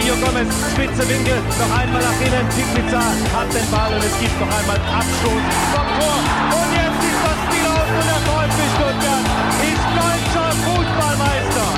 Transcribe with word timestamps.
Mario 0.00 0.16
Gomez, 0.16 0.48
spitze 0.72 1.06
Winkel, 1.10 1.36
noch 1.58 1.78
einmal 1.78 2.00
nach 2.00 2.20
innen. 2.22 2.48
Pizza 2.74 3.00
hat 3.36 3.52
den 3.52 3.70
Ball 3.70 3.92
und 3.92 4.02
es 4.02 4.18
gibt 4.18 4.40
noch 4.40 4.48
einmal 4.48 4.76
Abstoß 4.76 5.42
vom 5.74 5.86
Tor. 6.00 6.16
Und 6.56 6.72
jetzt 6.72 7.04
ist 7.04 7.20
das 7.22 7.36
Spiel 7.44 7.66
aus 7.68 7.88
und 7.98 8.06
der 8.08 8.20
VfB 8.24 8.60
Stuttgart 8.76 9.24
ist 9.68 9.84
deutscher 10.00 10.48
Fußballmeister. 10.64 11.68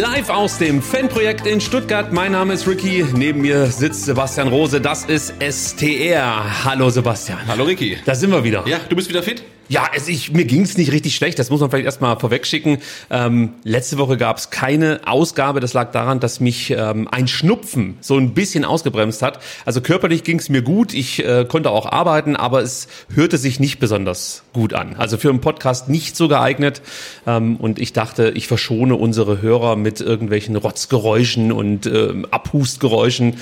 Live 0.00 0.30
aus 0.30 0.56
dem 0.56 0.80
Fanprojekt 0.80 1.46
in 1.46 1.60
Stuttgart. 1.60 2.10
Mein 2.10 2.32
Name 2.32 2.54
ist 2.54 2.66
Ricky. 2.66 3.04
Neben 3.14 3.42
mir 3.42 3.66
sitzt 3.66 4.06
Sebastian 4.06 4.48
Rose. 4.48 4.80
Das 4.80 5.04
ist 5.04 5.34
STR. 5.38 6.64
Hallo 6.64 6.88
Sebastian. 6.88 7.40
Hallo 7.46 7.64
Ricky. 7.64 7.98
Da 8.06 8.14
sind 8.14 8.30
wir 8.30 8.42
wieder. 8.42 8.66
Ja, 8.66 8.78
du 8.88 8.96
bist 8.96 9.10
wieder 9.10 9.22
fit? 9.22 9.42
Ja, 9.70 9.88
es, 9.94 10.08
ich, 10.08 10.32
mir 10.32 10.46
ging's 10.46 10.76
nicht 10.76 10.90
richtig 10.90 11.14
schlecht, 11.14 11.38
das 11.38 11.48
muss 11.48 11.60
man 11.60 11.70
vielleicht 11.70 11.84
erstmal 11.84 12.18
vorwegschicken. 12.18 12.78
Ähm, 13.08 13.54
letzte 13.62 13.98
Woche 13.98 14.16
gab's 14.16 14.50
keine 14.50 15.00
Ausgabe, 15.06 15.60
das 15.60 15.74
lag 15.74 15.92
daran, 15.92 16.18
dass 16.18 16.40
mich 16.40 16.72
ähm, 16.72 17.06
ein 17.08 17.28
Schnupfen 17.28 17.96
so 18.00 18.16
ein 18.16 18.34
bisschen 18.34 18.64
ausgebremst 18.64 19.22
hat. 19.22 19.38
Also 19.64 19.80
körperlich 19.80 20.24
ging's 20.24 20.48
mir 20.48 20.62
gut, 20.62 20.92
ich 20.92 21.24
äh, 21.24 21.44
konnte 21.44 21.70
auch 21.70 21.86
arbeiten, 21.86 22.34
aber 22.34 22.62
es 22.62 22.88
hörte 23.14 23.38
sich 23.38 23.60
nicht 23.60 23.78
besonders 23.78 24.42
gut 24.52 24.74
an. 24.74 24.96
Also 24.96 25.18
für 25.18 25.30
einen 25.30 25.40
Podcast 25.40 25.88
nicht 25.88 26.16
so 26.16 26.26
geeignet. 26.26 26.82
Ähm, 27.24 27.54
und 27.54 27.78
ich 27.78 27.92
dachte, 27.92 28.32
ich 28.34 28.48
verschone 28.48 28.96
unsere 28.96 29.40
Hörer 29.40 29.76
mit 29.76 30.00
irgendwelchen 30.00 30.56
Rotzgeräuschen 30.56 31.52
und 31.52 31.86
ähm, 31.86 32.26
Abhustgeräuschen. 32.32 33.36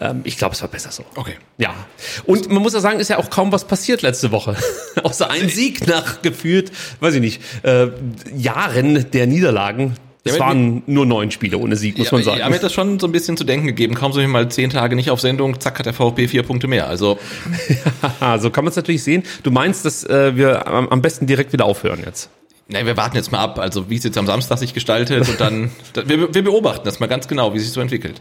Ähm, 0.00 0.22
ich 0.24 0.38
glaube, 0.38 0.54
es 0.54 0.62
war 0.62 0.70
besser 0.70 0.92
so. 0.92 1.04
Okay. 1.14 1.34
Ja. 1.58 1.74
Und 2.24 2.50
man 2.50 2.62
muss 2.62 2.72
ja 2.72 2.80
sagen, 2.80 3.00
ist 3.00 3.10
ja 3.10 3.18
auch 3.18 3.28
kaum 3.28 3.52
was 3.52 3.66
passiert 3.66 4.00
letzte 4.00 4.32
Woche. 4.32 4.56
Außer 5.02 5.30
ein 5.30 5.50
Sieg 5.50 5.73
nach 5.86 6.22
gefühlt, 6.22 6.72
weiß 7.00 7.14
ich 7.14 7.20
nicht, 7.20 7.40
äh, 7.62 7.88
Jahren 8.36 9.10
der 9.12 9.26
Niederlagen. 9.26 9.94
Es 10.26 10.36
Ja, 10.36 10.40
waren 10.40 10.82
nur 10.86 11.04
neun 11.04 11.30
Spiele 11.30 11.58
ohne 11.58 11.76
Sieg, 11.76 11.98
muss 11.98 12.10
man 12.10 12.22
sagen. 12.22 12.38
Ja, 12.38 12.48
mir 12.48 12.54
hat 12.54 12.62
das 12.62 12.72
schon 12.72 12.98
so 12.98 13.06
ein 13.06 13.12
bisschen 13.12 13.36
zu 13.36 13.44
denken 13.44 13.66
gegeben. 13.66 13.94
Kaum 13.94 14.10
sind 14.12 14.22
wir 14.22 14.28
mal 14.28 14.50
zehn 14.50 14.70
Tage 14.70 14.96
nicht 14.96 15.10
auf 15.10 15.20
Sendung, 15.20 15.60
zack, 15.60 15.78
hat 15.78 15.84
der 15.84 15.92
VfB 15.92 16.28
vier 16.28 16.42
Punkte 16.42 16.66
mehr. 16.66 16.88
Also, 16.88 17.18
Haha, 18.02 18.38
so 18.38 18.48
kann 18.48 18.64
man 18.64 18.70
es 18.70 18.76
natürlich 18.76 19.02
sehen. 19.02 19.22
Du 19.42 19.50
meinst, 19.50 19.84
dass 19.84 20.02
äh, 20.04 20.34
wir 20.34 20.66
am, 20.66 20.88
am 20.88 21.02
besten 21.02 21.26
direkt 21.26 21.52
wieder 21.52 21.66
aufhören 21.66 22.00
jetzt? 22.06 22.30
Nein, 22.68 22.86
wir 22.86 22.96
warten 22.96 23.16
jetzt 23.16 23.30
mal 23.30 23.38
ab, 23.40 23.58
also 23.58 23.90
wie 23.90 23.96
es 23.96 24.04
jetzt 24.04 24.16
am 24.18 24.26
Samstag 24.26 24.58
sich 24.58 24.72
gestaltet 24.74 25.28
und 25.28 25.40
dann, 25.40 25.70
da- 25.92 26.02
wir, 26.08 26.34
wir 26.34 26.42
beobachten 26.44 26.82
das 26.84 26.98
mal 27.00 27.06
ganz 27.06 27.28
genau, 27.28 27.54
wie 27.54 27.58
sich 27.58 27.70
so 27.70 27.80
entwickelt. 27.80 28.20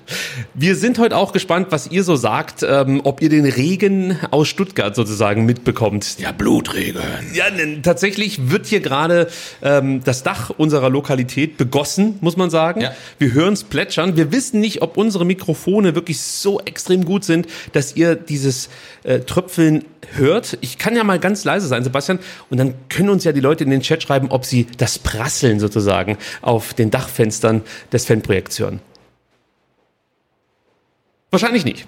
Wir 0.53 0.75
sind 0.75 0.99
heute 0.99 1.15
auch 1.17 1.31
gespannt, 1.31 1.67
was 1.69 1.87
ihr 1.91 2.03
so 2.03 2.15
sagt, 2.15 2.63
ähm, 2.67 3.01
ob 3.03 3.21
ihr 3.21 3.29
den 3.29 3.45
Regen 3.45 4.17
aus 4.31 4.47
Stuttgart 4.47 4.95
sozusagen 4.95 5.45
mitbekommt. 5.45 6.19
Ja, 6.19 6.31
Blutregen. 6.31 7.01
Ja, 7.33 7.49
denn 7.49 7.83
tatsächlich 7.83 8.49
wird 8.51 8.65
hier 8.65 8.79
gerade 8.81 9.29
ähm, 9.61 10.01
das 10.03 10.23
Dach 10.23 10.49
unserer 10.57 10.89
Lokalität 10.89 11.57
begossen, 11.57 12.17
muss 12.21 12.37
man 12.37 12.49
sagen. 12.49 12.81
Ja. 12.81 12.93
Wir 13.19 13.33
hören 13.33 13.53
es 13.53 13.63
plätschern. 13.63 14.17
Wir 14.17 14.31
wissen 14.31 14.59
nicht, 14.59 14.81
ob 14.81 14.97
unsere 14.97 15.25
Mikrofone 15.25 15.95
wirklich 15.95 16.19
so 16.21 16.59
extrem 16.59 17.05
gut 17.05 17.23
sind, 17.23 17.47
dass 17.71 17.95
ihr 17.95 18.15
dieses 18.15 18.69
äh, 19.03 19.19
Tröpfeln 19.21 19.85
hört. 20.15 20.57
Ich 20.61 20.77
kann 20.77 20.95
ja 20.95 21.03
mal 21.03 21.17
ganz 21.17 21.43
leise 21.45 21.67
sein, 21.67 21.83
Sebastian, 21.83 22.19
und 22.49 22.57
dann 22.57 22.73
können 22.89 23.09
uns 23.09 23.23
ja 23.23 23.31
die 23.31 23.39
Leute 23.39 23.63
in 23.63 23.69
den 23.69 23.81
Chat 23.81 24.03
schreiben, 24.03 24.29
ob 24.33 24.45
sie 24.45 24.67
das 24.77 24.99
Prasseln 24.99 25.59
sozusagen 25.59 26.17
auf 26.41 26.73
den 26.73 26.91
Dachfenstern 26.91 27.61
des 27.91 28.05
Fanprojekts 28.05 28.59
hören. 28.59 28.79
Wahrscheinlich 31.33 31.65
nicht. 31.65 31.87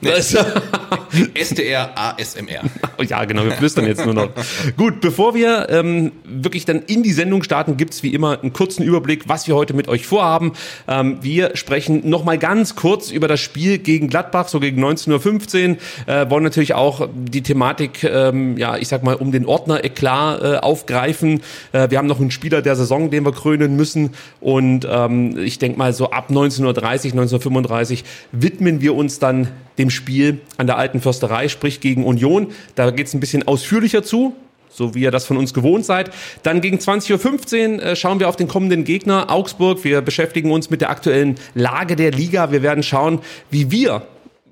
SDR 1.35 1.91
ASMR. 1.95 2.63
Oh 2.97 3.03
Ja, 3.03 3.25
genau, 3.25 3.43
wir 3.43 3.51
flüstern 3.51 3.85
jetzt 3.85 4.03
nur 4.03 4.15
noch. 4.15 4.29
Gut, 4.75 5.01
bevor 5.01 5.35
wir 5.35 5.67
ähm, 5.69 6.13
wirklich 6.23 6.65
dann 6.65 6.81
in 6.81 7.03
die 7.03 7.11
Sendung 7.11 7.43
starten, 7.43 7.77
gibt's 7.77 8.01
wie 8.01 8.11
immer 8.11 8.41
einen 8.41 8.53
kurzen 8.53 8.81
Überblick, 8.81 9.29
was 9.29 9.47
wir 9.47 9.55
heute 9.55 9.75
mit 9.75 9.87
euch 9.87 10.07
vorhaben. 10.07 10.53
Ähm, 10.87 11.19
wir 11.21 11.55
sprechen 11.55 12.09
nochmal 12.09 12.39
ganz 12.39 12.75
kurz 12.75 13.11
über 13.11 13.27
das 13.27 13.39
Spiel 13.39 13.77
gegen 13.77 14.07
Gladbach, 14.07 14.47
so 14.47 14.59
gegen 14.59 14.83
19.15 14.83 15.69
Uhr. 15.69 15.77
Äh, 16.07 16.29
wollen 16.31 16.43
natürlich 16.43 16.73
auch 16.73 17.07
die 17.13 17.43
Thematik, 17.43 18.03
ähm, 18.03 18.57
ja, 18.57 18.77
ich 18.77 18.87
sag 18.87 19.03
mal, 19.03 19.13
um 19.13 19.31
den 19.31 19.45
Ordner 19.45 19.83
Eklat 19.83 20.41
äh, 20.41 20.57
aufgreifen. 20.57 21.43
Äh, 21.71 21.91
wir 21.91 21.99
haben 21.99 22.07
noch 22.07 22.19
einen 22.19 22.31
Spieler 22.31 22.63
der 22.63 22.75
Saison, 22.75 23.11
den 23.11 23.23
wir 23.23 23.31
krönen 23.31 23.75
müssen. 23.75 24.15
Und 24.41 24.87
ähm, 24.89 25.37
ich 25.37 25.59
denke 25.59 25.77
mal, 25.77 25.93
so 25.93 26.09
ab 26.09 26.31
19.30 26.31 27.11
1935 27.11 28.03
widmen 28.31 28.81
wir 28.81 28.95
uns 28.95 29.19
dann 29.19 29.34
dem 29.77 29.89
Spiel 29.89 30.39
an 30.57 30.67
der 30.67 30.77
alten 30.77 31.01
Försterei, 31.01 31.47
sprich 31.47 31.79
gegen 31.79 32.05
Union. 32.05 32.47
Da 32.75 32.91
geht's 32.91 33.13
ein 33.13 33.19
bisschen 33.19 33.47
ausführlicher 33.47 34.03
zu, 34.03 34.35
so 34.69 34.95
wie 34.95 35.01
ihr 35.01 35.11
das 35.11 35.25
von 35.25 35.37
uns 35.37 35.53
gewohnt 35.53 35.85
seid. 35.85 36.11
Dann 36.43 36.61
gegen 36.61 36.77
20.15 36.77 37.75
Uhr 37.77 37.83
äh, 37.83 37.95
schauen 37.95 38.19
wir 38.19 38.29
auf 38.29 38.35
den 38.35 38.47
kommenden 38.47 38.83
Gegner 38.83 39.29
Augsburg. 39.29 39.83
Wir 39.83 40.01
beschäftigen 40.01 40.51
uns 40.51 40.69
mit 40.69 40.81
der 40.81 40.89
aktuellen 40.89 41.35
Lage 41.53 41.95
der 41.95 42.11
Liga. 42.11 42.51
Wir 42.51 42.61
werden 42.61 42.83
schauen, 42.83 43.19
wie 43.49 43.71
wir 43.71 44.03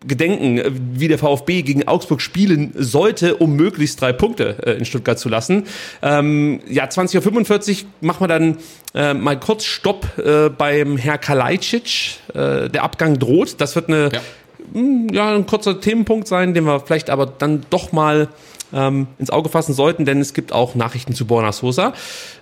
gedenken, 0.05 0.57
äh, 0.57 0.71
wie 0.73 1.07
der 1.07 1.17
VfB 1.17 1.61
gegen 1.61 1.88
Augsburg 1.88 2.21
spielen 2.21 2.71
sollte, 2.75 3.35
um 3.35 3.55
möglichst 3.55 4.01
drei 4.01 4.13
Punkte 4.13 4.57
äh, 4.65 4.71
in 4.73 4.85
Stuttgart 4.85 5.19
zu 5.19 5.29
lassen. 5.29 5.63
Ähm, 6.01 6.61
ja, 6.69 6.85
20.45 6.85 7.83
Uhr 7.83 7.89
machen 8.01 8.21
wir 8.21 8.27
dann 8.27 8.57
äh, 8.94 9.13
mal 9.13 9.39
kurz 9.39 9.65
Stopp 9.65 10.17
äh, 10.17 10.50
beim 10.50 10.97
Herr 10.97 11.17
Kalajdzic. 11.17 12.19
Der 12.33 12.83
Abgang 12.83 13.19
droht. 13.19 13.61
Das 13.61 13.75
wird 13.75 13.89
eine 13.89 14.09
Ja. 14.11 14.21
Ja, 15.12 15.34
ein 15.35 15.46
kurzer 15.46 15.79
Themenpunkt 15.79 16.28
sein, 16.28 16.53
den 16.53 16.66
wir 16.66 16.79
vielleicht 16.79 17.09
aber 17.09 17.25
dann 17.25 17.66
doch 17.69 17.91
mal 17.91 18.29
ähm, 18.74 19.07
ins 19.19 19.29
Auge 19.29 19.50
fassen 19.50 19.74
sollten, 19.74 20.06
denn 20.06 20.19
es 20.19 20.34
gibt 20.34 20.51
auch 20.51 20.75
Nachrichten 20.75 21.13
zu 21.13 21.25
Borna 21.25 21.51
Sosa. 21.51 21.94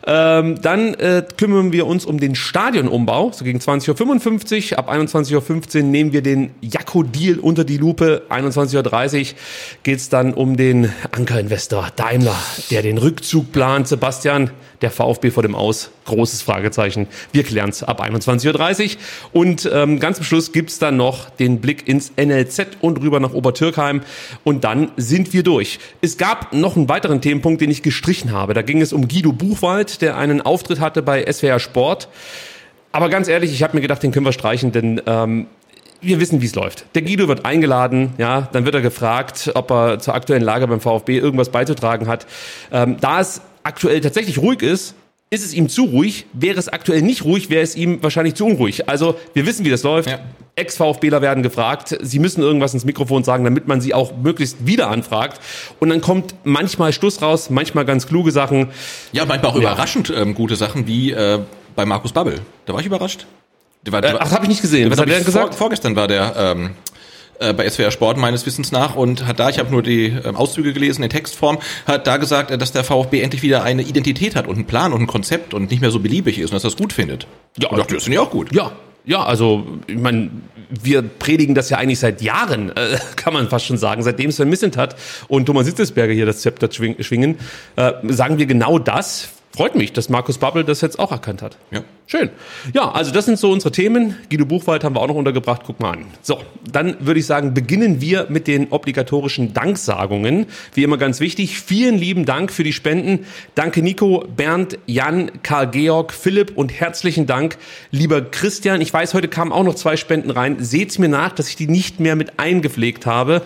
Ähm, 0.07 0.61
dann 0.61 0.93
äh, 0.95 1.23
kümmern 1.37 1.71
wir 1.71 1.85
uns 1.85 2.05
um 2.05 2.19
den 2.19 2.35
Stadionumbau, 2.35 3.31
so 3.33 3.43
gegen 3.43 3.59
20.55 3.59 4.71
Uhr. 4.71 4.79
Ab 4.79 4.89
21.15 4.89 5.77
Uhr 5.77 5.83
nehmen 5.83 6.13
wir 6.13 6.21
den 6.21 6.51
Jakko-Deal 6.61 7.39
unter 7.39 7.63
die 7.63 7.77
Lupe. 7.77 8.23
21.30 8.29 9.19
Uhr 9.19 9.37
geht's 9.83 10.09
dann 10.09 10.33
um 10.33 10.57
den 10.57 10.91
Ankerinvestor 11.11 11.89
Daimler, 11.95 12.37
der 12.71 12.81
den 12.81 12.97
Rückzug 12.97 13.51
plant. 13.51 13.87
Sebastian, 13.87 14.51
der 14.81 14.91
VfB 14.91 15.31
vor 15.31 15.43
dem 15.43 15.55
Aus, 15.55 15.91
großes 16.05 16.41
Fragezeichen. 16.41 17.07
Wir 17.31 17.43
klären's 17.43 17.83
ab 17.83 18.01
21.30 18.01 18.95
Uhr. 18.95 18.99
Und 19.33 19.69
ähm, 19.71 19.99
ganz 19.99 20.17
zum 20.17 20.25
Schluss 20.25 20.51
gibt's 20.51 20.79
dann 20.79 20.97
noch 20.97 21.29
den 21.29 21.61
Blick 21.61 21.87
ins 21.87 22.11
NLZ 22.17 22.77
und 22.81 23.01
rüber 23.01 23.19
nach 23.19 23.33
Obertürkheim. 23.33 24.01
Und 24.43 24.63
dann 24.63 24.91
sind 24.97 25.33
wir 25.33 25.43
durch. 25.43 25.79
Es 26.01 26.17
gab 26.17 26.53
noch 26.53 26.75
einen 26.75 26.89
weiteren 26.89 27.21
Themenpunkt, 27.21 27.61
den 27.61 27.71
ich 27.71 27.83
gestrichen 27.83 28.31
habe. 28.31 28.53
Da 28.53 28.61
ging 28.61 28.81
es 28.81 28.93
um 28.93 29.07
Guido 29.07 29.31
Buchwald, 29.31 30.01
der 30.01 30.17
einen 30.17 30.41
Auftritt 30.41 30.79
hatte 30.79 31.01
bei 31.01 31.31
SWR 31.31 31.59
Sport. 31.59 32.09
Aber 32.91 33.09
ganz 33.09 33.27
ehrlich, 33.27 33.51
ich 33.53 33.63
habe 33.63 33.75
mir 33.75 33.81
gedacht, 33.81 34.03
den 34.03 34.11
können 34.11 34.25
wir 34.25 34.33
streichen, 34.33 34.71
denn 34.71 35.01
ähm, 35.05 35.47
wir 36.01 36.19
wissen, 36.19 36.41
wie 36.41 36.45
es 36.45 36.55
läuft. 36.55 36.85
Der 36.95 37.03
Guido 37.03 37.27
wird 37.27 37.45
eingeladen, 37.45 38.13
ja, 38.17 38.49
dann 38.51 38.65
wird 38.65 38.75
er 38.75 38.81
gefragt, 38.81 39.51
ob 39.53 39.71
er 39.71 39.99
zur 39.99 40.15
aktuellen 40.15 40.43
Lage 40.43 40.67
beim 40.67 40.81
VfB 40.81 41.17
irgendwas 41.17 41.49
beizutragen 41.49 42.07
hat. 42.07 42.25
Ähm, 42.71 42.97
da 42.99 43.21
es 43.21 43.41
aktuell 43.63 44.01
tatsächlich 44.01 44.39
ruhig 44.39 44.61
ist, 44.61 44.95
ist 45.33 45.45
es 45.45 45.53
ihm 45.53 45.69
zu 45.69 45.85
ruhig. 45.85 46.25
Wäre 46.33 46.59
es 46.59 46.67
aktuell 46.67 47.01
nicht 47.01 47.23
ruhig, 47.23 47.49
wäre 47.49 47.63
es 47.63 47.75
ihm 47.75 48.03
wahrscheinlich 48.03 48.35
zu 48.35 48.45
unruhig. 48.45 48.87
Also 48.89 49.15
wir 49.33 49.45
wissen, 49.47 49.65
wie 49.65 49.69
das 49.69 49.81
läuft. 49.81 50.09
Ja. 50.09 50.19
Ex-VfBler 50.57 51.21
werden 51.21 51.41
gefragt. 51.41 51.97
Sie 52.01 52.19
müssen 52.19 52.41
irgendwas 52.41 52.73
ins 52.73 52.83
Mikrofon 52.83 53.23
sagen, 53.23 53.45
damit 53.45 53.65
man 53.65 53.79
sie 53.79 53.93
auch 53.93 54.11
möglichst 54.17 54.67
wieder 54.67 54.89
anfragt. 54.89 55.39
Und 55.79 55.87
dann 55.89 56.01
kommt 56.01 56.35
manchmal 56.43 56.91
Stuss 56.91 57.21
raus, 57.21 57.49
manchmal 57.49 57.85
ganz 57.85 58.05
kluge 58.07 58.31
Sachen. 58.31 58.67
Ja, 59.13 59.25
manchmal 59.25 59.51
auch 59.51 59.55
Ja. 59.55 59.61
überraschend 59.71 60.11
ähm, 60.13 60.35
gute 60.35 60.57
Sachen, 60.57 60.85
wie 60.85 61.11
äh, 61.11 61.39
bei 61.77 61.85
Markus 61.85 62.11
Babbel. 62.11 62.41
Da 62.65 62.73
war 62.73 62.81
ich 62.81 62.85
überrascht. 62.85 63.25
Der 63.85 63.93
war, 63.93 64.01
der 64.01 64.15
Äh, 64.15 64.17
ach, 64.19 64.31
habe 64.31 64.43
ich 64.43 64.49
nicht 64.49 64.61
gesehen. 64.61 64.91
Was 64.91 64.99
hat 64.99 65.07
er 65.07 65.15
denn 65.15 65.25
gesagt? 65.25 65.55
Vor, 65.55 65.57
vorgestern 65.59 65.95
war 65.95 66.09
der 66.09 66.35
ähm, 66.37 66.71
äh, 67.41 67.53
bei 67.53 67.69
SWR 67.69 67.91
Sport 67.91 68.17
meines 68.17 68.45
Wissens 68.45 68.71
nach 68.71 68.95
und 68.95 69.27
hat 69.27 69.39
da, 69.39 69.49
ich 69.49 69.59
habe 69.59 69.71
nur 69.71 69.83
die 69.83 70.07
äh, 70.07 70.33
Auszüge 70.33 70.73
gelesen 70.73 71.03
in 71.03 71.09
Textform, 71.09 71.59
hat 71.85 72.07
da 72.07 72.17
gesagt, 72.17 72.51
äh, 72.51 72.57
dass 72.57 72.71
der 72.71 72.83
VfB 72.83 73.21
endlich 73.21 73.41
wieder 73.41 73.63
eine 73.63 73.81
Identität 73.81 74.35
hat 74.35 74.47
und 74.47 74.55
einen 74.55 74.65
Plan 74.65 74.93
und 74.93 75.01
ein 75.01 75.07
Konzept 75.07 75.53
und 75.53 75.69
nicht 75.71 75.81
mehr 75.81 75.91
so 75.91 75.99
beliebig 75.99 76.39
ist 76.39 76.51
und 76.51 76.55
dass 76.55 76.63
er 76.63 76.69
das 76.69 76.77
gut 76.77 76.93
findet. 76.93 77.27
Ja, 77.57 77.69
und 77.69 77.77
dachte, 77.77 77.95
das 77.95 78.03
finde 78.03 78.15
ich 78.15 78.19
auch 78.19 78.31
gut. 78.31 78.53
Ja, 78.53 78.71
ja, 79.03 79.23
also 79.23 79.65
ich 79.87 79.97
meine, 79.97 80.29
wir 80.69 81.01
predigen 81.01 81.55
das 81.55 81.69
ja 81.69 81.77
eigentlich 81.77 81.99
seit 81.99 82.21
Jahren, 82.21 82.69
äh, 82.75 82.97
kann 83.15 83.33
man 83.33 83.49
fast 83.49 83.65
schon 83.65 83.77
sagen, 83.77 84.03
seitdem 84.03 84.31
Sven 84.31 84.49
Missentat 84.49 84.95
und 85.27 85.45
Thomas 85.45 85.65
Hitzesberger 85.67 86.13
hier 86.13 86.25
das 86.25 86.41
Zepter 86.41 86.71
schwing, 86.71 87.01
schwingen, 87.01 87.37
äh, 87.75 87.93
sagen 88.09 88.37
wir 88.37 88.45
genau 88.45 88.79
das. 88.79 89.29
Freut 89.53 89.75
mich, 89.75 89.91
dass 89.91 90.07
Markus 90.07 90.37
Babbel 90.37 90.63
das 90.63 90.79
jetzt 90.81 90.97
auch 90.97 91.11
erkannt 91.11 91.41
hat. 91.41 91.57
Ja. 91.71 91.83
Schön. 92.07 92.29
Ja, 92.73 92.91
also 92.91 93.11
das 93.11 93.25
sind 93.25 93.39
so 93.39 93.51
unsere 93.51 93.71
Themen. 93.71 94.17
Guido 94.29 94.45
Buchwald 94.45 94.83
haben 94.83 94.95
wir 94.95 95.01
auch 95.01 95.07
noch 95.07 95.15
untergebracht. 95.15 95.61
Guck 95.65 95.79
mal 95.79 95.91
an. 95.91 96.05
So, 96.21 96.39
dann 96.71 96.97
würde 96.99 97.19
ich 97.19 97.25
sagen, 97.25 97.53
beginnen 97.53 98.01
wir 98.01 98.27
mit 98.29 98.47
den 98.47 98.67
obligatorischen 98.71 99.53
Danksagungen. 99.53 100.47
Wie 100.73 100.83
immer 100.83 100.97
ganz 100.97 101.19
wichtig. 101.19 101.59
Vielen 101.59 101.97
lieben 101.97 102.25
Dank 102.25 102.51
für 102.51 102.63
die 102.63 102.73
Spenden. 102.73 103.25
Danke 103.55 103.81
Nico, 103.81 104.25
Bernd, 104.35 104.77
Jan, 104.87 105.31
Karl 105.43 105.69
Georg, 105.69 106.11
Philipp 106.11 106.57
und 106.57 106.71
herzlichen 106.71 107.27
Dank, 107.27 107.57
lieber 107.91 108.21
Christian. 108.21 108.81
Ich 108.81 108.93
weiß, 108.93 109.13
heute 109.13 109.27
kamen 109.27 109.51
auch 109.51 109.63
noch 109.63 109.75
zwei 109.75 109.95
Spenden 109.95 110.31
rein. 110.31 110.57
Seht's 110.59 110.99
mir 110.99 111.09
nach, 111.09 111.31
dass 111.31 111.47
ich 111.47 111.55
die 111.55 111.67
nicht 111.67 111.99
mehr 111.99 112.15
mit 112.15 112.39
eingepflegt 112.39 113.05
habe. 113.05 113.41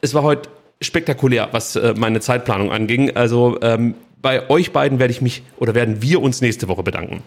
Es 0.00 0.14
war 0.14 0.22
heute 0.22 0.48
spektakulär, 0.80 1.48
was 1.52 1.76
äh, 1.76 1.94
meine 1.96 2.20
Zeitplanung 2.20 2.70
anging. 2.70 3.16
Also 3.16 3.58
ähm, 3.62 3.94
bei 4.20 4.50
euch 4.50 4.72
beiden 4.72 4.98
werde 4.98 5.12
ich 5.12 5.20
mich 5.20 5.42
oder 5.58 5.74
werden 5.74 6.02
wir 6.02 6.20
uns 6.20 6.40
nächste 6.40 6.68
Woche 6.68 6.82
bedanken. 6.82 7.22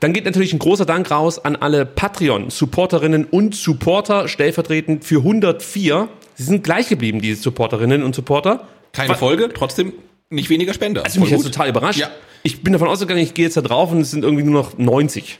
Dann 0.00 0.12
geht 0.12 0.24
natürlich 0.24 0.52
ein 0.52 0.58
großer 0.58 0.84
Dank 0.84 1.10
raus 1.10 1.42
an 1.42 1.56
alle 1.56 1.86
Patreon-Supporterinnen 1.86 3.24
und 3.24 3.54
Supporter, 3.54 4.28
stellvertretend 4.28 5.04
für 5.04 5.18
104. 5.18 6.08
Sie 6.34 6.42
sind 6.42 6.62
gleich 6.62 6.88
geblieben, 6.88 7.20
diese 7.20 7.40
Supporterinnen 7.40 8.02
und 8.02 8.14
Supporter. 8.14 8.66
Keine 8.92 9.14
Folge, 9.14 9.50
trotzdem 9.52 9.92
nicht 10.28 10.50
weniger 10.50 10.74
Spender. 10.74 11.04
Also 11.04 11.20
mich 11.20 11.32
gut. 11.32 11.44
total 11.44 11.68
überrascht. 11.68 12.00
Ja. 12.00 12.10
Ich 12.42 12.62
bin 12.62 12.72
davon 12.72 12.88
ausgegangen, 12.88 13.20
ich 13.20 13.34
gehe 13.34 13.46
jetzt 13.46 13.56
da 13.56 13.60
drauf 13.60 13.92
und 13.92 14.00
es 14.00 14.10
sind 14.10 14.24
irgendwie 14.24 14.44
nur 14.44 14.54
noch 14.54 14.78
90. 14.78 15.38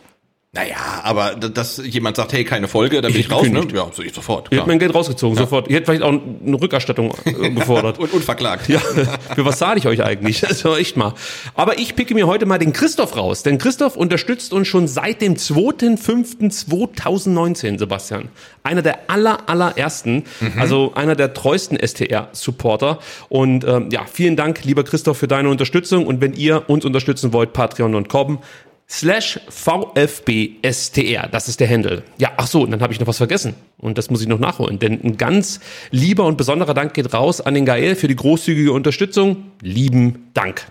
Naja, 0.53 0.77
aber 1.03 1.35
dass 1.35 1.83
jemand 1.85 2.17
sagt, 2.17 2.33
hey, 2.33 2.43
keine 2.45 2.67
Folge, 2.67 3.03
dann 3.03 3.13
bin 3.13 3.21
Ich 3.21 3.27
ich 3.27 3.33
raus, 3.33 3.47
ne? 3.47 3.67
Ja, 3.75 3.89
so 3.93 4.03
ich 4.03 4.15
sofort. 4.15 4.47
Ich 4.47 4.51
Klar. 4.51 4.63
hätte 4.63 4.71
mein 4.71 4.79
Geld 4.79 4.95
rausgezogen, 4.95 5.37
sofort. 5.37 5.69
Ich 5.69 5.75
hätte 5.75 5.85
vielleicht 5.85 6.01
auch 6.03 6.15
eine 6.15 6.59
Rückerstattung 6.59 7.13
äh, 7.27 7.51
gefordert. 7.55 7.99
Und, 7.99 8.11
und 8.15 8.25
verklagt. 8.25 8.67
Ja, 8.71 8.79
für 8.79 9.45
was 9.45 9.59
zahle 9.59 9.79
ich 9.79 9.87
euch 9.87 10.03
eigentlich? 10.03 10.45
Also 10.57 10.75
echt 10.77 10.97
mal. 10.97 11.13
Aber 11.55 11.79
ich 11.79 11.95
picke 11.97 12.15
mir 12.15 12.27
heute 12.27 12.47
mal 12.47 12.57
den 12.59 12.73
Christoph 12.73 13.15
raus, 13.17 13.43
denn 13.43 13.59
Christoph 13.59 13.97
unterstützt 13.97 14.55
uns 14.55 14.67
schon 14.69 14.89
seit 14.89 15.21
dem 15.21 15.35
2.5.2019, 15.35 17.79
Sebastian. 17.79 18.31
Einer 18.63 18.81
der 18.81 19.11
aller, 19.11 19.51
allerersten, 19.51 20.25
also 20.59 20.95
einer 20.95 21.17
der 21.17 21.35
treuesten 21.35 21.77
STR-Supporter. 21.79 23.01
Und 23.29 23.65
ähm, 23.65 23.91
ja, 23.91 24.07
vielen 24.11 24.37
Dank, 24.37 24.65
lieber 24.65 24.85
Christoph, 24.85 25.19
für 25.19 25.29
deine 25.29 25.51
Unterstützung. 25.51 26.07
Und 26.07 26.23
wenn 26.23 26.33
ihr 26.33 26.71
uns 26.71 26.87
unterstützen 26.87 27.35
wollt, 27.35 27.53
patreon.com 27.53 28.39
slash 28.89 29.41
VfBSTR. 29.49 31.29
Das 31.29 31.49
ist 31.49 31.61
der 31.61 31.69
Handle. 31.69 32.03
Ja, 32.19 32.33
ach 32.37 32.47
so, 32.47 32.63
und 32.63 32.71
dann 32.71 32.81
habe 32.83 32.93
ich 32.93 33.01
noch 33.01 33.07
was 33.07 33.19
vergessen. 33.19 33.55
Und 33.79 33.99
das 33.99 34.11
muss 34.11 34.23
ich 34.23 34.29
noch 34.29 34.39
nachholen. 34.39 34.79
Denn 34.79 35.01
ein 35.03 35.17
ganz 35.17 35.61
lieber 35.91 36.25
und 36.25 36.37
besonderer 36.37 36.75
Dank 36.75 36.95
geht 36.95 37.13
raus 37.13 37.41
an 37.41 37.55
den 37.55 37.65
Gael 37.67 37.97
für 37.97 38.09
die 38.09 38.17
großzügige 38.17 38.73
Unterstützung. 38.73 39.51
Lieben 39.61 40.31
Dank. 40.35 40.67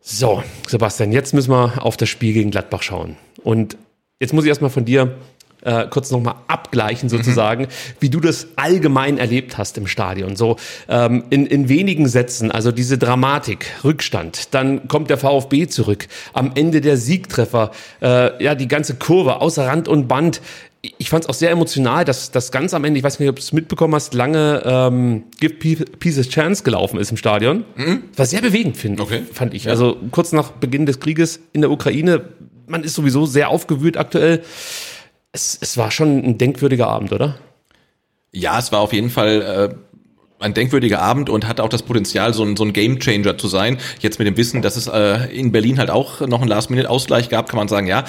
So, 0.00 0.42
Sebastian, 0.66 1.12
jetzt 1.12 1.34
müssen 1.34 1.50
wir 1.50 1.84
auf 1.84 1.96
das 1.96 2.08
Spiel 2.08 2.32
gegen 2.32 2.50
Gladbach 2.50 2.82
schauen. 2.82 3.16
Und 3.42 3.76
jetzt 4.20 4.32
muss 4.32 4.44
ich 4.44 4.48
erstmal 4.48 4.70
von 4.70 4.84
dir 4.84 5.16
äh, 5.62 5.86
kurz 5.88 6.10
nochmal 6.10 6.36
abgleichen 6.46 7.08
sozusagen, 7.08 7.66
wie 8.00 8.10
du 8.10 8.20
das 8.20 8.48
allgemein 8.56 9.18
erlebt 9.18 9.58
hast 9.58 9.76
im 9.78 9.86
Stadion. 9.86 10.36
So 10.36 10.56
ähm, 10.88 11.24
in, 11.30 11.46
in 11.46 11.68
wenigen 11.68 12.08
Sätzen, 12.08 12.50
also 12.50 12.72
diese 12.72 12.98
Dramatik, 12.98 13.66
Rückstand, 13.84 14.54
dann 14.54 14.88
kommt 14.88 15.10
der 15.10 15.18
VfB 15.18 15.66
zurück, 15.66 16.06
am 16.32 16.52
Ende 16.54 16.80
der 16.80 16.96
Siegtreffer, 16.96 17.70
äh, 18.00 18.42
ja 18.42 18.54
die 18.54 18.68
ganze 18.68 18.94
Kurve 18.94 19.40
außer 19.40 19.66
Rand 19.66 19.88
und 19.88 20.08
Band. 20.08 20.40
Ich 20.98 21.10
fand 21.10 21.24
es 21.24 21.28
auch 21.28 21.34
sehr 21.34 21.50
emotional, 21.50 22.04
dass 22.04 22.30
das 22.30 22.52
ganz 22.52 22.72
am 22.72 22.84
Ende, 22.84 22.98
ich 22.98 23.04
weiß 23.04 23.18
nicht, 23.18 23.28
ob 23.28 23.34
du 23.34 23.42
es 23.42 23.52
mitbekommen 23.52 23.94
hast, 23.96 24.14
lange 24.14 24.62
ähm, 24.64 25.24
Give 25.40 25.84
a 25.84 26.22
Chance 26.22 26.62
gelaufen 26.62 27.00
ist 27.00 27.10
im 27.10 27.16
Stadion. 27.16 27.64
War 28.16 28.26
sehr 28.26 28.40
bewegend, 28.40 28.76
finde 28.76 29.02
Okay. 29.02 29.22
fand 29.32 29.54
ich. 29.54 29.68
Also 29.68 29.96
kurz 30.12 30.30
nach 30.30 30.52
Beginn 30.52 30.86
des 30.86 31.00
Krieges 31.00 31.40
in 31.52 31.62
der 31.62 31.70
Ukraine, 31.72 32.28
man 32.68 32.84
ist 32.84 32.94
sowieso 32.94 33.26
sehr 33.26 33.48
aufgewühlt 33.48 33.96
aktuell. 33.96 34.42
Es, 35.32 35.58
es 35.60 35.76
war 35.76 35.90
schon 35.90 36.18
ein 36.24 36.38
denkwürdiger 36.38 36.88
Abend, 36.88 37.12
oder? 37.12 37.38
Ja, 38.32 38.58
es 38.58 38.72
war 38.72 38.80
auf 38.80 38.92
jeden 38.92 39.10
Fall 39.10 39.42
äh, 39.42 39.74
ein 40.40 40.54
denkwürdiger 40.54 41.00
Abend 41.00 41.30
und 41.30 41.48
hatte 41.48 41.64
auch 41.64 41.68
das 41.68 41.82
Potenzial, 41.82 42.32
so 42.32 42.44
ein, 42.44 42.56
so 42.56 42.64
ein 42.64 42.72
Gamechanger 42.72 43.36
zu 43.38 43.48
sein. 43.48 43.78
Jetzt 44.00 44.18
mit 44.18 44.28
dem 44.28 44.36
Wissen, 44.36 44.62
dass 44.62 44.76
es 44.76 44.86
äh, 44.86 45.26
in 45.34 45.50
Berlin 45.50 45.78
halt 45.78 45.90
auch 45.90 46.20
noch 46.20 46.40
einen 46.40 46.48
Last-Minute-Ausgleich 46.48 47.28
gab, 47.28 47.48
kann 47.48 47.58
man 47.58 47.68
sagen, 47.68 47.86
ja, 47.86 48.04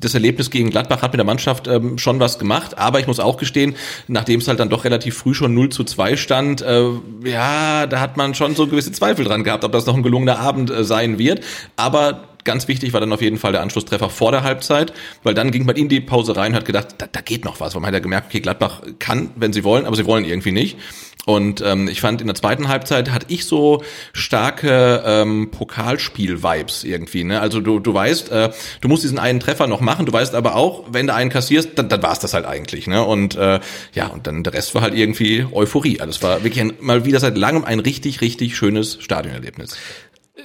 das 0.00 0.14
Erlebnis 0.14 0.50
gegen 0.50 0.70
Gladbach 0.70 1.02
hat 1.02 1.12
mit 1.12 1.18
der 1.18 1.24
Mannschaft 1.24 1.68
ähm, 1.68 1.96
schon 1.98 2.20
was 2.20 2.38
gemacht. 2.38 2.76
Aber 2.78 3.00
ich 3.00 3.06
muss 3.06 3.20
auch 3.20 3.38
gestehen, 3.38 3.74
nachdem 4.06 4.40
es 4.40 4.48
halt 4.48 4.60
dann 4.60 4.68
doch 4.68 4.84
relativ 4.84 5.16
früh 5.16 5.34
schon 5.34 5.54
0 5.54 5.70
zu 5.70 5.84
2 5.84 6.16
stand, 6.16 6.60
äh, 6.60 6.84
ja, 7.24 7.86
da 7.86 8.00
hat 8.00 8.16
man 8.16 8.34
schon 8.34 8.54
so 8.54 8.66
gewisse 8.66 8.92
Zweifel 8.92 9.24
dran 9.24 9.44
gehabt, 9.44 9.64
ob 9.64 9.72
das 9.72 9.86
noch 9.86 9.96
ein 9.96 10.02
gelungener 10.02 10.38
Abend 10.38 10.70
äh, 10.70 10.84
sein 10.84 11.18
wird. 11.18 11.42
Aber 11.76 12.31
ganz 12.44 12.68
wichtig 12.68 12.92
war 12.92 13.00
dann 13.00 13.12
auf 13.12 13.22
jeden 13.22 13.38
Fall 13.38 13.52
der 13.52 13.62
Anschlusstreffer 13.62 14.10
vor 14.10 14.32
der 14.32 14.42
Halbzeit, 14.42 14.92
weil 15.22 15.34
dann 15.34 15.50
ging 15.50 15.64
man 15.64 15.76
in 15.76 15.88
die 15.88 16.00
Pause 16.00 16.36
rein 16.36 16.52
und 16.52 16.56
hat 16.56 16.64
gedacht, 16.64 16.88
da, 16.98 17.06
da 17.10 17.20
geht 17.20 17.44
noch 17.44 17.60
was. 17.60 17.74
Weil 17.74 17.80
man 17.82 17.88
hat 17.88 17.94
ja 17.94 18.00
gemerkt, 18.00 18.28
okay, 18.28 18.40
Gladbach 18.40 18.82
kann, 18.98 19.30
wenn 19.36 19.52
sie 19.52 19.64
wollen, 19.64 19.86
aber 19.86 19.96
sie 19.96 20.06
wollen 20.06 20.24
irgendwie 20.24 20.52
nicht. 20.52 20.76
Und 21.24 21.60
ähm, 21.60 21.86
ich 21.86 22.00
fand, 22.00 22.20
in 22.20 22.26
der 22.26 22.34
zweiten 22.34 22.66
Halbzeit 22.66 23.10
hatte 23.10 23.26
ich 23.28 23.44
so 23.44 23.84
starke 24.12 25.02
ähm, 25.06 25.50
Pokalspiel-Vibes 25.52 26.82
irgendwie. 26.82 27.22
Ne? 27.22 27.40
Also 27.40 27.60
du, 27.60 27.78
du 27.78 27.94
weißt, 27.94 28.32
äh, 28.32 28.50
du 28.80 28.88
musst 28.88 29.04
diesen 29.04 29.20
einen 29.20 29.38
Treffer 29.38 29.68
noch 29.68 29.80
machen, 29.80 30.04
du 30.04 30.12
weißt 30.12 30.34
aber 30.34 30.56
auch, 30.56 30.84
wenn 30.90 31.06
du 31.06 31.14
einen 31.14 31.30
kassierst, 31.30 31.70
dann, 31.76 31.88
dann 31.88 32.02
war 32.02 32.12
es 32.12 32.18
das 32.18 32.34
halt 32.34 32.44
eigentlich. 32.44 32.88
Ne? 32.88 33.04
Und 33.04 33.36
äh, 33.36 33.60
ja, 33.94 34.08
und 34.08 34.26
dann 34.26 34.42
der 34.42 34.52
Rest 34.52 34.74
war 34.74 34.82
halt 34.82 34.94
irgendwie 34.94 35.46
Euphorie. 35.52 36.00
Also 36.00 36.10
es 36.10 36.22
war 36.22 36.42
wirklich 36.42 36.60
ein, 36.60 36.72
mal 36.80 37.04
wieder 37.04 37.20
seit 37.20 37.38
langem 37.38 37.64
ein 37.64 37.78
richtig, 37.78 38.20
richtig 38.20 38.56
schönes 38.56 38.98
Stadionerlebnis. 39.00 39.76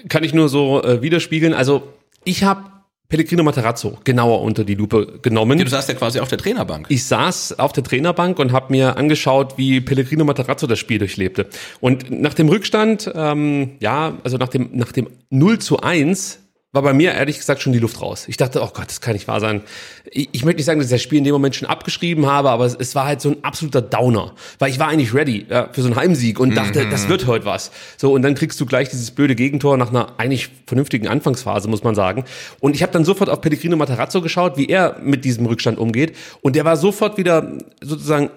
Kann 0.10 0.24
ich 0.24 0.34
nur 0.34 0.50
so 0.50 0.84
äh, 0.84 1.02
widerspiegeln. 1.02 1.54
Also 1.54 1.84
ich 2.24 2.44
habe 2.44 2.64
Pellegrino 3.10 3.42
Materazzo 3.42 3.98
genauer 4.04 4.42
unter 4.42 4.66
die 4.66 4.76
Lupe 4.76 5.20
genommen. 5.22 5.58
Du 5.60 5.68
saßt 5.68 5.88
ja 5.88 5.96
quasi 5.96 6.20
auf 6.20 6.28
der 6.28 6.38
Trainerbank. 6.38 6.88
Ich 6.90 7.06
saß 7.06 7.58
auf 7.58 7.72
der 7.72 7.84
Trainerbank 7.84 8.38
und 8.38 8.52
habe 8.52 8.72
mir 8.72 8.98
angeschaut, 8.98 9.58
wie 9.58 9.80
Pellegrino 9.80 10.26
Materazzo 10.26 10.68
das 10.68 10.78
Spiel 10.78 11.00
durchlebte. 11.00 11.48
Und 11.80 12.12
nach 12.12 12.34
dem 12.34 12.50
Rückstand, 12.50 13.10
ähm, 13.16 13.72
ja, 13.80 14.18
also 14.26 14.38
nach 14.38 14.50
dem, 14.50 14.72
nach 14.74 14.92
dem 14.92 15.08
0 15.30 15.60
zu 15.60 15.80
1 15.80 16.40
war 16.78 16.84
bei 16.84 16.94
mir 16.94 17.14
ehrlich 17.14 17.40
gesagt 17.40 17.60
schon 17.60 17.74
die 17.74 17.80
Luft 17.80 18.00
raus. 18.02 18.26
Ich 18.28 18.38
dachte, 18.38 18.62
oh 18.62 18.70
Gott, 18.72 18.88
das 18.88 19.02
kann 19.02 19.14
nicht 19.14 19.28
wahr 19.28 19.40
sein. 19.40 19.64
Ich, 20.12 20.30
ich 20.32 20.46
möchte 20.46 20.58
nicht 20.58 20.66
sagen, 20.66 20.80
dass 20.80 20.88
ich 20.88 20.94
das 20.94 21.02
Spiel 21.02 21.18
in 21.18 21.24
dem 21.24 21.34
Moment 21.34 21.56
schon 21.56 21.68
abgeschrieben 21.68 22.28
habe, 22.28 22.52
aber 22.52 22.66
es, 22.66 22.76
es 22.76 22.94
war 22.94 23.06
halt 23.06 23.20
so 23.20 23.30
ein 23.32 23.44
absoluter 23.44 23.82
Downer. 23.82 24.34
Weil 24.60 24.70
ich 24.70 24.78
war 24.78 24.90
eigentlich 24.90 25.16
ready 25.16 25.48
ja, 25.50 25.70
für 25.72 25.82
so 25.82 25.88
einen 25.88 25.96
Heimsieg 25.96 26.40
und 26.40 26.56
dachte, 26.56 26.88
das 26.90 27.10
wird 27.10 27.26
heute 27.26 27.46
was. 27.46 27.72
So, 27.98 28.14
und 28.14 28.22
dann 28.22 28.36
kriegst 28.36 28.62
du 28.62 28.68
gleich 28.68 28.90
dieses 28.90 29.10
blöde 29.10 29.34
Gegentor 29.34 29.76
nach 29.78 29.90
einer 29.90 30.14
eigentlich 30.18 30.50
vernünftigen 30.68 31.08
Anfangsphase, 31.08 31.68
muss 31.68 31.84
man 31.84 31.96
sagen. 31.96 32.24
Und 32.60 32.76
ich 32.76 32.84
habe 32.84 32.94
dann 32.94 33.04
sofort 33.04 33.32
auf 33.32 33.42
Pellegrino 33.42 33.76
Matarazzo 33.76 34.22
geschaut, 34.22 34.56
wie 34.58 34.68
er 34.68 35.00
mit 35.02 35.26
diesem 35.26 35.48
Rückstand 35.48 35.80
umgeht. 35.80 36.16
Und 36.42 36.56
der 36.56 36.64
war 36.64 36.78
sofort 36.78 37.18
wieder 37.18 37.58
sozusagen 37.82 38.30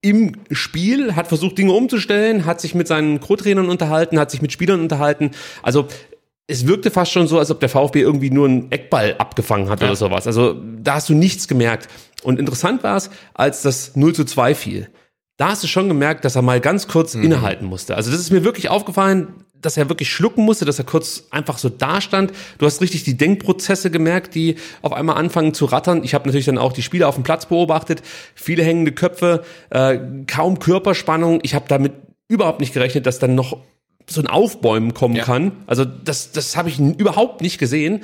im 0.00 0.32
Spiel, 0.52 1.16
hat 1.16 1.26
versucht, 1.26 1.58
Dinge 1.58 1.72
umzustellen, 1.72 2.46
hat 2.46 2.60
sich 2.60 2.74
mit 2.74 2.86
seinen 2.86 3.18
Co-Trainern 3.18 3.68
unterhalten, 3.68 4.18
hat 4.18 4.30
sich 4.30 4.40
mit 4.40 4.52
Spielern 4.52 4.80
unterhalten. 4.80 5.32
Also 5.62 5.88
es 6.50 6.66
wirkte 6.66 6.90
fast 6.90 7.12
schon 7.12 7.28
so, 7.28 7.38
als 7.38 7.50
ob 7.50 7.60
der 7.60 7.68
VfB 7.68 8.00
irgendwie 8.00 8.30
nur 8.30 8.48
einen 8.48 8.72
Eckball 8.72 9.14
abgefangen 9.18 9.68
hat 9.68 9.82
oder 9.82 9.94
sowas. 9.94 10.26
Also 10.26 10.56
da 10.82 10.94
hast 10.94 11.08
du 11.10 11.14
nichts 11.14 11.46
gemerkt. 11.46 11.88
Und 12.22 12.40
interessant 12.40 12.82
war 12.82 12.96
es, 12.96 13.10
als 13.34 13.62
das 13.62 13.94
0 13.94 14.14
zu 14.14 14.24
2 14.24 14.54
fiel. 14.54 14.88
Da 15.36 15.50
hast 15.50 15.62
du 15.62 15.68
schon 15.68 15.88
gemerkt, 15.88 16.24
dass 16.24 16.36
er 16.36 16.42
mal 16.42 16.60
ganz 16.60 16.88
kurz 16.88 17.14
innehalten 17.14 17.66
musste. 17.66 17.94
Also 17.94 18.10
das 18.10 18.18
ist 18.18 18.32
mir 18.32 18.44
wirklich 18.44 18.70
aufgefallen, 18.70 19.44
dass 19.60 19.76
er 19.76 19.88
wirklich 19.90 20.10
schlucken 20.10 20.42
musste, 20.44 20.64
dass 20.64 20.78
er 20.78 20.84
kurz 20.84 21.24
einfach 21.30 21.58
so 21.58 21.68
dastand. 21.68 22.32
Du 22.56 22.64
hast 22.64 22.80
richtig 22.80 23.04
die 23.04 23.16
Denkprozesse 23.16 23.90
gemerkt, 23.90 24.34
die 24.34 24.56
auf 24.80 24.94
einmal 24.94 25.16
anfangen 25.16 25.52
zu 25.52 25.66
rattern. 25.66 26.02
Ich 26.02 26.14
habe 26.14 26.26
natürlich 26.26 26.46
dann 26.46 26.58
auch 26.58 26.72
die 26.72 26.82
Spieler 26.82 27.08
auf 27.08 27.14
dem 27.16 27.24
Platz 27.24 27.46
beobachtet. 27.46 28.02
Viele 28.34 28.62
hängende 28.64 28.92
Köpfe, 28.92 29.44
äh, 29.70 29.98
kaum 30.26 30.58
Körperspannung. 30.58 31.40
Ich 31.42 31.54
habe 31.54 31.66
damit 31.68 31.92
überhaupt 32.26 32.60
nicht 32.60 32.72
gerechnet, 32.72 33.06
dass 33.06 33.18
dann 33.18 33.34
noch 33.34 33.58
so 34.08 34.20
ein 34.20 34.26
Aufbäumen 34.26 34.94
kommen 34.94 35.16
Ja. 35.16 35.24
kann. 35.24 35.52
Also 35.66 35.84
das, 35.84 36.32
das 36.32 36.56
habe 36.56 36.68
ich 36.68 36.78
überhaupt 36.78 37.40
nicht 37.42 37.58
gesehen. 37.58 38.02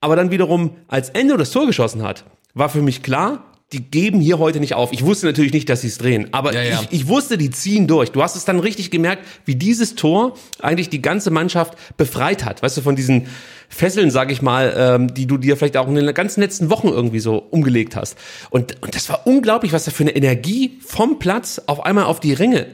Aber 0.00 0.16
dann 0.16 0.30
wiederum, 0.30 0.72
als 0.88 1.10
Endo 1.10 1.36
das 1.36 1.50
Tor 1.50 1.66
geschossen 1.66 2.02
hat, 2.02 2.24
war 2.54 2.68
für 2.68 2.82
mich 2.82 3.02
klar, 3.02 3.44
die 3.72 3.80
geben 3.82 4.20
hier 4.20 4.38
heute 4.38 4.60
nicht 4.60 4.74
auf. 4.74 4.92
Ich 4.92 5.04
wusste 5.04 5.26
natürlich 5.26 5.52
nicht, 5.52 5.68
dass 5.68 5.80
sie 5.80 5.88
es 5.88 5.98
drehen, 5.98 6.28
aber 6.32 6.52
Ja, 6.54 6.62
ja. 6.62 6.80
Ich, 6.90 7.00
ich 7.00 7.08
wusste, 7.08 7.38
die 7.38 7.50
ziehen 7.50 7.86
durch. 7.86 8.12
Du 8.12 8.22
hast 8.22 8.36
es 8.36 8.44
dann 8.44 8.60
richtig 8.60 8.90
gemerkt, 8.90 9.24
wie 9.46 9.56
dieses 9.56 9.94
Tor 9.96 10.34
eigentlich 10.60 10.90
die 10.90 11.00
ganze 11.02 11.30
Mannschaft 11.30 11.74
befreit 11.96 12.44
hat. 12.44 12.62
Weißt 12.62 12.76
du, 12.76 12.82
von 12.82 12.94
diesen 12.96 13.26
Fesseln, 13.70 14.10
sag 14.10 14.30
ich 14.30 14.42
mal, 14.42 14.74
ähm, 14.76 15.14
die 15.14 15.26
du 15.26 15.38
dir 15.38 15.56
vielleicht 15.56 15.76
auch 15.78 15.88
in 15.88 15.94
den 15.94 16.14
ganzen 16.14 16.40
letzten 16.42 16.70
Wochen 16.70 16.88
irgendwie 16.88 17.18
so 17.18 17.38
umgelegt 17.38 17.96
hast. 17.96 18.16
Und, 18.50 18.80
und 18.82 18.94
das 18.94 19.08
war 19.08 19.26
unglaublich, 19.26 19.72
was 19.72 19.84
da 19.86 19.90
für 19.90 20.04
eine 20.04 20.14
Energie 20.14 20.78
vom 20.86 21.18
Platz 21.18 21.60
auf 21.66 21.84
einmal 21.84 22.04
auf 22.04 22.20
die 22.20 22.34
Ringe 22.34 22.66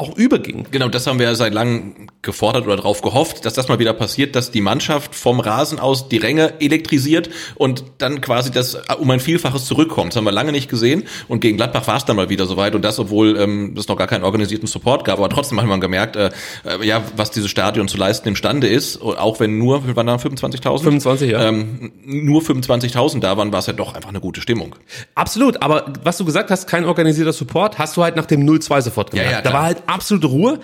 auch 0.00 0.16
überging. 0.16 0.66
Genau, 0.70 0.88
das 0.88 1.06
haben 1.06 1.18
wir 1.18 1.26
ja 1.26 1.34
seit 1.34 1.52
langem 1.52 2.08
gefordert 2.22 2.66
oder 2.66 2.76
darauf 2.76 3.02
gehofft, 3.02 3.44
dass 3.44 3.52
das 3.52 3.68
mal 3.68 3.78
wieder 3.78 3.92
passiert, 3.92 4.34
dass 4.34 4.50
die 4.50 4.62
Mannschaft 4.62 5.14
vom 5.14 5.40
Rasen 5.40 5.78
aus 5.78 6.08
die 6.08 6.16
Ränge 6.16 6.54
elektrisiert 6.60 7.28
und 7.56 7.84
dann 7.98 8.20
quasi 8.22 8.50
das 8.50 8.78
um 8.98 9.10
ein 9.10 9.20
Vielfaches 9.20 9.66
zurückkommt. 9.66 10.12
Das 10.12 10.16
haben 10.16 10.24
wir 10.24 10.32
lange 10.32 10.52
nicht 10.52 10.70
gesehen 10.70 11.04
und 11.28 11.40
gegen 11.40 11.58
Gladbach 11.58 11.86
war 11.86 11.98
es 11.98 12.06
dann 12.06 12.16
mal 12.16 12.30
wieder 12.30 12.46
soweit 12.46 12.74
und 12.74 12.82
das, 12.82 12.98
obwohl 12.98 13.38
ähm, 13.38 13.74
es 13.76 13.88
noch 13.88 13.96
gar 13.96 14.06
keinen 14.06 14.24
organisierten 14.24 14.66
Support 14.66 15.04
gab, 15.04 15.18
aber 15.18 15.28
trotzdem 15.28 15.60
hat 15.60 15.66
man 15.66 15.80
gemerkt, 15.80 16.16
äh, 16.16 16.30
äh, 16.64 16.86
ja, 16.86 17.02
was 17.16 17.30
dieses 17.30 17.50
Stadion 17.50 17.86
zu 17.86 17.98
leisten 17.98 18.28
imstande 18.28 18.68
ist, 18.68 19.02
auch 19.02 19.38
wenn 19.38 19.58
nur, 19.58 19.96
waren 19.96 20.06
da 20.06 20.16
25.000? 20.16 20.82
25, 20.82 21.30
ja. 21.30 21.46
Ähm, 21.46 21.92
nur 22.06 22.40
25.000 22.40 23.20
da 23.20 23.36
waren, 23.36 23.52
war 23.52 23.58
es 23.58 23.66
ja 23.66 23.74
doch 23.74 23.94
einfach 23.94 24.08
eine 24.08 24.20
gute 24.20 24.40
Stimmung. 24.40 24.76
Absolut, 25.14 25.62
aber 25.62 25.92
was 26.02 26.16
du 26.16 26.24
gesagt 26.24 26.50
hast, 26.50 26.66
kein 26.66 26.86
organisierter 26.86 27.34
Support, 27.34 27.78
hast 27.78 27.98
du 27.98 28.02
halt 28.02 28.16
nach 28.16 28.26
dem 28.26 28.48
0-2 28.48 28.80
sofort 28.80 29.10
gemerkt. 29.10 29.30
Ja, 29.30 29.36
ja, 29.38 29.42
da 29.42 29.52
war 29.52 29.62
halt 29.62 29.82
absolute 29.90 30.26
Ruhe. 30.26 30.60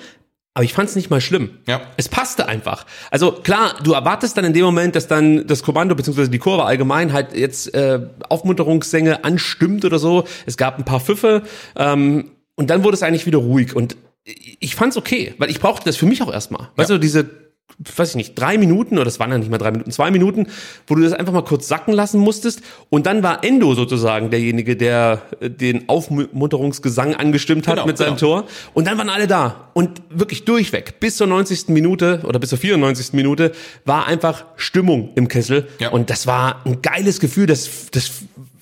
Aber 0.54 0.64
ich 0.64 0.72
fand 0.72 0.88
es 0.88 0.96
nicht 0.96 1.10
mal 1.10 1.20
schlimm. 1.20 1.58
Ja. 1.68 1.82
Es 1.98 2.08
passte 2.08 2.48
einfach. 2.48 2.86
Also 3.10 3.30
klar, 3.30 3.74
du 3.82 3.92
erwartest 3.92 4.38
dann 4.38 4.46
in 4.46 4.54
dem 4.54 4.64
Moment, 4.64 4.96
dass 4.96 5.06
dann 5.06 5.46
das 5.46 5.62
Kommando 5.62 5.94
beziehungsweise 5.94 6.30
die 6.30 6.38
Kurve 6.38 6.64
allgemein 6.64 7.12
halt 7.12 7.36
jetzt 7.36 7.74
äh, 7.74 8.00
Aufmunterungssänger 8.30 9.22
anstimmt 9.22 9.84
oder 9.84 9.98
so. 9.98 10.24
Es 10.46 10.56
gab 10.56 10.78
ein 10.78 10.86
paar 10.86 11.00
Pfiffe 11.00 11.42
ähm, 11.76 12.30
und 12.54 12.70
dann 12.70 12.84
wurde 12.84 12.94
es 12.94 13.02
eigentlich 13.02 13.26
wieder 13.26 13.36
ruhig. 13.36 13.76
Und 13.76 13.98
ich 14.24 14.74
fand's 14.74 14.96
okay, 14.96 15.34
weil 15.36 15.50
ich 15.50 15.60
brauchte 15.60 15.84
das 15.84 15.96
für 15.96 16.06
mich 16.06 16.22
auch 16.22 16.32
erstmal. 16.32 16.70
Weißt 16.76 16.88
du, 16.88 16.96
diese, 16.96 17.28
weiß 17.78 18.10
ich 18.10 18.16
nicht, 18.16 18.34
drei 18.36 18.56
Minuten, 18.56 18.98
oder 18.98 19.06
es 19.06 19.20
waren 19.20 19.30
ja 19.30 19.38
nicht 19.38 19.50
mal 19.50 19.58
drei 19.58 19.70
Minuten, 19.70 19.90
zwei 19.90 20.10
Minuten, 20.10 20.46
wo 20.86 20.94
du 20.94 21.02
das 21.02 21.12
einfach 21.12 21.32
mal 21.32 21.42
kurz 21.42 21.68
sacken 21.68 21.92
lassen 21.92 22.20
musstest. 22.20 22.62
Und 22.88 23.06
dann 23.06 23.22
war 23.22 23.44
Endo 23.44 23.74
sozusagen 23.74 24.30
derjenige, 24.30 24.76
der 24.76 25.22
äh, 25.40 25.50
den 25.50 25.88
Aufmunterungsgesang 25.88 27.14
angestimmt 27.14 27.68
hat 27.68 27.74
Genau, 27.74 27.86
mit 27.86 27.98
seinem 27.98 28.16
genau. 28.16 28.40
Tor. 28.40 28.44
Und 28.72 28.86
dann 28.86 28.96
waren 28.96 29.10
alle 29.10 29.26
da. 29.26 29.70
Und 29.74 30.00
wirklich 30.08 30.44
durchweg, 30.44 31.00
bis 31.00 31.16
zur 31.16 31.26
90. 31.26 31.68
Minute 31.68 32.22
oder 32.24 32.38
bis 32.38 32.50
zur 32.50 32.58
94. 32.58 33.12
Minute 33.12 33.52
war 33.84 34.06
einfach 34.06 34.46
Stimmung 34.56 35.10
im 35.14 35.28
Kessel. 35.28 35.68
Ja. 35.78 35.90
Und 35.90 36.08
das 36.08 36.26
war 36.26 36.64
ein 36.64 36.80
geiles 36.80 37.20
Gefühl, 37.20 37.46
das, 37.46 37.90
das, 37.90 38.10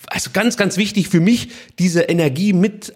also 0.08 0.30
ganz, 0.32 0.56
ganz 0.56 0.76
wichtig 0.76 1.08
für 1.08 1.20
mich, 1.20 1.50
diese 1.78 2.02
Energie 2.02 2.52
mit 2.52 2.92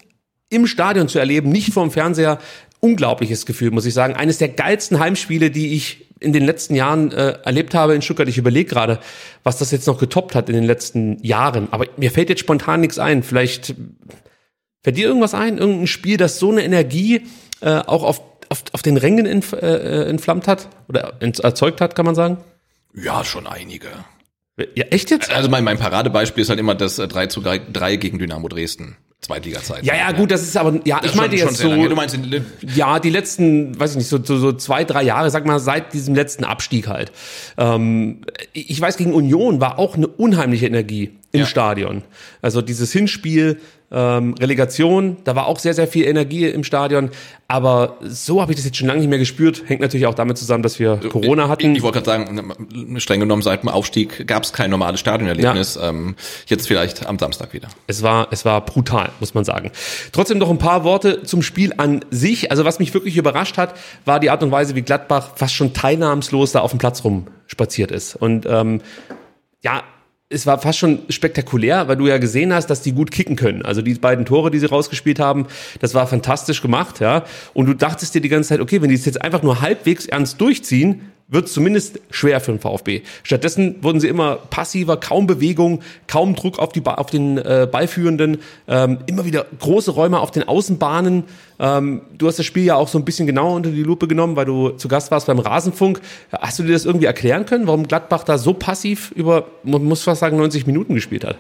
im 0.51 0.67
Stadion 0.67 1.09
zu 1.09 1.19
erleben, 1.19 1.51
nicht 1.51 1.73
vom 1.73 1.91
Fernseher. 1.91 2.39
Unglaubliches 2.81 3.47
Gefühl, 3.47 3.71
muss 3.71 3.87
ich 3.87 3.95
sagen. 3.95 4.15
Eines 4.15 4.39
der 4.39 4.49
geilsten 4.49 4.99
Heimspiele, 4.99 5.51
die 5.51 5.75
ich 5.75 6.09
in 6.21 6.33
den 6.33 6.45
letzten 6.45 6.75
Jahren 6.75 7.13
äh, 7.13 7.39
erlebt 7.45 7.75
habe 7.75 7.95
in 7.95 8.03
Stuttgart. 8.03 8.29
Ich 8.29 8.39
überlege 8.39 8.69
gerade, 8.69 8.99
was 9.45 9.59
das 9.59 9.71
jetzt 9.71 9.87
noch 9.87 9.99
getoppt 9.99 10.35
hat 10.35 10.49
in 10.49 10.55
den 10.55 10.65
letzten 10.65 11.23
Jahren. 11.23 11.69
Aber 11.71 11.87
mir 11.97 12.11
fällt 12.11 12.29
jetzt 12.29 12.41
spontan 12.41 12.81
nichts 12.81 12.99
ein. 12.99 13.23
Vielleicht 13.23 13.75
fällt 14.83 14.97
dir 14.97 15.07
irgendwas 15.07 15.35
ein? 15.35 15.59
Irgendein 15.59 15.87
Spiel, 15.87 16.17
das 16.17 16.39
so 16.39 16.51
eine 16.51 16.65
Energie 16.65 17.23
äh, 17.61 17.79
auch 17.79 18.03
auf, 18.03 18.21
auf, 18.49 18.65
auf 18.73 18.83
den 18.83 18.97
Rängen 18.97 19.27
entf 19.27 19.53
äh, 19.53 19.57
äh, 19.57 20.09
entflammt 20.09 20.49
hat 20.49 20.69
oder 20.89 21.15
erzeugt 21.21 21.81
hat, 21.81 21.95
kann 21.95 22.07
man 22.07 22.15
sagen? 22.15 22.39
Ja, 22.95 23.25
schon 23.25 23.47
einige. 23.47 23.89
Ja, 24.75 24.85
echt 24.87 25.11
jetzt? 25.11 25.31
Also 25.33 25.49
mein, 25.49 25.65
mein 25.65 25.79
Paradebeispiel 25.79 26.43
ist 26.43 26.51
halt 26.51 26.59
immer 26.59 26.75
das 26.75 26.99
äh, 26.99 27.07
3 27.07 27.27
zu 27.27 27.41
3, 27.41 27.61
3 27.73 27.97
gegen 27.97 28.19
Dynamo 28.19 28.49
Dresden. 28.49 28.97
Zweitliga-Zeit. 29.21 29.85
Ja, 29.85 29.97
ja, 29.97 30.13
gut, 30.13 30.31
das 30.31 30.43
ist 30.43 30.57
aber, 30.57 30.79
ja, 30.85 31.01
ich 31.03 31.15
meinte 31.17 31.35
jetzt 31.35 31.57
so, 31.57 31.69
Du 31.89 31.95
meinst, 31.97 32.15
in, 32.15 32.47
ja, 32.75 33.01
die 33.01 33.11
letzten, 33.11 33.79
weiß 33.79 33.93
ich 33.93 33.97
nicht, 33.99 34.09
so, 34.09 34.23
so, 34.23 34.39
so 34.39 34.53
zwei, 34.53 34.85
drei 34.85 35.03
Jahre, 35.03 35.29
sag 35.31 35.45
mal, 35.45 35.59
seit 35.59 35.93
diesem 35.93 36.15
letzten 36.15 36.45
Abstieg 36.45 36.87
halt. 36.87 37.11
Ähm, 37.57 38.21
ich 38.53 38.81
weiß, 38.81 38.97
gegen 38.97 39.13
Union 39.13 39.61
war 39.61 39.81
auch 39.81 39.97
eine 39.97 40.07
unheimliche 40.07 40.67
Energie 40.67 41.11
im 41.33 41.41
Ja. 41.41 41.47
Stadion. 41.47 42.03
Also 42.43 42.63
dieses 42.63 42.93
Hinspiel, 42.93 43.61
ähm, 43.91 44.35
Relegation, 44.35 45.17
da 45.25 45.35
war 45.35 45.47
auch 45.47 45.59
sehr, 45.59 45.73
sehr 45.73 45.89
viel 45.89 46.05
Energie 46.05 46.47
im 46.47 46.63
Stadion. 46.63 47.11
Aber 47.51 47.97
so 48.03 48.43
habe 48.43 48.53
ich 48.53 48.57
das 48.57 48.67
jetzt 48.67 48.77
schon 48.77 48.87
lange 48.87 49.01
nicht 49.01 49.09
mehr 49.09 49.19
gespürt. 49.19 49.63
Hängt 49.67 49.81
natürlich 49.81 50.07
auch 50.07 50.15
damit 50.15 50.37
zusammen, 50.37 50.63
dass 50.63 50.79
wir 50.79 50.99
Corona 51.09 51.49
hatten. 51.49 51.71
Ich, 51.71 51.79
ich 51.79 51.83
wollte 51.83 52.03
gerade 52.03 52.27
sagen, 52.27 53.01
streng 53.01 53.21
genommen, 53.21 53.41
seit 53.41 53.63
dem 53.63 53.71
Aufstieg 53.71 54.27
gab 54.27 54.43
es 54.43 54.53
kein 54.53 54.71
normales 54.71 55.01
Stadionerlebnis. 55.01 55.79
Ähm, 55.83 56.17
jetzt 56.47 56.69
vielleicht 56.69 57.07
am 57.07 57.19
Samstag 57.19 57.55
wieder. 57.55 57.69
Es 57.87 58.03
war, 58.03 58.29
es 58.31 58.45
war 58.45 58.63
brutal, 58.63 59.11
muss 59.21 59.33
man 59.33 59.45
sagen. 59.45 59.71
Trotzdem 60.13 60.37
noch 60.37 60.51
ein 60.51 60.59
paar 60.59 60.85
Worte 60.85 61.23
zum 61.23 61.41
Spiel 61.41 61.73
an 61.79 62.05
sich. 62.11 62.51
Also 62.51 62.67
was 62.67 62.79
mich 62.79 62.93
wirklich 62.93 63.17
überrascht 63.17 63.57
hat, 63.57 63.75
war 64.05 64.21
die 64.21 64.29
Art 64.29 64.43
und 64.43 64.51
Weise, 64.51 64.75
wie 64.75 64.83
Gladbach 64.83 65.31
fast 65.37 65.55
schon 65.55 65.73
teilnahmslos 65.73 66.53
da 66.53 66.61
auf 66.61 66.73
dem 66.73 66.79
Platz 66.79 67.03
rumspaziert 67.03 67.91
ist. 67.91 68.17
Und 68.17 68.45
ähm, 68.47 68.83
ja, 69.63 69.83
es 70.31 70.47
war 70.47 70.59
fast 70.59 70.79
schon 70.79 71.01
spektakulär, 71.09 71.89
weil 71.89 71.97
du 71.97 72.07
ja 72.07 72.19
gesehen 72.19 72.53
hast, 72.53 72.67
dass 72.67 72.83
die 72.83 72.93
gut 72.93 73.11
kicken 73.11 73.37
können. 73.37 73.63
Also 73.63 73.81
die 73.81 73.95
beiden 73.95 74.27
Tore, 74.27 74.51
die 74.51 74.59
sie 74.59 74.67
rausgespielt 74.67 75.21
haben, 75.21 75.47
das 75.81 75.95
war 75.95 76.07
fantastisch 76.07 76.61
gemacht, 76.61 77.01
ja. 77.01 77.25
Und 77.55 77.67
du 77.67 77.75
dachtest 77.75 78.15
dir 78.15 78.21
die 78.21 78.29
ganze 78.29 78.51
Zeit, 78.51 78.61
okay, 78.61 78.83
wenn 78.83 78.91
die 78.91 78.95
es 78.95 79.07
jetzt 79.07 79.23
einfach 79.23 79.43
nur 79.43 79.63
halbwegs 79.63 80.07
ernst 80.07 80.41
durchziehen, 80.41 81.13
wird 81.29 81.47
es 81.47 81.53
zumindest 81.53 82.01
schwer 82.11 82.41
für 82.41 82.53
den 82.53 82.61
VfB. 82.61 83.03
Stattdessen 83.23 83.83
wurden 83.83 84.01
sie 84.01 84.09
immer 84.09 84.37
passiver, 84.37 84.97
kaum 84.97 85.27
Bewegung, 85.27 85.81
kaum 86.07 86.35
Druck 86.35 86.59
auf, 86.59 86.73
die 86.73 86.81
ba 86.81 86.95
auf 86.95 87.11
den 87.11 87.37
äh, 87.37 87.69
Ballführenden, 87.71 88.39
ähm, 88.67 88.99
immer 89.07 89.27
wieder 89.27 89.45
große 89.59 89.91
Räume 89.91 90.21
auf 90.21 90.31
den 90.31 90.49
Außenbahnen. 90.49 91.25
Ähm, 91.61 92.01
du 92.17 92.27
hast 92.27 92.39
das 92.39 92.47
Spiel 92.47 92.65
ja 92.65 92.77
auch 92.77 92.89
so 92.89 92.99
ein 92.99 93.05
bisschen 93.05 93.27
genauer 93.27 93.55
unter 93.55 93.71
die 93.71 93.83
Lupe 93.83 94.09
genommen, 94.09 94.37
weil 94.37 94.47
du 94.47 94.71
zu 94.71 94.89
Gast 94.89 95.11
warst 95.11 95.27
beim 95.27 95.39
Rasenfunk. 95.39 96.01
Hast 96.33 96.59
du 96.59 96.63
dir 96.63 96.73
das 96.73 96.87
irgendwie 96.87 97.07
erklären 97.07 97.45
können, 97.45 97.67
warum 97.67 97.87
Gladbach 97.87 98.25
da 98.25 98.39
so 98.39 98.55
passiv 98.55 99.11
über, 99.11 99.47
man 99.65 99.85
muss 99.85 100.03
fast 100.03 100.21
sagen, 100.21 100.39
90 100.39 100.67
Minuten 100.67 100.95
gespielt 100.95 101.25
hat? 101.25 101.37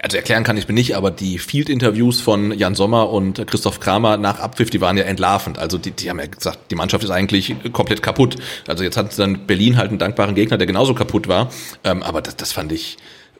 Also 0.00 0.16
erklären 0.16 0.42
kann 0.42 0.56
ich 0.56 0.66
mir 0.66 0.74
nicht, 0.74 0.96
aber 0.96 1.10
die 1.10 1.38
Field-Interviews 1.38 2.20
von 2.20 2.52
Jan 2.52 2.74
Sommer 2.74 3.10
und 3.10 3.46
Christoph 3.46 3.78
Kramer 3.78 4.16
nach 4.16 4.40
Abpfiff, 4.40 4.68
die 4.68 4.80
waren 4.80 4.96
ja 4.96 5.04
entlarvend. 5.04 5.58
Also 5.58 5.78
die, 5.78 5.92
die 5.92 6.10
haben 6.10 6.18
ja 6.18 6.26
gesagt, 6.26 6.70
die 6.70 6.74
Mannschaft 6.74 7.04
ist 7.04 7.10
eigentlich 7.10 7.54
komplett 7.72 8.02
kaputt. 8.02 8.36
Also 8.66 8.82
jetzt 8.82 8.96
hat 8.96 9.16
dann 9.18 9.46
Berlin 9.46 9.76
halt 9.76 9.90
einen 9.90 9.98
dankbaren 9.98 10.34
Gegner, 10.34 10.58
der 10.58 10.66
genauso 10.66 10.94
kaputt 10.94 11.28
war. 11.28 11.50
Ähm, 11.84 12.02
aber 12.02 12.22
das, 12.22 12.36
das 12.36 12.52
fand 12.52 12.72
ich 12.72 12.96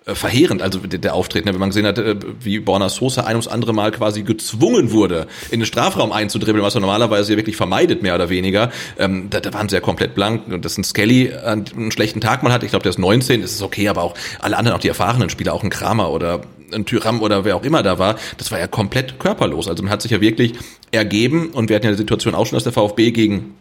verheerend, 0.07 0.61
also 0.61 0.81
der, 0.81 1.15
Auftritt, 1.15 1.47
ne? 1.47 1.53
wenn 1.55 1.61
man 1.61 1.71
gesehen 1.71 1.87
hat, 1.87 1.99
äh, 1.99 2.17
wie 2.41 2.61
Borna 2.61 2.91
Sosa 2.91 3.23
ein 3.23 3.37
ums 3.37 3.49
andere 3.49 3.73
Mal 3.73 3.91
quasi 3.91 4.23
gezwungen 4.23 4.93
wurde, 4.93 5.27
in 5.51 5.61
den 5.61 5.67
Strafraum 5.67 6.13
einzudribbeln, 6.13 6.63
was 6.63 6.75
er 6.75 6.83
normalerweise 6.83 7.33
ja 7.33 7.39
wirklich 7.39 7.57
vermeidet, 7.57 8.03
mehr 8.03 8.15
oder 8.15 8.29
weniger. 8.29 8.71
Ähm, 8.99 9.29
da, 9.31 9.41
da 9.41 9.55
waren 9.55 9.69
sie 9.69 9.77
ja 9.77 9.81
komplett 9.81 10.15
blank 10.15 10.43
und 10.49 10.65
dass 10.65 10.77
ein 10.77 10.85
Skelly 10.85 11.33
einen 11.33 11.91
schlechten 11.91 12.21
Tag 12.21 12.43
mal 12.43 12.53
hat, 12.53 12.63
ich 12.63 12.71
glaube, 12.71 12.83
der 12.83 12.91
ist 12.91 12.99
19, 12.99 13.41
das 13.41 13.53
ist 13.53 13.63
okay, 13.63 13.89
aber 13.89 14.03
auch 14.03 14.15
alle 14.41 14.59
anderen, 14.59 14.77
auch 14.77 14.83
die 14.83 14.89
erfahrenen 14.89 15.31
Spieler, 15.31 15.55
auch 15.55 15.63
ein 15.63 15.71
Kramer 15.71 16.11
oder 16.11 16.43
ein 16.75 16.85
Tyram 16.85 17.23
oder 17.23 17.45
wer 17.45 17.57
auch 17.57 17.65
immer 17.65 17.83
da 17.83 17.99
war, 17.99 18.17
das 18.37 18.51
war 18.51 18.59
ja 18.59 18.67
komplett 18.67 19.19
körperlos. 19.19 19.69
Also 19.69 19.83
man 19.83 19.93
hat 19.93 20.03
sich 20.03 20.11
ja 20.11 20.21
wirklich 20.21 20.55
ergeben 20.91 21.51
und 21.51 21.69
wir 21.69 21.77
hatten 21.77 21.87
ja 21.87 21.93
die 21.93 21.99
Situation 21.99 22.35
auch 22.35 22.47
schon, 22.47 22.57
dass 22.57 22.65
der 22.65 22.73
VfB 22.73 23.11
gegen 23.13 23.55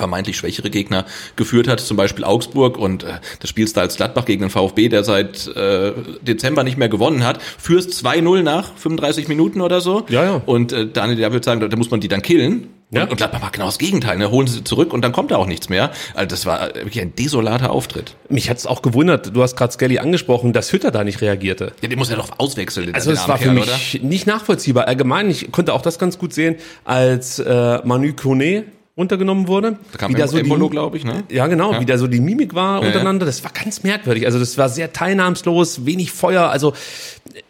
vermeintlich 0.00 0.36
schwächere 0.36 0.70
Gegner 0.70 1.04
geführt 1.36 1.68
hat, 1.68 1.78
zum 1.78 1.96
Beispiel 1.96 2.24
Augsburg 2.24 2.78
und 2.78 3.04
äh, 3.04 3.20
das 3.38 3.50
spielst 3.50 3.76
du 3.76 3.80
als 3.80 3.96
Gladbach 3.96 4.24
gegen 4.24 4.40
den 4.40 4.50
VfB, 4.50 4.88
der 4.88 5.04
seit 5.04 5.46
äh, 5.48 5.92
Dezember 6.22 6.64
nicht 6.64 6.78
mehr 6.78 6.88
gewonnen 6.88 7.24
hat, 7.24 7.40
führst 7.42 7.92
2-0 8.04 8.42
nach 8.42 8.74
35 8.76 9.28
Minuten 9.28 9.60
oder 9.60 9.80
so. 9.80 10.04
Ja, 10.08 10.24
ja. 10.24 10.42
Und 10.46 10.72
äh, 10.72 10.88
Daniel, 10.88 11.18
der 11.18 11.32
würde 11.32 11.44
sagen, 11.44 11.60
da, 11.60 11.68
da 11.68 11.76
muss 11.76 11.90
man 11.90 12.00
die 12.00 12.08
dann 12.08 12.22
killen. 12.22 12.68
Ja. 12.92 13.04
Und, 13.04 13.10
und 13.10 13.16
Gladbach 13.18 13.40
macht 13.40 13.52
genau 13.52 13.66
das 13.66 13.78
Gegenteil, 13.78 14.18
ne? 14.18 14.30
holen 14.30 14.48
sie 14.48 14.64
zurück 14.64 14.92
und 14.92 15.02
dann 15.02 15.12
kommt 15.12 15.30
da 15.30 15.36
auch 15.36 15.46
nichts 15.46 15.68
mehr. 15.68 15.92
Also 16.14 16.26
das 16.26 16.44
war 16.44 16.74
wirklich 16.74 17.00
ein 17.00 17.14
desolater 17.14 17.70
Auftritt. 17.70 18.16
Mich 18.28 18.50
hat 18.50 18.56
es 18.56 18.66
auch 18.66 18.82
gewundert, 18.82 19.34
du 19.34 19.42
hast 19.42 19.56
gerade 19.56 19.72
Skelly 19.72 20.00
angesprochen, 20.00 20.52
dass 20.52 20.72
Hütter 20.72 20.90
da 20.90 21.04
nicht 21.04 21.20
reagierte. 21.20 21.72
Ja, 21.82 21.88
den 21.88 21.98
muss 21.98 22.10
er 22.10 22.16
doch 22.16 22.38
auswechseln. 22.38 22.92
Also 22.94 23.12
es 23.12 23.28
war 23.28 23.38
für 23.38 23.52
mich 23.52 24.02
nicht 24.02 24.26
nachvollziehbar. 24.26 24.88
Allgemein, 24.88 25.30
ich 25.30 25.52
konnte 25.52 25.72
auch 25.72 25.82
das 25.82 26.00
ganz 26.00 26.18
gut 26.18 26.32
sehen, 26.32 26.56
als 26.84 27.38
äh, 27.38 27.78
Manu 27.84 28.12
Kone 28.14 28.64
runtergenommen 28.96 29.46
wurde. 29.48 29.78
Da 29.92 29.98
kam 29.98 30.12
wie 30.14 30.18
da 30.18 30.26
so 30.28 30.36
die- 30.36 30.42
Embolo, 30.42 30.68
glaube 30.68 30.96
ich, 30.96 31.04
ne? 31.04 31.22
Ja, 31.30 31.46
genau, 31.46 31.72
Ja. 31.72 31.80
wie 31.80 31.86
da 31.86 31.96
so 31.96 32.06
die 32.06 32.20
Mimik 32.20 32.54
war 32.54 32.80
untereinander. 32.82 33.24
Das 33.24 33.42
war 33.44 33.50
ganz 33.52 33.82
merkwürdig. 33.82 34.26
Also 34.26 34.38
das 34.38 34.58
war 34.58 34.68
sehr 34.68 34.92
teilnahmslos, 34.92 35.86
wenig 35.86 36.12
Feuer. 36.12 36.50
Also 36.50 36.74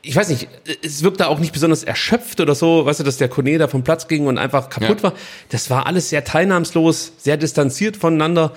ich 0.02 0.14
weiß 0.14 0.28
nicht, 0.28 0.48
es 0.84 1.02
wirkte 1.02 1.28
auch 1.28 1.38
nicht 1.40 1.52
besonders 1.52 1.82
erschöpft 1.82 2.40
oder 2.40 2.54
so. 2.54 2.84
Weißt 2.86 3.00
du, 3.00 3.04
dass 3.04 3.16
der 3.16 3.28
Kone 3.28 3.58
da 3.58 3.68
vom 3.68 3.82
Platz 3.82 4.06
ging 4.06 4.26
und 4.26 4.38
einfach 4.38 4.68
kaputt 4.68 4.98
Ja. 4.98 5.02
war. 5.04 5.12
Das 5.48 5.70
war 5.70 5.86
alles 5.86 6.10
sehr 6.10 6.24
teilnahmslos, 6.24 7.12
sehr 7.18 7.36
distanziert 7.36 7.96
voneinander. 7.96 8.52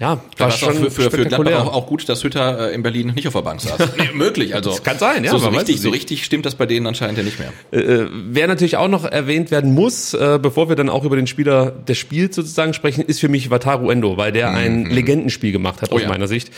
Ja, 0.00 0.20
war 0.36 0.50
schon 0.52 0.74
für, 0.76 0.90
für, 0.90 1.10
für 1.10 1.24
Gladbach 1.26 1.66
auch, 1.66 1.74
auch 1.74 1.86
gut, 1.86 2.08
dass 2.08 2.22
Hütter 2.22 2.70
äh, 2.70 2.74
in 2.74 2.82
Berlin 2.82 3.12
nicht 3.14 3.26
auf 3.26 3.34
der 3.34 3.42
Bank 3.42 3.60
saß. 3.60 3.96
nee, 3.96 4.10
möglich, 4.14 4.54
also. 4.54 4.70
Das 4.70 4.82
kann 4.84 4.98
sein, 4.98 5.24
ja. 5.24 5.32
So, 5.32 5.38
so 5.38 5.48
richtig, 5.48 5.80
so 5.80 5.90
richtig 5.90 6.24
stimmt 6.24 6.46
das 6.46 6.54
bei 6.54 6.66
denen 6.66 6.86
anscheinend 6.86 7.18
ja 7.18 7.24
nicht 7.24 7.38
mehr. 7.38 7.52
Äh, 7.72 8.06
wer 8.10 8.46
natürlich 8.46 8.76
auch 8.76 8.86
noch 8.86 9.04
erwähnt 9.04 9.50
werden 9.50 9.74
muss, 9.74 10.14
äh, 10.14 10.38
bevor 10.40 10.68
wir 10.68 10.76
dann 10.76 10.88
auch 10.88 11.04
über 11.04 11.16
den 11.16 11.26
Spieler 11.26 11.72
des 11.72 11.98
Spiels 11.98 12.36
sozusagen 12.36 12.74
sprechen, 12.74 13.04
ist 13.04 13.18
für 13.18 13.28
mich 13.28 13.50
Wataru 13.50 13.90
Endo, 13.90 14.16
weil 14.16 14.30
der 14.30 14.50
ein 14.50 14.86
Legendenspiel 14.86 15.50
gemacht 15.50 15.82
hat 15.82 15.90
Oh 15.90 15.96
aus 15.96 16.02
ja. 16.02 16.08
meiner 16.08 16.28
Sicht. 16.28 16.52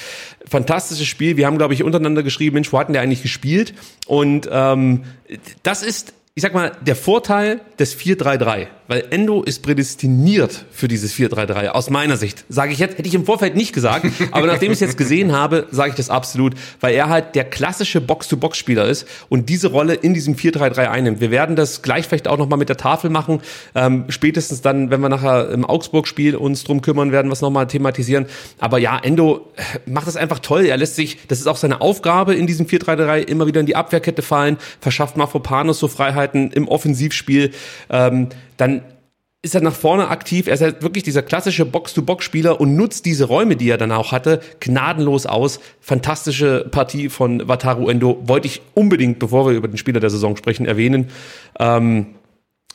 Fantastisches 0.46 1.06
Spiel. 1.06 1.38
Wir 1.38 1.46
haben, 1.46 1.56
glaube 1.56 1.72
ich, 1.72 1.82
untereinander 1.82 2.22
geschrieben, 2.22 2.54
Mensch, 2.54 2.70
wo 2.72 2.78
hat 2.78 2.88
denn 2.88 2.94
der 2.94 3.02
eigentlich 3.02 3.22
gespielt? 3.22 3.74
Und 4.06 4.48
ähm, 4.52 5.04
das 5.62 5.82
ist, 5.82 6.12
ich 6.34 6.42
sag 6.42 6.52
mal, 6.52 6.72
der 6.82 6.96
Vorteil 6.96 7.60
des 7.78 7.98
4-3-3, 7.98 8.66
weil 8.90 9.04
Endo 9.10 9.44
ist 9.44 9.62
prädestiniert 9.62 10.64
für 10.72 10.88
dieses 10.88 11.14
4-3-3, 11.14 11.68
aus 11.68 11.90
meiner 11.90 12.16
Sicht. 12.16 12.44
Sage 12.48 12.72
ich 12.72 12.80
jetzt, 12.80 12.98
hätte 12.98 13.06
ich 13.06 13.14
im 13.14 13.24
Vorfeld 13.24 13.54
nicht 13.54 13.72
gesagt, 13.72 14.04
aber 14.32 14.48
nachdem 14.48 14.72
ich 14.72 14.78
es 14.78 14.80
jetzt 14.80 14.98
gesehen 14.98 15.30
habe, 15.30 15.68
sage 15.70 15.90
ich 15.90 15.94
das 15.94 16.10
absolut, 16.10 16.54
weil 16.80 16.94
er 16.94 17.08
halt 17.08 17.36
der 17.36 17.44
klassische 17.44 18.00
Box-to-Box-Spieler 18.00 18.88
ist 18.88 19.06
und 19.28 19.48
diese 19.48 19.68
Rolle 19.68 19.94
in 19.94 20.12
diesem 20.12 20.34
4-3-3 20.34 20.88
einnimmt. 20.88 21.20
Wir 21.20 21.30
werden 21.30 21.54
das 21.54 21.82
gleich 21.82 22.08
vielleicht 22.08 22.26
auch 22.26 22.36
nochmal 22.36 22.58
mit 22.58 22.68
der 22.68 22.78
Tafel 22.78 23.10
machen, 23.10 23.42
ähm, 23.76 24.06
spätestens 24.08 24.60
dann, 24.60 24.90
wenn 24.90 25.00
wir 25.00 25.08
nachher 25.08 25.50
im 25.50 25.64
Augsburg-Spiel 25.64 26.34
uns 26.34 26.64
drum 26.64 26.82
kümmern, 26.82 27.12
werden 27.12 27.28
wir 27.28 27.34
es 27.34 27.42
nochmal 27.42 27.68
thematisieren. 27.68 28.26
Aber 28.58 28.78
ja, 28.78 28.98
Endo 28.98 29.52
äh, 29.54 29.88
macht 29.88 30.08
das 30.08 30.16
einfach 30.16 30.40
toll. 30.40 30.66
Er 30.66 30.76
lässt 30.76 30.96
sich, 30.96 31.18
das 31.28 31.38
ist 31.38 31.46
auch 31.46 31.58
seine 31.58 31.80
Aufgabe 31.80 32.34
in 32.34 32.48
diesem 32.48 32.66
4-3-3, 32.66 33.20
immer 33.20 33.46
wieder 33.46 33.60
in 33.60 33.66
die 33.66 33.76
Abwehrkette 33.76 34.22
fallen, 34.22 34.56
verschafft 34.80 35.16
Mafropanos 35.16 35.78
so 35.78 35.86
Freiheiten 35.86 36.50
im 36.50 36.66
Offensivspiel. 36.66 37.52
Ähm, 37.88 38.30
dann 38.60 38.82
ist 39.42 39.54
er 39.54 39.62
nach 39.62 39.74
vorne 39.74 40.08
aktiv. 40.08 40.46
Er 40.46 40.54
ist 40.54 40.60
halt 40.60 40.82
wirklich 40.82 41.02
dieser 41.02 41.22
klassische 41.22 41.64
Box-to-Box-Spieler 41.64 42.60
und 42.60 42.76
nutzt 42.76 43.06
diese 43.06 43.24
Räume, 43.24 43.56
die 43.56 43.70
er 43.70 43.78
dann 43.78 43.90
auch 43.90 44.12
hatte, 44.12 44.40
gnadenlos 44.60 45.24
aus. 45.24 45.60
Fantastische 45.80 46.66
Partie 46.70 47.08
von 47.08 47.48
Wataru 47.48 47.88
Endo. 47.88 48.20
Wollte 48.24 48.48
ich 48.48 48.60
unbedingt, 48.74 49.18
bevor 49.18 49.46
wir 49.46 49.56
über 49.56 49.68
den 49.68 49.78
Spieler 49.78 50.00
der 50.00 50.10
Saison 50.10 50.36
sprechen, 50.36 50.66
erwähnen. 50.66 51.08
Ähm, 51.58 52.06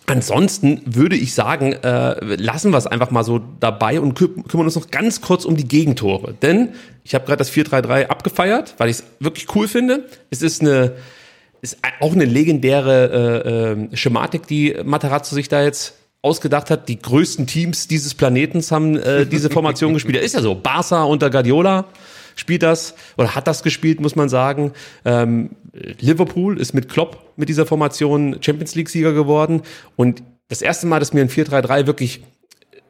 Ansonsten 0.08 0.82
würde 0.86 1.16
ich 1.16 1.34
sagen, 1.34 1.74
äh, 1.74 2.36
lassen 2.36 2.72
wir 2.72 2.78
es 2.78 2.86
einfach 2.86 3.10
mal 3.10 3.24
so 3.24 3.42
dabei 3.60 4.00
und 4.00 4.14
kü 4.14 4.28
kümmern 4.48 4.68
uns 4.68 4.76
noch 4.76 4.92
ganz 4.92 5.20
kurz 5.20 5.46
um 5.46 5.58
die 5.58 5.68
Gegentore. 5.68 6.36
Denn 6.36 6.70
ich 7.04 7.16
habe 7.16 7.26
gerade 7.26 7.38
das 7.38 7.52
4-3-3 7.52 8.06
abgefeiert, 8.06 8.76
weil 8.78 8.90
ich 8.90 8.98
es 8.98 9.04
wirklich 9.20 9.48
cool 9.56 9.68
finde. 9.68 10.06
Es 10.30 10.44
ist 10.44 10.62
eine 10.62 10.94
ist 11.66 11.78
auch 12.00 12.14
eine 12.14 12.26
legendäre 12.26 13.84
äh, 13.86 13.94
äh, 13.94 13.98
Schematik, 13.98 14.48
die 14.48 14.76
Materazzo 14.84 15.36
sich 15.36 15.50
da 15.50 15.64
jetzt 15.64 15.96
ausgedacht 16.22 16.70
hat. 16.70 16.88
Die 16.90 17.00
größten 17.00 17.48
Teams 17.48 17.88
dieses 17.88 18.14
Planetens 18.14 18.72
haben 18.72 18.98
äh, 18.98 19.26
diese 19.26 19.50
Formation 19.50 19.94
gespielt. 19.96 20.18
Ist 20.18 20.36
ja 20.36 20.42
so. 20.42 20.56
Barca 20.56 21.04
unter 21.04 21.30
Guardiola 21.30 21.86
spielt 22.36 22.64
das 22.64 22.96
oder 23.18 23.36
hat 23.36 23.48
das 23.48 23.64
gespielt, 23.64 24.00
muss 24.00 24.16
man 24.16 24.30
sagen. 24.30 24.74
Ähm, 25.06 25.52
Liverpool 26.00 26.60
ist 26.60 26.74
mit 26.74 26.90
Klopp 26.90 27.34
mit 27.36 27.50
dieser 27.50 27.66
Formation 27.66 28.38
Champions 28.42 28.76
League 28.76 28.90
Sieger 28.90 29.14
geworden 29.14 29.62
und 29.96 30.24
das 30.48 30.62
erste 30.62 30.86
Mal, 30.86 31.00
dass 31.00 31.14
mir 31.14 31.22
ein 31.22 31.30
4-3-3 31.30 31.88
wirklich 31.88 32.22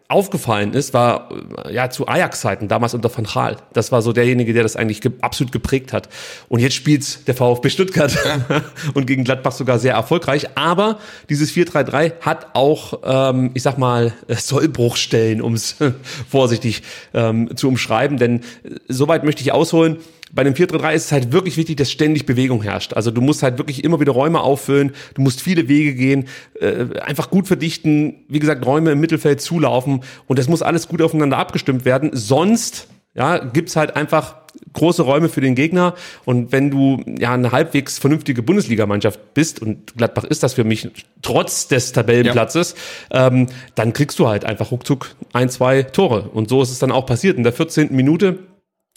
aufgefallen 0.07 0.73
ist, 0.73 0.93
war 0.93 1.29
ja 1.71 1.89
zu 1.89 2.07
Ajax-Zeiten, 2.07 2.67
damals 2.67 2.93
unter 2.93 3.15
Van 3.15 3.25
Gaal. 3.25 3.57
Das 3.73 3.91
war 3.91 4.03
so 4.03 4.13
derjenige, 4.13 4.53
der 4.53 4.61
das 4.61 4.75
eigentlich 4.75 5.01
ge 5.01 5.13
absolut 5.21 5.51
geprägt 5.51 5.93
hat. 5.93 6.09
Und 6.47 6.59
jetzt 6.59 6.75
spielt's 6.75 7.23
der 7.25 7.33
VfB 7.33 7.69
Stuttgart 7.69 8.15
und 8.93 9.07
gegen 9.07 9.23
Gladbach 9.23 9.53
sogar 9.53 9.79
sehr 9.79 9.93
erfolgreich. 9.93 10.49
Aber 10.55 10.99
dieses 11.29 11.51
4-3-3 11.53 12.13
hat 12.21 12.47
auch, 12.53 12.99
ähm, 13.03 13.51
ich 13.55 13.63
sag 13.63 13.79
mal, 13.79 14.13
äh, 14.27 14.35
Sollbruchstellen, 14.35 15.41
um 15.41 15.53
es 15.53 15.75
vorsichtig 16.29 16.83
ähm, 17.15 17.55
zu 17.55 17.67
umschreiben. 17.67 18.17
Denn 18.17 18.41
äh, 18.63 18.75
soweit 18.87 19.23
möchte 19.23 19.41
ich 19.41 19.51
ausholen. 19.53 19.97
Bei 20.35 20.43
dem 20.43 20.53
4-3-3 20.53 20.93
ist 20.93 21.05
es 21.05 21.11
halt 21.13 21.31
wirklich 21.31 21.55
wichtig, 21.55 21.77
dass 21.77 21.89
ständig 21.89 22.25
Bewegung 22.25 22.61
herrscht. 22.61 22.93
Also 22.93 23.09
du 23.09 23.21
musst 23.21 23.41
halt 23.41 23.57
wirklich 23.57 23.83
immer 23.83 24.01
wieder 24.01 24.11
Räume 24.11 24.41
auffüllen, 24.41 24.91
du 25.13 25.21
musst 25.21 25.41
viele 25.41 25.69
Wege 25.69 25.95
gehen, 25.95 26.25
äh, 26.59 26.99
einfach 26.99 27.29
gut 27.29 27.47
verdichten, 27.47 28.25
wie 28.27 28.39
gesagt, 28.39 28.65
Räume 28.65 28.91
im 28.91 28.99
Mittelfeld 28.99 29.41
zulaufen 29.41 30.01
und 30.27 30.37
das 30.37 30.49
muss 30.49 30.61
alles 30.61 30.89
gut 30.89 31.01
aufeinander 31.01 31.37
abgestimmt 31.37 31.85
werden. 31.85 32.11
Sonst 32.13 32.89
ja, 33.15 33.37
gibt's 33.37 33.77
halt 33.77 33.95
einfach 33.95 34.35
große 34.73 35.01
Räume 35.01 35.29
für 35.29 35.39
den 35.41 35.55
Gegner 35.55 35.95
und 36.25 36.51
wenn 36.51 36.69
du 36.69 37.01
ja 37.17 37.33
eine 37.33 37.53
halbwegs 37.53 37.97
vernünftige 37.97 38.43
Bundesligamannschaft 38.43 39.33
bist 39.33 39.61
und 39.61 39.95
Gladbach 39.95 40.25
ist 40.25 40.43
das 40.43 40.53
für 40.53 40.65
mich 40.65 40.89
trotz 41.21 41.69
des 41.69 41.93
Tabellenplatzes, 41.93 42.75
ähm, 43.11 43.47
dann 43.75 43.93
kriegst 43.93 44.19
du 44.19 44.27
halt 44.27 44.43
einfach 44.43 44.71
ruckzuck 44.71 45.15
ein, 45.31 45.49
zwei 45.49 45.83
Tore 45.83 46.29
und 46.33 46.49
so 46.49 46.61
ist 46.61 46.71
es 46.71 46.79
dann 46.79 46.91
auch 46.91 47.05
passiert 47.05 47.37
in 47.37 47.43
der 47.43 47.53
14. 47.53 47.95
Minute 47.95 48.39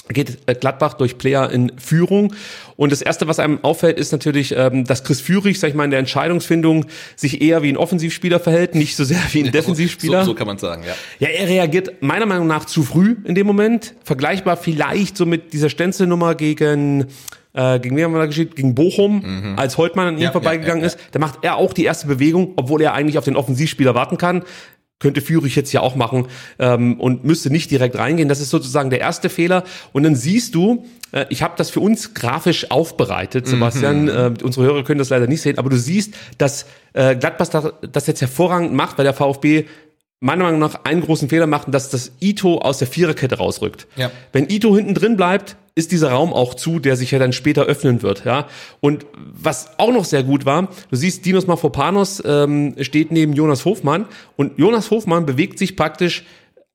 geht 0.09 0.39
äh, 0.47 0.55
Gladbach 0.55 0.95
durch 0.95 1.19
Player 1.19 1.51
in 1.51 1.73
Führung. 1.79 2.35
Und 2.77 2.93
das 2.93 3.03
Erste, 3.03 3.27
was 3.29 3.39
einem 3.39 3.63
auffällt, 3.63 3.99
ist 3.99 4.13
natürlich, 4.13 4.55
ähm, 4.57 4.85
dass 4.85 5.05
Chris 5.05 5.21
Führig, 5.21 5.59
sag 5.59 5.69
ich 5.69 5.75
mal, 5.75 5.85
in 5.85 5.91
der 5.91 5.99
Entscheidungsfindung 6.01 6.87
sich 7.17 7.43
eher 7.43 7.63
wie 7.63 7.69
ein 7.69 7.77
Offensivspieler 7.77 8.41
verhält, 8.41 8.75
nicht 8.75 8.97
so 8.97 9.05
sehr 9.05 9.21
wie 9.33 9.45
ein 9.45 9.53
Defensivspieler. 9.53 10.21
So, 10.21 10.31
so 10.31 10.35
kann 10.35 10.47
man 10.47 10.59
sagen, 10.59 10.83
ja. 10.85 10.95
Ja, 11.19 11.29
er 11.29 11.49
reagiert 11.49 12.03
meiner 12.03 12.27
Meinung 12.27 12.47
nach 12.47 12.65
zu 12.65 12.83
früh 12.83 13.17
in 13.25 13.35
dem 13.35 13.47
Moment. 13.47 13.95
Vergleichbar 14.05 14.57
vielleicht 14.57 15.17
so 15.17 15.27
mit 15.27 15.53
dieser 15.53 15.71
Stenzelnummer 15.71 16.35
gegen 16.35 17.07
äh, 17.55 17.81
gegen 17.81 17.97
wen 17.97 18.05
haben 18.05 18.13
wir 18.13 18.21
da 18.21 18.27
gespielt? 18.27 18.55
Gegen 18.55 18.75
Bochum, 18.75 19.57
als 19.57 19.79
Holtmann 19.79 20.09
an 20.09 20.15
ihm 20.17 20.23
Ja, 20.23 20.33
vorbeigegangen 20.33 20.83
ja, 20.83 20.89
ja, 20.89 20.95
ist. 20.95 20.99
Da 21.13 21.19
macht 21.19 21.41
er 21.43 21.57
auch 21.57 21.73
die 21.73 21.85
erste 21.85 22.07
Bewegung, 22.07 22.53
obwohl 22.57 22.83
er 22.83 22.93
eigentlich 22.93 23.19
auf 23.19 23.25
den 23.25 23.37
Offensivspieler 23.37 23.95
warten 23.95 24.17
kann. 24.17 24.45
Könnte 25.01 25.21
Führig 25.21 25.55
jetzt 25.55 25.73
ja 25.73 25.81
auch 25.81 25.95
machen 25.95 26.27
ähm, 26.59 26.99
und 27.01 27.25
müsste 27.25 27.51
nicht 27.51 27.71
direkt 27.71 27.97
reingehen. 27.97 28.29
Das 28.29 28.41
ist 28.41 28.51
sozusagen 28.51 28.91
der 28.91 29.01
erste 29.01 29.29
Fehler. 29.31 29.63
Und 29.93 30.03
dann 30.03 30.17
siehst 30.17 30.57
du, 30.57 30.85
äh, 31.13 31.27
ich 31.29 31.43
habe 31.43 31.55
das 31.57 31.71
für 31.71 31.79
uns 31.81 32.15
grafisch 32.15 32.71
aufbereitet, 32.73 33.47
Sebastian. 33.47 34.09
Äh, 34.09 34.33
unsere 34.43 34.67
Hörer 34.67 34.83
können 34.83 34.99
das 34.99 35.11
leider 35.11 35.29
nicht 35.29 35.41
sehen, 35.43 35.57
aber 35.59 35.71
du 35.71 35.77
siehst, 35.79 36.15
dass 36.39 36.67
äh, 36.95 37.15
Gladbach 37.15 37.47
das- 37.49 37.73
das 37.93 38.07
jetzt 38.09 38.21
hervorragend 38.23 38.73
macht, 38.73 38.99
weil 38.99 39.05
der 39.05 39.15
VfB 39.15 39.67
meiner 40.21 40.43
Meinung 40.43 40.59
nach 40.59 40.85
einen 40.85 41.01
großen 41.03 41.29
Fehler 41.29 41.47
macht, 41.47 41.73
dass 41.73 41.91
das 41.91 42.11
Ito 42.21 42.59
aus 42.59 42.79
der 42.79 42.89
Viererkette 42.89 43.37
rausrückt. 43.39 43.87
Ja. 43.95 44.11
Wenn 44.33 44.49
Ito 44.51 44.75
hinten 44.75 44.95
drin 44.95 45.17
bleibt, 45.17 45.55
ist 45.79 45.93
dieser 45.93 46.11
Raum 46.11 46.33
auch 46.33 46.55
zu, 46.55 46.81
der 46.81 46.97
sich 46.97 47.13
ja 47.13 47.21
dann 47.21 47.33
später 47.33 47.63
öffnen 47.63 48.03
wird. 48.03 48.25
Ja. 48.25 48.49
Und 48.81 49.07
was 49.17 49.79
auch 49.79 49.93
noch 49.93 50.05
sehr 50.05 50.25
gut 50.25 50.45
war, 50.45 50.69
du 50.91 50.97
siehst, 50.97 51.25
Dinos 51.25 51.47
Mafropanos 51.47 52.21
ähm, 52.27 52.75
steht 52.81 53.13
neben 53.13 53.33
Jonas 53.33 53.65
Hofmann 53.65 54.07
und 54.37 54.59
Jonas 54.59 54.91
Hofmann 54.91 55.25
bewegt 55.25 55.57
sich 55.57 55.77
praktisch 55.77 56.25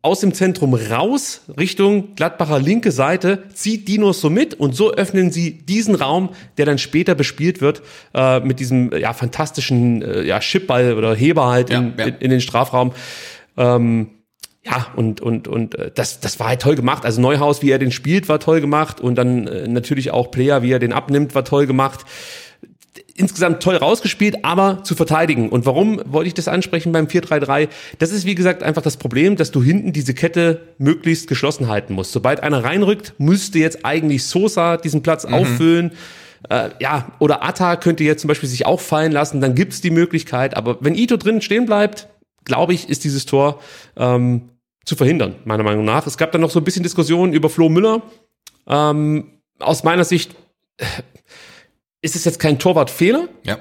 aus 0.02 0.22
dem 0.22 0.34
Zentrum 0.34 0.74
raus 0.74 1.42
Richtung 1.60 2.16
Gladbacher 2.16 2.60
linke 2.60 2.92
Seite, 2.92 3.44
zieht 3.54 3.90
Dinos 3.90 4.22
so 4.22 4.30
mit 4.30 4.54
und 4.54 4.74
so 4.74 4.94
öffnen 4.94 5.32
sie 5.32 5.52
diesen 5.66 5.96
Raum, 5.96 6.30
der 6.58 6.66
dann 6.66 6.78
später 6.78 7.14
bespielt 7.14 7.60
wird 7.60 7.82
äh, 8.14 8.40
mit 8.40 8.62
diesem 8.62 8.92
ja 8.98 9.12
fantastischen 9.12 10.02
äh, 10.02 10.24
ja 10.24 10.40
Chipball 10.40 10.94
oder 10.94 11.14
Heber 11.14 11.48
halt 11.48 11.70
Ja, 11.70 11.80
in, 11.80 11.94
ja. 11.98 12.06
in, 12.06 12.16
in 12.16 12.32
den 12.32 12.42
Strafraum. 12.42 12.94
Ähm, 13.58 14.10
ja, 14.66 14.88
und, 14.96 15.20
und, 15.20 15.48
und 15.48 15.76
äh, 15.76 15.92
das, 15.94 16.22
das 16.22 16.40
war 16.40 16.48
halt 16.48 16.62
toll 16.62 16.76
gemacht. 16.76 17.06
Also 17.06 17.22
Neuhaus, 17.22 17.62
wie 17.62 17.72
er 17.72 17.80
den 17.80 17.92
spielt, 17.92 18.30
war 18.30 18.40
toll 18.40 18.62
gemacht. 18.62 19.02
Und 19.02 19.16
dann 19.16 19.48
äh, 19.48 19.68
natürlich 19.68 20.12
auch 20.12 20.32
Player, 20.32 20.64
wie 20.64 20.72
er 20.72 20.80
den 20.80 20.94
abnimmt, 20.94 21.36
war 21.36 21.44
toll 21.44 21.68
gemacht. 21.68 22.06
Insgesamt 23.16 23.62
toll 23.62 23.76
rausgespielt, 23.76 24.46
aber 24.46 24.84
zu 24.84 24.96
verteidigen. 24.96 25.50
Und 25.50 25.66
warum 25.66 26.02
wollte 26.06 26.28
ich 26.30 26.34
das 26.34 26.48
ansprechen 26.48 26.94
beim 26.94 27.08
4-3-3? 27.08 27.68
Das 28.00 28.12
ist, 28.12 28.26
wie 28.26 28.36
gesagt, 28.36 28.64
einfach 28.64 28.82
das 28.82 28.98
Problem, 28.98 29.36
dass 29.36 29.52
du 29.52 29.62
hinten 29.62 29.92
diese 29.92 30.14
Kette 30.14 30.62
möglichst 30.78 31.28
geschlossen 31.28 31.68
halten 31.68 31.94
musst. 31.94 32.14
Sobald 32.14 32.42
einer 32.42 32.64
reinrückt, 32.64 33.14
müsste 33.18 33.60
jetzt 33.60 33.86
eigentlich 33.86 34.24
Sosa 34.24 34.78
diesen 34.78 35.04
Platz 35.04 35.26
auffüllen. 35.26 35.92
Äh, 36.50 36.70
ja, 36.80 37.12
oder 37.20 37.44
Atta 37.44 37.76
könnte 37.76 38.04
jetzt 38.04 38.22
zum 38.22 38.30
Beispiel 38.30 38.50
sich 38.50 38.66
auch 38.66 38.80
fallen 38.80 39.12
lassen, 39.12 39.42
dann 39.42 39.56
gibt's 39.56 39.82
die 39.82 39.92
Möglichkeit. 39.92 40.56
Aber 40.56 40.78
wenn 40.80 40.96
Ito 40.96 41.18
drin 41.18 41.42
stehen 41.42 41.66
bleibt, 41.66 42.08
glaube 42.46 42.74
ich, 42.74 42.90
ist 42.90 43.04
dieses 43.04 43.26
Tor 43.26 43.60
ähm, 43.98 44.50
zu 44.86 44.96
verhindern, 44.96 45.36
meiner 45.46 45.64
Meinung 45.64 45.86
nach. 45.86 46.06
Es 46.08 46.18
gab 46.18 46.32
dann 46.32 46.42
noch 46.42 46.52
so 46.52 46.60
ein 46.60 46.64
bisschen 46.64 46.84
Diskussionen 46.84 47.34
über 47.34 47.50
Flo 47.50 47.70
Müller. 47.70 48.02
Ähm, 48.68 49.40
aus 49.60 49.84
meiner 49.84 50.04
Sicht 50.04 50.36
äh, 50.78 50.86
ist 52.02 52.16
es 52.16 52.26
jetzt 52.26 52.40
kein 52.40 52.60
Torwartfehler. 52.60 53.28
Ja. 53.44 53.58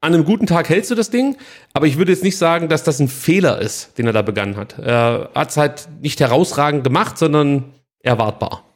An 0.00 0.14
einem 0.14 0.24
guten 0.24 0.46
Tag 0.46 0.68
hältst 0.68 0.90
du 0.90 0.94
das 0.94 1.10
Ding, 1.10 1.36
aber 1.72 1.86
ich 1.86 1.98
würde 1.98 2.12
jetzt 2.12 2.22
nicht 2.22 2.36
sagen, 2.36 2.68
dass 2.68 2.84
das 2.84 3.00
ein 3.00 3.08
Fehler 3.08 3.60
ist, 3.60 3.98
den 3.98 4.06
er 4.06 4.12
da 4.12 4.22
begangen 4.22 4.56
hat. 4.56 4.78
Er 4.78 5.30
hat 5.34 5.50
es 5.50 5.56
halt 5.56 5.88
nicht 6.00 6.20
herausragend 6.20 6.84
gemacht, 6.84 7.18
sondern 7.18 7.74
erwartbar. 8.00 8.67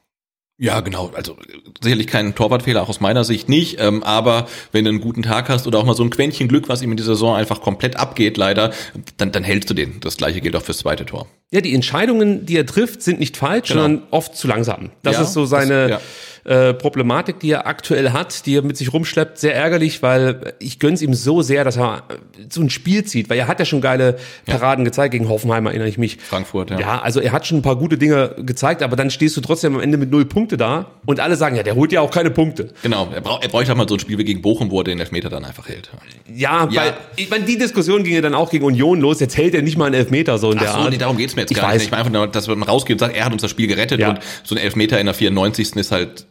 Ja, 0.63 0.79
genau. 0.79 1.11
Also 1.17 1.37
sicherlich 1.83 2.07
kein 2.07 2.37
Torwartfehler, 2.37 2.83
auch 2.83 2.89
aus 2.89 3.01
meiner 3.01 3.25
Sicht 3.25 3.49
nicht. 3.49 3.81
Ähm, 3.81 4.05
aber 4.05 4.47
wenn 4.71 4.85
du 4.85 4.91
einen 4.91 5.01
guten 5.01 5.23
Tag 5.23 5.49
hast 5.49 5.67
oder 5.67 5.81
auch 5.81 5.85
mal 5.85 5.97
so 5.97 6.05
ein 6.05 6.11
Quäntchen 6.11 6.47
Glück, 6.47 6.69
was 6.69 6.83
ihm 6.83 6.93
in 6.93 6.97
dieser 6.97 7.15
Saison 7.15 7.35
einfach 7.35 7.61
komplett 7.61 7.97
abgeht, 7.97 8.37
leider, 8.37 8.73
dann, 9.17 9.33
dann 9.33 9.43
hältst 9.43 9.69
du 9.71 9.75
den. 9.75 9.99
Das 9.99 10.17
gleiche 10.17 10.41
gilt 10.41 10.55
auch 10.55 10.63
fürs 10.63 10.79
zweite 10.79 11.05
Tor. 11.05 11.27
Ja, 11.51 11.61
die 11.63 11.75
Entscheidungen, 11.75 12.47
die 12.47 12.57
er 12.57 12.65
trifft, 12.65 13.03
sind 13.03 13.19
nicht 13.19 13.37
falsch, 13.37 13.71
Genau. 13.71 13.83
sondern 13.83 14.07
oft 14.13 14.37
zu 14.37 14.47
langsam. 14.47 14.91
Das 15.03 15.17
Ja, 15.17 15.23
ist 15.23 15.33
so 15.33 15.47
seine, 15.47 15.89
das- 15.89 16.03
äh, 16.45 16.75
Problematik, 16.75 17.39
die 17.41 17.51
er 17.53 17.67
aktuell 17.67 18.11
hat, 18.11 18.47
die 18.47 18.57
er 18.57 18.63
mit 18.63 18.77
sich 18.77 18.93
rumschleppt, 18.93 19.39
sehr 19.39 19.55
ärgerlich, 19.55 20.03
weil 20.03 20.55
ich 20.59 20.79
gönn's 20.81 21.01
ihm 21.03 21.15
so 21.15 21.41
sehr, 21.43 21.63
dass 21.65 21.77
er 21.77 22.03
so 22.51 22.61
ein 22.61 22.71
Spiel 22.71 23.05
zieht, 23.05 23.31
weil 23.31 23.39
er 23.39 23.47
hat 23.47 23.59
ja 23.61 23.65
schon 23.65 23.81
geile 23.81 24.17
Paraden 24.47 24.85
gezeigt 24.85 25.13
gegen 25.13 25.29
Hoffenheim, 25.29 25.67
erinnere 25.67 25.89
ich 25.89 25.99
mich. 25.99 26.19
Frankfurt, 26.21 26.71
ja. 26.71 26.81
Ja, 26.81 27.01
also 27.03 27.21
er 27.21 27.31
hat 27.33 27.47
schon 27.47 27.59
ein 27.59 27.63
paar 27.63 27.77
gute 27.77 27.97
Dinge 27.99 28.35
gezeigt, 28.39 28.83
aber 28.83 28.97
dann 28.97 29.11
stehst 29.11 29.37
du 29.37 29.41
trotzdem 29.41 29.75
am 29.77 29.81
Ende 29.81 29.99
mit 29.99 30.11
null 30.11 30.25
Punkte 30.25 30.57
da 30.57 30.87
und 31.07 31.21
alle 31.21 31.37
sagen, 31.37 31.55
ja, 31.57 31.63
der 31.63 31.75
holt 31.77 31.93
ja 31.93 32.01
auch 32.01 32.11
keine 32.11 32.31
Punkte. 32.31 32.71
Genau, 32.83 33.09
er, 33.15 33.21
braucht 33.21 33.45
er 33.45 33.49
bräuchte 33.49 33.69
halt 33.69 33.79
mal 33.79 33.89
so 33.89 33.95
ein 33.95 34.01
Spiel 34.01 34.19
wie 34.19 34.25
gegen 34.25 34.43
Bochum, 34.43 34.71
wo 34.71 34.81
er 34.81 34.85
den 34.85 34.99
Elfmeter 34.99 35.31
dann 35.31 35.45
einfach 35.45 35.69
hält. 35.69 35.91
Ja, 36.35 36.69
Ja. 36.71 36.83
weil 36.83 36.95
ich 37.17 37.31
meine, 37.31 37.45
die 37.45 37.57
Diskussion 37.59 38.03
ging 38.03 38.15
ja 38.15 38.21
dann 38.21 38.35
auch 38.35 38.51
gegen 38.51 38.65
Union 38.65 39.01
los. 39.01 39.21
Jetzt 39.21 39.37
hält 39.37 39.55
er 39.55 39.63
nicht 39.63 39.77
mal 39.77 39.87
einen 39.87 39.95
Elfmeter 39.95 40.39
so 40.39 40.51
in 40.51 40.59
der 40.59 40.71
Ach 40.71 40.75
so, 40.75 40.81
Art. 40.81 40.91
nee, 40.91 40.99
darum 40.99 41.17
geht's 41.17 41.37
mir 41.37 41.43
jetzt 41.43 41.51
Ich 41.53 41.57
gar 41.59 41.69
weiß. 41.69 41.75
nicht. 41.75 41.85
Ich 41.85 41.91
meine 41.93 42.01
einfach 42.01 42.13
nur, 42.13 42.27
dass 42.27 42.49
man 42.49 42.63
rausgeht 42.65 42.95
und 42.95 42.99
sagt, 42.99 43.15
er 43.17 43.25
hat 43.27 43.33
uns 43.33 43.43
das 43.43 43.51
Spiel 43.51 43.69
gerettet 43.69 44.01
Ja. 44.01 44.11
und 44.11 44.19
so 44.43 44.55
ein 44.55 44.59
Elfmeter 44.59 44.99
in 44.99 45.07
der 45.07 45.15
94. 45.15 45.77
ist 45.77 45.93
halt 45.93 46.27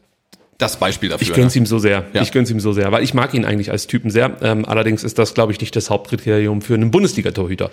das 0.62 0.78
Beispiel 0.78 1.10
dafür. 1.10 1.28
Ich 1.28 1.34
gönn's 1.34 1.56
ne? 1.56 1.62
ihm 1.62 1.66
so 1.66 1.80
sehr. 1.80 2.06
Ja. 2.14 2.22
Ich 2.22 2.32
gönn's 2.32 2.52
ihm 2.52 2.60
so 2.60 2.72
sehr, 2.72 2.92
weil 2.92 3.04
ich 3.04 3.14
mag 3.14 3.34
ihn 3.34 3.46
eigentlich 3.46 3.72
als 3.72 3.88
Typen 3.88 4.12
sehr. 4.12 4.38
Ähm, 4.42 4.66
allerdings 4.66 5.04
ist 5.04 5.18
das, 5.18 5.34
glaube 5.34 5.52
ich, 5.52 5.60
nicht 5.60 5.76
das 5.76 5.90
Hauptkriterium 5.90 6.62
für 6.62 6.76
einen 6.76 6.92
Bundesliga-Torhüter. 6.92 7.72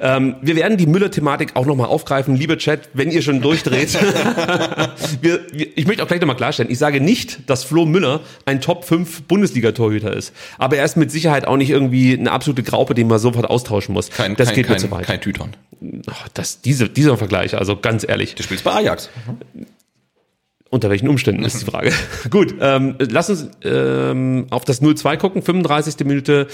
Ähm, 0.00 0.36
wir 0.40 0.56
werden 0.56 0.78
die 0.78 0.86
Müller-Thematik 0.86 1.56
auch 1.56 1.66
nochmal 1.66 1.88
aufgreifen. 1.88 2.36
Lieber 2.36 2.56
Chat, 2.56 2.88
wenn 2.94 3.10
ihr 3.10 3.22
schon 3.22 3.40
durchdreht. 3.40 3.94
wir, 5.20 5.40
wir, 5.52 5.66
ich 5.76 5.86
möchte 5.86 6.02
auch 6.02 6.08
gleich 6.08 6.20
nochmal 6.20 6.36
klarstellen. 6.36 6.70
Ich 6.70 6.78
sage 6.78 7.00
nicht, 7.00 7.48
dass 7.50 7.64
Flo 7.64 7.86
Müller 7.86 8.20
ein 8.44 8.60
Top 8.60 8.84
5 8.84 9.22
Bundesliga-Torhüter 9.22 10.12
ist. 10.12 10.32
Aber 10.58 10.76
er 10.76 10.84
ist 10.84 10.96
mit 10.96 11.10
Sicherheit 11.10 11.46
auch 11.46 11.56
nicht 11.56 11.70
irgendwie 11.70 12.16
eine 12.16 12.30
absolute 12.30 12.62
Graupe, 12.62 12.94
den 12.94 13.08
man 13.08 13.18
sofort 13.18 13.46
austauschen 13.46 13.92
muss. 13.92 14.10
Kein, 14.10 14.36
das 14.36 14.48
kein, 14.48 14.54
geht 14.54 14.66
kein, 14.66 14.74
mir 14.74 14.80
zu 14.80 14.90
weit. 14.90 15.06
kein 15.06 15.20
Tyton. 15.20 15.50
Ach, 16.10 16.28
das, 16.34 16.60
diese, 16.60 16.88
dieser 16.88 17.16
Vergleich, 17.16 17.56
also 17.56 17.76
ganz 17.76 18.06
ehrlich. 18.08 18.34
Du 18.34 18.42
spielst 18.42 18.64
bei 18.64 18.72
Ajax. 18.72 19.10
Unter 20.70 20.90
welchen 20.90 21.08
Umständen 21.08 21.44
ist 21.44 21.62
die 21.62 21.64
Frage. 21.64 21.92
Gut, 22.30 22.54
ähm, 22.60 22.96
lass 22.98 23.30
uns 23.30 23.48
ähm, 23.64 24.46
auf 24.50 24.66
das 24.66 24.82
0-2 24.82 25.16
gucken. 25.16 25.42
35. 25.42 26.04
Minute 26.04 26.46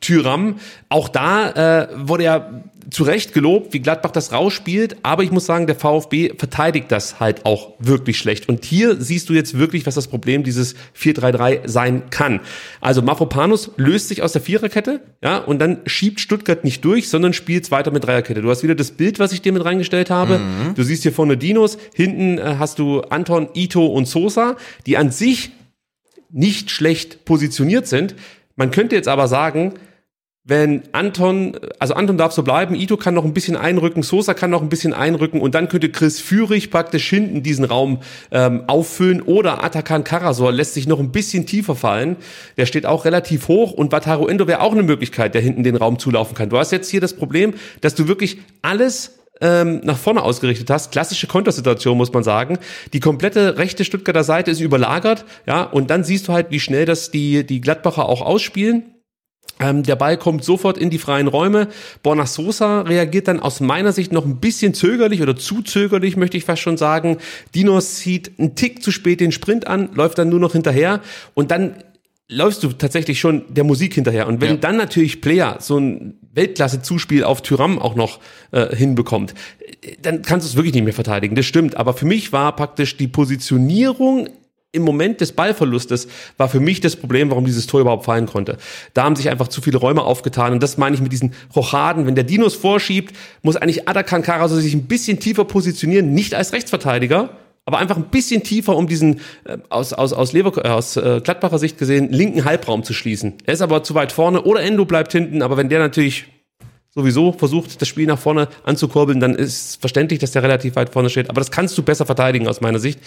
Tyram. 0.00 0.56
Auch 0.90 1.08
da 1.08 1.84
äh, 1.84 1.88
wurde 1.94 2.24
ja 2.24 2.50
zu 2.90 3.04
Recht 3.04 3.32
gelobt, 3.32 3.72
wie 3.72 3.80
Gladbach 3.80 4.10
das 4.10 4.32
rausspielt. 4.32 4.96
Aber 5.02 5.22
ich 5.22 5.30
muss 5.30 5.46
sagen, 5.46 5.66
der 5.66 5.76
VfB 5.76 6.32
verteidigt 6.36 6.90
das 6.90 7.20
halt 7.20 7.46
auch 7.46 7.74
wirklich 7.78 8.18
schlecht. 8.18 8.48
Und 8.48 8.64
hier 8.64 9.00
siehst 9.00 9.28
du 9.28 9.32
jetzt 9.32 9.58
wirklich, 9.58 9.86
was 9.86 9.94
das 9.94 10.08
Problem 10.08 10.42
dieses 10.42 10.74
4-3-3 10.98 11.68
sein 11.68 12.10
kann. 12.10 12.40
Also 12.80 13.02
Mafropanus 13.02 13.70
löst 13.76 14.08
sich 14.08 14.22
aus 14.22 14.32
der 14.32 14.42
Viererkette, 14.42 15.00
ja, 15.22 15.38
und 15.38 15.58
dann 15.58 15.80
schiebt 15.86 16.20
Stuttgart 16.20 16.64
nicht 16.64 16.84
durch, 16.84 17.08
sondern 17.08 17.32
spielt 17.32 17.70
weiter 17.70 17.90
mit 17.90 18.04
Dreierkette. 18.04 18.42
Du 18.42 18.50
hast 18.50 18.62
wieder 18.62 18.74
das 18.74 18.90
Bild, 18.90 19.18
was 19.18 19.32
ich 19.32 19.42
dir 19.42 19.52
mit 19.52 19.64
reingestellt 19.64 20.10
habe. 20.10 20.40
Du 20.74 20.82
siehst 20.82 21.02
hier 21.02 21.12
vorne 21.12 21.36
Dinos, 21.36 21.78
hinten 21.94 22.38
äh, 22.38 22.56
hast 22.58 22.78
du 22.78 23.00
Anton, 23.02 23.48
Ito 23.54 23.86
und 23.86 24.06
Sosa, 24.06 24.56
die 24.86 24.96
an 24.96 25.10
sich 25.10 25.50
nicht 26.30 26.70
schlecht 26.70 27.24
positioniert 27.24 27.86
sind. 27.86 28.14
Man 28.56 28.70
könnte 28.70 28.96
jetzt 28.96 29.08
aber 29.08 29.28
sagen, 29.28 29.74
wenn 30.44 30.82
Anton, 30.90 31.56
also 31.78 31.94
Anton 31.94 32.18
darf 32.18 32.32
so 32.32 32.42
bleiben, 32.42 32.74
Ito 32.74 32.96
kann 32.96 33.14
noch 33.14 33.24
ein 33.24 33.32
bisschen 33.32 33.56
einrücken, 33.56 34.02
Sosa 34.02 34.34
kann 34.34 34.50
noch 34.50 34.60
ein 34.60 34.68
bisschen 34.68 34.92
einrücken 34.92 35.40
und 35.40 35.54
dann 35.54 35.68
könnte 35.68 35.88
Chris 35.88 36.20
Führig 36.20 36.70
praktisch 36.70 37.08
hinten 37.08 37.44
diesen 37.44 37.64
Raum 37.64 38.00
ähm, 38.32 38.64
auffüllen 38.66 39.22
oder 39.22 39.62
Atakan 39.62 40.02
Karasor 40.02 40.50
lässt 40.50 40.74
sich 40.74 40.88
noch 40.88 40.98
ein 40.98 41.12
bisschen 41.12 41.46
tiefer 41.46 41.76
fallen. 41.76 42.16
Der 42.56 42.66
steht 42.66 42.86
auch 42.86 43.04
relativ 43.04 43.46
hoch 43.46 43.70
und 43.70 43.92
Wataru 43.92 44.26
Endo 44.26 44.48
wäre 44.48 44.62
auch 44.62 44.72
eine 44.72 44.82
Möglichkeit, 44.82 45.34
der 45.34 45.42
hinten 45.42 45.62
den 45.62 45.76
Raum 45.76 46.00
zulaufen 46.00 46.34
kann. 46.34 46.50
Du 46.50 46.58
hast 46.58 46.72
jetzt 46.72 46.90
hier 46.90 47.00
das 47.00 47.14
Problem, 47.14 47.54
dass 47.80 47.94
du 47.94 48.08
wirklich 48.08 48.38
alles 48.62 49.20
ähm, 49.40 49.80
nach 49.84 49.96
vorne 49.96 50.22
ausgerichtet 50.22 50.70
hast. 50.70 50.90
Klassische 50.90 51.28
Kontersituation, 51.28 51.96
muss 51.96 52.12
man 52.12 52.24
sagen. 52.24 52.58
Die 52.92 53.00
komplette 53.00 53.58
rechte 53.58 53.84
Stuttgarter 53.84 54.24
Seite 54.24 54.50
ist 54.50 54.60
überlagert, 54.60 55.24
ja, 55.46 55.62
und 55.62 55.90
dann 55.90 56.02
siehst 56.02 56.26
du 56.26 56.32
halt, 56.32 56.50
wie 56.50 56.60
schnell 56.60 56.84
das 56.84 57.12
die, 57.12 57.46
die 57.46 57.60
Gladbacher 57.60 58.08
auch 58.08 58.22
ausspielen. 58.22 58.92
Ähm, 59.60 59.82
der 59.82 59.96
Ball 59.96 60.16
kommt 60.16 60.44
sofort 60.44 60.78
in 60.78 60.90
die 60.90 60.98
freien 60.98 61.28
Räume. 61.28 61.68
Borna 62.02 62.26
Sosa 62.26 62.82
reagiert 62.82 63.28
dann 63.28 63.40
aus 63.40 63.60
meiner 63.60 63.92
Sicht 63.92 64.12
noch 64.12 64.24
ein 64.24 64.38
bisschen 64.40 64.74
zögerlich 64.74 65.22
oder 65.22 65.36
zu 65.36 65.62
zögerlich, 65.62 66.16
möchte 66.16 66.36
ich 66.36 66.44
fast 66.44 66.62
schon 66.62 66.76
sagen. 66.76 67.18
Dinos 67.54 67.96
zieht 67.96 68.32
einen 68.38 68.54
Tick 68.54 68.82
zu 68.82 68.90
spät 68.90 69.20
den 69.20 69.32
Sprint 69.32 69.66
an, 69.66 69.90
läuft 69.94 70.18
dann 70.18 70.28
nur 70.28 70.40
noch 70.40 70.52
hinterher 70.52 71.00
und 71.34 71.50
dann 71.50 71.74
läufst 72.28 72.62
du 72.62 72.68
tatsächlich 72.68 73.20
schon 73.20 73.42
der 73.50 73.64
Musik 73.64 73.94
hinterher. 73.94 74.26
Und 74.26 74.40
wenn 74.40 74.52
Ja. 74.52 74.56
dann 74.56 74.76
natürlich 74.76 75.20
Player 75.20 75.58
so 75.60 75.78
ein 75.78 76.14
Weltklasse-Zuspiel 76.34 77.24
auf 77.24 77.42
Tyram 77.42 77.78
auch 77.78 77.94
noch 77.94 78.20
äh, 78.52 78.74
hinbekommt, 78.74 79.34
äh, 79.82 79.96
dann 80.00 80.22
kannst 80.22 80.46
du 80.46 80.50
es 80.50 80.56
wirklich 80.56 80.72
nicht 80.72 80.84
mehr 80.84 80.94
verteidigen. 80.94 81.34
Das 81.36 81.44
stimmt. 81.44 81.76
Aber 81.76 81.92
für 81.92 82.06
mich 82.06 82.32
war 82.32 82.56
praktisch 82.56 82.96
die 82.96 83.08
Positionierung 83.08 84.28
im 84.72 84.82
Moment 84.82 85.20
des 85.20 85.32
Ballverlustes 85.32 86.08
war 86.38 86.48
für 86.48 86.60
mich 86.60 86.80
das 86.80 86.96
Problem, 86.96 87.30
warum 87.30 87.44
dieses 87.44 87.66
Tor 87.66 87.82
überhaupt 87.82 88.06
fallen 88.06 88.26
konnte. 88.26 88.56
Da 88.94 89.04
haben 89.04 89.16
sich 89.16 89.28
einfach 89.28 89.48
zu 89.48 89.60
viele 89.60 89.76
Räume 89.76 90.02
aufgetan 90.02 90.52
und 90.54 90.62
das 90.62 90.78
meine 90.78 90.96
ich 90.96 91.02
mit 91.02 91.12
diesen 91.12 91.34
Rochaden. 91.54 92.06
Wenn 92.06 92.14
der 92.14 92.24
Dinos 92.24 92.54
vorschiebt, 92.54 93.14
muss 93.42 93.56
eigentlich 93.56 93.86
Adakan 93.86 94.22
Karaso 94.22 94.56
sich 94.56 94.72
ein 94.74 94.86
bisschen 94.86 95.20
tiefer 95.20 95.44
positionieren, 95.44 96.14
nicht 96.14 96.34
als 96.34 96.54
Rechtsverteidiger, 96.54 97.30
aber 97.66 97.78
einfach 97.78 97.96
ein 97.96 98.08
bisschen 98.10 98.42
tiefer, 98.42 98.74
um 98.74 98.86
diesen 98.88 99.20
äh, 99.44 99.58
aus 99.68 99.92
aus 99.92 100.14
aus, 100.14 100.32
Lever 100.32 100.64
äh, 100.64 100.68
aus 100.68 100.96
äh, 100.96 101.20
Gladbacher 101.22 101.58
Sicht 101.58 101.78
gesehen 101.78 102.10
linken 102.10 102.44
Halbraum 102.44 102.82
zu 102.82 102.94
schließen. 102.94 103.34
Er 103.44 103.54
ist 103.54 103.60
aber 103.60 103.84
zu 103.84 103.94
weit 103.94 104.10
vorne 104.10 104.42
oder 104.42 104.62
Endo 104.62 104.86
bleibt 104.86 105.12
hinten, 105.12 105.42
aber 105.42 105.58
wenn 105.58 105.68
der 105.68 105.78
natürlich 105.80 106.26
sowieso 106.94 107.32
versucht, 107.32 107.80
das 107.80 107.88
Spiel 107.88 108.06
nach 108.06 108.18
vorne 108.18 108.48
anzukurbeln, 108.64 109.18
dann 109.20 109.34
ist 109.34 109.80
verständlich, 109.80 110.18
dass 110.18 110.32
der 110.32 110.42
relativ 110.42 110.76
weit 110.76 110.90
vorne 110.90 111.08
steht. 111.08 111.30
Aber 111.30 111.40
das 111.40 111.50
kannst 111.50 111.76
du 111.78 111.82
besser 111.82 112.04
verteidigen 112.04 112.48
aus 112.48 112.60
meiner 112.60 112.78
Sicht. 112.78 113.00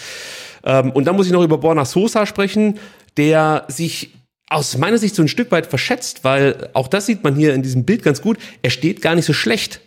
Ähm, 0.65 0.91
und 0.91 1.05
dann 1.05 1.15
muss 1.15 1.27
ich 1.27 1.31
noch 1.31 1.43
über 1.43 1.57
Borna 1.57 1.85
Sosa 1.85 2.25
sprechen, 2.25 2.79
der 3.17 3.65
sich 3.67 4.11
aus 4.47 4.77
meiner 4.77 4.97
Sicht 4.97 5.15
so 5.15 5.21
ein 5.21 5.27
Stück 5.27 5.51
weit 5.51 5.67
verschätzt, 5.67 6.23
weil 6.23 6.69
auch 6.73 6.87
das 6.87 7.05
sieht 7.05 7.23
man 7.23 7.35
hier 7.35 7.53
in 7.53 7.63
diesem 7.63 7.85
Bild 7.85 8.03
ganz 8.03 8.21
gut. 8.21 8.37
Er 8.61 8.69
steht 8.69 9.01
gar 9.01 9.15
nicht 9.15 9.25
so 9.25 9.33
schlecht. 9.33 9.81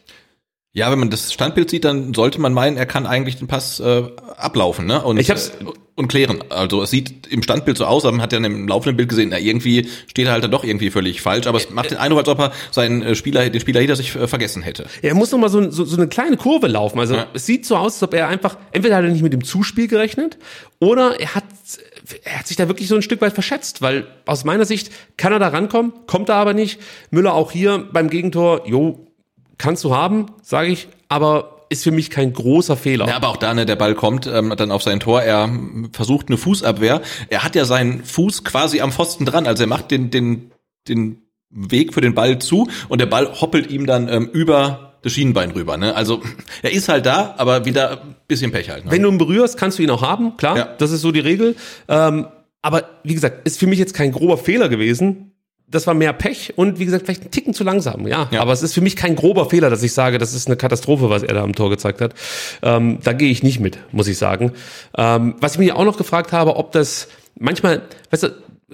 Ja, 0.74 0.90
wenn 0.92 0.98
man 0.98 1.10
das 1.10 1.32
Standbild 1.32 1.70
sieht, 1.70 1.84
dann 1.84 2.12
sollte 2.14 2.40
man 2.40 2.52
meinen, 2.52 2.76
er 2.76 2.84
kann 2.86 3.06
eigentlich 3.06 3.36
den 3.36 3.48
Pass 3.48 3.80
äh, 3.80 4.02
ablaufen, 4.36 4.86
ne? 4.86 5.02
Und, 5.02 5.18
Ich 5.18 5.30
hab's- 5.30 5.50
äh, 5.60 5.64
und 5.96 6.06
klären. 6.08 6.44
Also 6.50 6.82
es 6.82 6.90
sieht 6.90 7.26
im 7.26 7.42
Standbild 7.42 7.76
so 7.78 7.86
aus, 7.86 8.04
aber 8.04 8.12
man 8.12 8.22
hat 8.22 8.32
ja 8.32 8.38
im 8.38 8.68
laufenden 8.68 8.96
Bild 8.96 9.08
gesehen, 9.08 9.30
na, 9.30 9.38
irgendwie 9.38 9.88
steht 10.06 10.26
er 10.26 10.32
halt 10.32 10.44
dann 10.44 10.50
doch 10.52 10.62
irgendwie 10.62 10.90
völlig 10.90 11.22
falsch. 11.22 11.46
Aber 11.48 11.56
es 11.58 11.70
macht 11.70 11.90
den 11.90 11.96
Eindruck, 11.98 12.20
als 12.20 12.28
ob 12.28 12.38
er 12.38 12.52
seinen 12.70 13.02
äh, 13.02 13.14
Spieler, 13.16 13.48
den 13.50 13.60
Spieler 13.60 13.80
hinter 13.80 13.96
sich 13.96 14.14
äh, 14.14 14.28
vergessen 14.28 14.62
hätte. 14.62 14.86
Er 15.02 15.14
muss 15.14 15.32
noch 15.32 15.38
mal 15.38 15.48
so, 15.48 15.68
so, 15.70 15.84
so 15.84 15.96
eine 15.96 16.06
kleine 16.06 16.36
Kurve 16.36 16.68
laufen. 16.68 17.00
Also 17.00 17.14
Ja. 17.16 17.26
es 17.34 17.46
sieht 17.46 17.66
so 17.66 17.74
aus, 17.76 17.94
als 17.94 18.02
ob 18.04 18.14
er 18.14 18.28
einfach, 18.28 18.56
entweder 18.70 18.96
hat 18.96 19.04
er 19.04 19.10
nicht 19.10 19.22
mit 19.22 19.32
dem 19.32 19.42
Zuspiel 19.42 19.88
gerechnet 19.88 20.38
oder 20.78 21.18
er 21.18 21.34
hat, 21.34 21.44
er 22.22 22.38
hat 22.40 22.46
sich 22.46 22.56
da 22.58 22.68
wirklich 22.68 22.86
so 22.88 22.94
ein 22.94 23.02
Stück 23.02 23.20
weit 23.22 23.32
verschätzt, 23.32 23.82
weil 23.82 24.06
aus 24.26 24.44
meiner 24.44 24.66
Sicht 24.66 24.92
kann 25.16 25.32
er 25.32 25.40
da 25.40 25.48
rankommen, 25.48 25.92
kommt 26.06 26.28
er 26.28 26.36
aber 26.36 26.52
nicht. 26.54 26.78
Müller 27.10 27.34
auch 27.34 27.50
hier 27.50 27.88
beim 27.92 28.08
Gegentor, 28.10 28.68
jo, 28.68 29.07
kannst 29.58 29.84
du 29.84 29.94
haben, 29.94 30.26
sage 30.42 30.68
ich, 30.70 30.88
aber 31.08 31.66
ist 31.70 31.84
für 31.84 31.90
mich 31.90 32.08
kein 32.10 32.32
großer 32.32 32.76
Fehler. 32.76 33.06
Ja, 33.08 33.16
aber 33.16 33.28
auch 33.28 33.36
da, 33.36 33.52
ne, 33.52 33.66
der 33.66 33.76
Ball 33.76 33.94
kommt 33.94 34.26
ähm, 34.26 34.54
dann 34.56 34.70
auf 34.70 34.82
sein 34.82 35.00
Tor, 35.00 35.20
er 35.22 35.50
versucht 35.92 36.28
eine 36.28 36.38
Fußabwehr. 36.38 37.02
Er 37.28 37.44
hat 37.44 37.54
ja 37.54 37.64
seinen 37.66 38.04
Fuß 38.04 38.44
quasi 38.44 38.80
am 38.80 38.90
Pfosten 38.92 39.26
dran, 39.26 39.46
also 39.46 39.64
er 39.64 39.66
macht 39.66 39.90
den, 39.90 40.10
den, 40.10 40.52
den 40.88 41.22
Weg 41.50 41.92
für 41.94 42.00
den 42.00 42.14
Ball 42.14 42.38
zu 42.38 42.68
und 42.88 43.00
der 43.00 43.06
Ball 43.06 43.30
hoppelt 43.40 43.70
ihm 43.70 43.86
dann 43.86 44.08
ähm, 44.08 44.30
über 44.32 44.94
das 45.02 45.12
Schienenbein 45.12 45.50
rüber. 45.52 45.76
Ne? 45.76 45.94
Also 45.94 46.22
er 46.62 46.72
ist 46.72 46.88
halt 46.88 47.06
da, 47.06 47.34
aber 47.36 47.64
wieder 47.64 48.02
ein 48.02 48.16
bisschen 48.26 48.50
Pech 48.50 48.70
halt. 48.70 48.86
Ne? 48.86 48.90
Wenn 48.90 49.02
du 49.02 49.10
ihn 49.10 49.18
berührst, 49.18 49.56
kannst 49.58 49.78
du 49.78 49.82
ihn 49.82 49.90
auch 49.90 50.02
haben, 50.02 50.36
klar, 50.36 50.56
Ja. 50.56 50.64
das 50.78 50.90
ist 50.90 51.02
so 51.02 51.12
die 51.12 51.20
Regel. 51.20 51.54
Ähm, 51.88 52.26
aber 52.62 52.88
wie 53.04 53.14
gesagt, 53.14 53.46
ist 53.46 53.58
für 53.60 53.66
mich 53.66 53.78
jetzt 53.78 53.94
kein 53.94 54.10
grober 54.12 54.36
Fehler 54.38 54.68
gewesen. 54.68 55.32
Das 55.70 55.86
war 55.86 55.92
mehr 55.92 56.14
Pech 56.14 56.54
und 56.56 56.78
wie 56.78 56.86
gesagt, 56.86 57.04
vielleicht 57.04 57.24
ein 57.24 57.30
Ticken 57.30 57.52
zu 57.52 57.62
langsam, 57.62 58.06
ja. 58.06 58.28
Ja. 58.30 58.40
Aber 58.40 58.52
es 58.52 58.62
ist 58.62 58.72
für 58.72 58.80
mich 58.80 58.96
kein 58.96 59.16
grober 59.16 59.50
Fehler, 59.50 59.68
dass 59.68 59.82
ich 59.82 59.92
sage, 59.92 60.16
das 60.16 60.32
ist 60.32 60.46
eine 60.46 60.56
Katastrophe, 60.56 61.10
was 61.10 61.22
er 61.22 61.34
da 61.34 61.42
am 61.42 61.54
Tor 61.54 61.68
gezeigt 61.68 62.00
hat. 62.00 62.14
Ähm, 62.62 62.98
da 63.04 63.12
gehe 63.12 63.30
ich 63.30 63.42
nicht 63.42 63.60
mit, 63.60 63.78
muss 63.92 64.08
ich 64.08 64.16
sagen. 64.16 64.52
Ähm, 64.96 65.34
was 65.40 65.54
ich 65.54 65.58
mich 65.58 65.72
auch 65.72 65.84
noch 65.84 65.98
gefragt 65.98 66.32
habe, 66.32 66.56
ob 66.56 66.72
das 66.72 67.08
manchmal, 67.38 67.82
weißt 68.10 68.22
du, 68.22 68.28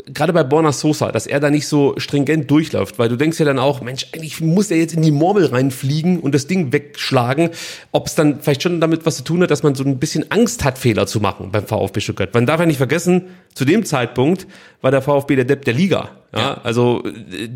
gerade 0.06 0.32
bei 0.32 0.42
Borna 0.42 0.72
Sosa, 0.72 1.12
dass 1.12 1.26
er 1.28 1.38
da 1.38 1.50
nicht 1.50 1.68
so 1.68 1.94
stringent 1.98 2.50
durchläuft, 2.50 2.98
weil 2.98 3.08
du 3.08 3.16
denkst 3.16 3.38
ja 3.38 3.44
dann 3.44 3.60
auch, 3.60 3.80
Mensch, 3.80 4.08
eigentlich 4.12 4.40
muss 4.40 4.70
er 4.72 4.76
jetzt 4.76 4.94
in 4.94 5.02
die 5.02 5.12
Murmel 5.12 5.46
reinfliegen 5.46 6.18
und 6.18 6.34
das 6.34 6.48
Ding 6.48 6.72
wegschlagen, 6.72 7.50
ob 7.92 8.08
es 8.08 8.16
dann 8.16 8.40
vielleicht 8.40 8.62
schon 8.64 8.80
damit 8.80 9.06
was 9.06 9.18
zu 9.18 9.22
tun 9.24 9.42
hat, 9.42 9.52
dass 9.52 9.62
man 9.62 9.76
so 9.76 9.84
ein 9.84 10.00
bisschen 10.00 10.30
Angst 10.32 10.64
hat, 10.64 10.78
Fehler 10.78 11.06
zu 11.06 11.20
machen 11.20 11.52
beim 11.52 11.64
VfB 11.64 12.00
Stuttgart. 12.00 12.34
Man 12.34 12.44
darf 12.44 12.58
ja 12.58 12.66
nicht 12.66 12.78
vergessen, 12.78 13.26
zu 13.54 13.64
dem 13.64 13.84
Zeitpunkt 13.84 14.48
war 14.80 14.90
der 14.90 15.00
VfB 15.00 15.36
der 15.36 15.44
Depp 15.44 15.64
der 15.64 15.74
Liga. 15.74 16.10
Ja, 16.34 16.40
Ja. 16.40 16.60
also 16.64 17.04
äh, 17.04 17.48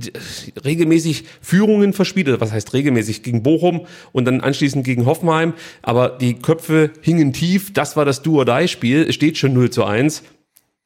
regelmäßig 0.65 1.25
Führungen 1.41 1.93
verspielt, 1.93 2.29
oder 2.29 2.41
was 2.41 2.53
heißt 2.53 2.73
regelmäßig 2.73 3.25
gegen 3.25 3.43
Bochum 3.43 3.87
und 4.13 4.25
dann 4.27 4.41
anschließend 4.41 4.85
gegen 4.85 5.07
Hoffenheim, 5.07 5.55
aber 5.83 6.11
die 6.11 6.35
Köpfe 6.35 6.93
hingen 7.01 7.33
tief, 7.33 7.73
das 7.73 7.97
war 7.97 8.05
das 8.05 8.23
Do-or-Die-Spiel, 8.23 9.07
es 9.09 9.17
steht 9.17 9.39
schon 9.39 9.55
0 9.55 9.71
zu 9.71 9.85
1, 9.85 10.23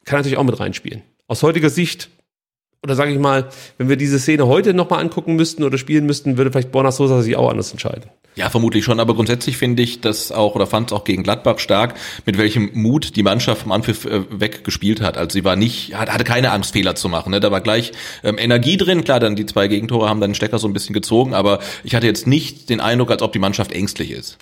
kann 0.07 0.19
natürlich 0.19 0.39
auch 0.39 0.45
mit 0.45 0.59
reinspielen. 0.59 1.03
Aus 1.33 1.43
heutiger 1.43 1.71
Sicht 1.71 2.11
oder 2.83 2.95
sage 2.95 3.11
ich 3.11 3.19
mal, 3.19 3.49
wenn 3.79 3.89
wir 3.89 3.97
diese 3.97 4.19
Szene 4.19 4.47
heute 4.47 4.75
nochmal 4.75 5.01
angucken 5.01 5.35
müssten 5.35 5.63
oder 5.65 5.79
spielen 5.79 6.05
müssten, 6.05 6.37
würde 6.37 6.53
vielleicht 6.53 6.73
Borna 6.73 6.93
Sosa 6.93 7.23
sich 7.23 7.37
auch 7.37 7.49
anders 7.49 7.71
entscheiden. 7.71 8.11
Ja, 8.35 8.51
vermutlich 8.51 8.85
schon, 8.85 9.01
aber 9.01 9.15
grundsätzlich 9.15 9.57
finde 9.57 9.83
ich 9.83 10.03
das 10.03 10.31
auch 10.31 10.57
oder 10.57 10.67
fand 10.67 10.91
es 10.91 10.93
auch 10.93 11.05
gegen 11.05 11.23
Gladbach 11.23 11.59
stark, 11.59 11.95
mit 12.27 12.37
welchem 12.37 12.69
Mut 12.75 13.17
die 13.17 13.23
Mannschaft 13.23 13.63
vom 13.63 13.73
Anpfiff 13.73 14.05
äh, 14.05 14.25
weg 14.29 14.63
gespielt 14.63 15.01
hat. 15.01 15.17
Also 15.17 15.33
sie 15.33 15.43
war 15.43 15.57
nicht, 15.57 15.95
hatte 15.95 16.25
keine 16.25 16.51
Angst, 16.51 16.75
Fehler 16.75 16.97
zu 16.97 17.09
machen. 17.09 17.31
Ne? 17.31 17.41
Da 17.41 17.51
war 17.51 17.63
gleich 17.63 17.93
ähm, 18.23 18.37
Energie 18.37 18.77
drin. 18.77 19.03
Klar, 19.03 19.19
dann 19.19 19.35
die 19.35 19.47
zwei 19.47 19.69
Gegentore 19.69 20.11
haben 20.11 20.21
dann 20.21 20.33
den 20.33 20.35
Stecker 20.35 20.59
so 20.59 20.69
ein 20.69 20.75
bisschen 20.75 20.93
gezogen, 20.93 21.33
aber 21.33 21.61
ich 21.83 21.95
hatte 21.95 22.07
jetzt 22.07 22.27
nicht 22.27 22.69
den 22.69 22.81
Eindruck, 22.81 23.11
als 23.11 23.23
ob 23.23 23.33
die 23.33 23.39
Mannschaft 23.39 23.73
ängstlich 23.73 24.11
ist. 24.11 24.37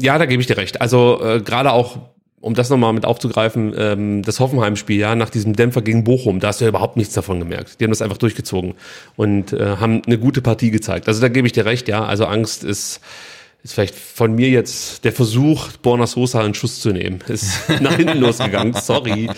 Ja, 0.00 0.18
da 0.18 0.26
gebe 0.26 0.40
ich 0.40 0.48
dir 0.48 0.56
recht. 0.56 0.80
Also 0.80 1.20
äh, 1.22 1.40
gerade 1.40 1.70
auch 1.70 1.98
um 2.40 2.54
das 2.54 2.70
nochmal 2.70 2.92
mit 2.92 3.04
aufzugreifen, 3.04 3.74
ähm, 3.76 4.22
das 4.22 4.40
Hoffenheim-Spiel, 4.40 4.98
ja, 4.98 5.14
nach 5.14 5.30
diesem 5.30 5.56
Dämpfer 5.56 5.82
gegen 5.82 6.04
Bochum, 6.04 6.40
da 6.40 6.48
hast 6.48 6.60
du 6.60 6.64
ja 6.64 6.68
überhaupt 6.68 6.96
nichts 6.96 7.14
davon 7.14 7.40
gemerkt. 7.40 7.80
Die 7.80 7.84
haben 7.84 7.90
das 7.90 8.02
einfach 8.02 8.18
durchgezogen 8.18 8.74
und 9.16 9.52
äh, 9.52 9.76
haben 9.76 10.02
eine 10.06 10.18
gute 10.18 10.40
Partie 10.40 10.70
gezeigt. 10.70 11.08
Also 11.08 11.20
da 11.20 11.28
gebe 11.28 11.46
ich 11.46 11.52
dir 11.52 11.64
recht, 11.64 11.88
ja. 11.88 12.04
Also 12.04 12.26
Angst 12.26 12.62
ist, 12.62 13.00
ist 13.64 13.72
vielleicht 13.72 13.94
von 13.94 14.34
mir 14.34 14.50
jetzt 14.50 15.04
der 15.04 15.12
Versuch, 15.12 15.68
Borna 15.82 16.06
Sosa 16.06 16.40
einen 16.40 16.54
Schuss 16.54 16.80
zu 16.80 16.90
nehmen. 16.90 17.18
Ist 17.26 17.68
nach 17.80 17.96
hinten 17.96 18.18
losgegangen, 18.18 18.74
sorry. 18.74 19.28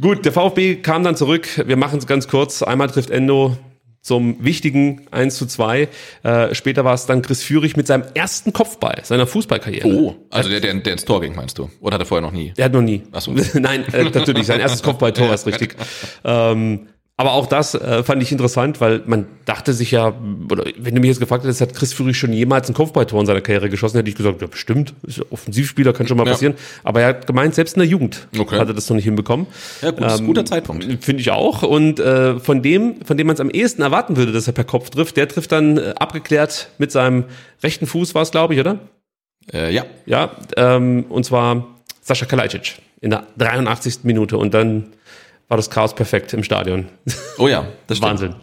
Gut, 0.00 0.24
der 0.24 0.32
VfB 0.32 0.76
kam 0.76 1.04
dann 1.04 1.16
zurück. 1.16 1.48
Wir 1.66 1.76
machen 1.76 1.98
es 1.98 2.06
ganz 2.06 2.28
kurz. 2.28 2.62
Einmal 2.62 2.88
trifft 2.88 3.10
Endo, 3.10 3.56
zum 4.00 4.42
wichtigen 4.42 5.06
1 5.10 5.36
zu 5.36 5.46
2. 5.46 5.88
Äh, 6.22 6.54
später 6.54 6.84
war 6.84 6.94
es 6.94 7.06
dann 7.06 7.22
Chris 7.22 7.42
Führig 7.42 7.76
mit 7.76 7.86
seinem 7.86 8.04
ersten 8.14 8.52
Kopfball 8.52 9.00
seiner 9.04 9.26
Fußballkarriere. 9.26 9.88
Oh, 9.88 10.14
also 10.30 10.48
der, 10.48 10.60
der, 10.60 10.74
der 10.74 10.92
ins 10.92 11.04
Tor 11.04 11.20
ging, 11.20 11.34
meinst 11.34 11.58
du? 11.58 11.70
Oder 11.80 11.94
hat 11.94 12.02
er 12.02 12.06
vorher 12.06 12.26
noch 12.26 12.32
nie? 12.32 12.52
Der 12.56 12.66
hat 12.66 12.72
noch 12.72 12.82
nie. 12.82 13.02
Ach 13.12 13.20
so. 13.20 13.32
Nein, 13.54 13.84
äh, 13.92 14.04
natürlich, 14.04 14.46
sein 14.46 14.60
erstes 14.60 14.82
Kopfballtor 14.82 15.32
ist 15.34 15.46
richtig. 15.46 15.76
Ähm, 16.24 16.88
aber 17.18 17.32
auch 17.32 17.46
das 17.46 17.74
äh, 17.74 18.02
fand 18.04 18.22
ich 18.22 18.30
interessant, 18.32 18.80
weil 18.80 19.02
man 19.06 19.26
dachte 19.44 19.72
sich 19.72 19.90
ja, 19.90 20.14
oder 20.50 20.64
wenn 20.78 20.94
du 20.94 21.00
mich 21.00 21.08
jetzt 21.08 21.18
gefragt 21.18 21.42
hättest, 21.42 21.60
hat 21.60 21.74
Chris 21.74 21.92
Führig 21.92 22.16
schon 22.16 22.32
jemals 22.32 22.68
ein 22.70 22.74
Kopfballtor 22.74 23.18
in 23.20 23.26
seiner 23.26 23.40
Karriere 23.40 23.68
geschossen, 23.68 23.96
hätte 23.96 24.08
ich 24.08 24.14
gesagt, 24.14 24.40
ja 24.40 24.46
bestimmt, 24.46 24.94
ist 25.02 25.20
Offensivspieler, 25.30 25.92
kann 25.92 26.06
schon 26.06 26.16
mal 26.16 26.24
Ja. 26.26 26.32
passieren. 26.32 26.54
Aber 26.84 27.00
er 27.02 27.08
hat 27.08 27.26
gemeint, 27.26 27.54
selbst 27.56 27.74
in 27.76 27.80
der 27.80 27.88
Jugend 27.88 28.28
Okay. 28.38 28.58
hat 28.58 28.68
er 28.68 28.72
das 28.74 28.88
noch 28.88 28.94
nicht 28.94 29.04
hinbekommen. 29.04 29.48
Ja, 29.82 29.90
gut, 29.90 30.04
ist 30.06 30.20
ein 30.20 30.26
guter 30.26 30.44
Zeitpunkt. 30.46 30.86
Finde 31.04 31.20
ich 31.20 31.30
auch. 31.32 31.62
Und 31.64 31.98
äh, 31.98 32.38
von 32.38 32.62
dem, 32.62 33.04
von 33.04 33.16
dem 33.16 33.26
man 33.26 33.34
es 33.34 33.40
am 33.40 33.50
ehesten 33.50 33.82
erwarten 33.82 34.16
würde, 34.16 34.30
dass 34.32 34.46
er 34.46 34.52
per 34.52 34.64
Kopf 34.64 34.90
trifft, 34.90 35.16
der 35.16 35.26
trifft 35.28 35.50
dann 35.52 35.76
äh, 35.76 35.94
abgeklärt 35.98 36.68
mit 36.78 36.92
seinem 36.92 37.24
rechten 37.64 37.86
Fuß, 37.88 38.14
war 38.14 38.22
es, 38.22 38.30
glaube 38.30 38.54
ich, 38.54 38.60
oder? 38.60 38.78
Äh, 39.52 39.74
ja. 39.74 39.84
Ja, 40.06 40.30
ähm, 40.56 41.04
und 41.08 41.24
zwar 41.24 41.66
Sascha 42.00 42.26
Kalajdzic 42.26 42.76
in 43.00 43.10
der 43.10 43.26
83. 43.38 44.00
Minute 44.04 44.36
und 44.38 44.54
dann 44.54 44.84
war 45.48 45.56
das 45.56 45.70
Chaos 45.70 45.94
perfekt 45.94 46.32
im 46.34 46.44
Stadion. 46.44 46.86
Oh 47.38 47.48
ja, 47.48 47.66
das 47.86 47.98
stimmt. 47.98 48.10
Wahnsinn. 48.10 48.34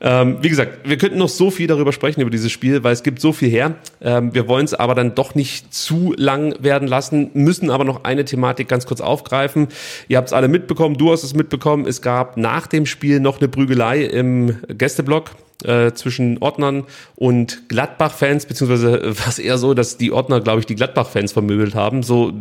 Ähm, 0.00 0.38
wie 0.42 0.48
gesagt, 0.48 0.88
wir 0.88 0.96
könnten 0.96 1.18
noch 1.18 1.28
so 1.28 1.50
viel 1.50 1.66
darüber 1.66 1.92
sprechen, 1.92 2.20
über 2.20 2.30
dieses 2.30 2.52
Spiel, 2.52 2.84
weil 2.84 2.92
es 2.92 3.02
gibt 3.02 3.20
so 3.20 3.32
viel 3.32 3.50
her. 3.50 3.74
Ähm, 4.00 4.32
wir 4.32 4.46
wollen 4.46 4.64
es 4.64 4.74
aber 4.74 4.94
dann 4.94 5.14
doch 5.14 5.34
nicht 5.34 5.74
zu 5.74 6.14
lang 6.16 6.54
werden 6.62 6.86
lassen, 6.86 7.30
müssen 7.34 7.70
aber 7.70 7.84
noch 7.84 8.04
eine 8.04 8.24
Thematik 8.24 8.68
ganz 8.68 8.86
kurz 8.86 9.00
aufgreifen. 9.00 9.68
Ihr 10.06 10.18
habt 10.18 10.28
es 10.28 10.32
alle 10.32 10.48
mitbekommen, 10.48 10.96
du 10.96 11.10
hast 11.10 11.24
es 11.24 11.34
mitbekommen. 11.34 11.86
Es 11.86 12.00
gab 12.00 12.36
nach 12.36 12.68
dem 12.68 12.86
Spiel 12.86 13.18
noch 13.18 13.38
eine 13.38 13.48
Prügelei 13.48 14.02
im 14.04 14.58
Gästeblock 14.68 15.32
äh, 15.64 15.92
zwischen 15.92 16.38
Ordnern 16.38 16.84
und 17.16 17.68
Gladbach-Fans, 17.68 18.46
beziehungsweise 18.46 19.02
war 19.18 19.28
es 19.28 19.40
eher 19.40 19.58
so, 19.58 19.74
dass 19.74 19.96
die 19.96 20.12
Ordner, 20.12 20.40
glaube 20.40 20.60
ich, 20.60 20.66
die 20.66 20.76
Gladbach-Fans 20.76 21.32
vermöbelt 21.32 21.74
haben. 21.74 22.04
So 22.04 22.32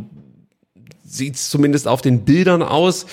sieht 1.07 1.35
es 1.35 1.49
zumindest 1.49 1.87
auf 1.87 2.01
den 2.01 2.25
Bildern 2.25 2.61
aus. 2.61 3.05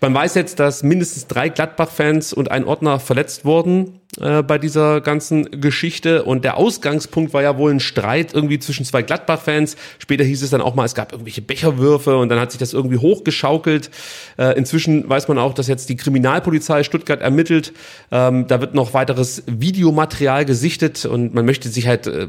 Man 0.00 0.14
weiß 0.14 0.34
jetzt, 0.36 0.60
dass 0.60 0.82
mindestens 0.82 1.26
drei 1.26 1.48
Gladbach-Fans 1.48 2.32
und 2.32 2.50
ein 2.50 2.64
Ordner 2.64 3.00
verletzt 3.00 3.44
wurden 3.44 4.00
äh, 4.20 4.42
bei 4.42 4.58
dieser 4.58 5.00
ganzen 5.00 5.60
Geschichte. 5.60 6.24
Und 6.24 6.44
der 6.44 6.56
Ausgangspunkt 6.56 7.32
war 7.32 7.42
ja 7.42 7.56
wohl 7.56 7.70
ein 7.70 7.80
Streit 7.80 8.34
irgendwie 8.34 8.58
zwischen 8.58 8.84
zwei 8.84 9.02
Gladbach-Fans. 9.02 9.76
Später 9.98 10.24
hieß 10.24 10.42
es 10.42 10.50
dann 10.50 10.60
auch 10.60 10.74
mal, 10.74 10.84
es 10.84 10.94
gab 10.94 11.12
irgendwelche 11.12 11.42
Becherwürfe 11.42 12.16
und 12.16 12.28
dann 12.28 12.38
hat 12.40 12.52
sich 12.52 12.58
das 12.58 12.72
irgendwie 12.72 12.98
hochgeschaukelt. 12.98 13.90
Äh, 14.38 14.56
inzwischen 14.56 15.08
weiß 15.08 15.28
man 15.28 15.38
auch, 15.38 15.54
dass 15.54 15.66
jetzt 15.66 15.88
die 15.88 15.96
Kriminalpolizei 15.96 16.82
Stuttgart 16.82 17.20
ermittelt. 17.20 17.72
Ähm, 18.10 18.46
da 18.46 18.60
wird 18.60 18.74
noch 18.74 18.94
weiteres 18.94 19.44
Videomaterial 19.46 20.44
gesichtet 20.44 21.06
und 21.06 21.34
man 21.34 21.44
möchte 21.44 21.68
sich 21.68 21.86
halt, 21.86 22.06
äh, 22.06 22.28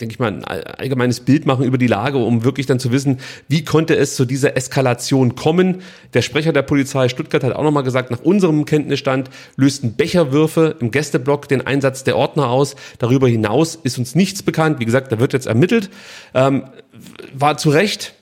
denke 0.00 0.12
ich 0.12 0.18
mal, 0.18 0.32
ein 0.32 0.44
all- 0.44 0.64
allgemeines 0.64 1.20
Bild 1.20 1.46
machen 1.46 1.64
über 1.64 1.78
die 1.78 1.86
Lage, 1.86 2.18
um 2.18 2.42
wirklich 2.44 2.66
dann 2.66 2.80
zu 2.80 2.90
wissen, 2.90 3.18
wie 3.48 3.64
konnte 3.64 3.96
es 3.96 4.16
zu 4.16 4.24
dieser 4.24 4.56
Eskalation 4.56 5.36
kommen. 5.36 5.82
Der 6.14 6.22
Sprecher 6.22 6.52
der 6.52 6.62
Polizei 6.62 7.08
Stuttgart 7.08 7.44
hat 7.44 7.54
auch 7.54 7.62
nochmal 7.62 7.84
gesagt, 7.84 8.10
nach 8.10 8.20
unserem 8.20 8.64
Kenntnisstand 8.64 9.30
lösten 9.56 9.94
Becherwürfe 9.96 10.76
im 10.80 10.90
Gästeblock 11.24 11.48
den 11.48 11.66
Einsatz 11.66 12.04
der 12.04 12.16
Ordner 12.16 12.48
aus. 12.48 12.76
Darüber 12.98 13.28
hinaus 13.28 13.74
ist 13.74 13.98
uns 13.98 14.14
nichts 14.14 14.42
bekannt. 14.42 14.80
Wie 14.80 14.84
gesagt, 14.84 15.10
da 15.10 15.18
wird 15.18 15.32
jetzt 15.32 15.46
ermittelt. 15.46 15.90
Ähm, 16.34 16.64
war 17.32 17.56
zu 17.56 17.70
Recht 17.70 18.14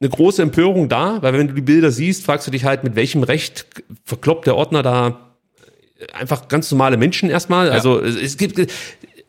eine 0.00 0.10
große 0.10 0.42
Empörung 0.42 0.88
da, 0.88 1.22
weil 1.22 1.32
wenn 1.32 1.48
du 1.48 1.54
die 1.54 1.62
Bilder 1.62 1.92
siehst, 1.92 2.24
fragst 2.24 2.46
du 2.46 2.50
dich 2.50 2.64
halt, 2.64 2.82
mit 2.82 2.96
welchem 2.96 3.22
Recht 3.22 3.66
verkloppt 4.04 4.46
der 4.46 4.56
Ordner 4.56 4.82
da 4.82 5.36
einfach 6.12 6.48
ganz 6.48 6.70
normale 6.72 6.96
Menschen 6.96 7.30
erstmal. 7.30 7.70
Also 7.70 8.00
es 8.00 8.16
es 8.16 8.36
gibt, 8.36 8.58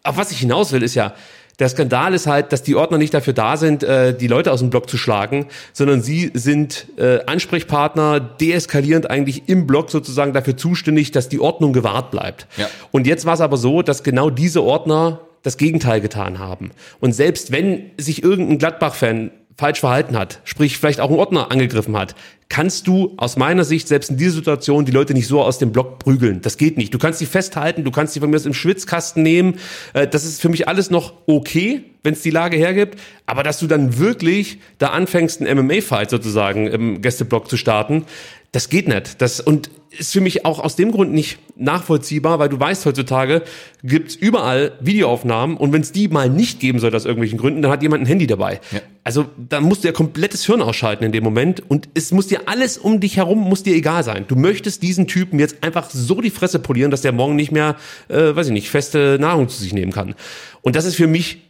auf 0.03 0.17
was 0.17 0.31
ich 0.31 0.39
hinaus 0.39 0.71
will, 0.71 0.81
ist 0.81 0.95
ja, 0.95 1.13
der 1.59 1.69
Skandal 1.69 2.13
ist 2.13 2.27
halt, 2.27 2.51
dass 2.51 2.63
die 2.63 2.75
Ordner 2.75 2.97
nicht 2.97 3.13
dafür 3.13 3.33
da 3.33 3.57
sind, 3.57 3.83
äh, 3.83 4.15
die 4.15 4.27
Leute 4.27 4.51
aus 4.51 4.59
dem 4.59 4.69
Block 4.69 4.89
zu 4.89 4.97
schlagen, 4.97 5.47
sondern 5.71 6.01
sie 6.01 6.31
sind 6.33 6.87
äh, 6.97 7.19
Ansprechpartner, 7.25 8.19
deeskalierend 8.19 9.09
eigentlich 9.09 9.47
im 9.47 9.67
Block 9.67 9.91
sozusagen 9.91 10.33
dafür 10.33 10.57
zuständig, 10.57 11.11
dass 11.11 11.29
die 11.29 11.39
Ordnung 11.39 11.73
gewahrt 11.73 12.11
bleibt. 12.11 12.47
Ja. 12.57 12.67
Und 12.91 13.05
jetzt 13.07 13.25
war 13.25 13.35
es 13.35 13.41
aber 13.41 13.57
so, 13.57 13.81
dass 13.81 14.03
genau 14.03 14.29
diese 14.29 14.63
Ordner 14.63 15.21
das 15.43 15.57
Gegenteil 15.57 16.01
getan 16.01 16.39
haben. 16.39 16.71
Und 16.99 17.11
selbst 17.11 17.51
wenn 17.51 17.91
sich 17.97 18.23
irgendein 18.23 18.57
Gladbach-Fan 18.57 19.31
falsch 19.57 19.79
verhalten 19.79 20.17
hat, 20.17 20.39
sprich 20.45 20.77
vielleicht 20.77 20.99
auch 20.99 21.09
einen 21.09 21.19
Ordner 21.19 21.51
angegriffen 21.51 21.95
hat, 21.97 22.15
kannst 22.49 22.87
du 22.87 23.13
aus 23.17 23.35
meiner 23.37 23.63
Sicht 23.63 23.87
selbst 23.87 24.11
in 24.11 24.17
dieser 24.17 24.35
Situation 24.35 24.85
die 24.85 24.91
Leute 24.91 25.13
nicht 25.13 25.27
so 25.27 25.41
aus 25.41 25.57
dem 25.57 25.71
Block 25.71 25.99
prügeln. 25.99 26.41
Das 26.41 26.57
geht 26.57 26.77
nicht. 26.77 26.93
Du 26.93 26.99
kannst 26.99 27.19
sie 27.19 27.25
festhalten, 27.25 27.83
du 27.83 27.91
kannst 27.91 28.13
sie 28.13 28.19
von 28.19 28.29
mir 28.29 28.35
aus 28.35 28.45
im 28.45 28.53
Schwitzkasten 28.53 29.23
nehmen. 29.23 29.55
Äh, 29.93 30.07
Das 30.07 30.23
ist 30.23 30.41
für 30.41 30.49
mich 30.49 30.67
alles 30.67 30.89
noch 30.89 31.13
okay, 31.25 31.83
wenn 32.03 32.13
es 32.13 32.21
die 32.21 32.29
Lage 32.29 32.57
hergibt. 32.57 32.99
Aber 33.25 33.43
dass 33.43 33.59
du 33.59 33.67
dann 33.67 33.97
wirklich 33.97 34.59
da 34.77 34.89
anfängst, 34.89 35.41
einen 35.41 35.65
MMA-Fight 35.65 36.09
sozusagen 36.09 36.67
im 36.67 37.01
Gästeblock 37.01 37.49
zu 37.49 37.57
starten, 37.57 38.05
das 38.53 38.69
geht 38.69 38.87
nicht. 38.87 39.21
Das, 39.21 39.39
und 39.39 39.69
ist 39.89 40.13
für 40.13 40.21
mich 40.21 40.45
auch 40.45 40.59
aus 40.59 40.75
dem 40.75 40.91
Grund 40.91 41.11
nicht 41.11 41.39
nachvollziehbar, 41.55 42.39
weil 42.39 42.49
du 42.49 42.59
weißt, 42.59 42.85
heutzutage 42.85 43.41
gibt's 43.83 44.15
überall 44.15 44.73
Videoaufnahmen 44.79 45.57
und 45.57 45.73
wenn 45.73 45.81
es 45.81 45.91
die 45.91 46.07
mal 46.07 46.29
nicht 46.29 46.59
geben 46.59 46.79
soll 46.79 46.95
aus 46.95 47.05
irgendwelchen 47.05 47.37
Gründen, 47.37 47.61
dann 47.61 47.71
hat 47.71 47.81
jemand 47.81 48.03
ein 48.03 48.05
Handy 48.05 48.27
dabei. 48.27 48.59
Ja. 48.71 48.79
Also 49.03 49.25
da 49.37 49.59
musst 49.59 49.83
du 49.83 49.87
ja 49.87 49.91
komplettes 49.91 50.45
Hirn 50.45 50.61
ausschalten 50.61 51.03
in 51.03 51.11
dem 51.11 51.23
Moment 51.23 51.61
und 51.67 51.89
es 51.95 52.11
muss 52.11 52.27
dir 52.27 52.47
alles 52.47 52.77
um 52.77 52.99
dich 52.99 53.17
herum, 53.17 53.39
muss 53.39 53.63
dir 53.63 53.75
egal 53.75 54.03
sein. 54.03 54.25
Du 54.27 54.35
möchtest 54.35 54.83
diesen 54.83 55.07
Typen 55.07 55.39
jetzt 55.39 55.63
einfach 55.63 55.89
so 55.89 56.21
die 56.21 56.31
Fresse 56.31 56.59
polieren, 56.59 56.91
dass 56.91 57.01
der 57.01 57.11
morgen 57.11 57.35
nicht 57.35 57.51
mehr, 57.51 57.75
äh, 58.07 58.35
weiß 58.35 58.47
ich 58.47 58.53
nicht, 58.53 58.69
feste 58.69 59.17
Nahrung 59.19 59.49
zu 59.49 59.61
sich 59.61 59.73
nehmen 59.73 59.91
kann. 59.91 60.15
Und 60.61 60.75
das 60.75 60.85
ist 60.85 60.95
für 60.95 61.07
mich 61.07 61.41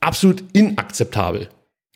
absolut 0.00 0.44
inakzeptabel. 0.52 1.48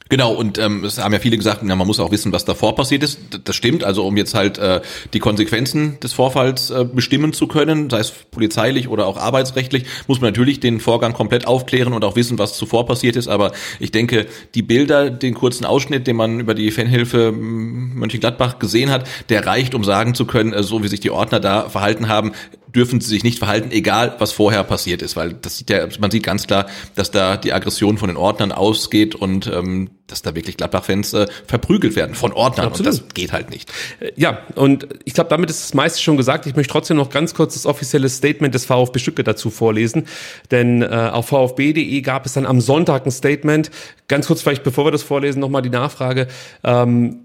Genau, 0.08 0.32
und 0.34 0.58
ähm, 0.58 0.84
es 0.84 0.98
haben 0.98 1.12
ja 1.12 1.18
viele 1.18 1.36
gesagt, 1.36 1.60
na, 1.62 1.74
man 1.76 1.86
muss 1.86 2.00
auch 2.00 2.10
wissen, 2.10 2.32
was 2.32 2.44
davor 2.44 2.74
passiert 2.74 3.02
ist. 3.02 3.18
Das 3.44 3.56
stimmt, 3.56 3.84
also 3.84 4.06
um 4.06 4.16
jetzt 4.16 4.34
halt 4.34 4.58
äh, 4.58 4.80
die 5.12 5.20
Konsequenzen 5.20 5.98
des 6.00 6.12
Vorfalls 6.12 6.70
äh, 6.70 6.84
bestimmen 6.84 7.32
zu 7.32 7.46
können, 7.46 7.88
sei 7.88 8.00
es 8.00 8.10
polizeilich 8.30 8.88
oder 8.88 9.06
auch 9.06 9.16
arbeitsrechtlich, 9.16 9.84
muss 10.08 10.20
man 10.20 10.28
natürlich 10.28 10.60
den 10.60 10.80
Vorgang 10.80 11.12
komplett 11.12 11.46
aufklären 11.46 11.92
und 11.92 12.04
auch 12.04 12.16
wissen, 12.16 12.38
was 12.38 12.54
zuvor 12.56 12.86
passiert 12.86 13.16
ist. 13.16 13.28
Aber 13.28 13.52
ich 13.80 13.90
denke, 13.90 14.26
die 14.54 14.62
Bilder, 14.62 15.10
den 15.10 15.34
kurzen 15.34 15.64
Ausschnitt, 15.64 16.06
den 16.06 16.16
man 16.16 16.40
über 16.40 16.54
die 16.54 16.70
Fanhilfe 16.70 17.32
Mönchengladbach 17.32 18.58
gesehen 18.58 18.90
hat, 18.90 19.08
der 19.28 19.46
reicht, 19.46 19.74
um 19.74 19.84
sagen 19.84 20.14
zu 20.14 20.26
können, 20.26 20.52
äh, 20.52 20.62
so 20.62 20.82
wie 20.82 20.88
sich 20.88 21.00
die 21.00 21.10
Ordner 21.10 21.40
da 21.40 21.68
verhalten 21.68 22.08
haben, 22.08 22.32
dürfen 22.74 23.00
sie 23.00 23.08
sich 23.08 23.24
nicht 23.24 23.38
verhalten, 23.38 23.70
egal 23.70 24.16
was 24.18 24.32
vorher 24.32 24.64
passiert 24.64 25.02
ist, 25.02 25.16
weil 25.16 25.34
das 25.34 25.58
sieht 25.58 25.70
ja, 25.70 25.86
man 25.98 26.10
sieht 26.10 26.22
ganz 26.22 26.46
klar, 26.46 26.66
dass 26.94 27.10
da 27.10 27.36
die 27.36 27.52
Aggression 27.52 27.98
von 27.98 28.08
den 28.08 28.16
Ordnern 28.16 28.52
ausgeht 28.52 29.14
und 29.14 29.46
ähm, 29.46 29.90
dass 30.06 30.22
da 30.22 30.34
wirklich 30.34 30.56
Gladbach-Fans 30.56 31.14
äh, 31.14 31.26
verprügelt 31.46 31.96
werden 31.96 32.14
von 32.14 32.32
Ordnern 32.32 32.66
Absolut. 32.66 32.92
und 32.92 33.02
das 33.08 33.14
geht 33.14 33.32
halt 33.32 33.50
nicht. 33.50 33.72
Ja, 34.16 34.42
und 34.54 34.86
ich 35.04 35.14
glaube, 35.14 35.30
damit 35.30 35.50
ist 35.50 35.62
das 35.62 35.74
meiste 35.74 36.00
schon 36.02 36.16
gesagt. 36.16 36.46
Ich 36.46 36.54
möchte 36.54 36.72
trotzdem 36.72 36.98
noch 36.98 37.10
ganz 37.10 37.34
kurz 37.34 37.54
das 37.54 37.66
offizielle 37.66 38.08
Statement 38.08 38.54
des 38.54 38.66
VfB 38.66 38.98
Stuttgart 38.98 39.26
dazu 39.26 39.50
vorlesen, 39.50 40.06
denn 40.50 40.82
äh, 40.82 41.10
auf 41.12 41.28
vfb.de 41.28 42.00
gab 42.02 42.26
es 42.26 42.34
dann 42.34 42.46
am 42.46 42.60
Sonntag 42.60 43.06
ein 43.06 43.10
Statement. 43.10 43.70
Ganz 44.08 44.26
kurz 44.26 44.42
vielleicht, 44.42 44.62
bevor 44.62 44.84
wir 44.84 44.92
das 44.92 45.02
vorlesen, 45.02 45.40
nochmal 45.40 45.62
die 45.62 45.70
Nachfrage. 45.70 46.28
Ähm, 46.62 47.21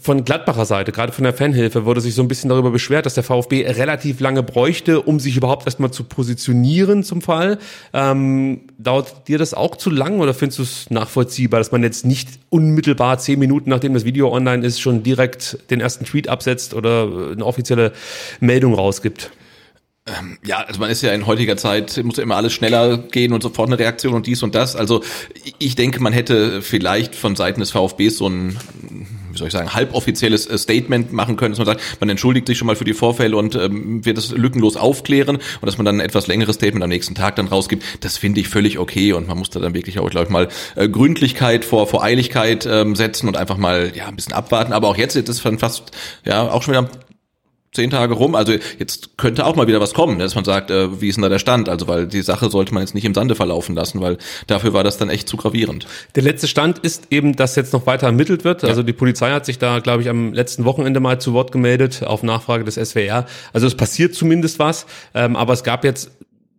von 0.00 0.24
Gladbacher 0.24 0.64
Seite, 0.64 0.92
gerade 0.92 1.12
von 1.12 1.24
der 1.24 1.34
Fanhilfe, 1.34 1.84
wurde 1.84 2.00
sich 2.00 2.14
so 2.14 2.22
ein 2.22 2.28
bisschen 2.28 2.48
darüber 2.48 2.70
beschwert, 2.70 3.04
dass 3.04 3.14
der 3.14 3.24
VfB 3.24 3.66
relativ 3.66 4.20
lange 4.20 4.42
bräuchte, 4.42 5.02
um 5.02 5.18
sich 5.18 5.36
überhaupt 5.36 5.66
erstmal 5.66 5.90
zu 5.90 6.04
positionieren 6.04 7.02
zum 7.02 7.20
Fall. 7.20 7.58
Ähm, 7.92 8.60
dauert 8.78 9.26
dir 9.26 9.38
das 9.38 9.54
auch 9.54 9.76
zu 9.76 9.90
lang 9.90 10.20
oder 10.20 10.34
findest 10.34 10.58
du 10.58 10.62
es 10.62 10.90
nachvollziehbar, 10.90 11.58
dass 11.58 11.72
man 11.72 11.82
jetzt 11.82 12.06
nicht 12.06 12.28
unmittelbar 12.48 13.18
zehn 13.18 13.40
Minuten 13.40 13.70
nachdem 13.70 13.94
das 13.94 14.04
Video 14.04 14.32
online 14.32 14.64
ist, 14.64 14.80
schon 14.80 15.02
direkt 15.02 15.58
den 15.70 15.80
ersten 15.80 16.04
Tweet 16.04 16.28
absetzt 16.28 16.74
oder 16.74 17.32
eine 17.32 17.44
offizielle 17.44 17.92
Meldung 18.38 18.74
rausgibt? 18.74 19.32
Ja, 20.44 20.58
also 20.58 20.80
man 20.80 20.90
ist 20.90 21.00
ja 21.02 21.12
in 21.12 21.26
heutiger 21.26 21.56
Zeit, 21.56 22.00
muss 22.02 22.16
ja 22.16 22.24
immer 22.24 22.34
alles 22.34 22.52
schneller 22.52 22.98
gehen 22.98 23.32
und 23.32 23.40
sofort 23.40 23.68
eine 23.68 23.78
Reaktion 23.78 24.14
und 24.14 24.26
dies 24.26 24.42
und 24.42 24.56
das. 24.56 24.74
Also 24.74 25.02
ich 25.60 25.76
denke, 25.76 26.00
man 26.00 26.12
hätte 26.12 26.60
vielleicht 26.60 27.14
von 27.14 27.36
Seiten 27.36 27.60
des 27.60 27.70
VfBs 27.70 28.16
so 28.16 28.28
ein, 28.28 28.58
wie 29.32 29.38
soll 29.38 29.48
ich 29.48 29.52
sagen, 29.52 29.72
halboffizielles 29.72 30.46
äh, 30.46 30.58
Statement 30.58 31.12
machen 31.12 31.36
können, 31.36 31.52
dass 31.52 31.58
man 31.58 31.66
sagt, 31.66 32.00
man 32.00 32.08
entschuldigt 32.08 32.46
sich 32.46 32.58
schon 32.58 32.66
mal 32.66 32.76
für 32.76 32.84
die 32.84 32.94
Vorfälle 32.94 33.36
und 33.36 33.54
ähm, 33.54 34.04
wird 34.04 34.16
das 34.16 34.30
lückenlos 34.30 34.76
aufklären 34.76 35.36
und 35.36 35.66
dass 35.66 35.78
man 35.78 35.84
dann 35.84 35.96
ein 35.96 36.00
etwas 36.00 36.26
längeres 36.26 36.56
Statement 36.56 36.82
am 36.82 36.90
nächsten 36.90 37.14
Tag 37.14 37.36
dann 37.36 37.48
rausgibt, 37.48 37.84
das 38.00 38.16
finde 38.16 38.40
ich 38.40 38.48
völlig 38.48 38.78
okay 38.78 39.12
und 39.12 39.28
man 39.28 39.38
muss 39.38 39.50
da 39.50 39.60
dann 39.60 39.74
wirklich 39.74 39.98
auch, 39.98 40.08
glaube 40.10 40.26
ich, 40.26 40.30
mal 40.30 40.48
äh, 40.76 40.88
Gründlichkeit 40.88 41.64
vor, 41.64 41.86
vor 41.86 42.02
Eiligkeit 42.02 42.66
ähm, 42.66 42.96
setzen 42.96 43.28
und 43.28 43.36
einfach 43.36 43.56
mal 43.56 43.92
ja 43.94 44.06
ein 44.06 44.16
bisschen 44.16 44.32
abwarten. 44.32 44.72
Aber 44.72 44.88
auch 44.88 44.96
jetzt 44.96 45.16
ist 45.16 45.28
es 45.28 45.40
fast 45.40 45.90
ja 46.24 46.50
auch 46.50 46.62
schon 46.62 46.74
wieder 46.74 46.88
zehn 47.72 47.90
Tage 47.90 48.14
rum. 48.14 48.34
Also 48.34 48.52
jetzt 48.78 49.16
könnte 49.16 49.46
auch 49.46 49.56
mal 49.56 49.66
wieder 49.66 49.80
was 49.80 49.94
kommen, 49.94 50.18
ne, 50.18 50.24
dass 50.24 50.34
man 50.34 50.44
sagt, 50.44 50.70
äh, 50.70 51.00
wie 51.00 51.08
ist 51.08 51.16
denn 51.16 51.22
da 51.22 51.28
der 51.28 51.38
Stand? 51.38 51.68
Also 51.68 51.88
weil 51.88 52.06
die 52.06 52.22
Sache 52.22 52.50
sollte 52.50 52.74
man 52.74 52.82
jetzt 52.82 52.94
nicht 52.94 53.04
im 53.04 53.14
Sande 53.14 53.34
verlaufen 53.34 53.74
lassen, 53.74 54.00
weil 54.00 54.18
dafür 54.46 54.74
war 54.74 54.84
das 54.84 54.98
dann 54.98 55.08
echt 55.08 55.28
zu 55.28 55.36
gravierend. 55.36 55.86
Der 56.14 56.22
letzte 56.22 56.48
Stand 56.48 56.78
ist 56.80 57.08
eben, 57.10 57.34
dass 57.34 57.56
jetzt 57.56 57.72
noch 57.72 57.86
weiter 57.86 58.06
ermittelt 58.06 58.44
wird. 58.44 58.62
Also 58.62 58.82
die 58.82 58.92
Polizei 58.92 59.30
hat 59.30 59.46
sich 59.46 59.58
da, 59.58 59.78
glaube 59.78 60.02
ich, 60.02 60.08
am 60.08 60.32
letzten 60.32 60.64
Wochenende 60.64 61.00
mal 61.00 61.20
zu 61.20 61.32
Wort 61.32 61.50
gemeldet 61.50 62.02
auf 62.04 62.22
Nachfrage 62.22 62.64
des 62.64 62.74
SWR. 62.74 63.26
Also 63.52 63.66
es 63.66 63.74
passiert 63.74 64.14
zumindest 64.14 64.58
was, 64.58 64.86
ähm, 65.14 65.34
aber 65.36 65.54
es 65.54 65.64
gab 65.64 65.84
jetzt 65.84 66.10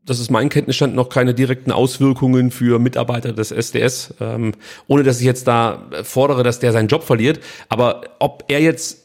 das 0.06 0.20
ist 0.20 0.30
mein 0.30 0.50
Kenntnisstand, 0.50 0.96
noch 0.96 1.08
keine 1.08 1.34
direkten 1.34 1.72
Auswirkungen 1.72 2.52
für 2.52 2.78
Mitarbeiter 2.78 3.32
des 3.32 3.54
SDS, 3.54 4.14
ähm, 4.20 4.52
ohne 4.88 5.04
dass 5.04 5.20
ich 5.20 5.26
jetzt 5.26 5.48
da 5.48 5.88
fordere, 6.04 6.44
dass 6.44 6.60
der 6.60 6.74
seinen 6.74 6.90
Job 6.90 7.04
verliert. 7.04 7.40
Aber 7.70 8.02
ob 8.20 8.44
er 8.50 8.60
jetzt 8.60 9.04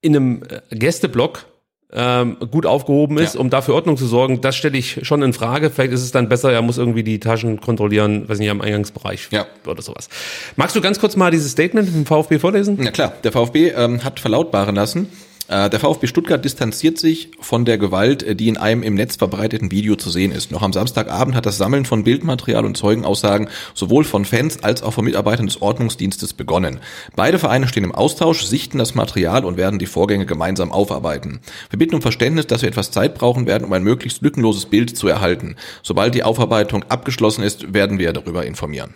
in 0.00 0.16
einem 0.16 0.42
Gästeblock 0.70 1.46
ähm, 1.92 2.36
gut 2.50 2.66
aufgehoben 2.66 3.16
ist, 3.18 3.34
Ja. 3.34 3.40
um 3.40 3.48
dafür 3.50 3.74
Ordnung 3.74 3.96
zu 3.96 4.06
sorgen, 4.06 4.40
das 4.42 4.56
stelle 4.56 4.76
ich 4.76 5.00
schon 5.06 5.22
in 5.22 5.32
Frage. 5.32 5.70
Vielleicht 5.70 5.92
ist 5.92 6.02
es 6.02 6.12
dann 6.12 6.28
besser, 6.28 6.52
er 6.52 6.60
muss 6.62 6.76
irgendwie 6.76 7.02
die 7.02 7.18
Taschen 7.18 7.60
kontrollieren, 7.60 8.28
weiß 8.28 8.38
nicht, 8.38 8.50
am 8.50 8.60
Eingangsbereich 8.60 9.28
Ja. 9.30 9.46
oder 9.66 9.80
sowas. 9.82 10.08
Magst 10.56 10.76
du 10.76 10.80
ganz 10.82 11.00
kurz 11.00 11.16
mal 11.16 11.30
dieses 11.30 11.52
Statement 11.52 11.88
vom 11.88 12.04
VfB 12.04 12.38
vorlesen? 12.38 12.82
Ja 12.82 12.90
klar, 12.90 13.14
der 13.24 13.32
VfB 13.32 13.70
ähm, 13.70 14.04
hat 14.04 14.20
verlautbaren 14.20 14.74
lassen, 14.74 15.08
der 15.48 15.80
VfB 15.80 16.06
Stuttgart 16.06 16.44
distanziert 16.44 16.98
sich 16.98 17.30
von 17.40 17.64
der 17.64 17.78
Gewalt, 17.78 18.22
äh, 18.22 18.36
die 18.36 18.48
in 18.48 18.56
einem 18.56 18.82
im 18.82 18.94
Netz 18.94 19.16
verbreiteten 19.16 19.70
Video 19.70 19.96
zu 19.96 20.10
sehen 20.10 20.30
ist. 20.30 20.50
Noch 20.50 20.62
am 20.62 20.72
Samstagabend 20.72 21.34
hat 21.34 21.46
das 21.46 21.56
Sammeln 21.56 21.84
von 21.84 22.04
Bildmaterial 22.04 22.64
und 22.64 22.76
Zeugenaussagen 22.76 23.48
sowohl 23.74 24.04
von 24.04 24.24
Fans 24.24 24.62
als 24.62 24.82
auch 24.82 24.92
von 24.92 25.04
Mitarbeitern 25.04 25.46
des 25.46 25.62
Ordnungsdienstes 25.62 26.34
begonnen. 26.34 26.80
Beide 27.16 27.38
Vereine 27.38 27.68
stehen 27.68 27.84
im 27.84 27.94
Austausch, 27.94 28.44
sichten 28.44 28.78
das 28.78 28.94
Material 28.94 29.44
und 29.44 29.56
werden 29.56 29.78
die 29.78 29.86
Vorgänge 29.86 30.26
gemeinsam 30.26 30.72
aufarbeiten. 30.72 31.40
Wir 31.70 31.78
bitten 31.78 31.94
um 31.94 32.02
Verständnis, 32.02 32.46
dass 32.46 32.62
wir 32.62 32.68
etwas 32.68 32.90
Zeit 32.90 33.14
brauchen 33.14 33.46
werden, 33.46 33.64
um 33.64 33.72
ein 33.72 33.82
möglichst 33.82 34.22
lückenloses 34.22 34.66
Bild 34.66 34.96
zu 34.96 35.08
erhalten. 35.08 35.56
Sobald 35.82 36.14
die 36.14 36.24
Aufarbeitung 36.24 36.84
abgeschlossen 36.84 37.42
ist, 37.42 37.72
werden 37.72 37.98
wir 37.98 38.12
darüber 38.12 38.44
informieren. 38.44 38.94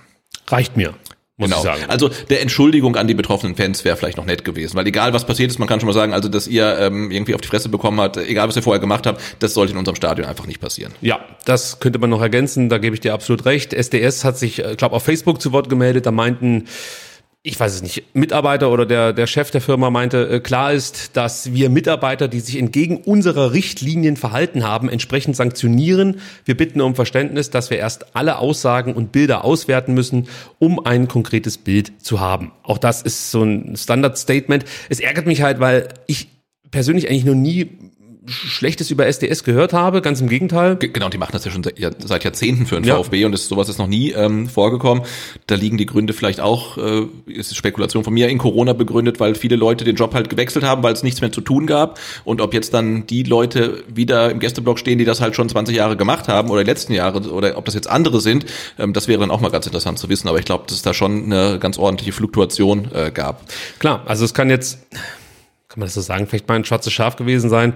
Reicht 0.49 0.77
mir, 0.77 0.95
muss 1.39 1.49
Genau. 1.49 1.59
ich 1.61 1.63
sagen. 1.65 1.85
Also 1.89 2.11
der 2.31 2.43
Entschuldigung 2.43 2.97
an 2.97 3.09
die 3.09 3.15
betroffenen 3.15 3.57
Fans 3.57 3.85
wäre 3.85 3.97
vielleicht 3.97 4.17
noch 4.19 4.27
nett 4.27 4.45
gewesen, 4.45 4.77
weil 4.77 4.87
egal 4.87 5.13
was 5.13 5.27
passiert 5.27 5.51
ist, 5.51 5.59
man 5.59 5.67
kann 5.69 5.81
schon 5.81 5.87
mal 5.87 5.93
sagen, 5.93 6.13
also 6.13 6.29
dass 6.29 6.47
ihr 6.47 6.79
ähm, 6.79 7.11
irgendwie 7.11 7.35
auf 7.35 7.41
die 7.41 7.49
Fresse 7.49 7.69
bekommen 7.69 8.01
habt, 8.01 8.17
egal 8.19 8.49
was 8.49 8.57
ihr 8.57 8.63
vorher 8.63 8.81
gemacht 8.81 9.07
habt, 9.07 9.21
das 9.39 9.55
sollte 9.55 9.73
in 9.73 9.79
unserem 9.79 9.97
Stadion 9.97 10.27
einfach 10.29 10.47
nicht 10.47 10.61
passieren. 10.61 10.93
Ja, 11.01 11.21
das 11.45 11.81
könnte 11.81 11.99
man 11.99 12.11
noch 12.11 12.21
ergänzen, 12.21 12.69
da 12.69 12.79
gebe 12.79 12.95
ich 12.95 13.01
dir 13.01 13.15
absolut 13.15 13.45
recht. 13.47 13.73
SDS 13.73 14.25
hat 14.25 14.39
sich, 14.39 14.59
ich 14.61 14.77
glaube, 14.77 14.95
auf 14.95 15.03
Facebook 15.05 15.41
zu 15.41 15.53
Wort 15.53 15.69
gemeldet, 15.69 16.07
da 16.07 16.11
meinten, 16.13 16.67
ich 17.45 17.59
weiß 17.59 17.75
es 17.75 17.83
nicht, 17.83 18.05
Mitarbeiter 18.15 18.71
oder 18.71 18.87
der, 18.87 19.13
der 19.13 19.27
Chef 19.27 19.51
der 19.51 19.61
Firma 19.61 19.91
meinte, 19.91 20.29
äh, 20.29 20.41
klar 20.41 20.73
ist, 20.73 21.17
dass 21.17 21.53
wir 21.53 21.71
Mitarbeiter, 21.71 22.29
die 22.29 22.39
sich 22.39 22.57
entgegen 22.57 22.99
unserer 22.99 23.53
Richtlinien 23.53 24.17
verhalten 24.17 24.63
haben, 24.63 24.89
entsprechend 24.89 25.35
sanktionieren. 25.35 26.21
Wir 26.45 26.57
bitten 26.57 26.81
um 26.81 26.95
Verständnis, 26.95 27.51
dass 27.51 27.71
wir 27.71 27.79
erst 27.79 28.15
alle 28.15 28.39
Aussagen 28.39 28.95
und 28.95 29.11
Bilder 29.11 29.45
auswerten 29.45 29.93
müssen, 29.93 30.29
um 30.61 30.87
ein 30.87 31.09
konkretes 31.09 31.59
Bild 31.59 31.93
zu 32.01 32.21
haben. 32.21 32.53
Auch 32.63 32.79
das 32.79 33.03
ist 33.03 33.33
so 33.33 33.43
ein 33.43 33.77
Standard-Statement. 33.77 34.65
Es 34.89 35.01
ärgert 35.01 35.27
mich 35.27 35.43
halt, 35.43 35.59
weil 35.59 35.89
ich 36.07 36.29
persönlich 36.71 37.09
eigentlich 37.09 37.25
noch 37.25 37.35
nie 37.35 37.71
Schlechtes 38.27 38.91
über 38.93 39.07
SDS 39.07 39.43
gehört 39.43 39.73
habe, 39.73 40.01
ganz 40.01 40.21
im 40.21 40.29
Gegenteil. 40.29 40.77
Ge- 40.77 40.91
Genau, 40.93 41.09
die 41.09 41.19
machen 41.19 41.33
das 41.33 41.45
ja 41.45 41.51
schon 41.51 41.65
seit, 41.65 41.79
ja, 41.81 41.91
seit 42.05 42.23
Jahrzehnten 42.23 42.67
für 42.67 42.77
den 42.77 42.85
Ja. 42.85 42.97
VfB 42.97 43.25
und 43.25 43.33
das, 43.33 43.49
sowas 43.49 43.69
ist 43.69 43.79
noch 43.79 43.89
nie 43.89 44.13
ähm, 44.13 44.49
vorgekommen. 44.49 45.03
Da 45.49 45.57
liegen 45.57 45.77
die 45.77 45.87
Gründe 45.87 46.13
vielleicht 46.13 46.39
auch, 46.41 46.79
äh, 46.79 47.07
ist 47.27 47.57
Spekulation 47.57 48.05
von 48.05 48.15
mir, 48.15 48.29
in 48.29 48.39
Corona 48.39 48.75
begründet, 48.75 49.19
weil 49.19 49.35
viele 49.35 49.57
Leute 49.57 49.85
den 49.85 49.97
Job 49.97 50.15
halt 50.15 50.31
gewechselt 50.31 50.65
haben, 50.65 50.85
weil 50.85 50.93
es 50.93 51.03
nichts 51.03 51.21
mehr 51.21 51.33
zu 51.33 51.41
tun 51.41 51.67
gab. 51.67 51.99
Und 52.25 52.41
ob 52.41 52.55
jetzt 52.55 52.73
dann 52.75 53.07
die 53.09 53.25
Leute 53.25 53.83
wieder 53.93 54.31
im 54.31 54.39
Gästeblock 54.39 54.79
stehen, 54.79 54.99
die 54.99 55.05
das 55.05 55.21
halt 55.21 55.35
schon 55.35 55.49
20 55.49 55.75
Jahre 55.75 55.97
gemacht 55.97 56.29
haben 56.29 56.49
oder 56.51 56.63
die 56.63 56.71
letzten 56.71 56.93
Jahre 56.93 57.19
oder 57.33 57.57
ob 57.59 57.65
das 57.65 57.75
jetzt 57.75 57.91
andere 57.91 58.21
sind, 58.21 58.47
ähm, 58.79 58.93
das 58.93 59.09
wäre 59.09 59.19
dann 59.19 59.33
auch 59.33 59.41
mal 59.41 59.51
ganz 59.51 59.67
interessant 59.67 59.99
zu 59.99 60.09
wissen. 60.09 60.29
Aber 60.29 60.39
ich 60.39 60.45
glaube, 60.45 60.63
dass 60.69 60.77
es 60.77 60.83
da 60.83 60.95
schon 60.95 61.25
eine 61.25 61.59
ganz 61.59 61.77
ordentliche 61.77 62.13
Fluktuation 62.13 62.89
äh, 62.95 63.11
gab. 63.11 63.43
Klar, 63.81 64.03
also 64.07 64.25
es 64.25 64.33
kann 64.33 64.49
jetzt, 64.49 64.79
kann 65.69 65.81
man 65.81 65.87
das 65.87 65.95
so 65.95 66.01
sagen, 66.03 66.27
vielleicht 66.27 66.47
mal 66.49 66.55
ein 66.57 66.65
schwarzes 66.65 66.93
Schaf 66.93 67.17
gewesen 67.17 67.49
sein. 67.51 67.73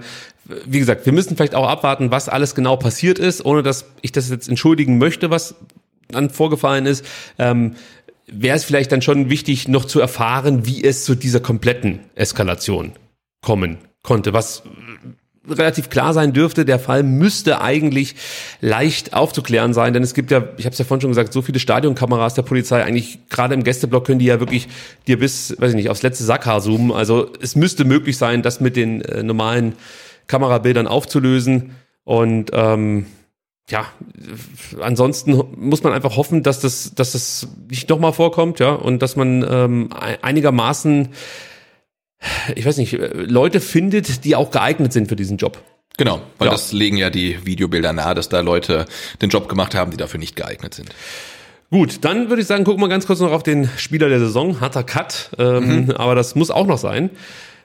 Wie 0.65 0.79
gesagt, 0.79 1.05
wir 1.05 1.13
müssen 1.13 1.35
vielleicht 1.35 1.55
auch 1.55 1.67
abwarten, 1.67 2.11
was 2.11 2.29
alles 2.29 2.55
genau 2.55 2.77
passiert 2.77 3.19
ist, 3.19 3.43
ohne 3.45 3.63
dass 3.63 3.85
ich 4.01 4.11
das 4.11 4.29
jetzt 4.29 4.47
entschuldigen 4.47 4.97
möchte, 4.97 5.29
was 5.29 5.55
dann 6.09 6.29
vorgefallen 6.29 6.85
ist. 6.85 7.05
Ähm, 7.37 7.75
Wäre 8.29 8.57
es 8.57 8.65
vielleicht 8.65 8.91
dann 8.91 9.01
schon 9.01 9.29
wichtig, 9.29 9.69
noch 9.69 9.85
zu 9.85 10.01
erfahren, 10.01 10.65
wie 10.65 10.83
es 10.83 11.05
zu 11.05 11.15
dieser 11.15 11.39
kompletten 11.39 11.99
Eskalation 12.15 12.91
kommen 13.41 13.77
konnte, 14.03 14.33
was 14.33 14.63
relativ 15.49 15.89
klar 15.89 16.13
sein 16.13 16.33
dürfte, 16.33 16.65
der 16.65 16.79
Fall 16.79 17.03
müsste 17.03 17.61
eigentlich 17.61 18.15
leicht 18.61 19.13
aufzuklären 19.13 19.73
sein, 19.73 19.93
denn 19.93 20.03
es 20.03 20.13
gibt 20.13 20.31
ja, 20.31 20.43
ich 20.57 20.65
habe 20.65 20.73
es 20.73 20.79
ja 20.79 20.85
vorhin 20.85 21.01
schon 21.01 21.11
gesagt, 21.11 21.33
so 21.33 21.41
viele 21.41 21.59
Stadionkameras 21.59 22.33
der 22.33 22.41
Polizei, 22.41 22.83
eigentlich 22.83 23.19
gerade 23.29 23.53
im 23.53 23.63
Gästeblock 23.63 24.05
können 24.05 24.19
die 24.19 24.25
ja 24.25 24.39
wirklich 24.39 24.67
dir 25.07 25.17
bis, 25.17 25.55
weiß 25.57 25.71
ich 25.71 25.75
nicht, 25.75 25.89
aufs 25.89 26.03
letzte 26.03 26.23
Sackhaar 26.23 26.61
zoomen. 26.61 26.91
Also 26.91 27.31
es 27.41 27.55
müsste 27.55 27.85
möglich 27.85 28.17
sein, 28.17 28.41
das 28.41 28.59
mit 28.59 28.75
den 28.75 29.01
äh, 29.01 29.23
normalen 29.23 29.73
Kamerabildern 30.27 30.87
aufzulösen 30.87 31.75
und 32.03 32.51
ähm, 32.53 33.05
ja, 33.69 33.85
ansonsten 34.79 35.41
muss 35.57 35.83
man 35.83 35.91
einfach 35.91 36.15
hoffen, 36.15 36.41
dass 36.41 36.61
das, 36.61 36.93
dass 36.95 37.11
das 37.11 37.47
nicht 37.69 37.89
nochmal 37.89 38.13
vorkommt, 38.13 38.59
ja, 38.59 38.71
und 38.71 39.01
dass 39.01 39.15
man 39.17 39.45
ähm, 39.49 39.89
ein- 39.99 40.23
einigermaßen 40.23 41.09
ich 42.55 42.65
weiß 42.65 42.77
nicht, 42.77 42.97
Leute 43.13 43.59
findet, 43.59 44.25
die 44.25 44.35
auch 44.35 44.49
geeignet 44.49 44.91
sind 44.91 45.07
für 45.07 45.15
diesen 45.15 45.37
Job. 45.37 45.61
Genau, 45.97 46.21
weil 46.39 46.47
Ja. 46.47 46.51
das 46.51 46.71
legen 46.73 46.97
ja 46.97 47.09
die 47.11 47.45
Videobilder 47.45 47.93
nahe, 47.93 48.15
dass 48.15 48.27
da 48.29 48.39
Leute 48.41 48.85
den 49.21 49.29
Job 49.29 49.47
gemacht 49.47 49.75
haben, 49.75 49.91
die 49.91 49.97
dafür 49.97 50.19
nicht 50.19 50.35
geeignet 50.35 50.73
sind. 50.73 50.89
Gut, 51.69 51.99
dann 52.05 52.29
würde 52.29 52.41
ich 52.41 52.47
sagen, 52.47 52.63
gucken 52.63 52.81
wir 52.81 52.87
ganz 52.87 53.05
kurz 53.05 53.19
noch 53.19 53.31
auf 53.31 53.43
den 53.43 53.69
Spieler 53.77 54.09
der 54.09 54.19
Saison. 54.19 54.61
Harter 54.61 54.83
Cut, 54.83 55.31
ähm, 55.37 55.91
aber 55.95 56.15
das 56.15 56.33
muss 56.33 56.49
auch 56.49 56.65
noch 56.65 56.77
sein. 56.79 57.09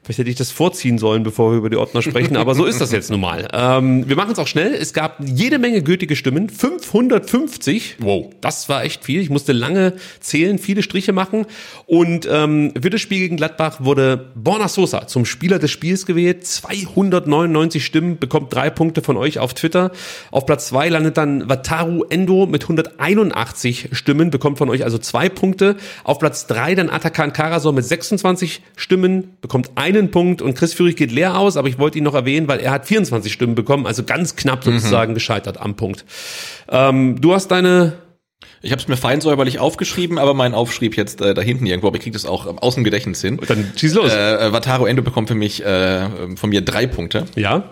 Vielleicht 0.05 0.19
hätte 0.19 0.31
ich 0.31 0.37
das 0.37 0.51
vorziehen 0.51 0.99
sollen, 0.99 1.23
bevor 1.23 1.53
wir 1.53 1.59
über 1.59 1.71
die 1.71 1.77
Ordner 1.77 2.03
sprechen, 2.03 2.37
aber 2.37 2.57
so 2.57 2.65
ist 2.65 2.81
das 2.81 2.91
jetzt 2.91 3.11
nun 3.11 3.21
mal. 3.21 3.47
Ähm, 3.53 4.09
wir 4.09 4.17
machen 4.17 4.33
es 4.33 4.39
auch 4.41 4.49
schnell. 4.49 4.75
Es 4.75 4.93
gab 4.93 5.19
jede 5.25 5.61
Menge 5.61 5.81
gültige 5.81 6.17
Stimmen, 6.17 6.49
550. 6.49 7.99
Wow, 8.01 8.31
das 8.41 8.69
war 8.69 8.83
echt 8.83 9.05
viel. 9.05 9.21
Ich 9.21 9.31
musste 9.31 9.53
lange 9.53 9.93
zählen, 10.19 10.59
viele 10.59 10.83
Striche 10.83 11.13
machen. 11.13 11.47
Und 11.87 12.29
ähm, 12.29 12.73
für 12.81 12.91
das 12.91 13.01
Spiel 13.01 13.21
gegen 13.21 13.37
Gladbach 13.37 13.77
wurde 13.79 14.33
Borna 14.35 14.67
Sosa 14.67 15.07
zum 15.07 15.25
Spieler 15.25 15.61
des 15.61 15.71
Spiels 15.71 16.05
gewählt. 16.05 16.45
299 16.45 17.85
Stimmen, 17.85 18.19
bekommt 18.19 18.53
drei 18.53 18.71
Punkte 18.71 19.03
von 19.03 19.17
euch 19.17 19.39
auf 19.39 19.55
Twitter. 19.55 19.93
Auf 20.33 20.47
Platz 20.47 20.67
zwei 20.67 20.89
landet 20.89 21.17
dann 21.17 21.49
Wataru 21.49 22.05
Endo 22.09 22.47
mit 22.47 22.63
181 22.63 23.91
Stimmen, 23.93 24.31
bekommt 24.31 24.59
von 24.59 24.69
euch 24.69 24.83
also 24.83 24.99
zwei 24.99 25.29
Punkte. 25.29 25.77
Auf 26.03 26.19
Platz 26.19 26.49
drei 26.49 26.75
dann 26.75 26.91
Atakan 26.91 27.33
Karasor 27.33 27.73
mit 27.73 27.85
26 27.85 28.63
Stimmen, 28.75 29.37
bekommt 29.41 29.71
einen 29.99 30.11
Punkt 30.11 30.43
und 30.43 30.55
Chris 30.55 30.75
Führig 30.75 30.97
geht 30.97 31.13
leer 31.13 31.37
aus, 31.39 31.57
aber 31.57 31.69
ich 31.69 31.79
wollte 31.79 31.99
ihn 31.99 32.05
noch 32.05 32.15
erwähnen, 32.15 32.49
weil 32.49 32.61
er 32.61 32.71
hat 32.71 32.87
24 32.87 33.33
Stimmen 33.33 33.55
bekommen, 33.55 33.87
also 33.87 34.03
ganz 34.03 34.37
knapp 34.37 34.65
sozusagen 34.65 35.15
gescheitert 35.15 35.61
am 35.61 35.77
Punkt. 35.77 36.05
Ähm, 36.69 37.21
du 37.21 37.35
hast 37.35 37.49
deine 37.49 37.95
Ich 38.63 38.73
habe 38.73 38.81
es 38.81 38.89
mir 38.89 38.97
fein 38.97 39.21
säuberlich 39.21 39.59
aufgeschrieben, 39.59 40.19
aber 40.19 40.35
mein 40.35 40.55
Aufschrieb 40.55 40.97
jetzt 40.97 41.21
äh, 41.21 41.35
da 41.35 41.43
hinten 41.43 41.67
irgendwo, 41.67 41.89
aber 41.89 41.97
ich 41.97 42.03
kriege 42.03 42.15
das 42.15 42.27
auch 42.27 42.47
ähm, 42.47 42.59
aus 42.59 42.75
dem 42.75 42.85
Gedächtnis 42.85 43.21
hin. 43.21 43.41
Dann 43.47 43.73
schieß 43.77 43.95
los. 43.95 44.13
Äh, 44.13 44.47
äh, 44.49 44.53
Wataru 44.53 44.87
Endo 44.87 45.03
bekommt 45.03 45.29
für 45.29 45.35
mich 45.35 45.65
äh, 45.65 46.37
von 46.37 46.51
mir 46.51 46.63
drei 46.63 46.87
Punkte. 46.87 47.25
ja, 47.35 47.71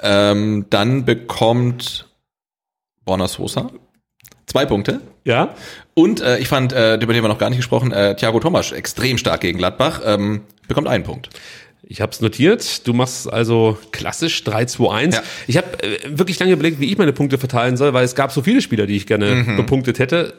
Ähm, 0.00 0.66
dann 0.70 1.04
bekommt 1.04 2.06
Borna 3.04 3.26
Sosa 3.26 3.70
Zwei 4.48 4.64
Punkte. 4.64 5.00
Ja. 5.24 5.54
Und 5.98 6.20
äh, 6.20 6.38
ich 6.38 6.46
fand, 6.46 6.72
äh, 6.72 6.94
über 6.94 7.12
den 7.12 7.22
wir 7.24 7.28
noch 7.28 7.38
gar 7.38 7.50
nicht 7.50 7.58
gesprochen, 7.58 7.90
äh, 7.90 8.14
Thiago 8.14 8.38
Thomas 8.38 8.70
extrem 8.70 9.18
stark 9.18 9.40
gegen 9.40 9.58
Gladbach. 9.58 10.00
Ähm, 10.04 10.42
bekommt 10.68 10.86
einen 10.86 11.02
Punkt. 11.02 11.28
Ich 11.82 12.00
habe 12.00 12.12
es 12.12 12.20
notiert. 12.20 12.86
Du 12.86 12.92
machst 12.92 13.32
also 13.32 13.78
klassisch 13.90 14.42
3-2-1. 14.44 15.14
Ja. 15.14 15.22
Ich 15.48 15.56
habe 15.56 15.82
äh, 15.82 15.98
wirklich 16.16 16.38
lange 16.38 16.52
überlegt, 16.52 16.78
wie 16.78 16.92
ich 16.92 16.98
meine 16.98 17.12
Punkte 17.12 17.36
verteilen 17.38 17.76
soll, 17.76 17.94
weil 17.94 18.04
es 18.04 18.14
gab 18.14 18.30
so 18.30 18.42
viele 18.42 18.60
Spieler, 18.62 18.86
die 18.86 18.94
ich 18.96 19.06
gerne 19.08 19.34
Mhm. 19.34 19.56
bepunktet 19.56 19.98
hätte. 19.98 20.34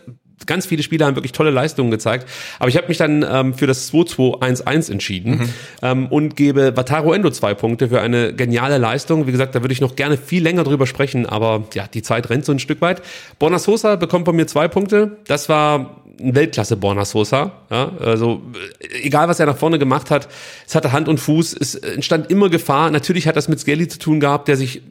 Ganz 0.45 0.65
viele 0.65 0.83
Spieler 0.83 1.05
haben 1.05 1.15
wirklich 1.15 1.31
tolle 1.31 1.51
Leistungen 1.51 1.91
gezeigt. 1.91 2.27
Aber 2.59 2.69
ich 2.69 2.77
habe 2.77 2.87
mich 2.87 2.97
dann 2.97 3.25
ähm, 3.29 3.53
für 3.53 3.67
das 3.67 3.91
2-2-1-1 3.91 4.91
entschieden 4.91 5.29
Mhm. 5.29 5.49
ähm, 5.81 6.05
und 6.07 6.35
gebe 6.35 6.75
Wataru 6.75 7.13
Endo 7.13 7.29
zwei 7.29 7.53
Punkte 7.53 7.89
für 7.89 8.01
eine 8.01 8.33
geniale 8.33 8.77
Leistung. 8.77 9.27
Wie 9.27 9.31
gesagt, 9.31 9.53
da 9.55 9.61
würde 9.61 9.73
ich 9.73 9.81
noch 9.81 9.95
gerne 9.95 10.17
viel 10.17 10.41
länger 10.43 10.63
drüber 10.63 10.87
sprechen, 10.87 11.25
aber 11.25 11.65
ja, 11.73 11.85
die 11.87 12.01
Zeit 12.01 12.29
rennt 12.29 12.45
so 12.45 12.51
ein 12.51 12.59
Stück 12.59 12.81
weit. 12.81 13.01
Borna 13.37 13.59
Sosa 13.59 13.95
bekommt 13.95 14.25
von 14.25 14.35
mir 14.35 14.47
zwei 14.47 14.67
Punkte. 14.67 15.17
Das 15.27 15.49
war 15.49 15.95
ein 16.19 16.35
Weltklasse 16.35 16.75
Borna 16.77 17.05
Sosa. 17.05 17.51
Ja, 17.69 17.91
also 17.99 18.41
äh, 18.79 19.05
egal, 19.07 19.27
was 19.27 19.39
er 19.39 19.45
nach 19.45 19.57
vorne 19.57 19.79
gemacht 19.79 20.09
hat, 20.11 20.27
es 20.67 20.75
hatte 20.75 20.91
Hand 20.91 21.07
und 21.07 21.19
Fuß, 21.19 21.55
es 21.59 21.75
entstand 21.75 22.29
immer 22.31 22.49
Gefahr. 22.49 22.91
Natürlich 22.91 23.27
hat 23.27 23.35
das 23.35 23.47
mit 23.47 23.59
Skelly 23.59 23.87
zu 23.87 23.99
tun 23.99 24.19
gehabt, 24.19 24.47
der 24.47 24.57
sich 24.57 24.81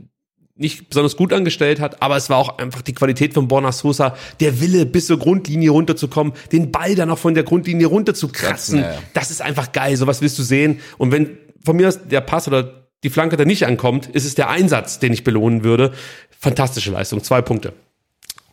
nicht 0.58 0.88
besonders 0.88 1.16
gut 1.16 1.32
angestellt 1.32 1.80
hat, 1.80 2.02
aber 2.02 2.16
es 2.16 2.28
war 2.28 2.36
auch 2.36 2.58
einfach 2.58 2.82
die 2.82 2.92
Qualität 2.92 3.34
von 3.34 3.48
Borna 3.48 3.72
Sosa, 3.72 4.16
der 4.40 4.60
Wille, 4.60 4.86
bis 4.86 5.06
zur 5.06 5.18
Grundlinie 5.18 5.70
runterzukommen, 5.70 6.32
den 6.52 6.72
Ball 6.72 6.94
dann 6.94 7.10
auch 7.10 7.18
von 7.18 7.34
der 7.34 7.44
Grundlinie 7.44 7.86
runterzukratzen. 7.86 8.80
Ja, 8.80 8.92
ja. 8.92 8.98
Das 9.14 9.30
ist 9.30 9.40
einfach 9.40 9.72
geil, 9.72 9.96
sowas 9.96 10.20
willst 10.20 10.38
du 10.38 10.42
sehen. 10.42 10.80
Und 10.98 11.12
wenn 11.12 11.38
von 11.64 11.76
mir 11.76 11.88
aus 11.88 12.00
der 12.08 12.20
Pass 12.20 12.48
oder 12.48 12.88
die 13.04 13.10
Flanke 13.10 13.36
da 13.36 13.44
nicht 13.44 13.66
ankommt, 13.66 14.06
ist 14.06 14.24
es 14.24 14.34
der 14.34 14.50
Einsatz, 14.50 14.98
den 14.98 15.12
ich 15.12 15.22
belohnen 15.22 15.62
würde. 15.62 15.92
Fantastische 16.40 16.90
Leistung, 16.90 17.22
zwei 17.22 17.40
Punkte. 17.40 17.72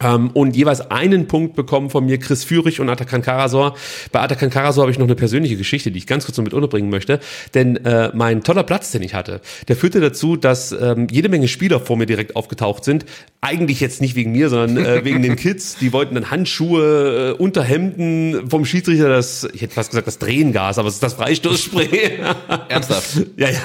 Ähm, 0.04 0.32
und 0.32 0.58
jeweils 0.58 0.92
einen 0.92 1.28
Punkt 1.28 1.56
bekommen 1.56 1.90
von 1.90 2.06
mir 2.06 2.20
Chris 2.20 2.44
Führig 2.44 2.82
und 2.82 2.90
Atakan 2.90 3.22
Karasor. 3.22 3.76
Bei 4.12 4.20
Atakan 4.20 4.50
Karasor 4.50 4.82
habe 4.84 4.92
ich 4.92 5.00
noch 5.00 5.06
eine 5.06 5.16
persönliche 5.16 5.56
Geschichte, 5.56 5.90
die 5.90 6.00
ich 6.00 6.08
ganz 6.08 6.26
kurz 6.26 6.38
noch 6.38 6.44
mit 6.44 6.54
unterbringen 6.54 6.90
möchte. 6.90 7.22
Denn 7.54 7.78
äh, 7.86 8.12
mein 8.14 8.44
toller 8.44 8.64
Platz, 8.64 8.92
den 8.92 9.04
ich 9.04 9.14
hatte, 9.14 9.40
der 9.70 9.78
führte 9.78 10.02
dazu, 10.02 10.36
dass 10.36 10.74
ähm, 10.74 11.08
jede 11.10 11.30
Menge 11.30 11.48
Spieler 11.48 11.80
vor 11.80 11.96
mir 11.96 12.08
direkt 12.08 12.36
aufgetaucht 12.36 12.84
sind. 12.84 13.06
Eigentlich 13.40 13.80
jetzt 13.80 14.02
nicht 14.02 14.16
wegen 14.16 14.34
mir, 14.34 14.50
sondern 14.50 14.84
äh, 14.86 15.06
wegen 15.06 15.22
den 15.22 15.38
Kids. 15.38 15.78
Die 15.80 15.94
wollten 15.94 16.16
dann 16.16 16.30
Handschuhe, 16.30 17.36
äh, 17.38 17.42
Unterhemden 17.42 18.50
vom 18.50 18.66
Schiedsrichter, 18.66 19.08
das, 19.08 19.48
ich 19.54 19.62
hätte 19.62 19.76
fast 19.76 19.92
gesagt, 19.92 20.08
das 20.08 20.20
Drehengas, 20.20 20.78
aber 20.78 20.90
es 20.90 20.96
ist 20.96 21.04
das 21.04 21.14
Freistoßspray. 21.14 22.20
Ernsthaft? 22.68 23.22
ja, 23.38 23.50
ja. 23.50 23.62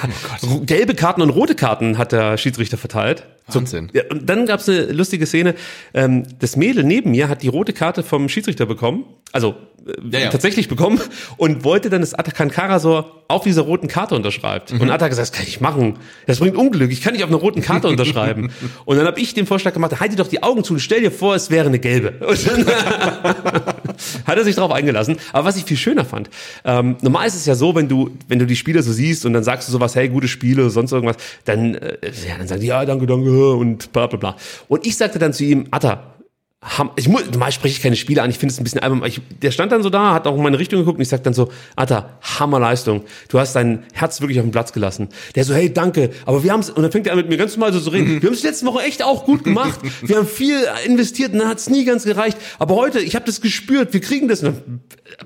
Gelbe 0.64 0.94
Karten 0.94 1.22
und 1.22 1.30
rote 1.30 1.56
Karten 1.56 1.98
hat 1.98 2.12
der 2.12 2.38
Schiedsrichter 2.38 2.76
verteilt. 2.76 3.24
Wahnsinn. 3.54 3.88
Ja, 3.92 4.02
und 4.10 4.28
dann 4.28 4.46
gab's 4.46 4.68
eine 4.68 4.92
lustige 4.92 5.26
Szene. 5.26 5.54
Ähm, 5.94 6.24
das 6.38 6.56
Mädel 6.56 6.84
neben 6.84 7.10
mir 7.10 7.28
hat 7.28 7.42
die 7.42 7.48
rote 7.48 7.72
Karte 7.72 8.02
vom 8.02 8.28
Schiedsrichter 8.28 8.66
bekommen, 8.66 9.04
also 9.32 9.54
äh, 9.86 9.92
Ja, 10.12 10.18
ja. 10.20 10.28
tatsächlich 10.30 10.68
bekommen, 10.68 11.00
und 11.36 11.64
wollte 11.64 11.90
dann, 11.90 12.00
dass 12.00 12.14
Atakan 12.14 12.50
Karasor 12.50 13.16
auf 13.28 13.44
dieser 13.44 13.62
roten 13.62 13.86
Karte 13.86 14.16
unterschreibt. 14.16 14.72
Mhm. 14.72 14.80
Und 14.80 14.90
Atta 14.90 15.06
gesagt, 15.06 15.28
das 15.28 15.32
kann 15.32 15.46
ich 15.46 15.60
machen. 15.60 15.98
Das 16.26 16.40
bringt 16.40 16.56
Unglück. 16.56 16.90
Ich 16.90 17.00
kann 17.00 17.12
nicht 17.12 17.22
auf 17.22 17.30
einer 17.30 17.38
roten 17.38 17.62
Karte 17.62 17.86
unterschreiben. 17.94 18.50
und 18.84 18.96
dann 18.96 19.06
habe 19.06 19.20
ich 19.20 19.34
den 19.34 19.46
Vorschlag 19.46 19.72
gemacht, 19.72 20.00
halt 20.00 20.10
dir 20.12 20.16
doch 20.16 20.26
die 20.26 20.42
Augen 20.42 20.64
zu 20.64 20.72
und 20.74 20.80
stell 20.80 21.00
dir 21.00 21.12
vor, 21.12 21.36
es 21.36 21.48
wäre 21.50 21.66
eine 21.68 21.78
gelbe. 21.78 22.14
Und 22.26 22.46
dann 22.48 22.66
hat 24.26 24.36
er 24.36 24.44
sich 24.44 24.56
darauf 24.56 24.72
eingelassen. 24.72 25.16
Aber 25.32 25.44
was 25.46 25.56
ich 25.56 25.64
viel 25.64 25.76
schöner 25.76 26.04
fand, 26.04 26.28
ähm, 26.64 26.96
normal 27.02 27.26
ist 27.28 27.34
es 27.36 27.46
ja 27.46 27.54
so, 27.54 27.74
wenn 27.74 27.88
du, 27.88 28.10
wenn 28.28 28.38
du 28.38 28.46
die 28.46 28.56
Spieler 28.56 28.82
so 28.82 28.92
siehst 28.92 29.24
und 29.26 29.32
dann 29.32 29.44
sagst 29.44 29.68
du 29.68 29.72
sowas, 29.72 29.94
hey, 29.94 30.08
gute 30.08 30.26
Spiele, 30.28 30.70
sonst 30.70 30.92
irgendwas, 30.92 31.16
dann, 31.44 31.74
äh, 31.76 31.96
ja, 32.28 32.36
dann 32.38 32.48
sagen 32.48 32.60
die, 32.60 32.66
ja, 32.68 32.84
danke, 32.84 33.06
danke, 33.06 33.30
und 33.40 33.92
bla 33.92 34.06
bla 34.06 34.18
bla. 34.18 34.36
Und 34.68 34.86
ich 34.86 34.96
sagte 34.96 35.18
dann 35.18 35.32
zu 35.32 35.44
ihm, 35.44 35.66
Atta, 35.70 36.19
Ham- 36.62 36.90
ich 36.96 37.08
muss, 37.08 37.24
normal 37.30 37.52
spreche 37.52 37.76
ich 37.76 37.82
keine 37.82 37.96
Spiele 37.96 38.20
an, 38.22 38.28
ich 38.28 38.36
finde 38.36 38.52
es 38.52 38.60
ein 38.60 38.64
bisschen 38.64 38.82
albern. 38.82 39.02
Ich, 39.06 39.22
der 39.40 39.50
stand 39.50 39.72
dann 39.72 39.82
so 39.82 39.88
da, 39.88 40.12
hat 40.12 40.26
auch 40.26 40.36
in 40.36 40.42
meine 40.42 40.58
Richtung 40.58 40.80
geguckt 40.80 40.98
und 40.98 41.02
ich 41.02 41.08
sag 41.08 41.22
dann 41.24 41.32
so, 41.32 41.48
Atta, 41.74 42.18
Hammerleistung. 42.38 43.04
Du 43.30 43.38
hast 43.38 43.54
dein 43.56 43.84
Herz 43.94 44.20
wirklich 44.20 44.38
auf 44.40 44.44
den 44.44 44.50
Platz 44.50 44.74
gelassen. 44.74 45.08
Der 45.36 45.44
so, 45.44 45.54
hey, 45.54 45.72
danke, 45.72 46.10
aber 46.26 46.44
wir 46.44 46.52
haben 46.52 46.60
es, 46.60 46.68
und 46.68 46.82
dann 46.82 46.92
fängt 46.92 47.06
er 47.06 47.14
an 47.14 47.18
mit 47.18 47.30
mir 47.30 47.38
ganz 47.38 47.56
normal 47.56 47.72
so 47.72 47.80
zu 47.80 47.88
reden. 47.88 48.20
Wir 48.20 48.28
haben 48.28 48.34
es 48.34 48.42
letzte 48.42 48.66
Woche 48.66 48.82
echt 48.82 49.02
auch 49.02 49.24
gut 49.24 49.42
gemacht. 49.42 49.80
Wir 50.02 50.16
haben 50.16 50.26
viel 50.26 50.56
investiert 50.84 51.32
und 51.32 51.38
dann 51.38 51.48
hat 51.48 51.58
es 51.58 51.70
nie 51.70 51.84
ganz 51.84 52.04
gereicht. 52.04 52.36
Aber 52.58 52.74
heute, 52.74 53.00
ich 53.00 53.14
habe 53.14 53.24
das 53.24 53.40
gespürt, 53.40 53.92
wir 53.92 54.00
kriegen 54.00 54.28
das. 54.28 54.42
Und 54.42 54.56
dann 54.56 54.80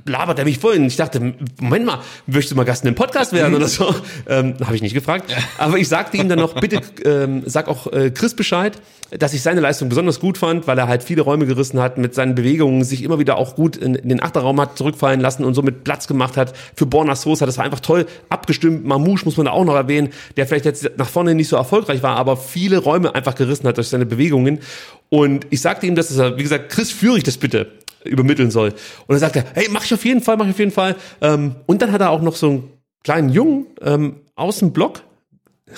labert 0.07 0.39
er 0.39 0.45
mich 0.45 0.59
voll 0.59 0.77
und 0.77 0.87
ich 0.87 0.97
dachte, 0.97 1.35
Moment 1.61 1.85
mal, 1.87 2.01
möchtest 2.27 2.53
du 2.53 2.57
mal 2.57 2.65
Gast 2.65 2.85
in 2.85 2.91
dem 2.93 2.95
Podcast 2.95 3.33
werden 3.33 3.55
oder 3.55 3.67
so? 3.69 3.93
Ähm, 4.27 4.55
habe 4.65 4.75
ich 4.77 4.83
nicht 4.83 4.95
gefragt. 4.95 5.35
Aber 5.59 5.77
ich 5.77 5.89
sagte 5.89 6.17
ihm 6.17 6.29
dann 6.29 6.39
noch, 6.39 6.55
bitte 6.55 6.81
ähm, 7.05 7.43
sag 7.47 7.69
auch 7.69 7.93
äh, 7.93 8.11
Chris 8.11 8.35
Bescheid, 8.35 8.81
dass 9.11 9.35
ich 9.35 9.43
seine 9.43 9.61
Leistung 9.61 9.89
besonders 9.89 10.19
gut 10.21 10.39
fand, 10.39 10.67
weil 10.67 10.79
er 10.79 10.89
halt 10.89 11.03
viele 11.03 11.23
Räume 11.25 11.47
gerissen 11.47 11.81
hat, 11.81 11.99
mit 11.99 12.15
seinen 12.15 12.35
Bewegungen 12.35 12.85
sich 12.85 13.03
immer 13.03 13.19
wieder 13.19 13.37
auch 13.37 13.57
gut 13.57 13.77
in, 13.77 13.95
in 13.95 14.09
den 14.09 14.23
Achterraum 14.23 14.61
hat 14.61 14.79
zurückfallen 14.79 15.21
lassen 15.21 15.45
und 15.45 15.55
somit 15.55 15.85
Platz 15.85 16.07
gemacht 16.07 16.37
hat 16.37 16.55
für 16.75 16.87
Borna 16.87 17.17
Sosa. 17.17 17.47
Das 17.47 17.59
war 17.59 17.65
einfach 17.65 17.81
toll 17.81 18.07
abgestimmt. 18.29 18.85
Mamouche 18.85 19.25
muss 19.25 19.37
man 19.37 19.47
da 19.47 19.53
auch 19.53 19.65
noch 19.65 19.75
erwähnen, 19.75 20.11
der 20.37 20.47
vielleicht 20.47 20.65
jetzt 20.65 20.91
nach 20.97 21.09
vorne 21.09 21.35
nicht 21.35 21.49
so 21.49 21.57
erfolgreich 21.57 22.03
war, 22.03 22.17
aber 22.17 22.37
viele 22.37 22.79
Räume 22.79 23.15
einfach 23.15 23.35
gerissen 23.35 23.67
hat 23.67 23.77
durch 23.77 23.89
seine 23.89 24.07
Bewegungen. 24.07 24.61
Und 25.09 25.47
ich 25.51 25.61
sagte 25.61 25.87
ihm, 25.87 25.95
dass 25.95 26.17
er, 26.17 26.37
wie 26.39 26.43
gesagt, 26.43 26.71
Chris 26.71 26.91
Führig 26.91 27.25
das 27.25 27.37
bitte 27.37 27.73
übermitteln 28.05 28.51
soll. 28.51 28.75
Und 29.07 29.21
er, 29.21 29.45
hey, 29.55 29.69
mach 29.71 29.85
ich 29.85 29.95
auf 29.95 30.05
jeden 30.05 30.21
Fall, 30.21 30.37
mach 30.37 30.45
ich 30.45 30.53
auf 30.53 30.59
jeden 30.59 30.71
Fall. 30.71 30.97
Ähm, 31.21 31.57
und 31.67 31.83
dann 31.83 31.93
hat 31.93 32.01
er 32.01 32.11
auch 32.11 32.23
noch 32.23 32.37
so 32.37 32.49
einen 32.49 32.71
kleinen 33.03 33.31
Jungen 33.31 33.67
ähm, 33.83 34.17
aus 34.35 34.59
dem 34.59 34.73
Block 34.73 35.03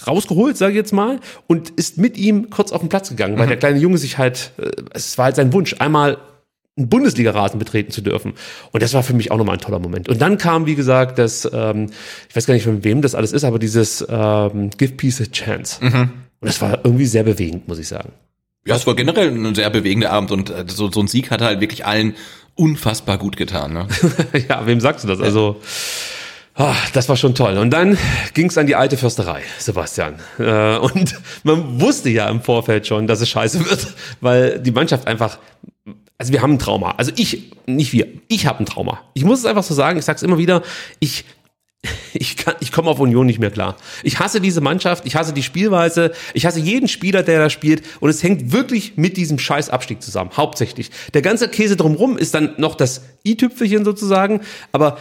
rausgeholt, 0.06 0.56
sage 0.56 0.72
ich 0.72 0.76
jetzt 0.76 0.92
mal, 0.92 1.20
und 1.46 1.70
ist 1.70 1.98
mit 1.98 2.16
ihm 2.16 2.50
kurz 2.50 2.72
auf 2.72 2.80
den 2.80 2.88
Platz 2.88 3.08
gegangen, 3.08 3.38
weil 3.38 3.46
der 3.46 3.56
kleine 3.56 3.78
Junge 3.78 3.98
sich 3.98 4.18
halt, 4.18 4.52
äh, 4.58 4.70
es 4.92 5.16
war 5.18 5.26
halt 5.26 5.36
sein 5.36 5.52
Wunsch, 5.52 5.76
einmal 5.78 6.18
einen 6.76 6.88
Bundesliga-Rasen 6.88 7.58
betreten 7.58 7.90
zu 7.90 8.02
dürfen. 8.02 8.34
Und 8.72 8.82
das 8.82 8.92
war 8.92 9.02
für 9.02 9.14
mich 9.14 9.30
auch 9.30 9.38
nochmal 9.38 9.56
ein 9.56 9.60
toller 9.60 9.78
Moment. 9.78 10.08
Und 10.08 10.20
dann 10.20 10.36
kam, 10.36 10.66
wie 10.66 10.74
gesagt, 10.74 11.18
das, 11.18 11.48
ähm, 11.52 11.90
ich 12.28 12.36
weiß 12.36 12.46
gar 12.46 12.54
nicht, 12.54 12.64
von 12.64 12.84
wem 12.84 13.00
das 13.00 13.14
alles 13.14 13.32
ist, 13.32 13.44
aber 13.44 13.58
dieses 13.58 14.04
ähm, 14.08 14.70
Give 14.76 14.92
Peace 14.92 15.22
a 15.22 15.24
Chance. 15.24 15.80
Und 16.40 16.48
das 16.48 16.60
war 16.60 16.84
irgendwie 16.84 17.06
sehr 17.06 17.22
bewegend, 17.22 17.66
muss 17.66 17.78
ich 17.78 17.88
sagen. 17.88 18.12
Ja, 18.66 18.74
es 18.74 18.86
war 18.86 18.94
generell 18.94 19.30
ein 19.30 19.54
sehr 19.54 19.70
bewegender 19.70 20.10
Abend 20.10 20.32
und 20.32 20.50
äh, 20.50 20.64
so, 20.66 20.90
so 20.90 21.00
ein 21.00 21.06
Sieg 21.06 21.30
hat 21.30 21.40
halt 21.40 21.60
wirklich 21.60 21.86
allen 21.86 22.14
unfassbar 22.56 23.16
gut 23.16 23.36
getan. 23.36 23.72
Ne? 23.72 23.86
ja, 24.48 24.66
wem 24.66 24.80
sagst 24.80 25.04
du 25.04 25.08
das? 25.08 25.20
Also, 25.20 25.60
ah, 26.56 26.74
das 26.92 27.08
war 27.08 27.16
schon 27.16 27.34
toll. 27.34 27.58
Und 27.58 27.70
dann 27.70 27.96
ging's 28.34 28.58
an 28.58 28.66
die 28.66 28.74
alte 28.74 28.96
Fürsterei, 28.96 29.42
Sebastian. 29.58 30.16
Äh, 30.38 30.78
und 30.78 31.14
man 31.44 31.80
wusste 31.80 32.10
ja 32.10 32.28
im 32.28 32.40
Vorfeld 32.40 32.86
schon, 32.86 33.06
dass 33.06 33.20
es 33.20 33.28
scheiße 33.28 33.64
wird, 33.64 33.88
weil 34.20 34.58
die 34.58 34.72
Mannschaft 34.72 35.06
einfach, 35.06 35.38
also 36.18 36.32
wir 36.32 36.42
haben 36.42 36.54
ein 36.54 36.58
Trauma. 36.58 36.94
Also 36.96 37.12
ich, 37.16 37.52
nicht 37.66 37.92
wir, 37.92 38.06
ich 38.28 38.46
habe 38.46 38.60
ein 38.60 38.66
Trauma. 38.66 39.00
Ich 39.14 39.24
muss 39.24 39.40
es 39.40 39.44
einfach 39.46 39.62
so 39.62 39.74
sagen, 39.74 39.98
ich 39.98 40.04
sag's 40.04 40.22
immer 40.22 40.38
wieder, 40.38 40.62
ich 40.98 41.24
ich, 42.12 42.36
kann, 42.36 42.54
ich 42.60 42.72
komme 42.72 42.90
auf 42.90 42.98
Union 42.98 43.26
nicht 43.26 43.38
mehr 43.38 43.50
klar. 43.50 43.76
Ich 44.02 44.18
hasse 44.18 44.40
diese 44.40 44.60
Mannschaft, 44.60 45.06
ich 45.06 45.16
hasse 45.16 45.32
die 45.32 45.42
Spielweise, 45.42 46.12
ich 46.34 46.46
hasse 46.46 46.60
jeden 46.60 46.88
Spieler, 46.88 47.22
der 47.22 47.38
da 47.38 47.50
spielt 47.50 47.82
und 48.00 48.10
es 48.10 48.22
hängt 48.22 48.52
wirklich 48.52 48.96
mit 48.96 49.16
diesem 49.16 49.38
scheiß 49.38 49.70
Abstieg 49.70 50.02
zusammen, 50.02 50.30
hauptsächlich. 50.36 50.90
Der 51.14 51.22
ganze 51.22 51.48
Käse 51.48 51.76
drumrum 51.76 52.16
ist 52.18 52.34
dann 52.34 52.54
noch 52.58 52.74
das 52.74 53.02
i-Tüpfelchen 53.24 53.84
sozusagen, 53.84 54.40
aber 54.72 54.98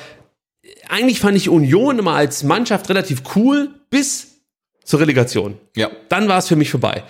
eigentlich 0.89 1.19
fand 1.19 1.37
ich 1.37 1.49
Union 1.49 1.99
immer 1.99 2.13
als 2.13 2.43
Mannschaft 2.43 2.89
relativ 2.89 3.23
cool 3.35 3.69
bis 3.89 4.35
zur 4.83 4.99
Relegation. 4.99 5.57
Ja. 5.75 5.89
Dann 6.09 6.27
war 6.27 6.37
es 6.37 6.47
für 6.47 6.55
mich 6.55 6.69
vorbei. 6.69 7.03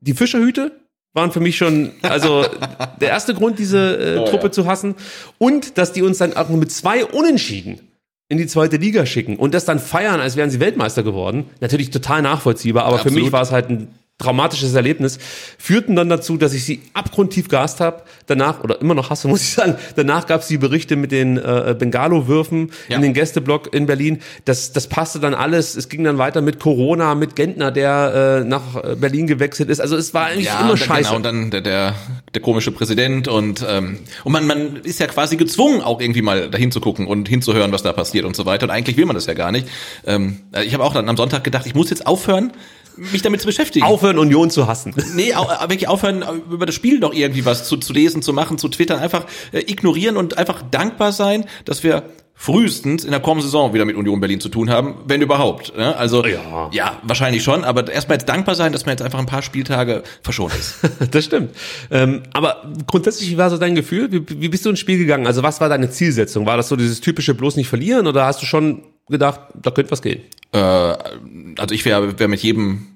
Die 0.00 0.14
Fischerhüte 0.14 0.72
waren 1.14 1.30
für 1.30 1.40
mich 1.40 1.56
schon, 1.56 1.92
also 2.02 2.44
der 3.00 3.08
erste 3.08 3.34
Grund, 3.34 3.58
diese 3.58 3.96
äh, 3.96 4.30
Truppe 4.30 4.50
zu 4.50 4.66
hassen. 4.66 4.94
Und 5.38 5.78
dass 5.78 5.92
die 5.92 6.02
uns 6.02 6.18
dann 6.18 6.34
auch 6.34 6.48
nur 6.48 6.58
mit 6.58 6.72
zwei 6.72 7.04
Unentschieden 7.04 7.80
in 8.28 8.38
die 8.38 8.46
zweite 8.46 8.76
Liga 8.78 9.04
schicken 9.04 9.36
und 9.36 9.52
das 9.52 9.66
dann 9.66 9.78
feiern, 9.78 10.20
als 10.20 10.36
wären 10.36 10.50
sie 10.50 10.58
Weltmeister 10.58 11.02
geworden. 11.02 11.50
Natürlich 11.60 11.90
total 11.90 12.22
nachvollziehbar, 12.22 12.84
aber 12.84 12.96
für 12.96 13.08
Absolut. 13.08 13.24
mich 13.24 13.32
war 13.32 13.42
es 13.42 13.52
halt 13.52 13.68
ein 13.68 13.88
traumatisches 14.22 14.74
Erlebnis, 14.74 15.18
führten 15.58 15.96
dann 15.96 16.08
dazu, 16.08 16.36
dass 16.36 16.54
ich 16.54 16.64
sie 16.64 16.80
abgrundtief 16.94 17.48
gehasst 17.48 17.80
habe. 17.80 18.02
Danach, 18.26 18.62
oder 18.62 18.80
immer 18.80 18.94
noch 18.94 19.10
hasse, 19.10 19.28
muss 19.32 19.42
ich 19.42 19.50
sagen, 19.50 19.76
danach 19.96 20.26
gab 20.26 20.40
es 20.42 20.46
die 20.48 20.58
Berichte 20.58 20.96
mit 20.96 21.12
den 21.12 21.36
äh, 21.36 21.74
Bengalo-Würfen 21.78 22.70
Ja. 22.88 22.96
in 22.96 23.02
den 23.02 23.12
Gästeblock 23.14 23.74
in 23.74 23.86
Berlin. 23.86 24.20
Das, 24.44 24.72
das 24.72 24.86
passte 24.86 25.20
dann 25.20 25.34
alles. 25.34 25.76
Es 25.76 25.88
ging 25.88 26.04
dann 26.04 26.18
weiter 26.18 26.40
mit 26.40 26.60
Corona, 26.60 27.14
mit 27.14 27.36
Gentner, 27.36 27.70
der 27.70 28.42
äh, 28.42 28.48
nach 28.48 28.76
äh, 28.82 28.94
Berlin 28.96 29.26
gewechselt 29.26 29.68
ist. 29.68 29.80
Also 29.80 29.96
es 29.96 30.14
war 30.14 30.26
eigentlich 30.26 30.46
Ja, 30.46 30.60
immer 30.60 30.76
scheiße. 30.76 31.02
genau, 31.02 31.16
und 31.16 31.22
dann 31.24 31.50
der, 31.50 31.60
der, 31.60 31.94
der 32.34 32.42
komische 32.42 32.70
Präsident 32.72 33.28
und, 33.28 33.64
ähm, 33.68 33.98
und 34.24 34.32
man, 34.32 34.46
man 34.46 34.76
ist 34.76 35.00
ja 35.00 35.06
quasi 35.06 35.36
gezwungen, 35.36 35.82
auch 35.82 36.00
irgendwie 36.00 36.22
mal 36.22 36.48
dahin 36.50 36.70
zu 36.70 36.80
gucken 36.80 37.06
und 37.06 37.28
hinzuhören, 37.28 37.72
was 37.72 37.82
da 37.82 37.92
passiert 37.92 38.24
und 38.24 38.36
so 38.36 38.46
weiter. 38.46 38.64
Und 38.64 38.70
eigentlich 38.70 38.96
will 38.96 39.06
man 39.06 39.14
das 39.14 39.26
ja 39.26 39.34
gar 39.34 39.52
nicht. 39.52 39.66
Ähm, 40.06 40.38
ich 40.64 40.74
habe 40.74 40.84
auch 40.84 40.94
dann 40.94 41.08
am 41.08 41.16
Sonntag 41.16 41.44
gedacht, 41.44 41.66
ich 41.66 41.74
muss 41.74 41.90
jetzt 41.90 42.06
aufhören, 42.06 42.52
mich 42.96 43.22
damit 43.22 43.40
zu 43.40 43.46
beschäftigen. 43.46 43.84
Aufhören, 43.84 44.18
Union 44.18 44.50
zu 44.50 44.66
hassen. 44.66 44.94
Nee, 45.14 45.34
au, 45.34 45.44
äh, 45.44 45.60
wirklich 45.62 45.88
aufhören, 45.88 46.24
über 46.50 46.66
das 46.66 46.74
Spiel 46.74 46.98
noch 46.98 47.12
irgendwie 47.12 47.44
was 47.44 47.68
zu, 47.68 47.76
zu 47.76 47.92
lesen, 47.92 48.22
zu 48.22 48.32
machen, 48.32 48.58
zu 48.58 48.68
twittern, 48.68 48.98
einfach 48.98 49.26
äh, 49.52 49.60
ignorieren 49.60 50.16
und 50.16 50.38
einfach 50.38 50.62
dankbar 50.70 51.12
sein, 51.12 51.44
dass 51.64 51.82
wir 51.82 52.04
frühestens 52.34 53.04
in 53.04 53.12
der 53.12 53.20
kommenden 53.20 53.46
Saison 53.46 53.72
wieder 53.72 53.84
mit 53.84 53.94
Union 53.94 54.18
Berlin 54.18 54.40
zu 54.40 54.48
tun 54.48 54.68
haben, 54.68 54.96
wenn 55.06 55.22
überhaupt. 55.22 55.76
Ne? 55.76 55.94
Also 55.96 56.24
Ja. 56.26 56.70
ja, 56.72 56.98
wahrscheinlich 57.02 57.44
schon, 57.44 57.62
aber 57.62 57.88
erstmal 57.88 58.18
jetzt 58.18 58.28
dankbar 58.28 58.56
sein, 58.56 58.72
dass 58.72 58.84
man 58.84 58.94
jetzt 58.94 59.02
einfach 59.02 59.20
ein 59.20 59.26
paar 59.26 59.42
Spieltage 59.42 60.02
verschont 60.22 60.52
ist. 60.54 60.76
Das 61.12 61.24
stimmt. 61.24 61.54
Ähm, 61.90 62.22
aber 62.32 62.72
grundsätzlich, 62.86 63.30
wie 63.30 63.38
war 63.38 63.48
so 63.50 63.58
dein 63.58 63.74
Gefühl? 63.74 64.10
Wie, 64.10 64.40
wie 64.40 64.48
bist 64.48 64.64
du 64.64 64.70
ins 64.70 64.80
Spiel 64.80 64.98
gegangen? 64.98 65.26
Also 65.26 65.42
was 65.42 65.60
war 65.60 65.68
deine 65.68 65.90
Zielsetzung? 65.90 66.46
War 66.46 66.56
das 66.56 66.68
so 66.68 66.74
dieses 66.74 67.00
typische 67.00 67.34
bloß 67.34 67.56
nicht 67.56 67.68
verlieren 67.68 68.06
oder 68.06 68.26
hast 68.26 68.42
du 68.42 68.46
schon 68.46 68.82
gedacht, 69.08 69.40
da 69.54 69.70
könnte 69.70 69.90
was 69.90 70.02
gehen? 70.02 70.22
äh, 70.52 70.58
also 70.58 71.74
ich 71.74 71.84
wäre 71.84 72.18
wär 72.18 72.28
mit 72.28 72.42
jedem 72.42 72.86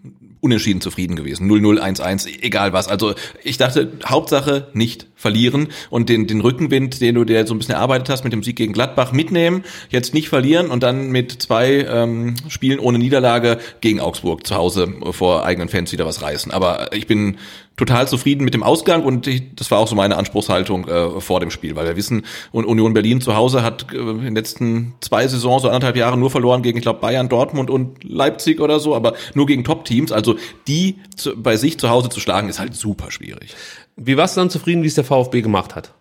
unentschieden 0.40 0.80
zufrieden 0.80 1.16
gewesen. 1.16 1.50
0-0, 1.50 1.80
1-1, 1.80 2.28
egal 2.42 2.72
was. 2.72 2.86
Also 2.86 3.14
ich 3.42 3.56
dachte, 3.56 3.90
Hauptsache 4.04 4.68
nicht 4.74 5.08
verlieren 5.16 5.68
und 5.90 6.08
den, 6.08 6.28
den 6.28 6.40
Rückenwind, 6.40 7.00
den 7.00 7.16
du 7.16 7.24
dir 7.24 7.44
so 7.46 7.54
ein 7.54 7.58
bisschen 7.58 7.74
erarbeitet 7.74 8.10
hast 8.10 8.22
mit 8.22 8.32
dem 8.32 8.44
Sieg 8.44 8.54
gegen 8.54 8.72
Gladbach 8.72 9.12
mitnehmen, 9.12 9.64
jetzt 9.88 10.14
nicht 10.14 10.28
verlieren 10.28 10.68
und 10.68 10.82
dann 10.82 11.10
mit 11.10 11.32
zwei 11.42 11.86
ähm, 11.88 12.36
Spielen 12.48 12.78
ohne 12.78 12.98
Niederlage 12.98 13.58
gegen 13.80 13.98
Augsburg 13.98 14.46
zu 14.46 14.54
Hause 14.54 14.92
vor 15.10 15.44
eigenen 15.44 15.68
Fans 15.68 15.90
wieder 15.90 16.06
was 16.06 16.22
reißen. 16.22 16.52
Aber 16.52 16.92
ich 16.92 17.08
bin 17.08 17.38
total 17.76 18.08
zufrieden 18.08 18.44
mit 18.44 18.54
dem 18.54 18.62
Ausgang 18.62 19.04
und 19.04 19.26
ich, 19.26 19.54
das 19.54 19.70
war 19.70 19.78
auch 19.78 19.88
so 19.88 19.94
meine 19.94 20.16
Anspruchshaltung 20.16 20.88
äh, 20.88 21.20
vor 21.20 21.40
dem 21.40 21.50
Spiel, 21.50 21.76
weil 21.76 21.86
wir 21.86 21.96
wissen, 21.96 22.24
Union 22.52 22.94
Berlin 22.94 23.20
zu 23.20 23.36
Hause 23.36 23.62
hat 23.62 23.92
äh, 23.92 23.96
in 23.96 24.22
den 24.22 24.34
letzten 24.34 24.94
zwei 25.00 25.26
Saisons, 25.28 25.62
so 25.62 25.68
anderthalb 25.68 25.96
Jahre 25.96 26.16
nur 26.16 26.30
verloren 26.30 26.62
gegen, 26.62 26.78
ich 26.78 26.82
glaube, 26.82 27.00
Bayern, 27.00 27.28
Dortmund 27.28 27.70
und 27.70 28.02
Leipzig 28.02 28.60
oder 28.60 28.80
so, 28.80 28.94
aber 28.94 29.14
nur 29.34 29.46
gegen 29.46 29.64
Top-Teams. 29.64 30.12
Also 30.12 30.36
die 30.66 30.96
zu, 31.16 31.36
bei 31.36 31.56
sich 31.56 31.78
zu 31.78 31.90
Hause 31.90 32.08
zu 32.08 32.20
schlagen, 32.20 32.48
ist 32.48 32.58
halt 32.58 32.74
super 32.74 33.10
schwierig. 33.10 33.54
Wie 33.96 34.16
warst 34.16 34.36
du 34.36 34.40
dann 34.40 34.50
zufrieden, 34.50 34.82
wie 34.82 34.88
es 34.88 34.94
der 34.94 35.04
VfB 35.04 35.42
gemacht 35.42 35.74
hat? 35.74 35.92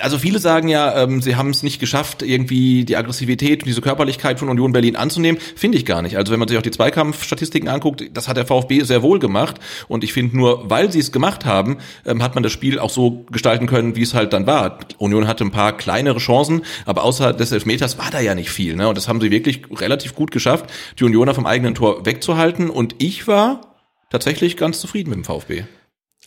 Also 0.00 0.18
viele 0.18 0.38
sagen 0.38 0.68
ja, 0.68 1.02
ähm, 1.02 1.22
sie 1.22 1.36
haben 1.36 1.48
es 1.48 1.62
nicht 1.62 1.80
geschafft, 1.80 2.22
irgendwie 2.22 2.84
die 2.84 2.96
Aggressivität 2.96 3.62
und 3.62 3.66
diese 3.66 3.80
Körperlichkeit 3.80 4.38
von 4.38 4.50
Union 4.50 4.72
Berlin 4.72 4.96
anzunehmen. 4.96 5.40
Finde 5.56 5.78
ich 5.78 5.86
gar 5.86 6.02
nicht. 6.02 6.18
Also 6.18 6.30
wenn 6.30 6.38
man 6.38 6.48
sich 6.48 6.58
auch 6.58 6.62
die 6.62 6.70
Zweikampfstatistiken 6.70 7.68
anguckt, 7.68 8.04
das 8.12 8.28
hat 8.28 8.36
der 8.36 8.44
VfB 8.44 8.82
sehr 8.82 9.02
wohl 9.02 9.18
gemacht. 9.18 9.56
Und 9.88 10.04
ich 10.04 10.12
finde 10.12 10.36
nur, 10.36 10.68
weil 10.68 10.92
sie 10.92 10.98
es 10.98 11.10
gemacht 11.10 11.46
haben, 11.46 11.78
ähm, 12.04 12.22
hat 12.22 12.34
man 12.34 12.42
das 12.42 12.52
Spiel 12.52 12.78
auch 12.78 12.90
so 12.90 13.24
gestalten 13.30 13.66
können, 13.66 13.96
wie 13.96 14.02
es 14.02 14.12
halt 14.12 14.34
dann 14.34 14.46
war. 14.46 14.78
Union 14.98 15.26
hatte 15.26 15.44
ein 15.44 15.50
paar 15.50 15.74
kleinere 15.74 16.18
Chancen, 16.18 16.62
aber 16.84 17.02
außer 17.02 17.32
des 17.32 17.52
Elfmeters 17.52 17.96
war 17.96 18.10
da 18.10 18.20
ja 18.20 18.34
nicht 18.34 18.50
viel. 18.50 18.76
Ne? 18.76 18.88
Und 18.88 18.98
das 18.98 19.08
haben 19.08 19.22
sie 19.22 19.30
wirklich 19.30 19.62
relativ 19.74 20.14
gut 20.14 20.30
geschafft, 20.30 20.66
die 20.98 21.04
Unioner 21.04 21.34
vom 21.34 21.46
eigenen 21.46 21.74
Tor 21.74 22.04
wegzuhalten. 22.04 22.68
Und 22.68 22.96
ich 22.98 23.26
war 23.26 23.62
tatsächlich 24.10 24.58
ganz 24.58 24.80
zufrieden 24.80 25.08
mit 25.08 25.16
dem 25.16 25.24
VfB. 25.24 25.64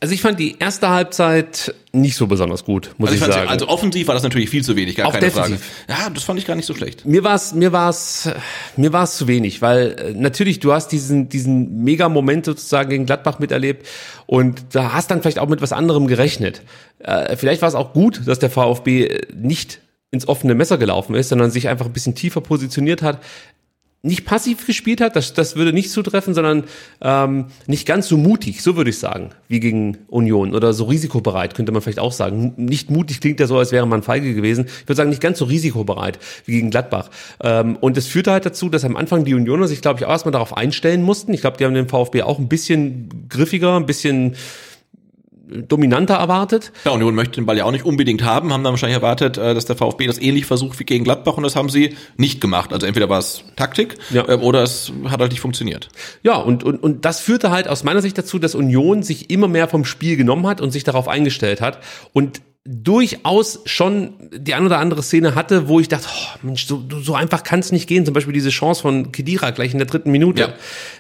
Also 0.02 0.14
ich 0.14 0.22
fand 0.22 0.39
die 0.39 0.58
erste 0.60 0.89
Halbzeit 0.89 1.74
nicht 1.93 2.18
so 2.18 2.28
besonders 2.28 2.66
gut, 2.66 2.93
muss 2.98 3.12
Also, 3.12 3.24
ich 3.24 3.28
ich 3.30 3.34
sagen. 3.34 3.48
also 3.50 3.70
offensiv 3.70 4.08
war 4.08 4.14
das 4.14 4.24
natürlich 4.24 4.50
viel 4.50 4.64
zu 4.64 4.76
wenig, 4.76 4.98
gar 4.98 5.08
Auch 5.08 5.14
keine 5.14 5.26
defensiv. 5.28 5.62
Frage. 5.88 6.02
Ja, 6.02 6.10
das 6.10 6.24
fand 6.24 6.38
ich 6.38 6.46
gar 6.46 6.56
nicht 6.56 6.66
so 6.66 6.76
schlecht. 6.76 7.06
mir 7.06 7.24
war's 7.24 7.54
mir 7.54 7.72
war's 7.72 8.30
mir 8.76 8.91
war's 8.91 9.16
zu 9.18 9.28
wenig, 9.30 9.62
weil 9.62 9.96
äh, 9.98 10.14
natürlich 10.14 10.60
du 10.60 10.74
hast 10.74 10.89
diesen 10.89 11.30
diesen 11.30 11.84
mega 11.84 12.10
Moment 12.10 12.46
sozusagen 12.46 12.89
gegen 12.89 13.06
Gladbach 13.06 13.39
miterlebt 13.39 13.88
und 14.26 14.66
da 14.74 14.91
hast 14.91 15.12
dann 15.12 15.22
vielleicht 15.22 15.39
auch 15.39 15.48
mit 15.48 15.62
was 15.62 15.72
anderem 15.72 16.08
gerechnet. 16.08 16.62
Äh, 17.00 17.38
vielleicht 17.38 17.62
war 17.62 17.70
es 17.70 17.76
auch 17.76 17.93
gut, 17.93 18.22
dass 18.26 18.39
der 18.39 18.50
VfB 18.50 19.22
nicht 19.34 19.80
ins 20.12 20.28
offene 20.28 20.56
Messer 20.56 20.78
gelaufen 20.78 21.16
ist, 21.16 21.30
sondern 21.30 21.52
sich 21.52 21.68
einfach 21.70 21.86
ein 21.86 21.93
bisschen 21.93 22.16
tiefer 22.16 22.41
positioniert 22.41 23.02
hat. 23.02 23.22
Nicht 24.06 24.26
passiv 24.26 24.68
gespielt 24.68 25.01
hat, 25.01 25.16
das, 25.16 25.34
das 25.34 25.56
würde 25.56 25.74
nicht 25.74 25.89
zutreffen, 25.89 26.34
sondern 26.34 26.66
ähm, 27.01 27.45
nicht 27.66 27.88
ganz 27.88 28.08
so 28.08 28.18
mutig, 28.18 28.62
so 28.62 28.78
würde 28.78 28.91
ich 28.91 28.99
sagen, 28.99 29.32
wie 29.47 29.60
gegen 29.60 29.97
Union 30.08 30.53
oder 30.53 30.74
so 30.74 30.86
risikobereit, 30.86 31.56
könnte 31.56 31.72
man 31.72 31.82
vielleicht 31.82 31.99
auch 31.99 32.12
sagen. 32.12 32.53
Nicht 32.58 32.91
mutig 32.91 33.20
klingt 33.20 33.39
ja 33.39 33.47
so, 33.47 33.58
als 33.58 33.72
wäre 33.72 33.88
man 33.88 34.03
feige 34.03 34.36
gewesen. 34.36 34.66
Ich 34.68 34.84
würde 34.84 34.97
sagen, 34.97 35.10
nicht 35.10 35.22
ganz 35.22 35.39
so 35.39 35.45
risikobereit 35.45 36.20
wie 36.45 36.51
gegen 36.51 36.70
Gladbach. 36.70 37.10
Ähm, 37.41 37.78
und 37.78 37.97
das 37.97 38.06
führte 38.06 38.32
halt 38.32 38.45
dazu, 38.45 38.70
dass 38.70 38.86
am 38.86 38.95
Anfang 38.95 39.26
die 39.26 39.34
Unioner 39.34 39.68
sich, 39.68 39.82
glaube 39.82 39.99
ich, 39.99 40.06
auch 40.06 40.12
erstmal 40.12 40.32
darauf 40.32 40.56
einstellen 40.56 41.01
mussten. 41.01 41.34
Ich 41.34 41.41
glaube, 41.41 41.58
die 41.58 41.66
haben 41.66 41.74
den 41.74 41.89
VfB 41.89 42.22
auch 42.22 42.38
ein 42.38 42.47
bisschen 42.47 43.28
griffiger, 43.28 43.76
ein 43.76 43.88
bisschen 43.88 44.36
dominanter 45.48 46.16
erwartet. 46.16 46.72
Ja, 46.86 46.91
Union 46.91 47.16
möchte 47.16 47.36
den 47.36 47.46
Ball 47.46 47.58
ja 47.58 47.66
auch 47.66 47.72
nicht 47.72 47.86
unbedingt 47.86 48.24
haben, 48.24 48.52
haben 48.52 48.64
dann 48.64 48.74
wahrscheinlich 48.74 48.96
erwartet, 48.98 49.38
äh, 49.38 49.54
dass 49.54 49.66
der 49.66 49.76
VfB 49.76 50.08
das 50.08 50.20
ähnlich 50.20 50.46
versucht 50.46 50.80
wie 50.80 50.84
gegen 50.84 51.04
Gladbach 51.04 51.38
und 51.38 51.43
das 51.43 51.56
haben 51.56 51.70
sie 51.70 51.96
nicht 52.18 52.41
gemacht. 52.41 52.74
Also 52.74 52.88
entweder 52.88 53.10
war 53.10 53.20
es 53.20 53.43
Taktik 53.56 53.96
Ja. 54.10 54.28
ähm, 54.28 54.41
oder 54.41 54.64
es 54.64 54.91
hat 55.06 55.20
halt 55.20 55.32
nicht 55.32 55.41
funktioniert. 55.41 55.89
Ja, 56.24 56.36
und, 56.38 56.64
und, 56.64 56.82
und 56.82 57.06
das 57.06 57.20
führte 57.20 57.52
halt 57.52 57.68
aus 57.68 57.84
meiner 57.84 58.02
Sicht 58.02 58.18
dazu, 58.18 58.39
dass 58.39 58.56
Union 58.56 59.04
sich 59.04 59.30
immer 59.30 59.48
mehr 59.48 59.68
vom 59.68 59.86
Spiel 59.86 60.18
genommen 60.18 60.48
hat 60.48 60.62
und 60.62 60.72
sich 60.72 60.84
darauf 60.84 61.08
eingestellt 61.08 61.62
hat 61.62 61.80
und 62.14 62.41
durchaus 62.68 63.59
schon 63.66 64.13
die 64.36 64.55
ein 64.55 64.66
oder 64.66 64.80
andere 64.80 65.03
Szene 65.03 65.36
hatte, 65.36 65.68
wo 65.68 65.80
ich 65.80 65.88
dachte, 65.88 66.07
oh, 66.11 66.38
Mensch, 66.41 66.66
so, 66.66 66.84
so 67.01 67.13
einfach 67.13 67.43
kann 67.43 67.59
es 67.59 67.72
nicht 67.72 67.88
gehen. 67.88 68.05
Zum 68.05 68.13
Beispiel 68.16 68.34
diese 68.34 68.49
Chance 68.49 68.82
von 68.82 69.11
Kedira 69.11 69.51
gleich 69.51 69.72
in 69.72 69.78
der 69.78 69.88
dritten 69.88 70.11
Minute. 70.11 70.41
Ja. 70.41 70.53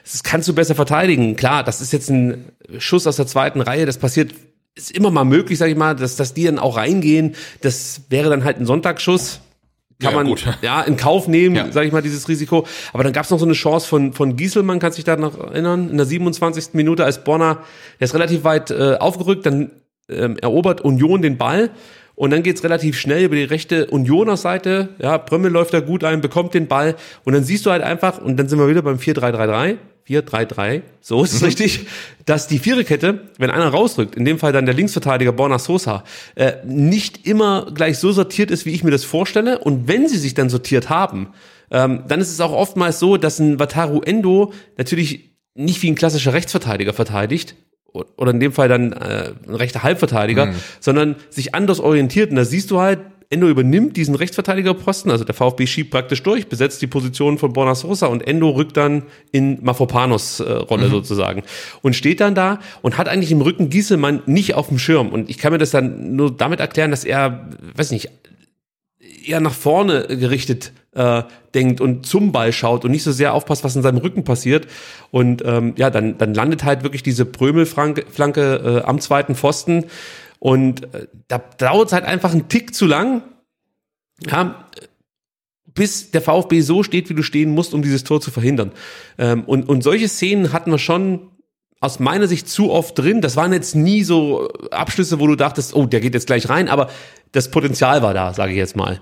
Das 0.03 0.21
kannst 0.23 0.47
du 0.47 0.53
besser 0.53 0.75
verteidigen. 0.75 1.35
Klar, 1.35 1.63
das 1.63 1.81
ist 1.81 1.91
jetzt 1.91 2.09
ein 2.09 2.51
Schuss 2.77 3.07
aus 3.07 3.15
der 3.15 3.25
zweiten 3.25 3.61
Reihe. 3.61 3.87
Das 3.87 3.97
passiert, 3.97 4.33
ist 4.75 4.91
immer 4.91 5.09
mal 5.09 5.25
möglich, 5.25 5.57
sag 5.57 5.69
ich 5.69 5.75
mal, 5.75 5.95
dass, 5.95 6.15
dass 6.15 6.35
die 6.35 6.43
dann 6.43 6.59
auch 6.59 6.77
reingehen. 6.77 7.35
Das 7.61 8.01
wäre 8.09 8.29
dann 8.29 8.43
halt 8.43 8.59
ein 8.59 8.65
Sonntagsschuss 8.67 9.39
kann 10.01 10.11
Ja, 10.11 10.17
man 10.17 10.27
gut. 10.27 10.45
ja 10.61 10.81
in 10.81 10.97
Kauf 10.97 11.27
nehmen, 11.29 11.55
Ja. 11.55 11.71
sage 11.71 11.87
ich 11.87 11.93
mal, 11.93 12.01
dieses 12.01 12.27
Risiko. 12.27 12.67
Aber 12.91 13.03
dann 13.03 13.13
gab 13.13 13.23
es 13.23 13.31
noch 13.31 13.39
so 13.39 13.45
eine 13.45 13.53
Chance 13.53 13.87
von 13.87 14.11
von 14.13 14.35
Gieselmann, 14.35 14.79
kannst 14.79 14.97
dich 14.97 15.05
da 15.05 15.15
noch 15.15 15.39
erinnern, 15.39 15.89
in 15.89 15.95
der 15.97 16.05
27. 16.05 16.73
Minute, 16.73 17.05
als 17.05 17.23
Bonner, 17.23 17.59
der 17.99 18.05
ist 18.05 18.13
relativ 18.13 18.43
weit 18.43 18.71
äh, 18.71 18.97
aufgerückt, 18.99 19.45
dann 19.45 19.71
ähm, 20.09 20.37
erobert 20.37 20.81
Union 20.81 21.21
den 21.21 21.37
Ball 21.37 21.71
und 22.15 22.31
dann 22.31 22.43
geht's 22.43 22.63
relativ 22.63 22.97
schnell 22.97 23.25
über 23.25 23.35
die 23.35 23.43
rechte 23.43 23.87
Unioner 23.87 24.37
Seite. 24.37 24.89
Ja, 24.99 25.17
Prömmel 25.17 25.51
läuft 25.51 25.73
da 25.73 25.81
gut 25.81 26.03
ein, 26.03 26.21
bekommt 26.21 26.53
den 26.53 26.67
Ball 26.67 26.95
und 27.25 27.33
dann 27.33 27.43
siehst 27.43 27.65
du 27.65 27.71
halt 27.71 27.83
einfach, 27.83 28.19
und 28.21 28.37
dann 28.37 28.47
sind 28.47 28.57
wir 28.57 28.69
wieder 28.69 28.81
beim 28.81 28.97
4-3-3-3, 28.97 29.77
4-3-3, 30.07 30.81
so 31.01 31.23
ist 31.23 31.33
es 31.33 31.43
richtig, 31.43 31.87
dass 32.25 32.47
die 32.47 32.59
Viererkette, 32.59 33.21
wenn 33.37 33.49
einer 33.49 33.67
rausrückt, 33.67 34.15
in 34.15 34.23
dem 34.23 34.39
Fall 34.39 34.53
dann 34.53 34.65
der 34.65 34.75
Linksverteidiger 34.75 35.31
Borna 35.31 35.59
Sosa, 35.59 36.03
äh, 36.35 36.53
nicht 36.63 37.27
immer 37.27 37.67
gleich 37.73 37.97
so 37.97 38.11
sortiert 38.11 38.51
ist, 38.51 38.65
wie 38.65 38.71
ich 38.71 38.83
mir 38.83 38.91
das 38.91 39.03
vorstelle. 39.03 39.59
Und 39.59 39.87
wenn 39.87 40.07
sie 40.07 40.17
sich 40.17 40.35
dann 40.35 40.49
sortiert 40.49 40.89
haben, 40.89 41.29
ähm, 41.71 42.03
dann 42.07 42.21
ist 42.21 42.31
es 42.31 42.39
auch 42.39 42.53
oftmals 42.53 42.99
so, 42.99 43.17
dass 43.17 43.39
ein 43.39 43.59
Wataru 43.59 44.01
Endo 44.01 44.53
natürlich 44.77 45.31
nicht 45.55 45.81
wie 45.81 45.89
ein 45.89 45.95
klassischer 45.95 46.33
Rechtsverteidiger 46.33 46.93
verteidigt, 46.93 47.55
oder 48.17 48.31
in 48.31 48.39
dem 48.39 48.51
Fall 48.51 48.67
dann 48.67 48.93
äh, 48.93 49.31
ein 49.47 49.55
rechter 49.55 49.83
Halbverteidiger, 49.83 50.53
sondern 50.79 51.15
sich 51.29 51.55
anders 51.55 51.79
orientiert. 51.79 52.29
Und 52.29 52.37
da 52.37 52.45
siehst 52.45 52.71
du 52.71 52.79
halt, 52.79 52.99
Endo 53.29 53.47
übernimmt 53.47 53.97
diesen 53.97 54.15
Rechtsverteidigerposten, 54.15 55.11
also 55.11 55.23
der 55.23 55.33
VfB 55.33 55.65
schiebt 55.65 55.91
praktisch 55.91 56.21
durch, 56.21 56.47
besetzt 56.47 56.81
die 56.81 56.87
Position 56.87 57.37
von 57.37 57.53
Borna 57.53 57.75
Sosa 57.75 58.07
und 58.07 58.25
Endo 58.25 58.49
rückt 58.49 58.77
dann 58.77 59.03
in 59.31 59.63
Mafopanos 59.63 60.39
äh, 60.39 60.51
Rolle 60.51 60.89
sozusagen 60.89 61.43
und 61.81 61.95
steht 61.95 62.19
dann 62.19 62.35
da 62.35 62.59
und 62.81 62.97
hat 62.97 63.09
eigentlich 63.09 63.31
im 63.31 63.41
Rücken 63.41 63.69
Gieselmann 63.69 64.21
nicht 64.25 64.53
auf 64.53 64.67
dem 64.67 64.77
Schirm. 64.77 65.09
Und 65.09 65.29
ich 65.29 65.37
kann 65.37 65.51
mir 65.51 65.57
das 65.57 65.71
dann 65.71 66.15
nur 66.15 66.35
damit 66.35 66.59
erklären, 66.59 66.91
dass 66.91 67.03
er, 67.03 67.49
weiß 67.75 67.91
nicht, 67.91 68.09
eher 69.25 69.39
nach 69.39 69.53
vorne 69.53 70.05
gerichtet 70.07 70.71
äh, 70.95 71.23
denkt 71.53 71.81
und 71.81 72.05
zum 72.05 72.31
Ball 72.31 72.51
schaut 72.51 72.85
und 72.85 72.91
nicht 72.91 73.03
so 73.03 73.11
sehr 73.11 73.33
aufpasst, 73.33 73.63
was 73.63 73.75
in 73.75 73.81
seinem 73.81 73.97
Rücken 73.97 74.23
passiert. 74.23 74.67
Und 75.11 75.43
ähm, 75.45 75.73
ja, 75.77 75.89
dann, 75.89 76.17
dann 76.17 76.33
landet 76.33 76.63
halt 76.63 76.83
wirklich 76.83 77.03
diese 77.03 77.25
Prömel-Flanke 77.25 78.05
Flanke, 78.09 78.81
äh, 78.83 78.87
am 78.87 78.99
zweiten 78.99 79.35
Pfosten. 79.35 79.85
Und 80.39 80.93
äh, 80.93 81.07
da 81.27 81.37
dauert 81.57 81.87
es 81.87 81.93
halt 81.93 82.05
einfach 82.05 82.31
einen 82.31 82.49
Tick 82.49 82.73
zu 82.73 82.85
lang, 82.85 83.23
ja, 84.29 84.67
bis 85.73 86.11
der 86.11 86.21
VfB 86.21 86.61
so 86.61 86.83
steht, 86.83 87.09
wie 87.09 87.15
du 87.15 87.23
stehen 87.23 87.51
musst, 87.51 87.73
um 87.73 87.81
dieses 87.81 88.03
Tor 88.03 88.21
zu 88.21 88.31
verhindern. 88.31 88.71
Ähm, 89.17 89.43
und, 89.43 89.67
und 89.67 89.83
solche 89.83 90.07
Szenen 90.07 90.53
hatten 90.53 90.71
wir 90.71 90.79
schon 90.79 91.31
aus 91.81 91.99
meiner 91.99 92.27
Sicht 92.27 92.47
zu 92.47 92.71
oft 92.71 92.97
drin. 92.97 93.21
Das 93.21 93.35
waren 93.35 93.51
jetzt 93.53 93.75
nie 93.75 94.03
so 94.03 94.47
Abschlüsse, 94.71 95.19
wo 95.19 95.27
du 95.27 95.35
dachtest, 95.35 95.75
oh, 95.75 95.85
der 95.85 95.99
geht 95.99 96.13
jetzt 96.13 96.27
gleich 96.27 96.49
rein, 96.49 96.69
aber 96.69 96.89
das 97.33 97.51
Potenzial 97.51 98.01
war 98.01 98.13
da, 98.13 98.33
sage 98.33 98.53
ich 98.53 98.57
jetzt 98.57 98.77
mal. 98.77 99.01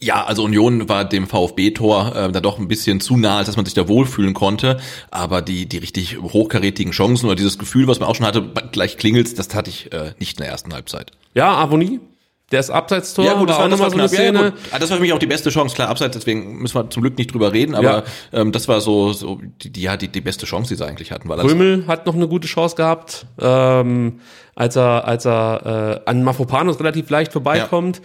Ja, 0.00 0.24
also 0.24 0.42
Union 0.42 0.88
war 0.88 1.04
dem 1.04 1.28
VfB-Tor 1.28 2.16
äh, 2.16 2.32
da 2.32 2.40
doch 2.40 2.58
ein 2.58 2.66
bisschen 2.66 3.00
zu 3.00 3.16
nah, 3.16 3.38
als 3.38 3.46
dass 3.46 3.56
man 3.56 3.64
sich 3.64 3.74
da 3.74 3.86
wohlfühlen 3.86 4.34
konnte. 4.34 4.78
Aber 5.12 5.42
die, 5.42 5.66
die 5.66 5.78
richtig 5.78 6.20
hochkarätigen 6.20 6.92
Chancen 6.92 7.26
oder 7.26 7.36
dieses 7.36 7.56
Gefühl, 7.56 7.86
was 7.86 8.00
man 8.00 8.08
auch 8.08 8.16
schon 8.16 8.26
hatte, 8.26 8.42
gleich 8.72 8.96
klingelt's, 8.96 9.34
das 9.34 9.54
hatte 9.54 9.70
ich 9.70 9.92
äh, 9.92 10.12
nicht 10.18 10.38
in 10.38 10.42
der 10.42 10.50
ersten 10.50 10.74
Halbzeit. 10.74 11.12
Ja, 11.34 11.54
Avonie, 11.56 12.00
der 12.50 12.60
ist 12.60 12.70
Abseitstor, 12.70 13.24
Ja, 13.24 13.34
gut, 13.34 13.48
das 13.48 13.58
war 13.58 13.68
das 13.68 13.78
war 13.78 13.90
so 13.90 13.94
eine. 13.94 14.02
Ja, 14.04 14.08
Szene. 14.08 14.50
gut. 14.52 14.60
Ah, 14.72 14.78
Das 14.80 14.90
war 14.90 14.96
für 14.96 15.02
mich 15.02 15.12
auch 15.12 15.20
die 15.20 15.26
beste 15.26 15.50
Chance. 15.50 15.74
Klar, 15.76 15.88
abseits, 15.88 16.16
deswegen 16.16 16.58
müssen 16.58 16.74
wir 16.74 16.90
zum 16.90 17.02
Glück 17.02 17.16
nicht 17.18 17.32
drüber 17.32 17.52
reden, 17.52 17.76
aber 17.76 18.02
ähm, 18.32 18.50
das 18.50 18.66
war 18.66 18.80
so, 18.80 19.12
so 19.12 19.40
die, 19.62 19.70
die, 19.70 19.82
ja, 19.82 19.96
die, 19.96 20.08
die 20.08 20.20
beste 20.20 20.46
Chance, 20.46 20.68
die 20.68 20.76
sie 20.76 20.84
eigentlich 20.86 21.12
hatten. 21.12 21.28
Weil 21.28 21.40
Römel 21.40 21.86
hat 21.86 22.06
noch 22.06 22.14
eine 22.14 22.26
gute 22.26 22.48
Chance 22.48 22.74
gehabt, 22.74 23.26
ähm, 23.40 24.20
als 24.56 24.74
er, 24.74 25.06
als 25.06 25.24
er 25.26 26.02
äh, 26.06 26.10
an 26.10 26.24
Mafopanos 26.24 26.80
relativ 26.80 27.08
leicht 27.10 27.32
vorbeikommt. 27.32 28.00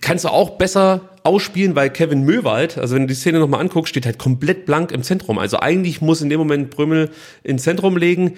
Kannst 0.00 0.24
du 0.24 0.28
auch 0.28 0.50
besser 0.50 1.00
ausspielen, 1.24 1.76
weil 1.76 1.90
Kevin 1.90 2.24
Möwald, 2.24 2.78
also 2.78 2.94
wenn 2.94 3.02
du 3.02 3.08
die 3.08 3.14
Szene 3.14 3.38
nochmal 3.38 3.60
anguckst, 3.60 3.90
steht 3.90 4.06
halt 4.06 4.18
komplett 4.18 4.66
blank 4.66 4.92
im 4.92 5.02
Zentrum. 5.02 5.38
Also 5.38 5.58
eigentlich 5.58 6.00
muss 6.00 6.20
in 6.20 6.30
dem 6.30 6.38
Moment 6.38 6.70
Brümmel 6.70 7.10
ins 7.42 7.62
Zentrum 7.62 7.96
legen. 7.96 8.34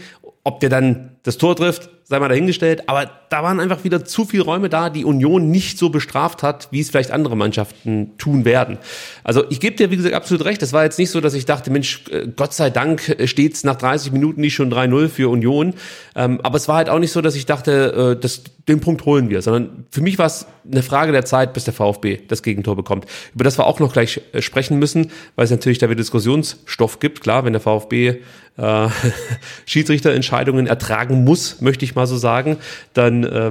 Ob 0.47 0.61
der 0.61 0.69
dann 0.69 1.17
das 1.23 1.39
Tor 1.39 1.57
trifft, 1.57 1.89
sei 2.05 2.19
mal 2.19 2.29
dahingestellt. 2.29 2.89
Aber 2.89 3.11
da 3.31 3.43
waren 3.43 3.61
einfach 3.61 3.83
wieder 3.83 4.05
zu 4.05 4.27
viele 4.27 4.45
Räume 4.45 4.69
da, 4.69 4.91
die 4.91 5.07
Union 5.07 5.51
nicht 5.51 5.79
so 5.79 5.89
bestraft 5.89 6.43
hat, 6.43 6.69
wie 6.71 6.81
es 6.81 6.91
vielleicht 6.91 7.11
andere 7.11 7.35
Mannschaften 7.35 8.13
tun 8.19 8.45
werden. 8.45 8.77
Also 9.25 9.45
ich 9.49 9.59
gebe 9.59 9.75
dir, 9.75 9.91
wie 9.91 9.97
gesagt, 9.97 10.15
absolut 10.15 10.45
recht. 10.45 10.61
Das 10.61 10.75
war 10.75 10.85
jetzt 10.85 10.99
nicht 10.99 11.11
so, 11.11 11.23
dass 11.23 11.33
ich 11.33 11.47
dachte, 11.47 11.71
Mensch, 11.71 12.05
äh, 12.11 12.29
Gott 12.37 12.53
sei 12.53 12.69
Dank 12.69 13.17
steht's 13.25 13.65
nach 13.65 13.77
30 13.77 14.13
Minuten 14.13 14.43
nicht 14.43 14.55
schon 14.55 14.71
3-0 14.71 15.09
für 15.09 15.31
Union. 15.31 15.73
Ähm, 16.15 16.41
aber 16.43 16.57
es 16.57 16.69
war 16.69 16.77
halt 16.77 16.91
auch 16.91 16.99
nicht 16.99 17.13
so, 17.13 17.23
dass 17.23 17.37
ich 17.37 17.47
dachte, 17.47 18.17
äh, 18.17 18.21
das, 18.21 18.43
den 18.69 18.81
Punkt 18.81 19.07
holen 19.07 19.31
wir, 19.31 19.41
sondern 19.41 19.87
für 19.91 20.03
mich 20.03 20.19
war 20.19 20.27
es 20.27 20.47
eine 20.71 20.83
Frage 20.83 21.13
der 21.13 21.25
Zeit, 21.25 21.55
bis 21.55 21.65
der 21.65 21.73
VfB 21.73 22.21
das 22.29 22.43
Gegentor 22.43 22.74
bekommt. 22.77 23.07
Über 23.35 23.45
das 23.45 23.59
wir 23.59 23.67
auch 23.67 23.81
noch 23.81 23.93
gleich 23.93 24.21
äh, 24.33 24.43
sprechen 24.43 24.79
müssen, 24.79 25.11
weil 25.37 25.45
es 25.45 25.51
natürlich 25.51 25.79
da 25.79 25.89
wieder 25.89 25.97
Diskussionsstoff 25.97 27.01
gibt. 27.01 27.21
Klar, 27.21 27.45
wenn 27.45 27.53
der 27.53 27.61
VfB 27.61 28.21
äh, 28.57 28.89
Schiedsrichterentscheidungen 29.67 30.67
ertragen 30.67 31.25
muss, 31.25 31.61
möchte 31.61 31.85
ich 31.85 31.95
mal 31.95 32.07
so 32.07 32.17
sagen, 32.17 32.59
dann 32.93 33.25
äh, 33.25 33.51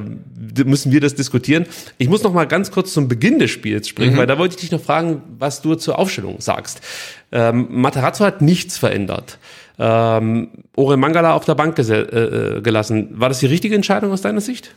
müssen 0.63 0.91
wir 0.91 1.01
das 1.01 1.15
diskutieren. 1.15 1.65
Ich 1.97 2.09
muss 2.09 2.24
noch 2.24 2.34
mal 2.34 2.47
ganz 2.47 2.71
kurz 2.71 2.93
zum 2.93 3.07
Beginn 3.07 3.39
des 3.39 3.51
Spiels 3.51 3.88
springen, 3.88 4.13
mhm. 4.13 4.17
weil 4.17 4.28
da 4.28 4.38
wollte 4.38 4.55
ich 4.55 4.61
dich 4.61 4.71
noch 4.71 4.82
fragen, 4.82 5.21
was 5.39 5.61
du 5.61 5.76
zur 5.76 5.99
Aufstellung 5.99 6.39
sagst. 6.39 6.82
Ähm, 7.32 7.67
Materazzo 7.69 8.24
hat 8.26 8.41
nichts 8.41 8.78
verändert. 8.78 9.39
Ähm, 9.80 10.49
Ore 10.76 10.97
Mangala 10.97 11.34
auf 11.34 11.45
der 11.45 11.55
Bank 11.55 11.78
äh, 11.80 11.82
äh, 11.82 12.61
gelassen. 12.61 13.09
War 13.13 13.30
das 13.30 13.39
die 13.39 13.47
richtige 13.47 13.76
Entscheidung 13.76 14.11
aus 14.11 14.21
deiner 14.21 14.41
Sicht? 14.41 14.74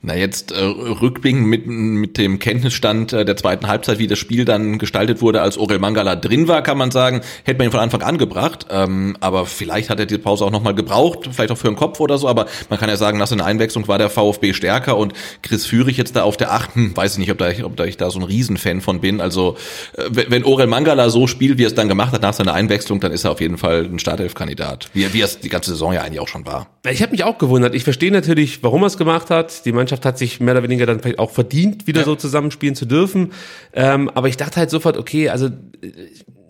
Na 0.00 0.14
jetzt 0.14 0.52
äh, 0.52 0.62
rückblickend 0.62 1.46
mit, 1.46 1.66
mit 1.66 2.16
dem 2.18 2.38
Kenntnisstand 2.38 3.12
äh, 3.12 3.24
der 3.24 3.36
zweiten 3.36 3.68
Halbzeit, 3.68 3.98
wie 3.98 4.06
das 4.06 4.18
Spiel 4.18 4.44
dann 4.44 4.78
gestaltet 4.78 5.20
wurde, 5.20 5.42
als 5.42 5.58
Orel 5.58 5.78
Mangala 5.78 6.16
drin 6.16 6.48
war, 6.48 6.62
kann 6.62 6.78
man 6.78 6.90
sagen, 6.90 7.20
hätte 7.44 7.58
man 7.58 7.68
ihn 7.68 7.70
von 7.70 7.80
Anfang 7.80 8.02
an 8.02 8.16
gebracht. 8.16 8.66
Ähm, 8.70 9.16
aber 9.20 9.44
vielleicht 9.44 9.90
hat 9.90 10.00
er 10.00 10.06
die 10.06 10.16
Pause 10.18 10.44
auch 10.44 10.50
nochmal 10.50 10.74
gebraucht, 10.74 11.28
vielleicht 11.32 11.50
auch 11.50 11.58
für 11.58 11.68
den 11.68 11.76
Kopf 11.76 12.00
oder 12.00 12.16
so. 12.16 12.28
Aber 12.28 12.46
man 12.70 12.78
kann 12.78 12.88
ja 12.88 12.96
sagen, 12.96 13.18
nach 13.18 13.26
seiner 13.26 13.44
Einwechslung 13.44 13.86
war 13.86 13.98
der 13.98 14.08
VfB 14.08 14.54
stärker 14.54 14.96
und 14.96 15.12
Chris 15.42 15.66
Führig 15.66 15.98
jetzt 15.98 16.16
da 16.16 16.22
auf 16.22 16.36
der 16.38 16.52
achten, 16.52 16.96
weiß 16.96 17.12
ich 17.12 17.18
nicht, 17.18 17.30
ob, 17.30 17.38
da, 17.38 17.50
ob 17.64 17.76
da 17.76 17.84
ich 17.84 17.98
da 17.98 18.10
so 18.10 18.18
ein 18.18 18.24
Riesenfan 18.24 18.80
von 18.80 19.00
bin. 19.00 19.20
Also 19.20 19.56
äh, 19.96 20.04
wenn 20.28 20.44
Orel 20.44 20.66
Mangala 20.66 21.10
so 21.10 21.26
spielt, 21.26 21.58
wie 21.58 21.64
er 21.64 21.68
es 21.68 21.74
dann 21.74 21.88
gemacht 21.88 22.12
hat 22.12 22.22
nach 22.22 22.34
seiner 22.34 22.54
Einwechslung, 22.54 23.00
dann 23.00 23.12
ist 23.12 23.24
er 23.24 23.32
auf 23.32 23.40
jeden 23.40 23.58
Fall 23.58 23.84
ein 23.84 23.98
Startelf-Kandidat, 23.98 24.88
wie, 24.94 25.12
wie 25.12 25.20
er 25.20 25.26
es 25.26 25.40
die 25.40 25.50
ganze 25.50 25.70
Saison 25.70 25.92
ja 25.92 26.02
eigentlich 26.02 26.20
auch 26.20 26.28
schon 26.28 26.46
war. 26.46 26.68
Ich 26.90 27.02
habe 27.02 27.12
mich 27.12 27.24
auch 27.24 27.38
gewundert. 27.38 27.74
Ich 27.74 27.84
verstehe 27.84 28.10
natürlich, 28.10 28.62
warum 28.62 28.82
er 28.82 28.86
es 28.86 28.98
gemacht 28.98 29.30
hat. 29.30 29.64
Die 29.64 29.73
Mannschaft 29.74 30.04
hat 30.04 30.18
sich 30.18 30.40
mehr 30.40 30.54
oder 30.54 30.62
weniger 30.62 30.86
dann 30.86 31.00
vielleicht 31.00 31.18
auch 31.18 31.30
verdient, 31.30 31.86
wieder 31.86 32.00
ja. 32.00 32.04
so 32.04 32.14
zusammenspielen 32.16 32.74
zu 32.74 32.86
dürfen. 32.86 33.32
Ähm, 33.72 34.10
aber 34.10 34.28
ich 34.28 34.36
dachte 34.36 34.60
halt 34.60 34.70
sofort, 34.70 34.96
okay, 34.96 35.28
also 35.28 35.46
äh, 35.46 35.50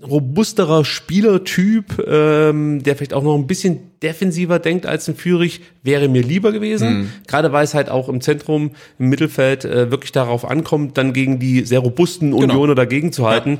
robusterer 0.06 0.84
Spielertyp, 0.84 2.06
ähm, 2.06 2.82
der 2.82 2.96
vielleicht 2.96 3.14
auch 3.14 3.22
noch 3.22 3.34
ein 3.34 3.46
bisschen 3.46 3.90
defensiver 4.02 4.58
denkt 4.58 4.86
als 4.86 5.08
ein 5.08 5.16
Führig, 5.16 5.62
wäre 5.82 6.08
mir 6.08 6.22
lieber 6.22 6.52
gewesen. 6.52 6.88
Mhm. 6.88 7.10
Gerade 7.26 7.52
weil 7.52 7.64
es 7.64 7.74
halt 7.74 7.88
auch 7.88 8.08
im 8.08 8.20
Zentrum, 8.20 8.72
im 8.98 9.08
Mittelfeld 9.08 9.64
äh, 9.64 9.90
wirklich 9.90 10.12
darauf 10.12 10.44
ankommt, 10.44 10.98
dann 10.98 11.12
gegen 11.12 11.38
die 11.38 11.62
sehr 11.62 11.80
robusten 11.80 12.32
genau. 12.32 12.42
Unioner 12.42 12.74
dagegen 12.74 13.12
zu 13.12 13.26
halten. 13.26 13.54
Ja 13.54 13.58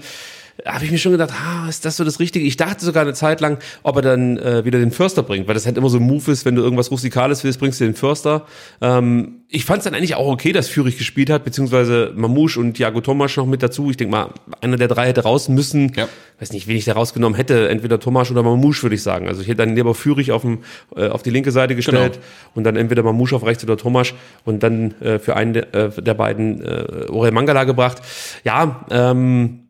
habe 0.65 0.85
ich 0.85 0.91
mir 0.91 0.99
schon 0.99 1.13
gedacht, 1.13 1.33
ah, 1.33 1.69
ist 1.69 1.85
das 1.85 1.97
so 1.97 2.05
das 2.05 2.21
Richtige? 2.21 2.47
Ich 2.47 2.57
dachte 2.57 2.85
sogar 2.85 3.03
eine 3.03 3.13
Zeit 3.13 3.41
lang, 3.41 3.59
ob 3.83 3.97
er 3.97 4.03
dann 4.03 4.39
äh, 4.39 4.65
wieder 4.65 4.79
den 4.79 4.93
Förster 4.93 5.23
bringt, 5.23 5.49
weil 5.49 5.55
das 5.55 5.67
halt 5.67 5.77
immer 5.77 5.89
so 5.89 5.99
ein 5.99 6.05
Move 6.05 6.31
ist, 6.31 6.45
wenn 6.45 6.55
du 6.55 6.63
irgendwas 6.63 6.91
Rustikales 6.91 7.43
willst, 7.45 7.59
bringst 7.59 7.81
du 7.81 7.85
den 7.85 7.95
Förster. 7.95 8.47
Ähm, 8.81 9.41
ich 9.49 9.65
fand 9.65 9.79
es 9.79 9.85
dann 9.85 9.95
eigentlich 9.95 10.15
auch 10.15 10.27
okay, 10.27 10.53
dass 10.53 10.69
Führig 10.69 10.97
gespielt 10.97 11.31
hat, 11.31 11.45
beziehungsweise 11.45 12.13
Mamouche 12.15 12.59
und 12.59 12.75
Thiago 12.75 13.01
Tomasch 13.01 13.37
noch 13.37 13.47
mit 13.47 13.63
dazu. 13.63 13.91
Ich 13.91 13.97
denke 13.97 14.13
mal, 14.13 14.31
einer 14.61 14.77
der 14.77 14.89
drei 14.89 15.09
hätte 15.09 15.23
raus 15.23 15.49
müssen. 15.49 15.93
Ja. 15.97 16.09
Weiß 16.41 16.53
nicht, 16.53 16.67
wen 16.67 16.77
ich 16.77 16.85
da 16.85 16.95
rausgenommen 16.95 17.37
hätte, 17.37 17.69
entweder 17.69 18.01
Tomasch 18.01 18.31
oder 18.31 18.43
Mamouche, 18.43 18.83
würde 18.83 18.95
ich 18.97 19.03
sagen. 19.03 19.29
Also 19.29 19.43
ich 19.43 19.49
hätte 19.49 19.59
dann 19.59 19.75
lieber 19.77 19.95
Führig 19.95 20.33
auf, 20.33 20.43
dem, 20.43 20.59
äh, 20.97 21.09
auf 21.09 21.23
die 21.23 21.31
linke 21.31 21.53
Seite 21.53 21.77
gestellt 21.77 22.15
genau. 22.15 22.25
und 22.55 22.65
dann 22.65 22.77
entweder 22.77 23.03
Mamouche 23.03 23.37
auf 23.37 23.45
rechts 23.45 23.63
oder 23.65 23.77
Tomasch 23.77 24.15
und 24.45 24.63
dann 24.63 25.01
äh, 25.01 25.19
für 25.19 25.37
einen 25.37 25.53
de, 25.53 25.65
äh, 25.73 25.91
der 26.03 26.15
beiden 26.15 26.63
äh, 26.63 27.07
Orel 27.11 27.33
Mangala 27.33 27.65
gebracht. 27.65 28.03
Ja, 28.45 28.87
ähm, 28.91 29.64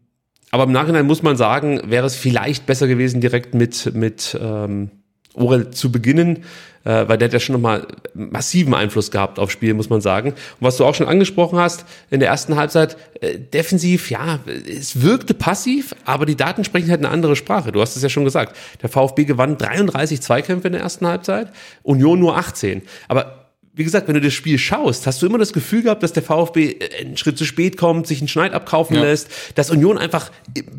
aber 0.54 0.62
im 0.62 0.72
Nachhinein 0.72 1.04
muss 1.04 1.24
man 1.24 1.36
sagen, 1.36 1.80
wäre 1.86 2.06
es 2.06 2.14
vielleicht 2.14 2.64
besser 2.64 2.86
gewesen, 2.86 3.20
direkt 3.20 3.56
mit, 3.56 3.92
mit 3.92 4.38
ähm, 4.40 4.88
Orel 5.34 5.70
zu 5.70 5.90
beginnen, 5.90 6.44
äh, 6.84 7.08
weil 7.08 7.18
der 7.18 7.26
hat 7.26 7.32
ja 7.32 7.40
schon 7.40 7.54
nochmal 7.54 7.88
massiven 8.14 8.72
Einfluss 8.72 9.10
gehabt 9.10 9.40
aufs 9.40 9.52
Spiel, 9.52 9.74
muss 9.74 9.90
man 9.90 10.00
sagen. 10.00 10.30
Und 10.30 10.36
was 10.60 10.76
du 10.76 10.84
auch 10.84 10.94
schon 10.94 11.08
angesprochen 11.08 11.58
hast, 11.58 11.84
in 12.08 12.20
der 12.20 12.28
ersten 12.28 12.54
Halbzeit, 12.54 12.96
äh, 13.20 13.36
defensiv, 13.36 14.12
ja, 14.12 14.38
es 14.64 15.02
wirkte 15.02 15.34
passiv, 15.34 15.92
aber 16.04 16.24
die 16.24 16.36
Daten 16.36 16.62
sprechen 16.62 16.88
halt 16.88 17.00
eine 17.00 17.10
andere 17.10 17.34
Sprache. 17.34 17.72
Du 17.72 17.80
hast 17.80 17.96
es 17.96 18.04
ja 18.04 18.08
schon 18.08 18.24
gesagt. 18.24 18.54
Der 18.80 18.88
VfB 18.88 19.24
gewann 19.24 19.58
33 19.58 20.22
Zweikämpfe 20.22 20.68
in 20.68 20.74
der 20.74 20.82
ersten 20.82 21.08
Halbzeit, 21.08 21.48
Union 21.82 22.20
nur 22.20 22.38
18. 22.38 22.82
Aber 23.08 23.43
wie 23.76 23.82
gesagt, 23.82 24.06
wenn 24.06 24.14
du 24.14 24.20
das 24.20 24.32
Spiel 24.32 24.56
schaust, 24.56 25.06
hast 25.06 25.20
du 25.20 25.26
immer 25.26 25.38
das 25.38 25.52
Gefühl 25.52 25.82
gehabt, 25.82 26.02
dass 26.04 26.12
der 26.12 26.22
VfB 26.22 26.76
äh, 26.78 27.00
einen 27.00 27.16
Schritt 27.16 27.36
zu 27.36 27.44
spät 27.44 27.76
kommt, 27.76 28.06
sich 28.06 28.20
einen 28.20 28.28
Schneid 28.28 28.52
abkaufen 28.52 28.94
ja. 28.94 29.02
lässt, 29.02 29.28
dass 29.56 29.70
Union 29.70 29.98
einfach 29.98 30.30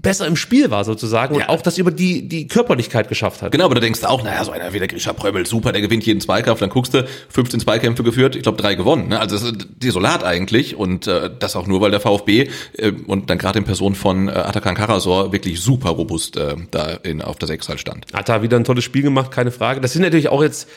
besser 0.02 0.26
im 0.28 0.38
Spiel 0.38 0.72
war 0.72 0.86
sozusagen 0.86 1.36
ja. 1.36 1.42
und 1.42 1.50
auch 1.50 1.62
das 1.62 1.78
über 1.78 1.92
die, 1.92 2.28
die 2.28 2.48
Körperlichkeit 2.48 3.10
geschafft 3.10 3.42
hat. 3.42 3.52
Genau, 3.52 3.66
aber 3.66 3.76
da 3.76 3.82
denkst 3.82 4.00
du 4.00 4.10
auch, 4.10 4.24
naja, 4.24 4.44
so 4.46 4.52
einer 4.52 4.72
wie 4.72 4.80
der 4.80 4.88
Grisha 4.88 5.12
Pröbel, 5.12 5.46
super, 5.46 5.74
der 5.74 5.82
gewinnt 5.82 6.06
jeden 6.06 6.22
Zweikampf, 6.22 6.62
dann 6.62 6.70
guckst 6.70 6.94
du, 6.94 7.06
15 7.30 7.60
Zweikämpfe 7.60 8.04
geführt, 8.04 8.38
ich 8.38 8.44
glaube 8.44 8.62
drei 8.62 8.76
gewonnen. 8.76 9.10
Ne? 9.10 9.20
Also 9.20 9.36
das 9.36 9.44
ist 9.44 9.68
desolat 9.84 10.24
eigentlich 10.24 10.78
und 10.78 11.08
äh, 11.08 11.30
das 11.38 11.58
auch 11.58 11.68
nur, 11.68 11.82
weil 11.82 11.92
der 11.92 12.00
VfB 12.00 12.48
äh, 12.78 12.92
und 13.08 13.30
dann 13.30 13.38
gerade 13.38 13.60
in 13.60 13.66
Person 13.66 13.96
von 13.96 14.30
äh, 14.30 14.32
Atakan 14.32 14.76
Karasor 14.76 15.34
wirklich 15.34 15.60
super 15.60 15.90
robust 15.90 16.38
äh, 16.38 16.56
da 16.72 16.92
in, 17.04 17.22
auf 17.22 17.38
der 17.38 17.48
Sechs 17.48 17.68
halt 17.68 17.82
stand. 17.82 18.06
Hat 18.14 18.30
da 18.30 18.42
wieder 18.42 18.56
ein 18.56 18.64
tolles 18.64 18.86
Spiel 18.86 19.02
gemacht, 19.02 19.32
keine 19.32 19.52
Frage. 19.52 19.82
Das 19.82 19.92
sind 19.92 20.02
natürlich 20.02 20.30
auch 20.30 20.42
jetzt 20.42 20.70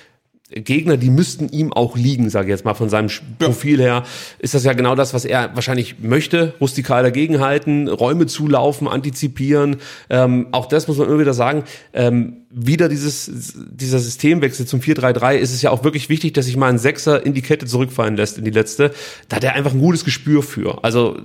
Gegner, 0.51 0.97
die 0.97 1.11
müssten 1.11 1.49
ihm 1.51 1.73
auch 1.73 1.97
liegen, 1.97 2.31
sage 2.31 2.47
ich 2.47 2.51
jetzt 2.51 2.65
mal 2.65 2.75
von 2.75 2.89
seinem 2.89 3.11
Profil 3.39 3.81
her, 3.81 4.05
ist 4.39 4.55
das 4.55 4.65
ja 4.65 4.73
genau 4.73 4.95
das, 4.95 5.13
was 5.13 5.27
er 5.27 5.55
wahrscheinlich 5.55 5.97
möchte, 6.01 6.55
rustikal 6.61 7.03
dagegenhalten, 7.03 7.89
Räume 7.89 8.27
zulaufen, 8.27 8.89
antizipieren. 8.89 9.77
Ähm, 10.09 10.47
auch 10.53 10.67
das 10.67 10.89
muss 10.89 10.97
man 10.97 11.09
immer 11.09 11.19
wieder 11.19 11.35
sagen. 11.35 11.65
Ähm, 11.93 12.39
wieder 12.51 12.89
dieses, 12.89 13.31
dieser 13.71 13.99
Systemwechsel 13.99 14.67
zum 14.67 14.81
4-3-3 14.81 15.37
ist 15.37 15.53
es 15.53 15.61
ja 15.61 15.71
auch 15.71 15.85
wirklich 15.85 16.09
wichtig, 16.09 16.33
dass 16.33 16.47
sich 16.47 16.57
mal 16.57 16.71
ein 16.71 16.79
Sechser 16.79 17.25
in 17.25 17.35
die 17.35 17.43
Kette 17.43 17.67
zurückfallen 17.67 18.17
lässt, 18.17 18.39
in 18.39 18.45
die 18.45 18.51
letzte. 18.51 18.93
Da 19.29 19.37
hat 19.37 19.45
er 19.45 19.55
einfach 19.55 19.73
ein 19.73 19.81
gutes 19.81 20.05
Gespür 20.05 20.43
für. 20.43 20.83
Also 20.83 21.19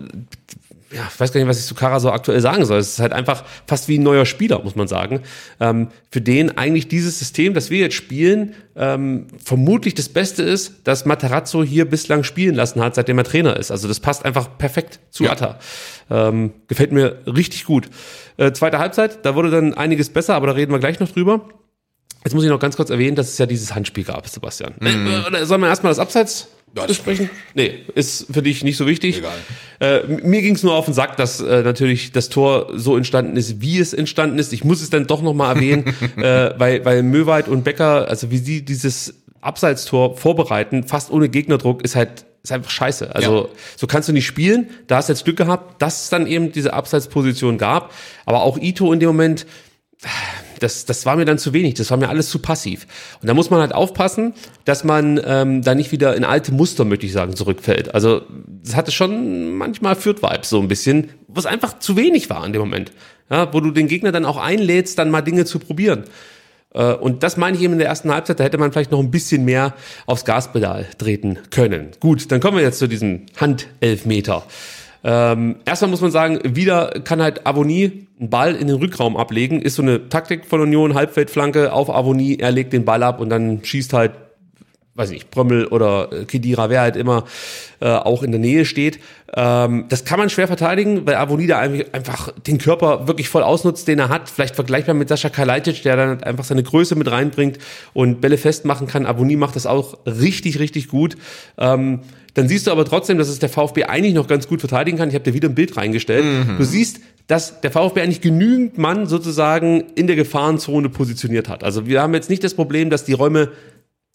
ja, 0.93 1.09
ich 1.11 1.19
weiß 1.19 1.33
gar 1.33 1.39
nicht, 1.39 1.49
was 1.49 1.59
ich 1.59 1.65
zu 1.65 1.73
Kara 1.73 1.99
so 1.99 2.11
aktuell 2.11 2.39
sagen 2.39 2.65
soll. 2.65 2.77
Es 2.77 2.89
ist 2.89 2.99
halt 2.99 3.13
einfach 3.13 3.43
fast 3.65 3.87
wie 3.87 3.97
ein 3.97 4.03
neuer 4.03 4.25
Spieler, 4.25 4.61
muss 4.63 4.75
man 4.75 4.87
sagen. 4.87 5.21
Ähm, 5.59 5.87
für 6.11 6.21
den 6.21 6.57
eigentlich 6.57 6.87
dieses 6.87 7.17
System, 7.17 7.53
das 7.53 7.71
wir 7.71 7.79
jetzt 7.79 7.95
spielen, 7.95 8.53
ähm, 8.75 9.27
vermutlich 9.43 9.95
das 9.95 10.09
Beste 10.09 10.43
ist, 10.43 10.87
dass 10.87 11.05
Materazzo 11.05 11.63
hier 11.63 11.85
bislang 11.85 12.23
spielen 12.23 12.53
lassen 12.53 12.81
hat, 12.81 12.95
seitdem 12.95 13.17
er 13.17 13.23
Trainer 13.23 13.57
ist. 13.57 13.71
Also 13.71 13.87
das 13.87 13.99
passt 13.99 14.23
einfach 14.23 14.57
perfekt 14.57 14.99
zu 15.09 15.23
ja. 15.23 15.31
Atta. 15.31 15.59
Ähm, 16.11 16.53
gefällt 16.67 16.91
mir 16.91 17.17
richtig 17.25 17.65
gut. 17.65 17.89
Äh, 18.37 18.51
zweite 18.51 18.77
Halbzeit, 18.77 19.25
da 19.25 19.33
wurde 19.35 19.49
dann 19.49 19.73
einiges 19.73 20.09
besser, 20.09 20.35
aber 20.35 20.47
da 20.47 20.53
reden 20.53 20.71
wir 20.71 20.79
gleich 20.79 20.99
noch 20.99 21.09
drüber. 21.09 21.41
Jetzt 22.23 22.33
muss 22.33 22.43
ich 22.43 22.49
noch 22.49 22.59
ganz 22.59 22.77
kurz 22.77 22.89
erwähnen, 22.89 23.15
dass 23.15 23.29
es 23.29 23.37
ja 23.37 23.45
dieses 23.45 23.73
Handspiel 23.75 24.03
gab, 24.03 24.27
Sebastian. 24.27 24.73
Mhm. 24.79 25.07
Äh, 25.33 25.45
sollen 25.45 25.61
wir 25.61 25.67
erstmal 25.67 25.91
das 25.91 25.99
Abseits 25.99 26.49
ja, 26.75 26.85
besprechen? 26.85 27.29
Nee, 27.53 27.79
ist 27.95 28.27
für 28.31 28.41
dich 28.41 28.63
nicht 28.63 28.77
so 28.77 28.87
wichtig. 28.87 29.19
Egal. 29.19 29.37
Äh, 29.79 30.07
mir 30.23 30.41
ging 30.41 30.55
es 30.55 30.63
nur 30.63 30.73
auf 30.73 30.85
den 30.85 30.93
Sack, 30.93 31.17
dass 31.17 31.39
äh, 31.39 31.61
natürlich 31.61 32.11
das 32.11 32.29
Tor 32.29 32.71
so 32.73 32.97
entstanden 32.97 33.37
ist, 33.37 33.61
wie 33.61 33.79
es 33.79 33.93
entstanden 33.93 34.39
ist. 34.39 34.53
Ich 34.53 34.63
muss 34.63 34.81
es 34.81 34.89
dann 34.89 35.07
doch 35.07 35.21
nochmal 35.21 35.55
erwähnen, 35.55 35.85
äh, 36.17 36.51
weil, 36.57 36.83
weil 36.85 37.03
Möwald 37.03 37.47
und 37.47 37.63
Becker, 37.63 38.07
also 38.07 38.31
wie 38.31 38.37
sie 38.37 38.63
dieses 38.63 39.13
Abseitstor 39.41 40.17
vorbereiten, 40.17 40.83
fast 40.83 41.11
ohne 41.11 41.29
Gegnerdruck, 41.29 41.83
ist 41.83 41.95
halt 41.95 42.25
ist 42.43 42.51
einfach 42.51 42.71
scheiße. 42.71 43.15
Also 43.15 43.43
ja. 43.43 43.49
so 43.77 43.87
kannst 43.87 44.09
du 44.09 44.13
nicht 44.13 44.25
spielen. 44.25 44.69
Da 44.87 44.97
hast 44.97 45.07
du 45.07 45.13
jetzt 45.13 45.23
Glück 45.23 45.37
gehabt, 45.37 45.81
dass 45.81 46.03
es 46.03 46.09
dann 46.09 46.27
eben 46.27 46.51
diese 46.51 46.73
Abseitsposition 46.73 47.57
gab. 47.57 47.93
Aber 48.25 48.43
auch 48.43 48.57
Ito 48.57 48.91
in 48.91 48.99
dem 48.99 49.07
Moment, 49.07 49.45
das, 50.63 50.85
das 50.85 51.05
war 51.05 51.15
mir 51.15 51.25
dann 51.25 51.37
zu 51.37 51.53
wenig, 51.53 51.75
das 51.75 51.91
war 51.91 51.97
mir 51.97 52.09
alles 52.09 52.29
zu 52.29 52.39
passiv. 52.39 52.87
Und 53.21 53.27
da 53.27 53.33
muss 53.33 53.49
man 53.49 53.59
halt 53.59 53.73
aufpassen, 53.73 54.33
dass 54.65 54.83
man 54.83 55.19
ähm, 55.25 55.61
da 55.61 55.75
nicht 55.75 55.91
wieder 55.91 56.15
in 56.15 56.23
alte 56.23 56.53
Muster, 56.53 56.85
möchte 56.85 57.05
ich 57.05 57.11
sagen, 57.11 57.35
zurückfällt. 57.35 57.93
Also 57.93 58.21
das 58.63 58.75
hatte 58.75 58.91
schon 58.91 59.53
manchmal 59.55 59.95
Führt-Vibes 59.95 60.49
so 60.49 60.59
ein 60.59 60.67
bisschen, 60.67 61.09
was 61.27 61.45
einfach 61.45 61.79
zu 61.79 61.97
wenig 61.97 62.29
war 62.29 62.45
in 62.45 62.53
dem 62.53 62.61
Moment. 62.61 62.91
Ja, 63.29 63.53
wo 63.53 63.59
du 63.59 63.71
den 63.71 63.87
Gegner 63.87 64.11
dann 64.11 64.25
auch 64.25 64.37
einlädst, 64.37 64.99
dann 64.99 65.09
mal 65.09 65.21
Dinge 65.21 65.45
zu 65.45 65.59
probieren. 65.59 66.03
Äh, 66.73 66.93
und 66.93 67.23
das 67.23 67.37
meine 67.37 67.57
ich 67.57 67.63
eben 67.63 67.73
in 67.73 67.79
der 67.79 67.87
ersten 67.87 68.11
Halbzeit, 68.11 68.39
da 68.39 68.43
hätte 68.43 68.57
man 68.57 68.71
vielleicht 68.71 68.91
noch 68.91 68.99
ein 68.99 69.11
bisschen 69.11 69.45
mehr 69.45 69.73
aufs 70.05 70.25
Gaspedal 70.25 70.87
treten 70.97 71.39
können. 71.49 71.89
Gut, 71.99 72.31
dann 72.31 72.39
kommen 72.39 72.57
wir 72.57 72.63
jetzt 72.63 72.79
zu 72.79 72.87
diesem 72.87 73.25
Handelfmeter. 73.37 74.43
Ähm, 75.03 75.57
erstmal 75.65 75.91
muss 75.91 76.01
man 76.01 76.11
sagen, 76.11 76.39
wieder 76.43 77.01
kann 77.03 77.21
halt 77.21 77.45
Avonie 77.45 78.07
einen 78.19 78.29
Ball 78.29 78.55
in 78.55 78.67
den 78.67 78.77
Rückraum 78.77 79.17
ablegen. 79.17 79.61
Ist 79.61 79.75
so 79.75 79.81
eine 79.81 80.09
Taktik 80.09 80.45
von 80.45 80.61
Union, 80.61 80.93
Halbfeldflanke 80.93 81.73
auf 81.73 81.89
Avonie, 81.89 82.37
er 82.39 82.51
legt 82.51 82.73
den 82.73 82.85
Ball 82.85 83.03
ab 83.03 83.19
und 83.19 83.29
dann 83.29 83.63
schießt 83.63 83.93
halt 83.93 84.11
weiß 84.95 85.09
nicht, 85.09 85.31
Brömmel 85.31 85.67
oder 85.67 86.11
äh, 86.11 86.25
Kedira, 86.25 86.69
wer 86.69 86.81
halt 86.81 86.95
immer 86.95 87.25
äh, 87.79 87.89
auch 87.89 88.21
in 88.21 88.31
der 88.31 88.39
Nähe 88.39 88.65
steht. 88.65 88.99
Ähm, 89.35 89.85
das 89.89 90.05
kann 90.05 90.19
man 90.19 90.29
schwer 90.29 90.47
verteidigen, 90.47 91.05
weil 91.07 91.15
Avoni 91.15 91.47
da 91.47 91.59
einfach 91.59 92.31
den 92.31 92.59
Körper 92.59 93.07
wirklich 93.07 93.27
voll 93.29 93.43
ausnutzt, 93.43 93.87
den 93.87 93.99
er 93.99 94.09
hat. 94.09 94.29
Vielleicht 94.29 94.55
vergleichbar 94.55 94.93
mit 94.93 95.09
Sascha 95.09 95.29
Kalajdzic, 95.29 95.81
der 95.81 95.95
dann 95.95 96.23
einfach 96.23 96.43
seine 96.43 96.61
Größe 96.61 96.95
mit 96.95 97.09
reinbringt 97.09 97.57
und 97.93 98.21
Bälle 98.21 98.37
festmachen 98.37 98.87
kann. 98.87 99.07
Avoni 99.07 99.35
macht 99.35 99.55
das 99.55 99.65
auch 99.65 99.97
richtig, 100.05 100.59
richtig 100.59 100.89
gut. 100.89 101.17
Ähm, 101.57 102.01
dann 102.33 102.47
siehst 102.47 102.67
du 102.67 102.71
aber 102.71 102.85
trotzdem, 102.85 103.17
dass 103.17 103.27
es 103.27 103.39
der 103.39 103.49
VfB 103.49 103.85
eigentlich 103.85 104.13
noch 104.13 104.27
ganz 104.27 104.47
gut 104.47 104.59
verteidigen 104.59 104.97
kann. 104.97 105.09
Ich 105.09 105.15
habe 105.15 105.23
dir 105.23 105.33
wieder 105.33 105.49
ein 105.49 105.55
Bild 105.55 105.77
reingestellt. 105.77 106.25
Mhm. 106.25 106.57
Du 106.57 106.63
siehst, 106.63 106.99
dass 107.27 107.61
der 107.61 107.71
VfB 107.71 108.01
eigentlich 108.01 108.21
genügend 108.21 108.77
Mann 108.77 109.05
sozusagen 109.05 109.81
in 109.95 110.07
der 110.07 110.15
Gefahrenzone 110.15 110.89
positioniert 110.89 111.47
hat. 111.47 111.63
Also 111.63 111.85
wir 111.85 112.01
haben 112.01 112.13
jetzt 112.13 112.29
nicht 112.29 112.43
das 112.43 112.53
Problem, 112.53 112.89
dass 112.89 113.05
die 113.05 113.13
Räume 113.13 113.51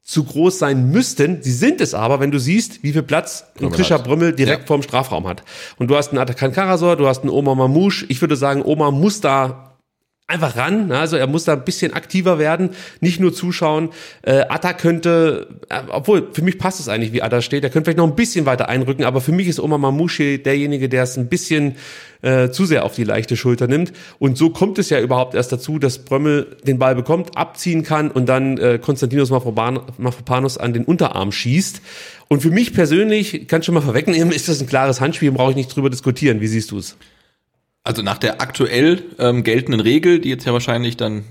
zu 0.03 0.25
groß 0.25 0.59
sein 0.59 0.91
müssten. 0.91 1.43
Sie 1.43 1.53
sind 1.53 1.81
es 1.81 1.93
aber, 1.95 2.19
wenn 2.19 2.31
du 2.31 2.41
siehst, 2.41 2.83
wie 2.83 2.93
viel 2.93 3.03
Platz 3.03 3.45
ein 3.61 3.71
Krischer 3.71 3.99
Brümmel 3.99 4.33
direkt 4.33 4.63
ja. 4.63 4.67
vorm 4.67 4.83
Strafraum 4.83 5.29
hat. 5.29 5.43
Und 5.77 5.89
du 5.91 5.97
hast 5.97 6.11
einen 6.11 6.19
Atakan 6.19 6.53
Karasor, 6.53 6.97
du 6.97 7.07
hast 7.07 7.21
einen 7.21 7.31
Oma 7.31 7.55
Mamouche. 7.55 8.07
Ich 8.09 8.21
würde 8.23 8.35
sagen, 8.35 8.63
Oma 8.65 8.91
muss 8.91 9.21
da 9.21 9.68
einfach 10.29 10.57
ran. 10.57 10.93
Also 10.93 11.17
er 11.17 11.27
muss 11.27 11.45
da 11.45 11.55
ein 11.55 11.65
bisschen 11.65 11.95
aktiver 11.95 12.39
werden, 12.39 12.71
nicht 13.01 13.19
nur 13.19 13.33
zuschauen. 13.33 13.89
Äh, 14.21 14.43
Atta 14.49 14.75
könnte, 14.75 15.49
äh, 15.71 15.81
obwohl 15.89 16.29
für 16.33 16.43
mich 16.43 16.59
passt 16.59 16.81
es 16.81 16.89
eigentlich, 16.89 17.15
wie 17.15 17.23
Atta 17.23 17.41
steht. 17.41 17.65
Er 17.65 17.71
könnte 17.71 17.87
vielleicht 17.87 17.99
noch 17.99 18.07
ein 18.07 18.15
bisschen 18.15 18.45
weiter 18.45 18.69
einrücken, 18.69 19.05
aber 19.05 19.23
für 19.23 19.33
mich 19.33 19.49
ist 19.49 19.59
Oma 19.59 19.79
Mamouche 19.79 20.39
derjenige, 20.39 20.91
der 20.91 21.05
es 21.05 21.17
ein 21.17 21.29
bisschen 21.29 21.77
äh, 22.21 22.51
zu 22.51 22.67
sehr 22.67 22.85
auf 22.85 22.95
die 22.95 23.05
leichte 23.05 23.39
Schulter 23.39 23.69
nimmt. 23.69 23.95
Und 24.19 24.37
so 24.37 24.51
kommt 24.51 24.79
es 24.79 24.91
ja 24.91 25.01
überhaupt 25.01 25.35
erst 25.35 25.51
dazu, 25.51 25.79
dass 25.79 26.05
Brömmel 26.05 26.59
den 26.63 26.79
Ball 26.79 26.95
bekommt, 26.95 27.39
abziehen 27.39 27.83
kann 27.83 28.11
und 28.11 28.29
dann 28.29 28.59
äh, 28.59 28.79
Konstantinos 28.79 29.31
Mafropanos 29.31 30.59
an 30.59 30.75
den 30.75 30.85
Unterarm 30.85 31.33
schießt. 31.33 31.81
Und 32.29 32.43
für 32.43 32.51
mich 32.51 32.75
persönlich, 32.75 33.49
kann 33.49 33.63
schon 33.63 33.75
mal 33.75 33.81
vorwegnehmen, 33.81 34.33
ist 34.35 34.49
das 34.49 34.61
ein 34.61 34.67
klares 34.67 35.01
Handspiel, 35.01 35.33
brauche 35.33 35.53
ich 35.53 35.57
nicht 35.57 35.75
drüber 35.75 35.89
diskutieren. 35.89 36.43
Wie 36.43 36.49
siehst 36.49 36.71
du 36.71 36.79
es? 36.79 36.99
Also 37.89 38.03
nach 38.03 38.19
der 38.19 38.43
aktuell 38.43 39.03
ähm, 39.19 39.45
geltenden 39.45 39.81
Regel, 39.81 40.19
die 40.19 40.29
jetzt 40.29 40.45
ja 40.45 40.53
wahrscheinlich 40.53 40.99
dann 40.99 41.25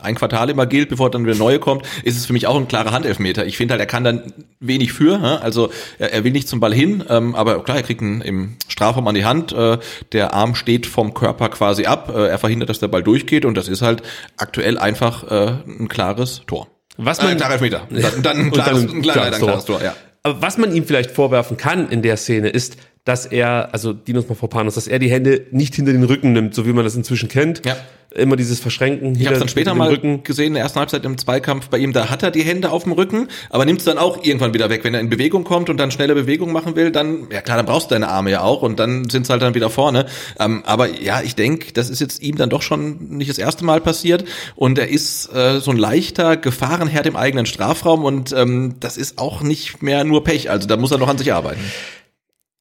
ein 0.00 0.14
Quartal 0.14 0.48
immer 0.48 0.64
gilt, 0.64 0.88
bevor 0.88 1.10
dann 1.10 1.26
wieder 1.26 1.36
neue 1.36 1.58
kommt, 1.58 1.82
ist 2.02 2.16
es 2.16 2.24
für 2.24 2.32
mich 2.32 2.46
auch 2.46 2.56
ein 2.56 2.66
klarer 2.66 2.92
Handelfmeter. 2.92 3.44
Ich 3.44 3.58
finde 3.58 3.72
halt, 3.72 3.80
er 3.82 3.86
kann 3.86 4.04
dann 4.04 4.32
wenig 4.58 4.94
für, 4.94 5.20
also 5.42 5.68
er, 5.98 6.24
will 6.24 6.32
nicht 6.32 6.48
zum 6.48 6.60
Ball 6.60 6.72
hin, 6.72 7.04
ähm, 7.10 7.34
aber 7.34 7.62
klar, 7.62 7.76
er 7.76 7.82
kriegt 7.82 8.00
ihn 8.00 8.22
im 8.22 8.56
Strafraum 8.68 9.06
an 9.06 9.16
die 9.16 9.26
Hand, 9.26 9.52
äh, 9.52 9.76
der 10.12 10.32
Arm 10.32 10.54
steht 10.54 10.86
vom 10.86 11.12
Körper 11.12 11.50
quasi 11.50 11.84
ab, 11.84 12.10
äh, 12.16 12.28
er 12.28 12.38
verhindert, 12.38 12.70
dass 12.70 12.78
der 12.78 12.88
Ball 12.88 13.02
durchgeht 13.02 13.44
und 13.44 13.54
das 13.54 13.68
ist 13.68 13.82
halt 13.82 14.02
aktuell 14.38 14.78
einfach 14.78 15.30
äh, 15.30 15.58
ein 15.66 15.88
klares 15.88 16.40
Tor. 16.46 16.68
Was 16.96 17.18
man, 17.18 17.26
äh, 17.26 17.30
ein 17.32 17.36
klarer 17.36 17.52
Elfmeter. 17.52 17.86
Dann, 17.90 18.22
dann 18.22 18.38
ein 18.38 18.50
klares, 18.50 18.82
ein, 18.90 19.02
klares, 19.02 19.34
ein 19.34 19.42
klares 19.42 19.64
Tor, 19.66 19.82
ja. 19.82 19.94
Aber 20.22 20.42
was 20.42 20.58
man 20.58 20.74
ihm 20.74 20.84
vielleicht 20.84 21.10
vorwerfen 21.10 21.56
kann 21.56 21.90
in 21.90 22.02
der 22.02 22.16
Szene 22.16 22.48
ist, 22.48 22.76
dass 23.08 23.24
er, 23.24 23.70
also 23.72 23.94
Dinos 23.94 24.28
Mafropanos, 24.28 24.74
dass 24.74 24.86
er 24.86 24.98
die 24.98 25.10
Hände 25.10 25.46
nicht 25.50 25.74
hinter 25.74 25.92
den 25.92 26.04
Rücken 26.04 26.34
nimmt, 26.34 26.54
so 26.54 26.66
wie 26.66 26.74
man 26.74 26.84
das 26.84 26.94
inzwischen 26.94 27.30
kennt. 27.30 27.64
Ja. 27.64 27.74
Immer 28.14 28.36
dieses 28.36 28.60
Verschränken. 28.60 29.18
Ich 29.18 29.26
habe 29.26 29.38
dann 29.38 29.48
später 29.48 29.74
mal 29.74 29.88
Rücken. 29.88 30.22
gesehen, 30.24 30.48
in 30.48 30.54
der 30.54 30.62
ersten 30.62 30.78
Halbzeit 30.78 31.04
im 31.06 31.16
Zweikampf 31.16 31.68
bei 31.68 31.78
ihm, 31.78 31.94
da 31.94 32.10
hat 32.10 32.22
er 32.22 32.30
die 32.30 32.42
Hände 32.42 32.70
auf 32.70 32.84
dem 32.84 32.92
Rücken, 32.92 33.28
aber 33.48 33.64
nimmt 33.64 33.78
es 33.78 33.86
dann 33.86 33.96
auch 33.96 34.22
irgendwann 34.24 34.52
wieder 34.52 34.68
weg. 34.68 34.84
Wenn 34.84 34.92
er 34.92 35.00
in 35.00 35.08
Bewegung 35.08 35.44
kommt 35.44 35.70
und 35.70 35.78
dann 35.78 35.90
schnelle 35.90 36.14
Bewegung 36.14 36.52
machen 36.52 36.76
will, 36.76 36.90
dann, 36.90 37.28
ja 37.32 37.40
klar, 37.40 37.56
dann 37.56 37.64
brauchst 37.64 37.90
du 37.90 37.94
deine 37.94 38.08
Arme 38.08 38.30
ja 38.30 38.42
auch 38.42 38.60
und 38.60 38.78
dann 38.78 39.08
sind 39.08 39.28
halt 39.30 39.40
dann 39.40 39.54
wieder 39.54 39.70
vorne. 39.70 40.04
Ähm, 40.38 40.62
aber 40.66 40.88
ja, 41.00 41.22
ich 41.22 41.34
denke, 41.34 41.72
das 41.72 41.88
ist 41.88 42.00
jetzt 42.00 42.22
ihm 42.22 42.36
dann 42.36 42.50
doch 42.50 42.62
schon 42.62 43.08
nicht 43.08 43.30
das 43.30 43.38
erste 43.38 43.64
Mal 43.64 43.80
passiert 43.80 44.24
und 44.54 44.78
er 44.78 44.88
ist 44.88 45.32
äh, 45.34 45.60
so 45.60 45.70
ein 45.70 45.78
leichter 45.78 46.36
Gefahrenherd 46.36 47.06
im 47.06 47.16
eigenen 47.16 47.46
Strafraum 47.46 48.04
und 48.04 48.32
ähm, 48.32 48.74
das 48.80 48.98
ist 48.98 49.18
auch 49.18 49.40
nicht 49.42 49.82
mehr 49.82 50.04
nur 50.04 50.24
Pech. 50.24 50.50
Also 50.50 50.66
da 50.68 50.76
muss 50.76 50.90
er 50.90 50.98
noch 50.98 51.08
an 51.08 51.16
sich 51.16 51.32
arbeiten. 51.32 51.60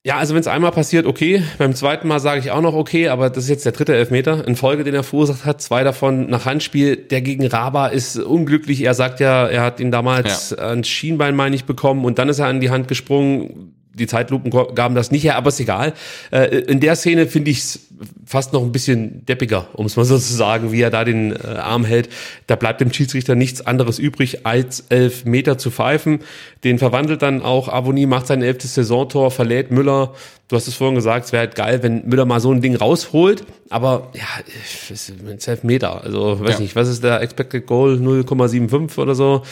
Ja, 0.08 0.20
also 0.20 0.34
wenn 0.34 0.40
es 0.40 0.48
einmal 0.48 0.72
passiert, 0.72 1.06
okay. 1.06 1.44
Beim 1.58 1.76
zweiten 1.76 2.08
Mal 2.08 2.22
sage 2.22 2.40
ich 2.40 2.52
auch 2.52 2.62
noch 2.62 2.74
okay, 2.74 3.10
aber 3.10 3.30
das 3.30 3.44
ist 3.44 3.50
jetzt 3.50 3.66
der 3.66 3.74
dritte 3.74 3.94
Elfmeter 3.94 4.48
in 4.48 4.56
Folge, 4.56 4.86
den 4.86 4.96
er 4.96 5.04
verursacht 5.04 5.44
hat. 5.44 5.62
Zwei 5.62 5.84
davon 5.84 6.30
nach 6.30 6.46
Handspiel. 6.46 6.96
Der 6.96 7.20
gegen 7.20 7.46
Raba 7.46 7.88
ist 7.88 8.18
unglücklich. 8.18 8.82
Er 8.82 8.94
sagt 8.94 9.20
ja, 9.20 9.46
er 9.48 9.64
hat 9.64 9.82
ihn 9.82 9.92
damals 9.92 10.52
ja. 10.52 10.60
ans 10.60 10.88
Schienbein, 10.88 11.36
meine 11.36 11.58
ich, 11.58 11.66
bekommen 11.66 12.06
und 12.06 12.20
dann 12.20 12.30
ist 12.30 12.40
er 12.40 12.48
an 12.48 12.62
die 12.62 12.70
Hand 12.70 12.88
gesprungen 12.88 13.74
die 13.98 14.08
Zeitlupen 14.08 14.52
gaben 14.76 14.96
das 14.96 15.12
nicht 15.12 15.24
her, 15.24 15.36
aber 15.36 15.50
ist 15.50 15.60
egal. 15.60 15.94
Äh, 16.32 16.60
in 16.60 16.80
der 16.80 16.96
Szene 16.96 17.28
finde 17.28 17.52
ich 17.52 17.60
es 17.60 17.80
fast 18.26 18.54
noch 18.54 18.62
ein 18.62 18.72
bisschen 18.72 19.26
deppiger, 19.26 19.68
um 19.74 19.86
es 19.86 19.96
mal 19.96 20.06
so 20.06 20.18
zu 20.18 20.34
sagen, 20.34 20.72
wie 20.72 20.82
er 20.82 20.90
da 20.90 21.04
den 21.04 21.34
äh, 21.34 21.58
Arm 21.58 21.86
hält. 21.86 22.10
Da 22.48 22.56
bleibt 22.56 22.82
dem 22.82 22.94
Schiedsrichter 22.94 23.36
nichts 23.36 23.66
anderes 23.66 24.00
übrig, 24.00 24.46
als 24.46 24.86
elf 24.90 25.26
Meter 25.26 25.58
zu 25.58 25.72
pfeifen. 25.72 26.20
Den 26.64 26.80
verwandelt 26.80 27.22
dann 27.22 27.42
auch 27.42 27.68
Avoni, 27.68 28.06
macht 28.06 28.28
sein 28.28 28.42
elftes 28.42 28.76
Saisontor, 28.76 29.32
verlädt 29.32 29.72
Müller. 29.72 30.14
Du 30.48 30.56
hast 30.56 30.68
es 30.68 30.76
vorhin 30.76 30.96
gesagt, 30.96 31.26
es 31.26 31.32
wäre 31.34 31.42
halt 31.42 31.56
geil, 31.56 31.84
wenn 31.84 32.08
Müller 32.08 32.26
mal 32.26 32.40
so 32.40 32.52
ein 32.52 32.62
Ding 32.62 32.76
rausholt. 32.76 33.46
Aber 33.70 34.12
ja, 34.14 34.24
es 34.92 35.10
ist 35.10 35.48
elf 35.48 35.64
Meter. 35.64 36.04
Also 36.04 36.40
weiß 36.40 36.52
ja. 36.56 36.60
nicht, 36.60 36.76
was 36.76 36.88
ist 36.88 37.04
der 37.04 37.22
Expected 37.22 37.66
Goal? 37.66 37.96
0,75 37.96 38.98
oder 38.98 39.16
so 39.16 39.44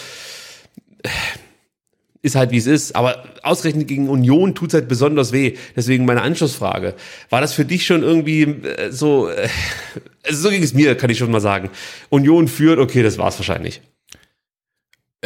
ist 2.25 2.35
halt 2.35 2.51
wie 2.51 2.57
es 2.57 2.65
ist. 2.65 2.95
Aber 2.95 3.23
ausgerechnet 3.43 3.87
gegen 3.87 4.09
Union 4.09 4.55
tut's 4.55 4.73
halt 4.73 4.87
besonders 4.87 5.31
weh. 5.31 5.55
Deswegen 5.75 6.05
meine 6.05 6.23
Anschlussfrage. 6.23 6.95
War 7.29 7.39
das 7.39 7.53
für 7.53 7.65
dich 7.65 7.85
schon 7.85 8.03
irgendwie 8.03 8.43
äh, 8.43 8.91
so, 8.91 9.29
äh, 9.29 9.47
also 10.23 10.41
so 10.41 10.49
ging 10.49 10.63
es 10.63 10.73
mir, 10.73 10.95
kann 10.95 11.09
ich 11.09 11.19
schon 11.19 11.31
mal 11.31 11.39
sagen. 11.39 11.69
Union 12.09 12.47
führt, 12.47 12.79
okay, 12.79 13.03
das 13.03 13.17
war's 13.17 13.37
wahrscheinlich. 13.37 13.81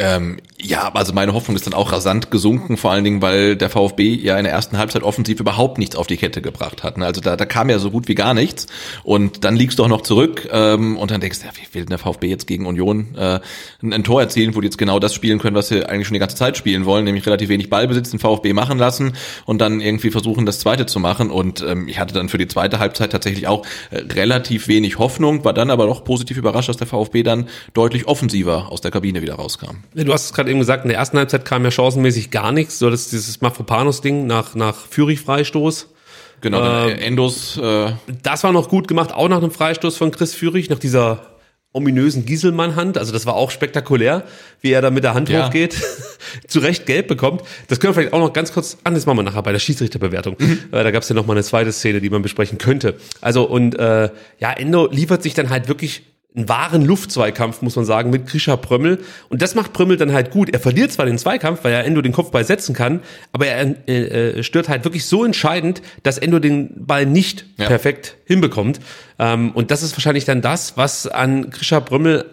Ähm, 0.00 0.38
ja, 0.58 0.90
also 0.94 1.12
meine 1.12 1.34
Hoffnung 1.34 1.56
ist 1.56 1.66
dann 1.66 1.74
auch 1.74 1.92
rasant 1.92 2.30
gesunken, 2.30 2.78
vor 2.78 2.90
allen 2.90 3.04
Dingen, 3.04 3.20
weil 3.20 3.54
der 3.54 3.68
VfB 3.68 4.14
ja 4.14 4.38
in 4.38 4.44
der 4.44 4.52
ersten 4.52 4.78
Halbzeit 4.78 5.02
offensiv 5.02 5.40
überhaupt 5.40 5.76
nichts 5.76 5.94
auf 5.94 6.06
die 6.06 6.16
Kette 6.16 6.40
gebracht 6.40 6.82
hat. 6.82 6.96
Ne? 6.96 7.04
Also 7.04 7.20
da, 7.20 7.36
da 7.36 7.44
kam 7.44 7.68
ja 7.68 7.78
so 7.78 7.90
gut 7.90 8.08
wie 8.08 8.14
gar 8.14 8.32
nichts. 8.32 8.66
Und 9.04 9.44
dann 9.44 9.56
liegst 9.56 9.78
du 9.78 9.84
auch 9.84 9.88
noch 9.88 10.00
zurück 10.00 10.48
ähm, 10.50 10.96
und 10.96 11.10
dann 11.10 11.20
denkst 11.20 11.40
du, 11.40 11.46
ja, 11.46 11.52
wie 11.54 11.74
will 11.74 11.82
denn 11.82 11.90
der 11.90 11.98
VfB 11.98 12.28
jetzt 12.28 12.46
gegen 12.46 12.64
Union 12.64 13.14
äh, 13.14 13.40
ein, 13.82 13.92
ein, 13.92 14.02
Tor 14.02 14.22
erzielen, 14.22 14.54
wo 14.54 14.62
die 14.62 14.68
jetzt 14.68 14.78
genau 14.78 15.00
das 15.00 15.12
spielen 15.12 15.38
können, 15.38 15.54
was 15.54 15.68
sie 15.68 15.84
eigentlich 15.84 16.06
schon 16.06 16.14
die 16.14 16.20
ganze 16.20 16.36
Zeit 16.36 16.56
spielen 16.56 16.86
wollen, 16.86 17.04
nämlich 17.04 17.26
relativ 17.26 17.50
wenig 17.50 17.68
Ballbesitz 17.68 18.10
den 18.10 18.20
VfB 18.20 18.54
machen 18.54 18.78
lassen 18.78 19.12
und 19.44 19.60
dann 19.60 19.82
irgendwie 19.82 20.10
versuchen, 20.10 20.46
das 20.46 20.60
zweite 20.60 20.86
zu 20.86 20.98
machen. 20.98 21.30
Und 21.30 21.62
ähm, 21.68 21.88
ich 21.88 21.98
hatte 21.98 22.14
dann 22.14 22.30
für 22.30 22.38
die 22.38 22.48
zweite 22.48 22.78
Halbzeit 22.78 23.12
tatsächlich 23.12 23.48
auch 23.48 23.66
äh, 23.90 23.98
relativ 23.98 24.66
wenig 24.66 24.98
Hoffnung, 24.98 25.44
war 25.44 25.52
dann 25.52 25.70
aber 25.70 25.84
doch 25.86 26.04
positiv 26.04 26.38
überrascht, 26.38 26.70
dass 26.70 26.78
der 26.78 26.86
VfB 26.86 27.22
dann 27.22 27.48
deutlich 27.74 28.06
offensiver 28.08 28.72
aus 28.72 28.80
der 28.80 28.90
Kabine 28.90 29.20
wieder 29.20 29.34
rauskam. 29.34 29.76
Du 29.94 30.12
hast 30.12 30.26
es 30.26 30.32
gerade 30.32 30.50
eben 30.50 30.60
gesagt, 30.60 30.84
in 30.84 30.88
der 30.88 30.98
ersten 30.98 31.18
Halbzeit 31.18 31.44
kam 31.44 31.64
ja 31.64 31.70
chancenmäßig 31.70 32.30
gar 32.30 32.52
nichts. 32.52 32.78
So 32.78 32.90
das 32.90 33.08
dieses 33.08 33.40
Mafropanos-Ding 33.40 34.26
nach, 34.26 34.54
nach 34.54 34.76
Führig-Freistoß. 34.76 35.88
Genau, 36.40 36.86
äh, 36.86 36.92
Endos. 36.92 37.58
Äh 37.58 37.92
das 38.22 38.44
war 38.44 38.52
noch 38.52 38.68
gut 38.68 38.88
gemacht, 38.88 39.12
auch 39.12 39.28
nach 39.28 39.38
einem 39.38 39.50
Freistoß 39.50 39.96
von 39.96 40.10
Chris 40.10 40.34
Führig, 40.34 40.70
nach 40.70 40.78
dieser 40.78 41.30
ominösen 41.72 42.24
Gieselmann-Hand. 42.24 42.98
Also 42.98 43.12
das 43.12 43.26
war 43.26 43.34
auch 43.34 43.50
spektakulär, 43.50 44.24
wie 44.60 44.72
er 44.72 44.82
da 44.82 44.90
mit 44.90 45.04
der 45.04 45.14
Hand 45.14 45.28
ja. 45.28 45.46
hochgeht, 45.46 45.76
zu 46.48 46.58
Recht 46.58 46.86
gelb 46.86 47.06
bekommt. 47.06 47.42
Das 47.68 47.78
können 47.78 47.90
wir 47.90 48.00
vielleicht 48.00 48.12
auch 48.12 48.20
noch 48.20 48.32
ganz 48.32 48.52
kurz 48.52 48.78
an, 48.82 48.94
das 48.94 49.06
machen 49.06 49.18
wir 49.18 49.22
nachher 49.22 49.42
bei 49.42 49.52
der 49.52 49.60
Schiedsrichterbewertung. 49.60 50.36
Mhm. 50.38 50.58
Äh, 50.72 50.82
da 50.82 50.90
gab 50.90 51.02
es 51.02 51.08
ja 51.08 51.14
noch 51.14 51.26
mal 51.26 51.34
eine 51.34 51.44
zweite 51.44 51.70
Szene, 51.72 52.00
die 52.00 52.10
man 52.10 52.22
besprechen 52.22 52.58
könnte. 52.58 52.96
Also 53.20 53.44
und 53.44 53.78
äh, 53.78 54.10
ja, 54.38 54.52
Endo 54.52 54.88
liefert 54.90 55.22
sich 55.22 55.34
dann 55.34 55.50
halt 55.50 55.68
wirklich 55.68 56.02
einen 56.34 56.48
wahren 56.48 56.84
Luftzweikampf, 56.84 57.60
muss 57.60 57.74
man 57.74 57.84
sagen, 57.84 58.10
mit 58.10 58.26
Grisha 58.26 58.56
Prömmel. 58.56 59.00
Und 59.28 59.42
das 59.42 59.54
macht 59.56 59.72
Prömmel 59.72 59.96
dann 59.96 60.12
halt 60.12 60.30
gut. 60.30 60.50
Er 60.50 60.60
verliert 60.60 60.92
zwar 60.92 61.06
den 61.06 61.18
Zweikampf, 61.18 61.64
weil 61.64 61.72
er 61.72 61.84
Endo 61.84 62.02
den 62.02 62.12
Kopfball 62.12 62.44
setzen 62.44 62.74
kann, 62.74 63.00
aber 63.32 63.46
er 63.46 63.74
äh, 63.88 64.38
äh, 64.38 64.42
stört 64.42 64.68
halt 64.68 64.84
wirklich 64.84 65.06
so 65.06 65.24
entscheidend, 65.24 65.82
dass 66.04 66.18
Endo 66.18 66.38
den 66.38 66.86
Ball 66.86 67.04
nicht 67.04 67.46
ja. 67.56 67.66
perfekt 67.66 68.16
hinbekommt. 68.24 68.80
Ähm, 69.18 69.50
und 69.52 69.72
das 69.72 69.82
ist 69.82 69.96
wahrscheinlich 69.96 70.24
dann 70.24 70.40
das, 70.40 70.76
was 70.76 71.08
an 71.08 71.50
Grisha 71.50 71.80
Prömmel 71.80 72.24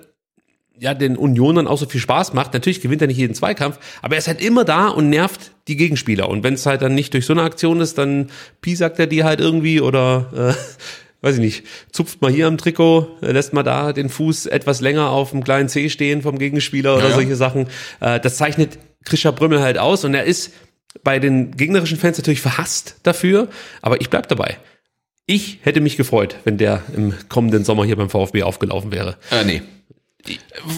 ja 0.80 0.94
den 0.94 1.18
Unionern 1.18 1.68
auch 1.68 1.80
so 1.80 1.88
viel 1.88 2.02
Spaß 2.02 2.34
macht. 2.34 2.54
Natürlich 2.54 2.82
gewinnt 2.82 3.02
er 3.02 3.08
nicht 3.08 3.18
jeden 3.18 3.34
Zweikampf, 3.34 3.80
aber 4.04 4.14
er 4.16 4.20
ist 4.20 4.28
halt 4.28 4.42
immer 4.42 4.64
da 4.64 4.90
und 4.90 5.10
nervt 5.10 5.52
die 5.68 5.76
Gegenspieler. 5.76 6.30
Und 6.30 6.44
wenn 6.44 6.54
es 6.54 6.68
halt 6.68 6.84
dann 6.84 6.94
nicht 6.94 7.16
durch 7.16 7.26
so 7.26 7.34
eine 7.34 7.42
Aktion 7.42 7.82
ist, 7.82 7.98
dann 7.98 8.30
piesackt 8.62 9.00
er 9.00 9.08
die 9.08 9.24
halt 9.24 9.40
irgendwie 9.40 9.82
oder 9.82 10.54
äh, 10.56 10.78
weiß 11.22 11.36
ich 11.36 11.42
nicht, 11.42 11.64
zupft 11.92 12.22
mal 12.22 12.32
hier 12.32 12.48
am 12.48 12.58
Trikot, 12.58 13.18
äh, 13.22 13.32
lässt 13.32 13.54
mal 13.54 13.64
da 13.64 13.94
den 13.94 14.10
Fuß 14.10 14.46
etwas 14.48 14.82
länger 14.82 15.10
auf 15.10 15.32
dem 15.32 15.44
kleinen 15.44 15.70
C 15.70 15.90
stehen 15.90 16.22
vom 16.22 16.38
Gegenspieler 16.38 16.96
oder 16.96 17.10
ja, 17.10 17.16
solche 17.16 17.36
Sachen. 17.36 17.68
Äh, 18.00 18.20
das 18.20 18.38
zeichnet 18.38 18.78
Krischer 19.04 19.32
Brümmel 19.32 19.62
halt 19.62 19.78
aus 19.78 20.04
und 20.06 20.14
er 20.14 20.26
ist 20.26 20.54
bei 21.04 21.20
den 21.20 21.56
gegnerischen 21.56 21.98
Fans 21.98 22.18
natürlich 22.18 22.42
verhasst 22.42 22.98
dafür, 23.04 23.50
aber 23.82 24.02
ich 24.02 24.10
bleib 24.10 24.28
dabei. 24.28 24.58
Ich 25.26 25.60
hätte 25.62 25.82
mich 25.82 25.98
gefreut, 25.98 26.38
wenn 26.46 26.58
der 26.58 26.84
im 26.96 27.14
kommenden 27.30 27.66
Sommer 27.66 27.84
hier 27.84 27.98
beim 27.98 28.10
VfB 28.10 28.44
aufgelaufen 28.44 28.92
wäre. 28.92 29.18
Äh, 29.30 29.44
nee. 29.44 29.62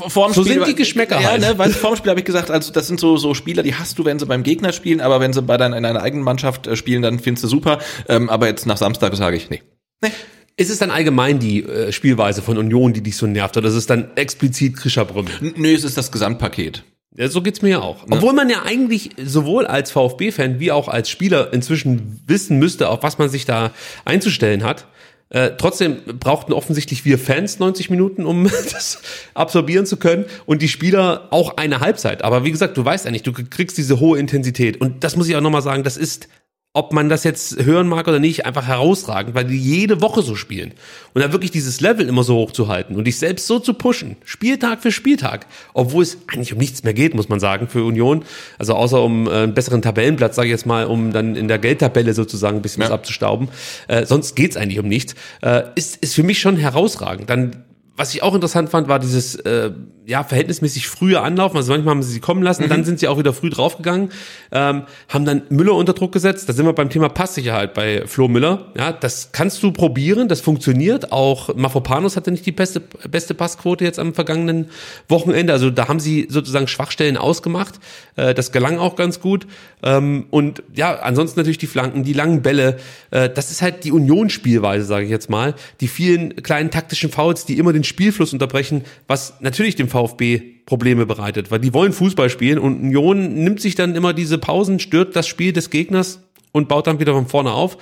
Vorm 0.07 0.33
so 0.33 0.43
Spiel, 0.43 0.55
sind 0.55 0.67
die 0.67 0.75
Geschmäcker 0.75 1.21
ja, 1.21 1.29
halt. 1.29 1.41
Ne, 1.41 1.57
weil 1.57 1.71
vorm 1.71 1.95
Spiel 1.95 2.11
habe 2.11 2.19
ich 2.19 2.25
gesagt, 2.25 2.51
also 2.51 2.71
das 2.71 2.87
sind 2.87 2.99
so 2.99 3.17
so 3.17 3.33
Spieler, 3.33 3.63
die 3.63 3.73
hast 3.73 3.97
du, 3.97 4.05
wenn 4.05 4.19
sie 4.19 4.25
beim 4.25 4.43
Gegner 4.43 4.73
spielen, 4.73 5.01
aber 5.01 5.19
wenn 5.19 5.33
sie 5.33 5.41
bei 5.41 5.57
deiner 5.57 5.77
in 5.77 5.83
deiner 5.83 6.01
eigenen 6.01 6.23
Mannschaft 6.23 6.67
äh, 6.67 6.75
spielen, 6.75 7.01
dann 7.01 7.19
findest 7.19 7.45
du 7.45 7.47
super. 7.47 7.79
Ähm, 8.07 8.29
aber 8.29 8.47
jetzt 8.47 8.65
nach 8.65 8.77
Samstag 8.77 9.15
sage 9.15 9.37
ich, 9.37 9.49
nee. 9.49 9.61
Nee. 10.01 10.11
Ist 10.57 10.69
es 10.69 10.77
dann 10.77 10.91
allgemein 10.91 11.39
die 11.39 11.63
äh, 11.63 11.93
Spielweise 11.93 12.41
von 12.41 12.57
Union, 12.57 12.91
die 12.91 13.01
dich 13.01 13.15
so 13.15 13.25
nervt, 13.25 13.55
oder 13.55 13.69
ist 13.69 13.75
es 13.75 13.87
dann 13.87 14.09
explizit 14.15 14.75
Krischer 14.75 15.05
Brümmel? 15.05 15.31
Nö, 15.55 15.73
es 15.73 15.85
ist 15.85 15.97
das 15.97 16.11
Gesamtpaket. 16.11 16.83
Ja, 17.15 17.27
so 17.27 17.41
geht's 17.41 17.61
mir 17.61 17.69
ja 17.69 17.79
auch. 17.79 18.05
Obwohl 18.09 18.33
man 18.33 18.49
ja 18.49 18.63
eigentlich 18.63 19.11
sowohl 19.23 19.65
als 19.65 19.91
VfB-Fan 19.91 20.59
wie 20.59 20.71
auch 20.71 20.87
als 20.87 21.09
Spieler 21.09 21.53
inzwischen 21.53 22.21
wissen 22.27 22.59
müsste, 22.59 22.89
auf 22.89 23.03
was 23.03 23.17
man 23.17 23.29
sich 23.29 23.45
da 23.45 23.71
einzustellen 24.05 24.63
hat. 24.63 24.85
Äh, 25.29 25.51
trotzdem 25.57 25.97
brauchten 26.19 26.53
offensichtlich 26.53 27.05
wir 27.05 27.19
Fans 27.19 27.59
90 27.59 27.89
Minuten, 27.89 28.25
um 28.25 28.43
das 28.71 29.01
absorbieren 29.33 29.85
zu 29.85 29.97
können 29.97 30.25
und 30.45 30.61
die 30.61 30.67
Spieler 30.67 31.27
auch 31.31 31.57
eine 31.57 31.81
Halbzeit. 31.81 32.23
Aber 32.23 32.43
wie 32.43 32.51
gesagt, 32.51 32.77
du 32.77 32.85
weißt 32.85 33.05
ja 33.05 33.11
nicht, 33.11 33.27
du 33.27 33.33
kriegst 33.33 33.77
diese 33.77 33.99
hohe 33.99 34.17
Intensität. 34.17 34.81
Und 34.81 35.03
das 35.03 35.15
muss 35.15 35.27
ich 35.27 35.35
auch 35.35 35.41
nochmal 35.41 35.61
sagen, 35.61 35.83
das 35.83 35.97
ist 35.97 36.29
ob 36.73 36.93
man 36.93 37.09
das 37.09 37.23
jetzt 37.23 37.65
hören 37.65 37.87
mag 37.87 38.07
oder 38.07 38.19
nicht, 38.19 38.45
einfach 38.45 38.67
herausragend, 38.67 39.33
weil 39.33 39.45
die 39.45 39.57
jede 39.57 40.01
Woche 40.01 40.21
so 40.21 40.35
spielen. 40.35 40.73
Und 41.15 41.23
da 41.23 41.31
wirklich 41.31 41.49
dieses 41.49 41.81
Level 41.81 42.07
immer 42.07 42.21
so 42.21 42.35
hoch 42.35 42.51
zu 42.51 42.67
halten 42.67 42.95
und 42.95 43.05
dich 43.05 43.17
selbst 43.17 43.47
so 43.47 43.57
zu 43.57 43.73
pushen, 43.73 44.17
Spieltag 44.23 44.83
für 44.83 44.91
Spieltag, 44.91 45.47
obwohl 45.73 46.03
es 46.03 46.19
eigentlich 46.27 46.53
um 46.53 46.59
nichts 46.59 46.83
mehr 46.83 46.93
geht, 46.93 47.15
muss 47.15 47.27
man 47.27 47.39
sagen, 47.39 47.67
für 47.67 47.83
Union. 47.83 48.23
Also 48.59 48.75
außer 48.75 49.01
um 49.01 49.25
äh, 49.25 49.31
einen 49.31 49.55
besseren 49.55 49.81
Tabellenplatz, 49.81 50.35
sage 50.35 50.47
ich 50.47 50.51
jetzt 50.51 50.67
mal, 50.67 50.85
um 50.85 51.11
dann 51.11 51.35
in 51.35 51.47
der 51.47 51.57
Geldtabelle 51.57 52.13
sozusagen 52.13 52.57
ein 52.57 52.61
bisschen 52.61 52.83
ja. 52.83 52.89
was 52.89 52.93
abzustauben. 52.93 53.49
Äh, 53.87 54.05
sonst 54.05 54.35
geht's 54.35 54.55
eigentlich 54.55 54.79
um 54.79 54.87
nichts. 54.87 55.15
Äh, 55.41 55.63
ist, 55.73 55.95
ist 55.97 56.13
für 56.13 56.23
mich 56.23 56.39
schon 56.39 56.55
herausragend. 56.55 57.31
Dann 57.31 57.63
was 57.99 58.13
ich 58.13 58.23
auch 58.23 58.33
interessant 58.33 58.69
fand, 58.69 58.87
war 58.87 58.97
dieses 58.97 59.35
äh, 59.35 59.71
ja 60.05 60.23
verhältnismäßig 60.23 60.87
frühe 60.87 61.19
Anlaufen. 61.19 61.57
Also 61.57 61.73
manchmal 61.73 61.95
haben 61.95 62.01
sie 62.01 62.13
sie 62.13 62.21
kommen 62.21 62.41
lassen, 62.41 62.63
mhm. 62.63 62.69
dann 62.69 62.85
sind 62.85 62.97
sie 62.97 63.09
auch 63.09 63.19
wieder 63.19 63.33
früh 63.33 63.49
draufgegangen, 63.49 64.11
ähm, 64.53 64.83
haben 65.09 65.25
dann 65.25 65.41
Müller 65.49 65.73
unter 65.73 65.91
Druck 65.91 66.13
gesetzt. 66.13 66.47
Da 66.47 66.53
sind 66.53 66.65
wir 66.65 66.71
beim 66.71 66.89
Thema 66.89 67.09
Passsicherheit 67.09 67.73
bei 67.73 68.07
Flo 68.07 68.29
Müller. 68.29 68.71
Ja, 68.77 68.93
das 68.93 69.33
kannst 69.33 69.61
du 69.63 69.73
probieren, 69.73 70.29
das 70.29 70.39
funktioniert. 70.39 71.11
Auch 71.11 71.53
Mafopanos 71.53 72.15
hatte 72.15 72.31
nicht 72.31 72.45
die 72.45 72.53
beste 72.53 72.79
beste 72.79 73.33
Passquote 73.33 73.83
jetzt 73.83 73.99
am 73.99 74.13
vergangenen 74.13 74.69
Wochenende. 75.09 75.51
Also 75.51 75.69
da 75.69 75.89
haben 75.89 75.99
sie 75.99 76.27
sozusagen 76.29 76.69
Schwachstellen 76.69 77.17
ausgemacht. 77.17 77.81
Äh, 78.15 78.33
das 78.33 78.53
gelang 78.53 78.79
auch 78.79 78.95
ganz 78.95 79.19
gut. 79.19 79.45
Ähm, 79.83 80.27
und 80.29 80.63
ja, 80.73 80.99
ansonsten 80.99 81.37
natürlich 81.37 81.57
die 81.57 81.67
Flanken, 81.67 82.03
die 82.03 82.13
langen 82.13 82.41
Bälle. 82.41 82.77
Äh, 83.11 83.29
das 83.29 83.51
ist 83.51 83.61
halt 83.61 83.83
die 83.83 83.91
Unionsspielweise, 83.91 84.85
sage 84.85 85.03
ich 85.03 85.11
jetzt 85.11 85.29
mal. 85.29 85.53
Die 85.81 85.89
vielen 85.89 86.37
kleinen 86.37 86.71
taktischen 86.71 87.11
Fouls, 87.11 87.45
die 87.45 87.57
immer 87.57 87.73
den 87.73 87.83
Spielfluss 87.89 88.31
unterbrechen, 88.31 88.83
was 89.07 89.33
natürlich 89.41 89.75
dem 89.75 89.89
VfB 89.89 90.41
Probleme 90.65 91.05
bereitet, 91.05 91.51
weil 91.51 91.59
die 91.59 91.73
wollen 91.73 91.91
Fußball 91.91 92.29
spielen 92.29 92.59
und 92.59 92.79
Union 92.79 93.33
nimmt 93.33 93.59
sich 93.59 93.75
dann 93.75 93.95
immer 93.95 94.13
diese 94.13 94.37
Pausen, 94.37 94.79
stört 94.79 95.15
das 95.15 95.27
Spiel 95.27 95.51
des 95.51 95.69
Gegners 95.69 96.21
und 96.51 96.67
baut 96.67 96.87
dann 96.87 96.99
wieder 96.99 97.13
von 97.13 97.27
vorne 97.27 97.51
auf. 97.51 97.77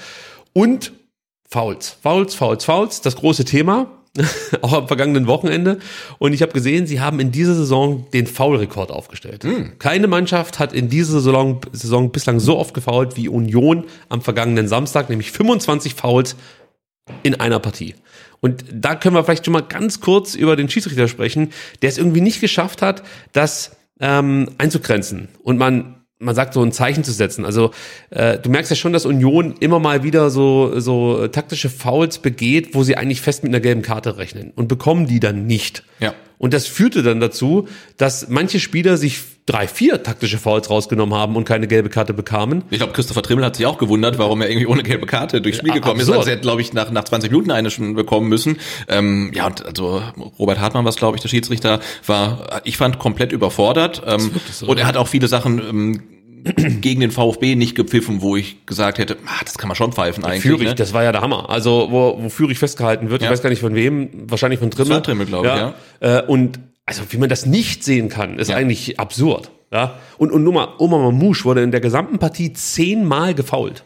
Und 0.53 0.93
Fouls, 1.49 1.97
Fouls, 2.01 2.35
Fouls, 2.35 2.65
Fouls, 2.65 3.01
das 3.01 3.15
große 3.15 3.45
Thema, 3.45 3.87
auch 4.61 4.73
am 4.73 4.87
vergangenen 4.87 5.27
Wochenende. 5.27 5.79
Und 6.19 6.33
ich 6.33 6.41
habe 6.41 6.51
gesehen, 6.51 6.87
sie 6.87 6.99
haben 6.99 7.19
in 7.19 7.31
dieser 7.31 7.55
Saison 7.55 8.07
den 8.11 8.27
Foul-Rekord 8.27 8.91
aufgestellt. 8.91 9.43
Mhm. 9.43 9.77
Keine 9.79 10.07
Mannschaft 10.07 10.59
hat 10.59 10.73
in 10.73 10.89
dieser 10.89 11.19
Saison, 11.19 11.61
Saison 11.71 12.11
bislang 12.11 12.39
so 12.39 12.57
oft 12.57 12.73
gefoult 12.73 13.15
wie 13.15 13.29
Union 13.29 13.85
am 14.09 14.21
vergangenen 14.21 14.67
Samstag, 14.67 15.09
nämlich 15.09 15.31
25 15.31 15.93
Fouls 15.93 16.35
in 17.23 17.35
einer 17.35 17.59
Partie. 17.59 17.95
Und 18.41 18.65
da 18.71 18.95
können 18.95 19.15
wir 19.15 19.23
vielleicht 19.23 19.45
schon 19.45 19.53
mal 19.53 19.63
ganz 19.63 19.99
kurz 19.99 20.35
über 20.35 20.55
den 20.55 20.69
Schiedsrichter 20.69 21.07
sprechen, 21.07 21.49
der 21.81 21.89
es 21.89 21.97
irgendwie 21.97 22.21
nicht 22.21 22.41
geschafft 22.41 22.81
hat, 22.81 23.03
das 23.33 23.75
ähm, 23.99 24.49
einzugrenzen. 24.57 25.29
Und 25.43 25.57
man 25.57 25.95
man 26.19 26.33
sagt 26.33 26.55
so 26.55 26.63
ein 26.63 26.71
Zeichen 26.71 27.03
zu 27.03 27.11
setzen. 27.11 27.45
Also 27.45 27.71
äh, 28.09 28.39
du 28.39 28.49
merkst 28.49 28.71
ja 28.71 28.75
schon, 28.75 28.91
dass 28.91 29.05
Union 29.05 29.53
immer 29.59 29.79
mal 29.79 30.03
wieder 30.03 30.29
so 30.29 30.79
so 30.79 31.27
taktische 31.27 31.69
Fouls 31.69 32.17
begeht, 32.19 32.73
wo 32.73 32.83
sie 32.83 32.97
eigentlich 32.97 33.21
fest 33.21 33.43
mit 33.43 33.51
einer 33.51 33.59
gelben 33.59 33.83
Karte 33.83 34.17
rechnen 34.17 34.51
und 34.55 34.67
bekommen 34.67 35.05
die 35.05 35.19
dann 35.19 35.45
nicht. 35.45 35.83
Ja. 35.99 36.13
Und 36.37 36.53
das 36.53 36.67
führte 36.67 37.03
dann 37.03 37.19
dazu, 37.19 37.67
dass 37.97 38.29
manche 38.29 38.59
Spieler 38.59 38.97
sich 38.97 39.19
drei, 39.47 39.67
vier 39.67 40.03
taktische 40.03 40.37
Fouls 40.37 40.69
rausgenommen 40.69 41.17
haben 41.17 41.35
und 41.35 41.45
keine 41.45 41.67
gelbe 41.67 41.89
Karte 41.89 42.13
bekamen. 42.13 42.63
Ich 42.69 42.77
glaube, 42.77 42.93
Christopher 42.93 43.23
Trimmel 43.23 43.45
hat 43.45 43.55
sich 43.55 43.65
auch 43.65 43.77
gewundert, 43.77 44.19
warum 44.19 44.41
er 44.41 44.49
irgendwie 44.49 44.67
ohne 44.67 44.83
gelbe 44.83 45.07
Karte 45.07 45.41
durchs 45.41 45.57
Spiel 45.59 45.73
gekommen 45.73 45.99
Absurd. 45.99 46.15
ist. 46.15 46.19
Also 46.19 46.29
er 46.29 46.35
hat, 46.35 46.41
glaube 46.41 46.61
ich, 46.61 46.73
nach, 46.73 46.91
nach 46.91 47.05
20 47.05 47.31
Minuten 47.31 47.51
eine 47.51 47.71
schon 47.71 47.95
bekommen 47.95 48.27
müssen. 48.27 48.57
Ähm, 48.89 49.31
ja, 49.33 49.47
und 49.47 49.65
also 49.65 50.03
Robert 50.37 50.59
Hartmann, 50.59 50.85
was 50.85 50.97
glaube 50.97 51.15
ich, 51.15 51.21
der 51.21 51.29
Schiedsrichter, 51.29 51.79
war, 52.05 52.61
ich 52.65 52.77
fand, 52.77 52.99
komplett 52.99 53.31
überfordert. 53.31 54.03
Ähm, 54.05 54.31
so, 54.51 54.67
und 54.67 54.77
er 54.77 54.85
hat 54.85 54.97
auch 54.97 55.07
viele 55.07 55.29
Sachen 55.29 55.59
ähm, 55.59 56.03
gegen 56.81 57.01
den 57.01 57.11
VfB 57.11 57.55
nicht 57.55 57.75
gepfiffen, 57.75 58.21
wo 58.21 58.35
ich 58.35 58.65
gesagt 58.65 58.97
hätte, 58.97 59.17
ah, 59.25 59.43
das 59.43 59.57
kann 59.57 59.67
man 59.67 59.75
schon 59.75 59.91
pfeifen 59.91 60.23
eigentlich. 60.23 60.43
Fürich, 60.43 60.69
ne? 60.69 60.75
das 60.75 60.93
war 60.93 61.03
ja 61.03 61.11
der 61.11 61.21
Hammer. 61.21 61.49
Also 61.49 61.87
wo, 61.89 62.17
wo 62.21 62.29
Fürich 62.29 62.59
festgehalten 62.59 63.09
wird, 63.09 63.21
ja. 63.21 63.27
ich 63.27 63.31
weiß 63.31 63.41
gar 63.41 63.49
nicht 63.49 63.61
von 63.61 63.75
wem, 63.75 64.09
wahrscheinlich 64.29 64.59
von 64.59 64.71
Trimmel. 64.71 64.91
War 64.91 65.03
Trimmel, 65.03 65.25
glaube 65.25 65.47
ja. 65.47 65.55
ich, 65.55 66.07
ja. 66.07 66.19
Äh, 66.19 66.23
und 66.25 66.59
also 66.85 67.03
wie 67.09 67.17
man 67.17 67.29
das 67.29 67.45
nicht 67.45 67.83
sehen 67.83 68.09
kann, 68.09 68.39
ist 68.39 68.49
ja. 68.49 68.55
eigentlich 68.55 68.99
absurd. 68.99 69.51
Ja? 69.71 69.95
Und, 70.17 70.31
und 70.31 70.43
Nummer, 70.43 70.79
Oma 70.79 70.97
Mamouche 70.97 71.43
wurde 71.45 71.61
in 71.61 71.71
der 71.71 71.81
gesamten 71.81 72.19
Partie 72.19 72.53
zehnmal 72.53 73.33
gefault. 73.33 73.83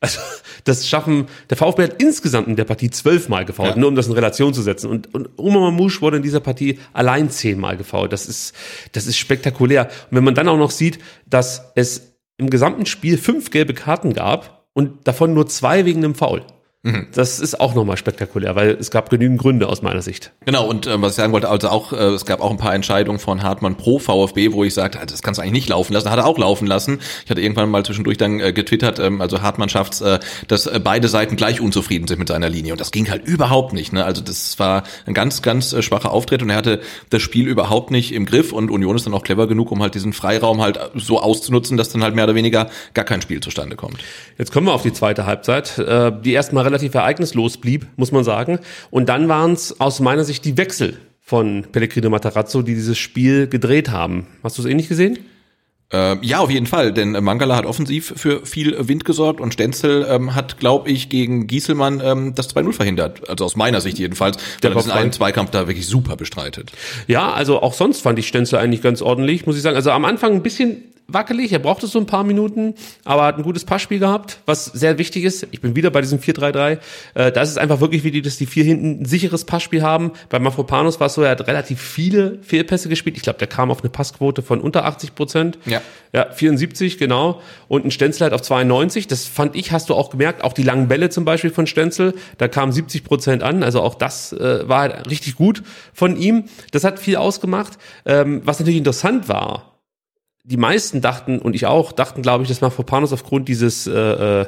Also, 0.00 0.20
das 0.64 0.88
schaffen, 0.88 1.26
der 1.50 1.56
VfB 1.56 1.82
hat 1.82 2.00
insgesamt 2.00 2.46
in 2.46 2.54
der 2.54 2.64
Partie 2.64 2.90
zwölfmal 2.90 3.44
gefault, 3.44 3.70
ja. 3.70 3.76
nur 3.76 3.88
um 3.88 3.96
das 3.96 4.06
in 4.06 4.12
Relation 4.12 4.54
zu 4.54 4.62
setzen. 4.62 4.88
Und, 4.88 5.12
und 5.12 5.28
Oma 5.36 5.58
Mamouche 5.58 6.00
wurde 6.00 6.18
in 6.18 6.22
dieser 6.22 6.40
Partie 6.40 6.78
allein 6.92 7.30
zehnmal 7.30 7.76
gefault. 7.76 8.12
Das 8.12 8.26
ist, 8.26 8.54
das 8.92 9.06
ist 9.06 9.16
spektakulär. 9.16 9.86
Und 10.10 10.16
wenn 10.16 10.24
man 10.24 10.34
dann 10.34 10.48
auch 10.48 10.56
noch 10.56 10.70
sieht, 10.70 11.00
dass 11.26 11.72
es 11.74 12.12
im 12.36 12.48
gesamten 12.48 12.86
Spiel 12.86 13.18
fünf 13.18 13.50
gelbe 13.50 13.74
Karten 13.74 14.12
gab 14.12 14.68
und 14.72 15.08
davon 15.08 15.34
nur 15.34 15.48
zwei 15.48 15.84
wegen 15.84 16.04
einem 16.04 16.14
Foul. 16.14 16.42
Mhm. 16.84 17.08
Das 17.12 17.40
ist 17.40 17.58
auch 17.58 17.74
nochmal 17.74 17.96
spektakulär, 17.96 18.54
weil 18.54 18.70
es 18.70 18.92
gab 18.92 19.10
genügend 19.10 19.40
Gründe 19.40 19.68
aus 19.68 19.82
meiner 19.82 20.00
Sicht. 20.00 20.32
Genau, 20.46 20.64
und 20.64 20.86
äh, 20.86 21.02
was 21.02 21.12
ich 21.12 21.16
sagen 21.16 21.32
wollte, 21.32 21.48
also 21.48 21.68
auch, 21.70 21.92
äh, 21.92 21.96
es 21.96 22.24
gab 22.24 22.40
auch 22.40 22.52
ein 22.52 22.56
paar 22.56 22.72
Entscheidungen 22.72 23.18
von 23.18 23.42
Hartmann 23.42 23.76
pro 23.76 23.98
VfB, 23.98 24.52
wo 24.52 24.62
ich 24.62 24.74
sagte, 24.74 25.00
das 25.04 25.22
kannst 25.22 25.38
du 25.38 25.42
eigentlich 25.42 25.54
nicht 25.54 25.68
laufen 25.70 25.92
lassen. 25.92 26.08
Hat 26.08 26.18
er 26.18 26.26
auch 26.26 26.38
laufen 26.38 26.68
lassen. 26.68 27.00
Ich 27.24 27.30
hatte 27.30 27.40
irgendwann 27.40 27.68
mal 27.68 27.84
zwischendurch 27.84 28.16
dann 28.16 28.38
äh, 28.38 28.52
getwittert, 28.52 29.00
ähm, 29.00 29.20
also 29.20 29.42
Hartmann 29.42 29.68
schafft's, 29.68 30.00
äh, 30.00 30.20
dass 30.46 30.66
äh, 30.66 30.78
beide 30.82 31.08
Seiten 31.08 31.34
gleich 31.34 31.60
unzufrieden 31.60 32.06
sind 32.06 32.20
mit 32.20 32.28
seiner 32.28 32.48
Linie. 32.48 32.72
Und 32.72 32.80
das 32.80 32.92
ging 32.92 33.10
halt 33.10 33.26
überhaupt 33.26 33.72
nicht. 33.72 33.92
Ne? 33.92 34.04
Also 34.04 34.22
das 34.22 34.60
war 34.60 34.84
ein 35.04 35.14
ganz, 35.14 35.42
ganz 35.42 35.72
äh, 35.72 35.82
schwacher 35.82 36.12
Auftritt 36.12 36.42
und 36.42 36.50
er 36.50 36.56
hatte 36.56 36.80
das 37.10 37.22
Spiel 37.22 37.48
überhaupt 37.48 37.90
nicht 37.90 38.12
im 38.14 38.24
Griff 38.24 38.52
und 38.52 38.70
Union 38.70 38.94
ist 38.94 39.04
dann 39.04 39.14
auch 39.14 39.24
clever 39.24 39.48
genug, 39.48 39.72
um 39.72 39.82
halt 39.82 39.96
diesen 39.96 40.12
Freiraum 40.12 40.62
halt 40.62 40.78
so 40.94 41.20
auszunutzen, 41.20 41.76
dass 41.76 41.88
dann 41.88 42.04
halt 42.04 42.14
mehr 42.14 42.24
oder 42.24 42.36
weniger 42.36 42.70
gar 42.94 43.04
kein 43.04 43.20
Spiel 43.20 43.40
zustande 43.40 43.74
kommt. 43.74 43.98
Jetzt 44.38 44.52
kommen 44.52 44.68
wir 44.68 44.74
auf 44.74 44.82
die 44.82 44.92
zweite 44.92 45.26
Halbzeit, 45.26 45.76
äh, 45.78 46.12
die 46.22 46.34
erstmal 46.34 46.68
relativ 46.68 46.77
ereignislos 46.82 47.38
los 47.38 47.56
blieb, 47.58 47.86
muss 47.96 48.12
man 48.12 48.24
sagen. 48.24 48.58
Und 48.90 49.08
dann 49.08 49.28
waren 49.28 49.52
es 49.52 49.80
aus 49.80 50.00
meiner 50.00 50.24
Sicht 50.24 50.44
die 50.44 50.56
Wechsel 50.56 50.98
von 51.20 51.66
Pellegrino 51.72 52.10
Matarazzo, 52.10 52.62
die 52.62 52.74
dieses 52.74 52.98
Spiel 52.98 53.46
gedreht 53.46 53.90
haben. 53.90 54.26
Hast 54.42 54.58
du 54.58 54.62
es 54.62 54.68
ähnlich 54.68 54.88
gesehen? 54.88 55.18
Äh, 55.90 56.16
ja, 56.20 56.40
auf 56.40 56.50
jeden 56.50 56.66
Fall, 56.66 56.92
denn 56.92 57.12
Mangala 57.12 57.56
hat 57.56 57.64
offensiv 57.64 58.12
für 58.16 58.44
viel 58.44 58.76
Wind 58.88 59.06
gesorgt 59.06 59.40
und 59.40 59.54
Stenzel 59.54 60.06
ähm, 60.10 60.34
hat, 60.34 60.58
glaube 60.58 60.90
ich, 60.90 61.08
gegen 61.08 61.46
Gieselmann 61.46 62.02
ähm, 62.04 62.34
das 62.34 62.54
2-0 62.54 62.72
verhindert. 62.74 63.28
Also 63.30 63.46
aus 63.46 63.56
meiner 63.56 63.80
Sicht 63.80 63.98
jedenfalls, 63.98 64.36
der 64.62 64.74
diesen 64.74 64.90
einen 64.90 65.12
Zweikampf 65.12 65.50
da 65.50 65.66
wirklich 65.66 65.86
super 65.86 66.16
bestreitet. 66.16 66.72
Ja, 67.06 67.32
also 67.32 67.62
auch 67.62 67.72
sonst 67.72 68.02
fand 68.02 68.18
ich 68.18 68.28
Stenzel 68.28 68.58
eigentlich 68.58 68.82
ganz 68.82 69.00
ordentlich, 69.00 69.46
muss 69.46 69.56
ich 69.56 69.62
sagen. 69.62 69.76
Also 69.76 69.90
am 69.90 70.04
Anfang 70.04 70.34
ein 70.34 70.42
bisschen 70.42 70.82
wackelig, 71.10 71.52
er 71.52 71.58
brauchte 71.58 71.86
so 71.86 71.98
ein 71.98 72.04
paar 72.04 72.22
Minuten, 72.22 72.74
aber 73.04 73.24
hat 73.24 73.38
ein 73.38 73.42
gutes 73.42 73.64
Passspiel 73.64 73.98
gehabt, 73.98 74.40
was 74.44 74.66
sehr 74.66 74.98
wichtig 74.98 75.24
ist. 75.24 75.46
Ich 75.52 75.62
bin 75.62 75.74
wieder 75.74 75.90
bei 75.90 76.02
diesem 76.02 76.18
4-3-3. 76.18 76.78
Äh, 77.14 77.32
da 77.32 77.40
ist 77.40 77.48
es 77.48 77.56
einfach 77.56 77.80
wirklich 77.80 78.04
wichtig, 78.04 78.24
dass 78.24 78.36
die 78.36 78.44
vier 78.44 78.64
hinten 78.64 79.02
ein 79.02 79.04
sicheres 79.06 79.46
Passspiel 79.46 79.82
haben. 79.82 80.12
Bei 80.28 80.38
Mafropanos 80.38 81.00
war 81.00 81.06
es 81.06 81.14
so, 81.14 81.22
er 81.22 81.30
hat 81.30 81.46
relativ 81.46 81.80
viele 81.80 82.38
Fehlpässe 82.42 82.90
gespielt. 82.90 83.16
Ich 83.16 83.22
glaube, 83.22 83.38
der 83.38 83.48
kam 83.48 83.70
auf 83.70 83.80
eine 83.80 83.88
Passquote 83.88 84.42
von 84.42 84.60
unter 84.60 84.84
80 84.84 85.14
Prozent. 85.14 85.58
Ja. 85.64 85.80
Ja, 86.12 86.30
74, 86.30 86.98
genau. 86.98 87.40
Und 87.68 87.86
ein 87.86 87.90
Stenzel 87.90 88.24
halt 88.24 88.34
auf 88.34 88.42
92. 88.42 89.06
Das 89.06 89.24
fand 89.24 89.56
ich, 89.56 89.72
hast 89.72 89.88
du 89.88 89.94
auch 89.94 90.10
gemerkt, 90.10 90.44
auch 90.44 90.52
die 90.52 90.62
langen 90.62 90.88
Bälle 90.88 91.08
zum 91.08 91.24
Beispiel 91.24 91.50
von 91.50 91.66
Stenzel, 91.66 92.14
da 92.38 92.48
kamen 92.48 92.72
70 92.72 93.04
Prozent 93.04 93.42
an. 93.42 93.62
Also 93.62 93.80
auch 93.80 93.94
das 93.94 94.32
äh, 94.32 94.68
war 94.68 94.80
halt 94.80 95.10
richtig 95.10 95.36
gut 95.36 95.62
von 95.94 96.16
ihm. 96.16 96.44
Das 96.70 96.84
hat 96.84 96.98
viel 96.98 97.16
ausgemacht. 97.16 97.78
Ähm, 98.04 98.42
was 98.44 98.58
natürlich 98.58 98.78
interessant 98.78 99.28
war, 99.28 99.77
die 100.48 100.56
meisten 100.56 101.02
dachten, 101.02 101.38
und 101.38 101.54
ich 101.54 101.66
auch, 101.66 101.92
dachten, 101.92 102.22
glaube 102.22 102.42
ich, 102.42 102.48
dass 102.48 102.62
Mafropanos 102.62 103.12
aufgrund 103.12 103.48
dieses 103.48 103.86
äh, 103.86 103.92
äh, 103.92 104.46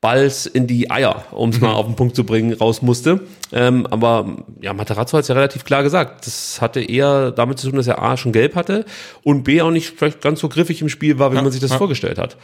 Balls 0.00 0.46
in 0.46 0.68
die 0.68 0.92
Eier, 0.92 1.24
um 1.32 1.50
es 1.50 1.56
mhm. 1.56 1.66
mal 1.66 1.72
auf 1.74 1.86
den 1.86 1.96
Punkt 1.96 2.14
zu 2.14 2.24
bringen, 2.24 2.52
raus 2.52 2.82
musste. 2.82 3.20
Ähm, 3.52 3.84
aber 3.86 4.44
ja, 4.60 4.72
Matarazzo 4.72 5.18
hat 5.18 5.22
es 5.22 5.28
ja 5.28 5.34
relativ 5.34 5.64
klar 5.64 5.82
gesagt. 5.82 6.24
Das 6.24 6.60
hatte 6.60 6.80
eher 6.80 7.32
damit 7.32 7.58
zu 7.58 7.68
tun, 7.68 7.76
dass 7.76 7.88
er 7.88 8.00
A 8.00 8.16
schon 8.16 8.30
gelb 8.30 8.54
hatte 8.54 8.84
und 9.24 9.42
B 9.42 9.60
auch 9.60 9.72
nicht 9.72 9.88
vielleicht 9.88 10.20
ganz 10.20 10.38
so 10.38 10.48
griffig 10.48 10.80
im 10.82 10.88
Spiel 10.88 11.18
war, 11.18 11.32
wie 11.32 11.36
ja, 11.36 11.42
man 11.42 11.50
sich 11.50 11.60
das 11.60 11.72
ja. 11.72 11.78
vorgestellt 11.78 12.18
hat 12.18 12.36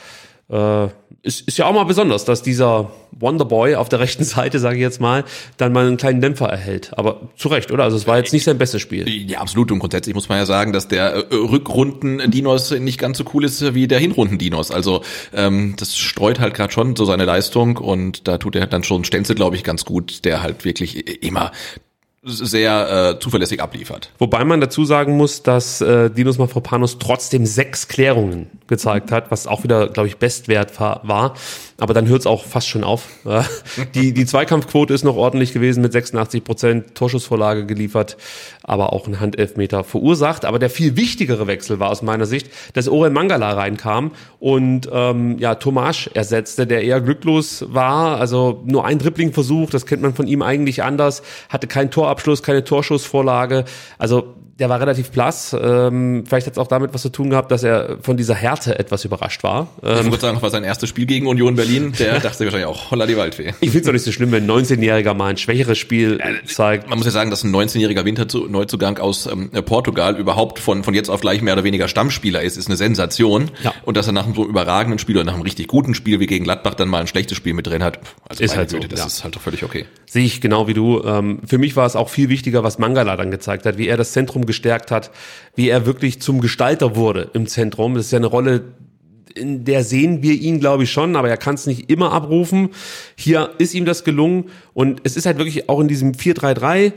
äh, 0.48 0.88
ist, 1.22 1.48
ist 1.48 1.58
ja 1.58 1.66
auch 1.66 1.72
mal 1.72 1.84
besonders, 1.84 2.24
dass 2.24 2.42
dieser 2.42 2.92
Wonderboy 3.18 3.74
auf 3.74 3.88
der 3.88 3.98
rechten 3.98 4.24
Seite, 4.24 4.58
sage 4.58 4.76
ich 4.76 4.82
jetzt 4.82 5.00
mal, 5.00 5.24
dann 5.56 5.72
mal 5.72 5.86
einen 5.86 5.96
kleinen 5.96 6.20
Dämpfer 6.20 6.46
erhält. 6.46 6.92
Aber 6.96 7.28
zu 7.36 7.48
Recht, 7.48 7.72
oder? 7.72 7.84
Also 7.84 7.96
es 7.96 8.06
war 8.06 8.18
jetzt 8.18 8.32
nicht 8.32 8.44
sein 8.44 8.58
bestes 8.58 8.80
Spiel. 8.80 9.08
Ja, 9.08 9.40
absolut. 9.40 9.72
Und 9.72 9.80
grundsätzlich 9.80 10.14
muss 10.14 10.28
man 10.28 10.38
ja 10.38 10.46
sagen, 10.46 10.72
dass 10.72 10.88
der 10.88 11.14
äh, 11.14 11.34
Rückrunden-Dinos 11.34 12.72
nicht 12.72 12.98
ganz 12.98 13.18
so 13.18 13.24
cool 13.34 13.44
ist 13.44 13.74
wie 13.74 13.88
der 13.88 13.98
Hinrunden-Dinos. 13.98 14.70
Also 14.70 15.02
ähm, 15.34 15.74
das 15.78 15.96
streut 15.96 16.38
halt 16.38 16.54
gerade 16.54 16.72
schon 16.72 16.94
so 16.94 17.04
seine 17.04 17.24
Leistung 17.24 17.76
und 17.76 18.28
da 18.28 18.38
tut 18.38 18.54
er 18.54 18.66
dann 18.66 18.84
schon 18.84 19.04
Stenzel, 19.04 19.34
glaube 19.34 19.56
ich, 19.56 19.64
ganz 19.64 19.84
gut, 19.84 20.24
der 20.24 20.42
halt 20.42 20.64
wirklich 20.64 21.24
immer 21.24 21.50
sehr 22.26 23.14
äh, 23.14 23.20
zuverlässig 23.20 23.62
abliefert. 23.62 24.10
Wobei 24.18 24.44
man 24.44 24.60
dazu 24.60 24.84
sagen 24.84 25.16
muss, 25.16 25.44
dass 25.44 25.80
äh, 25.80 26.10
Dinos 26.10 26.38
Mafropanos 26.38 26.98
trotzdem 26.98 27.46
sechs 27.46 27.86
Klärungen 27.86 28.50
gezeigt 28.66 29.12
hat, 29.12 29.30
was 29.30 29.46
auch 29.46 29.62
wieder, 29.62 29.88
glaube 29.88 30.08
ich, 30.08 30.16
Bestwert 30.16 30.78
war. 30.80 31.34
Aber 31.78 31.94
dann 31.94 32.08
hört 32.08 32.20
es 32.20 32.26
auch 32.26 32.44
fast 32.44 32.68
schon 32.68 32.84
auf. 32.84 33.08
die, 33.94 34.12
die 34.12 34.26
Zweikampfquote 34.26 34.94
ist 34.94 35.04
noch 35.04 35.16
ordentlich 35.16 35.52
gewesen 35.52 35.82
mit 35.82 35.92
86 35.92 36.42
Prozent, 36.42 36.94
Torschussvorlage 36.94 37.66
geliefert, 37.66 38.16
aber 38.62 38.92
auch 38.92 39.06
ein 39.06 39.20
Handelfmeter 39.20 39.84
verursacht. 39.84 40.44
Aber 40.44 40.58
der 40.58 40.70
viel 40.70 40.96
wichtigere 40.96 41.46
Wechsel 41.46 41.78
war 41.78 41.90
aus 41.90 42.02
meiner 42.02 42.26
Sicht, 42.26 42.50
dass 42.72 42.88
Orel 42.88 43.10
Mangala 43.10 43.52
reinkam 43.52 44.12
und 44.40 44.88
ähm, 44.90 45.38
ja 45.38 45.54
Tomasch 45.54 46.10
ersetzte, 46.14 46.66
der 46.66 46.82
eher 46.82 47.00
glücklos 47.00 47.66
war. 47.68 48.18
Also 48.18 48.62
nur 48.64 48.84
ein 48.84 48.98
Dribbling-Versuch, 48.98 49.70
das 49.70 49.86
kennt 49.86 50.02
man 50.02 50.14
von 50.14 50.26
ihm 50.26 50.42
eigentlich 50.42 50.82
anders, 50.82 51.22
hatte 51.48 51.66
kein 51.66 51.90
Torabschluss, 52.16 52.42
keine 52.42 52.64
Torschussvorlage. 52.64 53.64
Also 53.98 54.34
der 54.58 54.70
war 54.70 54.80
relativ 54.80 55.10
blass. 55.10 55.54
Ähm, 55.58 56.24
vielleicht 56.26 56.46
hat 56.46 56.54
es 56.54 56.58
auch 56.58 56.66
damit 56.66 56.94
was 56.94 57.02
zu 57.02 57.10
tun 57.10 57.28
gehabt, 57.28 57.50
dass 57.50 57.62
er 57.62 57.98
von 58.00 58.16
dieser 58.16 58.34
Härte 58.34 58.78
etwas 58.78 59.04
überrascht 59.04 59.42
war. 59.42 59.68
Ähm, 59.82 59.98
ich 59.98 60.04
würde 60.06 60.20
sagen, 60.20 60.34
das 60.34 60.42
war 60.42 60.50
sein 60.50 60.64
erstes 60.64 60.88
Spiel 60.88 61.04
gegen 61.04 61.26
Union 61.26 61.56
Berlin. 61.56 61.92
Der 61.98 62.20
dachte 62.20 62.44
wahrscheinlich 62.44 62.66
auch, 62.66 62.90
holla 62.90 63.06
die 63.06 63.18
Waldfee. 63.18 63.52
Ich 63.60 63.70
finde 63.70 63.78
es 63.80 63.84
doch 63.84 63.92
nicht 63.92 64.04
so 64.04 64.12
schlimm, 64.12 64.32
wenn 64.32 64.50
ein 64.50 64.64
19-Jähriger 64.64 65.12
mal 65.12 65.26
ein 65.26 65.36
schwächeres 65.36 65.76
Spiel 65.76 66.20
zeigt. 66.46 66.88
Man 66.88 66.96
muss 66.98 67.06
ja 67.06 67.12
sagen, 67.12 67.28
dass 67.28 67.44
ein 67.44 67.54
19-jähriger 67.54 68.06
Winterneuzugang 68.06 68.98
aus 68.98 69.26
ähm, 69.26 69.50
Portugal 69.50 70.16
überhaupt 70.16 70.58
von, 70.58 70.84
von 70.84 70.94
jetzt 70.94 71.10
auf 71.10 71.20
gleich 71.20 71.42
mehr 71.42 71.52
oder 71.52 71.64
weniger 71.64 71.86
Stammspieler 71.86 72.40
ist, 72.40 72.56
ist 72.56 72.68
eine 72.68 72.76
Sensation. 72.76 73.50
Ja. 73.62 73.74
Und 73.84 73.98
dass 73.98 74.06
er 74.06 74.14
nach 74.14 74.24
einem 74.24 74.34
so 74.34 74.46
überragenden 74.46 74.98
Spiel 74.98 75.16
oder 75.16 75.24
nach 75.24 75.34
einem 75.34 75.42
richtig 75.42 75.66
guten 75.66 75.94
Spiel 75.94 76.18
wie 76.18 76.26
gegen 76.26 76.44
Gladbach 76.44 76.74
dann 76.74 76.88
mal 76.88 77.00
ein 77.00 77.06
schlechtes 77.06 77.36
Spiel 77.36 77.52
mit 77.52 77.66
drin 77.66 77.82
hat, 77.82 77.98
also 78.26 78.42
ist 78.42 78.56
halt 78.56 78.70
Güte, 78.70 78.84
so, 78.84 78.88
das 78.88 79.00
ja. 79.00 79.06
ist 79.06 79.24
halt 79.24 79.36
doch 79.36 79.42
völlig 79.42 79.64
okay. 79.64 79.84
Sehe 80.06 80.24
ich 80.24 80.40
genau 80.40 80.66
wie 80.66 80.74
du. 80.74 81.02
Ähm, 81.04 81.40
für 81.46 81.58
mich 81.58 81.76
war 81.76 81.84
es 81.84 81.94
auch 81.94 82.08
viel 82.08 82.30
wichtiger, 82.30 82.64
was 82.64 82.78
Mangala 82.78 83.16
dann 83.16 83.30
gezeigt 83.30 83.66
hat, 83.66 83.76
wie 83.76 83.88
er 83.88 83.98
das 83.98 84.12
Zentrum 84.12 84.45
gestärkt 84.46 84.90
hat, 84.90 85.10
wie 85.54 85.68
er 85.68 85.86
wirklich 85.86 86.20
zum 86.20 86.40
Gestalter 86.40 86.96
wurde 86.96 87.30
im 87.34 87.46
Zentrum. 87.46 87.94
Das 87.94 88.06
ist 88.06 88.12
ja 88.12 88.18
eine 88.18 88.26
Rolle, 88.26 88.64
in 89.34 89.64
der 89.64 89.84
sehen 89.84 90.22
wir 90.22 90.34
ihn, 90.34 90.60
glaube 90.60 90.84
ich, 90.84 90.90
schon, 90.90 91.16
aber 91.16 91.28
er 91.28 91.36
kann 91.36 91.54
es 91.54 91.66
nicht 91.66 91.90
immer 91.90 92.12
abrufen. 92.12 92.70
Hier 93.16 93.50
ist 93.58 93.74
ihm 93.74 93.84
das 93.84 94.04
gelungen 94.04 94.50
und 94.72 95.00
es 95.04 95.16
ist 95.16 95.26
halt 95.26 95.38
wirklich 95.38 95.68
auch 95.68 95.80
in 95.80 95.88
diesem 95.88 96.12
4-3-3 96.12 96.92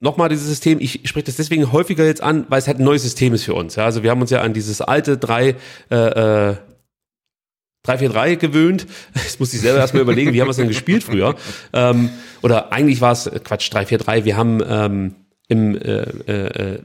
nochmal 0.00 0.28
dieses 0.28 0.46
System, 0.46 0.78
ich 0.80 1.00
spreche 1.04 1.26
das 1.26 1.36
deswegen 1.36 1.72
häufiger 1.72 2.04
jetzt 2.04 2.22
an, 2.22 2.46
weil 2.48 2.58
es 2.58 2.66
halt 2.66 2.78
ein 2.78 2.84
neues 2.84 3.02
System 3.02 3.34
ist 3.34 3.44
für 3.44 3.54
uns. 3.54 3.76
Ja? 3.76 3.84
Also 3.84 4.02
wir 4.02 4.10
haben 4.10 4.20
uns 4.20 4.30
ja 4.30 4.42
an 4.42 4.52
dieses 4.52 4.80
alte 4.80 5.16
3 5.16 5.56
äh, 5.90 6.50
äh, 6.50 6.56
3-4-3 7.86 8.36
gewöhnt. 8.36 8.86
Jetzt 9.14 9.40
muss 9.40 9.54
ich 9.54 9.60
selber 9.60 9.78
erstmal 9.78 10.02
überlegen, 10.02 10.32
wie 10.32 10.40
haben 10.40 10.48
wir 10.48 10.50
es 10.50 10.56
denn 10.56 10.68
gespielt 10.68 11.04
früher? 11.04 11.36
Ähm, 11.72 12.10
oder 12.42 12.72
eigentlich 12.72 13.00
war 13.00 13.12
es, 13.12 13.30
Quatsch, 13.44 13.72
3-4-3, 13.72 14.24
wir 14.24 14.36
haben 14.36 14.60
ähm, 14.68 15.14
im 15.48 15.76
äh, 15.76 16.74
äh, 16.74 16.82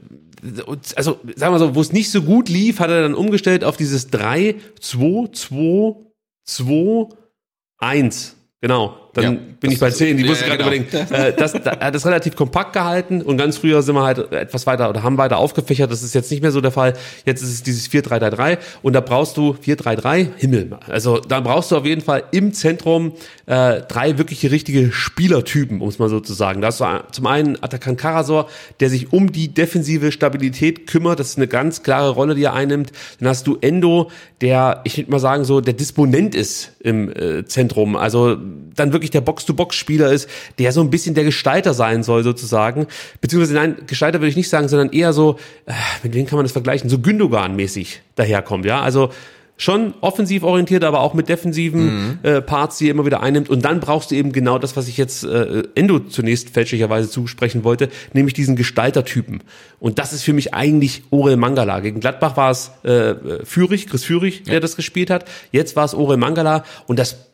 also 0.96 1.20
sagen 1.36 1.54
wir 1.54 1.58
so, 1.58 1.74
wo 1.74 1.80
es 1.80 1.92
nicht 1.92 2.10
so 2.10 2.22
gut 2.22 2.48
lief, 2.48 2.80
hat 2.80 2.90
er 2.90 3.02
dann 3.02 3.14
umgestellt 3.14 3.62
auf 3.62 3.76
dieses 3.76 4.08
3, 4.08 4.56
2, 4.80 5.28
2, 5.32 5.96
2, 6.44 7.08
1. 7.78 8.36
Genau. 8.60 9.01
Dann 9.14 9.24
ja, 9.24 9.40
bin 9.60 9.70
ich 9.70 9.78
bei 9.78 9.90
10. 9.90 10.16
Die 10.16 10.24
musste 10.24 10.46
ja, 10.46 10.56
gerade 10.56 10.76
genau. 10.76 10.86
überlegen. 10.86 11.14
Äh, 11.14 11.34
das, 11.34 11.52
da, 11.52 11.72
er 11.72 11.86
hat 11.88 11.94
das 11.94 12.06
relativ 12.06 12.34
kompakt 12.34 12.72
gehalten 12.72 13.20
und 13.20 13.36
ganz 13.36 13.58
früher 13.58 13.82
sind 13.82 13.94
wir 13.94 14.04
halt 14.04 14.32
etwas 14.32 14.66
weiter 14.66 14.88
oder 14.88 15.02
haben 15.02 15.18
weiter 15.18 15.36
aufgefächert. 15.36 15.90
Das 15.90 16.02
ist 16.02 16.14
jetzt 16.14 16.30
nicht 16.30 16.42
mehr 16.42 16.50
so 16.50 16.60
der 16.60 16.70
Fall. 16.70 16.94
Jetzt 17.26 17.42
ist 17.42 17.50
es 17.50 17.62
dieses 17.62 17.90
4-3-3-3 17.90 18.58
und 18.82 18.94
da 18.94 19.00
brauchst 19.00 19.36
du 19.36 19.54
4-3-3, 19.64 20.28
Himmel. 20.36 20.70
Also 20.88 21.18
da 21.18 21.40
brauchst 21.40 21.70
du 21.70 21.76
auf 21.76 21.84
jeden 21.84 22.00
Fall 22.00 22.24
im 22.32 22.54
Zentrum 22.54 23.12
äh, 23.46 23.82
drei 23.82 24.16
wirkliche 24.16 24.50
richtige 24.50 24.92
Spielertypen, 24.92 25.80
um 25.80 25.88
es 25.88 25.98
mal 25.98 26.08
so 26.08 26.20
zu 26.20 26.32
sagen. 26.32 26.62
Da 26.62 26.68
hast 26.68 26.80
du 26.80 26.86
zum 27.10 27.26
einen 27.26 27.62
Atakan 27.62 27.96
Karasor, 27.96 28.48
der 28.80 28.88
sich 28.88 29.12
um 29.12 29.30
die 29.30 29.48
defensive 29.48 30.10
Stabilität 30.12 30.86
kümmert. 30.86 31.20
Das 31.20 31.30
ist 31.30 31.36
eine 31.36 31.48
ganz 31.48 31.82
klare 31.82 32.10
Rolle, 32.10 32.34
die 32.34 32.44
er 32.44 32.54
einnimmt. 32.54 32.92
Dann 33.20 33.28
hast 33.28 33.46
du 33.46 33.58
Endo, 33.60 34.10
der, 34.40 34.80
ich 34.84 34.96
würde 34.96 35.10
mal 35.10 35.18
sagen, 35.18 35.44
so 35.44 35.60
der 35.60 35.74
Disponent 35.74 36.34
ist 36.34 36.72
im 36.80 37.10
äh, 37.10 37.44
Zentrum. 37.44 37.96
Also 37.96 38.38
dann 38.74 38.92
wirklich 38.92 39.01
der 39.10 39.20
Box-to-Box-Spieler 39.20 40.12
ist, 40.12 40.28
der 40.58 40.72
so 40.72 40.80
ein 40.80 40.90
bisschen 40.90 41.14
der 41.14 41.24
Gestalter 41.24 41.74
sein 41.74 42.02
soll 42.02 42.22
sozusagen. 42.22 42.86
Beziehungsweise 43.20 43.54
nein, 43.54 43.76
Gestalter 43.86 44.20
würde 44.20 44.28
ich 44.28 44.36
nicht 44.36 44.48
sagen, 44.48 44.68
sondern 44.68 44.90
eher 44.90 45.12
so, 45.12 45.38
äh, 45.66 45.72
mit 46.02 46.14
wem 46.14 46.26
kann 46.26 46.36
man 46.36 46.44
das 46.44 46.52
vergleichen? 46.52 46.88
So 46.90 46.98
Gündogan-mäßig 46.98 48.00
daherkommt, 48.14 48.64
ja. 48.64 48.80
Also 48.80 49.10
schon 49.62 49.94
offensiv 50.00 50.42
orientiert, 50.42 50.82
aber 50.82 51.00
auch 51.00 51.14
mit 51.14 51.28
defensiven 51.28 51.84
mhm. 51.84 52.18
äh, 52.22 52.42
Parts, 52.42 52.78
die 52.78 52.88
er 52.88 52.92
immer 52.92 53.06
wieder 53.06 53.22
einnimmt. 53.22 53.48
Und 53.48 53.64
dann 53.64 53.80
brauchst 53.80 54.10
du 54.10 54.16
eben 54.16 54.32
genau 54.32 54.58
das, 54.58 54.76
was 54.76 54.88
ich 54.88 54.96
jetzt 54.96 55.24
äh, 55.24 55.62
Endo 55.74 56.00
zunächst 56.00 56.50
fälschlicherweise 56.50 57.08
zusprechen 57.08 57.62
wollte, 57.62 57.88
nämlich 58.12 58.34
diesen 58.34 58.56
Gestaltertypen. 58.56 59.42
Und 59.78 59.98
das 59.98 60.12
ist 60.12 60.22
für 60.22 60.32
mich 60.32 60.52
eigentlich 60.52 61.04
Orel 61.10 61.36
Mangala. 61.36 61.80
Gegen 61.80 62.00
Gladbach 62.00 62.36
war 62.36 62.50
es 62.50 62.72
äh, 62.82 63.14
Führig, 63.44 63.86
Chris 63.86 64.04
Führig, 64.04 64.42
der 64.44 64.60
das 64.60 64.74
gespielt 64.74 65.10
hat. 65.10 65.26
Jetzt 65.52 65.76
war 65.76 65.84
es 65.84 65.94
Orel 65.94 66.16
Mangala 66.16 66.64
und 66.86 66.98
das 66.98 67.31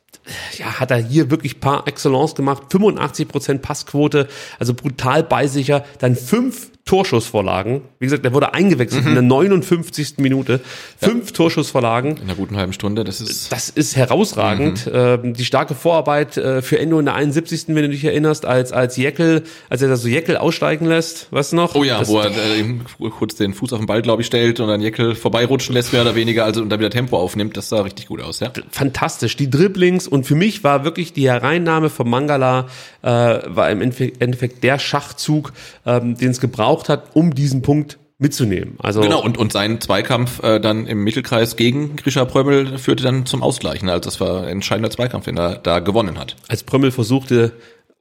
ja, 0.57 0.81
hat 0.81 0.91
er 0.91 0.99
hier 0.99 1.31
wirklich 1.31 1.61
par 1.61 1.87
excellence 1.87 2.35
gemacht. 2.35 2.65
85% 2.71 3.59
Passquote, 3.59 4.29
also 4.59 4.75
brutal 4.75 5.23
beisicher. 5.23 5.85
Dann 5.99 6.17
fünf 6.17 6.71
Torschussvorlagen. 6.89 7.83
Wie 7.99 8.07
gesagt, 8.07 8.25
der 8.25 8.33
wurde 8.33 8.55
eingewechselt 8.55 9.03
mhm. 9.03 9.09
in 9.09 9.15
der 9.15 9.23
59. 9.23 10.15
Minute. 10.17 10.59
Fünf 10.97 11.27
ja. 11.27 11.35
Torschussvorlagen. 11.35 12.17
In 12.17 12.23
einer 12.23 12.35
guten 12.35 12.57
halben 12.57 12.73
Stunde. 12.73 13.05
Das 13.05 13.21
ist, 13.21 13.53
das 13.53 13.69
ist 13.69 13.95
herausragend. 13.95 14.87
Mhm. 14.87 14.93
Ähm, 14.95 15.35
die 15.35 15.45
starke 15.45 15.75
Vorarbeit 15.75 16.39
äh, 16.39 16.63
für 16.63 16.79
Endo 16.79 16.99
in 16.99 17.05
der 17.05 17.15
71. 17.15 17.65
wenn 17.69 17.83
du 17.83 17.91
dich 17.91 18.03
erinnerst, 18.05 18.47
als, 18.47 18.73
als 18.73 18.97
Jeckel, 18.97 19.43
als 19.69 19.83
er 19.83 19.89
da 19.89 19.97
so 19.99 20.09
Jeckel 20.09 20.39
aussteigen 20.39 20.87
lässt. 20.87 21.27
Was 21.31 21.53
noch? 21.53 21.75
Oh 21.75 21.85
ja, 21.85 21.99
das, 21.99 22.09
wo 22.09 22.21
er 22.21 22.31
äh, 22.31 22.65
kurz 23.11 23.35
den 23.35 23.53
Fuß 23.53 23.75
auf 23.75 23.81
den 23.81 23.87
Ball, 23.87 24.01
glaube 24.01 24.23
ich, 24.23 24.27
stellt 24.27 24.59
und 24.59 24.69
dann 24.69 24.81
Jeckel 24.81 25.15
vorbeirutschen 25.15 25.75
lässt, 25.75 25.93
mehr 25.93 26.01
oder 26.01 26.15
weniger, 26.15 26.47
also 26.47 26.63
und 26.63 26.71
dann 26.71 26.81
wieder 26.81 26.89
Tempo 26.89 27.19
aufnimmt. 27.19 27.59
Das 27.59 27.69
sah 27.69 27.83
richtig 27.83 28.07
gut 28.07 28.23
aus, 28.23 28.41
ja. 28.41 28.51
Fantastisch. 28.71 29.37
Die 29.37 29.51
Dribblings 29.51 30.09
und 30.09 30.25
für 30.25 30.37
mich 30.37 30.65
war 30.65 30.85
wirklich 30.85 31.13
die 31.13 31.29
Hereinnahme 31.29 31.91
von 31.91 32.09
Mangala, 32.09 32.69
äh, 33.03 33.09
war 33.09 33.71
im 33.71 33.83
Endeffekt 33.83 34.65
der 34.65 34.79
Schachzug, 34.79 35.53
ähm, 35.85 36.17
den 36.17 36.31
es 36.31 36.41
gebraucht 36.41 36.78
gebraucht 36.79 36.89
hat, 36.89 37.15
um 37.15 37.35
diesen 37.35 37.63
Punkt 37.63 37.99
mitzunehmen. 38.21 38.77
Also 38.79 39.01
genau 39.01 39.23
und 39.23 39.39
und 39.39 39.53
sein 39.53 39.81
Zweikampf 39.81 40.43
äh, 40.43 40.59
dann 40.59 40.87
im 40.87 41.05
Mittelkreis 41.05 41.55
gegen 41.55 41.95
Grisha 41.97 42.25
Prömmel 42.25 42.79
führte 42.79 43.05
dann 43.05 43.27
zum 43.27 43.43
Ausgleichen. 43.43 43.89
Also 43.89 44.01
das 44.01 44.21
war 44.21 44.43
ein 44.43 44.49
entscheidender 44.49 44.91
Zweikampf, 44.91 45.27
den 45.27 45.39
er 45.39 45.57
da 45.57 45.79
gewonnen 45.79 46.19
hat. 46.19 46.35
Als 46.49 46.65
Prömmel 46.65 46.91
versuchte 46.91 47.53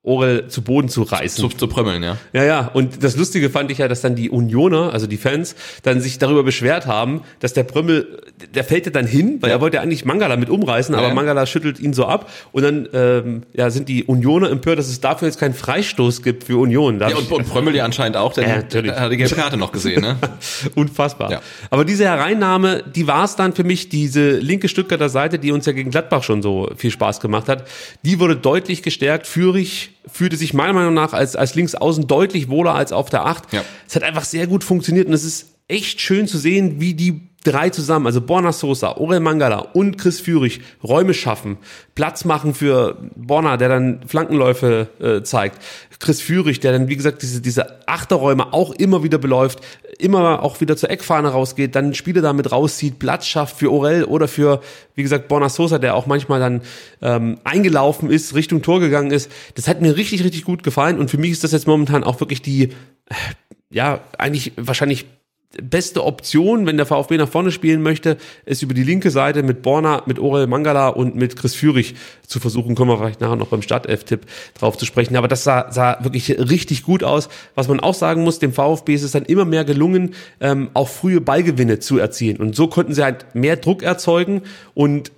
Orel 0.08 0.48
zu 0.48 0.62
Boden 0.62 0.90
zu 0.90 1.04
reißen. 1.04 1.50
Zu, 1.50 1.56
zu 1.56 1.68
prömmeln, 1.68 2.02
ja. 2.02 2.18
Ja, 2.34 2.44
ja. 2.44 2.72
Und 2.74 3.04
das 3.04 3.18
Lustige 3.18 3.50
fand 3.50 3.70
ich 3.72 3.80
ja, 3.80 3.88
dass 3.88 4.02
dann 4.02 4.16
die 4.16 4.30
Unioner, 4.30 4.94
also 4.94 5.06
die 5.06 5.18
Fans, 5.18 5.56
dann 5.84 6.00
sich 6.00 6.18
darüber 6.18 6.44
beschwert 6.44 6.88
haben, 6.88 7.22
dass 7.40 7.54
der 7.54 7.64
Prömmel, 7.64 8.24
der 8.56 8.64
fällt 8.64 8.86
ja 8.86 8.92
dann 8.92 9.06
hin, 9.06 9.38
weil 9.42 9.50
ja. 9.50 9.58
er 9.58 9.62
wollte 9.62 9.78
ja 9.78 9.84
eigentlich 9.84 10.06
Mangala 10.06 10.38
mit 10.38 10.50
umreißen, 10.50 10.94
ja, 10.94 11.00
aber 11.00 11.10
ja. 11.10 11.14
Mangala 11.14 11.46
schüttelt 11.46 11.80
ihn 11.80 11.94
so 11.94 12.06
ab. 12.06 12.32
Und 12.52 12.64
dann 12.64 12.88
ähm, 12.94 13.44
ja, 13.54 13.70
sind 13.70 13.90
die 13.90 14.06
Unioner 14.06 14.50
empört, 14.50 14.80
dass 14.80 14.88
es 14.88 15.02
dafür 15.02 15.28
jetzt 15.28 15.40
keinen 15.40 15.54
Freistoß 15.54 16.24
gibt 16.24 16.46
für 16.46 16.58
Union. 16.58 17.00
ja, 17.00 17.10
und, 17.10 17.32
und 17.32 17.50
Prömmel 17.50 17.76
ja 17.76 17.84
anscheinend 17.84 18.16
auch, 18.16 18.34
denn 18.34 18.48
ja, 18.48 18.56
natürlich. 18.58 18.94
hat 18.94 19.12
die 19.12 19.18
gelbe 19.18 19.36
Karte 19.36 19.58
noch 19.58 19.72
gesehen. 19.72 20.02
Ne? 20.02 20.18
Unfassbar. 20.76 21.32
Ja. 21.32 21.42
Aber 21.70 21.84
diese 21.84 22.06
Hereinnahme, 22.06 22.84
die 22.96 23.08
war 23.08 23.26
es 23.26 23.36
dann 23.36 23.54
für 23.54 23.64
mich, 23.64 23.90
diese 23.90 24.38
linke 24.38 24.70
Stuttgarter 24.70 25.10
Seite, 25.10 25.38
die 25.38 25.52
uns 25.52 25.66
ja 25.66 25.74
gegen 25.74 25.92
Gladbach 25.92 26.24
schon 26.24 26.42
so 26.42 26.70
viel 26.78 26.92
Spaß 26.92 27.20
gemacht 27.20 27.50
hat, 27.50 27.68
die 28.04 28.20
wurde 28.20 28.36
deutlich 28.36 28.84
gestärkt. 28.84 29.28
Führig 29.28 29.92
fühlte 30.12 30.38
sich 30.38 30.54
meiner 30.54 30.74
Meinung 30.74 30.94
nach 30.94 31.14
als, 31.14 31.36
als 31.36 31.56
Linksaußen 31.56 32.08
deutlich 32.08 32.50
wohler 32.50 32.76
als 32.76 32.92
auf 32.92 33.10
der 33.10 33.26
Acht. 33.26 33.52
Ja. 33.54 33.64
Es 33.88 33.96
hat 33.96 34.04
einfach 34.04 34.26
sehr 34.26 34.48
gut 34.48 34.64
funktioniert 34.64 35.08
und 35.08 35.14
es 35.14 35.24
ist 35.24 35.48
echt 35.68 36.02
schön 36.02 36.28
zu 36.28 36.38
sehen, 36.38 36.80
wie 36.80 36.94
die 36.94 37.22
drei 37.48 37.70
zusammen, 37.70 38.06
also 38.06 38.22
Borna 38.22 38.52
Sosa, 38.52 38.98
Orel 38.98 39.22
Mangala 39.22 39.60
und 39.60 39.98
Chris 39.98 40.20
Führig, 40.20 40.62
Räume 40.84 41.14
schaffen, 41.14 41.58
Platz 41.96 42.26
machen 42.26 42.54
für 42.54 42.98
Borna, 43.16 43.58
der 43.58 43.70
dann 43.70 44.02
Flankenläufe 44.06 44.88
äh, 45.00 45.24
zeigt, 45.24 45.60
Chris 46.00 46.22
Führig, 46.22 46.60
der 46.60 46.74
dann, 46.74 46.90
wie 46.90 46.96
gesagt, 46.96 47.22
diese, 47.22 47.42
diese 47.42 47.88
Achterräume 47.88 48.54
auch 48.54 48.72
immer 48.72 49.04
wieder 49.04 49.18
beläuft, 49.18 49.62
immer 49.98 50.44
auch 50.44 50.60
wieder 50.62 50.78
zur 50.78 50.92
Eckfahne 50.92 51.30
rausgeht, 51.30 51.76
dann 51.76 51.94
Spiele 51.94 52.22
damit 52.22 52.52
rauszieht, 52.52 53.00
Platz 53.00 53.26
schafft 53.26 53.58
für 53.58 53.72
Orel 53.72 54.04
oder 54.04 54.28
für, 54.28 54.62
wie 54.94 55.04
gesagt, 55.04 55.28
Borna 55.28 55.50
Sosa, 55.50 55.80
der 55.80 55.96
auch 55.96 56.06
manchmal 56.06 56.40
dann 56.40 56.62
ähm, 57.02 57.40
eingelaufen 57.44 58.10
ist, 58.10 58.36
Richtung 58.36 58.62
Tor 58.62 58.80
gegangen 58.80 59.12
ist. 59.12 59.32
Das 59.56 59.68
hat 59.68 59.82
mir 59.82 59.96
richtig, 59.96 60.24
richtig 60.24 60.44
gut 60.44 60.64
gefallen 60.64 61.00
und 61.00 61.10
für 61.10 61.18
mich 61.18 61.32
ist 61.32 61.44
das 61.44 61.54
jetzt 61.54 61.68
momentan 61.68 62.04
auch 62.04 62.20
wirklich 62.20 62.42
die, 62.42 62.64
äh, 62.64 63.16
ja, 63.70 64.02
eigentlich 64.18 64.54
wahrscheinlich 64.58 65.06
beste 65.62 66.04
Option, 66.04 66.66
wenn 66.66 66.78
der 66.78 66.86
VfB 66.86 67.18
nach 67.18 67.30
vorne 67.30 67.52
spielen 67.52 67.82
möchte, 67.82 68.18
ist 68.46 68.62
über 68.62 68.74
die 68.74 68.84
linke 68.84 69.12
Seite 69.12 69.44
mit 69.44 69.62
Borna, 69.62 70.04
mit 70.06 70.20
Orel 70.20 70.48
Mangala 70.48 70.90
und 70.90 71.16
mit 71.16 71.36
Chris 71.36 71.56
Führig 71.56 71.96
zu 72.26 72.40
versuchen. 72.40 72.76
Kommen 72.76 72.92
wir 72.92 72.98
vielleicht 72.98 73.22
nachher 73.22 73.38
noch 73.38 73.48
beim 73.48 73.62
Startelf-Tipp 73.62 74.22
drauf 74.60 74.78
zu 74.78 74.86
sprechen. 74.86 75.16
Aber 75.16 75.28
das 75.28 75.44
sah, 75.44 75.72
sah 75.72 76.04
wirklich 76.04 76.38
richtig 76.38 76.84
gut 76.84 77.04
aus. 77.04 77.30
Was 77.56 77.68
man 77.68 77.80
auch 77.80 77.94
sagen 77.94 78.24
muss, 78.24 78.40
dem 78.40 78.54
VfB 78.54 78.94
ist 78.94 79.04
es 79.04 79.12
dann 79.12 79.26
immer 79.26 79.46
mehr 79.46 79.64
gelungen, 79.64 80.14
ähm, 80.42 80.70
auch 80.74 80.90
frühe 80.90 81.22
Ballgewinne 81.22 81.80
zu 81.80 81.98
erzielen. 81.98 82.38
Und 82.38 82.56
so 82.56 82.68
konnten 82.68 82.94
sie 82.94 83.04
halt 83.04 83.34
mehr 83.34 83.56
Druck 83.56 83.84
erzeugen 83.84 84.42
und 84.74 85.12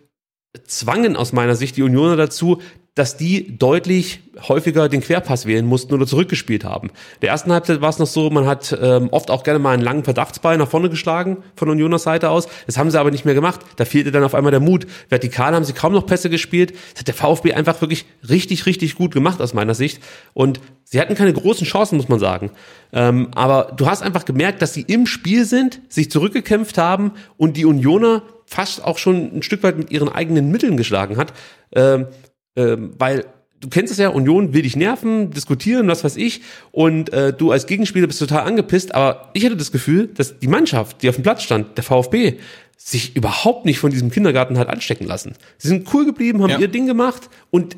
zwangen 0.65 1.15
aus 1.15 1.33
meiner 1.33 1.55
Sicht 1.55 1.77
die 1.77 1.83
Unioner 1.83 2.15
dazu, 2.15 2.59
dass 2.95 3.17
die 3.17 3.57
deutlich 3.57 4.21
häufiger 4.47 4.89
den 4.89 5.01
Querpass 5.01 5.45
wählen 5.45 5.65
mussten 5.65 5.93
oder 5.93 6.05
zurückgespielt 6.05 6.63
haben. 6.63 6.91
Der 7.21 7.29
ersten 7.29 7.51
Halbzeit 7.51 7.81
war 7.81 7.89
es 7.89 7.99
noch 7.99 8.07
so, 8.07 8.29
man 8.29 8.45
hat 8.45 8.77
ähm, 8.81 9.09
oft 9.11 9.31
auch 9.31 9.43
gerne 9.43 9.59
mal 9.59 9.71
einen 9.71 9.83
langen 9.83 10.03
Verdachtsball 10.03 10.57
nach 10.57 10.67
vorne 10.67 10.89
geschlagen 10.89 11.37
von 11.55 11.69
Unioners 11.69 12.03
Seite 12.03 12.29
aus. 12.29 12.47
Das 12.65 12.77
haben 12.77 12.91
sie 12.91 12.99
aber 12.99 13.11
nicht 13.11 13.25
mehr 13.25 13.35
gemacht. 13.35 13.61
Da 13.77 13.85
fehlte 13.85 14.11
dann 14.11 14.23
auf 14.23 14.35
einmal 14.35 14.51
der 14.51 14.59
Mut. 14.59 14.87
Vertikal 15.09 15.53
haben 15.53 15.63
sie 15.63 15.73
kaum 15.73 15.93
noch 15.93 16.05
Pässe 16.05 16.29
gespielt. 16.29 16.73
Das 16.93 17.01
hat 17.01 17.07
der 17.07 17.13
VfB 17.13 17.53
einfach 17.53 17.79
wirklich 17.81 18.05
richtig, 18.27 18.65
richtig 18.65 18.95
gut 18.95 19.13
gemacht 19.13 19.41
aus 19.41 19.53
meiner 19.53 19.75
Sicht. 19.75 20.01
Und 20.33 20.59
sie 20.83 20.99
hatten 20.99 21.15
keine 21.15 21.33
großen 21.33 21.65
Chancen, 21.65 21.97
muss 21.97 22.09
man 22.09 22.19
sagen. 22.19 22.51
Ähm, 22.91 23.29
aber 23.35 23.73
du 23.75 23.87
hast 23.87 24.01
einfach 24.01 24.25
gemerkt, 24.25 24.61
dass 24.61 24.73
sie 24.73 24.81
im 24.81 25.05
Spiel 25.05 25.45
sind, 25.45 25.81
sich 25.89 26.09
zurückgekämpft 26.11 26.77
haben 26.77 27.13
und 27.37 27.57
die 27.57 27.65
Unioner 27.65 28.23
fast 28.45 28.83
auch 28.83 28.97
schon 28.97 29.37
ein 29.37 29.43
Stück 29.43 29.61
weit 29.63 29.77
mit 29.77 29.91
ihren 29.91 30.09
eigenen 30.09 30.49
Mitteln 30.49 30.75
geschlagen 30.75 31.17
hat. 31.17 31.33
Ähm, 31.75 32.07
ähm, 32.55 32.93
weil 32.97 33.25
du 33.59 33.67
kennst 33.69 33.91
es 33.91 33.97
ja, 33.99 34.09
Union 34.09 34.53
will 34.53 34.61
dich 34.61 34.75
nerven, 34.75 35.31
diskutieren, 35.31 35.87
was 35.87 36.03
weiß 36.03 36.15
ich, 36.15 36.41
und 36.71 37.11
äh, 37.11 37.33
du 37.33 37.51
als 37.51 37.65
Gegenspieler 37.65 38.07
bist 38.07 38.19
total 38.19 38.45
angepisst, 38.47 38.95
aber 38.95 39.29
ich 39.33 39.43
hatte 39.45 39.57
das 39.57 39.71
Gefühl, 39.71 40.07
dass 40.07 40.39
die 40.39 40.47
Mannschaft, 40.47 41.01
die 41.03 41.09
auf 41.09 41.15
dem 41.15 41.23
Platz 41.23 41.43
stand, 41.43 41.75
der 41.77 41.83
VfB, 41.83 42.35
sich 42.77 43.15
überhaupt 43.17 43.65
nicht 43.65 43.79
von 43.79 43.91
diesem 43.91 44.09
Kindergarten 44.09 44.57
hat 44.57 44.69
anstecken 44.69 45.05
lassen. 45.05 45.33
Sie 45.57 45.67
sind 45.67 45.93
cool 45.93 46.05
geblieben, 46.05 46.41
haben 46.41 46.51
Ja. 46.51 46.59
ihr 46.59 46.69
Ding 46.69 46.85
gemacht 46.87 47.29
und 47.51 47.75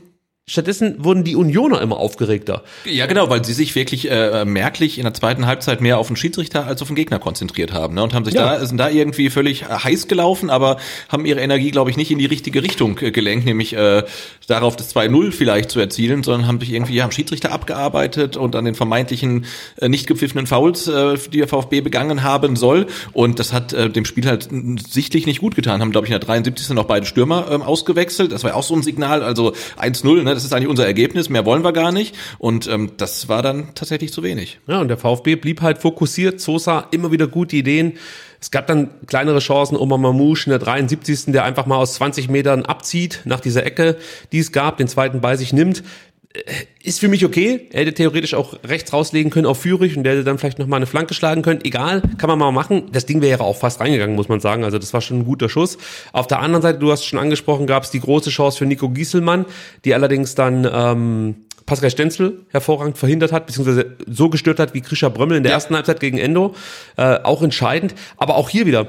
Stattdessen 0.51 0.95
wurden 1.03 1.23
die 1.23 1.37
Unioner 1.37 1.79
immer 1.81 1.95
aufgeregter. 1.97 2.63
Ja, 2.83 3.05
genau, 3.05 3.29
weil 3.29 3.45
sie 3.45 3.53
sich 3.53 3.73
wirklich 3.73 4.11
äh, 4.11 4.43
merklich 4.43 4.97
in 4.97 5.05
der 5.05 5.13
zweiten 5.13 5.45
Halbzeit 5.45 5.79
mehr 5.79 5.97
auf 5.97 6.07
den 6.07 6.17
Schiedsrichter 6.17 6.65
als 6.67 6.81
auf 6.81 6.89
den 6.89 6.95
Gegner 6.95 7.19
konzentriert 7.19 7.71
haben 7.71 7.95
ne? 7.95 8.03
und 8.03 8.13
haben 8.13 8.25
sich 8.25 8.33
Ja. 8.33 8.57
da 8.57 8.65
sind 8.65 8.77
da 8.77 8.89
irgendwie 8.89 9.29
völlig 9.29 9.61
äh, 9.61 9.67
heiß 9.67 10.09
gelaufen, 10.09 10.49
aber 10.49 10.75
haben 11.07 11.25
ihre 11.25 11.39
Energie, 11.39 11.71
glaube 11.71 11.89
ich, 11.89 11.95
nicht 11.95 12.11
in 12.11 12.17
die 12.19 12.25
richtige 12.25 12.63
Richtung 12.63 12.99
äh, 12.99 13.11
gelenkt, 13.11 13.45
nämlich 13.45 13.71
äh, 13.73 14.03
darauf 14.47 14.75
das 14.75 14.93
2-0 14.93 15.31
vielleicht 15.31 15.71
zu 15.71 15.79
erzielen, 15.79 16.21
sondern 16.23 16.47
haben 16.47 16.59
sich 16.59 16.73
irgendwie 16.73 16.95
ja, 16.95 17.05
am 17.05 17.11
Schiedsrichter 17.11 17.53
abgearbeitet 17.53 18.35
und 18.35 18.53
an 18.57 18.65
den 18.65 18.75
vermeintlichen 18.75 19.45
äh, 19.77 19.87
nicht 19.87 20.05
gepfiffenen 20.05 20.47
Fouls, 20.47 20.87
äh, 20.89 21.17
die 21.31 21.37
der 21.37 21.47
VfB 21.47 21.79
begangen 21.79 22.23
haben 22.23 22.57
soll 22.57 22.87
und 23.13 23.39
das 23.39 23.53
hat 23.53 23.71
äh, 23.71 23.89
dem 23.89 24.03
Spiel 24.03 24.25
halt 24.27 24.49
sichtlich 24.89 25.25
nicht 25.25 25.39
gut 25.39 25.55
getan. 25.55 25.79
Haben 25.79 25.91
glaube 25.91 26.07
ich 26.07 26.11
in 26.11 26.19
der 26.19 26.27
73. 26.27 26.71
noch 26.71 26.85
beide 26.85 27.05
Stürmer 27.05 27.47
ähm, 27.49 27.61
ausgewechselt. 27.61 28.33
Das 28.33 28.43
war 28.43 28.51
ja 28.51 28.55
auch 28.57 28.63
so 28.63 28.75
ein 28.75 28.83
Signal, 28.83 29.23
also 29.23 29.53
1-0, 29.79 30.23
ne, 30.23 30.40
das 30.41 30.51
ist 30.51 30.53
eigentlich 30.53 30.69
unser 30.69 30.85
Ergebnis, 30.85 31.29
mehr 31.29 31.45
wollen 31.45 31.63
wir 31.63 31.71
gar 31.71 31.91
nicht 31.91 32.15
und 32.39 32.67
ähm, 32.67 32.91
das 32.97 33.29
war 33.29 33.41
dann 33.41 33.75
tatsächlich 33.75 34.11
zu 34.11 34.23
wenig. 34.23 34.59
Ja, 34.67 34.81
und 34.81 34.87
der 34.87 34.97
VfB 34.97 35.35
blieb 35.35 35.61
halt 35.61 35.77
fokussiert. 35.77 36.41
Sosa 36.41 36.87
immer 36.91 37.11
wieder 37.11 37.27
gute 37.27 37.55
Ideen. 37.55 37.93
Es 38.39 38.49
gab 38.49 38.65
dann 38.65 38.89
kleinere 39.05 39.37
Chancen, 39.37 39.77
Omar 39.77 39.99
Mamouche 39.99 40.47
in 40.47 40.49
der 40.49 40.59
73. 40.59 41.25
der 41.27 41.43
einfach 41.43 41.67
mal 41.67 41.75
aus 41.75 41.93
20 41.93 42.27
Metern 42.29 42.65
abzieht 42.65 43.21
nach 43.25 43.39
dieser 43.39 43.63
Ecke, 43.65 43.97
die 44.31 44.39
es 44.39 44.51
gab, 44.51 44.77
den 44.77 44.87
zweiten 44.87 45.21
bei 45.21 45.37
sich 45.37 45.53
nimmt. 45.53 45.83
Äh, 46.33 46.41
Ist 46.83 46.99
für 46.99 47.07
mich 47.07 47.25
okay. 47.25 47.67
Er 47.71 47.81
hätte 47.81 47.93
theoretisch 47.93 48.33
auch 48.33 48.55
rechts 48.63 48.91
rauslegen 48.91 49.31
können 49.31 49.45
auf 49.45 49.61
Führig 49.61 49.95
und 49.97 50.03
der 50.03 50.13
hätte 50.13 50.23
dann 50.23 50.37
vielleicht 50.37 50.59
noch 50.59 50.67
mal 50.67 50.77
eine 50.77 50.85
Flanke 50.85 51.13
schlagen 51.13 51.41
können. 51.41 51.59
Egal, 51.63 52.01
kann 52.17 52.27
man 52.27 52.39
mal 52.39 52.51
machen. 52.51 52.89
Das 52.91 53.05
Ding 53.05 53.21
wäre 53.21 53.43
auch 53.43 53.57
fast 53.57 53.79
reingegangen, 53.79 54.15
muss 54.15 54.29
man 54.29 54.39
sagen. 54.39 54.63
Also 54.63 54.79
das 54.79 54.93
war 54.93 55.01
schon 55.01 55.19
ein 55.19 55.25
guter 55.25 55.49
Schuss. 55.49 55.77
Auf 56.11 56.27
der 56.27 56.39
anderen 56.39 56.61
Seite, 56.61 56.79
du 56.79 56.91
hast 56.91 57.01
es 57.01 57.05
schon 57.05 57.19
angesprochen, 57.19 57.67
gab 57.67 57.83
es 57.83 57.91
die 57.91 57.99
große 57.99 58.29
Chance 58.29 58.57
für 58.57 58.65
Nico 58.65 58.89
Gieselmann, 58.89 59.45
die 59.85 59.93
allerdings 59.93 60.35
dann 60.35 60.67
ähm, 60.71 61.35
Pascal 61.65 61.91
Stenzel 61.91 62.39
hervorragend 62.49 62.97
verhindert 62.97 63.31
hat, 63.31 63.45
beziehungsweise 63.45 63.97
so 64.07 64.29
gestört 64.29 64.59
hat 64.59 64.73
wie 64.73 64.81
Krischer 64.81 65.09
Brömmel 65.09 65.37
in 65.37 65.43
der 65.43 65.51
ersten 65.51 65.75
Halbzeit 65.75 65.99
gegen 65.99 66.17
Endo. 66.17 66.55
Äh, 66.97 67.19
auch 67.23 67.41
entscheidend. 67.43 67.93
Aber 68.17 68.35
auch 68.35 68.49
hier 68.49 68.65
wieder, 68.65 68.87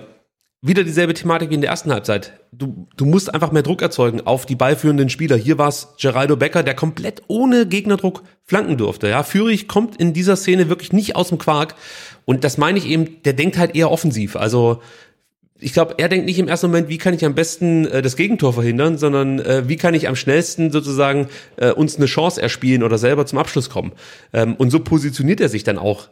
wieder 0.65 0.85
dieselbe 0.85 1.13
Thematik 1.13 1.51
wie 1.51 1.55
in 1.55 1.61
der 1.61 1.71
ersten 1.71 1.93
Halbzeit. 1.93 2.35
Du, 2.53 2.87
du 2.97 3.05
musst 3.05 3.35
einfach 3.35 3.51
mehr 3.51 3.65
Druck 3.65 3.83
erzeugen 3.83 4.21
auf 4.21 4.47
die 4.47 4.55
ballführenden 4.55 5.09
Spieler. 5.09 5.37
Hier 5.37 5.59
war 5.59 5.69
es 5.69 5.89
Geraldo 6.01 6.37
Becker, 6.37 6.63
der 6.63 6.75
komplett 6.75 7.23
ohne 7.27 7.67
Gegnerdruck 7.67 8.23
flanken 8.45 8.77
durfte. 8.77 9.09
Ja, 9.09 9.25
Führig 9.25 9.67
kommt 9.67 9.97
in 9.97 10.13
dieser 10.13 10.37
Szene 10.37 10.69
wirklich 10.69 10.93
nicht 10.93 11.17
aus 11.17 11.31
dem 11.31 11.39
Quark. 11.39 11.75
Und 12.25 12.45
das 12.45 12.59
meine 12.59 12.79
ich 12.79 12.87
eben, 12.87 13.23
der 13.25 13.33
denkt 13.33 13.59
halt 13.59 13.75
eher 13.75 13.91
offensiv. 13.91 14.37
Also 14.37 14.81
ich 15.59 15.73
glaube, 15.73 15.95
er 15.99 16.09
denkt 16.09 16.27
nicht 16.27 16.39
im 16.39 16.47
ersten 16.47 16.69
Moment, 16.69 16.89
wie 16.89 16.99
kann 16.99 17.15
ich 17.15 17.25
am 17.25 17.35
besten 17.35 17.87
äh, 17.87 18.01
das 18.01 18.15
Gegentor 18.15 18.53
verhindern, 18.53 18.99
sondern 18.99 19.41
äh, 19.41 19.69
wie 19.69 19.77
kann 19.77 19.95
ich 19.95 20.09
am 20.09 20.17
schnellsten 20.17 20.71
sozusagen 20.71 21.29
äh, 21.57 21.73
uns 21.73 21.97
eine 21.97 22.07
Chance 22.07 22.41
erspielen 22.41 22.85
oder 22.85 22.99
selber 22.99 23.27
zum 23.27 23.39
Abschluss 23.39 23.69
kommen. 23.69 23.93
Ähm, 24.33 24.55
und 24.55 24.71
so 24.71 24.79
positioniert 24.79 25.41
er 25.41 25.49
sich 25.49 25.65
dann 25.65 25.79
auch. 25.79 26.09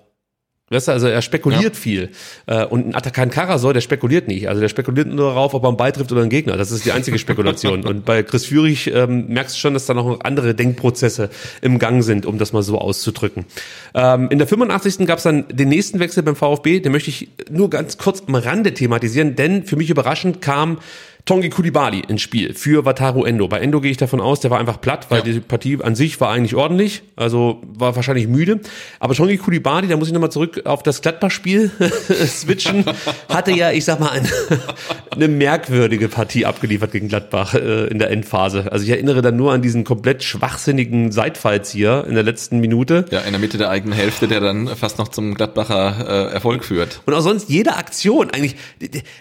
Weißt 0.72 0.86
du, 0.86 0.92
also 0.92 1.08
er 1.08 1.20
spekuliert 1.20 1.74
viel. 1.76 2.10
Äh, 2.46 2.64
und 2.64 2.86
ein 2.86 2.94
Atakan 2.94 3.28
Karasor, 3.28 3.74
der 3.74 3.80
spekuliert 3.80 4.28
nicht. 4.28 4.48
Also 4.48 4.60
der 4.60 4.68
spekuliert 4.68 5.08
nur 5.08 5.30
darauf, 5.30 5.52
ob 5.52 5.64
er 5.64 5.68
einen 5.68 5.76
Ball 5.76 5.90
trifft 5.90 6.12
oder 6.12 6.20
einen 6.20 6.30
Gegner. 6.30 6.56
Das 6.56 6.70
ist 6.70 6.84
die 6.84 6.92
einzige 6.92 7.18
Spekulation. 7.18 7.84
und 7.88 8.04
bei 8.04 8.22
Chris 8.22 8.46
Führig 8.46 8.86
ähm, 8.86 9.26
merkst 9.26 9.56
du 9.56 9.58
schon, 9.58 9.74
dass 9.74 9.86
da 9.86 9.94
noch 9.94 10.20
andere 10.20 10.54
Denkprozesse 10.54 11.30
im 11.60 11.80
Gang 11.80 12.04
sind, 12.04 12.24
um 12.24 12.38
das 12.38 12.52
mal 12.52 12.62
so 12.62 12.78
auszudrücken. 12.78 13.46
Ähm, 13.94 14.28
in 14.30 14.38
der 14.38 14.46
85. 14.46 15.08
gab 15.08 15.18
es 15.18 15.24
dann 15.24 15.48
den 15.48 15.68
nächsten 15.68 15.98
Wechsel 15.98 16.22
beim 16.22 16.36
VfB. 16.36 16.78
Den 16.78 16.92
möchte 16.92 17.10
ich 17.10 17.30
nur 17.50 17.68
ganz 17.68 17.98
kurz 17.98 18.22
am 18.28 18.36
Rande 18.36 18.72
thematisieren, 18.72 19.34
denn 19.34 19.64
für 19.64 19.74
mich 19.74 19.90
überraschend 19.90 20.40
kam 20.40 20.78
Tongi 21.24 21.50
Kulibali 21.50 22.00
ins 22.08 22.22
Spiel 22.22 22.54
für 22.54 22.84
Wataru 22.84 23.24
Endo. 23.24 23.46
Bei 23.48 23.60
Endo 23.60 23.80
gehe 23.80 23.90
ich 23.90 23.96
davon 23.96 24.20
aus, 24.20 24.40
der 24.40 24.50
war 24.50 24.58
einfach 24.58 24.80
platt, 24.80 25.06
weil 25.10 25.18
Ja. 25.18 25.24
die 25.32 25.40
Partie 25.40 25.78
an 25.82 25.94
sich 25.94 26.20
war 26.20 26.30
eigentlich 26.30 26.54
ordentlich, 26.54 27.02
also 27.16 27.60
war 27.66 27.94
wahrscheinlich 27.96 28.26
müde. 28.26 28.60
Aber 28.98 29.14
Tongi 29.14 29.36
Kulibali, 29.36 29.86
da 29.88 29.96
muss 29.96 30.08
ich 30.08 30.14
nochmal 30.14 30.30
zurück 30.32 30.62
auf 30.64 30.82
das 30.82 31.02
Gladbach-Spiel 31.02 31.70
switchen, 32.26 32.84
hatte 33.28 33.52
ja, 33.52 33.70
ich 33.70 33.84
sag 33.84 34.00
mal, 34.00 34.10
eine, 34.10 34.28
eine 35.10 35.28
merkwürdige 35.28 36.08
Partie 36.08 36.46
abgeliefert 36.46 36.92
gegen 36.92 37.08
Gladbach 37.08 37.54
äh, 37.54 37.86
in 37.88 37.98
der 37.98 38.10
Endphase. 38.10 38.70
Also 38.72 38.84
ich 38.84 38.90
erinnere 38.90 39.22
dann 39.22 39.36
nur 39.36 39.52
an 39.52 39.62
diesen 39.62 39.84
komplett 39.84 40.22
schwachsinnigen 40.22 41.12
Seitfallzieher 41.12 42.04
in 42.08 42.14
der 42.14 42.22
letzten 42.22 42.58
Minute. 42.60 43.04
Ja, 43.10 43.20
in 43.20 43.32
der 43.32 43.40
Mitte 43.40 43.58
der 43.58 43.70
eigenen 43.70 43.94
Hälfte, 43.96 44.26
der 44.28 44.40
dann 44.40 44.68
fast 44.68 44.98
noch 44.98 45.08
zum 45.08 45.34
Gladbacher 45.34 46.28
äh, 46.30 46.32
Erfolg 46.32 46.64
führt. 46.64 47.00
Und 47.06 47.14
auch 47.14 47.20
sonst 47.20 47.48
jede 47.48 47.76
Aktion 47.76 48.30
eigentlich, 48.30 48.56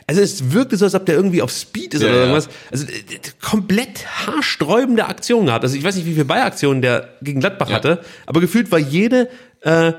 also 0.08 0.22
es 0.22 0.52
wirkte 0.52 0.78
so, 0.78 0.86
als 0.86 0.96
ob 0.96 1.06
der 1.06 1.16
irgendwie 1.16 1.42
auf 1.42 1.52
Speed 1.52 1.89
ist 1.94 2.02
Ja, 2.02 2.10
oder 2.10 2.20
irgendwas. 2.20 2.50
Also 2.72 2.86
äh, 2.86 3.20
komplett 3.42 4.06
haarsträubende 4.28 5.06
Aktion 5.06 5.46
gehabt. 5.48 5.64
Also 5.64 5.76
ich 5.76 5.84
weiß 5.84 5.96
nicht, 5.96 6.06
wie 6.06 6.14
viele 6.14 6.26
Ballaktionen 6.26 6.82
der 6.82 7.10
gegen 7.22 7.40
Gladbach 7.40 7.70
hatte, 7.72 8.02
aber 8.26 8.42
gefühlt 8.42 8.72
war 8.72 8.80
jede, 8.80 9.30
äh, 9.62 9.94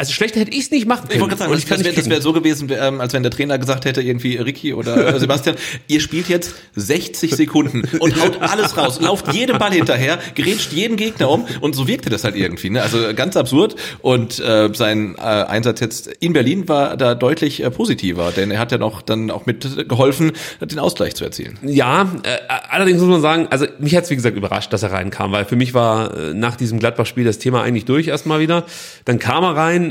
also 0.00 0.12
schlechter 0.12 0.38
hätte 0.38 0.52
ich 0.52 0.60
es 0.60 0.70
nicht 0.70 0.86
machen 0.86 1.08
können. 1.08 1.14
Ich 1.14 1.20
wollte 1.20 1.34
gerade 1.34 1.50
sagen, 1.50 1.82
das, 1.82 1.94
das 1.94 2.04
wäre 2.04 2.10
wär 2.10 2.22
so 2.22 2.32
gewesen, 2.32 2.70
ähm, 2.70 3.00
als 3.00 3.14
wenn 3.14 3.24
der 3.24 3.32
Trainer 3.32 3.58
gesagt 3.58 3.84
hätte, 3.84 4.00
irgendwie 4.00 4.36
Ricky 4.36 4.72
oder 4.72 5.14
äh, 5.14 5.18
Sebastian, 5.18 5.56
ihr 5.88 6.00
spielt 6.00 6.28
jetzt 6.28 6.54
60 6.76 7.34
Sekunden 7.34 7.82
und 7.98 8.22
haut 8.22 8.40
alles 8.40 8.76
raus, 8.76 9.00
lauft 9.00 9.32
jedem 9.32 9.58
Ball 9.58 9.72
hinterher, 9.72 10.20
gerätscht 10.36 10.72
jeden 10.72 10.96
Gegner 10.96 11.28
um 11.28 11.46
und 11.60 11.74
so 11.74 11.88
wirkte 11.88 12.10
das 12.10 12.22
halt 12.22 12.36
irgendwie. 12.36 12.70
Ne? 12.70 12.80
Also 12.80 13.12
ganz 13.12 13.36
absurd 13.36 13.74
und 14.00 14.38
äh, 14.38 14.70
sein 14.72 15.16
äh, 15.18 15.20
Einsatz 15.22 15.80
jetzt 15.80 16.06
in 16.20 16.32
Berlin 16.32 16.68
war 16.68 16.96
da 16.96 17.16
deutlich 17.16 17.64
äh, 17.64 17.68
positiver, 17.68 18.30
denn 18.30 18.52
er 18.52 18.60
hat 18.60 18.70
ja 18.70 18.78
noch 18.78 19.02
dann 19.02 19.32
auch 19.32 19.46
mit 19.46 19.88
geholfen, 19.88 20.30
den 20.60 20.78
Ausgleich 20.78 21.16
zu 21.16 21.24
erzielen. 21.24 21.58
Ja, 21.62 22.02
äh, 22.22 22.36
allerdings 22.68 23.00
muss 23.00 23.08
man 23.08 23.20
sagen, 23.20 23.48
also 23.50 23.66
mich 23.80 23.96
hat's 23.96 24.10
wie 24.10 24.16
gesagt 24.16 24.36
überrascht, 24.36 24.72
dass 24.72 24.84
er 24.84 24.92
reinkam, 24.92 25.32
weil 25.32 25.44
für 25.44 25.56
mich 25.56 25.74
war 25.74 26.16
äh, 26.16 26.34
nach 26.34 26.54
diesem 26.54 26.78
Gladbach-Spiel 26.78 27.24
das 27.24 27.38
Thema 27.40 27.62
eigentlich 27.62 27.84
durch 27.84 28.06
erstmal 28.06 28.38
wieder. 28.38 28.64
Dann 29.04 29.18
kam 29.18 29.42
er 29.42 29.56
rein 29.56 29.87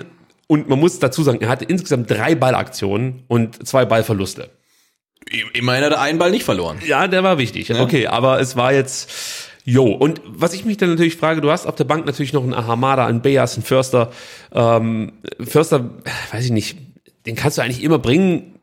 und 0.48 0.70
man 0.70 0.80
muss 0.80 1.00
dazu 1.00 1.24
sagen, 1.24 1.40
er 1.42 1.50
hatte 1.50 1.66
insgesamt 1.66 2.10
drei 2.10 2.36
Ballaktionen 2.36 3.24
und 3.28 3.68
zwei 3.68 3.86
Ballverluste. 3.86 4.50
Immerhin 5.54 5.84
hat 5.84 5.92
er 5.92 6.02
einen 6.02 6.20
Ball 6.20 6.32
nicht 6.32 6.46
verloren. 6.46 6.80
Ja, 6.86 7.08
der 7.08 7.24
war 7.24 7.38
wichtig. 7.38 7.74
Okay, 7.74 8.08
aber 8.08 8.40
es 8.40 8.56
war 8.56 8.74
jetzt. 8.74 9.12
Jo, 9.66 9.92
und 9.92 10.22
was 10.26 10.54
ich 10.54 10.64
mich 10.64 10.78
dann 10.78 10.90
natürlich 10.92 11.18
frage, 11.18 11.42
du 11.42 11.52
hast 11.52 11.66
auf 11.66 11.76
der 11.76 11.84
Bank 11.84 12.06
natürlich 12.06 12.32
noch 12.32 12.44
einen 12.44 12.54
Ahamada, 12.54 13.06
einen 13.06 13.22
Beas, 13.22 13.56
einen 13.56 13.66
Förster. 13.66 14.14
Ähm, 14.54 15.12
Förster, 15.42 15.90
weiß 16.32 16.46
ich 16.46 16.52
nicht, 16.52 16.78
den 17.26 17.36
kannst 17.36 17.58
du 17.58 17.62
eigentlich 17.62 17.84
immer 17.84 18.00
bringen, 18.00 18.57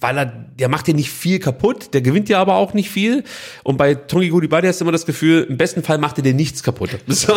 weil 0.00 0.18
er, 0.18 0.26
der 0.26 0.68
macht 0.68 0.86
dir 0.86 0.94
nicht 0.94 1.10
viel 1.10 1.38
kaputt, 1.38 1.92
der 1.92 2.02
gewinnt 2.02 2.28
dir 2.28 2.38
aber 2.38 2.56
auch 2.56 2.74
nicht 2.74 2.90
viel. 2.90 3.24
Und 3.64 3.76
bei 3.76 3.94
Tongi 3.94 4.30
Kulibadi 4.30 4.66
hast 4.68 4.80
du 4.80 4.84
immer 4.84 4.92
das 4.92 5.06
Gefühl, 5.06 5.46
im 5.48 5.56
besten 5.56 5.82
Fall 5.82 5.98
macht 5.98 6.18
er 6.18 6.22
dir 6.22 6.34
nichts 6.34 6.62
kaputt. 6.62 6.90
So, 7.18 7.34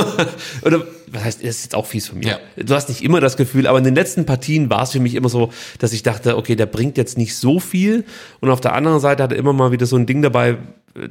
oder, 0.61 0.85
was 1.11 1.23
heißt, 1.23 1.39
das 1.39 1.49
ist 1.49 1.63
jetzt 1.63 1.75
auch 1.75 1.87
fies 1.87 2.07
von 2.07 2.19
mir. 2.19 2.27
Ja. 2.27 2.39
Du 2.55 2.75
hast 2.75 2.87
nicht 2.87 3.03
immer 3.03 3.19
das 3.19 3.35
Gefühl, 3.35 3.65
aber 3.65 3.79
in 3.79 3.83
den 3.83 3.95
letzten 3.95 4.27
Partien 4.27 4.69
war 4.69 4.83
es 4.83 4.91
für 4.91 4.99
mich 4.99 5.15
immer 5.15 5.29
so, 5.29 5.49
dass 5.79 5.91
ich 5.91 6.03
dachte, 6.03 6.37
okay, 6.37 6.55
der 6.55 6.67
bringt 6.67 6.97
jetzt 6.97 7.17
nicht 7.17 7.35
so 7.35 7.59
viel. 7.59 8.05
Und 8.41 8.51
auf 8.51 8.61
der 8.61 8.73
anderen 8.73 8.99
Seite 8.99 9.23
hat 9.23 9.31
er 9.31 9.39
immer 9.39 9.53
mal 9.53 9.71
wieder 9.71 9.87
so 9.87 9.95
ein 9.95 10.05
Ding 10.05 10.21
dabei, 10.21 10.57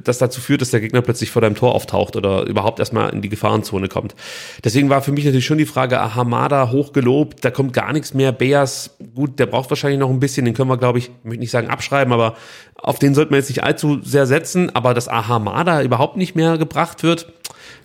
das 0.03 0.17
dazu 0.17 0.41
führt, 0.41 0.61
dass 0.61 0.71
der 0.71 0.79
Gegner 0.79 1.01
plötzlich 1.01 1.31
vor 1.31 1.41
deinem 1.41 1.55
Tor 1.55 1.73
auftaucht 1.73 2.15
oder 2.15 2.43
überhaupt 2.43 2.79
erstmal 2.79 3.13
in 3.13 3.21
die 3.21 3.29
Gefahrenzone 3.29 3.87
kommt. 3.87 4.15
Deswegen 4.63 4.89
war 4.89 5.01
für 5.01 5.11
mich 5.11 5.25
natürlich 5.25 5.45
schon 5.45 5.57
die 5.57 5.65
Frage, 5.65 5.99
ah, 5.99 6.15
Hamada 6.15 6.71
hochgelobt, 6.71 7.43
da 7.43 7.51
kommt 7.51 7.73
gar 7.73 7.93
nichts 7.93 8.13
mehr. 8.13 8.31
Beas, 8.31 8.97
gut, 9.15 9.39
der 9.39 9.45
braucht 9.45 9.69
wahrscheinlich 9.69 9.99
noch 9.99 10.09
ein 10.09 10.19
bisschen, 10.19 10.45
den 10.45 10.53
können 10.53 10.69
wir, 10.69 10.77
glaube 10.77 10.99
ich, 10.99 11.05
ich 11.05 11.11
möchte 11.23 11.39
nicht 11.39 11.51
sagen 11.51 11.69
abschreiben, 11.69 12.13
aber 12.13 12.35
auf 12.75 12.99
den 12.99 13.13
sollten 13.13 13.31
wir 13.31 13.37
jetzt 13.37 13.49
nicht 13.49 13.63
allzu 13.63 13.99
sehr 14.03 14.25
setzen. 14.25 14.75
Aber 14.75 14.93
dass 14.93 15.07
Ahamada 15.07 15.81
überhaupt 15.81 16.17
nicht 16.17 16.35
mehr 16.35 16.57
gebracht 16.57 17.03
wird, 17.03 17.31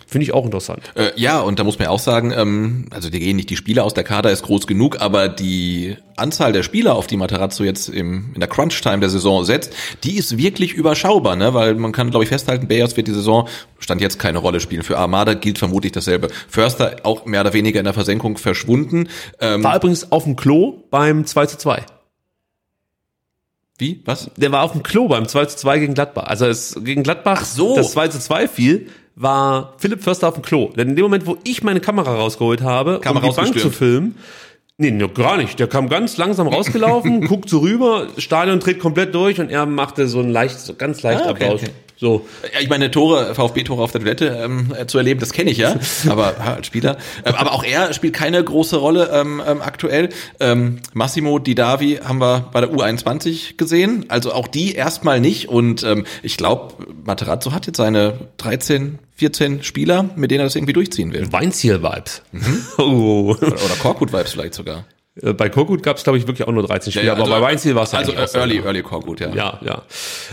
Finde 0.09 0.22
ich 0.22 0.33
auch 0.33 0.45
interessant. 0.45 0.83
Äh, 0.95 1.11
ja, 1.16 1.41
und 1.41 1.59
da 1.59 1.64
muss 1.64 1.81
man 1.81 1.87
ja 1.87 1.91
auch 1.91 1.99
sagen, 1.99 2.33
ähm, 2.33 2.87
also 2.91 3.11
die 3.11 3.18
gehen 3.18 3.35
nicht 3.35 3.51
die 3.51 3.57
Spieler 3.57 3.83
aus, 3.83 3.93
der 3.93 4.05
Kader 4.05 4.31
ist 4.31 4.45
groß 4.45 4.68
genug, 4.68 5.01
aber 5.01 5.29
die 5.29 5.97
Anzahl 6.14 6.53
der 6.53 6.62
Spieler, 6.62 6.95
auf 6.95 7.09
die 7.09 7.16
Materazzo 7.16 7.64
jetzt 7.64 7.89
im, 7.89 8.31
in 8.33 8.39
der 8.39 8.49
Crunch-Time 8.49 9.01
der 9.01 9.11
Saison 9.11 9.45
setzt, 9.45 9.74
die 10.05 10.16
ist 10.16 10.39
wirklich 10.39 10.74
überschaubar, 10.74 11.35
ne? 11.35 11.55
weil 11.55 11.74
man 11.74 11.91
kann, 11.91 12.11
glaube 12.11 12.22
ich, 12.22 12.29
festhalten, 12.29 12.68
Bayers 12.68 12.97
wird 12.97 13.09
die 13.09 13.12
Saison, 13.12 13.49
stand 13.81 14.01
jetzt 14.01 14.20
keine 14.20 14.39
Rolle 14.39 14.61
spielen. 14.61 14.85
Für 14.85 14.97
Armada 14.97 15.35
gilt 15.35 15.59
vermutlich 15.59 15.91
dasselbe. 15.91 16.29
Förster 16.49 16.99
auch 17.03 17.27
mehr 17.27 17.41
oder 17.41 17.53
weniger 17.53 17.81
in 17.81 17.85
der 17.85 17.95
Versenkung 17.95 18.39
verschwunden. 18.39 19.09
Ähm, 19.41 19.64
War 19.64 19.74
übrigens 19.74 20.12
auf 20.12 20.22
dem 20.22 20.37
Klo 20.37 20.85
beim 20.89 21.27
2 21.27 21.47
zu 21.47 21.59
2. 21.59 21.85
wie? 23.79 24.03
Was? 24.05 24.31
Der 24.37 24.53
war 24.53 24.62
auf 24.62 24.70
dem 24.70 24.85
Klo 24.85 25.09
beim 25.09 25.27
2 25.27 25.47
zu 25.47 25.57
2 25.57 25.81
gegen 25.81 25.95
Gladbach. 25.95 26.24
Also 26.29 26.47
es 26.47 26.79
gegen 26.81 27.03
Gladbach 27.03 27.45
so. 27.45 27.74
das 27.74 27.91
2 27.91 28.09
zu 28.09 28.20
2 28.20 28.47
fiel, 28.47 28.89
war 29.17 29.75
Philipp 29.79 30.03
Förster 30.03 30.29
auf 30.29 30.35
dem 30.35 30.43
Klo. 30.43 30.71
Denn 30.77 30.91
in 30.91 30.97
dem 30.97 31.03
Moment, 31.05 31.27
wo 31.27 31.37
ich 31.45 31.62
meine 31.62 31.81
Kamera 31.81 32.14
rausgeholt 32.14 32.61
habe, 32.62 33.01
Kam 33.01 33.17
um 33.17 33.23
die 33.23 33.31
Bank 33.35 33.59
zu 33.59 33.71
filmen, 33.71 34.17
Nee, 34.79 34.91
nee, 34.91 35.09
gar 35.09 35.39
nicht. 35.39 35.59
Der 35.59 35.69
kam 35.69 35.89
ganz 35.89 36.19
langsam 36.19 36.49
rausgelaufen, 36.49 37.23
guckt 37.27 37.49
so 37.49 37.61
rüber, 37.61 38.09
Stadion 38.19 38.61
dreht 38.61 38.79
komplett 38.79 39.14
durch 39.14 39.41
und 39.41 39.51
er 39.51 39.64
machte 39.64 40.07
so 40.07 40.21
ein 40.21 40.29
leicht, 40.29 40.61
so 40.61 40.75
ganz 40.75 41.03
leicht 41.03 41.23
Ah, 41.23 41.31
okay, 41.31 41.45
Applaus. 41.45 41.62
okay. 41.62 41.71
So. 41.99 42.26
Ja, 42.53 42.61
ich 42.61 42.68
meine, 42.68 42.90
Tore, 42.90 43.34
VfB-Tore 43.34 43.82
auf 43.82 43.92
der 43.92 44.03
Toilette 44.03 44.38
ähm, 44.42 44.74
äh, 44.78 44.86
zu 44.86 44.99
erleben, 44.99 45.18
das 45.18 45.32
kenne 45.32 45.51
ich 45.51 45.59
ja, 45.59 45.77
aber 46.09 46.39
als 46.39 46.66
Spieler. 46.66 46.98
Ähm, 47.24 47.35
aber 47.35 47.52
auch 47.52 47.64
er 47.64 47.93
spielt 47.94 48.14
keine 48.14 48.43
große 48.43 48.77
Rolle 48.77 49.10
ähm, 49.12 49.43
ähm, 49.47 49.62
aktuell. 49.62 50.10
Ähm, 50.39 50.81
Massimo 50.93 51.39
Di 51.39 51.55
Davi 51.55 52.01
haben 52.05 52.18
wir 52.18 52.51
bei 52.52 52.60
der 52.60 52.70
U21 52.70 53.56
gesehen, 53.56 54.05
also 54.09 54.32
auch 54.32 54.47
die 54.47 54.74
erstmal 54.74 55.20
nicht. 55.20 55.48
Und 55.48 55.82
ähm, 55.85 56.05
ich 56.23 56.36
glaube, 56.36 56.74
Materazzo 57.05 57.52
hat 57.52 57.66
jetzt 57.66 57.78
seine 57.78 58.28
13, 58.36 58.98
14 59.16 59.62
Spieler, 59.62 60.10
mit 60.16 60.31
denen 60.31 60.40
er 60.40 60.44
das 60.44 60.56
irgendwie 60.56 60.74
durchziehen 60.74 61.12
will. 61.12 61.32
Weinziel-Vibes. 61.32 62.23
Mhm. 62.32 62.66
Oh. 62.78 63.31
Oder, 63.31 63.47
oder 63.47 63.74
Korkut-Vibes 63.81 64.32
vielleicht 64.32 64.55
sogar. 64.55 64.85
Äh, 65.22 65.32
Bei 65.32 65.48
Korkut 65.48 65.82
gab 65.82 65.97
es, 65.97 66.05
glaube 66.05 66.18
ich, 66.18 66.26
wirklich 66.26 66.47
auch 66.47 66.52
nur 66.52 66.62
13 66.66 66.93
Spiele, 66.93 67.12
aber 67.12 67.24
bei 67.26 67.40
Weinziel 67.40 67.74
war 67.74 67.84
es 67.84 67.94
Also 67.94 68.12
so. 68.12 68.18
äh, 68.18 68.38
Early, 68.38 68.59
Early 68.59 68.82
Korkut, 68.82 69.20
ja. 69.20 69.28
Ja, 69.34 69.60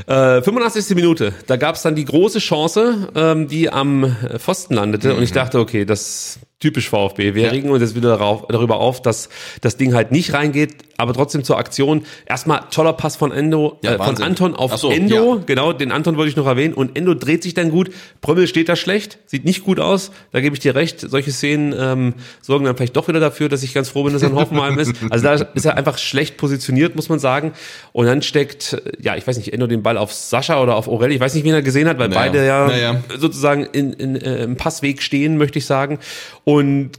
ja. 0.08 0.38
Äh, 0.38 0.42
85. 0.42 0.96
Minute, 0.96 1.34
da 1.48 1.56
gab 1.56 1.76
es 1.76 1.82
dann 1.84 1.96
die 1.96 2.06
große 2.06 2.40
Chance, 2.40 3.10
ähm, 3.16 3.48
die 3.48 3.70
am 3.70 4.16
Pfosten 4.38 4.74
landete. 4.76 5.16
Und 5.16 5.24
ich 5.24 5.32
Mhm. 5.32 5.36
dachte, 5.36 5.60
okay, 5.60 5.86
das 5.86 6.40
typisch 6.60 6.90
VfB. 6.90 7.36
Wir 7.36 7.52
regen 7.52 7.70
uns 7.72 7.82
jetzt 7.82 7.96
wieder 7.96 8.10
darauf, 8.10 8.48
darüber 8.48 8.78
auf, 8.80 9.02
dass 9.02 9.28
das 9.62 9.76
Ding 9.76 9.94
halt 9.94 10.12
nicht 10.12 10.34
reingeht, 10.34 10.76
aber 10.98 11.14
trotzdem 11.14 11.44
zur 11.44 11.58
Aktion. 11.58 12.06
Erstmal 12.26 12.62
toller 12.72 12.94
Pass 12.94 13.18
von 13.18 13.34
Endo, 13.34 13.80
Ja, 13.84 13.96
äh, 13.96 13.98
von. 13.98 14.22
Anton 14.24 14.56
auf 14.56 14.78
so, 14.78 14.90
Endo. 14.90 15.36
ja. 15.36 15.42
Genau, 15.46 15.74
den 15.74 15.92
Anton 15.92 16.16
wollte 16.16 16.30
ich 16.30 16.38
noch 16.38 16.46
erwähnen. 16.48 16.74
Und 16.74 16.98
Endo 16.98 17.16
dreht 17.16 17.44
sich 17.44 17.54
dann 17.54 17.70
gut. 17.70 17.90
Prömmel 18.22 18.48
steht 18.48 18.70
da 18.70 18.78
schlecht, 18.78 19.18
sieht 19.26 19.44
nicht 19.44 19.66
gut 19.66 19.80
aus. 19.82 20.12
Da 20.32 20.40
gebe 20.40 20.56
ich 20.56 20.62
dir 20.62 20.74
recht. 20.76 21.02
Solche 21.02 21.32
Szenen 21.32 21.76
ähm, 21.78 22.14
sorgen 22.42 22.64
dann 22.64 22.78
vielleicht 22.78 22.96
doch 22.96 23.10
wieder 23.10 23.20
dafür, 23.20 23.50
dass 23.50 23.62
ich 23.64 23.74
ganz 23.74 23.90
froh 23.90 24.04
bin, 24.04 24.14
dass 24.14 24.22
er 24.22 24.30
in 24.30 24.36
Hoffenheim 24.36 24.80
ist. 24.80 24.94
Also 25.10 25.26
da 25.26 25.34
ist 25.34 25.66
er 25.66 25.76
einfach 25.76 25.98
schlecht 25.98 26.38
positioniert, 26.38 26.96
muss 26.96 27.10
man 27.10 27.20
sagen. 27.20 27.52
Und 27.92 28.06
dann 28.06 28.22
steckt, 28.22 28.74
äh, 28.74 28.92
ja, 29.02 29.18
ich 29.18 29.28
weiß 29.28 29.36
nicht, 29.38 29.52
Endo 29.52 29.68
den 29.68 29.84
Ball 29.84 29.98
auf 29.98 30.14
Sascha 30.14 30.62
oder 30.62 30.76
auf 30.76 30.88
Aureli. 30.88 31.16
Ich 31.16 31.20
weiß 31.22 31.34
nicht, 31.34 31.44
wen 31.44 31.54
er 31.54 31.62
gesehen 31.62 31.90
hat, 31.90 32.00
weil 32.00 32.08
Naja, 32.08 32.22
beide 32.22 32.46
ja 32.46 32.68
naja. 32.68 33.04
sozusagen 33.18 33.66
in, 33.66 33.92
in, 33.94 34.16
äh, 34.16 34.44
im 34.44 34.56
Passweg 34.56 35.02
stehen, 35.02 35.38
möchte 35.38 35.60
ich 35.60 35.66
sagen. 35.66 36.00
Und 36.46 36.53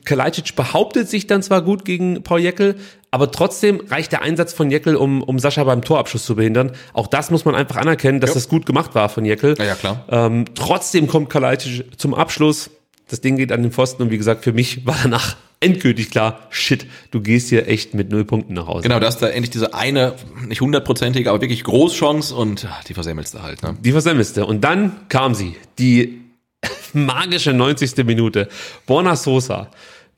Kalajdzic 0.05 0.57
behauptet 0.57 1.09
sich 1.09 1.27
dann 1.27 1.43
zwar 1.43 1.63
gut 1.63 1.85
gegen 1.85 2.23
Paul 2.23 2.41
Jeckel, 2.41 2.77
aber 3.11 3.31
trotzdem 3.31 3.81
reicht 3.89 4.13
der 4.13 4.23
Einsatz 4.23 4.53
von 4.53 4.71
Jeckel, 4.71 4.97
um, 4.97 5.23
um 5.23 5.39
Sascha 5.39 5.63
beim 5.65 5.83
Torabschuss 5.83 6.25
zu 6.25 6.35
behindern. 6.35 6.73
Auch 6.93 7.07
das 7.07 7.31
muss 7.31 7.45
man 7.45 7.55
einfach 7.55 7.77
anerkennen, 7.77 8.21
dass 8.21 8.35
das 8.35 8.49
gut 8.49 8.67
gemacht 8.67 8.95
war 8.95 9.09
von 9.09 9.25
Jeckel. 9.25 9.55
Ja, 9.59 9.65
ja, 9.65 9.75
klar. 9.75 10.05
Ähm, 10.11 10.47
trotzdem 10.55 11.07
kommt 11.07 11.31
Kalajdzic 11.31 11.99
zum 11.99 12.15
Abschluss. 12.15 12.71
Das 13.09 13.21
Ding 13.21 13.37
geht 13.37 13.53
an 13.53 13.63
den 13.63 13.71
Pfosten 13.71 14.03
und 14.03 14.11
wie 14.11 14.19
gesagt, 14.19 14.45
für 14.45 14.53
mich 14.53 14.87
war 14.87 14.97
danach 15.03 15.37
endgültig 15.61 16.11
klar, 16.11 16.41
shit, 16.51 16.87
du 17.11 17.21
gehst 17.21 17.49
hier 17.49 17.69
echt 17.69 17.95
mit 17.95 18.11
null 18.11 18.25
Punkten 18.25 18.55
nach 18.55 18.67
Hause. 18.67 18.83
Genau, 18.83 19.01
da 19.01 19.09
ist 19.09 19.19
da 19.19 19.29
endlich 19.29 19.51
diese 19.51 19.75
eine, 19.75 20.15
nicht 20.47 20.61
hundertprozentige, 20.61 21.31
aber 21.31 21.41
wirklich 21.41 21.65
Großchance 21.65 22.35
und 22.35 22.67
ah, 22.67 22.81
die 22.87 22.95
versemmelst 22.95 23.35
du 23.35 23.43
halt. 23.43 23.63
Ne? 23.63 23.77
Die 23.81 23.93
versemmelste. 23.93 24.47
Und 24.47 24.63
dann 24.63 25.09
kam 25.09 25.35
sie, 25.35 25.57
die 25.79 26.24
magische 26.93 27.53
90. 27.53 28.05
Minute. 28.05 28.49
Borna 28.87 29.17
Sosa 29.17 29.71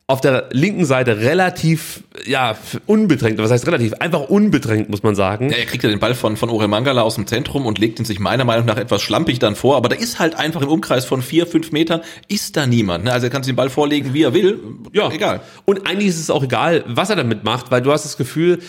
auf 0.08 0.20
der 0.20 0.48
linken 0.52 0.84
Seite 0.84 1.18
relativ, 1.18 2.04
ja, 2.26 2.56
unbedrängt. 2.86 3.38
Was 3.38 3.50
heißt 3.50 3.66
relativ? 3.66 3.94
Einfach 3.94 4.28
unbedrängt, 4.28 4.88
muss 4.88 5.02
man 5.02 5.16
sagen. 5.16 5.50
Ja, 5.50 5.56
er 5.56 5.66
kriegt 5.66 5.82
ja 5.82 5.90
den 5.90 5.98
Ball 5.98 6.14
von, 6.14 6.36
von 6.36 6.48
Ore 6.48 6.68
Mangala 6.68 7.02
aus 7.02 7.16
dem 7.16 7.26
Zentrum 7.26 7.66
und 7.66 7.78
legt 7.78 7.98
ihn 7.98 8.04
sich 8.04 8.20
meiner 8.20 8.44
Meinung 8.44 8.66
nach 8.66 8.76
etwas 8.76 9.02
schlampig 9.02 9.40
dann 9.40 9.56
vor. 9.56 9.76
Aber 9.76 9.88
da 9.88 9.96
ist 9.96 10.20
halt 10.20 10.36
einfach 10.36 10.62
im 10.62 10.68
Umkreis 10.68 11.04
von 11.04 11.22
vier, 11.22 11.44
fünf 11.44 11.72
Metern 11.72 12.02
ist 12.28 12.56
da 12.56 12.66
niemand. 12.66 13.04
Ne? 13.04 13.12
Also 13.12 13.26
er 13.26 13.30
kann 13.30 13.42
sich 13.42 13.52
den 13.52 13.56
Ball 13.56 13.68
vorlegen, 13.68 14.14
wie 14.14 14.22
er 14.22 14.32
will. 14.32 14.60
Ja, 14.92 15.10
Egal. 15.10 15.40
Und 15.64 15.88
eigentlich 15.88 16.08
ist 16.08 16.20
es 16.20 16.30
auch 16.30 16.44
egal, 16.44 16.84
was 16.86 17.10
er 17.10 17.16
damit 17.16 17.42
macht, 17.42 17.72
weil 17.72 17.82
du 17.82 17.90
hast 17.90 18.04
das 18.04 18.16
Gefühl, 18.16 18.60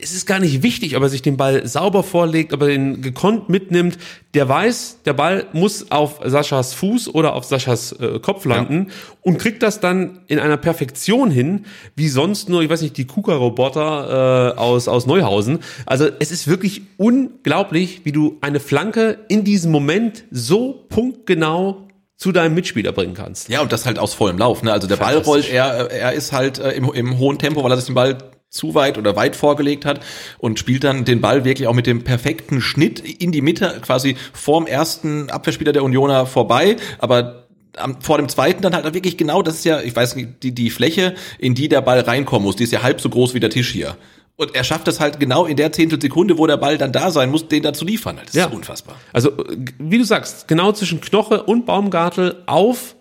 es 0.00 0.14
ist 0.14 0.26
gar 0.26 0.38
nicht 0.38 0.62
wichtig, 0.62 0.96
ob 0.96 1.02
er 1.02 1.08
sich 1.08 1.22
den 1.22 1.36
Ball 1.36 1.66
sauber 1.66 2.02
vorlegt, 2.02 2.52
ob 2.52 2.62
er 2.62 2.68
den 2.68 3.02
gekonnt 3.02 3.48
mitnimmt. 3.48 3.98
Der 4.32 4.48
weiß, 4.48 5.00
der 5.04 5.12
Ball 5.12 5.46
muss 5.52 5.90
auf 5.90 6.20
Saschas 6.24 6.74
Fuß 6.74 7.14
oder 7.14 7.34
auf 7.34 7.44
Saschas 7.44 7.92
äh, 7.92 8.18
Kopf 8.18 8.44
landen 8.44 8.88
und 9.20 9.38
kriegt 9.38 9.62
das 9.62 9.80
dann 9.80 10.20
in 10.26 10.38
einer 10.38 10.56
Perfektion 10.56 11.30
hin, 11.30 11.66
wie 11.96 12.08
sonst 12.08 12.48
nur, 12.48 12.62
ich 12.62 12.70
weiß 12.70 12.82
nicht, 12.82 12.96
die 12.96 13.06
KUKA-Roboter 13.06 14.54
äh, 14.54 14.58
aus, 14.58 14.88
aus 14.88 15.06
Neuhausen. 15.06 15.58
Also 15.86 16.08
es 16.18 16.30
ist 16.30 16.48
wirklich 16.48 16.82
unglaublich, 16.96 18.00
wie 18.04 18.12
du 18.12 18.38
eine 18.40 18.60
Flanke 18.60 19.18
in 19.28 19.44
diesem 19.44 19.70
Moment 19.70 20.24
so 20.30 20.86
punktgenau 20.88 21.88
zu 22.16 22.32
deinem 22.32 22.54
Mitspieler 22.54 22.92
bringen 22.92 23.14
kannst. 23.14 23.48
Ja, 23.48 23.60
und 23.60 23.72
das 23.72 23.86
halt 23.86 23.98
aus 23.98 24.14
vollem 24.14 24.38
Lauf. 24.38 24.62
Ne? 24.62 24.72
Also 24.72 24.86
der 24.86 24.96
Ball 24.96 25.18
rollt, 25.18 25.50
er, 25.50 25.90
er 25.90 26.12
ist 26.12 26.32
halt 26.32 26.58
äh, 26.58 26.70
im, 26.72 26.92
im 26.92 27.18
hohen 27.18 27.38
Tempo, 27.38 27.62
weil 27.62 27.72
er 27.72 27.76
sich 27.76 27.86
den 27.86 27.94
Ball 27.94 28.16
zu 28.54 28.74
weit 28.74 28.96
oder 28.98 29.16
weit 29.16 29.36
vorgelegt 29.36 29.84
hat 29.84 30.00
und 30.38 30.58
spielt 30.58 30.84
dann 30.84 31.04
den 31.04 31.20
Ball 31.20 31.44
wirklich 31.44 31.66
auch 31.68 31.74
mit 31.74 31.86
dem 31.86 32.04
perfekten 32.04 32.60
Schnitt 32.60 33.00
in 33.00 33.32
die 33.32 33.42
Mitte, 33.42 33.80
quasi 33.82 34.16
vorm 34.32 34.66
ersten 34.66 35.28
Abwehrspieler 35.30 35.72
der 35.72 35.82
Unioner 35.82 36.26
vorbei, 36.26 36.76
aber 36.98 37.46
am, 37.76 38.00
vor 38.00 38.18
dem 38.18 38.28
zweiten 38.28 38.62
dann 38.62 38.74
halt 38.74 38.92
wirklich 38.94 39.16
genau, 39.16 39.42
das 39.42 39.56
ist 39.56 39.64
ja, 39.64 39.80
ich 39.80 39.94
weiß 39.94 40.14
nicht, 40.16 40.42
die, 40.44 40.52
die 40.54 40.70
Fläche, 40.70 41.14
in 41.38 41.54
die 41.54 41.68
der 41.68 41.80
Ball 41.80 42.00
reinkommen 42.00 42.44
muss, 42.46 42.56
die 42.56 42.64
ist 42.64 42.72
ja 42.72 42.82
halb 42.82 43.00
so 43.00 43.08
groß 43.08 43.34
wie 43.34 43.40
der 43.40 43.50
Tisch 43.50 43.70
hier. 43.72 43.96
Und 44.36 44.54
er 44.54 44.64
schafft 44.64 44.88
es 44.88 44.98
halt 44.98 45.20
genau 45.20 45.44
in 45.46 45.56
der 45.56 45.70
Zehntelsekunde, 45.72 46.38
wo 46.38 46.46
der 46.46 46.56
Ball 46.56 46.76
dann 46.76 46.92
da 46.92 47.10
sein 47.10 47.30
muss, 47.30 47.46
den 47.46 47.62
dazu 47.62 47.84
liefern. 47.84 48.18
Das 48.24 48.34
Ja. 48.34 48.46
ist 48.46 48.52
unfassbar. 48.54 48.96
Also, 49.12 49.30
äh, 49.30 49.56
wie 49.78 49.98
du 49.98 50.04
sagst, 50.04 50.48
genau 50.48 50.72
zwischen 50.72 51.00
Knoche 51.00 51.42
und 51.44 51.66
Baumgartel 51.66 52.42
auf 52.46 52.96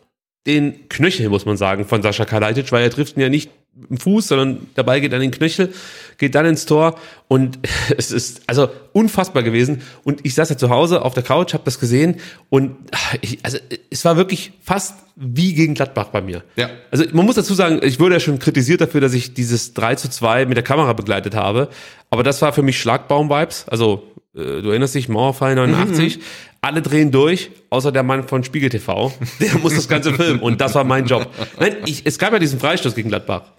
den 0.46 0.90
Knöchel, 0.90 1.30
muss 1.30 1.46
man 1.46 1.58
sagen, 1.58 1.86
von 1.86 2.02
Sascha 2.04 2.26
Kalajdzic, 2.26 2.72
weil 2.72 2.84
er 2.84 2.92
trifft 2.92 3.18
ihn 3.18 3.22
ja 3.22 3.30
nicht 3.30 3.50
im 3.90 3.98
Fuß, 3.98 4.28
sondern 4.28 4.68
der 4.78 4.84
Ball 4.84 5.02
geht 5.02 5.14
an 5.14 5.22
den 5.22 5.32
Knöchel, 5.32 5.74
geht 6.18 6.36
dann 6.36 6.46
ins 6.46 6.66
Tor 6.66 7.00
und 7.28 7.60
es 7.98 8.12
ist 8.12 8.44
also 8.48 8.70
unfassbar 8.92 9.44
gewesen. 9.44 9.82
Und 10.04 10.26
ich 10.26 10.36
saß 10.36 10.50
ja 10.50 10.58
zu 10.58 10.70
Hause 10.70 11.02
auf 11.02 11.14
der 11.14 11.24
Couch, 11.24 11.54
habe 11.54 11.64
das 11.66 11.80
gesehen 11.80 12.18
und 12.50 12.76
ich, 13.22 13.40
also 13.44 13.58
es 13.90 14.06
war 14.06 14.18
wirklich 14.18 14.54
fast 14.62 14.96
wie 15.16 15.54
gegen 15.54 15.74
Gladbach 15.74 16.08
bei 16.08 16.22
mir. 16.22 16.44
Ja. 16.56 16.70
Also 16.92 17.06
man 17.14 17.26
muss 17.26 17.36
dazu 17.36 17.54
sagen, 17.54 17.80
ich 17.84 18.00
wurde 18.00 18.16
ja 18.16 18.20
schon 18.20 18.40
kritisiert 18.40 18.82
dafür, 18.82 19.02
dass 19.02 19.14
ich 19.14 19.34
dieses 19.34 19.74
3 19.74 19.96
zu 19.96 20.10
2 20.10 20.46
mit 20.46 20.58
der 20.58 20.64
Kamera 20.64 20.94
begleitet 20.94 21.36
habe. 21.36 21.70
Aber 22.10 22.24
das 22.24 22.42
war 22.42 22.54
für 22.54 22.62
mich 22.64 22.80
Schlagbaum-Vibes. 22.80 23.66
Also 23.70 24.14
äh, 24.36 24.62
du 24.62 24.70
erinnerst 24.70 24.96
dich, 24.96 25.10
Mauerfall 25.10 25.56
89. 25.56 26.20
Alle 26.62 26.82
drehen 26.82 27.12
durch, 27.12 27.52
außer 27.70 27.92
der 27.92 28.04
Mann 28.04 28.28
von 28.28 28.44
Spiegel 28.44 28.70
TV. 28.70 29.12
Der 29.42 29.58
muss 29.60 29.76
das 29.76 29.90
Ganze 29.90 30.14
filmen. 30.14 30.40
Und 30.40 30.62
das 30.62 30.76
war 30.76 30.86
mein 30.86 31.06
Job. 31.06 31.28
Nein, 31.60 31.76
ich, 31.86 32.06
es 32.06 32.18
gab 32.18 32.32
ja 32.32 32.40
diesen 32.40 32.60
Freistoß 32.60 32.96
gegen 32.96 33.10
Gladbach. 33.10 33.52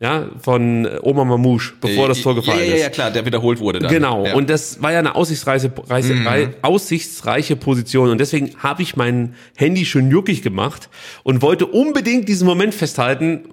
Ja, 0.00 0.28
von 0.40 0.86
äh, 0.86 0.98
Oma 1.02 1.24
Mamouche, 1.24 1.74
bevor 1.80 2.08
das 2.08 2.20
Tor 2.20 2.34
gefallen 2.34 2.58
ja, 2.58 2.64
ja, 2.64 2.74
ist. 2.74 2.82
Ja, 2.82 2.88
klar, 2.90 3.10
der 3.12 3.24
wiederholt 3.24 3.60
wurde 3.60 3.78
dann. 3.78 3.92
Genau, 3.92 4.26
ja. 4.26 4.34
und 4.34 4.50
das 4.50 4.82
war 4.82 4.90
ja 4.92 4.98
eine 4.98 5.14
aussichtsreiche, 5.14 5.72
reiche, 5.88 6.14
rei- 6.26 6.50
aussichtsreiche 6.62 7.54
Position 7.54 8.10
und 8.10 8.18
deswegen 8.18 8.50
habe 8.58 8.82
ich 8.82 8.96
mein 8.96 9.34
Handy 9.56 9.84
schon 9.86 10.10
juckig 10.10 10.42
gemacht 10.42 10.88
und 11.22 11.42
wollte 11.42 11.66
unbedingt 11.66 12.28
diesen 12.28 12.44
Moment 12.46 12.74
festhalten, 12.74 13.44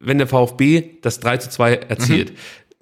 wenn 0.00 0.18
der 0.18 0.26
VfB 0.26 0.98
das 1.02 1.20
3 1.20 1.36
zu 1.38 1.50
2 1.50 1.74
erzielt. 1.74 2.32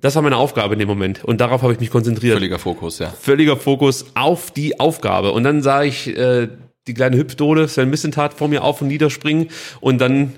Das 0.00 0.14
war 0.16 0.22
meine 0.22 0.36
Aufgabe 0.38 0.72
in 0.72 0.78
dem 0.80 0.88
Moment 0.88 1.22
und 1.24 1.40
darauf 1.42 1.62
habe 1.62 1.74
ich 1.74 1.80
mich 1.80 1.90
konzentriert. 1.90 2.34
Völliger 2.38 2.58
Fokus, 2.58 2.98
ja. 2.98 3.10
Völliger 3.10 3.56
Fokus 3.58 4.06
auf 4.14 4.50
die 4.50 4.80
Aufgabe 4.80 5.32
und 5.32 5.44
dann 5.44 5.60
sah 5.62 5.82
ich 5.82 6.08
äh, 6.16 6.48
die 6.86 6.94
kleine 6.94 7.16
Hüpfdode 7.18 7.68
Sven 7.68 7.90
Missentat 7.90 8.32
vor 8.34 8.48
mir 8.48 8.64
auf 8.64 8.80
und 8.80 8.88
niederspringen 8.88 9.48
und 9.80 10.00
dann 10.00 10.32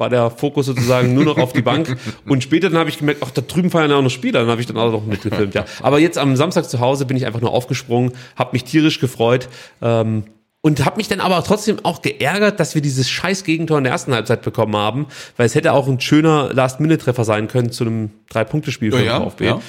war 0.00 0.08
der 0.10 0.30
Fokus 0.30 0.66
sozusagen 0.66 1.14
nur 1.14 1.24
noch 1.24 1.38
auf 1.38 1.52
die 1.52 1.62
Bank. 1.62 1.96
Und 2.26 2.42
später 2.42 2.70
dann 2.70 2.78
habe 2.78 2.90
ich 2.90 2.98
gemerkt, 2.98 3.22
ach, 3.24 3.30
da 3.30 3.42
drüben 3.42 3.70
feiern 3.70 3.90
ja 3.90 3.96
auch 3.98 4.02
noch 4.02 4.10
Spieler. 4.10 4.40
Dann 4.40 4.48
habe 4.48 4.60
ich 4.60 4.66
dann 4.66 4.76
auch 4.78 4.90
noch 4.90 5.04
mitgefilmt, 5.06 5.54
ja. 5.54 5.64
Aber 5.82 5.98
jetzt 6.00 6.18
am 6.18 6.34
Samstag 6.36 6.68
zu 6.68 6.80
Hause 6.80 7.06
bin 7.06 7.16
ich 7.16 7.26
einfach 7.26 7.40
nur 7.40 7.52
aufgesprungen, 7.52 8.12
habe 8.36 8.50
mich 8.54 8.64
tierisch 8.64 8.98
gefreut 8.98 9.48
ähm, 9.82 10.24
und 10.62 10.84
habe 10.84 10.96
mich 10.96 11.08
dann 11.08 11.20
aber 11.20 11.42
trotzdem 11.44 11.78
auch 11.84 12.02
geärgert, 12.02 12.58
dass 12.60 12.74
wir 12.74 12.82
dieses 12.82 13.08
scheiß 13.08 13.44
Gegentor 13.44 13.78
in 13.78 13.84
der 13.84 13.92
ersten 13.92 14.12
Halbzeit 14.12 14.42
bekommen 14.42 14.76
haben, 14.76 15.06
weil 15.36 15.46
es 15.46 15.54
hätte 15.54 15.72
auch 15.72 15.86
ein 15.88 16.00
schöner 16.00 16.50
Last-Minute-Treffer 16.52 17.24
sein 17.24 17.46
können 17.48 17.70
zu 17.70 17.84
einem 17.84 18.10
Drei-Punkte-Spiel 18.30 18.92
für 18.92 19.02
Ja, 19.04 19.18
den 19.20 19.24
VfB. 19.30 19.44
ja. 19.46 19.60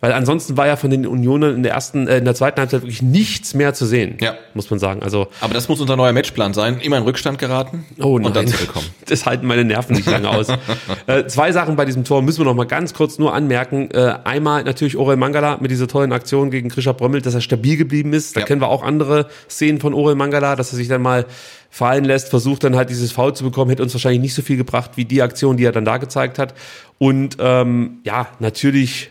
Weil 0.00 0.12
ansonsten 0.12 0.56
war 0.56 0.66
ja 0.66 0.76
von 0.76 0.90
den 0.90 1.06
Unionen 1.06 1.56
in 1.56 1.62
der 1.62 1.72
ersten, 1.72 2.08
äh, 2.08 2.18
in 2.18 2.24
der 2.24 2.34
zweiten 2.34 2.58
Halbzeit 2.58 2.82
wirklich 2.82 3.02
nichts 3.02 3.52
mehr 3.52 3.74
zu 3.74 3.84
sehen. 3.84 4.16
Ja. 4.20 4.34
Muss 4.54 4.70
man 4.70 4.78
sagen. 4.78 5.02
Also, 5.02 5.28
Aber 5.40 5.52
das 5.52 5.68
muss 5.68 5.80
unser 5.80 5.96
neuer 5.96 6.12
Matchplan 6.12 6.54
sein. 6.54 6.80
Immer 6.80 6.96
in 6.96 7.02
Rückstand 7.02 7.38
geraten 7.38 7.84
oh 8.00 8.16
nein. 8.18 8.26
und 8.28 8.36
dann 8.36 8.46
zurückkommen. 8.46 8.86
Das 9.06 9.26
halten 9.26 9.46
meine 9.46 9.64
Nerven 9.64 9.96
nicht 9.96 10.08
lange 10.08 10.28
aus. 10.30 10.46
äh, 11.06 11.26
zwei 11.26 11.50
Sachen 11.52 11.74
bei 11.76 11.84
diesem 11.84 12.04
Tor 12.04 12.22
müssen 12.22 12.38
wir 12.40 12.44
noch 12.44 12.54
mal 12.54 12.64
ganz 12.64 12.94
kurz 12.94 13.18
nur 13.18 13.34
anmerken. 13.34 13.90
Äh, 13.90 14.14
einmal 14.24 14.62
natürlich 14.62 14.96
Orel 14.96 15.16
Mangala 15.16 15.58
mit 15.60 15.70
dieser 15.70 15.88
tollen 15.88 16.12
Aktion 16.12 16.50
gegen 16.50 16.68
Grisha 16.68 16.92
Brömmel, 16.92 17.20
dass 17.20 17.34
er 17.34 17.40
stabil 17.40 17.76
geblieben 17.76 18.12
ist. 18.12 18.36
Da 18.36 18.40
Ja. 18.40 18.46
kennen 18.46 18.60
wir 18.60 18.68
auch 18.68 18.84
andere 18.84 19.26
Szenen 19.50 19.80
von 19.80 19.92
Orel 19.94 20.14
Mangala, 20.14 20.54
dass 20.56 20.72
er 20.72 20.76
sich 20.76 20.88
dann 20.88 21.02
mal 21.02 21.26
fallen 21.70 22.04
lässt, 22.04 22.28
versucht 22.30 22.64
dann 22.64 22.74
halt 22.76 22.90
dieses 22.90 23.12
Foul 23.12 23.34
zu 23.34 23.44
bekommen, 23.44 23.70
hätte 23.70 23.82
uns 23.82 23.94
wahrscheinlich 23.94 24.20
nicht 24.20 24.34
so 24.34 24.42
viel 24.42 24.56
gebracht 24.56 24.92
wie 24.96 25.04
die 25.04 25.22
Aktion, 25.22 25.56
die 25.56 25.64
er 25.64 25.72
dann 25.72 25.84
da 25.84 25.98
gezeigt 25.98 26.38
hat. 26.38 26.54
Und 26.98 27.36
ähm, 27.40 27.98
ja, 28.04 28.28
natürlich 28.40 29.10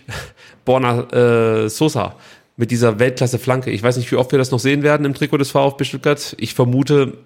Borna 0.69 1.63
äh, 1.63 1.67
Sosa 1.67 2.15
mit 2.55 2.69
dieser 2.69 2.99
Weltklasse-Flanke. 2.99 3.71
Ich 3.71 3.81
weiß 3.81 3.97
nicht, 3.97 4.11
wie 4.11 4.17
oft 4.17 4.31
wir 4.31 4.37
das 4.37 4.51
noch 4.51 4.59
sehen 4.59 4.83
werden 4.83 5.03
im 5.03 5.15
Trikot 5.15 5.37
des 5.37 5.49
VfB 5.49 5.83
Stuttgart. 5.83 6.35
Ich 6.37 6.53
vermute, 6.53 7.17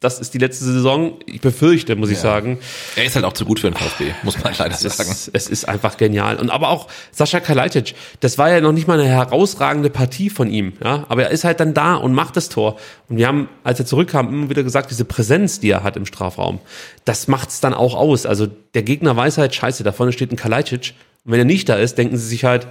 das 0.00 0.18
ist 0.18 0.34
die 0.34 0.38
letzte 0.38 0.66
Saison. 0.66 1.14
Ich 1.24 1.40
befürchte, 1.40 1.96
muss 1.96 2.10
ich 2.10 2.18
sagen. 2.18 2.58
Er 2.94 3.06
ist 3.06 3.14
halt 3.14 3.24
auch 3.24 3.32
zu 3.32 3.46
gut 3.46 3.60
für 3.60 3.70
den 3.70 3.74
VfB, 3.74 4.12
muss 4.22 4.44
man 4.44 4.52
leider 4.58 4.74
Es 4.74 4.80
sagen. 4.82 5.10
ist, 5.10 5.30
es 5.32 5.48
ist 5.48 5.66
einfach 5.66 5.96
genial. 5.96 6.36
Und 6.36 6.50
aber 6.50 6.68
auch 6.68 6.88
Sascha 7.10 7.40
Kalajdzic, 7.40 7.94
das 8.20 8.36
war 8.36 8.50
ja 8.50 8.60
noch 8.60 8.72
nicht 8.72 8.86
mal 8.86 9.00
eine 9.00 9.08
herausragende 9.08 9.88
Partie 9.88 10.28
von 10.28 10.50
ihm, 10.50 10.74
ja. 10.84 11.06
Aber 11.08 11.22
er 11.22 11.30
ist 11.30 11.44
halt 11.44 11.60
dann 11.60 11.72
da 11.72 11.94
und 11.94 12.12
macht 12.12 12.36
das 12.36 12.50
Tor. 12.50 12.76
Und 13.08 13.16
wir 13.16 13.26
haben, 13.26 13.48
als 13.62 13.78
er 13.80 13.86
zurückkam, 13.86 14.28
immer 14.28 14.50
wieder 14.50 14.62
gesagt, 14.62 14.90
diese 14.90 15.06
Präsenz, 15.06 15.58
die 15.58 15.70
er 15.70 15.84
hat 15.84 15.96
im 15.96 16.04
Strafraum, 16.04 16.60
das 17.06 17.28
macht's 17.28 17.60
dann 17.60 17.72
auch 17.72 17.94
aus. 17.94 18.26
Also 18.26 18.46
der 18.74 18.82
Gegner 18.82 19.16
weiß 19.16 19.38
halt, 19.38 19.54
scheiße, 19.54 19.84
da 19.84 19.92
vorne 19.92 20.12
steht 20.12 20.30
ein 20.32 20.36
Kalajdzic. 20.36 20.92
Und 21.24 21.32
wenn 21.32 21.38
er 21.38 21.44
nicht 21.44 21.68
da 21.68 21.74
ist, 21.76 21.96
denken 21.98 22.16
sie 22.16 22.26
sich 22.26 22.44
halt, 22.44 22.66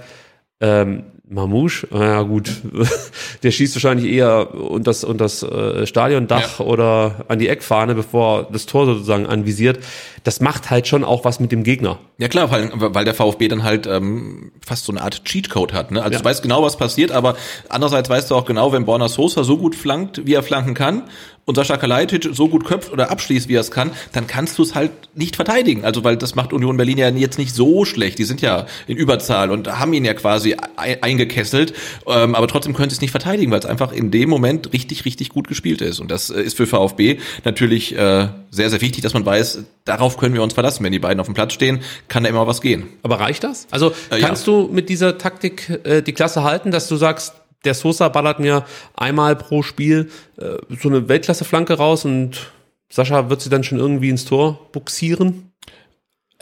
ähm, 0.60 1.04
Mamouche, 1.26 1.88
ja 1.92 2.20
gut, 2.22 2.50
der 3.42 3.50
schießt 3.50 3.74
wahrscheinlich 3.76 4.12
eher 4.12 4.54
unter 4.54 4.90
das, 4.90 5.04
unter 5.04 5.24
das 5.24 5.42
äh, 5.42 5.86
Stadiondach 5.86 6.60
oder 6.60 7.24
an 7.28 7.38
die 7.38 7.48
Eckfahne, 7.48 7.94
bevor 7.94 8.40
er 8.40 8.48
das 8.52 8.66
Tor 8.66 8.84
sozusagen 8.84 9.26
anvisiert. 9.26 9.78
Das 10.22 10.40
macht 10.40 10.70
halt 10.70 10.86
schon 10.86 11.02
auch 11.02 11.24
was 11.24 11.40
mit 11.40 11.50
dem 11.50 11.64
Gegner. 11.64 11.98
Ja 12.18 12.28
klar, 12.28 12.50
weil, 12.50 12.70
weil 12.74 13.04
der 13.06 13.14
VfB 13.14 13.48
dann 13.48 13.62
halt 13.62 13.86
ähm, 13.86 14.52
fast 14.64 14.84
so 14.84 14.92
eine 14.92 15.00
Art 15.02 15.24
Cheatcode 15.24 15.72
hat. 15.72 15.90
Ne? 15.90 16.02
Also 16.02 16.12
Ja. 16.12 16.18
du 16.18 16.24
weißt 16.26 16.42
genau, 16.42 16.62
was 16.62 16.76
passiert, 16.76 17.10
aber 17.10 17.36
andererseits 17.70 18.08
weißt 18.10 18.30
du 18.30 18.34
auch 18.34 18.44
genau, 18.44 18.72
wenn 18.72 18.84
Borna 18.84 19.08
Sosa 19.08 19.44
so 19.44 19.56
gut 19.56 19.74
flankt, 19.74 20.26
wie 20.26 20.34
er 20.34 20.42
flanken 20.42 20.74
kann, 20.74 21.04
und 21.46 21.56
Sascha 21.56 21.76
Kalajdzic 21.76 22.30
so 22.32 22.48
gut 22.48 22.64
köpft 22.64 22.90
oder 22.90 23.10
abschließt, 23.10 23.48
wie 23.50 23.56
er 23.56 23.60
es 23.60 23.70
kann, 23.70 23.90
dann 24.12 24.26
kannst 24.26 24.56
du 24.56 24.62
es 24.62 24.74
halt 24.74 24.90
nicht 25.14 25.36
verteidigen. 25.36 25.84
Also 25.84 26.02
weil 26.02 26.16
das 26.16 26.34
macht 26.34 26.54
Union 26.54 26.78
Berlin 26.78 26.96
ja 26.96 27.10
jetzt 27.10 27.36
nicht 27.36 27.54
so 27.54 27.84
schlecht. 27.84 28.18
Die 28.18 28.24
sind 28.24 28.40
ja 28.40 28.64
in 28.86 28.96
Überzahl 28.96 29.50
und 29.50 29.68
haben 29.78 29.92
ihn 29.92 30.06
ja 30.06 30.14
quasi 30.14 30.56
ei- 30.76 30.96
eingekesselt, 31.14 31.72
ähm, 32.06 32.34
aber 32.34 32.48
trotzdem 32.48 32.74
können 32.74 32.90
sie 32.90 32.96
es 32.96 33.00
nicht 33.00 33.10
verteidigen, 33.10 33.50
weil 33.50 33.58
es 33.58 33.66
einfach 33.66 33.92
in 33.92 34.10
dem 34.10 34.28
Moment 34.28 34.72
richtig, 34.72 35.04
richtig 35.04 35.30
gut 35.30 35.48
gespielt 35.48 35.80
ist. 35.80 36.00
Und 36.00 36.10
das 36.10 36.30
äh, 36.30 36.42
ist 36.42 36.56
für 36.56 36.66
VfB 36.66 37.18
natürlich 37.44 37.96
äh, 37.96 38.28
sehr, 38.50 38.70
sehr 38.70 38.80
wichtig, 38.80 39.02
dass 39.02 39.14
man 39.14 39.24
weiß, 39.24 39.64
darauf 39.84 40.16
können 40.16 40.34
wir 40.34 40.42
uns 40.42 40.54
verlassen. 40.54 40.84
Wenn 40.84 40.92
die 40.92 40.98
beiden 40.98 41.20
auf 41.20 41.26
dem 41.26 41.34
Platz 41.34 41.52
stehen, 41.52 41.80
kann 42.08 42.24
da 42.24 42.28
immer 42.28 42.46
was 42.46 42.60
gehen. 42.60 42.84
Aber 43.02 43.20
reicht 43.20 43.44
das? 43.44 43.66
Also 43.70 43.92
Äh, 44.10 44.20
ja. 44.20 44.26
kannst 44.26 44.46
du 44.46 44.68
mit 44.72 44.88
dieser 44.88 45.18
Taktik 45.18 45.80
äh, 45.84 46.02
die 46.02 46.12
Klasse 46.12 46.42
halten, 46.42 46.70
dass 46.70 46.88
du 46.88 46.96
sagst, 46.96 47.34
der 47.64 47.74
Sosa 47.74 48.08
ballert 48.08 48.40
mir 48.40 48.64
einmal 48.94 49.36
pro 49.36 49.62
Spiel 49.62 50.10
äh, 50.36 50.56
so 50.80 50.88
eine 50.88 51.08
Weltklasse-Flanke 51.08 51.74
raus 51.74 52.04
und 52.04 52.50
Sascha 52.90 53.30
wird 53.30 53.40
sie 53.40 53.50
dann 53.50 53.64
schon 53.64 53.78
irgendwie 53.78 54.10
ins 54.10 54.24
Tor 54.24 54.68
buxieren? 54.72 55.50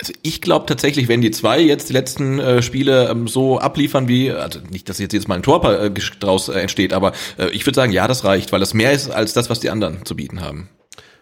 Also 0.03 0.15
ich 0.23 0.41
glaube 0.41 0.67
tatsächlich, 0.67 1.07
wenn 1.07 1.21
die 1.21 1.31
zwei 1.31 1.61
jetzt 1.61 1.89
die 1.89 1.93
letzten 1.93 2.41
äh, 2.41 2.61
Spiele 2.61 3.09
ähm, 3.09 3.29
so 3.29 3.61
abliefern 3.61 4.09
wie, 4.09 4.33
also 4.33 4.59
nicht, 4.69 4.89
dass 4.89 4.99
jetzt 4.99 5.13
jedes 5.13 5.29
Mal 5.29 5.37
ein 5.37 5.45
Tor 5.45 5.65
äh, 5.65 5.93
draus 6.19 6.49
äh, 6.49 6.59
entsteht, 6.59 6.93
aber 6.93 7.13
äh, 7.39 7.51
ich 7.51 7.65
würde 7.65 7.77
sagen, 7.77 7.93
ja, 7.93 8.09
das 8.09 8.25
reicht, 8.25 8.51
weil 8.51 8.59
das 8.59 8.75
mehr 8.75 8.91
ist 8.91 9.13
als 9.13 9.33
das, 9.33 9.49
was 9.49 9.61
die 9.61 9.71
anderen 9.71 10.05
zu 10.05 10.17
bieten 10.17 10.41
haben. 10.41 10.69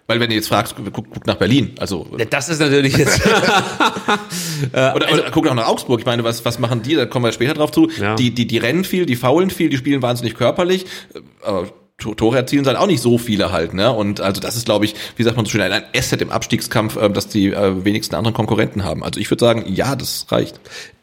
Weil 0.07 0.19
wenn 0.19 0.31
du 0.31 0.35
jetzt 0.35 0.49
fragst, 0.49 0.77
guck, 0.77 0.93
guck 1.13 1.27
nach 1.27 1.37
Berlin, 1.37 1.73
also 1.79 2.07
Das 2.31 2.49
ist 2.49 2.59
natürlich 2.59 2.97
jetzt. 2.97 3.21
oder, 4.73 4.95
oder 4.95 5.31
guck 5.31 5.47
auch 5.47 5.55
nach 5.55 5.69
Augsburg. 5.69 6.01
Ich 6.01 6.07
meine, 6.07 6.25
was 6.25 6.43
was 6.47 6.59
machen 6.59 6.81
die? 6.81 6.95
Da 6.95 7.05
kommen 7.05 7.27
wir 7.27 7.33
später 7.33 7.53
drauf 7.53 7.71
zu. 7.71 7.91
Ja. 8.01 8.15
Die 8.15 8.35
die 8.35 8.47
die 8.47 8.59
rennen 8.59 8.85
viel, 8.85 9.05
die 9.05 9.15
faulen 9.15 9.51
viel, 9.51 9.69
die 9.69 9.77
spielen 9.77 10.01
wahnsinnig 10.01 10.35
körperlich. 10.35 10.87
äh, 11.15 11.21
Aber 11.45 11.69
Tore 12.01 12.37
erzielen 12.37 12.67
halt 12.67 12.77
auch 12.77 12.87
nicht 12.87 13.01
so 13.01 13.19
viele 13.19 13.53
halt, 13.53 13.75
ne? 13.75 13.93
Und 13.93 14.21
also 14.21 14.41
das 14.41 14.57
ist, 14.57 14.67
glaube 14.67 14.85
ich, 14.85 14.95
wie 15.17 15.23
sagt 15.23 15.37
man 15.37 15.45
so 15.45 15.51
schön, 15.51 15.61
ein 15.61 15.83
Asset 15.95 16.23
im 16.23 16.31
Abstiegskampf, 16.31 16.97
ähm, 17.01 17.13
dass 17.13 17.29
die 17.29 17.53
äh, 17.53 17.85
wenigsten 17.85 18.15
anderen 18.15 18.35
Konkurrenten 18.35 18.85
haben. 18.85 19.05
Also 19.05 19.21
ich 19.21 19.31
würde 19.31 19.45
sagen, 19.45 19.65
ja, 19.67 19.95
das 19.97 20.27
reicht. 20.31 20.61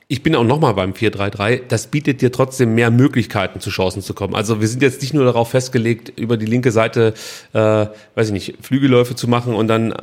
Ich 0.09 0.23
bin 0.23 0.35
auch 0.35 0.43
nochmal 0.43 0.73
beim 0.73 0.93
4-3-3. 0.93 1.63
Das 1.67 1.87
bietet 1.87 2.21
dir 2.21 2.31
trotzdem 2.31 2.75
mehr 2.75 2.91
Möglichkeiten, 2.91 3.59
zu 3.59 3.69
Chancen 3.69 4.01
zu 4.01 4.13
kommen. 4.13 4.35
Also 4.35 4.61
wir 4.61 4.67
sind 4.69 4.81
jetzt 4.81 5.01
nicht 5.01 5.13
nur 5.13 5.25
darauf 5.25 5.49
festgelegt, 5.49 6.17
über 6.17 6.37
die 6.37 6.45
linke 6.45 6.71
Seite, 6.71 7.13
äh, 7.51 7.59
weiß 7.59 8.27
ich 8.27 8.31
nicht, 8.31 8.55
Flügelläufe 8.61 9.15
zu 9.15 9.27
machen 9.27 9.53
und 9.53 9.67
dann 9.67 9.91
äh, 9.91 9.95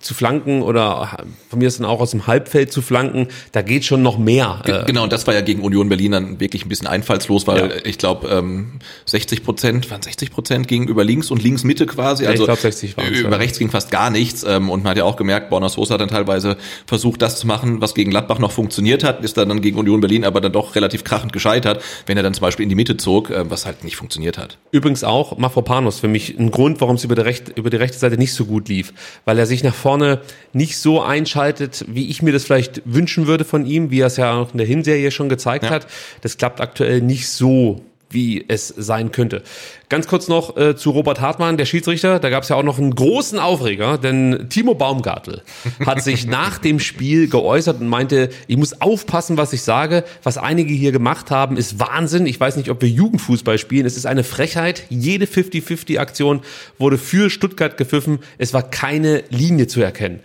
zu 0.00 0.14
flanken 0.14 0.62
oder 0.62 1.24
von 1.48 1.58
mir 1.58 1.68
ist 1.68 1.78
dann 1.78 1.86
auch 1.86 2.00
aus 2.00 2.10
dem 2.12 2.26
Halbfeld 2.26 2.72
zu 2.72 2.82
flanken. 2.82 3.28
Da 3.52 3.62
geht 3.62 3.84
schon 3.84 4.02
noch 4.02 4.18
mehr. 4.18 4.62
Äh, 4.64 4.84
Genau, 4.86 5.04
und 5.04 5.12
das 5.12 5.26
war 5.26 5.34
ja 5.34 5.40
gegen 5.40 5.62
Union 5.62 5.88
Berlin 5.88 6.12
dann 6.12 6.40
wirklich 6.40 6.64
ein 6.64 6.68
bisschen 6.68 6.86
einfallslos, 6.86 7.46
weil 7.46 7.58
Ja. 7.70 7.76
ich 7.84 7.98
glaube, 7.98 8.28
ähm, 8.28 8.72
60 9.06 9.44
Prozent, 9.44 9.90
waren 9.90 10.02
60 10.02 10.30
Prozent 10.30 10.68
gingen 10.68 10.88
über 10.88 11.04
links 11.04 11.30
und 11.30 11.42
links 11.42 11.64
Mitte 11.64 11.86
quasi. 11.86 12.26
Also 12.26 12.44
glaub, 12.44 12.58
60 12.58 12.96
waren's, 12.96 13.18
über 13.18 13.30
ja. 13.30 13.36
rechts 13.36 13.58
ging 13.58 13.70
fast 13.70 13.90
gar 13.90 14.10
nichts. 14.10 14.44
Ähm, 14.44 14.70
und 14.70 14.82
man 14.82 14.90
hat 14.90 14.98
ja 14.98 15.04
auch 15.04 15.16
gemerkt, 15.16 15.50
Borna 15.50 15.68
Sosa 15.68 15.94
hat 15.94 16.00
dann 16.00 16.08
teilweise 16.08 16.56
versucht, 16.86 17.22
das 17.22 17.38
zu 17.38 17.46
machen, 17.46 17.80
was 17.80 17.94
gegen 17.94 18.10
Gladbach 18.10 18.38
noch 18.38 18.52
funktioniert 18.52 19.04
hat, 19.04 19.22
ist 19.24 19.36
dann, 19.36 19.48
dann 19.48 19.60
gegen 19.60 19.78
Union 19.78 20.00
Berlin 20.00 20.24
aber 20.24 20.40
dann 20.40 20.52
doch 20.52 20.74
relativ 20.74 21.04
krachend 21.04 21.32
gescheitert, 21.32 21.82
wenn 22.06 22.16
er 22.16 22.22
dann 22.22 22.34
zum 22.34 22.42
Beispiel 22.42 22.62
in 22.64 22.68
die 22.68 22.74
Mitte 22.74 22.96
zog, 22.96 23.30
äh, 23.30 23.48
was 23.50 23.66
halt 23.66 23.84
nicht 23.84 23.96
funktioniert 23.96 24.38
hat. 24.38 24.58
Übrigens 24.70 25.04
auch 25.04 25.38
Mafropanos 25.38 26.00
für 26.00 26.08
mich 26.08 26.38
ein 26.38 26.50
Grund, 26.50 26.80
warum 26.80 26.96
es 26.96 27.04
über, 27.04 27.16
recht, 27.24 27.56
über 27.56 27.70
die 27.70 27.76
rechte 27.76 27.98
Seite 27.98 28.16
nicht 28.16 28.32
so 28.32 28.44
gut 28.44 28.68
lief. 28.68 28.92
Weil 29.24 29.38
er 29.38 29.46
sich 29.46 29.62
nach 29.64 29.73
vorne 29.74 30.20
nicht 30.52 30.78
so 30.78 31.02
einschaltet, 31.02 31.84
wie 31.88 32.08
ich 32.08 32.22
mir 32.22 32.32
das 32.32 32.44
vielleicht 32.44 32.82
wünschen 32.84 33.26
würde 33.26 33.44
von 33.44 33.66
ihm, 33.66 33.90
wie 33.90 34.00
er 34.00 34.06
es 34.06 34.16
ja 34.16 34.34
auch 34.34 34.52
in 34.52 34.58
der 34.58 34.66
Hinserie 34.66 35.10
schon 35.10 35.28
gezeigt 35.28 35.64
Ja. 35.64 35.70
hat. 35.70 35.86
Das 36.22 36.36
klappt 36.38 36.60
aktuell 36.60 37.00
nicht 37.00 37.28
so 37.28 37.82
wie 38.14 38.44
es 38.48 38.68
sein 38.68 39.12
könnte. 39.12 39.42
Ganz 39.90 40.06
kurz 40.06 40.28
noch 40.28 40.56
äh, 40.56 40.76
zu 40.76 40.90
Robert 40.90 41.20
Hartmann, 41.20 41.56
der 41.56 41.66
Schiedsrichter. 41.66 42.18
Da 42.18 42.30
gab 42.30 42.42
es 42.42 42.48
ja 42.48 42.56
auch 42.56 42.62
noch 42.62 42.78
einen 42.78 42.94
großen 42.94 43.38
Aufreger, 43.38 43.98
denn 43.98 44.46
Timo 44.48 44.74
Baumgartel 44.74 45.42
hat 45.84 46.02
sich 46.02 46.26
nach 46.28 46.58
dem 46.58 46.80
Spiel 46.80 47.28
geäußert 47.28 47.80
und 47.80 47.88
meinte, 47.88 48.30
ich 48.46 48.56
muss 48.56 48.80
aufpassen, 48.80 49.36
was 49.36 49.52
ich 49.52 49.62
sage. 49.62 50.04
Was 50.22 50.38
einige 50.38 50.72
hier 50.72 50.92
gemacht 50.92 51.30
haben, 51.30 51.56
ist 51.56 51.78
Wahnsinn. 51.78 52.26
Ich 52.26 52.40
weiß 52.40 52.56
nicht, 52.56 52.70
ob 52.70 52.80
wir 52.80 52.88
Jugendfußball 52.88 53.58
spielen. 53.58 53.84
Es 53.84 53.96
ist 53.96 54.06
eine 54.06 54.24
Frechheit. 54.24 54.84
Jede 54.88 55.26
50-50-Aktion 55.26 56.40
wurde 56.78 56.96
für 56.96 57.28
Stuttgart 57.28 57.76
gepfiffen. 57.76 58.20
Es 58.38 58.54
war 58.54 58.62
keine 58.62 59.24
Linie 59.28 59.66
zu 59.66 59.82
erkennen. 59.82 60.20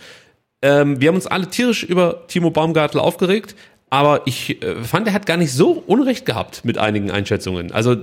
Ähm, 0.62 1.00
wir 1.00 1.08
haben 1.08 1.16
uns 1.16 1.28
alle 1.28 1.50
tierisch 1.50 1.84
über 1.84 2.28
Timo 2.28 2.52
Baumgartel 2.52 3.00
aufgeregt, 3.00 3.56
aber 3.90 4.22
ich 4.26 4.62
äh, 4.64 4.84
fand, 4.84 5.08
er 5.08 5.14
hat 5.14 5.26
gar 5.26 5.38
nicht 5.38 5.52
so 5.52 5.72
Unrecht 5.72 6.26
gehabt 6.26 6.64
mit 6.66 6.78
einigen 6.78 7.12
Einschätzungen. 7.12 7.72
Also 7.72 7.98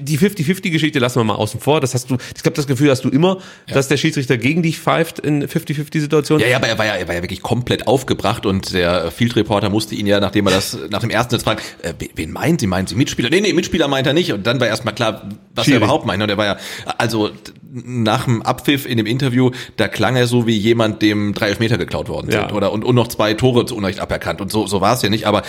die 0.00 0.18
50-50-Geschichte 0.18 0.98
lassen 0.98 1.20
wir 1.20 1.24
mal 1.24 1.34
außen 1.36 1.60
vor. 1.60 1.80
Das 1.80 1.94
hast 1.94 2.10
du, 2.10 2.16
ich 2.34 2.42
glaube, 2.42 2.56
das 2.56 2.66
Gefühl 2.66 2.90
hast 2.90 3.04
du 3.04 3.08
immer, 3.08 3.38
dass 3.68 3.88
der 3.88 3.96
Schiedsrichter 3.96 4.36
gegen 4.36 4.62
dich 4.62 4.78
pfeift 4.78 5.18
in 5.18 5.46
50-50-Situationen. 5.46 6.42
Ja, 6.44 6.50
ja, 6.50 6.56
aber 6.56 6.68
er 6.68 6.78
war 6.78 6.86
ja, 6.86 6.94
er 6.94 7.08
war 7.08 7.14
ja 7.14 7.22
wirklich 7.22 7.42
komplett 7.42 7.86
aufgebracht 7.86 8.46
und 8.46 8.72
der 8.72 9.04
äh, 9.06 9.10
Field 9.10 9.36
Reporter 9.36 9.70
musste 9.70 9.94
ihn 9.94 10.06
ja, 10.06 10.20
nachdem 10.20 10.46
er 10.46 10.52
das 10.54 10.76
nach 10.90 11.00
dem 11.00 11.10
ersten 11.10 11.30
Satz 11.32 11.44
fragt, 11.44 11.62
äh, 11.82 11.94
wen- 12.14 12.32
meint 12.32 12.60
sie? 12.60 12.66
Meint 12.66 12.88
sie 12.88 12.94
Mitspieler? 12.94 13.30
Nee, 13.30 13.40
nee, 13.40 13.52
Mitspieler 13.52 13.88
meint 13.88 14.06
er 14.06 14.12
nicht. 14.12 14.32
Und 14.32 14.46
dann 14.46 14.60
war 14.60 14.66
erstmal 14.66 14.94
klar, 14.94 15.28
was 15.54 15.64
Schwierig. 15.66 15.80
er 15.82 15.84
überhaupt 15.84 16.06
meint. 16.06 16.22
Und 16.22 16.28
er 16.28 16.36
war 16.36 16.46
ja, 16.46 16.56
also 16.98 17.30
nach 17.72 18.24
dem 18.24 18.42
Abpfiff 18.42 18.86
in 18.86 18.96
dem 18.96 19.06
Interview, 19.06 19.50
da 19.76 19.88
klang 19.88 20.16
er 20.16 20.26
so 20.26 20.46
wie 20.46 20.56
jemand, 20.56 21.02
dem 21.02 21.34
drei 21.34 21.48
Elfmeter 21.48 21.78
geklaut 21.78 22.08
worden 22.08 22.30
sind. 22.30 22.40
Ja. 22.40 22.52
Oder 22.52 22.72
und, 22.72 22.84
und 22.84 22.94
noch 22.94 23.08
zwei 23.08 23.34
Tore 23.34 23.66
zu 23.66 23.76
Unrecht 23.76 24.00
aberkannt. 24.00 24.40
Und 24.40 24.50
so, 24.50 24.66
so 24.66 24.80
war 24.80 24.94
es 24.94 25.02
ja 25.02 25.08
nicht. 25.10 25.26
Aber 25.26 25.42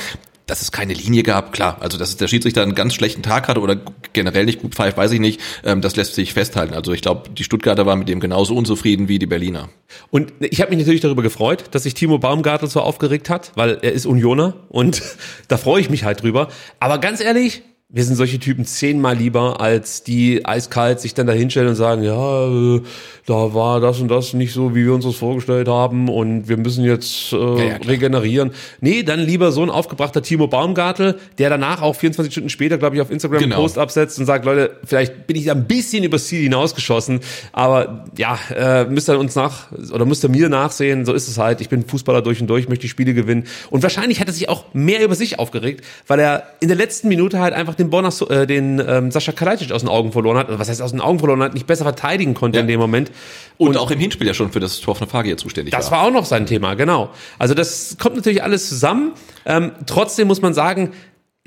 dass 0.48 0.62
es 0.62 0.72
keine 0.72 0.94
Linie 0.94 1.24
gab, 1.24 1.54
klar. 1.54 1.78
Also, 1.82 1.98
dass 1.98 2.18
der 2.18 2.28
Schiedsrichter 2.28 2.64
einen 2.64 2.74
ganz 2.74 2.96
schlechten 2.96 3.22
Tag 3.22 3.48
hatte 3.48 3.62
oder 3.62 3.78
generell 4.14 4.46
nicht 4.46 4.62
gut 4.62 4.74
pfeift, 4.74 4.98
weiß 4.98 5.12
ich 5.12 5.20
nicht. 5.20 5.40
Ähm, 5.64 5.82
das 5.82 5.96
lässt 5.96 6.16
sich 6.16 6.34
festhalten. 6.34 6.74
Also 6.74 6.94
ich 6.94 7.02
glaube, 7.02 7.30
die 7.30 7.44
Stuttgarter 7.44 7.86
waren 7.86 8.00
mit 8.00 8.10
dem 8.10 8.20
genauso 8.20 8.56
unzufrieden 8.56 9.08
wie 9.08 9.20
die 9.20 9.28
Berliner. 9.28 9.70
Und 10.10 10.34
ich 10.40 10.62
habe 10.62 10.72
mich 10.72 10.80
natürlich 10.80 11.02
darüber 11.02 11.22
gefreut, 11.22 11.66
dass 11.72 11.84
sich 11.84 11.94
Timo 11.94 12.18
Baumgartel 12.18 12.70
so 12.70 12.82
aufgeregt 12.82 13.30
hat, 13.30 13.52
weil 13.56 13.78
er 13.82 13.92
ist 13.92 14.06
Unioner 14.06 14.56
und 14.70 15.02
da 15.48 15.58
freue 15.58 15.82
ich 15.82 15.90
mich 15.90 16.04
halt 16.04 16.24
drüber. 16.24 16.48
Aber 16.80 16.98
ganz 16.98 17.22
ehrlich, 17.22 17.62
wir 17.90 18.04
sind 18.04 18.18
solche 18.18 18.38
Typen 18.38 18.66
zehnmal 18.66 19.16
lieber, 19.16 19.62
als 19.62 20.04
die 20.04 20.46
eiskalt 20.46 21.00
sich 21.00 21.14
dann 21.14 21.26
da 21.26 21.32
hinstellen 21.32 21.70
und 21.70 21.76
sagen, 21.76 22.04
ja, 22.04 22.48
äh, 22.76 22.82
da 23.26 23.54
war 23.54 23.80
das 23.80 24.02
und 24.02 24.10
das 24.10 24.34
nicht 24.34 24.52
so, 24.52 24.76
wie 24.76 24.84
wir 24.86 24.94
uns 24.94 25.06
das 25.06 25.16
vorgestellt 25.16 25.70
haben 25.70 26.10
und 26.10 26.50
wir 26.50 26.58
müssen 26.58 26.84
jetzt 26.84 27.32
äh, 27.32 27.38
ja, 27.38 27.78
klar. 27.78 27.90
regenerieren. 27.90 28.52
Nee, 28.82 29.04
dann 29.04 29.22
lieber 29.22 29.54
so 29.54 29.64
ein 29.64 29.70
aufgebrachter 29.70 30.22
Timo 30.22 30.48
Baumgartel, 30.48 31.18
der 31.38 31.50
danach 31.50 31.82
auch 31.82 31.96
24 31.96 32.34
Stunden 32.34 32.50
später, 32.50 32.78
glaube 32.78 32.98
ich, 32.98 33.02
auf 33.02 33.10
Instagram 33.10 33.40
Genau. 33.40 33.56
einen 33.56 33.64
Post 33.64 33.78
absetzt 33.78 34.20
und 34.20 34.26
sagt, 34.26 34.44
Leute, 34.44 34.76
vielleicht 34.84 35.26
bin 35.26 35.38
ich 35.38 35.46
da 35.46 35.54
ein 35.54 35.66
bisschen 35.66 36.04
übers 36.04 36.28
Ziel 36.28 36.44
hinausgeschossen, 36.44 37.22
aber 37.54 38.06
ja, 38.18 38.38
äh, 38.54 38.84
müsst 38.84 39.10
ihr 39.10 39.18
uns 39.18 39.36
nach, 39.36 39.72
oder 39.94 40.04
müsst 40.04 40.26
ihr 40.26 40.30
mir 40.30 40.50
nachsehen, 40.50 41.06
so 41.06 41.14
ist 41.14 41.30
es 41.30 41.38
halt. 41.38 41.62
Ich 41.62 41.70
bin 41.70 41.86
Fußballer 41.86 42.22
durch 42.22 42.42
und 42.42 42.48
durch, 42.48 42.68
möchte 42.68 42.82
die 42.82 42.90
Spiele 42.90 43.14
gewinnen. 43.14 43.46
Und 43.70 43.82
wahrscheinlich 43.82 44.20
hat 44.20 44.28
er 44.28 44.34
sich 44.34 44.50
auch 44.50 44.66
mehr 44.74 45.02
über 45.06 45.16
sich 45.16 45.40
aufgeregt, 45.40 45.86
weil 46.06 46.20
er 46.20 46.44
in 46.60 46.68
der 46.68 46.76
letzten 46.76 47.08
Minute 47.08 47.40
halt 47.40 47.54
einfach 47.54 47.77
den 47.78 47.90
Bonner, 47.90 48.12
äh, 48.30 48.46
den 48.48 48.82
ähm, 48.86 49.12
Sascha 49.12 49.32
Kalajdzic 49.32 49.72
aus 49.72 49.82
den 49.82 49.90
Augen 49.90 50.12
verloren 50.12 50.38
hat. 50.38 50.48
Also 50.48 50.60
Was 50.60 50.70
heißt 50.70 50.82
aus 50.82 50.92
den 50.92 51.02
Augen 51.02 51.20
verloren 51.20 51.42
hat? 51.44 51.54
Nicht 51.54 51.68
besser 51.68 51.84
verteidigen 51.84 52.34
konnte 52.34 52.58
Ja. 52.58 52.62
in 52.62 52.68
dem 52.68 52.80
Moment. 52.80 53.12
Und, 53.58 53.78
auch 53.78 53.92
im 53.92 54.00
Hinspiel 54.00 54.28
ja 54.28 54.34
schon 54.34 54.52
für 54.52 54.60
das 54.60 54.80
Tor 54.80 54.96
von 54.96 55.08
Fagier 55.08 55.38
zuständig 55.38 55.72
Das 55.74 55.92
war. 55.92 56.00
war 56.00 56.08
auch 56.08 56.12
noch 56.12 56.26
sein 56.26 56.46
Thema, 56.46 56.74
genau. 56.76 57.10
Also 57.40 57.54
das 57.54 57.98
kommt 58.00 58.16
natürlich 58.16 58.44
alles 58.44 58.70
zusammen. 58.70 59.14
Ähm, 59.46 59.72
trotzdem 59.86 60.28
muss 60.28 60.42
man 60.42 60.54
sagen, 60.54 60.92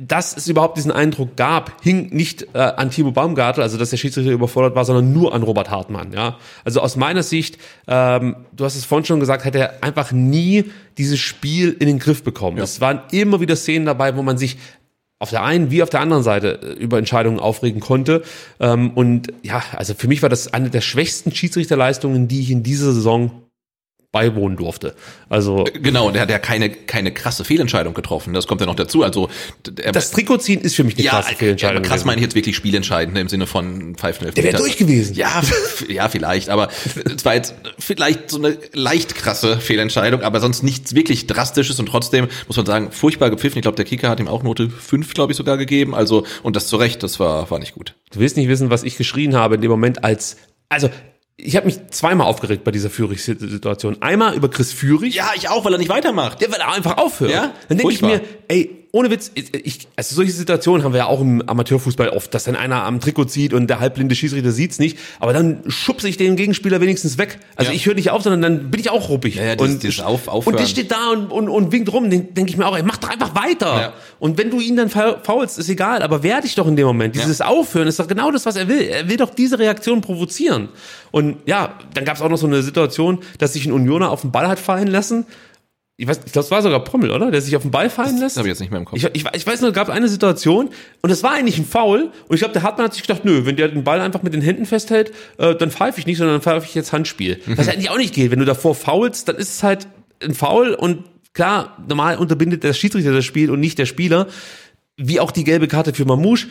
dass 0.03 0.35
es 0.35 0.49
überhaupt 0.49 0.79
diesen 0.79 0.91
Eindruck 0.93 1.37
gab, 1.37 1.83
hing 1.83 2.09
nicht 2.11 2.47
äh, 2.55 2.59
an 2.59 2.91
Timo 2.91 3.11
Baumgartel, 3.11 3.63
also 3.63 3.77
dass 3.77 3.91
der 3.91 3.99
Schiedsrichter 3.99 4.31
überfordert 4.33 4.75
war, 4.75 4.87
sondern 4.87 5.13
nur 5.13 5.35
an 5.35 5.43
Robert 5.43 5.71
Hartmann. 5.71 6.15
Ja, 6.15 6.39
also 6.65 6.81
aus 6.81 6.97
meiner 6.97 7.23
Sicht, 7.23 7.59
ähm, 7.87 8.37
du 8.57 8.65
hast 8.65 8.77
es 8.77 8.87
vorhin 8.87 9.05
schon 9.05 9.21
gesagt, 9.21 9.45
hat 9.45 9.55
er 9.55 9.83
einfach 9.85 10.11
nie 10.11 10.65
dieses 10.97 11.19
Spiel 11.19 11.77
in 11.79 11.87
den 11.87 11.99
Griff 11.99 12.23
bekommen. 12.25 12.57
Es 12.57 12.81
waren 12.81 13.03
immer 13.13 13.43
wieder 13.43 13.57
Szenen 13.57 13.85
dabei, 13.85 14.17
wo 14.17 14.23
man 14.23 14.39
sich 14.39 14.57
auf 15.21 15.31
der 15.31 15.45
einen 15.45 15.71
wie 15.71 15.83
auf 15.83 15.91
der 15.91 16.01
anderen 16.01 16.25
Seite 16.25 16.61
äh, 16.63 16.73
über 16.73 16.99
Entscheidungen 16.99 17.39
aufregen 17.39 17.81
konnte. 17.81 18.23
Ähm, 18.59 18.91
und 18.95 19.33
ja, 19.43 19.63
also 19.77 19.95
für 19.95 20.09
mich 20.09 20.23
war 20.23 20.29
das 20.29 20.53
eine 20.53 20.71
der 20.71 20.81
schwächsten 20.81 21.33
Schiedsrichterleistungen, 21.33 22.27
die 22.27 22.41
ich 22.41 22.51
in 22.51 22.65
dieser 22.65 22.93
Saison 22.93 23.31
beiwohnen 24.13 24.57
durfte. 24.57 24.95
Also 25.29 25.65
Genau, 25.73 26.09
und 26.09 26.17
er 26.17 26.23
hat 26.23 26.31
ja 26.31 26.41
keine, 26.41 26.71
keine 26.71 27.13
krasse 27.13 27.45
Fehlentscheidung 27.45 27.95
getroffen. 27.95 28.35
Das 28.35 28.49
kommt 28.49 28.61
ja 28.61 28.67
noch 28.67 28.75
dazu. 28.75 29.05
Also 29.05 29.29
er, 29.81 29.93
das 29.93 30.11
Trikot 30.11 30.39
ziehen 30.39 30.61
ist 30.63 30.75
für 30.75 30.83
mich 30.83 30.97
eine 30.97 31.05
ja, 31.05 31.11
krasse 31.13 31.31
ja, 31.31 31.37
Fehlentscheidung. 31.37 31.77
aber 31.79 31.87
krass 31.87 32.05
meine 32.05 32.17
ich 32.19 32.25
jetzt 32.25 32.35
wirklich 32.35 32.57
spielentscheidend 32.57 33.17
im 33.17 33.29
Sinne 33.29 33.47
von 33.47 33.95
pfeifen 33.95 34.29
Der 34.35 34.43
wäre 34.43 34.57
durch 34.57 34.77
gewesen. 34.77 35.15
Ja, 35.15 35.43
ja, 35.89 36.09
vielleicht, 36.09 36.49
aber 36.49 36.69
es 37.05 37.25
war 37.25 37.35
jetzt 37.35 37.55
vielleicht 37.79 38.31
so 38.31 38.39
eine 38.39 38.59
leicht 38.73 39.15
krasse 39.15 39.59
Fehlentscheidung, 39.59 40.23
aber 40.23 40.41
sonst 40.41 40.63
nichts 40.65 40.95
wirklich 40.95 41.29
drastisches 41.29 41.79
und 41.79 41.87
trotzdem 41.87 42.27
muss 42.49 42.57
man 42.57 42.67
sagen, 42.67 42.91
furchtbar 42.91 43.31
gepfiffen. 43.31 43.59
Ich 43.59 43.63
glaube, 43.63 43.77
der 43.77 43.85
Kicker 43.85 44.09
hat 44.09 44.19
ihm 44.19 44.29
auch 44.29 44.43
Note 44.43 44.69
5, 44.69 45.15
glaube 45.15 45.33
ich, 45.33 45.37
sogar 45.37 45.57
gegeben. 45.57 45.95
Also, 45.95 46.27
und 46.43 46.57
das 46.57 46.67
zu 46.67 46.77
Recht, 46.77 47.03
das 47.05 47.21
war, 47.21 47.49
war 47.51 47.61
nicht 47.61 47.75
gut. 47.75 47.95
Du 48.13 48.19
willst 48.19 48.37
nicht 48.37 48.49
wissen, 48.49 48.71
was 48.71 48.83
ich 48.83 48.97
geschrien 48.97 49.37
habe 49.37 49.55
in 49.55 49.61
dem 49.61 49.71
Moment 49.71 50.03
als, 50.03 50.37
also 50.69 50.91
ich 51.43 51.57
habe 51.57 51.67
mich 51.67 51.79
zweimal 51.91 52.27
aufgeregt 52.27 52.65
bei 52.65 52.71
dieser 52.71 52.91
Führig-Situation. 52.91 54.01
Einmal 54.01 54.35
über 54.35 54.49
Chris 54.49 54.73
Führig. 54.73 55.15
Ja, 55.15 55.31
ich 55.35 55.49
auch, 55.49 55.65
weil 55.65 55.73
er 55.73 55.79
nicht 55.79 55.89
weitermacht. 55.89 56.41
Der 56.41 56.49
will 56.49 56.61
einfach 56.61 56.99
aufhören. 56.99 57.31
Ja, 57.33 57.53
Dann 57.69 57.79
denke 57.79 57.93
ich 57.93 58.03
mir, 58.03 58.21
ey, 58.49 58.80
ohne 58.93 59.09
Witz, 59.11 59.31
ich, 59.35 59.87
also 59.95 60.17
solche 60.17 60.33
Situationen 60.33 60.83
haben 60.83 60.93
wir 60.93 60.99
ja 60.99 61.07
auch 61.07 61.21
im 61.21 61.43
Amateurfußball 61.49 62.09
oft, 62.09 62.35
dass 62.35 62.45
dann 62.45 62.57
einer 62.57 62.83
am 62.83 62.99
Trikot 63.01 63.27
zieht 63.27 63.53
und 63.55 63.69
der 63.69 63.79
halbblinde 63.79 64.17
Schiedsrichter 64.17 64.51
sieht's 64.51 64.81
nicht, 64.81 64.99
aber 65.21 65.33
dann 65.33 65.61
schubse 65.69 66.09
ich 66.09 66.17
den 66.17 66.35
Gegenspieler 66.35 66.81
wenigstens 66.81 67.17
weg. 67.17 67.39
Also 67.55 67.71
Ja. 67.71 67.77
ich 67.77 67.87
höre 67.87 67.95
nicht 67.95 68.11
auf, 68.11 68.23
sondern 68.23 68.43
dann 68.43 68.71
bin 68.71 68.81
ich 68.81 68.91
auch 68.91 69.09
ruppig. 69.09 69.37
Ja, 69.37 69.45
ja, 69.45 69.55
dieses- 69.57 69.75
und, 69.75 69.83
dieses 69.85 70.01
Auf- 70.01 70.27
Aufhören. 70.27 70.55
und 70.55 70.61
der 70.61 70.67
steht 70.67 70.91
da 70.91 71.11
und, 71.13 71.31
und, 71.31 71.49
und 71.49 71.71
winkt 71.71 71.93
rum, 71.93 72.11
den 72.11 72.35
denke 72.35 72.51
ich 72.51 72.57
mir 72.57 72.67
auch, 72.67 72.77
ey, 72.77 72.83
mach 72.83 72.97
doch 72.97 73.11
einfach 73.11 73.33
weiter. 73.37 73.81
Ja. 73.81 73.93
Und 74.19 74.39
wenn 74.39 74.51
du 74.51 74.59
ihn 74.61 74.77
dann 74.77 74.91
fa- 74.91 75.19
faulst, 75.23 75.59
ist 75.61 75.69
egal, 75.69 76.03
aber 76.03 76.25
wehr 76.25 76.41
dich 76.41 76.57
doch 76.57 76.67
in 76.67 76.75
dem 76.75 76.87
Moment. 76.87 77.15
Dieses 77.15 77.41
Aufhören 77.41 77.87
ist 77.87 78.01
doch 78.01 78.09
genau 78.09 78.33
das, 78.33 78.45
was 78.45 78.57
er 78.57 78.67
will. 78.67 78.81
Er 78.83 79.09
will 79.09 79.17
doch 79.19 79.31
diese 79.31 79.59
Reaktion 79.61 80.01
provozieren. 80.01 80.69
Und 81.13 81.37
ja, 81.47 81.75
dann 81.95 82.05
gab 82.05 82.17
es 82.17 82.23
auch 82.23 82.29
noch 82.29 82.39
so 82.39 82.47
eine 82.49 82.63
Situation, 82.63 83.21
dass 83.39 83.53
sich 83.53 83.67
ein 83.67 83.73
Unioner 83.73 84.11
auf 84.11 84.23
den 84.23 84.33
Ball 84.33 84.49
hat 84.49 84.59
fallen 84.59 84.89
lassen. 84.89 85.27
Ich 86.01 86.09
weiß, 86.09 86.21
ich 86.25 86.33
glaube, 86.33 86.47
es 86.47 86.51
war 86.51 86.63
sogar 86.63 86.83
Pommel, 86.83 87.11
oder? 87.11 87.31
Der 87.31 87.43
sich 87.43 87.55
auf 87.57 87.61
den 87.61 87.71
Ball 87.71 87.91
fallen 87.91 88.17
lässt. 88.17 88.37
Das 88.37 88.39
habe 88.39 88.49
ich 88.49 88.53
jetzt 88.53 88.61
nicht 88.61 88.71
mehr 88.71 88.81
im 88.81 88.87
Kopf. 88.87 88.97
Ich, 88.97 89.05
ich, 89.05 89.27
ich 89.35 89.47
weiß 89.47 89.61
nur, 89.61 89.69
es 89.69 89.77
gab 89.77 89.91
eine 89.91 90.09
Situation 90.09 90.71
und 91.03 91.11
es 91.11 91.23
war 91.23 91.33
eigentlich 91.33 91.59
ein 91.59 91.67
Foul 91.67 92.11
und 92.27 92.35
ich 92.35 92.41
glaube, 92.41 92.55
der 92.55 92.63
Hartmann 92.63 92.87
hat 92.87 92.95
sich 92.95 93.03
gedacht, 93.03 93.27
nö, 93.27 93.45
wenn 93.45 93.57
der 93.57 93.69
den 93.69 93.85
Ball 93.85 94.01
einfach 94.01 94.23
mit 94.23 94.33
den 94.33 94.41
Händen 94.41 94.65
festhält, 94.65 95.13
äh, 95.37 95.55
dann 95.55 95.71
pfeife 95.71 96.01
ich 96.01 96.07
nicht, 96.07 96.17
sondern 96.17 96.37
dann 96.37 96.43
pfeife 96.43 96.65
ich 96.67 96.75
jetzt 96.75 96.95
Handspiel. 96.95 97.39
Was 97.47 97.69
eigentlich 97.69 97.91
auch 97.91 97.99
nicht 97.99 98.15
geht. 98.15 98.31
Wenn 98.31 98.39
du 98.39 98.47
davor 98.47 98.75
faulst, 98.75 99.29
dann 99.29 99.37
ist 99.37 99.51
es 99.51 99.63
halt 99.63 99.89
ein 100.23 100.33
Foul 100.33 100.73
und 100.73 101.05
klar, 101.35 101.77
normal 101.87 102.17
unterbindet 102.17 102.65
der 102.65 102.73
Schiedsrichter 102.73 103.13
das 103.13 103.27
Spiel 103.27 103.51
und 103.51 103.61
nicht 103.61 103.79
der 103.79 103.85
Spieler. 103.85 104.27
Wie 104.97 105.21
auch 105.21 105.33
die 105.33 105.45
gelbe 105.45 105.69
Karte 105.69 105.93
für 105.93 106.07
Mamouche 106.07 106.47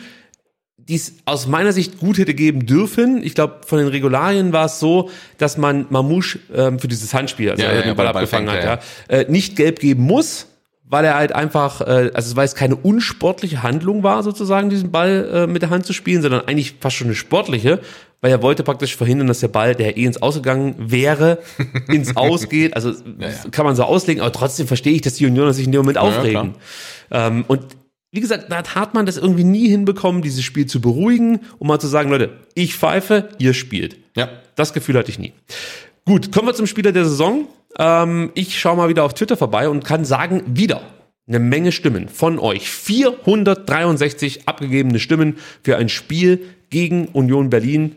die 0.90 0.96
es 0.96 1.14
aus 1.24 1.46
meiner 1.46 1.72
Sicht 1.72 1.98
gut 2.00 2.18
hätte 2.18 2.34
geben 2.34 2.66
dürfen. 2.66 3.22
Ich 3.22 3.34
glaube, 3.36 3.60
von 3.64 3.78
den 3.78 3.86
Regularien 3.86 4.52
war 4.52 4.66
es 4.66 4.80
so, 4.80 5.08
dass 5.38 5.56
man 5.56 5.86
Mamouche 5.88 6.40
ähm, 6.52 6.80
für 6.80 6.88
dieses 6.88 7.14
Handspiel, 7.14 7.50
also 7.52 7.62
Ja, 7.62 7.68
er 7.68 7.74
ja, 7.76 7.80
den 7.82 7.88
ja, 7.88 7.94
Ball 7.94 8.06
Ball- 8.12 8.16
abgefangen 8.24 8.50
hat, 8.50 8.64
ja, 8.64 8.78
äh, 9.08 9.24
nicht 9.28 9.54
gelb 9.54 9.78
geben 9.78 10.02
muss, 10.02 10.48
weil 10.84 11.04
er 11.04 11.14
halt 11.14 11.32
einfach, 11.32 11.80
äh, 11.82 12.10
also 12.12 12.34
weil 12.34 12.44
es 12.44 12.56
keine 12.56 12.74
unsportliche 12.74 13.62
Handlung 13.62 14.02
war, 14.02 14.24
sozusagen 14.24 14.68
diesen 14.68 14.90
Ball 14.90 15.30
äh, 15.32 15.46
mit 15.46 15.62
der 15.62 15.70
Hand 15.70 15.86
zu 15.86 15.92
spielen, 15.92 16.22
sondern 16.22 16.40
eigentlich 16.48 16.74
fast 16.80 16.96
schon 16.96 17.06
eine 17.06 17.14
sportliche, 17.14 17.78
weil 18.20 18.32
er 18.32 18.42
wollte 18.42 18.64
praktisch 18.64 18.96
verhindern, 18.96 19.28
dass 19.28 19.38
der 19.38 19.48
Ball, 19.48 19.76
der 19.76 19.96
eh 19.96 20.04
ins 20.04 20.20
Ausgegangen 20.20 20.74
wäre, 20.78 21.38
ins 21.88 22.16
Ausgeht. 22.16 22.74
Also 22.74 22.92
kann 23.52 23.64
man 23.64 23.76
so 23.76 23.84
auslegen, 23.84 24.20
aber 24.22 24.32
trotzdem 24.32 24.66
verstehe 24.66 24.92
ich, 24.94 25.02
dass 25.02 25.14
die 25.14 25.26
Unioner 25.26 25.52
sich 25.52 25.66
in 25.66 25.70
dem 25.72 25.82
Moment 25.82 25.98
aufregen. 25.98 26.56
Ähm, 27.12 27.44
und 27.46 27.62
wie 28.12 28.20
gesagt, 28.20 28.46
da 28.50 28.56
hat 28.56 28.74
Hartmann 28.74 29.06
das 29.06 29.16
irgendwie 29.16 29.44
nie 29.44 29.68
hinbekommen, 29.68 30.22
dieses 30.22 30.42
Spiel 30.42 30.66
zu 30.66 30.80
beruhigen, 30.80 31.40
um 31.58 31.68
mal 31.68 31.78
zu 31.78 31.86
sagen, 31.86 32.10
Leute, 32.10 32.38
ich 32.54 32.74
pfeife, 32.74 33.28
ihr 33.38 33.54
spielt. 33.54 33.96
Ja. 34.16 34.28
Das 34.56 34.72
Gefühl 34.72 34.98
hatte 34.98 35.10
ich 35.10 35.18
nie. 35.18 35.32
Gut, 36.04 36.32
kommen 36.32 36.48
wir 36.48 36.54
zum 36.54 36.66
Spieler 36.66 36.92
der 36.92 37.04
Saison. 37.04 37.46
Ähm, 37.78 38.32
ich 38.34 38.58
schaue 38.58 38.76
mal 38.76 38.88
wieder 38.88 39.04
auf 39.04 39.14
Twitter 39.14 39.36
vorbei 39.36 39.68
und 39.68 39.84
kann 39.84 40.04
sagen, 40.04 40.42
wieder 40.46 40.82
eine 41.28 41.38
Menge 41.38 41.70
Stimmen 41.70 42.08
von 42.08 42.38
euch. 42.40 42.68
463 42.68 44.48
abgegebene 44.48 44.98
Stimmen 44.98 45.38
für 45.62 45.76
ein 45.76 45.88
Spiel 45.88 46.44
gegen 46.70 47.06
Union 47.08 47.50
Berlin. 47.50 47.96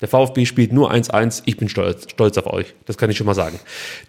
Der 0.00 0.08
VfB 0.08 0.46
spielt 0.46 0.72
nur 0.72 0.90
1-1. 0.92 1.42
Ich 1.46 1.56
bin 1.56 1.68
stolz, 1.68 2.10
stolz 2.10 2.36
auf 2.36 2.46
euch. 2.48 2.74
Das 2.86 2.98
kann 2.98 3.08
ich 3.08 3.16
schon 3.16 3.26
mal 3.26 3.34
sagen. 3.34 3.60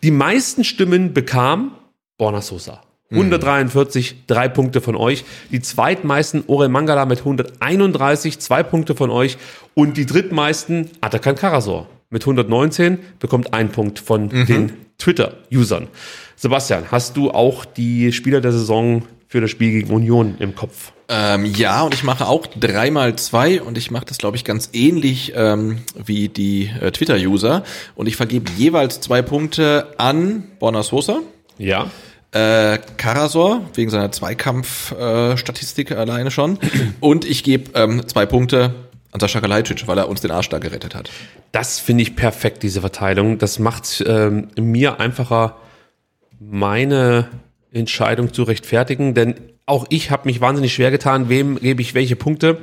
Die 0.01 0.09
meisten 0.09 0.63
Stimmen 0.63 1.13
bekam 1.13 1.75
Borna 2.17 2.41
Sosa. 2.41 2.81
143, 3.11 4.25
drei 4.27 4.47
Punkte 4.47 4.81
von 4.81 4.95
euch. 4.95 5.23
Die 5.51 5.61
zweitmeisten 5.61 6.43
Orel 6.47 6.69
Mangala 6.69 7.05
mit 7.05 7.19
131, 7.19 8.39
zwei 8.39 8.63
Punkte 8.63 8.95
von 8.95 9.09
euch. 9.09 9.37
Und 9.73 9.97
die 9.97 10.05
drittmeisten 10.05 10.89
Atakan 11.01 11.35
Karasor 11.35 11.87
mit 12.09 12.23
119 12.23 12.99
bekommt 13.19 13.53
ein 13.53 13.69
Punkt 13.69 13.99
von 13.99 14.29
den 14.29 14.73
Twitter-Usern. 14.97 15.87
Sebastian, 16.35 16.85
hast 16.91 17.17
du 17.17 17.31
auch 17.31 17.65
die 17.65 18.11
Spieler 18.11 18.41
der 18.41 18.51
Saison 18.51 19.03
für 19.27 19.41
das 19.41 19.49
Spiel 19.49 19.71
gegen 19.71 19.91
Union 19.93 20.35
im 20.39 20.55
Kopf? 20.55 20.91
Ähm, 21.09 21.45
ja, 21.45 21.81
und 21.83 21.93
ich 21.93 22.03
mache 22.03 22.27
auch 22.27 22.47
dreimal 22.47 23.15
zwei 23.15 23.61
und 23.61 23.77
ich 23.77 23.91
mache 23.91 24.05
das, 24.05 24.17
glaube 24.17 24.37
ich, 24.37 24.43
ganz 24.43 24.69
ähnlich 24.73 25.33
ähm, 25.35 25.79
wie 26.03 26.29
die 26.29 26.69
äh, 26.81 26.91
Twitter-User. 26.91 27.63
Und 27.95 28.07
ich 28.07 28.15
vergebe 28.15 28.51
jeweils 28.57 29.01
zwei 29.01 29.21
Punkte 29.21 29.93
an 29.97 30.43
Borna 30.59 30.83
Sosa, 30.83 31.21
Ja. 31.57 31.89
Äh, 32.33 32.79
Karasor, 32.97 33.61
wegen 33.75 33.89
seiner 33.89 34.11
Zweikampf-Statistik 34.11 35.91
alleine 35.91 36.31
schon. 36.31 36.59
Und 36.99 37.25
ich 37.25 37.43
gebe 37.43 37.71
ähm, 37.79 38.07
zwei 38.07 38.25
Punkte 38.25 38.73
an 39.11 39.19
Sascha 39.19 39.39
Kalajdzic, 39.39 39.87
weil 39.87 39.97
er 39.99 40.09
uns 40.09 40.21
den 40.21 40.31
Arsch 40.31 40.49
da 40.49 40.57
gerettet 40.57 40.95
hat. 40.95 41.09
Das 41.51 41.79
finde 41.79 42.01
ich 42.01 42.15
perfekt, 42.15 42.63
diese 42.63 42.81
Verteilung. 42.81 43.37
Das 43.37 43.59
macht 43.59 44.03
ähm, 44.07 44.47
mir 44.59 44.99
einfacher, 44.99 45.57
meine 46.39 47.29
Entscheidung 47.71 48.33
zu 48.33 48.43
rechtfertigen, 48.43 49.13
denn 49.13 49.35
auch 49.65 49.85
ich 49.89 50.11
habe 50.11 50.27
mich 50.27 50.41
wahnsinnig 50.41 50.73
schwer 50.73 50.91
getan, 50.91 51.29
wem 51.29 51.59
gebe 51.59 51.81
ich 51.81 51.93
welche 51.93 52.15
Punkte. 52.15 52.57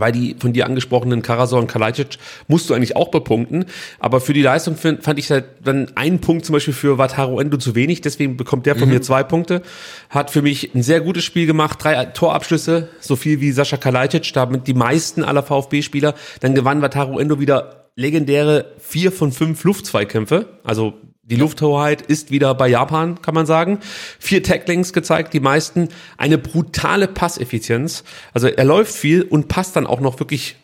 Weil 0.00 0.12
die 0.12 0.34
von 0.38 0.52
dir 0.52 0.66
angesprochenen 0.66 1.22
Karasor 1.22 1.60
und 1.60 1.66
Kalajdzic 1.66 2.18
musst 2.48 2.68
du 2.68 2.74
eigentlich 2.74 2.96
auch 2.96 3.08
bepunkten. 3.08 3.66
Aber 3.98 4.20
für 4.20 4.32
die 4.32 4.42
Leistung 4.42 4.76
fand 4.76 5.18
ich 5.18 5.30
halt 5.30 5.44
dann 5.62 5.92
einen 5.94 6.20
Punkt 6.20 6.44
zum 6.44 6.54
Beispiel 6.54 6.74
für 6.74 6.98
Wataru 6.98 7.38
Endo 7.38 7.56
zu 7.58 7.74
wenig. 7.74 8.00
Deswegen 8.00 8.36
bekommt 8.36 8.66
der 8.66 8.76
von 8.76 8.88
mir 8.88 9.02
zwei 9.02 9.22
Punkte. 9.22 9.62
Hat 10.08 10.30
für 10.30 10.42
mich 10.42 10.74
ein 10.74 10.82
sehr 10.82 11.00
gutes 11.00 11.24
Spiel 11.24 11.46
gemacht. 11.46 11.78
Drei 11.82 12.04
Torabschlüsse, 12.06 12.88
so 13.00 13.14
viel 13.14 13.40
wie 13.40 13.52
Sascha 13.52 13.76
Kalajdzic, 13.76 14.32
damit 14.32 14.66
die 14.66 14.74
meisten 14.74 15.22
aller 15.22 15.42
VfB-Spieler. 15.42 16.14
Dann 16.40 16.54
gewann 16.54 16.82
Wataru 16.82 17.18
Endo 17.18 17.38
wieder 17.38 17.90
legendäre 17.96 18.72
vier 18.78 19.12
von 19.12 19.30
fünf 19.32 19.62
Luftzweikämpfe. 19.64 20.46
Also 20.64 20.94
die 21.30 21.36
Lufthoheit 21.36 22.02
ist 22.02 22.30
wieder 22.30 22.54
bei 22.54 22.68
Japan, 22.68 23.22
kann 23.22 23.34
man 23.34 23.46
sagen. 23.46 23.78
Vier 24.18 24.42
Tacklings 24.42 24.92
gezeigt, 24.92 25.32
die 25.32 25.40
meisten. 25.40 25.88
Eine 26.18 26.36
brutale 26.38 27.08
Passeffizienz. 27.08 28.04
Also 28.34 28.48
er 28.48 28.64
läuft 28.64 28.92
viel 28.94 29.22
und 29.22 29.48
passt 29.48 29.76
dann 29.76 29.86
auch 29.86 30.00
noch 30.00 30.18
wirklich 30.20 30.56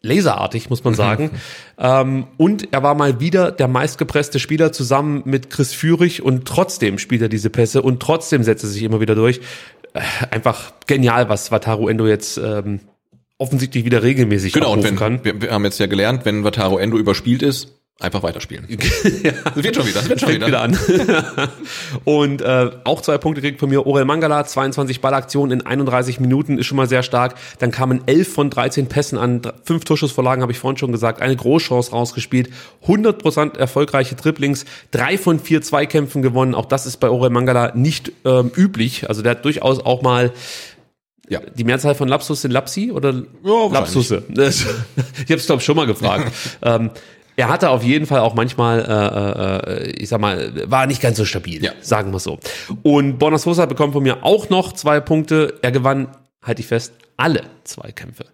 laserartig, 0.00 0.68
muss 0.70 0.82
man 0.82 0.94
sagen. 1.04 1.30
ähm, 1.78 2.26
und 2.36 2.72
er 2.72 2.82
war 2.82 2.94
mal 2.94 3.20
wieder 3.20 3.52
der 3.52 3.68
meistgepresste 3.68 4.40
Spieler 4.40 4.72
zusammen 4.72 5.22
mit 5.24 5.50
Chris 5.50 5.72
Führig 5.74 6.22
und 6.22 6.46
trotzdem 6.46 6.98
spielt 6.98 7.22
er 7.22 7.28
diese 7.28 7.50
Pässe 7.50 7.82
und 7.82 8.00
trotzdem 8.00 8.42
setzt 8.42 8.64
er 8.64 8.70
sich 8.70 8.82
immer 8.82 9.00
wieder 9.00 9.14
durch. 9.14 9.40
äh, 9.94 10.00
einfach 10.30 10.72
genial, 10.86 11.28
was 11.28 11.52
Wataru 11.52 11.88
Endo 11.88 12.06
jetzt 12.08 12.36
ähm, 12.38 12.80
offensichtlich 13.38 13.84
wieder 13.84 14.02
regelmäßig 14.02 14.52
Genau, 14.52 14.72
und 14.72 14.82
wenn, 14.82 14.96
kann. 14.96 15.24
wir, 15.24 15.40
wir 15.40 15.50
haben 15.50 15.64
jetzt 15.64 15.78
ja 15.78 15.86
gelernt, 15.86 16.24
wenn 16.24 16.42
Wataru 16.44 16.78
Endo 16.78 16.98
überspielt 16.98 17.42
ist, 17.42 17.78
einfach 18.02 18.22
weiterspielen. 18.22 18.66
Das 19.54 19.62
wird 19.64 19.76
schon 19.76 19.86
wieder, 19.86 20.00
das 20.00 20.08
wird 20.08 20.20
schon 20.20 20.30
wieder. 20.30 20.46
wieder 20.46 20.60
an. 20.62 20.78
und 22.04 22.42
äh, 22.42 22.70
auch 22.84 23.00
zwei 23.00 23.18
Punkte 23.18 23.40
kriegt 23.40 23.60
von 23.60 23.68
mir 23.68 23.86
Orel 23.86 24.04
Mangala, 24.04 24.44
22 24.44 25.00
Ballaktionen 25.00 25.60
in 25.60 25.66
31 25.66 26.20
Minuten, 26.20 26.58
ist 26.58 26.66
schon 26.66 26.76
mal 26.76 26.88
sehr 26.88 27.02
stark. 27.02 27.34
Dann 27.58 27.70
kamen 27.70 28.02
11 28.06 28.32
von 28.32 28.50
13 28.50 28.88
Pässen 28.88 29.18
an, 29.18 29.42
fünf 29.64 29.84
Torschussvorlagen, 29.84 30.42
habe 30.42 30.52
ich 30.52 30.58
vorhin 30.58 30.76
schon 30.78 30.92
gesagt, 30.92 31.20
eine 31.22 31.36
Großchance 31.36 31.90
rausgespielt, 31.92 32.50
100% 32.86 33.56
erfolgreiche 33.58 34.14
Dribblings, 34.14 34.64
drei 34.90 35.18
von 35.18 35.38
vier 35.38 35.62
Zweikämpfen 35.62 36.22
gewonnen. 36.22 36.54
Auch 36.54 36.66
das 36.66 36.86
ist 36.86 36.98
bei 36.98 37.08
Orel 37.08 37.30
Mangala 37.30 37.72
nicht 37.74 38.12
ähm, 38.24 38.50
üblich. 38.56 39.08
Also 39.08 39.22
der 39.22 39.32
hat 39.32 39.44
durchaus 39.44 39.80
auch 39.80 40.02
mal 40.02 40.32
Ja. 41.28 41.40
die 41.54 41.64
Mehrzahl 41.64 41.94
von 41.94 42.08
Lapsus 42.08 42.42
sind 42.42 42.50
Lapsi 42.50 42.90
oder 42.92 43.22
wahrscheinlich. 43.42 43.72
Lapsusse? 43.72 44.22
Ich 45.24 45.30
habe 45.30 45.34
es 45.40 45.46
glaube 45.46 45.62
schon 45.62 45.76
mal 45.76 45.86
gefragt. 45.86 46.32
ähm, 46.62 46.90
er 47.36 47.48
hatte 47.48 47.70
auf 47.70 47.82
jeden 47.82 48.06
Fall 48.06 48.20
auch 48.20 48.34
manchmal, 48.34 48.80
äh, 48.80 49.72
äh, 49.72 49.90
ich 49.92 50.08
sag 50.08 50.20
mal, 50.20 50.52
war 50.70 50.86
nicht 50.86 51.00
ganz 51.00 51.16
so 51.16 51.24
stabil, 51.24 51.64
Ja. 51.64 51.72
sagen 51.80 52.12
wir 52.12 52.18
so. 52.18 52.38
Und 52.82 53.18
Bonasosa 53.18 53.66
bekommt 53.66 53.92
von 53.94 54.02
mir 54.02 54.24
auch 54.24 54.48
noch 54.50 54.72
zwei 54.72 55.00
Punkte. 55.00 55.58
Er 55.62 55.72
gewann, 55.72 56.08
halte 56.42 56.60
ich 56.60 56.66
fest, 56.66 56.92
alle 57.16 57.42
Zweikämpfe. 57.64 58.24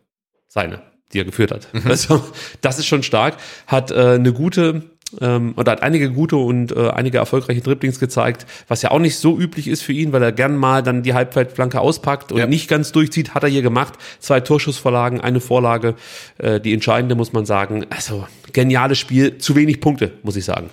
Seine, 0.48 0.82
die 1.12 1.20
er 1.20 1.24
geführt 1.24 1.50
hat. 1.52 1.68
Also, 1.84 2.22
das 2.60 2.78
ist 2.78 2.86
schon 2.86 3.02
stark. 3.02 3.36
Hat 3.66 3.90
äh, 3.90 4.14
eine 4.14 4.32
gute 4.32 4.82
ähm, 5.20 5.54
oder 5.56 5.72
hat 5.72 5.82
einige 5.82 6.10
gute 6.10 6.36
und 6.36 6.72
äh, 6.72 6.90
einige 6.90 7.18
erfolgreiche 7.18 7.60
Dribblings 7.60 7.98
gezeigt, 7.98 8.46
was 8.68 8.82
ja 8.82 8.90
auch 8.90 8.98
nicht 8.98 9.16
so 9.16 9.38
üblich 9.38 9.68
ist 9.68 9.82
für 9.82 9.92
ihn, 9.92 10.12
weil 10.12 10.22
er 10.22 10.32
gern 10.32 10.56
mal 10.56 10.82
dann 10.82 11.02
die 11.02 11.14
Halbfeldflanke 11.14 11.80
auspackt 11.80 12.32
und 12.32 12.38
Ja. 12.38 12.46
nicht 12.46 12.68
ganz 12.68 12.92
durchzieht, 12.92 13.34
hat 13.34 13.42
er 13.42 13.48
hier 13.48 13.62
gemacht. 13.62 13.94
Zwei 14.18 14.40
Torschussvorlagen, 14.40 15.20
eine 15.20 15.40
Vorlage, 15.40 15.94
äh, 16.38 16.60
die 16.60 16.74
entscheidende 16.74 17.14
muss 17.14 17.32
man 17.32 17.46
sagen. 17.46 17.86
Also 17.90 18.26
geniales 18.52 18.98
Spiel, 18.98 19.38
zu 19.38 19.56
wenig 19.56 19.80
Punkte, 19.80 20.12
muss 20.22 20.36
ich 20.36 20.44
sagen, 20.44 20.70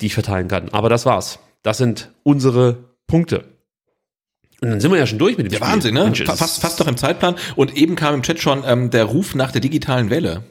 die 0.00 0.06
ich 0.06 0.14
verteilen 0.14 0.48
kann. 0.48 0.68
Aber 0.70 0.88
das 0.88 1.04
war's. 1.06 1.38
Das 1.62 1.78
sind 1.78 2.10
unsere 2.22 2.84
Punkte. 3.06 3.44
Und 4.60 4.70
dann 4.70 4.80
sind 4.80 4.92
wir 4.92 4.98
ja 4.98 5.06
schon 5.06 5.18
durch 5.18 5.36
mit 5.36 5.46
dem 5.46 5.52
Ja, 5.52 5.58
Spiel. 5.58 5.72
Wahnsinn, 5.72 5.94
ne? 5.94 6.12
Fast, 6.24 6.60
fast 6.60 6.78
doch 6.78 6.86
im 6.86 6.96
Zeitplan. 6.96 7.34
Und 7.56 7.76
eben 7.76 7.96
kam 7.96 8.14
im 8.14 8.22
Chat 8.22 8.38
schon 8.40 8.62
ähm, 8.64 8.90
der 8.90 9.04
Ruf 9.04 9.34
nach 9.34 9.50
der 9.50 9.60
digitalen 9.60 10.08
Welle. 10.08 10.44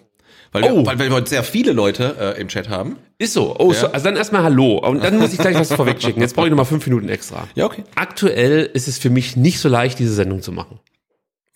Weil, 0.51 0.63
Oh. 0.65 0.77
wir, 0.77 0.85
weil, 0.85 0.99
weil 0.99 1.09
wir 1.09 1.15
heute 1.15 1.29
sehr 1.29 1.43
viele 1.43 1.71
Leute 1.71 2.15
äh, 2.37 2.41
im 2.41 2.47
Chat 2.49 2.67
haben. 2.69 2.97
Ist 3.17 3.33
so. 3.33 3.55
Oh, 3.57 3.71
Ja. 3.71 3.79
so. 3.79 3.87
Also 3.87 4.03
dann 4.05 4.17
erstmal 4.17 4.43
Hallo. 4.43 4.77
Und 4.79 5.03
dann 5.03 5.17
muss 5.17 5.31
ich 5.33 5.39
gleich 5.39 5.55
was 5.55 5.71
vorwegschicken. 5.73 6.21
Jetzt 6.21 6.35
brauche 6.35 6.47
ich 6.47 6.51
nochmal 6.51 6.65
fünf 6.65 6.85
Minuten 6.87 7.07
extra. 7.09 7.47
Ja, 7.55 7.65
okay. 7.65 7.83
Aktuell 7.95 8.69
ist 8.73 8.87
es 8.87 8.97
für 8.99 9.09
mich 9.09 9.37
nicht 9.37 9.59
so 9.59 9.69
leicht, 9.69 9.99
diese 9.99 10.13
Sendung 10.13 10.41
zu 10.41 10.51
machen. 10.51 10.79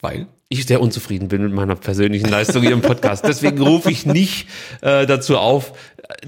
Weil? 0.02 0.28
Ich 0.48 0.66
sehr 0.68 0.80
unzufrieden 0.80 1.28
bin 1.28 1.42
mit 1.42 1.52
meiner 1.54 1.76
persönlichen 1.76 2.30
Leistung 2.30 2.62
hier 2.62 2.72
im 2.74 2.82
Podcast. 2.82 3.26
Deswegen 3.28 3.60
rufe 3.62 3.90
ich 3.90 4.06
nicht 4.06 4.48
äh, 4.82 5.08
dazu 5.08 5.38
auf, 5.38 5.74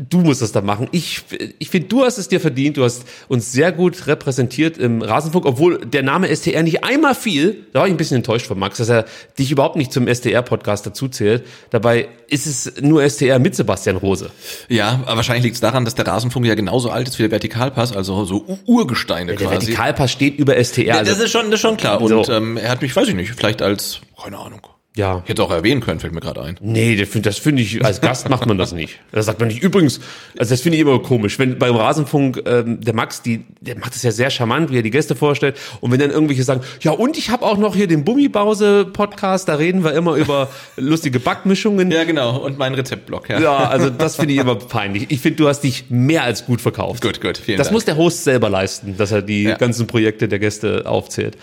du 0.10 0.20
musst 0.20 0.42
das 0.42 0.52
da 0.52 0.62
machen. 0.62 0.88
Ich, 0.92 1.22
ich 1.60 1.70
finde, 1.70 1.88
du 1.88 2.04
hast 2.04 2.18
es 2.18 2.28
dir 2.28 2.40
verdient. 2.40 2.78
Du 2.78 2.84
hast 2.84 3.04
uns 3.28 3.52
sehr 3.52 3.72
gut 3.72 4.08
repräsentiert 4.08 4.78
im 4.78 5.02
Rasenfunk, 5.02 5.46
obwohl 5.46 5.80
der 5.86 6.04
Name 6.04 6.34
STR 6.36 6.64
nicht 6.64 6.84
einmal 6.84 7.16
fiel. 7.16 7.66
Da 7.74 7.80
war 7.82 7.88
ich 7.88 7.94
ein 7.94 7.98
bisschen 7.98 8.18
enttäuscht 8.18 8.48
von 8.48 8.58
Max, 8.60 8.78
dass 8.78 8.90
er 8.90 9.06
dich 9.38 9.52
überhaupt 9.52 9.76
nicht 9.76 9.92
zum 9.92 10.08
STR-Podcast 10.08 10.86
dazu 10.86 11.08
zählt. 11.08 11.46
Dabei 11.70 12.08
ist 12.28 12.46
es 12.48 12.74
nur 12.82 13.08
STR 13.10 13.40
mit 13.40 13.56
Sebastian 13.56 13.98
Rose. 13.98 14.32
Ja, 14.70 15.02
aber 15.06 15.18
wahrscheinlich 15.18 15.44
liegt 15.44 15.56
es 15.56 15.62
daran, 15.62 15.86
dass 15.86 15.96
der 15.96 16.08
Rasenfunk 16.08 16.46
ja 16.46 16.56
genauso 16.56 16.90
alt 16.90 17.08
ist 17.08 17.18
wie 17.20 17.24
der 17.24 17.32
Vertikalpass, 17.32 17.96
also 17.96 18.26
so 18.26 18.46
Urgesteine 18.66 19.36
Der 19.36 19.48
quasi. 19.48 19.52
Vertikalpass 19.68 20.12
steht 20.12 20.38
über 20.40 20.62
STR. 20.64 20.84
Ja, 20.86 20.96
Also, 20.98 21.12
das 21.12 21.22
ist 21.22 21.32
schon, 21.32 21.46
das 21.46 21.56
ist 21.56 21.62
schon 21.62 21.78
klar. 21.78 22.02
Und 22.02 22.26
So. 22.26 22.32
ähm, 22.34 22.58
er 22.58 22.70
hat 22.70 22.82
mich, 22.82 22.96
weiß 22.96 23.08
ich 23.10 23.16
nicht, 23.16 23.32
vielleicht 23.36 23.62
als, 23.62 24.02
keine 24.22 24.38
Ahnung. 24.38 24.62
Ja. 24.98 25.22
Ich 25.24 25.30
hätte 25.30 25.44
auch 25.44 25.52
erwähnen 25.52 25.80
können, 25.82 26.00
fällt 26.00 26.14
mir 26.14 26.20
gerade 26.20 26.42
ein. 26.42 26.58
Nee, 26.62 26.96
das 26.98 27.08
finde 27.08 27.30
das 27.30 27.38
find 27.38 27.60
ich, 27.60 27.84
als 27.86 28.02
Gast 28.02 28.30
macht 28.30 28.46
man 28.46 28.58
das 28.58 28.74
nicht. 28.74 29.00
Da 29.12 29.22
sagt 29.24 29.40
man 29.40 29.48
nicht, 29.48 29.64
übrigens, 29.64 30.00
also 30.38 30.52
das 30.54 30.62
finde 30.62 30.76
ich 30.78 30.82
immer 30.82 31.00
komisch, 31.00 31.40
wenn 31.40 31.58
beim 31.58 31.76
Rasenfunk 31.76 32.42
ähm, 32.46 32.82
der 32.82 32.94
Max, 32.94 33.22
die, 33.22 33.46
der 33.62 33.78
macht 33.78 33.96
es 33.96 34.04
ja 34.04 34.12
sehr 34.12 34.30
charmant, 34.30 34.72
wie 34.72 34.78
er 34.80 34.82
die 34.84 34.92
Gäste 34.92 35.16
vorstellt. 35.16 35.56
Und 35.80 35.92
wenn 35.92 36.00
dann 36.00 36.12
irgendwelche 36.12 36.44
sagen, 36.44 36.62
ja 36.82 36.92
und 36.92 37.18
ich 37.18 37.30
habe 37.30 37.46
auch 37.46 37.58
noch 37.58 37.76
hier 37.76 37.88
den 37.88 38.04
Bummibause-Podcast, 38.04 39.48
da 39.48 39.56
reden 39.56 39.84
wir 39.84 39.94
immer 39.94 40.16
über 40.16 40.50
lustige 40.78 41.20
Backmischungen. 41.20 41.92
Ja, 41.92 42.04
genau. 42.04 42.38
Und 42.38 42.58
mein 42.58 42.74
Rezeptblock, 42.74 43.30
ja. 43.30 43.40
Ja, 43.40 43.58
also 43.70 43.90
das 43.90 44.16
finde 44.16 44.34
ich 44.34 44.40
immer 44.40 44.56
peinlich. 44.56 45.06
Ich 45.10 45.22
finde, 45.22 45.38
du 45.38 45.48
hast 45.48 45.62
dich 45.62 45.86
mehr 45.90 46.24
als 46.24 46.46
gut 46.46 46.62
verkauft. 46.62 47.02
Gut, 47.02 47.22
gut, 47.22 47.38
vielen 47.38 47.58
Das 47.58 47.68
Dank. 47.68 47.74
muss 47.76 47.86
der 47.86 47.98
Host 47.98 48.24
selber 48.24 48.50
leisten, 48.50 48.96
dass 48.98 49.12
er 49.12 49.22
die 49.22 49.44
Ja. 49.44 49.56
ganzen 49.58 49.88
Projekte 49.88 50.28
der 50.28 50.40
Gäste 50.40 50.84
aufzählt. 50.86 51.38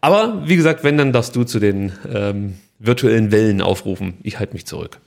Aber 0.00 0.42
wie 0.46 0.56
gesagt, 0.56 0.84
wenn, 0.84 0.98
dann 0.98 1.12
darfst 1.12 1.34
du 1.36 1.44
zu 1.44 1.60
den 1.60 1.92
ähm, 2.12 2.54
virtuellen 2.82 3.32
Wellen 3.32 3.62
aufrufen. 3.62 4.14
Ich 4.22 4.38
halte 4.38 4.54
mich 4.54 4.66
zurück. 4.66 4.98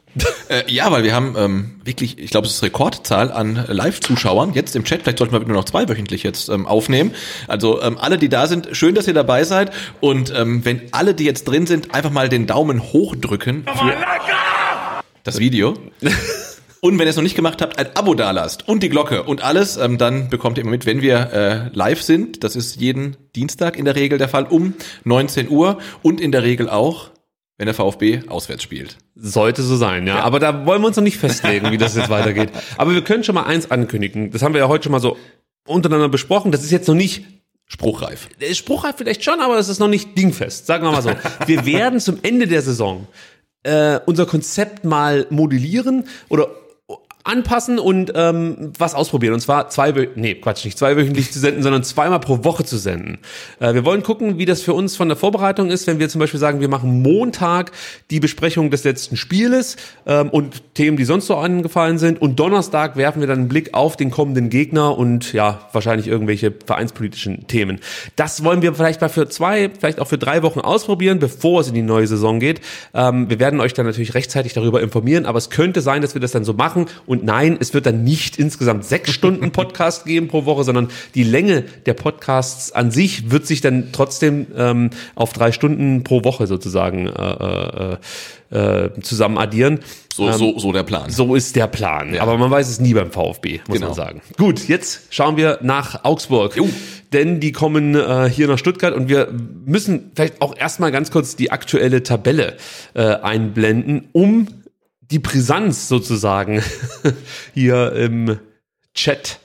Äh, 0.48 0.72
ja, 0.72 0.92
weil 0.92 1.04
wir 1.04 1.14
haben 1.14 1.36
ähm, 1.38 1.72
wirklich, 1.84 2.18
ich 2.20 2.30
glaube, 2.30 2.48
es 2.48 2.54
ist 2.54 2.64
Rekordzahl 2.64 3.32
an 3.32 3.66
Live-Zuschauern 3.68 4.54
jetzt 4.54 4.76
im 4.76 4.86
Chat. 4.86 5.02
Vielleicht 5.02 5.18
sollten 5.18 5.34
wir 5.34 5.40
nur 5.42 5.58
noch 5.58 5.66
zwei 5.66 5.90
wöchentlich 5.90 6.24
jetzt 6.24 6.48
ähm, 6.50 6.66
aufnehmen. 6.66 7.14
Also 7.48 7.82
ähm, 7.82 7.98
alle, 7.98 8.18
die 8.18 8.30
da 8.30 8.48
sind, 8.48 8.70
schön, 8.72 8.96
dass 8.96 9.08
ihr 9.08 9.14
dabei 9.14 9.44
seid. 9.44 9.72
Und 10.00 10.34
ähm, 10.34 10.64
wenn 10.64 10.82
alle, 10.92 11.14
die 11.14 11.26
jetzt 11.26 11.46
drin 11.46 11.68
sind, 11.68 11.94
einfach 11.94 12.12
mal 12.12 12.30
den 12.30 12.48
Daumen 12.48 12.82
hoch 12.82 13.16
drücken 13.16 13.66
für 13.66 13.94
das 15.24 15.40
Video. 15.40 15.74
Und 16.86 17.00
wenn 17.00 17.08
ihr 17.08 17.10
es 17.10 17.16
noch 17.16 17.24
nicht 17.24 17.36
gemacht 17.36 17.64
habt, 17.64 17.80
ein 17.80 17.88
Abo 17.96 18.14
dalasst 18.14 18.68
und 18.68 18.84
die 18.84 18.90
Glocke 18.90 19.24
und 19.24 19.44
alles, 19.44 19.76
ähm, 19.76 19.98
dann 19.98 20.30
bekommt 20.30 20.60
ihr 20.60 20.62
immer 20.62 20.70
mit, 20.70 20.86
wenn 20.86 21.02
wir 21.02 21.34
äh, 21.34 21.70
live 21.76 22.04
sind. 22.04 22.44
Das 22.44 22.56
ist 22.56 22.80
jeden 22.80 23.18
Dienstag 23.36 23.76
in 23.76 23.86
der 23.86 23.96
Regel 23.96 24.20
der 24.20 24.30
Fall 24.30 24.44
um 24.44 24.76
19 25.04 25.50
Uhr 25.50 25.80
und 26.04 26.22
in 26.22 26.32
der 26.32 26.44
Regel 26.44 26.70
auch, 26.70 27.10
wenn 27.58 27.66
der 27.66 27.76
VfB 27.76 28.22
auswärts 28.28 28.64
spielt. 28.64 28.98
Sollte 29.16 29.62
so 29.64 29.76
sein, 29.78 30.08
ja. 30.08 30.20
Aber 30.20 30.40
da 30.40 30.66
wollen 30.66 30.82
wir 30.82 30.88
uns 30.88 30.98
noch 30.98 31.04
nicht 31.04 31.18
festlegen, 31.18 31.72
wie 31.72 31.78
das 31.78 31.96
jetzt 31.96 32.10
weitergeht. 32.10 32.50
Aber 32.78 32.94
wir 32.94 33.04
können 33.04 33.24
schon 33.24 33.36
mal 33.36 33.44
eins 33.44 33.72
ankündigen. 33.72 34.32
Das 34.32 34.42
haben 34.42 34.54
wir 34.54 34.60
ja 34.60 34.68
heute 34.68 34.84
schon 34.84 34.92
mal 34.92 35.00
so 35.00 35.18
untereinander 35.66 36.10
besprochen. 36.10 36.52
Das 36.52 36.64
ist 36.64 36.72
jetzt 36.72 36.88
noch 36.88 36.96
nicht 36.96 37.24
Spruchreif. 37.68 38.30
der 38.40 38.54
Spruch 38.54 38.84
hat 38.84 38.98
vielleicht 38.98 39.24
schon, 39.24 39.40
aber 39.40 39.58
es 39.58 39.70
ist 39.70 39.80
noch 39.80 39.88
nicht 39.88 40.18
dingfest. 40.18 40.68
Sagen 40.68 40.84
wir 40.84 40.92
mal 40.92 41.02
so. 41.02 41.12
Wir 41.48 41.66
werden 41.66 42.00
zum 42.00 42.20
Ende 42.22 42.48
der 42.48 42.62
Saison 42.62 43.08
äh, 43.64 44.00
unser 44.06 44.26
Konzept 44.26 44.84
mal 44.84 45.26
modellieren 45.30 46.08
oder 46.30 46.50
anpassen 47.26 47.80
und 47.80 48.14
ähm, 48.16 48.72
was 48.78 48.94
ausprobieren. 48.94 49.34
Und 49.34 49.40
zwar 49.40 49.70
zwei, 49.70 50.10
nee, 50.16 50.36
Quatsch, 50.36 50.64
nicht 50.64 50.78
zweiwöchentlich 50.78 51.32
zu 51.32 51.40
senden, 51.40 51.64
sondern 51.64 51.84
zweimal 51.84 52.20
pro 52.20 52.44
Woche 52.44 52.64
zu 52.64 52.78
senden. 52.78 53.18
Äh, 53.60 53.74
wir 53.74 53.84
wollen 53.84 54.04
gucken, 54.04 54.38
wie 54.38 54.46
das 54.46 54.62
für 54.62 54.74
uns 54.74 54.96
von 54.96 55.08
der 55.10 55.18
Vorbereitung 55.18 55.72
ist, 55.72 55.88
wenn 55.88 56.00
wir 56.00 56.08
zum 56.08 56.20
Beispiel 56.20 56.40
sagen, 56.40 56.62
wir 56.62 56.70
machen 56.70 57.02
Montag 57.02 57.72
die 58.12 58.20
Besprechung 58.20 58.70
des 58.70 58.84
letzten 58.84 59.18
Spieles 59.18 59.76
ähm, 60.06 60.30
und 60.30 60.76
Themen, 60.76 60.98
die 60.98 61.04
sonst 61.04 61.26
so 61.26 61.36
angefallen 61.36 61.98
sind. 61.98 62.22
Und 62.22 62.40
Donnerstag 62.40 62.96
werfen 62.96 63.22
wir 63.22 63.28
dann 63.28 63.40
einen 63.40 63.48
Blick 63.48 63.74
auf 63.74 63.98
den 63.98 64.12
kommenden 64.12 64.50
Gegner 64.50 64.96
und 64.98 65.34
ja, 65.34 65.68
wahrscheinlich 65.74 66.08
irgendwelche 66.08 66.54
vereinspolitischen 66.66 67.48
Themen. 67.48 67.80
Das 68.16 68.44
wollen 68.44 68.62
wir 68.62 68.76
vielleicht 68.76 69.02
mal 69.02 69.10
für 69.10 69.28
zwei, 69.28 69.72
vielleicht 69.78 70.00
auch 70.00 70.08
für 70.08 70.20
drei 70.20 70.44
Wochen 70.44 70.60
ausprobieren, 70.60 71.18
bevor 71.18 71.62
es 71.62 71.70
in 71.70 71.74
die 71.74 71.82
neue 71.82 72.06
Saison 72.06 72.40
geht. 72.40 72.62
Ähm, 72.94 73.30
wir 73.32 73.40
werden 73.40 73.60
euch 73.60 73.74
dann 73.74 73.88
natürlich 73.88 74.14
rechtzeitig 74.14 74.54
darüber 74.54 74.82
informieren, 74.82 75.26
aber 75.26 75.40
es 75.40 75.50
könnte 75.50 75.82
sein, 75.82 76.04
dass 76.04 76.14
wir 76.14 76.22
das 76.22 76.32
dann 76.32 76.44
so 76.44 76.54
machen. 76.54 76.86
Und 77.08 77.15
nein, 77.24 77.58
es 77.60 77.74
wird 77.74 77.86
dann 77.86 78.04
nicht 78.04 78.38
insgesamt 78.38 78.86
sechs 78.86 79.12
Stunden 79.12 79.52
Podcast 79.54 80.06
geben 80.06 80.28
pro 80.28 80.46
Woche, 80.46 80.64
sondern 80.64 80.90
die 81.14 81.24
Länge 81.24 81.64
der 81.86 81.94
Podcasts 81.94 82.72
an 82.72 82.92
sich 82.92 83.32
wird 83.32 83.46
sich 83.48 83.62
dann 83.62 83.90
trotzdem 83.92 84.48
ähm, 84.58 84.90
auf 85.16 85.34
drei 85.34 85.52
Stunden 85.52 86.04
pro 86.04 86.24
Woche 86.24 86.48
sozusagen 86.48 87.08
äh, 87.08 87.94
äh, 88.52 88.86
äh, 88.86 89.02
zusammen 89.02 89.38
addieren. 89.38 89.80
So, 90.14 90.32
so, 90.32 90.58
so 90.60 90.72
der 90.72 90.84
Plan. 90.84 91.10
So 91.10 91.36
ist 91.36 91.56
der 91.56 91.68
Plan. 91.68 92.18
Aber 92.20 92.38
man 92.38 92.50
weiß 92.50 92.70
es 92.70 92.80
nie 92.80 92.94
beim 92.94 93.12
VfB, 93.12 93.60
muss 93.68 93.76
Genau. 93.76 93.88
man 93.88 93.96
sagen. 93.96 94.22
Gut, 94.38 94.68
jetzt 94.68 95.02
schauen 95.10 95.36
wir 95.36 95.60
nach 95.62 96.06
Augsburg. 96.06 96.56
Jo. 96.56 96.70
Denn 97.12 97.40
die 97.40 97.52
kommen 97.52 97.96
äh, 97.96 98.30
hier 98.30 98.48
nach 98.48 98.58
Stuttgart 98.58 98.94
und 98.94 99.10
wir 99.10 99.30
müssen 99.66 100.12
vielleicht 100.16 100.42
auch 100.42 100.56
erstmal 100.58 100.92
ganz 100.92 101.12
kurz 101.12 101.36
die 101.36 101.52
aktuelle 101.52 102.04
Tabelle 102.04 102.56
äh, 102.94 103.02
einblenden, 103.04 104.08
um 104.12 104.48
die 105.12 105.20
Brisanz 105.20 105.88
sozusagen 105.88 106.64
hier 107.54 107.94
im 107.94 108.40
Chat 108.94 109.40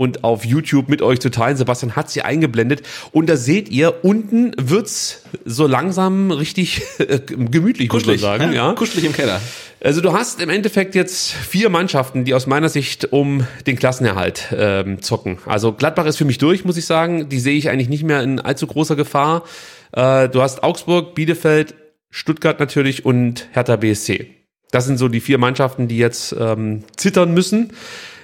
und 0.00 0.24
auf 0.24 0.46
YouTube 0.46 0.88
mit 0.88 1.02
euch 1.02 1.20
zu 1.20 1.30
teilen. 1.30 1.58
Sebastian 1.58 1.94
hat 1.94 2.08
sie 2.10 2.22
eingeblendet. 2.22 2.82
Und 3.12 3.28
da 3.28 3.36
seht 3.36 3.68
ihr, 3.68 4.02
unten 4.02 4.54
wird's 4.56 5.24
so 5.44 5.66
langsam 5.66 6.30
richtig 6.30 6.80
äh, 6.98 7.18
gemütlich, 7.18 7.92
muss 7.92 8.06
man 8.06 8.16
sagen. 8.16 8.54
Ja. 8.54 8.72
Kuschelig 8.72 9.04
im 9.04 9.12
Keller. 9.12 9.42
Also 9.78 10.00
du 10.00 10.14
hast 10.14 10.40
im 10.40 10.48
Endeffekt 10.48 10.94
jetzt 10.94 11.32
vier 11.32 11.68
Mannschaften, 11.68 12.24
die 12.24 12.32
aus 12.32 12.46
meiner 12.46 12.70
Sicht 12.70 13.12
um 13.12 13.46
den 13.66 13.76
Klassenerhalt 13.76 14.48
ähm, 14.56 15.02
zocken. 15.02 15.36
Also 15.44 15.74
Gladbach 15.74 16.06
ist 16.06 16.16
für 16.16 16.24
mich 16.24 16.38
durch, 16.38 16.64
muss 16.64 16.78
ich 16.78 16.86
sagen. 16.86 17.28
Die 17.28 17.38
sehe 17.38 17.58
ich 17.58 17.68
eigentlich 17.68 17.90
nicht 17.90 18.02
mehr 18.04 18.22
in 18.22 18.40
allzu 18.40 18.66
großer 18.66 18.96
Gefahr. 18.96 19.44
Äh, 19.92 20.30
du 20.30 20.40
hast 20.40 20.62
Augsburg, 20.62 21.14
Bielefeld, 21.14 21.74
Stuttgart 22.08 22.58
natürlich 22.58 23.04
und 23.04 23.48
Hertha 23.52 23.76
BSC. 23.76 24.39
Das 24.70 24.86
sind 24.86 24.98
so 24.98 25.08
die 25.08 25.20
vier 25.20 25.38
Mannschaften, 25.38 25.88
die 25.88 25.98
jetzt 25.98 26.34
ähm, 26.38 26.84
zittern 26.96 27.34
müssen. 27.34 27.72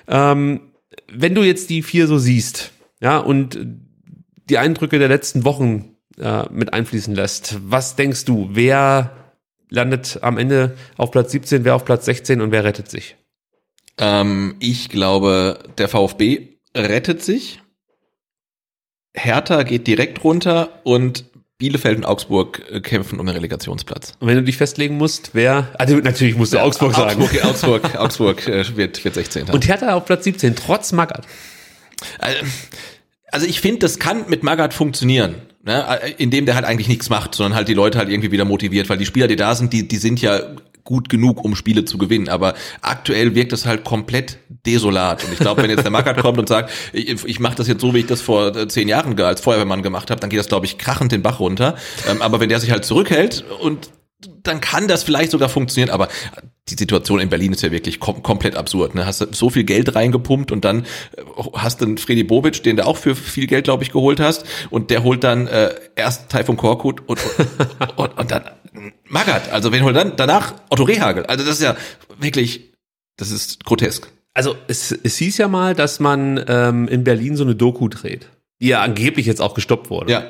Ähm, 0.08 0.60
wenn 1.12 1.34
du 1.34 1.42
jetzt 1.42 1.70
die 1.70 1.82
vier 1.82 2.06
so 2.06 2.18
siehst, 2.18 2.72
ja, 3.00 3.18
und 3.18 3.58
die 4.48 4.58
Eindrücke 4.58 4.98
der 4.98 5.08
letzten 5.08 5.44
Wochen 5.44 5.96
äh, 6.18 6.44
mit 6.50 6.72
einfließen 6.72 7.14
lässt. 7.14 7.58
Was 7.68 7.96
denkst 7.96 8.24
du, 8.24 8.48
wer 8.52 9.10
landet 9.68 10.20
am 10.22 10.38
Ende 10.38 10.76
auf 10.96 11.10
Platz 11.10 11.32
17, 11.32 11.64
wer 11.64 11.74
auf 11.74 11.84
Platz 11.84 12.04
16 12.06 12.40
und 12.40 12.52
wer 12.52 12.64
rettet 12.64 12.90
sich? 12.90 13.16
Ähm, 13.98 14.56
ich 14.60 14.88
glaube, 14.88 15.58
der 15.78 15.88
VfB 15.88 16.58
rettet 16.76 17.22
sich. 17.22 17.60
Hertha 19.14 19.62
geht 19.62 19.86
direkt 19.86 20.22
runter 20.24 20.80
und 20.84 21.24
Bielefeld 21.58 21.96
und 21.98 22.04
Augsburg 22.04 22.62
äh, 22.70 22.80
kämpfen 22.80 23.18
um 23.18 23.26
den 23.26 23.34
Relegationsplatz. 23.34 24.12
Und 24.20 24.28
wenn 24.28 24.36
du 24.36 24.42
dich 24.42 24.58
festlegen 24.58 24.96
musst, 24.98 25.30
wer, 25.32 25.68
also 25.78 25.96
natürlich 25.96 26.36
musst 26.36 26.52
du 26.52 26.60
Augsburg 26.60 26.94
sagen. 26.94 27.22
Augsburg, 27.22 27.44
Augsburg, 27.44 27.96
Augsburg 27.96 28.48
äh, 28.48 28.76
wird, 28.76 29.02
wird 29.04 29.14
16. 29.14 29.50
Und 29.50 29.66
Hertha 29.66 29.94
auf 29.94 30.04
Platz 30.04 30.24
17, 30.24 30.54
trotz 30.54 30.92
Magath. 30.92 31.26
Also 33.32 33.46
ich 33.46 33.60
finde, 33.60 33.80
das 33.80 33.98
kann 33.98 34.28
mit 34.28 34.42
Magath 34.42 34.74
funktionieren. 34.74 35.36
Ne, 35.64 35.84
indem 36.18 36.46
der 36.46 36.54
halt 36.54 36.64
eigentlich 36.64 36.86
nichts 36.86 37.10
macht, 37.10 37.34
sondern 37.34 37.56
halt 37.56 37.66
die 37.66 37.74
Leute 37.74 37.98
halt 37.98 38.08
irgendwie 38.08 38.30
wieder 38.30 38.44
motiviert, 38.44 38.88
weil 38.88 38.98
die 38.98 39.06
Spieler, 39.06 39.26
die 39.26 39.34
da 39.34 39.52
sind, 39.56 39.72
die, 39.72 39.88
die 39.88 39.96
sind 39.96 40.22
ja 40.22 40.54
gut 40.86 41.10
genug, 41.10 41.44
um 41.44 41.54
Spiele 41.54 41.84
zu 41.84 41.98
gewinnen. 41.98 42.30
Aber 42.30 42.54
aktuell 42.80 43.34
wirkt 43.34 43.52
es 43.52 43.66
halt 43.66 43.84
komplett 43.84 44.38
desolat. 44.64 45.22
Und 45.24 45.34
ich 45.34 45.38
glaube, 45.38 45.62
wenn 45.62 45.70
jetzt 45.70 45.82
der 45.82 45.90
Magath 45.90 46.16
kommt 46.22 46.38
und 46.38 46.48
sagt, 46.48 46.72
ich, 46.94 47.22
ich 47.24 47.40
mache 47.40 47.56
das 47.56 47.68
jetzt 47.68 47.82
so, 47.82 47.92
wie 47.92 47.98
ich 47.98 48.06
das 48.06 48.22
vor 48.22 48.56
äh, 48.56 48.68
zehn 48.68 48.88
Jahren 48.88 49.20
als 49.20 49.42
Feuerwehrmann 49.42 49.82
gemacht 49.82 50.10
habe, 50.10 50.20
dann 50.20 50.30
geht 50.30 50.38
das, 50.38 50.48
glaube 50.48 50.64
ich, 50.64 50.78
krachend 50.78 51.12
den 51.12 51.22
Bach 51.22 51.40
runter. 51.40 51.76
Ähm, 52.08 52.22
aber 52.22 52.40
wenn 52.40 52.48
der 52.48 52.60
sich 52.60 52.70
halt 52.70 52.86
zurückhält 52.86 53.44
und 53.60 53.90
dann 54.42 54.60
kann 54.60 54.88
das 54.88 55.02
vielleicht 55.02 55.30
sogar 55.30 55.48
funktionieren, 55.48 55.90
aber 55.90 56.08
die 56.68 56.74
Situation 56.74 57.20
in 57.20 57.28
Berlin 57.28 57.52
ist 57.52 57.62
ja 57.62 57.70
wirklich 57.70 58.00
kom 58.00 58.22
komplett 58.22 58.56
absurd. 58.56 58.94
Ne? 58.94 59.06
Hast 59.06 59.20
du 59.20 59.26
so 59.30 59.50
viel 59.50 59.64
Geld 59.64 59.94
reingepumpt 59.94 60.50
und 60.50 60.64
dann 60.64 60.80
äh, 61.16 61.22
hast 61.54 61.80
du 61.80 61.84
einen 61.84 61.98
Freddy 61.98 62.24
Bobic, 62.24 62.62
den 62.62 62.76
du 62.76 62.86
auch 62.86 62.96
für 62.96 63.14
viel 63.14 63.46
Geld, 63.46 63.64
glaube 63.64 63.84
ich, 63.84 63.92
geholt 63.92 64.20
hast, 64.20 64.44
und 64.70 64.90
der 64.90 65.02
holt 65.02 65.22
dann 65.22 65.46
äh, 65.46 65.74
erst 65.94 66.30
Taifun 66.30 66.56
Korkut 66.56 67.02
und, 67.06 67.20
und, 67.78 67.98
und, 67.98 68.18
und 68.18 68.30
dann 68.30 68.44
Magath. 69.08 69.52
Also 69.52 69.72
wen 69.72 69.82
holt 69.82 69.96
dann? 69.96 70.16
Danach 70.16 70.54
Otto 70.70 70.84
Rehagel. 70.84 71.26
Also 71.26 71.44
das 71.44 71.56
ist 71.56 71.62
ja 71.62 71.76
wirklich, 72.18 72.72
das 73.16 73.30
ist 73.30 73.64
grotesk. 73.64 74.08
Also 74.34 74.56
es, 74.68 74.92
es 74.92 75.16
hieß 75.16 75.38
ja 75.38 75.48
mal, 75.48 75.74
dass 75.74 76.00
man 76.00 76.44
ähm, 76.46 76.88
in 76.88 77.04
Berlin 77.04 77.36
so 77.36 77.44
eine 77.44 77.54
Doku 77.54 77.88
dreht, 77.88 78.28
die 78.60 78.68
ja 78.68 78.82
angeblich 78.82 79.26
jetzt 79.26 79.40
auch 79.40 79.54
gestoppt 79.54 79.88
wurde. 79.90 80.12
Ja. 80.12 80.24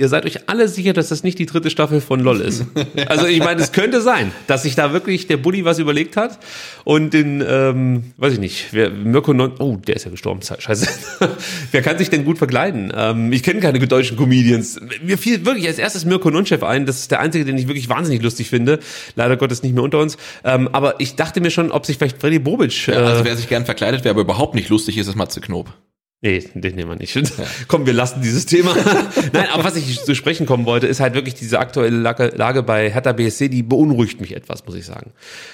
Ihr 0.00 0.08
seid 0.08 0.24
euch 0.26 0.48
alle 0.48 0.68
sicher, 0.68 0.92
dass 0.92 1.08
das 1.08 1.24
nicht 1.24 1.40
die 1.40 1.46
dritte 1.46 1.70
Staffel 1.70 2.00
von 2.00 2.20
LOL 2.20 2.40
ist. 2.40 2.64
Also 3.08 3.26
ich 3.26 3.40
meine, 3.40 3.60
es 3.60 3.72
könnte 3.72 4.00
sein, 4.00 4.32
dass 4.46 4.62
sich 4.62 4.74
da 4.74 4.92
wirklich 4.92 5.26
der 5.26 5.36
Bully 5.38 5.64
was 5.64 5.78
überlegt 5.78 6.16
hat 6.16 6.38
und 6.84 7.12
den, 7.14 7.44
ähm, 7.46 8.12
weiß 8.16 8.34
ich 8.34 8.38
nicht, 8.38 8.66
wer, 8.72 8.90
Mirko 8.90 9.32
Non, 9.32 9.54
oh, 9.58 9.76
der 9.76 9.96
ist 9.96 10.04
ja 10.04 10.10
gestorben, 10.10 10.40
scheiße. 10.42 10.88
wer 11.72 11.82
kann 11.82 11.98
sich 11.98 12.10
denn 12.10 12.24
gut 12.24 12.38
verkleiden? 12.38 12.92
Ähm, 12.94 13.32
ich 13.32 13.42
kenne 13.42 13.60
keine 13.60 13.78
deutschen 13.78 14.16
Comedians. 14.16 14.80
Mir 15.02 15.18
fiel 15.18 15.44
wirklich 15.44 15.66
als 15.66 15.78
erstes 15.78 16.04
Mirko 16.04 16.30
Nonchef 16.30 16.62
ein, 16.62 16.86
das 16.86 17.00
ist 17.00 17.10
der 17.10 17.20
einzige, 17.20 17.44
den 17.44 17.58
ich 17.58 17.66
wirklich 17.66 17.88
wahnsinnig 17.88 18.22
lustig 18.22 18.48
finde. 18.50 18.78
Leider 19.16 19.36
Gottes 19.36 19.62
nicht 19.62 19.74
mehr 19.74 19.82
unter 19.82 19.98
uns. 19.98 20.16
Ähm, 20.44 20.68
aber 20.72 21.00
ich 21.00 21.16
dachte 21.16 21.40
mir 21.40 21.50
schon, 21.50 21.72
ob 21.72 21.86
sich 21.86 21.98
vielleicht 21.98 22.20
Freddy 22.20 22.38
Bobic... 22.38 22.86
Ja, 22.86 22.94
also 22.94 23.24
wer 23.24 23.36
sich 23.36 23.48
gern 23.48 23.64
verkleidet, 23.64 24.04
wer 24.04 24.12
aber 24.12 24.20
überhaupt 24.20 24.54
nicht 24.54 24.68
lustig 24.68 24.96
ist, 24.98 25.08
ist 25.08 25.16
Matze 25.16 25.40
Knob. 25.40 25.72
Nee, 26.20 26.42
den 26.52 26.74
nehmen 26.74 26.90
wir 26.90 26.96
nicht. 26.96 27.14
Ja. 27.14 27.22
Komm, 27.68 27.86
wir 27.86 27.92
lassen 27.92 28.22
dieses 28.22 28.44
Thema. 28.44 28.74
Nein, 29.32 29.46
aber 29.52 29.64
was 29.64 29.76
ich 29.76 30.02
zu 30.02 30.14
sprechen 30.16 30.46
kommen 30.46 30.66
wollte, 30.66 30.88
ist 30.88 30.98
halt 30.98 31.14
wirklich 31.14 31.34
diese 31.34 31.60
aktuelle 31.60 31.96
Lage, 31.96 32.32
Lage 32.34 32.64
bei 32.64 32.90
Hertha 32.90 33.12
BSC, 33.12 33.48
die 33.48 33.62
beunruhigt 33.62 34.20
mich 34.20 34.34
etwas, 34.34 34.66
muss 34.66 34.74
ich 34.74 34.84
sagen. 34.84 35.12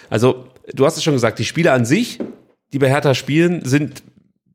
Also, 0.09 0.47
du 0.73 0.87
hast 0.87 0.97
es 0.97 1.05
schon 1.05 1.13
gesagt, 1.13 1.39
die 1.39 1.45
Spieler 1.45 1.75
an 1.75 1.85
sich, 1.85 2.19
die 2.73 2.79
bei 2.79 2.89
Hertha 2.89 3.15
spielen, 3.15 3.63
sind 3.65 4.03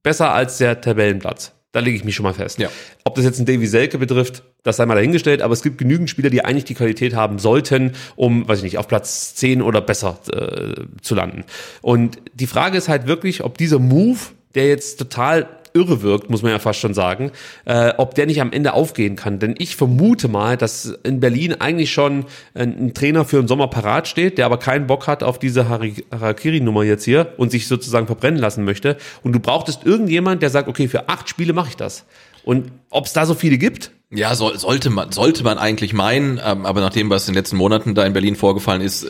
besser 0.02 0.34
als 0.34 0.58
der 0.58 0.82
Tabellenplatz. 0.82 1.54
Da 1.72 1.82
lege 1.82 1.96
ich 1.96 2.04
mich 2.04 2.16
schon 2.16 2.24
mal 2.24 2.34
fest. 2.34 2.58
Ja. 2.58 2.70
Ob 3.04 3.14
das 3.14 3.26
jetzt 3.26 3.40
ein 3.40 3.46
Davy 3.46 3.68
Selke 3.68 4.00
betrifft, 4.00 4.42
das 4.64 4.78
sei 4.78 4.88
mal 4.88 4.96
dahingestellt, 4.96 5.44
aber 5.44 5.54
es 5.54 5.62
gibt 5.62 5.78
genügend 5.78 6.10
Spieler, 6.10 6.32
die 6.32 6.44
eigentlich 6.44 6.66
die 6.66 6.74
Qualität 6.74 7.14
haben 7.14 7.38
sollten, 7.38 7.92
um, 8.16 8.48
weiß 8.48 8.58
ich 8.60 8.64
nicht, 8.64 8.78
auf 8.80 8.88
Platz 8.88 9.36
10 9.36 9.62
oder 9.62 9.80
besser 9.80 10.20
äh, 10.34 10.82
zu 11.04 11.14
landen. 11.14 11.44
Und 11.84 12.18
die 12.34 12.48
Frage 12.48 12.76
ist 12.76 12.90
halt 12.90 13.06
wirklich, 13.06 13.44
ob 13.44 13.60
dieser 13.60 13.78
Move, 13.78 14.18
der 14.56 14.68
jetzt 14.68 14.98
total 14.98 15.48
irre 15.74 16.02
wirkt, 16.02 16.30
muss 16.30 16.42
man 16.42 16.52
ja 16.52 16.60
fast 16.60 16.80
schon 16.80 16.94
sagen, 16.94 17.32
äh, 17.66 17.94
ob 17.98 18.16
der 18.16 18.26
nicht 18.26 18.42
am 18.42 18.52
Ende 18.52 18.74
aufgehen 18.74 19.16
kann. 19.16 19.40
Denn 19.40 19.56
ich 19.58 19.76
vermute 19.76 20.28
mal, 20.28 20.58
dass 20.58 20.86
in 21.04 21.20
Berlin 21.20 21.54
eigentlich 21.54 21.92
schon 21.92 22.26
ein, 22.54 22.88
ein 22.88 22.94
Trainer 22.94 23.26
für 23.26 23.38
den 23.38 23.48
Sommer 23.48 23.68
parat 23.68 24.08
steht, 24.08 24.38
der 24.38 24.46
aber 24.46 24.58
keinen 24.58 24.88
Bock 24.88 25.08
hat 25.08 25.24
auf 25.24 25.40
diese 25.40 25.70
Harakiri-Nummer 25.70 26.84
jetzt 26.84 27.06
hier 27.06 27.34
und 27.38 27.52
sich 27.52 27.68
sozusagen 27.68 28.08
verbrennen 28.08 28.40
lassen 28.40 28.64
möchte. 28.64 28.98
Und 29.24 29.34
du 29.34 29.40
brauchtest 29.40 29.86
irgendjemand, 29.86 30.42
der 30.42 30.50
sagt, 30.50 30.68
okay, 30.68 30.88
für 30.88 31.10
acht 31.10 31.30
Spiele 31.30 31.54
mache 31.54 31.70
ich 31.70 31.78
das. 31.78 32.06
Und 32.44 32.72
ob 32.90 33.06
es 33.06 33.14
da 33.14 33.26
so 33.26 33.34
viele 33.34 33.58
gibt, 33.58 33.92
ja, 34.12 34.34
soll, 34.34 34.58
sollte 34.58 34.90
man 34.90 35.12
sollte 35.12 35.44
man 35.44 35.60
eigentlich 35.60 35.94
meinen, 35.94 36.42
ähm, 36.44 36.66
aber 36.66 36.82
nachdem 36.82 37.12
was 37.12 37.28
in 37.28 37.34
den 37.34 37.40
letzten 37.40 37.58
Monaten 37.58 37.94
da 37.94 38.06
in 38.06 38.14
Berlin 38.14 38.36
vorgefallen 38.36 38.82
ist, 38.82 39.06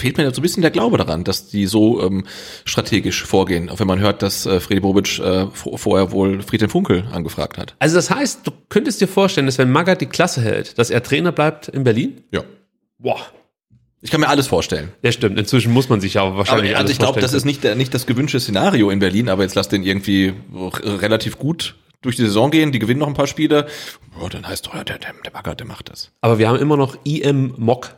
fehlt 0.00 0.18
mir 0.18 0.30
so 0.32 0.40
ein 0.40 0.42
bisschen 0.42 0.62
der 0.62 0.70
Glaube 0.70 0.98
daran, 0.98 1.24
dass 1.24 1.48
die 1.48 1.66
so 1.66 2.02
ähm, 2.02 2.24
strategisch 2.64 3.24
vorgehen, 3.24 3.68
auch 3.68 3.78
wenn 3.78 3.86
man 3.86 4.00
hört, 4.00 4.22
dass 4.22 4.46
äh, 4.46 4.60
Fredi 4.60 4.80
Bobic 4.80 5.18
äh, 5.18 5.46
vorher 5.54 6.10
wohl 6.12 6.42
Friedhelm 6.42 6.70
Funkel 6.70 7.04
angefragt 7.12 7.58
hat. 7.58 7.76
Also 7.78 7.96
das 7.96 8.10
heißt, 8.10 8.46
du 8.46 8.50
könntest 8.68 9.00
dir 9.00 9.08
vorstellen, 9.08 9.46
dass 9.46 9.58
wenn 9.58 9.70
Magath 9.70 10.00
die 10.00 10.06
Klasse 10.06 10.40
hält, 10.40 10.78
dass 10.78 10.90
er 10.90 11.02
Trainer 11.02 11.32
bleibt 11.32 11.68
in 11.68 11.84
Berlin? 11.84 12.22
Ja. 12.32 12.42
Boah. 12.98 13.20
Ich 14.02 14.10
kann 14.10 14.20
mir 14.20 14.28
alles 14.28 14.46
vorstellen. 14.46 14.92
Ja, 15.02 15.12
stimmt. 15.12 15.38
Inzwischen 15.38 15.72
muss 15.72 15.90
man 15.90 16.00
sich 16.00 16.14
ja 16.14 16.36
wahrscheinlich 16.36 16.70
aber, 16.70 16.80
also 16.80 16.92
ich 16.92 16.98
glaube, 16.98 17.20
das 17.20 17.34
ist 17.34 17.44
nicht, 17.44 17.62
nicht 17.76 17.92
das 17.92 18.06
gewünschte 18.06 18.40
Szenario 18.40 18.88
in 18.88 18.98
Berlin, 18.98 19.28
aber 19.28 19.42
jetzt 19.42 19.54
lass 19.54 19.68
den 19.68 19.82
irgendwie 19.82 20.32
relativ 20.52 21.38
gut 21.38 21.76
durch 22.00 22.16
die 22.16 22.22
Saison 22.22 22.50
gehen, 22.50 22.72
die 22.72 22.78
gewinnen 22.78 23.00
noch 23.00 23.08
ein 23.08 23.14
paar 23.14 23.26
Spiele. 23.26 23.66
Oh, 24.18 24.28
dann 24.28 24.46
heißt, 24.46 24.70
oh, 24.72 24.82
der, 24.84 24.98
der, 24.98 25.12
der 25.24 25.32
Magath, 25.34 25.60
der 25.60 25.66
macht 25.66 25.90
das. 25.90 26.12
Aber 26.22 26.38
wir 26.38 26.48
haben 26.48 26.58
immer 26.58 26.78
noch 26.78 26.96
IM 27.04 27.54
Mock 27.58 27.94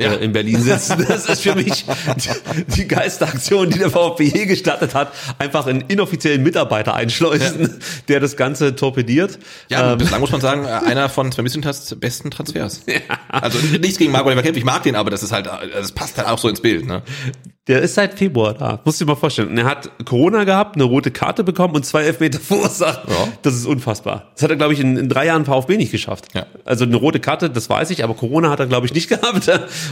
ja. 0.00 0.12
Äh, 0.12 0.24
in 0.24 0.32
Berlin 0.32 0.60
sitzen. 0.60 1.04
Das 1.08 1.28
ist 1.28 1.42
für 1.42 1.54
mich 1.54 1.84
die, 2.16 2.64
die 2.76 2.88
geilste 2.88 3.26
Aktion, 3.26 3.70
die 3.70 3.78
der 3.78 3.90
VfB 3.90 4.46
gestartet 4.46 4.94
hat. 4.94 5.12
Einfach 5.38 5.66
einen 5.66 5.82
inoffiziellen 5.82 6.42
Mitarbeiter 6.42 6.94
einschleusen, 6.94 7.62
ja. 7.62 7.68
der 8.08 8.20
das 8.20 8.36
Ganze 8.36 8.76
torpediert. 8.76 9.38
Ja, 9.68 9.92
ähm. 9.92 9.98
bislang 9.98 10.20
muss 10.20 10.30
man 10.30 10.40
sagen, 10.40 10.66
einer 10.66 11.08
von 11.08 11.32
Sven 11.32 11.44
Missentats 11.44 11.94
besten 11.98 12.30
Transfers. 12.30 12.82
Ja. 12.86 13.00
Also 13.28 13.58
nichts 13.78 13.98
gegen 13.98 14.12
Marco 14.12 14.28
Kempf, 14.28 14.56
ich 14.56 14.64
mag 14.64 14.82
den, 14.82 14.94
aber 14.94 15.10
das 15.10 15.22
ist 15.22 15.32
halt, 15.32 15.46
das 15.46 15.92
passt 15.92 16.18
halt 16.18 16.28
auch 16.28 16.38
so 16.38 16.48
ins 16.48 16.60
Bild. 16.60 16.86
Ne? 16.86 17.02
Der 17.68 17.82
ist 17.82 17.94
seit 17.94 18.14
Februar 18.14 18.54
da. 18.54 18.80
Musst 18.84 18.98
du 18.98 19.04
dir 19.04 19.10
mal 19.10 19.16
vorstellen. 19.16 19.50
Und 19.50 19.58
er 19.58 19.66
hat 19.66 19.90
Corona 20.06 20.44
gehabt, 20.44 20.76
eine 20.76 20.84
rote 20.84 21.10
Karte 21.10 21.44
bekommen 21.44 21.74
und 21.74 21.84
zwei 21.84 22.04
Elfmeter 22.04 22.40
verursacht. 22.42 23.02
Ja. 23.06 23.28
Das 23.42 23.54
ist 23.54 23.66
unfassbar. 23.66 24.30
Das 24.34 24.42
hat 24.42 24.50
er, 24.50 24.56
glaube 24.56 24.72
ich, 24.72 24.80
in, 24.80 24.96
in, 24.96 25.08
drei 25.10 25.26
Jahren 25.26 25.44
VfB 25.44 25.76
nicht 25.76 25.92
geschafft. 25.92 26.28
Ja. 26.34 26.46
Also 26.64 26.84
eine 26.84 26.96
rote 26.96 27.20
Karte, 27.20 27.50
das 27.50 27.68
weiß 27.68 27.90
ich, 27.90 28.02
aber 28.02 28.14
Corona 28.14 28.48
hat 28.48 28.60
er, 28.60 28.66
glaube 28.66 28.86
ich, 28.86 28.94
nicht 28.94 29.08
gehabt. 29.08 29.50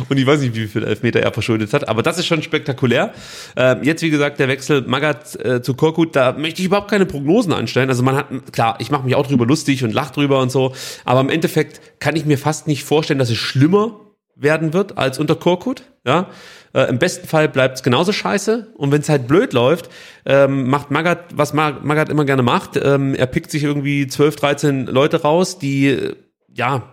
Und 0.08 0.16
ich 0.16 0.26
weiß 0.26 0.40
nicht, 0.40 0.54
wie 0.54 0.66
viel 0.66 0.84
Elfmeter 0.84 1.20
er 1.20 1.32
verschuldet 1.32 1.74
hat. 1.74 1.86
Aber 1.86 2.02
das 2.02 2.18
ist 2.18 2.26
schon 2.26 2.42
spektakulär. 2.42 3.12
Ähm, 3.56 3.80
jetzt, 3.82 4.00
wie 4.00 4.10
gesagt, 4.10 4.40
der 4.40 4.48
Wechsel 4.48 4.80
Magath 4.82 5.36
äh, 5.44 5.60
zu 5.60 5.74
Korkut, 5.74 6.16
da 6.16 6.32
möchte 6.32 6.60
ich 6.62 6.66
überhaupt 6.66 6.90
keine 6.90 7.04
Prognosen 7.04 7.52
anstellen. 7.52 7.90
Also 7.90 8.02
man 8.02 8.16
hat, 8.16 8.28
klar, 8.52 8.76
ich 8.78 8.90
mache 8.90 9.04
mich 9.04 9.14
auch 9.14 9.26
drüber 9.26 9.44
lustig 9.44 9.84
und 9.84 9.92
lach 9.92 10.12
drüber 10.12 10.40
und 10.40 10.50
so. 10.50 10.72
Aber 11.04 11.20
im 11.20 11.28
Endeffekt 11.28 12.00
kann 12.00 12.16
ich 12.16 12.24
mir 12.24 12.38
fast 12.38 12.66
nicht 12.66 12.84
vorstellen, 12.84 13.18
dass 13.18 13.28
es 13.28 13.36
schlimmer 13.36 14.00
werden 14.34 14.72
wird 14.72 14.96
als 14.96 15.18
unter 15.18 15.34
Korkut. 15.34 15.82
Ja, 16.06 16.28
äh, 16.76 16.90
Im 16.90 16.98
besten 16.98 17.26
Fall 17.26 17.48
bleibt 17.48 17.76
es 17.76 17.82
genauso 17.82 18.12
scheiße. 18.12 18.74
Und 18.76 18.92
wenn 18.92 19.00
es 19.00 19.08
halt 19.08 19.26
blöd 19.26 19.54
läuft, 19.54 19.88
ähm, 20.26 20.68
macht 20.68 20.90
Magath, 20.90 21.24
was 21.34 21.54
Magath 21.54 22.10
immer 22.10 22.26
gerne 22.26 22.42
macht. 22.42 22.76
Ähm, 22.76 23.14
er 23.14 23.26
pickt 23.26 23.50
sich 23.50 23.64
irgendwie 23.64 24.06
12, 24.06 24.36
13 24.36 24.86
Leute 24.86 25.22
raus, 25.22 25.58
die 25.58 25.86
äh, 25.86 26.16
ja 26.52 26.92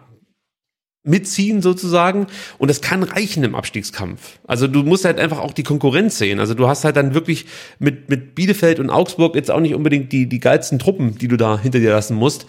mitziehen 1.06 1.62
sozusagen 1.62 2.28
und 2.60 2.70
das 2.70 2.80
kann 2.80 3.04
reichen 3.04 3.44
im 3.44 3.56
Abstiegskampf. 3.56 4.40
Also 4.48 4.68
du 4.68 4.84
musst 4.84 5.04
halt 5.04 5.20
einfach 5.20 5.40
auch 5.40 5.52
die 5.52 5.64
Konkurrenz 5.64 6.18
sehen. 6.18 6.40
Also 6.40 6.54
du 6.54 6.70
hast 6.70 6.86
halt 6.86 6.96
dann 6.96 7.14
wirklich 7.14 7.46
mit 7.78 8.10
mit 8.10 8.36
Bielefeld 8.36 8.80
und 8.80 8.90
Augsburg 8.90 9.36
jetzt 9.36 9.52
auch 9.52 9.60
nicht 9.60 9.76
unbedingt 9.76 10.14
die 10.14 10.30
die 10.30 10.40
geilsten 10.40 10.80
Truppen, 10.80 11.18
die 11.18 11.28
du 11.28 11.36
da 11.36 11.60
hinter 11.60 11.80
dir 11.80 11.92
lassen 11.92 12.16
musst 12.16 12.46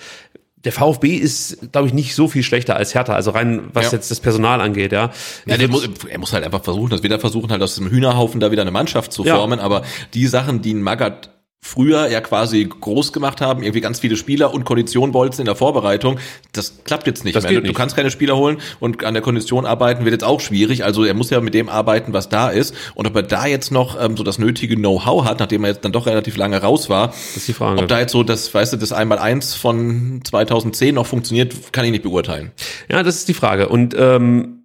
der 0.65 0.73
VfB 0.73 1.16
ist, 1.16 1.73
glaube 1.73 1.89
ich, 1.89 1.95
nicht 1.95 2.15
so 2.15 2.28
viel 2.28 2.43
schlechter 2.43 2.77
als 2.77 2.95
Hertha, 2.95 3.15
also 3.15 3.31
rein 3.31 3.65
was 3.73 3.86
ja. 3.86 3.93
jetzt 3.93 4.11
das 4.11 4.20
Personal 4.20 4.61
angeht, 4.61 4.93
ja. 4.93 5.11
ja 5.47 5.57
der 5.57 5.69
muss, 5.69 5.89
er 6.09 6.19
muss 6.19 6.32
halt 6.32 6.45
einfach 6.45 6.65
versuchen, 6.65 6.91
das 6.91 7.03
wieder 7.03 7.19
versuchen, 7.19 7.51
halt 7.51 7.62
aus 7.62 7.74
dem 7.77 7.89
Hühnerhaufen 7.89 8.41
da 8.41 8.51
wieder 8.51 8.62
eine 8.62 8.70
Mannschaft 8.70 9.12
zu 9.12 9.24
formen, 9.24 9.59
ja. 9.59 9.65
aber 9.65 9.82
die 10.15 10.27
Sachen, 10.27 10.62
die 10.62 10.74
ein 10.74 10.82
Magath 10.82 11.31
früher 11.65 12.09
ja 12.09 12.20
quasi 12.20 12.62
groß 12.62 13.15
gemacht 13.15 13.41
haben, 13.41 13.62
irgendwie 13.62 13.81
ganz 13.81 13.99
viele 13.99 14.19
Spieler 14.19 14.53
und 14.53 14.66
Kondition 14.66 15.15
wollten 15.15 15.41
in 15.41 15.47
der 15.47 15.57
Vorbereitung. 15.57 16.19
Das 16.53 16.85
klappt 16.85 17.07
jetzt 17.07 17.24
nicht 17.24 17.35
das 17.35 17.45
mehr. 17.45 17.55
Du, 17.55 17.61
nicht. 17.62 17.74
kannst 17.74 17.97
keine 17.97 18.11
Spieler 18.11 18.36
holen 18.36 18.59
und 18.81 19.03
an 19.03 19.15
der 19.15 19.23
Kondition 19.23 19.65
arbeiten 19.65 20.05
wird 20.05 20.12
jetzt 20.12 20.24
auch 20.24 20.41
schwierig. 20.41 20.85
Also 20.85 21.05
er 21.05 21.15
muss 21.15 21.31
ja 21.31 21.41
mit 21.41 21.55
dem 21.55 21.70
arbeiten, 21.70 22.12
was 22.12 22.28
da 22.28 22.51
ist. 22.51 22.74
Und 22.95 23.07
ob 23.07 23.16
er 23.16 23.23
da 23.23 23.47
jetzt 23.47 23.73
noch 23.73 23.99
ähm, 23.99 24.15
so 24.15 24.23
das 24.23 24.39
nötige 24.39 24.77
Know-how 24.77 25.24
hat, 25.24 25.41
nachdem 25.41 25.65
er 25.65 25.70
jetzt 25.70 25.86
dann 25.86 25.93
doch 25.93 26.05
relativ 26.05 26.36
lange 26.36 26.61
raus 26.61 26.91
war, 26.91 27.09
das 27.09 27.36
ist 27.39 27.49
die 27.49 27.55
Frage. 27.55 27.81
ob 27.81 27.89
da 27.89 27.99
jetzt 27.99 28.12
so 28.12 28.23
das, 28.23 28.53
weißt 28.53 28.74
du, 28.74 28.77
das 28.77 28.93
Einmal-Eins 28.93 29.55
von 29.55 30.20
2010 30.23 30.95
noch 30.95 31.07
funktioniert, 31.07 31.73
kann 31.73 31.86
ich 31.86 31.93
nicht 31.93 32.05
beurteilen. 32.05 32.53
Ja, 32.91 33.03
das 33.03 33.16
ist 33.16 33.28
die 33.28 33.35
Frage. 33.35 33.70
Und 33.70 33.97
ähm, 33.99 34.65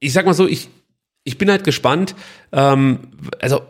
ich 0.00 0.12
sag 0.12 0.26
mal 0.26 0.34
so, 0.34 0.48
ich, 0.48 0.68
ich 1.22 1.38
bin 1.38 1.48
halt 1.48 1.62
gespannt, 1.62 2.16
ähm, 2.50 2.98
also 3.38 3.60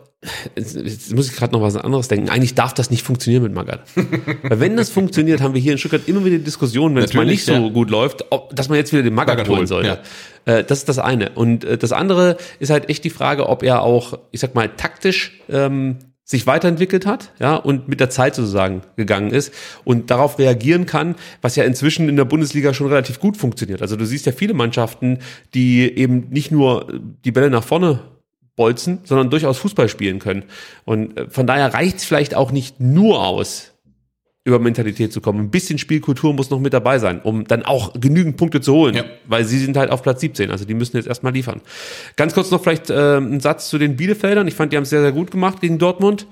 jetzt, 0.55 0.75
jetzt 0.75 1.15
muss 1.15 1.27
ich 1.29 1.35
gerade 1.35 1.53
noch 1.53 1.61
was 1.61 1.75
anderes 1.75 2.07
denken. 2.07 2.29
Eigentlich 2.29 2.55
darf 2.55 2.73
das 2.73 2.89
nicht 2.91 3.03
funktionieren 3.03 3.43
mit 3.43 3.53
Magath. 3.53 3.81
Weil 4.43 4.59
wenn 4.59 4.77
das 4.77 4.89
funktioniert, 4.89 5.41
haben 5.41 5.53
wir 5.53 5.61
hier 5.61 5.73
in 5.73 5.77
Stuttgart 5.77 6.07
immer 6.07 6.23
wieder 6.23 6.37
Diskussionen, 6.37 6.95
wenn 6.95 7.03
es 7.03 7.13
mal 7.13 7.25
nicht 7.25 7.45
so 7.45 7.53
ja. 7.53 7.69
gut 7.69 7.89
läuft, 7.89 8.25
ob, 8.29 8.55
dass 8.55 8.69
man 8.69 8.77
jetzt 8.77 8.91
wieder 8.93 9.03
den 9.03 9.13
Magath, 9.13 9.37
Magath 9.37 9.49
holen 9.49 9.67
sollte. 9.67 9.99
Äh, 10.45 10.63
das 10.63 10.79
ist 10.79 10.89
das 10.89 10.99
eine. 10.99 11.31
Und 11.31 11.63
äh, 11.63 11.77
das 11.77 11.91
andere 11.91 12.37
ist 12.59 12.69
halt 12.69 12.89
echt 12.89 13.03
die 13.03 13.09
Frage, 13.09 13.49
ob 13.49 13.63
er 13.63 13.81
auch, 13.81 14.17
ich 14.31 14.39
sag 14.39 14.55
mal, 14.55 14.69
taktisch 14.69 15.41
ähm, 15.49 15.97
sich 16.23 16.47
weiterentwickelt 16.47 17.05
hat, 17.05 17.33
ja, 17.39 17.55
und 17.55 17.89
mit 17.89 17.99
der 17.99 18.09
Zeit 18.09 18.35
sozusagen 18.35 18.83
gegangen 18.95 19.31
ist 19.31 19.53
und 19.83 20.09
darauf 20.11 20.39
reagieren 20.39 20.85
kann, 20.85 21.15
was 21.41 21.57
ja 21.57 21.65
inzwischen 21.65 22.07
in 22.07 22.15
der 22.15 22.25
Bundesliga 22.25 22.73
schon 22.73 22.87
relativ 22.87 23.19
gut 23.19 23.35
funktioniert. 23.37 23.81
Also 23.81 23.97
du 23.97 24.05
siehst 24.05 24.25
ja 24.25 24.31
viele 24.31 24.53
Mannschaften, 24.53 25.19
die 25.53 25.81
eben 25.81 26.29
nicht 26.29 26.51
nur 26.51 26.87
die 27.25 27.31
Bälle 27.31 27.49
nach 27.49 27.63
vorne 27.63 27.99
bolzen, 28.55 28.99
sondern 29.03 29.29
durchaus 29.29 29.57
Fußball 29.59 29.89
spielen 29.89 30.19
können. 30.19 30.43
Und 30.85 31.17
äh, 31.17 31.29
von 31.29 31.47
daher 31.47 31.73
reicht 31.73 31.97
es 31.97 32.05
vielleicht 32.05 32.35
auch 32.35 32.51
nicht 32.51 32.79
nur 32.79 33.25
aus, 33.25 33.67
über 34.43 34.57
Mentalität 34.59 35.13
zu 35.13 35.21
kommen. 35.21 35.39
Ein 35.39 35.51
bisschen 35.51 35.77
Spielkultur 35.77 36.33
muss 36.33 36.49
noch 36.49 36.59
mit 36.59 36.73
dabei 36.73 36.97
sein, 36.97 37.21
um 37.21 37.45
dann 37.45 37.63
auch 37.63 37.93
genügend 37.99 38.37
Punkte 38.37 38.59
zu 38.59 38.73
holen, 38.73 38.95
Ja. 38.95 39.03
weil 39.27 39.45
sie 39.45 39.59
sind 39.59 39.77
halt 39.77 39.91
auf 39.91 40.01
Platz 40.01 40.21
17, 40.21 40.49
also 40.49 40.65
die 40.65 40.73
müssen 40.73 40.97
jetzt 40.97 41.05
erstmal 41.07 41.31
liefern. 41.33 41.61
Ganz 42.15 42.33
kurz 42.33 42.49
noch 42.49 42.61
vielleicht 42.61 42.89
äh, 42.89 43.17
ein 43.17 43.39
Satz 43.39 43.69
zu 43.69 43.77
den 43.77 43.95
Bielefeldern. 43.97 44.47
Ich 44.47 44.55
fand, 44.55 44.73
die 44.73 44.77
haben 44.77 44.83
es 44.83 44.89
sehr, 44.89 45.01
sehr 45.01 45.11
gut 45.11 45.29
gemacht 45.29 45.61
gegen 45.61 45.77
Dortmund. 45.77 46.25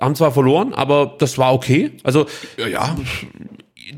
Haben 0.00 0.14
zwar 0.14 0.32
verloren, 0.32 0.74
aber 0.74 1.16
das 1.18 1.38
war 1.38 1.54
okay. 1.54 1.92
Also 2.02 2.26
Ja, 2.58 2.66
ja. 2.66 2.96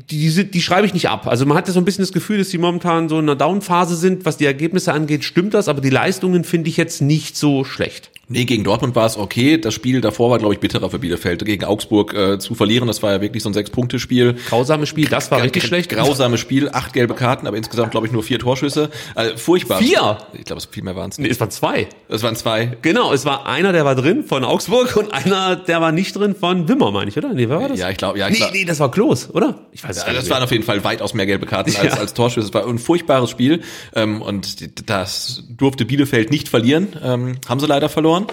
Die, 0.09 0.29
sind- 0.29 0.53
die 0.53 0.61
schreibe 0.61 0.85
ich 0.87 0.93
nicht 0.93 1.09
ab. 1.09 1.27
Also 1.27 1.45
man 1.45 1.57
hat 1.57 1.67
ja 1.67 1.73
so 1.73 1.79
ein 1.79 1.85
bisschen 1.85 2.03
das 2.03 2.11
Gefühl, 2.11 2.37
dass 2.39 2.49
sie 2.49 2.57
momentan 2.57 3.09
so 3.09 3.17
in 3.19 3.25
einer 3.25 3.35
Down-Phase 3.35 3.95
sind. 3.95 4.25
Was 4.25 4.37
die 4.37 4.45
Ergebnisse 4.45 4.93
angeht, 4.93 5.23
stimmt 5.23 5.53
das, 5.53 5.67
aber 5.67 5.81
die 5.81 5.89
Leistungen 5.89 6.43
finde 6.43 6.69
ich 6.69 6.77
jetzt 6.77 7.01
nicht 7.01 7.37
so 7.37 7.63
schlecht. 7.63 8.11
Nee, 8.27 8.45
gegen 8.45 8.63
Dortmund 8.63 8.95
war 8.95 9.05
es 9.05 9.17
okay. 9.17 9.59
Das 9.59 9.75
Spiel 9.75 10.01
davor 10.01 10.31
war, 10.31 10.39
glaube 10.39 10.55
ich, 10.55 10.59
bitterer 10.59 10.89
für 10.89 10.97
Bielefeld. 10.97 11.45
Gegen 11.45 11.63
Augsburg 11.63 12.11
äh, 12.15 12.39
zu 12.39 12.55
verlieren, 12.55 12.87
das 12.87 13.03
war 13.03 13.11
ja 13.11 13.21
wirklich 13.21 13.43
so 13.43 13.49
ein 13.49 13.53
Sechs-Punkte-Spiel. 13.53 14.37
Grausames 14.49 14.89
Spiel, 14.89 15.07
das 15.07 15.29
war 15.29 15.43
richtig 15.43 15.61
schlecht. 15.63 15.91
Grausames 15.91 16.39
Spiel, 16.39 16.69
acht 16.69 16.91
gelbe 16.93 17.13
Karten, 17.13 17.45
aber 17.45 17.55
insgesamt, 17.55 17.91
glaube 17.91 18.07
ich, 18.07 18.13
nur 18.13 18.23
vier 18.23 18.39
Torschüsse. 18.39 18.89
Also, 19.13 19.37
furchtbar. 19.37 19.77
Vier? 19.77 20.17
Ich 20.33 20.45
glaube, 20.45 20.59
es 20.59 20.65
viel 20.65 20.81
mehr 20.81 20.95
waren 20.95 21.11
es 21.11 21.19
Nee, 21.19 21.27
es 21.29 21.39
waren 21.39 21.51
zwei. 21.51 21.87
Es 22.09 22.23
waren 22.23 22.35
zwei. 22.35 22.75
Genau, 22.81 23.13
es 23.13 23.25
war 23.25 23.45
einer, 23.45 23.71
der 23.73 23.85
war 23.85 23.93
drin 23.93 24.23
von 24.23 24.43
Augsburg 24.43 24.95
und 24.97 25.13
einer, 25.13 25.55
der 25.55 25.79
war 25.81 25.91
nicht 25.91 26.15
drin 26.15 26.33
von 26.33 26.67
Wimmer, 26.67 26.89
meine 26.89 27.11
ich, 27.11 27.17
oder? 27.17 27.31
Nee, 27.31 27.47
wer 27.47 27.59
war 27.59 27.69
das? 27.69 27.77
Ja, 27.79 27.91
ich 27.91 27.97
glaube, 27.97 28.17
ja, 28.17 28.25
ich 28.27 28.33
Nee, 28.33 28.37
glaub- 28.39 28.53
nee, 28.53 28.65
das 28.65 28.79
war 28.79 28.89
Klos, 28.89 29.29
oder? 29.31 29.59
Ich 29.75 29.83
weiß 29.83 30.05
gar 30.05 30.13
das 30.13 30.29
waren 30.29 30.41
auf 30.41 30.51
jeden 30.51 30.63
Fall 30.63 30.85
weitaus 30.85 31.13
mehr 31.13 31.25
gelbe 31.25 31.45
Karten 31.45 31.75
als, 31.75 31.95
Ja. 31.95 31.99
als 31.99 32.13
Torschüsse. 32.13 32.47
Es 32.47 32.53
war 32.53 32.65
ein 32.65 32.79
furchtbares 32.79 33.29
Spiel 33.29 33.61
ähm, 33.93 34.21
und 34.21 34.89
das 34.89 35.43
durfte 35.49 35.83
Bielefeld 35.83 36.31
nicht 36.31 36.47
verlieren. 36.47 36.95
Ähm, 37.03 37.35
haben 37.49 37.59
sie 37.59 37.67
leider 37.67 37.89
verloren. 37.89 38.27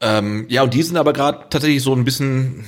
Ähm, 0.00 0.46
ja, 0.48 0.62
und 0.62 0.74
die 0.74 0.82
sind 0.84 0.96
aber 0.96 1.12
gerade 1.12 1.46
tatsächlich 1.50 1.82
so 1.82 1.92
ein 1.92 2.04
bisschen 2.04 2.64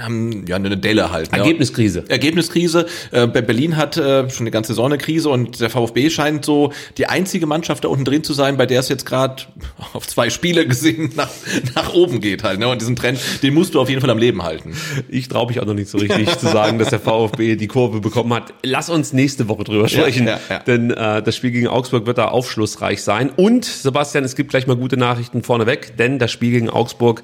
haben 0.00 0.46
ja 0.46 0.56
eine 0.56 0.76
Delle 0.76 1.10
halt. 1.10 1.32
Ne? 1.32 1.38
Ergebniskrise. 1.38 2.04
Ergebniskrise. 2.08 2.86
Äh, 3.10 3.26
Berlin 3.26 3.76
hat 3.76 3.96
äh, 3.96 4.28
schon 4.30 4.44
eine 4.44 4.50
ganze 4.50 4.72
Saison 4.72 4.86
eine 4.86 4.98
Krise 4.98 5.28
und 5.28 5.60
der 5.60 5.70
VfB 5.70 6.10
scheint 6.10 6.44
so 6.44 6.72
die 6.96 7.06
einzige 7.06 7.46
Mannschaft 7.46 7.84
da 7.84 7.88
unten 7.88 8.04
drin 8.04 8.24
zu 8.24 8.32
sein, 8.32 8.56
bei 8.56 8.66
der 8.66 8.80
es 8.80 8.88
jetzt 8.88 9.06
gerade 9.06 9.44
auf 9.92 10.06
zwei 10.06 10.30
Spiele 10.30 10.66
gesehen 10.66 11.12
nach, 11.16 11.30
nach 11.74 11.92
oben 11.94 12.20
geht 12.20 12.42
halt. 12.42 12.58
Ne? 12.58 12.68
Und 12.68 12.80
diesen 12.80 12.96
Trend, 12.96 13.20
den 13.42 13.54
musst 13.54 13.74
du 13.74 13.80
auf 13.80 13.88
jeden 13.88 14.00
Fall 14.00 14.10
am 14.10 14.18
Leben 14.18 14.42
halten. 14.42 14.76
Ich 15.08 15.28
traue 15.28 15.46
mich 15.48 15.60
auch 15.60 15.66
noch 15.66 15.74
nicht 15.74 15.88
so 15.88 15.98
richtig 15.98 16.36
zu 16.38 16.46
sagen, 16.46 16.78
dass 16.78 16.90
der 16.90 17.00
VfB 17.00 17.56
die 17.56 17.68
Kurve 17.68 18.00
bekommen 18.00 18.32
hat. 18.34 18.54
Lass 18.62 18.90
uns 18.90 19.12
nächste 19.12 19.48
Woche 19.48 19.64
drüber 19.64 19.88
sprechen, 19.88 20.26
ja, 20.26 20.40
ja. 20.48 20.58
denn 20.60 20.90
äh, 20.90 21.22
das 21.22 21.36
Spiel 21.36 21.50
gegen 21.50 21.68
Augsburg 21.68 22.06
wird 22.06 22.18
da 22.18 22.28
aufschlussreich 22.28 23.02
sein. 23.02 23.30
Und 23.36 23.64
Sebastian, 23.64 24.24
es 24.24 24.36
gibt 24.36 24.50
gleich 24.50 24.66
mal 24.66 24.76
gute 24.76 24.96
Nachrichten 24.96 25.42
vorneweg, 25.42 25.96
denn 25.96 26.18
das 26.18 26.30
Spiel 26.30 26.52
gegen 26.52 26.70
Augsburg 26.70 27.22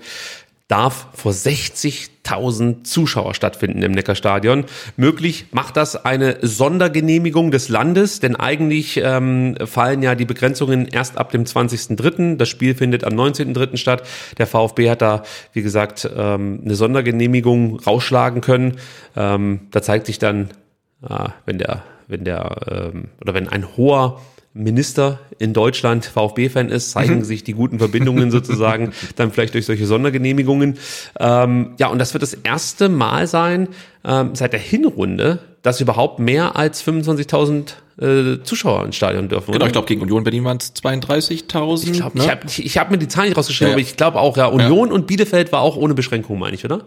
darf 0.68 1.08
vor 1.12 1.32
60.000 1.32 2.84
Zuschauer 2.84 3.34
stattfinden 3.34 3.82
im 3.82 3.92
Neckarstadion. 3.92 4.64
Möglich 4.96 5.46
macht 5.52 5.76
das 5.76 6.04
eine 6.06 6.38
Sondergenehmigung 6.40 7.50
des 7.50 7.68
Landes, 7.68 8.20
denn 8.20 8.34
eigentlich 8.34 8.98
ähm, 9.02 9.56
fallen 9.66 10.02
ja 10.02 10.14
die 10.14 10.24
Begrenzungen 10.24 10.86
erst 10.86 11.18
ab 11.18 11.32
dem 11.32 11.44
20.03. 11.44 12.36
Das 12.36 12.48
Spiel 12.48 12.74
findet 12.74 13.04
am 13.04 13.12
19.03. 13.12 13.76
statt. 13.76 14.06
Der 14.38 14.46
VfB 14.46 14.88
hat 14.88 15.02
da, 15.02 15.22
wie 15.52 15.62
gesagt, 15.62 16.08
ähm, 16.16 16.60
eine 16.64 16.74
Sondergenehmigung 16.74 17.80
rausschlagen 17.80 18.40
können. 18.40 18.78
Ähm, 19.16 19.68
da 19.70 19.82
zeigt 19.82 20.06
sich 20.06 20.18
dann, 20.18 20.48
äh, 21.06 21.28
wenn 21.44 21.58
der, 21.58 21.82
wenn 22.08 22.24
der 22.24 22.56
ähm, 22.70 23.08
oder 23.20 23.34
wenn 23.34 23.50
ein 23.50 23.76
hoher 23.76 24.22
Minister 24.56 25.18
in 25.40 25.52
Deutschland 25.52 26.04
VfB-Fan 26.04 26.68
ist, 26.68 26.92
zeigen 26.92 27.24
sich 27.24 27.42
die 27.42 27.54
guten 27.54 27.80
Verbindungen 27.80 28.30
sozusagen 28.30 28.92
dann 29.16 29.32
vielleicht 29.32 29.54
durch 29.54 29.66
solche 29.66 29.84
Sondergenehmigungen. 29.84 30.78
Ähm, 31.18 31.74
ja, 31.78 31.88
und 31.88 31.98
das 31.98 32.14
wird 32.14 32.22
das 32.22 32.34
erste 32.34 32.88
Mal 32.88 33.26
sein 33.26 33.68
ähm, 34.04 34.30
seit 34.34 34.52
der 34.52 34.60
Hinrunde, 34.60 35.40
dass 35.62 35.80
überhaupt 35.80 36.20
mehr 36.20 36.54
als 36.54 36.86
25.000 36.86 37.72
äh, 38.00 38.42
Zuschauer 38.44 38.84
ins 38.84 38.94
Stadion 38.94 39.28
dürfen. 39.28 39.46
Genau, 39.50 39.56
oder? 39.56 39.66
ich 39.66 39.72
glaube, 39.72 39.88
gegen 39.88 40.02
Union 40.02 40.22
Berlin 40.22 40.44
waren 40.44 40.58
es 40.58 40.72
32.000. 40.76 41.90
Ich, 41.90 41.92
glaub, 41.94 42.14
ne? 42.14 42.22
ich 42.22 42.30
habe 42.30 42.46
ich, 42.46 42.64
ich 42.64 42.78
hab 42.78 42.92
mir 42.92 42.98
die 42.98 43.08
Zahlen 43.08 43.30
nicht 43.30 43.36
rausgeschrieben, 43.36 43.72
Ja, 43.72 43.76
ja. 43.76 43.82
aber 43.82 43.88
ich 43.88 43.96
glaube 43.96 44.20
auch, 44.20 44.36
ja, 44.36 44.46
Union 44.46 44.92
und 44.92 45.08
Bielefeld 45.08 45.50
war 45.50 45.62
auch 45.62 45.76
ohne 45.76 45.94
Beschränkung, 45.94 46.38
meine 46.38 46.54
ich, 46.54 46.64
oder? 46.64 46.84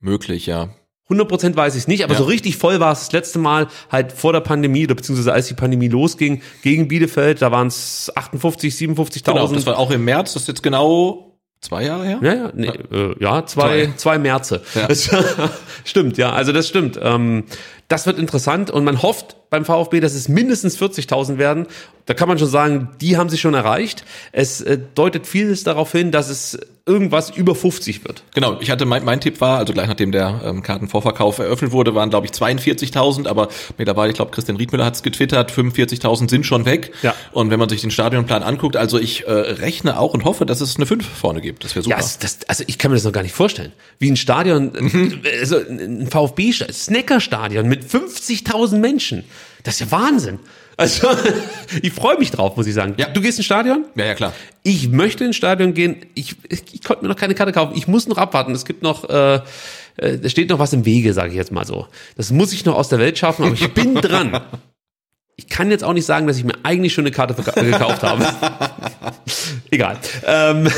Möglich, 0.00 0.46
ja. 0.46 0.70
100% 1.10 1.56
weiß 1.56 1.74
ich 1.76 1.88
nicht, 1.88 2.04
aber 2.04 2.12
Ja. 2.14 2.18
so 2.18 2.24
richtig 2.24 2.56
voll 2.56 2.80
war 2.80 2.92
es 2.92 3.00
das 3.00 3.12
letzte 3.12 3.38
Mal 3.38 3.66
halt 3.90 4.12
vor 4.12 4.32
der 4.32 4.40
Pandemie 4.40 4.84
oder 4.84 4.94
beziehungsweise 4.94 5.32
als 5.32 5.48
die 5.48 5.54
Pandemie 5.54 5.88
losging 5.88 6.42
gegen 6.62 6.88
Bielefeld, 6.88 7.42
da 7.42 7.50
waren 7.50 7.66
es 7.66 8.10
58, 8.14 8.74
57.000. 8.74 9.24
Genau, 9.24 9.46
das 9.52 9.66
war 9.66 9.78
auch 9.78 9.90
im 9.90 10.04
März, 10.04 10.32
das 10.34 10.42
ist 10.42 10.48
jetzt 10.48 10.62
genau 10.62 11.26
zwei 11.60 11.84
Jahre 11.84 12.04
her. 12.06 12.18
ja, 12.22 12.34
ja, 12.34 12.52
nee, 12.54 12.68
äh, 12.68 13.14
ja, 13.20 13.44
zwei, 13.44 13.86
Zwei. 13.86 13.92
zwei 13.96 14.18
Märze. 14.18 14.62
Ja. 14.74 14.88
Stimmt, 15.84 16.16
ja, 16.16 16.32
also 16.32 16.52
das 16.52 16.68
stimmt. 16.68 16.98
Ähm, 17.02 17.44
das 17.88 18.06
wird 18.06 18.18
interessant 18.18 18.70
und 18.70 18.84
man 18.84 19.02
hofft 19.02 19.36
beim 19.50 19.64
VfB, 19.64 20.00
dass 20.00 20.14
es 20.14 20.28
mindestens 20.28 20.78
40.000 20.78 21.38
werden. 21.38 21.66
Da 22.06 22.14
kann 22.14 22.28
man 22.28 22.38
schon 22.38 22.48
sagen, 22.48 22.90
die 23.00 23.16
haben 23.16 23.28
sie 23.28 23.36
schon 23.38 23.54
erreicht. 23.54 24.04
Es 24.32 24.60
äh, 24.60 24.78
deutet 24.94 25.26
vieles 25.26 25.64
darauf 25.64 25.90
hin, 25.92 26.12
dass 26.12 26.28
es 26.30 26.58
irgendwas 26.90 27.30
über 27.30 27.54
50 27.54 28.04
wird. 28.04 28.22
Genau, 28.34 28.58
ich 28.60 28.70
hatte 28.70 28.84
mein, 28.86 29.04
mein 29.04 29.20
Tipp 29.20 29.40
war, 29.40 29.58
also 29.58 29.72
gleich 29.72 29.86
nachdem 29.86 30.10
der 30.12 30.40
ähm, 30.44 30.62
Kartenvorverkauf 30.62 31.38
eröffnet 31.38 31.70
wurde, 31.72 31.94
waren 31.94 32.10
glaube 32.10 32.26
ich 32.26 32.32
42.000, 32.32 33.28
aber 33.28 33.48
mittlerweile, 33.78 34.10
ich 34.10 34.16
glaube 34.16 34.32
Christian 34.32 34.56
Riedmüller 34.56 34.84
hat 34.84 34.96
es 34.96 35.02
getwittert, 35.02 35.52
45.000 35.52 36.28
sind 36.28 36.44
schon 36.44 36.64
weg. 36.64 36.92
Ja. 37.02 37.14
Und 37.32 37.50
wenn 37.50 37.58
man 37.58 37.68
sich 37.68 37.80
den 37.80 37.90
Stadionplan 37.90 38.42
anguckt, 38.42 38.76
also 38.76 38.98
ich 38.98 39.26
äh, 39.26 39.30
rechne 39.30 39.98
auch 39.98 40.12
und 40.14 40.24
hoffe, 40.24 40.44
dass 40.46 40.60
es 40.60 40.76
eine 40.76 40.86
5 40.86 41.06
vorne 41.06 41.40
gibt. 41.40 41.62
Das 41.64 41.74
wäre 41.76 41.84
super. 41.84 41.96
Ja, 41.96 42.02
es- 42.04 42.18
das, 42.18 42.38
also 42.48 42.64
ich 42.66 42.78
kann 42.78 42.90
mir 42.90 42.96
das 42.96 43.04
noch 43.04 43.12
gar 43.12 43.22
nicht 43.22 43.34
vorstellen. 43.34 43.72
Wie 44.00 44.10
ein 44.10 44.16
Stadion, 44.16 44.72
also 45.40 45.56
ein 45.58 46.08
VfB, 46.10 46.52
Snacker-Stadion 46.52 47.68
mit 47.68 47.84
50.000 47.84 48.78
Menschen. 48.78 49.24
Das 49.62 49.74
ist 49.74 49.80
ja 49.80 49.90
Wahnsinn. 49.92 50.38
Also, 50.80 51.08
ich 51.82 51.92
freue 51.92 52.18
mich 52.18 52.30
drauf, 52.30 52.56
muss 52.56 52.66
ich 52.66 52.72
sagen. 52.72 52.94
Ja. 52.96 53.08
Du 53.10 53.20
gehst 53.20 53.38
ins 53.38 53.44
Stadion? 53.44 53.84
ja, 53.96 54.06
ja, 54.06 54.14
klar. 54.14 54.32
Ich 54.62 54.88
möchte 54.88 55.24
ins 55.24 55.36
Stadion 55.36 55.74
gehen. 55.74 55.96
Ich, 56.14 56.36
ich, 56.48 56.62
ich 56.72 56.82
konnte 56.82 57.02
mir 57.02 57.10
noch 57.10 57.16
keine 57.16 57.34
Karte 57.34 57.52
kaufen. 57.52 57.74
Ich 57.76 57.86
muss 57.86 58.08
noch 58.08 58.16
abwarten. 58.16 58.52
Es 58.52 58.64
gibt 58.64 58.82
noch, 58.82 59.08
äh, 59.08 59.40
äh, 59.96 60.18
da 60.18 60.28
steht 60.30 60.48
noch 60.48 60.58
was 60.58 60.72
im 60.72 60.86
Wege, 60.86 61.12
sage 61.12 61.30
ich 61.30 61.36
jetzt 61.36 61.52
mal 61.52 61.66
so. 61.66 61.86
Das 62.16 62.30
muss 62.30 62.54
ich 62.54 62.64
noch 62.64 62.76
aus 62.76 62.88
der 62.88 62.98
Welt 62.98 63.18
schaffen, 63.18 63.44
aber 63.44 63.54
ich 63.54 63.72
bin 63.74 63.94
dran. 63.94 64.40
Ich 65.40 65.48
kann 65.48 65.70
jetzt 65.70 65.82
auch 65.82 65.94
nicht 65.94 66.04
sagen, 66.04 66.26
dass 66.26 66.36
ich 66.36 66.44
mir 66.44 66.52
eigentlich 66.64 66.92
schon 66.92 67.06
eine 67.06 67.12
Karte 67.12 67.32
verka- 67.32 67.64
gekauft 67.64 68.02
habe. 68.02 68.26
Egal. 69.70 69.96
Ähm, 70.26 70.68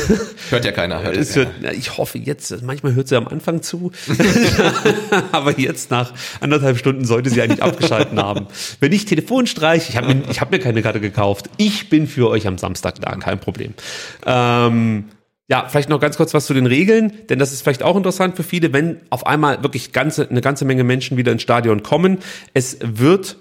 Hört 0.51 0.63
ja 0.63 0.71
keiner. 0.71 1.03
Hört 1.03 1.17
es 1.17 1.33
keiner. 1.33 1.47
hört, 1.47 1.55
na, 1.63 1.71
ich 1.73 1.97
hoffe 1.97 2.17
jetzt, 2.17 2.61
manchmal 2.63 2.95
hört 2.95 3.09
sie 3.09 3.17
am 3.17 3.27
Anfang 3.27 3.61
zu, 3.61 3.91
aber 5.33 5.59
jetzt 5.59 5.91
nach 5.91 6.13
anderthalb 6.39 6.77
Stunden 6.77 7.03
sollte 7.03 7.29
sie 7.29 7.41
eigentlich 7.41 7.61
abgeschalten 7.61 8.17
haben. 8.19 8.47
Wenn 8.79 8.93
ich 8.93 9.03
Telefonstreich, 9.03 9.89
ich 9.89 9.97
habe 9.97 10.13
mir, 10.13 10.23
ich 10.31 10.39
hab 10.39 10.49
mir 10.51 10.59
keine 10.59 10.81
Karte 10.81 11.01
gekauft, 11.01 11.49
ich 11.57 11.89
bin 11.89 12.07
für 12.07 12.29
euch 12.29 12.47
am 12.47 12.57
Samstag 12.57 13.01
da, 13.01 13.15
kein 13.17 13.39
Problem. 13.39 13.73
Ähm, 14.25 15.09
ja, 15.49 15.65
vielleicht 15.67 15.89
noch 15.89 15.99
ganz 15.99 16.15
kurz 16.15 16.33
was 16.33 16.45
zu 16.45 16.53
den 16.53 16.67
Regeln, 16.67 17.11
denn 17.29 17.37
das 17.37 17.51
ist 17.51 17.63
vielleicht 17.63 17.83
auch 17.83 17.97
interessant 17.97 18.37
für 18.37 18.43
viele, 18.43 18.71
wenn 18.71 19.01
auf 19.09 19.27
einmal 19.27 19.61
wirklich 19.61 19.91
ganze, 19.91 20.29
eine 20.29 20.39
ganze 20.39 20.63
Menge 20.63 20.85
Menschen 20.85 21.17
wieder 21.17 21.33
ins 21.33 21.41
Stadion 21.41 21.83
kommen. 21.83 22.19
Es 22.53 22.77
wird 22.81 23.35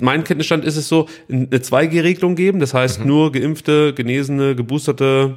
mein 0.00 0.24
Kenntnisstand 0.24 0.64
ist 0.64 0.76
es 0.76 0.88
so, 0.88 1.08
eine 1.30 1.46
2G-Regelung 1.58 2.34
geben. 2.34 2.60
Das 2.60 2.74
heißt, 2.74 3.00
Mhm. 3.00 3.06
nur 3.06 3.32
Geimpfte, 3.32 3.94
Genesene, 3.94 4.54
Geboosterte, 4.54 5.36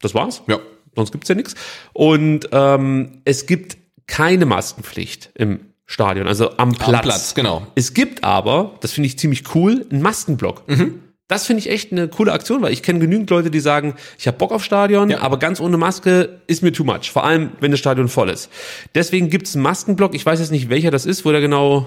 das 0.00 0.14
war's. 0.14 0.42
Ja. 0.48 0.58
Sonst 0.96 1.12
gibt's 1.12 1.28
ja 1.28 1.34
nichts. 1.34 1.54
Und 1.92 2.48
ähm, 2.52 3.20
es 3.24 3.46
gibt 3.46 3.76
keine 4.06 4.46
Maskenpflicht 4.46 5.30
im 5.34 5.60
Stadion, 5.86 6.26
also 6.28 6.56
am 6.56 6.72
Platz. 6.72 6.88
Am 6.94 7.00
Platz, 7.02 7.34
genau. 7.34 7.66
Es 7.74 7.94
gibt 7.94 8.24
aber, 8.24 8.76
das 8.80 8.92
finde 8.92 9.08
ich 9.08 9.18
ziemlich 9.18 9.54
cool, 9.54 9.86
einen 9.90 10.02
Maskenblock. 10.02 10.68
Mhm. 10.68 11.00
Das 11.26 11.46
finde 11.46 11.60
ich 11.60 11.70
echt 11.70 11.90
eine 11.90 12.08
coole 12.08 12.32
Aktion, 12.32 12.60
weil 12.62 12.72
ich 12.72 12.82
kenne 12.82 12.98
genügend 13.00 13.30
Leute, 13.30 13.50
die 13.50 13.60
sagen, 13.60 13.94
ich 14.18 14.26
habe 14.26 14.36
Bock 14.36 14.52
auf 14.52 14.62
Stadion, 14.62 15.08
Ja. 15.10 15.20
aber 15.22 15.38
ganz 15.38 15.58
ohne 15.60 15.76
Maske 15.78 16.40
ist 16.46 16.62
mir 16.62 16.72
too 16.72 16.84
much. 16.84 17.10
Vor 17.10 17.24
allem, 17.24 17.52
wenn 17.60 17.70
das 17.70 17.80
Stadion 17.80 18.08
voll 18.08 18.28
ist. 18.28 18.50
Deswegen 18.94 19.30
gibt's 19.30 19.54
einen 19.54 19.62
Maskenblock. 19.62 20.14
Ich 20.14 20.24
weiß 20.24 20.38
jetzt 20.40 20.52
nicht, 20.52 20.68
welcher 20.68 20.90
das 20.90 21.06
ist, 21.06 21.24
wo 21.24 21.32
der 21.32 21.40
genau 21.40 21.86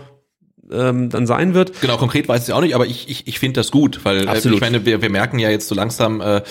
ähm, 0.71 1.09
dann 1.09 1.27
sein 1.27 1.53
wird. 1.53 1.79
Genau, 1.81 1.97
konkret 1.97 2.27
weiß 2.27 2.47
ich 2.47 2.53
auch 2.53 2.61
nicht, 2.61 2.75
aber 2.75 2.85
ich, 2.85 3.09
ich, 3.09 3.27
ich 3.27 3.39
finde 3.39 3.59
das 3.59 3.71
gut, 3.71 4.01
weil 4.03 4.25
äh, 4.25 4.27
Absolut. 4.27 4.57
ich 4.57 4.61
meine, 4.61 4.85
wir, 4.85 5.01
wir 5.01 5.09
merken 5.09 5.39
ja 5.39 5.49
jetzt 5.49 5.67
so 5.67 5.75
langsam, 5.75 6.21
äh, 6.21 6.41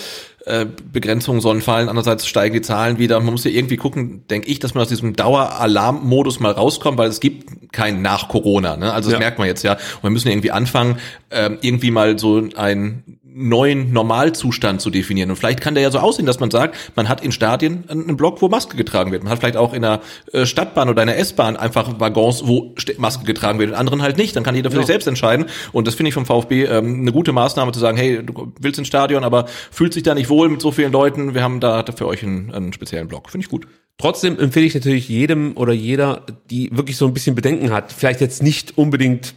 äh, 0.47 0.65
Begrenzungen 0.93 1.41
sollen 1.41 1.61
fallen, 1.61 1.89
andererseits 1.89 2.25
steigen 2.27 2.53
die 2.53 2.61
Zahlen 2.61 2.97
wieder. 2.97 3.19
Man 3.19 3.31
muss 3.33 3.43
ja 3.43 3.51
irgendwie 3.51 3.77
gucken, 3.77 4.23
denke 4.29 4.47
ich, 4.47 4.59
dass 4.59 4.73
man 4.73 4.81
aus 4.83 4.89
diesem 4.89 5.15
Daueralarmmodus 5.15 6.39
mal 6.39 6.51
rauskommt, 6.51 6.97
weil 6.97 7.09
es 7.09 7.19
gibt 7.19 7.71
kein 7.73 8.01
nach 8.01 8.27
Corona. 8.29 8.77
Ne? 8.77 8.91
Also 8.93 9.09
das 9.09 9.13
Ja. 9.13 9.19
merkt 9.19 9.39
man 9.39 9.47
jetzt 9.47 9.63
ja. 9.63 9.73
Und 9.73 10.03
wir 10.03 10.09
müssen 10.09 10.29
irgendwie 10.29 10.51
anfangen, 10.51 10.97
ähm, 11.31 11.57
irgendwie 11.61 11.91
mal 11.91 12.17
so 12.17 12.41
einen 12.55 13.19
neuen 13.39 13.93
Normalzustand 13.93 14.81
zu 14.81 14.89
definieren. 14.89 15.29
Und 15.29 15.35
vielleicht 15.35 15.61
kann 15.61 15.75
der 15.75 15.83
ja 15.83 15.91
so 15.91 15.99
aussehen, 15.99 16.25
dass 16.25 16.39
man 16.39 16.49
sagt, 16.49 16.75
man 16.95 17.07
hat 17.07 17.21
in 17.23 17.31
Stadien 17.31 17.83
einen 17.87 18.17
Block, 18.17 18.41
wo 18.41 18.49
Maske 18.49 18.75
getragen 18.77 19.11
wird. 19.11 19.23
Man 19.23 19.31
hat 19.31 19.37
vielleicht 19.37 19.57
auch 19.57 19.73
in 19.73 19.85
einer 19.85 19.99
äh, 20.33 20.47
Stadtbahn 20.47 20.89
oder 20.89 21.03
einer 21.03 21.15
S-Bahn 21.17 21.55
einfach 21.55 21.99
Waggons, 21.99 22.47
wo 22.47 22.73
Maske 22.97 23.25
getragen 23.25 23.59
wird, 23.59 23.69
in 23.69 23.75
anderen 23.75 24.01
halt 24.01 24.17
nicht. 24.17 24.35
Dann 24.35 24.41
kann 24.43 24.55
jeder 24.55 24.71
für 24.71 24.77
Ja. 24.77 24.81
sich 24.81 24.87
selbst 24.87 25.07
entscheiden. 25.07 25.45
Und 25.71 25.85
das 25.85 25.93
finde 25.93 26.07
ich 26.07 26.15
vom 26.15 26.25
VfB 26.25 26.63
ähm, 26.65 27.01
eine 27.01 27.11
gute 27.11 27.31
Maßnahme 27.31 27.71
zu 27.73 27.79
sagen, 27.79 27.95
hey, 27.95 28.23
du 28.25 28.51
willst 28.59 28.79
ins 28.79 28.87
Stadion, 28.87 29.23
aber 29.23 29.45
fühlt 29.69 29.93
sich 29.93 30.01
da 30.01 30.15
nicht 30.15 30.29
wohl 30.29 30.36
mit 30.45 30.61
so 30.61 30.71
vielen 30.71 30.91
Leuten. 30.91 31.33
Wir 31.33 31.43
haben 31.43 31.59
da 31.59 31.83
für 31.95 32.07
euch 32.07 32.23
einen, 32.23 32.53
einen 32.53 32.73
speziellen 32.73 33.07
Block. 33.07 33.29
Finde 33.29 33.45
ich 33.45 33.49
gut. 33.49 33.67
Trotzdem 33.97 34.39
empfehle 34.39 34.65
ich 34.65 34.75
natürlich 34.75 35.09
jedem 35.09 35.57
oder 35.57 35.73
jeder, 35.73 36.21
die 36.51 36.69
wirklich 36.75 36.97
so 36.97 37.07
ein 37.07 37.13
bisschen 37.13 37.35
Bedenken 37.35 37.71
hat, 37.71 37.91
vielleicht 37.91 38.21
jetzt 38.21 38.43
nicht 38.43 38.77
unbedingt 38.77 39.33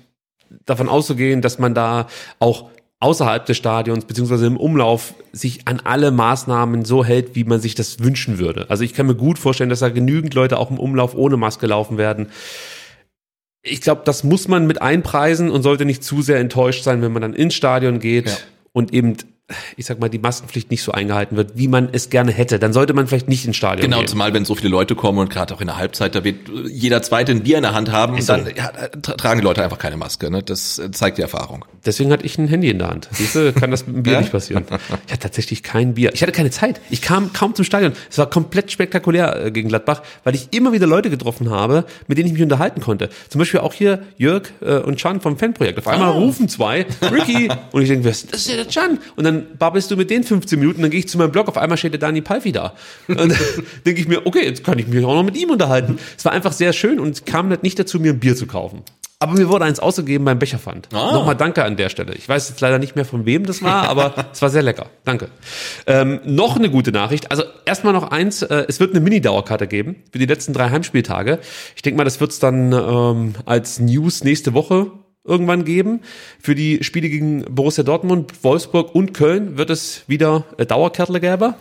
davon 0.66 0.89
auszugehen, 0.89 1.40
dass 1.40 1.59
man 1.59 1.74
da 1.74 2.09
auch 2.40 2.68
außerhalb 2.98 3.47
des 3.47 3.56
Stadions 3.56 4.05
beziehungsweise 4.05 4.47
im 4.47 4.59
Umlauf 4.59 5.14
sich 5.32 5.66
an 5.66 5.81
alle 5.85 6.10
Maßnahmen 6.10 6.85
so 6.85 7.02
hält, 7.02 7.35
wie 7.35 7.44
man 7.44 7.59
sich 7.60 7.74
das 7.74 8.01
wünschen 8.01 8.39
würde. 8.39 8.66
Also 8.68 8.85
ich 8.85 8.93
kann 8.93 9.06
mir 9.06 9.14
gut 9.14 9.39
vorstellen, 9.39 9.70
dass 9.70 9.81
da 9.81 9.89
genügend 9.89 10.35
Leute 10.35 10.59
auch 10.59 10.70
im 10.70 10.78
Umlauf 10.78 11.14
ohne 11.14 11.39
Maske 11.39 11.66
laufen 11.66 11.97
werden. 11.97 12.28
Ich 13.62 13.81
glaube, 13.81 14.02
das 14.05 14.24
muss 14.24 14.48
man 14.48 14.66
mit 14.66 14.82
einpreisen 14.82 15.51
und 15.51 15.62
sollte 15.62 15.86
nicht 15.86 16.05
zu 16.05 16.20
sehr 16.20 16.39
enttäuscht 16.39 16.85
sein, 16.85 17.01
wenn 17.01 17.12
man 17.12 17.22
dann 17.22 17.32
ins 17.35 17.55
Stadion 17.55 17.98
geht 18.01 18.27
Ja. 18.28 18.36
und 18.72 18.93
eben 18.93 19.16
ich 19.77 19.86
sag 19.86 19.98
mal, 20.01 20.09
die 20.09 20.18
Maskenpflicht 20.18 20.70
nicht 20.70 20.82
so 20.82 20.93
eingehalten 20.93 21.36
wird, 21.36 21.52
wie 21.56 21.68
man 21.68 21.89
es 21.93 22.10
gerne 22.10 22.32
hätte, 22.32 22.59
dann 22.59 22.72
sollte 22.72 22.93
man 22.94 23.06
vielleicht 23.06 23.28
nicht 23.28 23.44
ins 23.47 23.56
Stadion 23.56 23.82
Genau, 23.86 23.98
gehen. 23.98 24.09
zumal 24.09 24.32
wenn 24.35 24.44
so 24.44 24.55
viele 24.55 24.68
Leute 24.70 24.94
kommen 24.94 25.18
und 25.18 25.31
gerade 25.31 25.55
auch 25.55 25.60
in 25.60 25.66
der 25.66 25.77
Halbzeit, 25.77 26.14
da 26.14 26.24
wird 26.24 26.36
jeder 26.68 27.02
zweite 27.02 27.32
ein 27.32 27.43
Bier 27.43 27.56
in 27.56 27.62
der 27.62 27.74
Hand 27.74 27.90
haben, 27.93 28.16
Ist 28.16 28.27
so. 28.27 28.35
dann 28.35 28.47
ja, 28.56 28.70
tra- 28.70 29.16
tragen 29.16 29.40
die 29.40 29.44
Leute 29.44 29.62
einfach 29.62 29.78
keine 29.78 29.97
Maske. 29.97 30.31
Ne? 30.31 30.43
Das 30.43 30.78
äh, 30.78 30.90
zeigt 30.90 31.18
die 31.18 31.22
Erfahrung. 31.22 31.64
Deswegen 31.85 32.12
hatte 32.12 32.24
ich 32.27 32.36
ein 32.39 32.48
Handy 32.48 32.70
in 32.70 32.78
der 32.78 32.89
Hand. 32.89 33.09
Siehst 33.12 33.35
du, 33.35 33.52
kann 33.52 33.70
das 33.70 33.86
mit 33.86 33.97
dem 33.97 34.02
Bier 34.02 34.12
Ja? 34.14 34.20
nicht 34.20 34.32
passieren. 34.32 34.64
Ich 35.06 35.12
hatte 35.12 35.22
tatsächlich 35.22 35.62
kein 35.62 35.94
Bier. 35.94 36.10
Ich 36.14 36.22
hatte 36.22 36.32
keine 36.32 36.51
Zeit. 36.51 36.81
Ich 36.90 37.01
kam 37.02 37.32
kaum 37.32 37.55
zum 37.55 37.64
Stadion. 37.64 37.93
Es 38.10 38.18
war 38.18 38.28
komplett 38.28 38.70
spektakulär 38.70 39.47
äh, 39.47 39.51
gegen 39.51 39.68
Gladbach, 39.68 40.02
weil 40.24 40.35
ich 40.35 40.48
immer 40.52 40.72
wieder 40.72 40.86
Leute 40.86 41.10
getroffen 41.10 41.51
habe, 41.51 41.85
mit 42.06 42.18
denen 42.18 42.27
ich 42.27 42.32
mich 42.35 42.43
unterhalten 42.43 42.81
konnte. 42.81 43.09
Zum 43.28 43.39
Beispiel 43.39 43.60
auch 43.60 43.72
hier 43.72 44.02
Jörg 44.18 44.44
äh, 44.60 44.77
und 44.78 44.97
Chan 44.98 45.20
vom 45.20 45.39
Fanprojekt. 45.39 45.78
Auf 45.78 45.89
einmal 45.89 46.10
rufen 46.12 46.48
zwei, 46.48 46.86
Ricky, 47.10 47.48
und 47.72 47.82
ich 47.82 47.89
denke, 47.89 48.05
wer 48.05 48.10
ist 48.12 48.32
das 48.32 48.40
ist 48.43 48.48
ja 48.51 48.56
der 48.56 48.68
Chan. 48.68 48.98
Und 49.16 49.24
dann 49.24 49.39
babbelst 49.58 49.90
du 49.90 49.96
mit 49.96 50.10
denen 50.10 50.24
15 50.24 50.58
Minuten, 50.58 50.82
dann 50.82 50.90
gehe 50.90 51.00
ich 51.00 51.08
zu 51.08 51.18
meinem 51.18 51.32
Blog, 51.32 51.48
auf 51.48 51.56
einmal 51.56 51.78
steht 51.78 51.92
der 51.92 52.00
Dani 52.00 52.20
Palfi 52.20 52.52
da. 52.52 52.74
Und 53.08 53.18
dann 53.18 53.28
denke 53.86 54.00
ich 54.00 54.08
mir, 54.08 54.26
okay, 54.26 54.44
jetzt 54.44 54.64
kann 54.64 54.78
ich 54.78 54.86
mich 54.86 55.04
auch 55.04 55.14
noch 55.14 55.24
mit 55.24 55.36
ihm 55.36 55.50
unterhalten. 55.50 55.98
Es 56.16 56.24
war 56.24 56.32
einfach 56.32 56.52
sehr 56.52 56.72
schön 56.72 57.00
und 57.00 57.26
kam 57.26 57.50
halt 57.50 57.62
nicht 57.62 57.78
dazu, 57.78 58.00
mir 58.00 58.12
ein 58.12 58.20
Bier 58.20 58.36
zu 58.36 58.46
kaufen. 58.46 58.82
Aber 59.22 59.32
mir 59.32 59.50
wurde 59.50 59.66
eins 59.66 59.80
ausgegeben 59.80 60.24
beim 60.24 60.38
Becherpfand. 60.38 60.88
Ah. 60.94 61.12
Nochmal 61.12 61.36
danke 61.36 61.62
an 61.62 61.76
der 61.76 61.90
Stelle. 61.90 62.14
Ich 62.14 62.26
weiß 62.26 62.48
jetzt 62.48 62.62
leider 62.62 62.78
nicht 62.78 62.96
mehr 62.96 63.04
von 63.04 63.26
wem 63.26 63.44
das 63.44 63.62
war, 63.62 63.82
aber 63.88 64.14
es 64.32 64.40
war 64.40 64.48
sehr 64.48 64.62
lecker. 64.62 64.86
Danke. 65.04 65.28
Ähm, 65.86 66.20
noch 66.24 66.56
eine 66.56 66.70
gute 66.70 66.90
Nachricht. 66.90 67.30
Also 67.30 67.42
erstmal 67.66 67.92
noch 67.92 68.10
eins. 68.10 68.40
Äh, 68.40 68.64
es 68.66 68.80
wird 68.80 68.92
eine 68.92 69.00
Mini-Dauerkarte 69.00 69.66
geben 69.66 69.96
für 70.10 70.18
die 70.18 70.24
letzten 70.24 70.54
drei 70.54 70.70
Heimspieltage. 70.70 71.38
Ich 71.76 71.82
denke 71.82 71.98
mal, 71.98 72.04
das 72.04 72.18
wird 72.20 72.30
es 72.30 72.38
dann 72.38 72.72
ähm, 72.72 73.34
als 73.44 73.78
News 73.78 74.24
nächste 74.24 74.54
Woche 74.54 74.90
irgendwann 75.24 75.64
geben. 75.64 76.01
Für 76.40 76.55
die 76.55 76.82
Spiele 76.82 77.09
gegen 77.09 77.44
Borussia 77.44 77.84
Dortmund, 77.84 78.32
Wolfsburg 78.42 78.94
und 78.94 79.12
Köln 79.12 79.59
wird 79.59 79.70
es 79.70 80.02
wieder 80.06 80.44
äh, 80.59 80.66
Dauerkärtle 80.66 81.20
geben. 81.20 81.55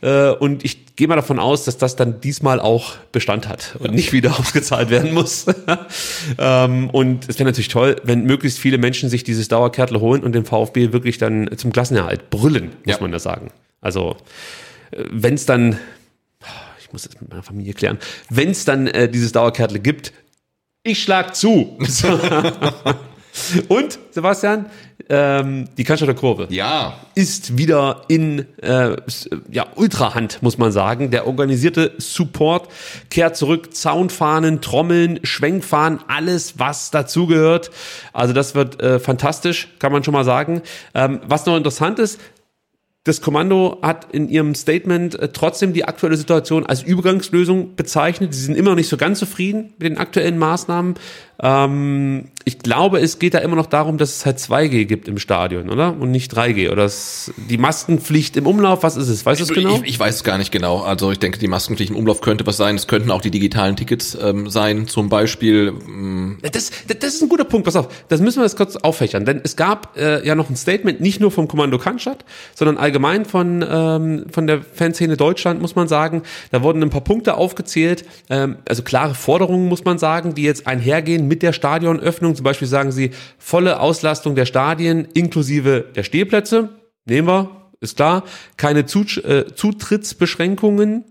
Äh, 0.00 0.30
und 0.30 0.64
ich 0.64 0.96
gehe 0.96 1.08
mal 1.08 1.16
davon 1.16 1.38
aus, 1.38 1.64
dass 1.64 1.78
das 1.78 1.94
dann 1.96 2.20
diesmal 2.20 2.58
auch 2.58 2.96
Bestand 3.12 3.48
hat 3.48 3.76
und 3.78 3.94
nicht 3.94 4.12
wieder 4.12 4.30
ausgezahlt 4.38 4.90
werden 4.90 5.12
muss. 5.12 5.46
ähm, 6.38 6.90
und 6.90 7.28
es 7.28 7.38
wäre 7.38 7.46
natürlich 7.48 7.68
toll, 7.68 7.96
wenn 8.02 8.24
möglichst 8.24 8.58
viele 8.58 8.78
Menschen 8.78 9.08
sich 9.08 9.24
dieses 9.24 9.48
Dauerkärtle 9.48 10.00
holen 10.00 10.22
und 10.22 10.32
den 10.34 10.44
VfB 10.44 10.92
wirklich 10.92 11.18
dann 11.18 11.50
zum 11.56 11.72
Klassenerhalt 11.72 12.30
brüllen, 12.30 12.72
muss 12.84 12.96
Ja. 12.96 13.00
man 13.00 13.12
ja 13.12 13.18
sagen. 13.18 13.50
Also 13.80 14.16
wenn 14.90 15.34
es 15.34 15.46
dann, 15.46 15.78
ich 16.80 16.92
muss 16.92 17.02
das 17.02 17.20
mit 17.20 17.30
meiner 17.30 17.42
Familie 17.42 17.74
klären, 17.74 17.98
wenn 18.28 18.50
es 18.50 18.64
dann 18.64 18.86
äh, 18.86 19.08
dieses 19.08 19.32
Dauerkärtle 19.32 19.80
gibt, 19.80 20.12
ich 20.84 21.02
schlag 21.02 21.34
zu. 21.34 21.78
Und, 23.68 23.98
Sebastian, 24.10 24.66
ähm, 25.08 25.66
die 25.78 25.84
Cannstatter 25.84 26.12
Kurve 26.12 26.48
Ja. 26.50 26.98
ist 27.14 27.56
wieder 27.56 28.02
in 28.08 28.44
äh, 28.62 28.96
ja, 29.50 29.66
Ultrahand, 29.74 30.42
muss 30.42 30.58
man 30.58 30.70
sagen. 30.70 31.10
Der 31.10 31.26
organisierte 31.26 31.92
Support 31.96 32.68
kehrt 33.08 33.36
zurück. 33.36 33.70
Soundfahnen, 33.72 34.60
Trommeln, 34.60 35.18
Schwenkfahnen, 35.22 36.00
alles, 36.08 36.58
was 36.58 36.90
dazugehört. 36.90 37.70
Also 38.12 38.34
das 38.34 38.54
wird 38.54 38.82
äh, 38.82 38.98
fantastisch, 38.98 39.68
kann 39.78 39.92
man 39.92 40.04
schon 40.04 40.12
mal 40.12 40.24
sagen. 40.24 40.60
Ähm, 40.94 41.20
was 41.26 41.46
noch 41.46 41.56
interessant 41.56 41.98
ist, 41.98 42.20
das 43.04 43.20
Kommando 43.20 43.78
hat 43.82 44.12
in 44.12 44.28
ihrem 44.28 44.54
Statement 44.54 45.18
äh, 45.18 45.28
trotzdem 45.28 45.72
die 45.72 45.84
aktuelle 45.84 46.16
Situation 46.16 46.64
als 46.66 46.82
Übergangslösung 46.82 47.74
bezeichnet. 47.74 48.32
Sie 48.32 48.42
sind 48.42 48.56
immer 48.56 48.70
noch 48.70 48.76
nicht 48.76 48.88
so 48.88 48.96
ganz 48.96 49.18
zufrieden 49.18 49.74
mit 49.78 49.82
den 49.82 49.98
aktuellen 49.98 50.38
Maßnahmen. 50.38 50.94
Ähm, 51.42 52.28
ich 52.44 52.58
glaube, 52.58 53.00
es 53.00 53.18
geht 53.18 53.34
da 53.34 53.38
immer 53.38 53.56
noch 53.56 53.66
darum, 53.66 53.98
dass 53.98 54.16
es 54.16 54.26
halt 54.26 54.38
2G 54.38 54.84
gibt 54.84 55.08
im 55.08 55.18
Stadion, 55.18 55.70
oder? 55.70 55.96
Und 55.98 56.10
nicht 56.10 56.32
3G. 56.36 56.70
Oder 56.70 56.84
es, 56.84 57.32
die 57.36 57.58
Maskenpflicht 57.58 58.36
im 58.36 58.46
Umlauf, 58.46 58.82
was 58.82 58.96
ist 58.96 59.08
es? 59.08 59.24
Weißt 59.26 59.40
du 59.40 59.44
es 59.44 59.52
genau? 59.52 59.76
Ich, 59.76 59.90
ich 59.90 60.00
weiß 60.00 60.16
es 60.16 60.24
gar 60.24 60.38
nicht 60.38 60.50
genau. 60.50 60.82
Also 60.82 61.10
ich 61.10 61.18
denke, 61.18 61.38
die 61.38 61.48
Maskenpflicht 61.48 61.90
im 61.90 61.96
Umlauf 61.96 62.20
könnte 62.20 62.46
was 62.46 62.56
sein. 62.56 62.76
Es 62.76 62.86
könnten 62.86 63.10
auch 63.10 63.20
die 63.20 63.30
digitalen 63.30 63.76
Tickets 63.76 64.16
ähm, 64.20 64.48
sein, 64.48 64.86
zum 64.86 65.08
Beispiel. 65.08 65.72
mm, 65.72 66.38
Das, 66.42 66.70
das, 66.86 66.98
das 66.98 67.14
ist 67.14 67.22
ein 67.22 67.28
guter 67.28 67.44
Punkt, 67.44 67.64
pass 67.64 67.76
auf, 67.76 67.88
das 68.08 68.20
müssen 68.20 68.38
wir 68.38 68.44
jetzt 68.44 68.56
kurz 68.56 68.76
auffächern, 68.76 69.24
denn 69.24 69.40
es 69.42 69.56
gab 69.56 69.96
äh, 69.96 70.24
ja 70.26 70.34
noch 70.34 70.48
ein 70.50 70.56
Statement, 70.56 71.00
nicht 71.00 71.20
nur 71.20 71.30
vom 71.30 71.48
Kommando 71.48 71.78
Cannstatt, 71.78 72.24
sondern 72.54 72.76
allgemein 72.76 73.24
von, 73.24 73.64
ähm, 73.68 74.26
von 74.30 74.46
der 74.46 74.62
Fanszene 74.62 75.16
Deutschland, 75.16 75.60
muss 75.60 75.74
man 75.74 75.88
sagen. 75.88 76.22
Da 76.50 76.62
wurden 76.62 76.82
ein 76.82 76.90
paar 76.90 77.02
Punkte 77.02 77.36
aufgezählt, 77.36 78.04
ähm, 78.30 78.56
also 78.68 78.82
klare 78.82 79.14
Forderungen, 79.14 79.68
muss 79.68 79.84
man 79.84 79.98
sagen, 79.98 80.34
die 80.34 80.42
jetzt 80.42 80.66
einhergehen 80.66 81.28
mit 81.32 81.42
der 81.42 81.54
Stadionöffnung. 81.54 82.34
Zum 82.34 82.44
Beispiel 82.44 82.68
sagen 82.68 82.92
sie, 82.92 83.12
volle 83.38 83.80
Auslastung 83.80 84.34
der 84.34 84.44
Stadien 84.44 85.08
inklusive 85.14 85.86
der 85.96 86.02
Stehplätze, 86.02 86.68
nehmen 87.06 87.26
wir, 87.26 87.70
ist 87.80 87.96
klar, 87.96 88.24
keine 88.58 88.84
Zut 88.84 89.16
äh, 89.24 89.46
Zutrittsbeschränkungen, 89.54 91.04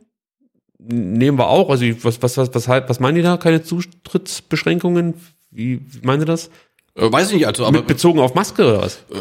nehmen 0.78 1.40
wir 1.40 1.48
auch. 1.48 1.72
Also 1.72 1.86
was, 2.04 2.22
was, 2.22 2.38
was, 2.38 2.54
was, 2.54 2.68
was 2.68 3.00
meinen 3.00 3.16
die 3.16 3.24
da? 3.24 3.38
Keine 3.38 3.64
Zutrittsbeschränkungen? 3.64 5.16
Wie, 5.50 5.82
wie 5.92 6.06
meinen 6.06 6.20
Sie 6.20 6.28
das? 6.28 6.52
Äh, 6.96 7.12
weiß 7.12 7.30
ich 7.30 7.36
nicht, 7.36 7.48
also 7.48 7.66
aber 7.66 7.80
Mit 7.80 7.88
bezogen 7.88 8.20
auf 8.20 8.36
Maske 8.36 8.66
oder 8.66 8.82
was? 8.82 8.98
äh, 9.14 9.20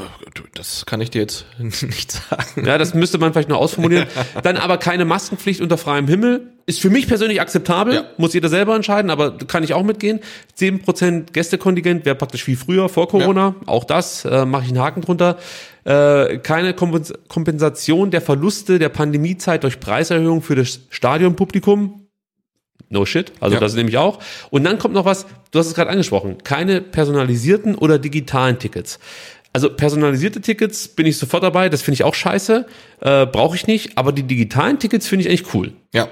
das 0.54 0.84
kann 0.86 1.00
ich 1.00 1.10
dir 1.10 1.20
jetzt 1.20 1.46
nicht 1.58 2.12
sagen. 2.12 2.66
Ja, 2.66 2.78
das 2.78 2.94
müsste 2.94 3.18
man 3.18 3.32
vielleicht 3.32 3.48
noch 3.48 3.58
ausformulieren. 3.58 4.06
Dann 4.42 4.56
aber 4.56 4.78
keine 4.78 5.04
Maskenpflicht 5.04 5.60
unter 5.60 5.78
freiem 5.78 6.08
Himmel. 6.08 6.52
Ist 6.66 6.80
für 6.80 6.90
mich 6.90 7.06
persönlich 7.08 7.40
akzeptabel. 7.40 7.94
Ja. 7.94 8.04
Muss 8.16 8.34
jeder 8.34 8.48
selber 8.48 8.74
entscheiden, 8.76 9.10
aber 9.10 9.38
kann 9.38 9.64
ich 9.64 9.74
auch 9.74 9.82
mitgehen. 9.82 10.20
10% 10.58 11.32
Gästekontingent 11.32 12.04
wäre 12.04 12.14
praktisch 12.16 12.46
wie 12.46 12.56
früher, 12.56 12.88
vor 12.88 13.08
Corona. 13.08 13.54
Auch 13.66 13.84
das 13.84 14.24
äh, 14.24 14.44
mache 14.44 14.64
ich 14.64 14.68
einen 14.68 14.80
Haken 14.80 15.00
drunter. 15.02 15.38
Äh, 15.84 16.38
keine 16.38 16.74
Kompens 16.74 17.12
Kompensation 17.28 18.10
der 18.10 18.20
Verluste 18.20 18.78
der 18.78 18.90
Pandemiezeit 18.90 19.64
durch 19.64 19.80
Preiserhöhung 19.80 20.42
für 20.42 20.54
das 20.54 20.80
Stadionpublikum. 20.90 21.99
No 22.88 23.04
shit. 23.04 23.32
Also 23.40 23.54
Ja. 23.54 23.60
das 23.60 23.74
nehme 23.74 23.88
ich 23.88 23.96
auch. 23.98 24.18
Und 24.50 24.64
dann 24.64 24.78
kommt 24.78 24.94
noch 24.94 25.04
was, 25.04 25.26
du 25.50 25.58
hast 25.58 25.66
es 25.66 25.74
gerade 25.74 25.90
angesprochen, 25.90 26.38
keine 26.42 26.80
personalisierten 26.80 27.74
oder 27.74 27.98
digitalen 27.98 28.58
Tickets. 28.58 28.98
Also 29.52 29.68
personalisierte 29.68 30.40
Tickets 30.40 30.88
bin 30.88 31.06
ich 31.06 31.16
sofort 31.18 31.42
dabei, 31.42 31.68
das 31.68 31.82
finde 31.82 31.94
ich 31.94 32.04
auch 32.04 32.14
scheiße, 32.14 32.66
äh, 33.00 33.26
brauche 33.26 33.56
ich 33.56 33.66
nicht, 33.66 33.98
aber 33.98 34.12
die 34.12 34.22
digitalen 34.22 34.78
Tickets 34.78 35.08
finde 35.08 35.24
ich 35.24 35.28
eigentlich 35.30 35.52
cool. 35.54 35.72
Ja. 35.92 36.08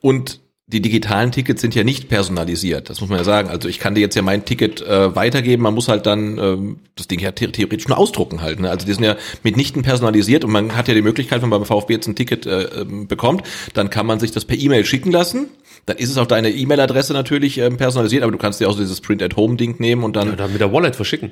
Und 0.00 0.40
die 0.68 0.82
digitalen 0.82 1.30
Tickets 1.30 1.60
sind 1.60 1.76
ja 1.76 1.84
nicht 1.84 2.08
personalisiert, 2.08 2.90
das 2.90 3.00
muss 3.00 3.08
man 3.08 3.18
ja 3.18 3.24
sagen. 3.24 3.48
Also 3.48 3.68
ich 3.68 3.78
kann 3.78 3.94
dir 3.94 4.00
jetzt 4.00 4.16
ja 4.16 4.22
mein 4.22 4.44
Ticket 4.44 4.80
äh, 4.82 5.14
weitergeben, 5.14 5.62
man 5.62 5.74
muss 5.74 5.86
halt 5.88 6.06
dann 6.06 6.38
ähm, 6.38 6.80
das 6.96 7.06
Ding 7.06 7.20
ja 7.20 7.30
the 7.38 7.46
theoretisch 7.46 7.86
nur 7.86 7.96
ausdrucken 7.96 8.42
halt. 8.42 8.58
Ne? 8.58 8.68
Also 8.68 8.84
die 8.84 8.92
sind 8.92 9.04
ja 9.04 9.14
mitnichten 9.44 9.82
personalisiert 9.82 10.44
und 10.44 10.50
man 10.50 10.76
hat 10.76 10.88
ja 10.88 10.94
die 10.94 11.02
Möglichkeit, 11.02 11.40
wenn 11.42 11.50
man 11.50 11.60
beim 11.60 11.66
VfB 11.66 11.92
jetzt 11.94 12.08
ein 12.08 12.16
Ticket 12.16 12.46
äh, 12.46 12.62
ähm, 12.80 13.06
bekommt, 13.06 13.44
dann 13.74 13.90
kann 13.90 14.06
man 14.06 14.18
sich 14.18 14.32
das 14.32 14.44
per 14.44 14.58
E-Mail 14.58 14.84
schicken 14.84 15.12
lassen. 15.12 15.50
Dann 15.86 15.98
ist 15.98 16.10
es 16.10 16.18
auch 16.18 16.26
deine 16.26 16.50
E-Mail-Adresse 16.50 17.12
natürlich 17.12 17.58
ähm, 17.58 17.76
personalisiert, 17.76 18.24
aber 18.24 18.32
du 18.32 18.38
kannst 18.38 18.60
dir 18.60 18.68
auch 18.68 18.72
so 18.72 18.80
dieses 18.80 19.00
Print-at-Home-Ding 19.00 19.76
nehmen 19.78 20.02
und 20.02 20.16
dann 20.16 20.32
Oder 20.32 20.48
mit 20.48 20.60
der 20.60 20.72
Wallet 20.72 20.96
verschicken. 20.96 21.30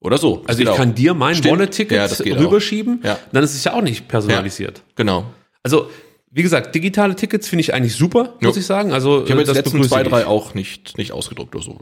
oder 0.00 0.18
so. 0.18 0.36
Das 0.38 0.48
Also 0.50 0.62
ich 0.62 0.68
auch. 0.68 0.76
kann 0.76 0.94
dir 0.94 1.14
mein. 1.14 1.42
Wallet-Ticket 1.42 2.26
Ja, 2.26 2.36
rüberschieben, 2.38 3.00
Ja. 3.02 3.18
dann 3.32 3.42
ist 3.42 3.54
es 3.54 3.64
ja 3.64 3.72
auch 3.72 3.80
nicht 3.82 4.08
personalisiert. 4.08 4.82
Genau. 4.94 5.24
Also 5.62 5.88
wie 6.30 6.42
gesagt, 6.42 6.74
digitale 6.74 7.16
Tickets 7.16 7.48
finde 7.48 7.62
ich 7.62 7.72
eigentlich 7.72 7.94
super, 7.94 8.34
muss 8.40 8.54
Ja. 8.54 8.60
ich 8.60 8.66
sagen. 8.66 8.92
Also 8.92 9.24
Ich 9.24 9.30
habe 9.30 9.40
jetzt 9.40 9.48
das 9.48 9.56
die 9.56 9.62
letzten 9.76 9.82
zwei, 9.84 10.02
drei 10.02 10.26
auch 10.26 10.52
nicht, 10.52 10.98
nicht 10.98 11.12
ausgedruckt 11.12 11.54
oder 11.54 11.64
so. 11.64 11.78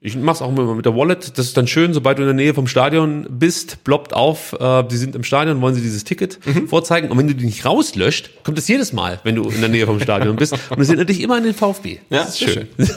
Ich 0.00 0.14
mach's 0.14 0.40
auch 0.40 0.50
immer 0.50 0.72
mit 0.74 0.86
der 0.86 0.94
Wallet. 0.94 1.36
Das 1.36 1.46
ist 1.46 1.56
dann 1.56 1.66
schön, 1.66 1.92
sobald 1.92 2.16
du 2.18 2.22
in 2.22 2.28
der 2.28 2.34
Nähe 2.34 2.54
vom 2.54 2.68
Stadion 2.68 3.26
bist, 3.28 3.82
ploppt 3.82 4.14
auf, 4.14 4.52
äh, 4.52 4.84
sie 4.88 4.96
sind 4.98 5.16
im 5.16 5.24
Stadion, 5.24 5.60
wollen 5.60 5.74
sie 5.74 5.80
dieses 5.82 6.04
Ticket 6.04 6.38
Mhm. 6.46 6.68
vorzeigen. 6.68 7.10
Und 7.10 7.18
wenn 7.18 7.26
du 7.26 7.34
die 7.34 7.44
nicht 7.44 7.64
rauslöscht, 7.64 8.44
kommt 8.44 8.56
es 8.58 8.68
jedes 8.68 8.92
Mal, 8.92 9.18
wenn 9.24 9.34
du 9.34 9.42
in 9.50 9.60
der 9.60 9.68
Nähe 9.68 9.86
vom 9.86 9.98
Stadion 9.98 10.36
bist. 10.36 10.52
Und 10.70 10.80
es 10.80 10.88
erinnert 10.88 11.08
dich 11.08 11.20
immer 11.20 11.34
an 11.36 11.42
den 11.42 11.54
VfB. 11.54 11.98
Ja, 12.08 12.18
das 12.20 12.28
ist 12.30 12.38
sehr 12.38 12.48
schön. 12.50 12.68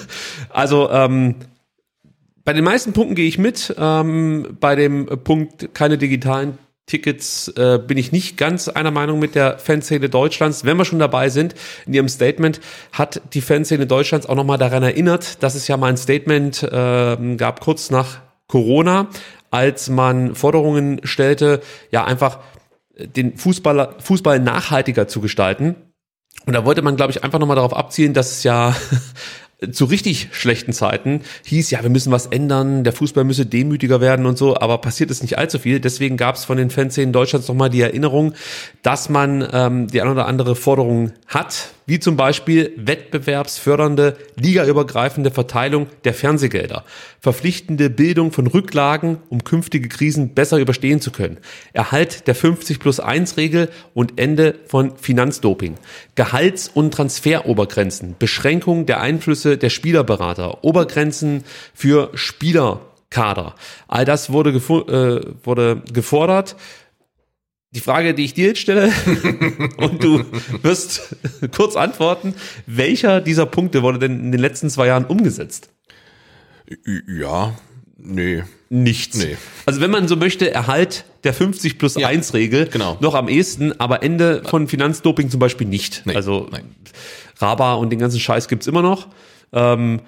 Also 0.50 0.90
ähm, 0.92 1.34
bei 2.46 2.54
den 2.54 2.64
meisten 2.64 2.94
Punkten 2.94 3.16
gehe 3.16 3.28
ich 3.28 3.38
mit. 3.38 3.74
Ähm, 3.78 4.58
bei 4.60 4.76
dem 4.76 5.06
Punkt 5.24 5.74
keine 5.74 5.98
digitalen 5.98 6.58
Tickets 6.86 7.48
äh, 7.50 7.80
bin 7.86 7.98
ich 7.98 8.12
nicht 8.12 8.38
ganz 8.38 8.68
einer 8.68 8.92
Meinung 8.92 9.20
mit 9.20 9.36
der 9.36 9.58
Fanszene 9.60 10.10
Deutschlands. 10.10 10.66
Wenn 10.66 10.78
wir 10.78 10.86
schon 10.86 11.00
dabei 11.00 11.30
sind, 11.30 11.56
in 11.86 11.94
ihrem 11.94 12.10
Statement 12.10 12.60
hat 12.92 13.22
die 13.34 13.42
Fanszene 13.42 13.88
Deutschlands 13.88 14.28
auch 14.28 14.36
nochmal 14.36 14.58
daran 14.58 14.84
erinnert, 14.84 15.42
dass 15.44 15.56
es 15.56 15.68
ja 15.68 15.78
mal 15.78 15.88
ein 15.88 15.98
Statement 15.98 16.64
äh, 16.64 17.36
gab 17.38 17.62
kurz 17.62 17.92
nach 17.92 18.20
Corona, 18.48 19.08
als 19.52 19.90
man 19.90 20.36
Forderungen 20.36 21.00
stellte, 21.04 21.62
ja 21.92 22.04
einfach 22.04 22.40
den 22.98 23.38
Fußballer, 23.38 23.96
Fußball 24.00 24.40
nachhaltiger 24.40 25.08
zu 25.08 25.22
gestalten. 25.22 25.76
Und 26.46 26.54
da 26.54 26.66
wollte 26.66 26.82
man, 26.82 26.96
glaube 26.96 27.12
ich, 27.12 27.24
einfach 27.24 27.40
nochmal 27.40 27.56
darauf 27.56 27.76
abzielen, 27.76 28.14
dass 28.14 28.32
es 28.32 28.44
ja 28.44 28.76
zu 29.72 29.86
richtig 29.86 30.30
schlechten 30.32 30.74
Zeiten 30.74 31.22
hieß, 31.46 31.70
ja, 31.70 31.84
wir 31.84 31.92
müssen 31.92 32.12
was 32.12 32.26
ändern, 32.26 32.84
der 32.84 32.94
Fußball 32.94 33.24
müsse 33.24 33.46
demütiger 33.46 34.02
werden 34.02 34.26
und 34.26 34.36
so, 34.36 34.58
aber 34.58 34.80
passiert 34.80 35.12
ist 35.12 35.22
nicht 35.22 35.38
allzu 35.38 35.60
viel. 35.60 35.80
Deswegen 35.80 36.18
gab 36.18 36.36
es 36.36 36.46
von 36.46 36.58
den 36.58 36.72
Fanszenen 36.72 37.14
Deutschlands 37.14 37.48
nochmal 37.48 37.70
die 37.70 37.82
Erinnerung, 37.82 38.34
dass 38.82 39.10
man 39.10 39.48
ähm, 39.54 39.88
die 39.88 40.02
ein 40.02 40.08
oder 40.08 40.26
andere 40.26 40.56
Forderung 40.56 41.12
hat, 41.28 41.70
wie 41.86 42.00
zum 42.00 42.16
Beispiel 42.16 42.72
wettbewerbsfördernde, 42.78 44.16
ligaübergreifende 44.36 45.30
Verteilung 45.30 45.88
der 46.06 46.14
Fernsehgelder, 46.14 46.86
verpflichtende 47.20 47.90
Bildung 47.90 48.32
von 48.32 48.48
Rücklagen, 48.48 49.18
um 49.30 49.44
künftige 49.44 49.90
Krisen 49.90 50.34
besser 50.34 50.58
überstehen 50.58 51.02
zu 51.02 51.12
können, 51.12 51.38
Erhalt 51.74 52.28
der 52.28 52.36
50 52.36 52.80
plus 52.80 53.00
1 53.00 53.38
Regel 53.38 53.70
und 53.94 54.18
Ende 54.20 54.56
von 54.68 54.96
Finanzdoping, 54.98 55.76
Gehalts- 56.16 56.72
und 56.74 56.94
Transferobergrenzen, 56.94 58.16
Beschränkung 58.18 58.86
der 58.86 59.02
Einflüsse 59.02 59.51
der 59.58 59.70
Spielerberater, 59.70 60.64
Obergrenzen 60.64 61.44
für 61.74 62.12
Spielerkader. 62.14 63.56
All 63.88 64.06
das 64.06 64.32
wurde, 64.32 64.52
äh, 64.52 65.46
wurde 65.46 65.82
gefordert. 65.92 66.56
Die 67.74 67.80
Frage, 67.80 68.14
die 68.14 68.26
ich 68.26 68.34
dir 68.34 68.48
jetzt 68.48 68.60
stelle, 68.60 68.92
und 69.78 70.04
du 70.04 70.26
wirst 70.62 71.16
kurz 71.56 71.78
antworten, 71.78 72.36
welcher 72.66 73.22
dieser 73.22 73.46
Punkte 73.46 73.82
wurde 73.82 74.00
denn 74.00 74.20
in 74.20 74.32
den 74.32 74.42
letzten 74.42 74.70
zwei 74.70 74.88
Jahren 74.88 75.06
umgesetzt? 75.06 75.70
Ja, 77.08 77.56
nee. 77.98 78.44
Nichts. 78.74 79.18
Nee. 79.18 79.36
Also 79.66 79.82
wenn 79.82 79.92
man 79.92 80.08
so 80.08 80.16
möchte, 80.16 80.50
Erhalt 80.50 81.04
der 81.26 81.34
50 81.34 81.78
plus 81.78 81.96
Ja, 81.96 82.08
1 82.08 82.34
Regel 82.34 82.68
genau. 82.68 82.98
noch 83.02 83.16
am 83.16 83.28
ehesten, 83.28 83.78
aber 83.80 84.02
Ende 84.02 84.44
von 84.46 84.70
Finanzdoping 84.70 85.30
zum 85.30 85.42
Beispiel 85.42 85.68
nicht. 85.68 86.04
Nee, 86.06 86.16
also 86.16 86.48
nein. 86.52 86.76
Raba 87.38 87.74
und 87.74 87.90
den 87.90 88.00
ganzen 88.00 88.20
Scheiß 88.20 88.48
gibt's 88.48 88.68
immer 88.68 88.82
noch. 88.82 89.08
Ähm, 89.54 90.02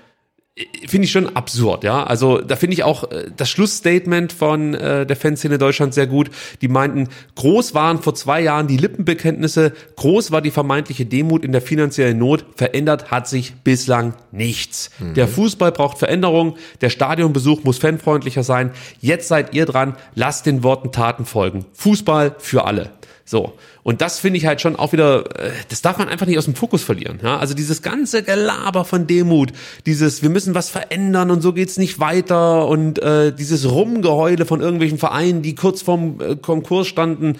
finde 0.87 1.05
ich 1.05 1.11
schon 1.11 1.35
absurd, 1.35 1.83
ja. 1.83 2.03
Also 2.03 2.39
da 2.39 2.55
finde 2.55 2.75
ich 2.75 2.83
auch 2.83 3.09
äh, 3.09 3.31
das 3.35 3.49
Schlussstatement 3.49 4.31
von 4.31 4.75
äh, 4.75 5.03
der 5.03 5.15
Fanszene 5.15 5.57
Deutschland 5.57 5.95
sehr 5.95 6.05
gut. 6.05 6.29
Die 6.61 6.67
meinten, 6.67 7.09
groß 7.35 7.73
waren 7.73 7.99
vor 7.99 8.13
zwei 8.13 8.41
Jahren 8.41 8.67
die 8.67 8.77
Lippenbekenntnisse, 8.77 9.73
groß 9.95 10.31
war 10.31 10.41
die 10.41 10.51
vermeintliche 10.51 11.07
Demut 11.07 11.43
in 11.43 11.53
der 11.53 11.61
finanziellen 11.61 12.19
Not, 12.19 12.45
verändert 12.55 13.09
hat 13.09 13.27
sich 13.27 13.55
bislang 13.63 14.13
nichts. 14.31 14.91
Der 15.15 15.27
Fußball 15.27 15.71
braucht 15.71 15.97
Veränderung, 15.97 16.55
der 16.81 16.91
Stadionbesuch 16.91 17.63
muss 17.63 17.79
fanfreundlicher 17.79 18.43
sein. 18.43 18.71
Jetzt 18.99 19.29
seid 19.29 19.55
ihr 19.55 19.65
dran, 19.65 19.95
lasst 20.13 20.45
den 20.45 20.61
Worten 20.61 20.91
Taten 20.91 21.25
folgen. 21.25 21.65
Fußball 21.73 22.35
für 22.37 22.65
alle. 22.65 22.91
So. 23.25 23.53
Und 23.83 24.01
das 24.01 24.19
finde 24.19 24.37
ich 24.37 24.45
halt 24.45 24.61
schon 24.61 24.77
auch 24.77 24.93
wieder, 24.93 25.25
äh, 25.37 25.51
das 25.69 25.81
darf 25.81 25.97
man 25.97 26.07
einfach 26.07 26.25
nicht 26.25 26.37
aus 26.37 26.45
dem 26.45 26.55
Fokus 26.55 26.83
verlieren. 26.83 27.19
Ja? 27.21 27.37
Also 27.37 27.53
dieses 27.53 27.81
ganze 27.81 28.23
Gelaber 28.23 28.85
von 28.85 29.07
Demut, 29.07 29.51
dieses, 29.85 30.23
wir 30.23 30.29
müssen 30.29 30.55
was 30.55 30.69
verändern 30.69 31.31
und 31.31 31.41
so 31.41 31.53
geht's 31.53 31.77
nicht 31.77 31.99
weiter 31.99 32.67
und 32.67 32.99
äh, 32.99 33.33
dieses 33.33 33.69
Rumgeheule 33.69 34.45
von 34.45 34.61
irgendwelchen 34.61 34.97
Vereinen, 34.97 35.41
die 35.41 35.55
kurz 35.55 35.81
vorm 35.81 36.19
äh, 36.21 36.35
Konkurs 36.37 36.87
standen 36.87 37.37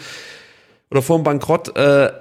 oder 0.91 1.01
vorm 1.01 1.23
Bankrott, 1.23 1.75
äh, 1.77 2.11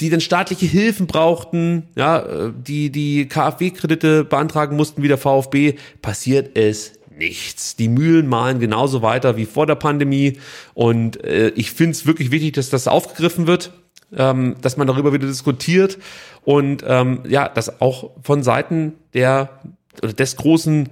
die 0.00 0.08
dann 0.08 0.20
staatliche 0.20 0.66
Hilfen 0.66 1.06
brauchten, 1.06 1.88
ja, 1.96 2.20
äh, 2.20 2.52
die 2.56 2.90
die 2.90 3.26
KfW-Kredite 3.28 4.24
beantragen 4.24 4.76
mussten 4.76 5.02
wie 5.02 5.08
der 5.08 5.18
VfB, 5.18 5.74
passiert 6.00 6.56
es 6.56 6.92
nichts. 7.16 7.76
Die 7.76 7.88
Mühlen 7.88 8.26
malen 8.26 8.60
genauso 8.60 9.02
weiter 9.02 9.36
wie 9.36 9.46
vor 9.46 9.66
der 9.66 9.74
Pandemie 9.76 10.38
und 10.74 11.22
äh, 11.24 11.48
ich 11.50 11.70
finde 11.72 11.92
es 11.92 12.06
wirklich 12.06 12.30
wichtig, 12.30 12.52
dass 12.54 12.70
das 12.70 12.88
aufgegriffen 12.88 13.46
wird, 13.46 13.72
ähm, 14.16 14.56
dass 14.60 14.76
man 14.76 14.86
darüber 14.86 15.12
wieder 15.12 15.26
diskutiert 15.26 15.98
und 16.42 16.84
ähm, 16.86 17.20
ja, 17.28 17.48
dass 17.48 17.80
auch 17.80 18.10
von 18.22 18.42
Seiten 18.42 18.94
der 19.14 19.60
oder 20.02 20.12
des 20.12 20.36
großen 20.36 20.88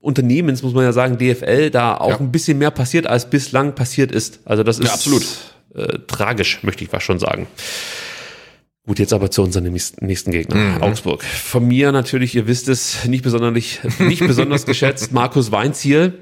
Unternehmens, 0.00 0.62
muss 0.62 0.74
man 0.74 0.82
ja 0.84 0.92
sagen, 0.92 1.16
DFL, 1.16 1.70
da 1.70 1.96
auch 1.96 2.10
Ja. 2.10 2.18
ein 2.18 2.32
bisschen 2.32 2.58
mehr 2.58 2.72
passiert, 2.72 3.06
als 3.06 3.30
bislang 3.30 3.74
passiert 3.76 4.10
ist. 4.10 4.40
Also 4.44 4.64
das 4.64 4.80
ist 4.80 4.88
Ja, 4.88 4.94
absolut. 4.94 5.24
Äh, 5.74 6.00
tragisch, 6.08 6.62
möchte 6.64 6.82
ich 6.84 6.90
fast 6.90 7.06
schon 7.06 7.20
sagen. 7.20 7.46
Gut, 8.86 8.98
jetzt 8.98 9.12
aber 9.12 9.30
zu 9.30 9.42
unserem 9.42 9.72
nächsten 9.72 10.30
Gegner, 10.32 10.56
Mhm. 10.56 10.82
Augsburg. 10.82 11.22
Von 11.22 11.68
mir 11.68 11.92
natürlich, 11.92 12.34
ihr 12.34 12.48
wisst 12.48 12.68
es, 12.68 13.04
nicht 13.06 13.22
besonders, 13.22 13.52
nicht 14.00 14.26
besonders 14.26 14.66
geschätzt, 14.66 15.12
Markus 15.12 15.52
Weinziel. 15.52 16.14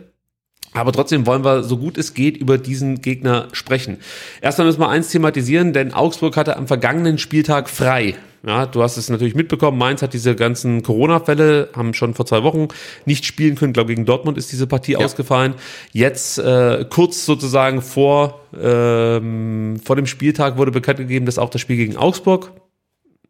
Aber 0.73 0.93
trotzdem 0.93 1.27
wollen 1.27 1.43
wir, 1.45 1.65
so 1.65 1.79
gut 1.79 1.99
es 1.99 2.15
geht, 2.15 2.37
über 2.37 2.59
diesen 2.59 3.01
Gegner 3.01 3.49
sprechen. 3.53 3.97
Erstmal 4.41 4.67
müssen 4.67 4.79
wir 4.81 4.89
eins 4.89 5.09
thematisieren, 5.09 5.73
denn 5.73 5.93
Augsburg 5.95 6.37
hatte 6.37 6.57
am 6.57 6.69
vergangenen 6.69 7.19
Spieltag 7.19 7.69
frei. 7.69 8.15
Ja, 8.47 8.65
du 8.65 8.83
hast 8.83 8.97
es 8.97 9.11
natürlich 9.11 9.35
mitbekommen. 9.35 9.77
Mainz 9.77 10.01
hat 10.01 10.15
diese 10.15 10.35
ganzen 10.35 10.83
Corona-Fälle, 10.83 11.69
haben 11.77 11.93
schon 11.93 12.15
vor 12.15 12.25
zwei 12.25 12.43
Wochen 12.43 12.69
nicht 13.05 13.27
spielen 13.27 13.55
können. 13.55 13.71
Ich 13.71 13.75
glaube, 13.75 13.95
gegen 13.95 14.07
Dortmund 14.07 14.39
ist 14.39 14.51
diese 14.51 14.67
Partie 14.67 14.97
ausgefallen. 14.97 15.55
Jetzt 15.93 16.39
äh, 16.39 16.87
kurz 16.89 17.27
sozusagen 17.27 17.83
vor, 17.83 18.41
ähm, 18.59 19.79
vor 19.85 19.97
dem 19.97 20.07
Spieltag 20.07 20.57
wurde 20.57 20.71
bekannt 20.71 20.99
gegeben, 20.99 21.27
dass 21.27 21.39
auch 21.39 21.51
das 21.51 21.61
Spiel 21.61 21.77
gegen 21.77 21.99
Augsburg 21.99 22.53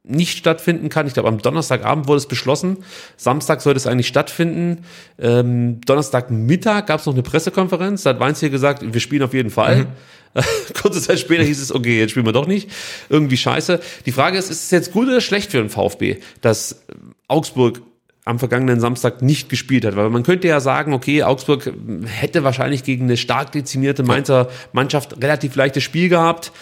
nicht 0.03 0.39
stattfinden 0.39 0.89
kann. 0.89 1.07
Ich 1.07 1.15
glaube, 1.15 1.28
am 1.28 1.39
Donnerstagabend 1.39 2.09
wurde 2.09 2.19
es 2.19 2.27
beschlossen. 2.27 2.78
Samstag 3.16 3.61
sollte 3.61 3.77
es 3.77 3.87
eigentlich 3.87 4.09
stattfinden. 4.09 4.85
Ähm, 5.19 5.81
Donnerstagmittag 5.82 6.87
gab 6.87 7.01
es 7.01 7.07
noch 7.07 7.12
eine 7.15 7.23
Pressekonferenz. 7.23 8.05
Da 8.05 8.11
hat 8.11 8.20
Weinz 8.20 8.41
hier 8.41 8.51
gesagt, 8.51 8.82
wir 8.82 9.01
spielen 9.01 9.23
auf 9.23 9.35
jeden 9.35 9.51
Fall. 9.51 9.87
Kurze 10.81 11.01
Zeit 11.01 11.19
später 11.19 11.43
hieß 11.43 11.61
es, 11.61 11.74
okay, 11.74 11.98
jetzt 11.98 12.11
spielen 12.11 12.27
wir 12.27 12.32
doch 12.32 12.47
nicht. 12.47 12.70
Irgendwie 13.09 13.36
scheiße. 13.36 13.81
Die 14.07 14.12
Frage 14.12 14.39
ist, 14.39 14.51
ist 14.51 14.65
es 14.65 14.70
jetzt 14.70 14.93
gut 14.93 15.09
oder 15.09 15.20
schlecht 15.20 15.51
für 15.51 15.59
den 15.59 15.70
VfB, 15.70 16.19
dass 16.40 16.82
Augsburg 17.28 17.82
am 18.24 18.39
vergangenen 18.39 18.81
Samstag 18.81 19.23
nicht 19.23 19.48
gespielt 19.48 19.85
hat. 19.85 19.97
Weil 19.97 20.11
man 20.11 20.23
könnte 20.23 20.48
ja 20.48 20.61
sagen, 20.61 20.93
okay, 20.93 21.23
Augsburg 21.23 21.73
hätte 22.07 22.44
wahrscheinlich 22.44 22.85
gegen 22.85 23.05
eine 23.05 23.16
stark 23.16 23.52
dezimierte 23.52 24.02
Mainzer 24.02 24.48
Mannschaft 24.73 25.23
relativ 25.23 25.57
leichtes 25.57 25.82
Spiel 25.82 26.09
gehabt. 26.09 26.52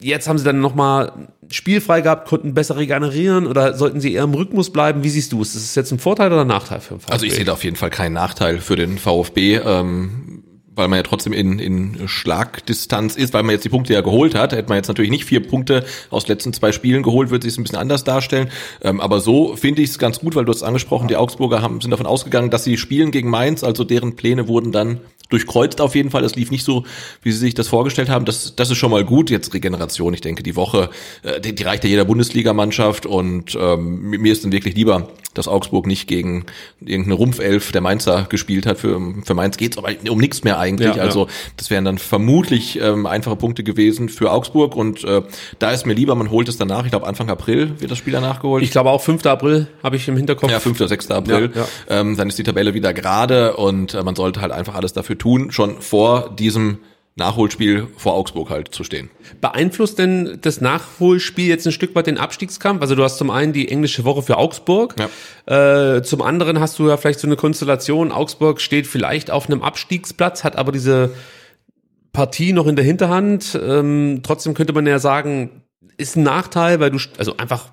Jetzt 0.00 0.28
haben 0.28 0.38
sie 0.38 0.44
dann 0.44 0.60
nochmal 0.60 1.28
spielfrei 1.50 2.02
gehabt, 2.02 2.28
konnten 2.28 2.54
besser 2.54 2.76
regenerieren 2.76 3.46
oder 3.46 3.74
sollten 3.74 4.00
sie 4.00 4.12
eher 4.12 4.24
im 4.24 4.34
Rhythmus 4.34 4.70
bleiben? 4.70 5.02
Wie 5.02 5.08
siehst 5.08 5.32
du 5.32 5.42
es? 5.42 5.56
Ist 5.56 5.64
es 5.64 5.74
jetzt 5.74 5.90
ein 5.90 5.98
Vorteil 5.98 6.32
oder 6.32 6.42
ein 6.42 6.46
Nachteil 6.46 6.80
für 6.80 6.94
den 6.94 7.00
VfB? 7.00 7.12
Also 7.12 7.26
ich 7.26 7.34
sehe 7.34 7.44
da 7.44 7.52
auf 7.54 7.64
jeden 7.64 7.76
Fall 7.76 7.90
keinen 7.90 8.12
Nachteil 8.12 8.60
für 8.60 8.76
den 8.76 8.98
VfB, 8.98 9.56
ähm, 9.56 10.44
weil 10.78 10.88
man 10.88 10.98
ja 10.98 11.02
trotzdem 11.02 11.32
in, 11.32 11.58
in 11.58 12.08
Schlagdistanz 12.08 13.16
ist, 13.16 13.34
weil 13.34 13.42
man 13.42 13.52
jetzt 13.52 13.64
die 13.64 13.68
Punkte 13.68 13.92
ja 13.92 14.00
geholt 14.00 14.34
hat. 14.34 14.52
Hätte 14.52 14.68
man 14.68 14.76
jetzt 14.76 14.88
natürlich 14.88 15.10
nicht 15.10 15.24
vier 15.24 15.46
Punkte 15.46 15.84
aus 16.10 16.24
den 16.24 16.34
letzten 16.34 16.52
zwei 16.52 16.72
Spielen 16.72 17.02
geholt, 17.02 17.30
würde 17.30 17.44
sich 17.44 17.52
es 17.52 17.58
ein 17.58 17.64
bisschen 17.64 17.78
anders 17.78 18.04
darstellen. 18.04 18.50
Ähm, 18.82 19.00
aber 19.00 19.20
so 19.20 19.56
finde 19.56 19.82
ich 19.82 19.90
es 19.90 19.98
ganz 19.98 20.20
gut, 20.20 20.34
weil 20.34 20.44
du 20.44 20.52
hast 20.52 20.62
angesprochen, 20.62 21.08
die 21.08 21.16
Augsburger 21.16 21.60
haben, 21.60 21.80
sind 21.80 21.90
davon 21.90 22.06
ausgegangen, 22.06 22.50
dass 22.50 22.64
sie 22.64 22.78
spielen 22.78 23.10
gegen 23.10 23.28
Mainz, 23.28 23.62
also 23.64 23.84
deren 23.84 24.16
Pläne 24.16 24.48
wurden 24.48 24.72
dann 24.72 25.00
durchkreuzt 25.28 25.80
auf 25.80 25.94
jeden 25.94 26.10
Fall. 26.10 26.24
Es 26.24 26.34
lief 26.34 26.50
nicht 26.50 26.64
so, 26.64 26.84
wie 27.22 27.32
sie 27.32 27.38
sich 27.38 27.54
das 27.54 27.68
vorgestellt 27.68 28.08
haben. 28.08 28.24
Das, 28.24 28.54
das 28.56 28.70
ist 28.70 28.78
schon 28.78 28.90
mal 28.90 29.04
gut. 29.04 29.30
Jetzt 29.30 29.52
Regeneration. 29.54 30.14
Ich 30.14 30.20
denke, 30.20 30.42
die 30.42 30.56
Woche, 30.56 30.90
äh, 31.22 31.40
die, 31.40 31.54
die 31.54 31.62
reicht 31.62 31.84
ja 31.84 31.90
jeder 31.90 32.04
Bundesligamannschaft 32.04 33.06
und 33.06 33.56
ähm, 33.60 34.10
mir 34.10 34.32
ist 34.32 34.44
dann 34.44 34.52
wirklich 34.52 34.74
lieber, 34.74 35.08
dass 35.34 35.46
Augsburg 35.46 35.86
nicht 35.86 36.08
gegen 36.08 36.46
irgendeine 36.80 37.14
Rumpfelf 37.14 37.70
der 37.72 37.80
Mainzer 37.80 38.26
gespielt 38.28 38.66
hat. 38.66 38.78
Für, 38.78 39.00
für 39.24 39.34
Mainz 39.34 39.56
geht's 39.56 39.78
aber 39.78 39.90
um 40.08 40.18
nichts 40.18 40.42
mehr 40.44 40.58
eigentlich. 40.58 40.88
Ja, 40.88 40.96
ja. 40.96 41.02
also 41.02 41.28
das 41.56 41.70
wären 41.70 41.84
dann 41.84 41.98
vermutlich 41.98 42.80
ähm, 42.80 43.06
einfache 43.06 43.36
Punkte 43.36 43.62
gewesen 43.62 44.08
für 44.08 44.32
Augsburg 44.32 44.74
und 44.74 45.04
äh, 45.04 45.22
da 45.58 45.70
ist 45.70 45.86
mir 45.86 45.94
lieber, 45.94 46.14
man 46.14 46.30
holt 46.30 46.48
es 46.48 46.56
danach. 46.56 46.84
Ich 46.84 46.90
glaube 46.90 47.06
Anfang 47.06 47.30
April 47.30 47.80
wird 47.80 47.90
das 47.90 47.98
Spiel 47.98 48.12
danach 48.12 48.40
geholt. 48.40 48.62
ich 48.62 48.70
glaube 48.70 48.90
auch 48.90 49.02
5. 49.02 49.24
April 49.26 49.68
habe 49.82 49.96
ich 49.96 50.08
im 50.08 50.16
Hinterkopf. 50.16 50.50
Ja, 50.50 50.60
5. 50.60 50.80
oder 50.80 50.88
6. 50.88 51.10
April. 51.10 51.50
Ja, 51.54 51.66
Ähm, 51.88 52.16
dann 52.16 52.28
ist 52.28 52.38
die 52.38 52.42
Tabelle 52.42 52.74
wieder 52.74 52.92
gerade 52.92 53.56
und 53.56 53.94
äh, 53.94 54.02
man 54.02 54.16
sollte 54.16 54.40
halt 54.40 54.52
einfach 54.52 54.74
alles 54.74 54.92
dafür 54.92 55.17
tun, 55.18 55.50
schon 55.52 55.80
vor 55.80 56.34
diesem 56.34 56.78
Nachholspiel 57.18 57.88
vor 57.96 58.14
Augsburg 58.14 58.48
halt 58.48 58.72
zu 58.72 58.84
stehen. 58.84 59.10
Beeinflusst 59.40 59.98
denn 59.98 60.38
das 60.40 60.60
Nachholspiel 60.60 61.48
jetzt 61.48 61.66
ein 61.66 61.72
Stück 61.72 61.94
weit 61.94 62.06
den 62.06 62.16
Abstiegskampf? 62.16 62.80
Also 62.80 62.94
du 62.94 63.02
hast 63.02 63.18
zum 63.18 63.30
einen 63.30 63.52
die 63.52 63.68
englische 63.68 64.04
Woche 64.04 64.22
für 64.22 64.38
Augsburg, 64.38 64.94
ja. 64.98 65.96
äh, 65.96 66.02
zum 66.02 66.22
anderen 66.22 66.60
hast 66.60 66.78
du 66.78 66.88
ja 66.88 66.96
vielleicht 66.96 67.20
so 67.20 67.26
eine 67.26 67.36
Konstellation, 67.36 68.12
Augsburg 68.12 68.60
steht 68.60 68.86
vielleicht 68.86 69.30
auf 69.30 69.50
einem 69.50 69.62
Abstiegsplatz, 69.62 70.44
hat 70.44 70.56
aber 70.56 70.70
diese 70.70 71.10
Partie 72.12 72.52
noch 72.52 72.66
in 72.66 72.76
der 72.76 72.84
Hinterhand. 72.84 73.58
Ähm, 73.60 74.20
trotzdem 74.22 74.54
könnte 74.54 74.72
man 74.72 74.86
ja 74.86 74.98
sagen, 74.98 75.62
ist 75.96 76.16
ein 76.16 76.22
Nachteil, 76.22 76.80
weil 76.80 76.90
du, 76.90 76.98
also 77.18 77.36
einfach 77.36 77.70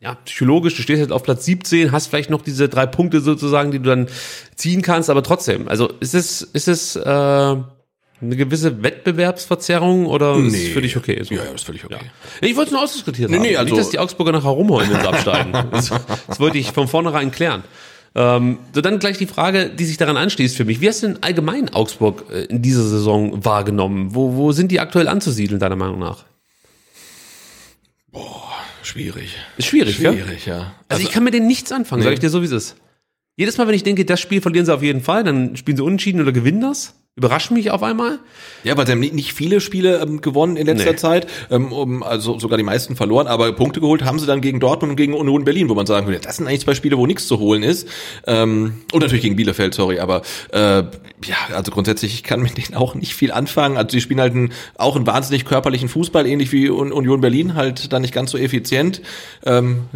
ja, 0.00 0.14
psychologisch, 0.24 0.76
du 0.76 0.82
stehst 0.82 1.00
jetzt 1.00 1.12
auf 1.12 1.24
Platz 1.24 1.44
17, 1.44 1.90
hast 1.90 2.06
vielleicht 2.06 2.30
noch 2.30 2.42
diese 2.42 2.68
drei 2.68 2.86
Punkte 2.86 3.20
sozusagen, 3.20 3.72
die 3.72 3.78
du 3.78 3.88
dann 3.88 4.08
ziehen 4.54 4.80
kannst, 4.80 5.10
aber 5.10 5.22
trotzdem, 5.22 5.68
also 5.68 5.88
ist 6.00 6.14
es, 6.14 6.42
ist 6.42 6.68
es 6.68 6.94
äh, 6.94 7.00
eine 8.20 8.36
gewisse 8.36 8.82
Wettbewerbsverzerrung 8.82 10.06
oder 10.06 10.36
nee. 10.36 10.48
ist 10.48 10.54
es 10.54 10.68
für 10.68 10.82
dich 10.82 10.96
okay? 10.96 11.22
So? 11.24 11.34
Ja, 11.34 11.44
ja, 11.44 11.50
ist 11.50 11.64
völlig 11.64 11.84
okay. 11.84 11.98
Ja. 12.00 12.48
Ich 12.48 12.56
wollte 12.56 12.68
es 12.68 12.72
nur 12.72 12.82
ausdiskutiert 12.82 13.30
nee, 13.30 13.36
haben. 13.36 13.42
Nee, 13.42 13.56
also 13.56 13.74
Nicht, 13.74 13.80
dass 13.80 13.90
die 13.90 13.98
Augsburger 13.98 14.32
nachher 14.32 14.50
rumheulen, 14.50 14.90
wenn 14.90 15.00
sie 15.00 15.08
absteigen. 15.08 15.52
Das, 15.70 15.90
das 16.26 16.40
wollte 16.40 16.58
ich 16.58 16.72
von 16.72 16.88
vornherein 16.88 17.30
klären. 17.30 17.64
Ähm, 18.14 18.58
so 18.72 18.80
dann 18.80 18.98
gleich 18.98 19.18
die 19.18 19.26
Frage, 19.26 19.68
die 19.68 19.84
sich 19.84 19.96
daran 19.96 20.16
anschließt 20.16 20.56
für 20.56 20.64
mich. 20.64 20.80
Wie 20.80 20.88
hast 20.88 21.02
du 21.02 21.08
denn 21.08 21.22
allgemein 21.22 21.72
Augsburg 21.74 22.24
äh, 22.32 22.44
in 22.44 22.62
dieser 22.62 22.82
Saison 22.82 23.44
wahrgenommen? 23.44 24.14
Wo, 24.14 24.34
wo 24.34 24.52
sind 24.52 24.72
die 24.72 24.80
aktuell 24.80 25.08
anzusiedeln, 25.08 25.60
deiner 25.60 25.76
Meinung 25.76 25.98
nach? 25.98 26.24
Boah. 28.10 28.48
Schwierig. 28.88 29.36
Ist 29.58 29.66
schwierig, 29.66 29.96
Schwierig, 29.96 30.46
ja. 30.46 30.52
ja. 30.52 30.58
Also, 30.60 30.74
also, 30.88 31.02
ich 31.02 31.10
kann 31.10 31.22
mit 31.22 31.34
denen 31.34 31.46
nichts 31.46 31.72
anfangen, 31.72 32.00
nee. 32.00 32.04
sage 32.04 32.14
ich 32.14 32.20
dir 32.20 32.30
so, 32.30 32.40
wie 32.40 32.46
es 32.46 32.52
ist. 32.52 32.76
Jedes 33.36 33.58
Mal, 33.58 33.66
wenn 33.68 33.74
ich 33.74 33.82
denke, 33.82 34.06
das 34.06 34.18
Spiel 34.18 34.40
verlieren 34.40 34.64
sie 34.64 34.74
auf 34.74 34.82
jeden 34.82 35.02
Fall, 35.02 35.24
dann 35.24 35.56
spielen 35.56 35.76
sie 35.76 35.84
unentschieden 35.84 36.22
oder 36.22 36.32
gewinnen 36.32 36.62
das 36.62 36.94
überrascht 37.18 37.50
mich 37.50 37.70
auf 37.72 37.82
einmal. 37.82 38.20
Ja, 38.62 38.76
weil 38.76 38.86
sie 38.86 38.92
haben 38.92 39.00
nicht 39.00 39.32
viele 39.34 39.60
Spiele 39.60 40.00
ähm, 40.00 40.20
gewonnen 40.20 40.56
in 40.56 40.66
letzter 40.66 40.92
nee. 40.92 40.96
Zeit, 40.96 41.26
ähm, 41.50 41.72
um, 41.72 42.02
also 42.02 42.38
sogar 42.38 42.56
die 42.56 42.64
meisten 42.64 42.96
verloren, 42.96 43.26
aber 43.26 43.52
Punkte 43.52 43.80
geholt 43.80 44.04
haben 44.04 44.18
sie 44.18 44.26
dann 44.26 44.40
gegen 44.40 44.60
Dortmund 44.60 44.92
und 44.92 44.96
gegen 44.96 45.14
Union 45.14 45.44
Berlin, 45.44 45.68
wo 45.68 45.74
man 45.74 45.84
sagen 45.84 46.06
würde, 46.06 46.20
das 46.20 46.36
sind 46.36 46.46
eigentlich 46.46 46.62
zwei 46.62 46.74
Spiele, 46.74 46.96
wo 46.96 47.06
nichts 47.06 47.26
zu 47.26 47.40
holen 47.40 47.62
ist. 47.62 47.88
Ähm, 48.26 48.82
und 48.92 49.00
natürlich 49.00 49.22
gegen 49.22 49.36
Bielefeld, 49.36 49.74
sorry, 49.74 49.98
aber 49.98 50.22
äh, 50.52 50.84
ja, 51.24 51.36
also 51.54 51.72
grundsätzlich 51.72 52.14
ich 52.14 52.22
kann 52.22 52.40
mit 52.40 52.56
denen 52.56 52.76
auch 52.76 52.94
nicht 52.94 53.14
viel 53.14 53.32
anfangen. 53.32 53.76
Also 53.76 53.88
die 53.88 54.00
spielen 54.00 54.20
halt 54.20 54.34
einen, 54.34 54.52
auch 54.76 54.94
einen 54.94 55.06
wahnsinnig 55.06 55.44
körperlichen 55.44 55.88
Fußball, 55.88 56.24
ähnlich 56.24 56.52
wie 56.52 56.68
Union 56.68 57.20
Berlin, 57.20 57.54
halt 57.54 57.92
dann 57.92 58.02
nicht 58.02 58.14
ganz 58.14 58.30
so 58.30 58.38
effizient. 58.38 59.02
Ähm, 59.44 59.88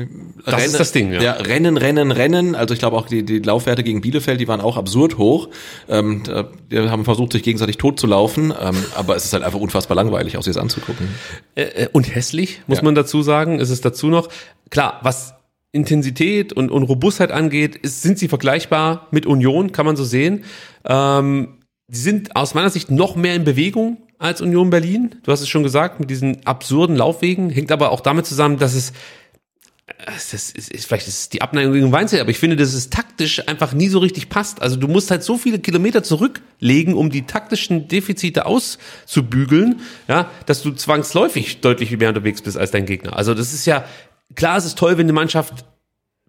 das 0.44 0.54
Rennen, 0.54 0.64
ist 0.64 0.80
das 0.80 0.92
Ding, 0.92 1.12
ja. 1.12 1.22
ja. 1.22 1.32
Rennen, 1.34 1.76
Rennen, 1.76 2.10
Rennen. 2.10 2.56
Also 2.56 2.74
ich 2.74 2.80
glaube 2.80 2.96
auch 2.96 3.06
die, 3.06 3.22
die 3.22 3.38
Laufwerte 3.38 3.84
gegen 3.84 4.00
Bielefeld, 4.00 4.40
die 4.40 4.48
waren 4.48 4.60
auch 4.60 4.76
absurd 4.76 5.18
hoch. 5.18 5.48
Ähm, 5.88 6.24
da, 6.24 6.48
haben 6.90 7.04
versucht, 7.12 7.32
sich 7.32 7.42
gegenseitig 7.42 7.78
tot 7.78 8.00
zu 8.00 8.06
laufen, 8.06 8.52
ähm, 8.58 8.76
aber 8.94 9.16
es 9.16 9.24
ist 9.24 9.32
halt 9.32 9.42
einfach 9.42 9.60
unfassbar 9.60 9.96
langweilig, 9.96 10.36
auch 10.36 10.42
sich 10.42 10.54
das 10.54 10.62
anzugucken. 10.62 11.08
Äh, 11.54 11.62
äh, 11.62 11.88
und 11.92 12.14
hässlich, 12.14 12.62
muss 12.66 12.78
ja. 12.78 12.84
man 12.84 12.94
dazu 12.94 13.22
sagen, 13.22 13.60
ist 13.60 13.70
es 13.70 13.80
dazu 13.80 14.08
noch. 14.08 14.28
Klar, 14.70 15.00
was 15.02 15.34
Intensität 15.72 16.52
und, 16.52 16.70
und 16.70 16.82
Robustheit 16.84 17.32
angeht, 17.32 17.76
ist, 17.76 18.02
sind 18.02 18.18
sie 18.18 18.28
vergleichbar 18.28 19.08
mit 19.10 19.26
Union, 19.26 19.72
kann 19.72 19.86
man 19.86 19.96
so 19.96 20.04
sehen. 20.04 20.44
Ähm, 20.84 21.58
sie 21.88 22.00
sind 22.00 22.36
aus 22.36 22.54
meiner 22.54 22.70
Sicht 22.70 22.90
noch 22.90 23.16
mehr 23.16 23.34
in 23.34 23.44
Bewegung 23.44 23.98
als 24.18 24.40
Union 24.40 24.70
Berlin. 24.70 25.16
Du 25.24 25.32
hast 25.32 25.40
es 25.40 25.48
schon 25.48 25.62
gesagt, 25.62 25.98
mit 25.98 26.10
diesen 26.10 26.46
absurden 26.46 26.96
Laufwegen. 26.96 27.50
Hängt 27.50 27.72
aber 27.72 27.90
auch 27.90 28.00
damit 28.00 28.26
zusammen, 28.26 28.58
dass 28.58 28.74
es 28.74 28.92
das 30.06 30.32
ist, 30.32 30.56
ist, 30.56 30.86
vielleicht 30.86 31.08
ist 31.08 31.18
es 31.20 31.28
die 31.28 31.42
Abneigung 31.42 31.72
gegen 31.72 31.92
Weinzel, 31.92 32.20
aber 32.20 32.30
ich 32.30 32.38
finde, 32.38 32.56
dass 32.56 32.72
es 32.72 32.90
taktisch 32.90 33.46
einfach 33.48 33.72
nie 33.72 33.88
so 33.88 33.98
richtig 33.98 34.28
passt. 34.28 34.62
Also 34.62 34.76
du 34.76 34.88
musst 34.88 35.10
halt 35.10 35.22
so 35.22 35.36
viele 35.36 35.58
Kilometer 35.58 36.02
zurücklegen, 36.02 36.94
um 36.94 37.10
die 37.10 37.22
taktischen 37.22 37.88
Defizite 37.88 38.46
auszubügeln, 38.46 39.80
ja, 40.08 40.30
dass 40.46 40.62
du 40.62 40.72
zwangsläufig 40.72 41.60
deutlich 41.60 41.96
mehr 41.96 42.08
unterwegs 42.08 42.42
bist 42.42 42.56
als 42.56 42.70
dein 42.70 42.86
Gegner. 42.86 43.16
Also 43.16 43.34
das 43.34 43.52
ist 43.52 43.66
ja, 43.66 43.84
klar, 44.34 44.56
es 44.56 44.64
ist 44.64 44.78
toll, 44.78 44.98
wenn 44.98 45.06
eine 45.06 45.12
Mannschaft 45.12 45.64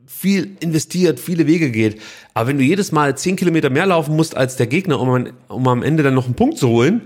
viel 0.05 0.57
investiert, 0.59 1.19
viele 1.19 1.47
Wege 1.47 1.71
geht. 1.71 2.01
Aber 2.35 2.49
wenn 2.49 2.57
du 2.57 2.64
jedes 2.64 2.91
Mal 2.91 3.15
zehn 3.15 3.35
Kilometer 3.35 3.69
mehr 3.69 3.85
laufen 3.85 4.15
musst 4.15 4.35
als 4.35 4.55
der 4.55 4.65
Gegner, 4.65 4.99
um, 4.99 5.27
um 5.49 5.68
am 5.68 5.84
Ende 5.84 6.01
dann 6.01 6.15
noch 6.15 6.26
einen 6.26 6.34
Punkt 6.34 6.57
zu 6.57 6.68
holen, 6.68 7.01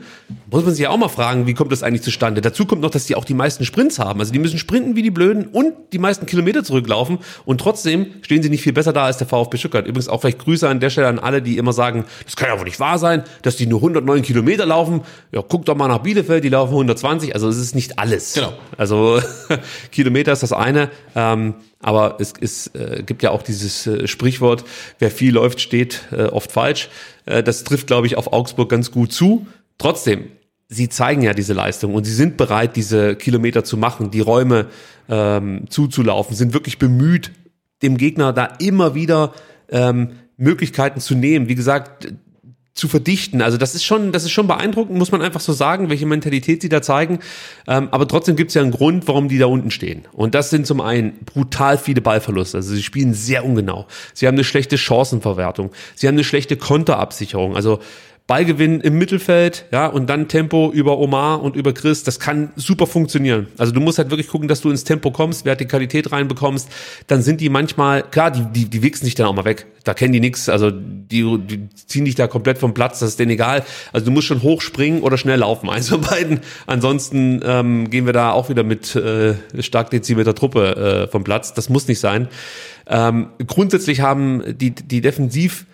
muss 0.49 0.63
man 0.63 0.73
sich 0.73 0.83
ja 0.83 0.89
auch 0.89 0.97
mal 0.97 1.09
fragen, 1.09 1.47
wie 1.47 1.53
kommt 1.53 1.71
das 1.71 1.83
eigentlich 1.83 2.03
zustande? 2.03 2.39
Dazu 2.39 2.65
kommt 2.65 2.81
noch, 2.81 2.91
dass 2.91 3.05
die 3.05 3.15
auch 3.15 3.25
die 3.25 3.33
meisten 3.33 3.65
Sprints 3.65 3.99
haben. 3.99 4.21
Also 4.21 4.31
die 4.31 4.39
müssen 4.39 4.57
sprinten 4.57 4.95
wie 4.95 5.01
die 5.01 5.11
Blöden 5.11 5.47
und 5.47 5.73
die 5.91 5.99
meisten 5.99 6.25
Kilometer 6.25 6.63
zurücklaufen 6.63 7.19
und 7.45 7.59
trotzdem 7.59 8.07
stehen 8.21 8.41
sie 8.41 8.49
nicht 8.49 8.61
viel 8.61 8.71
besser 8.71 8.93
da 8.93 9.03
als 9.03 9.17
der 9.17 9.27
VfB 9.27 9.57
Stuttgart. 9.57 9.85
Übrigens 9.85 10.07
auch 10.07 10.21
vielleicht 10.21 10.39
Grüße 10.39 10.67
an 10.67 10.79
der 10.79 10.89
Stelle 10.89 11.07
an 11.07 11.19
alle, 11.19 11.41
die 11.41 11.57
immer 11.57 11.73
sagen, 11.73 12.05
das 12.23 12.37
kann 12.37 12.47
ja 12.47 12.57
wohl 12.57 12.65
nicht 12.65 12.79
wahr 12.79 12.97
sein, 12.97 13.23
dass 13.41 13.57
die 13.57 13.65
nur 13.65 13.79
109 13.79 14.21
Kilometer 14.21 14.65
laufen. 14.65 15.01
Ja, 15.33 15.43
guck 15.45 15.65
doch 15.65 15.75
mal 15.75 15.89
nach 15.89 15.99
Bielefeld, 15.99 16.45
die 16.45 16.49
laufen 16.49 16.71
120. 16.71 17.33
Also 17.33 17.49
es 17.49 17.57
ist 17.57 17.75
nicht 17.75 17.99
alles. 17.99 18.33
Genau. 18.33 18.53
Also 18.77 19.19
Kilometer 19.91 20.31
ist 20.31 20.43
das 20.43 20.53
eine. 20.53 20.89
Ähm, 21.15 21.55
aber 21.79 22.17
es, 22.19 22.33
es 22.39 22.67
äh, 22.67 23.03
gibt 23.05 23.21
ja 23.21 23.31
auch 23.31 23.43
dieses 23.43 23.85
äh, 23.85 24.07
Sprichwort, 24.07 24.63
wer 24.97 25.11
viel 25.17 25.33
läuft, 25.33 25.59
steht 25.59 26.03
äh, 26.11 26.23
oft 26.23 26.51
falsch. 26.51 26.89
Äh, 27.25 27.43
das 27.43 27.63
trifft, 27.63 27.87
glaube 27.87 28.07
ich, 28.07 28.17
auf 28.17 28.31
Augsburg 28.33 28.69
ganz 28.69 28.91
gut 28.91 29.11
zu. 29.11 29.47
Trotzdem, 29.77 30.25
sie 30.69 30.89
zeigen 30.89 31.21
ja 31.21 31.33
diese 31.33 31.53
Leistung 31.53 31.93
und 31.93 32.05
sie 32.05 32.13
sind 32.13 32.37
bereit, 32.37 32.75
diese 32.75 33.15
Kilometer 33.15 33.63
zu 33.63 33.77
machen, 33.77 34.11
die 34.11 34.21
Räume 34.21 34.67
ähm, 35.09 35.65
zuzulaufen, 35.69 36.35
sind 36.35 36.53
wirklich 36.53 36.77
bemüht, 36.79 37.31
dem 37.81 37.97
Gegner 37.97 38.33
da 38.33 38.45
immer 38.59 38.95
wieder 38.95 39.33
ähm, 39.69 40.11
Möglichkeiten 40.37 40.99
zu 40.99 41.15
nehmen. 41.15 41.49
Wie 41.49 41.55
gesagt, 41.55 42.13
zu 42.77 42.87
verdichten. 42.87 43.41
Also 43.41 43.57
das 43.57 43.75
ist 43.75 43.83
schon, 43.83 44.11
das 44.11 44.23
ist 44.23 44.31
schon 44.31 44.47
beeindruckend, 44.47 44.97
muss 44.97 45.11
man 45.11 45.21
einfach 45.21 45.39
so 45.39 45.51
sagen, 45.51 45.89
welche 45.89 46.05
Mentalität 46.05 46.61
sie 46.61 46.69
da 46.69 46.81
zeigen. 46.81 47.19
Ähm, 47.67 47.89
aber 47.91 48.07
trotzdem 48.07 48.35
gibt 48.35 48.51
es 48.51 48.55
ja 48.55 48.61
einen 48.61 48.71
Grund, 48.71 49.07
warum 49.07 49.27
die 49.27 49.39
da 49.39 49.47
unten 49.47 49.71
stehen. 49.71 50.05
Und 50.13 50.35
das 50.35 50.51
sind 50.51 50.67
zum 50.67 50.79
einen 50.79 51.13
brutal 51.25 51.77
viele 51.77 52.01
Ballverluste. 52.01 52.57
Also 52.57 52.75
sie 52.75 52.83
spielen 52.83 53.13
sehr 53.13 53.43
ungenau. 53.43 53.87
Sie 54.13 54.27
haben 54.27 54.35
eine 54.35 54.43
schlechte 54.43 54.77
Chancenverwertung. 54.77 55.71
Sie 55.95 56.07
haben 56.07 56.15
eine 56.15 56.23
schlechte 56.23 56.55
Konterabsicherung. 56.55 57.55
Also 57.55 57.79
Ballgewinn 58.27 58.81
im 58.81 58.97
Mittelfeld, 58.97 59.65
ja, 59.71 59.87
und 59.87 60.09
dann 60.09 60.27
Tempo 60.27 60.69
über 60.69 60.97
Omar 60.99 61.41
und 61.41 61.55
über 61.55 61.73
Chris, 61.73 62.03
das 62.03 62.19
kann 62.19 62.51
super 62.57 62.85
funktionieren. 62.85 63.47
Also 63.57 63.71
du 63.71 63.79
musst 63.79 63.99
halt 63.99 64.09
wirklich 64.09 64.27
gucken, 64.27 64.49
dass 64.49 64.59
du 64.59 64.69
ins 64.69 64.83
Tempo 64.83 65.11
kommst, 65.11 65.45
Vertikalität 65.45 66.11
reinbekommst, 66.11 66.67
dann 67.07 67.21
sind 67.21 67.39
die 67.39 67.47
manchmal, 67.47 68.03
klar, 68.03 68.31
die, 68.31 68.43
die, 68.51 68.65
die 68.69 68.83
wichsen 68.83 69.05
sich 69.05 69.15
dann 69.15 69.27
auch 69.27 69.33
mal 69.33 69.45
weg. 69.45 69.67
Da 69.85 69.93
kennen 69.93 70.11
die 70.11 70.19
nichts, 70.19 70.49
also 70.49 70.71
die, 70.71 71.37
die 71.37 71.69
ziehen 71.73 72.03
dich 72.03 72.15
da 72.15 72.27
komplett 72.27 72.57
vom 72.57 72.73
Platz, 72.73 72.99
das 72.99 73.11
ist 73.11 73.19
denen 73.19 73.31
egal. 73.31 73.63
Also 73.93 74.07
du 74.07 74.11
musst 74.11 74.27
schon 74.27 74.43
hoch 74.43 74.61
springen 74.61 75.03
oder 75.03 75.17
schnell 75.17 75.39
laufen, 75.39 75.69
von 75.83 76.01
beiden. 76.01 76.41
Ansonsten 76.65 77.39
ähm, 77.45 77.89
gehen 77.89 78.05
wir 78.05 78.11
da 78.11 78.33
auch 78.33 78.49
wieder 78.49 78.63
mit 78.63 78.93
äh, 78.97 79.35
stark 79.59 79.89
dezimierter 79.91 80.35
Truppe 80.35 81.05
äh, 81.05 81.07
vom 81.07 81.23
Platz. 81.23 81.53
Das 81.53 81.69
muss 81.69 81.87
nicht 81.87 82.01
sein. 82.01 82.27
Ähm, 82.87 83.29
grundsätzlich 83.47 84.01
haben 84.01 84.43
die, 84.57 84.71
die 84.71 84.99
Defensiv- 85.01 85.65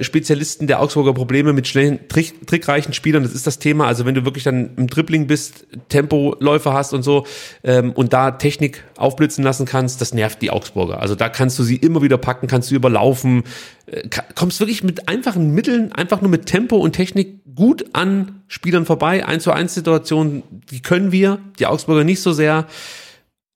Spezialisten 0.00 0.66
der 0.66 0.80
Augsburger 0.80 1.14
Probleme 1.14 1.52
mit 1.52 1.66
schnellen, 1.66 2.00
trick, 2.08 2.46
trickreichen 2.46 2.92
Spielern. 2.92 3.22
Das 3.22 3.32
ist 3.32 3.46
das 3.46 3.58
Thema. 3.58 3.86
Also 3.86 4.04
wenn 4.04 4.14
du 4.14 4.24
wirklich 4.24 4.44
dann 4.44 4.70
im 4.76 4.86
Dribbling 4.86 5.26
bist, 5.26 5.66
Tempoläufer 5.88 6.72
hast 6.72 6.92
und 6.92 7.02
so 7.02 7.26
ähm, 7.64 7.92
und 7.92 8.12
da 8.12 8.32
Technik 8.32 8.84
aufblitzen 8.96 9.42
lassen 9.42 9.66
kannst, 9.66 10.00
das 10.00 10.12
nervt 10.14 10.42
die 10.42 10.50
Augsburger. 10.50 11.00
Also 11.00 11.14
da 11.14 11.28
kannst 11.28 11.58
du 11.58 11.62
sie 11.62 11.76
immer 11.76 12.02
wieder 12.02 12.18
packen, 12.18 12.46
kannst 12.46 12.70
du 12.70 12.74
überlaufen, 12.74 13.44
äh, 13.86 14.08
kommst 14.34 14.60
wirklich 14.60 14.84
mit 14.84 15.08
einfachen 15.08 15.52
Mitteln, 15.52 15.90
einfach 15.92 16.20
nur 16.20 16.30
mit 16.30 16.46
Tempo 16.46 16.76
und 16.76 16.92
Technik 16.92 17.42
gut 17.54 17.86
an 17.94 18.42
Spielern 18.48 18.86
vorbei. 18.86 19.26
Eins 19.26 19.42
zu 19.42 19.52
eins 19.52 19.74
Situationen, 19.74 20.42
die 20.70 20.82
können 20.82 21.12
wir, 21.12 21.38
die 21.58 21.66
Augsburger 21.66 22.04
nicht 22.04 22.20
so 22.20 22.32
sehr. 22.32 22.66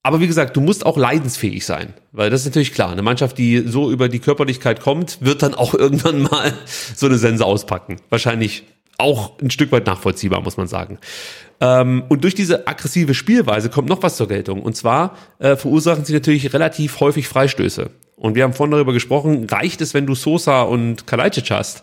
Aber 0.07 0.21
wie 0.21 0.29
gesagt, 0.29 0.55
du 0.55 0.61
musst 0.61 0.87
auch 0.87 0.97
leidensfähig 0.97 1.67
sein, 1.67 1.93
weil 2.13 2.31
das 2.31 2.43
ist 2.43 2.47
natürlich 2.47 2.73
klar. 2.73 2.93
Eine 2.93 3.03
Mannschaft, 3.03 3.39
die 3.39 3.65
so 3.67 3.91
über 3.91 4.09
die 4.09 4.21
Körperlichkeit 4.21 4.81
kommt, 4.81 5.19
wird 5.21 5.43
dann 5.43 5.53
auch 5.53 5.75
irgendwann 5.87 6.23
mal 6.23 6.53
so 6.95 7.07
eine 7.07 7.19
Sense 7.19 7.45
auspacken. 7.45 7.97
Wahrscheinlich 8.09 8.63
auch 8.99 9.33
ein 9.43 9.51
Stück 9.51 9.73
weit 9.73 9.85
nachvollziehbar, 9.87 10.43
muss 10.43 10.59
man 10.59 10.69
sagen. 10.69 10.99
Ähm, 11.61 12.05
und 12.09 12.23
durch 12.23 12.37
diese 12.37 12.69
aggressive 12.69 13.15
Spielweise 13.15 13.69
kommt 13.69 13.89
noch 13.89 14.05
was 14.05 14.17
zur 14.17 14.29
Geltung. 14.29 14.63
Und 14.63 14.77
zwar 14.77 15.17
äh, 15.41 15.57
verursachen 15.57 16.05
sie 16.05 16.13
natürlich 16.13 16.55
relativ 16.55 17.01
häufig 17.01 17.27
Freistöße. 17.27 17.91
Und 18.15 18.37
wir 18.37 18.45
haben 18.45 18.53
vorhin 18.53 18.71
darüber 18.71 18.93
gesprochen, 18.93 19.49
reicht 19.51 19.81
es, 19.81 19.93
wenn 19.93 20.07
du 20.07 20.15
Sosa 20.15 20.63
und 20.63 21.09
Kalajdzic 21.09 21.51
hast? 21.51 21.83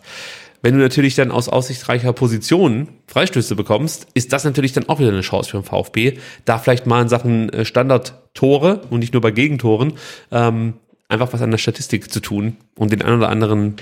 Wenn 0.63 0.75
du 0.75 0.79
natürlich 0.79 1.13
dann 1.15 1.29
aus 1.29 1.49
aussichtsreicher 1.49 2.13
Position 2.13 2.87
Freistöße 3.07 3.55
bekommst, 3.55 4.07
ist 4.13 4.31
das 4.31 4.45
natürlich 4.45 4.71
dann 4.71 4.87
auch 4.87 4.99
wieder 4.99 5.09
eine 5.09 5.21
Chance 5.21 5.51
für 5.51 5.57
den 5.57 5.65
VfB, 5.65 6.17
da 6.45 6.57
vielleicht 6.57 6.87
mal 6.87 7.01
in 7.01 7.09
Sachen 7.09 7.49
äh, 7.49 7.65
Standardtore 7.65 8.81
und 8.89 8.99
nicht 8.99 9.13
nur 9.13 9.21
bei 9.21 9.31
Gegentoren 9.31 9.93
ähm, 10.31 10.75
einfach 11.09 11.33
was 11.33 11.41
an 11.41 11.51
der 11.51 11.57
Statistik 11.57 12.09
zu 12.09 12.21
tun 12.21 12.55
und 12.77 12.93
den 12.93 13.01
einen 13.01 13.17
oder 13.17 13.29
anderen 13.29 13.75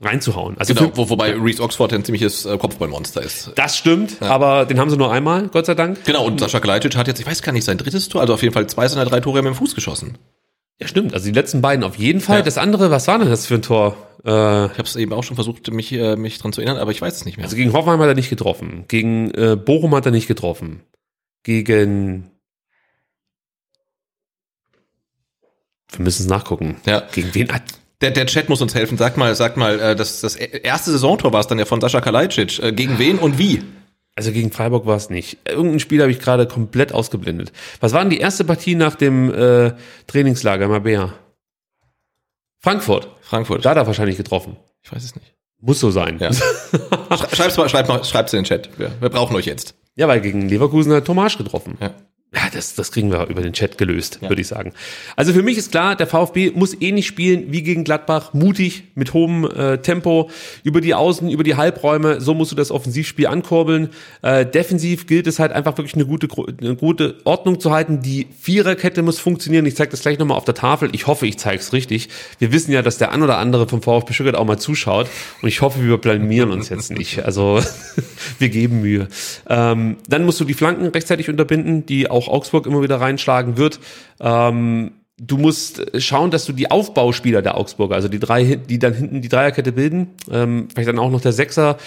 reinzuhauen. 0.00 0.56
Also 0.56 0.74
genau, 0.74 0.92
wo, 0.94 1.10
wobei 1.10 1.34
Reese 1.34 1.60
Oxford 1.60 1.92
ein 1.92 2.04
ziemliches 2.04 2.46
äh, 2.46 2.58
Kopfballmonster 2.58 3.20
ist. 3.20 3.50
Das 3.56 3.76
stimmt, 3.76 4.20
ja. 4.20 4.28
aber 4.28 4.66
den 4.66 4.78
haben 4.78 4.90
sie 4.90 4.96
nur 4.96 5.10
einmal, 5.10 5.48
Gott 5.48 5.66
sei 5.66 5.74
Dank. 5.74 6.04
Genau, 6.04 6.24
und 6.24 6.38
Sascha 6.38 6.60
Kalajdzic 6.60 6.94
hat 6.96 7.08
jetzt, 7.08 7.18
ich 7.18 7.26
weiß 7.26 7.42
gar 7.42 7.52
nicht, 7.52 7.64
sein 7.64 7.78
drittes 7.78 8.08
Tor, 8.08 8.20
also 8.20 8.34
auf 8.34 8.42
jeden 8.42 8.54
Fall 8.54 8.68
zwei 8.68 8.86
seiner 8.86 9.04
drei 9.04 9.18
Tore 9.18 9.42
mit 9.42 9.52
dem 9.52 9.56
Fuß 9.56 9.74
geschossen. 9.74 10.16
Ja, 10.80 10.88
stimmt. 10.88 11.14
Also 11.14 11.26
die 11.26 11.32
letzten 11.32 11.60
beiden 11.62 11.84
auf 11.84 11.96
jeden 11.96 12.20
Fall. 12.20 12.38
Ja. 12.38 12.42
Das 12.42 12.58
andere, 12.58 12.90
was 12.90 13.06
war 13.06 13.18
denn 13.18 13.28
das 13.28 13.46
für 13.46 13.54
ein 13.54 13.62
Tor? 13.62 13.96
Äh, 14.24 14.28
Ich 14.66 14.72
habe 14.72 14.82
es 14.82 14.96
eben 14.96 15.12
auch 15.12 15.22
schon 15.22 15.36
versucht, 15.36 15.70
mich, 15.70 15.92
äh, 15.92 16.16
mich 16.16 16.38
dran 16.38 16.52
zu 16.52 16.60
erinnern, 16.60 16.78
aber 16.80 16.90
ich 16.90 17.00
weiß 17.00 17.14
es 17.14 17.24
nicht 17.24 17.36
mehr. 17.36 17.44
also 17.44 17.56
gegen 17.56 17.72
Hoffenheim 17.72 18.00
hat 18.00 18.08
er 18.08 18.14
nicht 18.14 18.30
getroffen. 18.30 18.84
Gegen 18.88 19.30
äh, 19.32 19.56
Bochum 19.56 19.94
hat 19.94 20.06
er 20.06 20.12
nicht 20.12 20.26
getroffen. 20.26 20.80
Gegen. 21.44 22.30
Wir 25.92 26.02
müssen 26.02 26.22
es 26.22 26.28
nachgucken. 26.28 26.76
Ja. 26.86 27.02
Gegen 27.12 27.34
wen 27.34 27.52
hat. 27.52 27.62
Der, 28.00 28.10
der 28.10 28.26
Chat 28.26 28.48
muss 28.48 28.60
uns 28.60 28.74
helfen. 28.74 28.98
Sag 28.98 29.16
mal, 29.16 29.34
sag 29.36 29.56
mal, 29.56 29.78
äh, 29.78 29.96
das, 29.96 30.20
das 30.20 30.34
erste 30.34 30.90
Saisontor 30.90 31.32
war 31.32 31.40
es 31.40 31.46
dann 31.46 31.58
ja 31.58 31.64
von 31.64 31.80
Sascha 31.80 32.00
Kalajdzic. 32.00 32.58
Äh, 32.58 32.72
Gegen 32.72 32.98
wen 32.98 33.18
und 33.18 33.38
wie? 33.38 33.62
Also 34.16 34.30
gegen 34.30 34.52
Freiburg 34.52 34.86
war 34.86 34.96
es 34.96 35.10
nicht. 35.10 35.38
Irgendein 35.48 35.80
Spiel 35.80 36.00
habe 36.00 36.12
ich 36.12 36.20
gerade 36.20 36.46
komplett 36.46 36.92
ausgeblendet. 36.92 37.52
Was 37.80 37.92
war 37.92 38.00
denn 38.00 38.10
die 38.10 38.18
erste 38.18 38.44
Partie 38.44 38.76
nach 38.76 38.94
dem 38.94 39.32
äh, 39.34 39.72
Trainingslager 40.06 40.68
Mabea? 40.68 41.12
Frankfurt. 42.60 43.08
Frankfurt. 43.22 43.64
Da 43.64 43.70
hat 43.70 43.76
er 43.76 43.86
wahrscheinlich 43.86 44.16
getroffen. 44.16 44.56
Ich 44.82 44.92
weiß 44.92 45.02
es 45.04 45.14
nicht. 45.16 45.34
Muss 45.60 45.80
so 45.80 45.90
sein. 45.90 46.18
Ja. 46.20 46.30
Sch- 46.30 47.34
Schreib's 47.36 47.56
mal, 47.56 47.68
schreib 47.68 47.88
mal, 47.88 48.04
schreib's 48.04 48.32
in 48.32 48.40
den 48.40 48.44
Chat. 48.44 48.78
Wir, 48.78 48.90
wir 49.00 49.08
brauchen 49.08 49.34
euch 49.36 49.46
jetzt. 49.46 49.74
Ja, 49.96 50.08
weil 50.08 50.20
gegen 50.20 50.48
Leverkusen 50.48 50.92
hat 50.92 51.04
Tomasch 51.06 51.36
getroffen. 51.38 51.76
Ja. 51.80 51.94
Ja, 52.34 52.50
das, 52.52 52.74
das 52.74 52.90
kriegen 52.90 53.12
wir 53.12 53.28
über 53.28 53.42
den 53.42 53.52
Chat 53.52 53.78
gelöst, 53.78 54.20
würde 54.22 54.40
ich 54.40 54.48
sagen. 54.48 54.72
Also 55.14 55.32
für 55.32 55.42
mich 55.42 55.56
ist 55.56 55.70
klar, 55.70 55.94
der 55.94 56.08
VfB 56.08 56.50
muss 56.54 56.76
ähnlich 56.80 57.06
spielen 57.06 57.52
wie 57.52 57.62
gegen 57.62 57.84
Gladbach, 57.84 58.34
mutig, 58.34 58.84
mit 58.96 59.12
hohem 59.12 59.44
äh, 59.44 59.78
Tempo, 59.78 60.30
über 60.64 60.80
die 60.80 60.94
Außen, 60.94 61.30
über 61.30 61.44
die 61.44 61.54
Halbräume, 61.54 62.20
so 62.20 62.34
musst 62.34 62.50
du 62.50 62.56
das 62.56 62.72
Offensivspiel 62.72 63.28
ankurbeln. 63.28 63.90
Äh, 64.22 64.46
defensiv 64.46 65.06
gilt 65.06 65.28
es 65.28 65.38
halt 65.38 65.52
einfach 65.52 65.76
wirklich 65.78 65.94
eine 65.94 66.06
gute, 66.06 66.28
eine 66.60 66.74
gute 66.74 67.18
Ordnung 67.24 67.60
zu 67.60 67.70
halten. 67.70 68.02
Die 68.02 68.26
Viererkette 68.40 69.02
muss 69.02 69.20
funktionieren. 69.20 69.64
Ich 69.66 69.76
zeige 69.76 69.92
das 69.92 70.00
gleich 70.00 70.18
nochmal 70.18 70.36
auf 70.36 70.44
der 70.44 70.54
Tafel. 70.54 70.88
Ich 70.92 71.06
hoffe, 71.06 71.28
ich 71.28 71.38
zeige 71.38 71.60
es 71.60 71.72
richtig. 71.72 72.08
Wir 72.40 72.52
wissen 72.52 72.72
ja, 72.72 72.82
dass 72.82 72.98
der 72.98 73.12
ein 73.12 73.22
oder 73.22 73.38
andere 73.38 73.68
vom 73.68 73.80
VfB 73.80 74.12
Stuttgart 74.12 74.36
auch 74.36 74.44
mal 74.44 74.58
zuschaut 74.58 75.06
und 75.40 75.48
ich 75.48 75.60
hoffe, 75.62 75.84
wir 75.84 75.98
blamieren 75.98 76.50
uns 76.50 76.68
jetzt 76.68 76.90
nicht. 76.90 77.24
Also 77.24 77.60
wir 78.40 78.48
geben 78.48 78.80
Mühe. 78.80 79.08
Ähm, 79.48 79.96
dann 80.08 80.24
musst 80.24 80.40
du 80.40 80.44
die 80.44 80.54
Flanken 80.54 80.86
rechtzeitig 80.86 81.28
unterbinden, 81.28 81.86
die 81.86 82.10
auch 82.10 82.23
Augsburg 82.28 82.66
immer 82.66 82.82
wieder 82.82 83.00
reinschlagen 83.00 83.56
wird. 83.56 83.80
Ähm, 84.20 84.92
du 85.18 85.38
musst 85.38 85.84
schauen, 86.02 86.30
dass 86.30 86.44
du 86.44 86.52
die 86.52 86.70
Aufbauspieler 86.70 87.42
der 87.42 87.56
Augsburger, 87.56 87.94
also 87.94 88.08
die 88.08 88.18
drei, 88.18 88.56
die 88.56 88.78
dann 88.78 88.94
hinten 88.94 89.22
die 89.22 89.28
Dreierkette 89.28 89.72
bilden, 89.72 90.08
ähm, 90.30 90.68
vielleicht 90.72 90.88
dann 90.88 90.98
auch 90.98 91.10
noch 91.10 91.20
der 91.20 91.32
Sechser, 91.32 91.78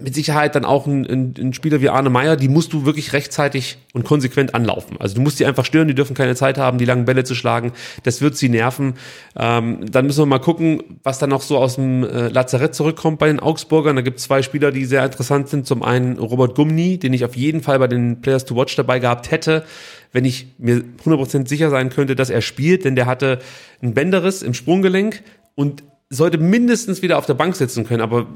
mit 0.00 0.14
Sicherheit 0.14 0.54
dann 0.54 0.64
auch 0.64 0.86
ein, 0.86 1.06
ein, 1.06 1.34
ein 1.38 1.52
Spieler 1.52 1.80
wie 1.80 1.88
Arne 1.88 2.10
Meyer, 2.10 2.36
die 2.36 2.48
musst 2.48 2.72
du 2.72 2.84
wirklich 2.84 3.12
rechtzeitig 3.12 3.78
und 3.92 4.04
konsequent 4.04 4.54
anlaufen. 4.54 4.96
Also 4.98 5.14
du 5.14 5.20
musst 5.20 5.40
die 5.40 5.46
einfach 5.46 5.64
stören, 5.64 5.88
die 5.88 5.94
dürfen 5.94 6.14
keine 6.14 6.34
Zeit 6.34 6.58
haben, 6.58 6.78
die 6.78 6.84
langen 6.84 7.04
Bälle 7.04 7.24
zu 7.24 7.34
schlagen. 7.34 7.72
Das 8.02 8.20
wird 8.20 8.36
sie 8.36 8.48
nerven. 8.48 8.94
Ähm, 9.36 9.90
dann 9.90 10.06
müssen 10.06 10.20
wir 10.20 10.26
mal 10.26 10.38
gucken, 10.38 10.82
was 11.02 11.18
dann 11.18 11.30
noch 11.30 11.42
so 11.42 11.58
aus 11.58 11.76
dem 11.76 12.04
äh, 12.04 12.28
Lazarett 12.28 12.74
zurückkommt 12.74 13.18
bei 13.18 13.28
den 13.28 13.40
Augsburgern. 13.40 13.96
Da 13.96 14.02
gibt 14.02 14.18
es 14.18 14.24
zwei 14.24 14.42
Spieler, 14.42 14.72
die 14.72 14.84
sehr 14.84 15.04
interessant 15.04 15.48
sind. 15.48 15.66
Zum 15.66 15.82
einen 15.82 16.18
Robert 16.18 16.54
Gumni, 16.54 16.98
den 16.98 17.12
ich 17.12 17.24
auf 17.24 17.36
jeden 17.36 17.62
Fall 17.62 17.78
bei 17.78 17.88
den 17.88 18.20
Players 18.20 18.44
to 18.44 18.56
Watch 18.56 18.76
dabei 18.76 18.98
gehabt 18.98 19.30
hätte, 19.30 19.64
wenn 20.12 20.24
ich 20.24 20.54
mir 20.58 20.82
100% 21.04 21.48
sicher 21.48 21.70
sein 21.70 21.90
könnte, 21.90 22.16
dass 22.16 22.30
er 22.30 22.40
spielt, 22.40 22.84
denn 22.84 22.96
der 22.96 23.06
hatte 23.06 23.38
einen 23.82 23.94
Bänderriss 23.94 24.42
im 24.42 24.54
Sprunggelenk 24.54 25.22
und 25.54 25.82
sollte 26.10 26.38
mindestens 26.38 27.02
wieder 27.02 27.18
auf 27.18 27.26
der 27.26 27.34
Bank 27.34 27.54
sitzen 27.54 27.86
können, 27.86 28.00
aber 28.00 28.26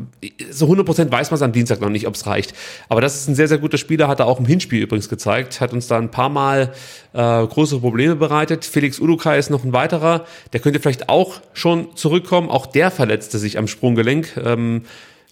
so 0.50 0.66
100% 0.66 1.10
weiß 1.10 1.30
man 1.30 1.36
es 1.36 1.42
am 1.42 1.52
Dienstag 1.52 1.80
noch 1.80 1.88
nicht, 1.88 2.06
ob 2.06 2.14
es 2.14 2.26
reicht. 2.26 2.52
Aber 2.90 3.00
das 3.00 3.14
ist 3.14 3.28
ein 3.28 3.34
sehr, 3.34 3.48
sehr 3.48 3.56
guter 3.56 3.78
Spieler, 3.78 4.08
hat 4.08 4.20
er 4.20 4.26
auch 4.26 4.38
im 4.38 4.44
Hinspiel 4.44 4.82
übrigens 4.82 5.08
gezeigt, 5.08 5.62
hat 5.62 5.72
uns 5.72 5.86
da 5.86 5.96
ein 5.96 6.10
paar 6.10 6.28
Mal 6.28 6.72
äh, 7.14 7.46
größere 7.46 7.80
Probleme 7.80 8.14
bereitet. 8.14 8.66
Felix 8.66 9.00
Udukai 9.00 9.38
ist 9.38 9.48
noch 9.48 9.64
ein 9.64 9.72
weiterer, 9.72 10.26
der 10.52 10.60
könnte 10.60 10.80
vielleicht 10.80 11.08
auch 11.08 11.40
schon 11.54 11.96
zurückkommen, 11.96 12.50
auch 12.50 12.66
der 12.66 12.90
verletzte 12.90 13.38
sich 13.38 13.56
am 13.56 13.66
Sprunggelenk. 13.66 14.36
Ähm, 14.36 14.82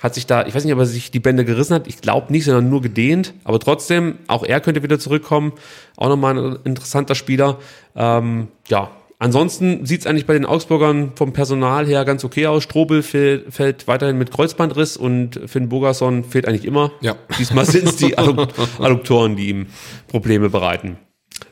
hat 0.00 0.14
sich 0.14 0.24
da, 0.24 0.46
ich 0.46 0.54
weiß 0.54 0.64
nicht, 0.64 0.72
ob 0.72 0.78
er 0.80 0.86
sich 0.86 1.10
die 1.10 1.20
Bände 1.20 1.44
gerissen 1.44 1.74
hat, 1.74 1.86
ich 1.86 2.00
glaube 2.00 2.32
nicht, 2.32 2.46
sondern 2.46 2.70
nur 2.70 2.80
gedehnt, 2.80 3.34
aber 3.44 3.58
trotzdem, 3.58 4.18
auch 4.28 4.44
er 4.44 4.60
könnte 4.60 4.82
wieder 4.82 4.98
zurückkommen, 4.98 5.52
auch 5.96 6.08
nochmal 6.08 6.38
ein 6.38 6.58
interessanter 6.64 7.14
Spieler. 7.14 7.58
Ähm, 7.94 8.48
ja, 8.68 8.90
Ansonsten 9.20 9.84
sieht's 9.84 10.06
eigentlich 10.06 10.24
bei 10.24 10.32
den 10.32 10.46
Augsburgern 10.46 11.12
vom 11.14 11.34
Personal 11.34 11.86
her 11.86 12.06
ganz 12.06 12.24
okay 12.24 12.46
aus. 12.46 12.62
Strobel 12.62 13.02
fällt, 13.02 13.52
fällt 13.52 13.86
weiterhin 13.86 14.16
mit 14.16 14.30
Kreuzbandriss 14.30 14.96
und 14.96 15.38
Finn 15.44 15.68
Bogerson 15.68 16.24
fehlt 16.24 16.48
eigentlich 16.48 16.64
immer. 16.64 16.90
Ja. 17.02 17.16
Diesmal 17.38 17.66
sind's 17.66 17.96
die 17.96 18.16
Addukt 18.18 18.54
Adduktoren, 18.78 19.36
die 19.36 19.50
ihm 19.50 19.66
Probleme 20.08 20.48
bereiten. 20.48 20.96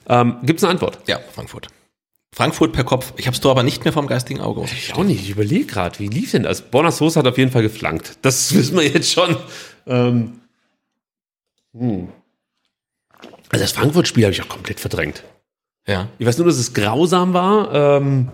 Ähm, 0.08 0.36
gibt's 0.44 0.64
eine 0.64 0.70
Antwort? 0.70 1.00
Ja, 1.06 1.20
Frankfurt. 1.34 1.68
Frankfurt 2.34 2.72
per 2.72 2.84
Kopf. 2.84 3.12
Ich 3.18 3.26
habe 3.26 3.34
es 3.34 3.40
doch 3.42 3.50
aber 3.50 3.62
nicht 3.62 3.84
mehr 3.84 3.92
vom 3.92 4.06
geistigen 4.06 4.40
Auge. 4.40 4.64
ich 4.64 4.94
auch 4.94 5.04
nicht. 5.04 5.20
Ich 5.20 5.30
überlege 5.30 5.66
gerade, 5.66 5.98
wie 5.98 6.08
lief 6.08 6.30
denn 6.30 6.44
das? 6.44 6.62
Bonas 6.62 7.02
hat 7.02 7.26
auf 7.26 7.36
jeden 7.36 7.50
Fall 7.50 7.62
geflankt. 7.62 8.16
Das 8.22 8.54
wissen 8.54 8.78
wir 8.78 8.86
jetzt 8.88 9.12
schon. 9.12 9.36
Ähm, 9.86 10.40
hm. 11.76 12.08
Also 13.50 13.62
das 13.62 13.72
Frankfurt-Spiel 13.72 14.24
habe 14.24 14.32
ich 14.32 14.40
auch 14.40 14.48
komplett 14.48 14.80
verdrängt. 14.80 15.22
Ja. 15.88 16.08
Ich 16.18 16.26
weiß 16.26 16.38
nur, 16.38 16.46
dass 16.46 16.58
es 16.58 16.74
grausam 16.74 17.32
war. 17.32 17.72
Ähm, 17.74 18.28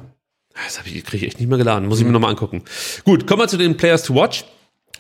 das 0.67 0.79
habe 0.79 0.89
ich, 0.89 1.05
kriege 1.05 1.25
ich 1.25 1.33
echt 1.33 1.41
nicht 1.41 1.49
mehr 1.49 1.59
geladen. 1.59 1.89
Muss 1.89 1.99
ich 2.01 2.05
mir 2.05 2.13
nochmal 2.13 2.31
angucken. 2.31 2.63
Gut, 3.05 3.27
kommen 3.27 3.43
wir 3.43 3.49
zu 3.49 3.57
den 3.57 3.77
Players 3.77 4.03
to 4.03 4.15
Watch. 4.15 4.45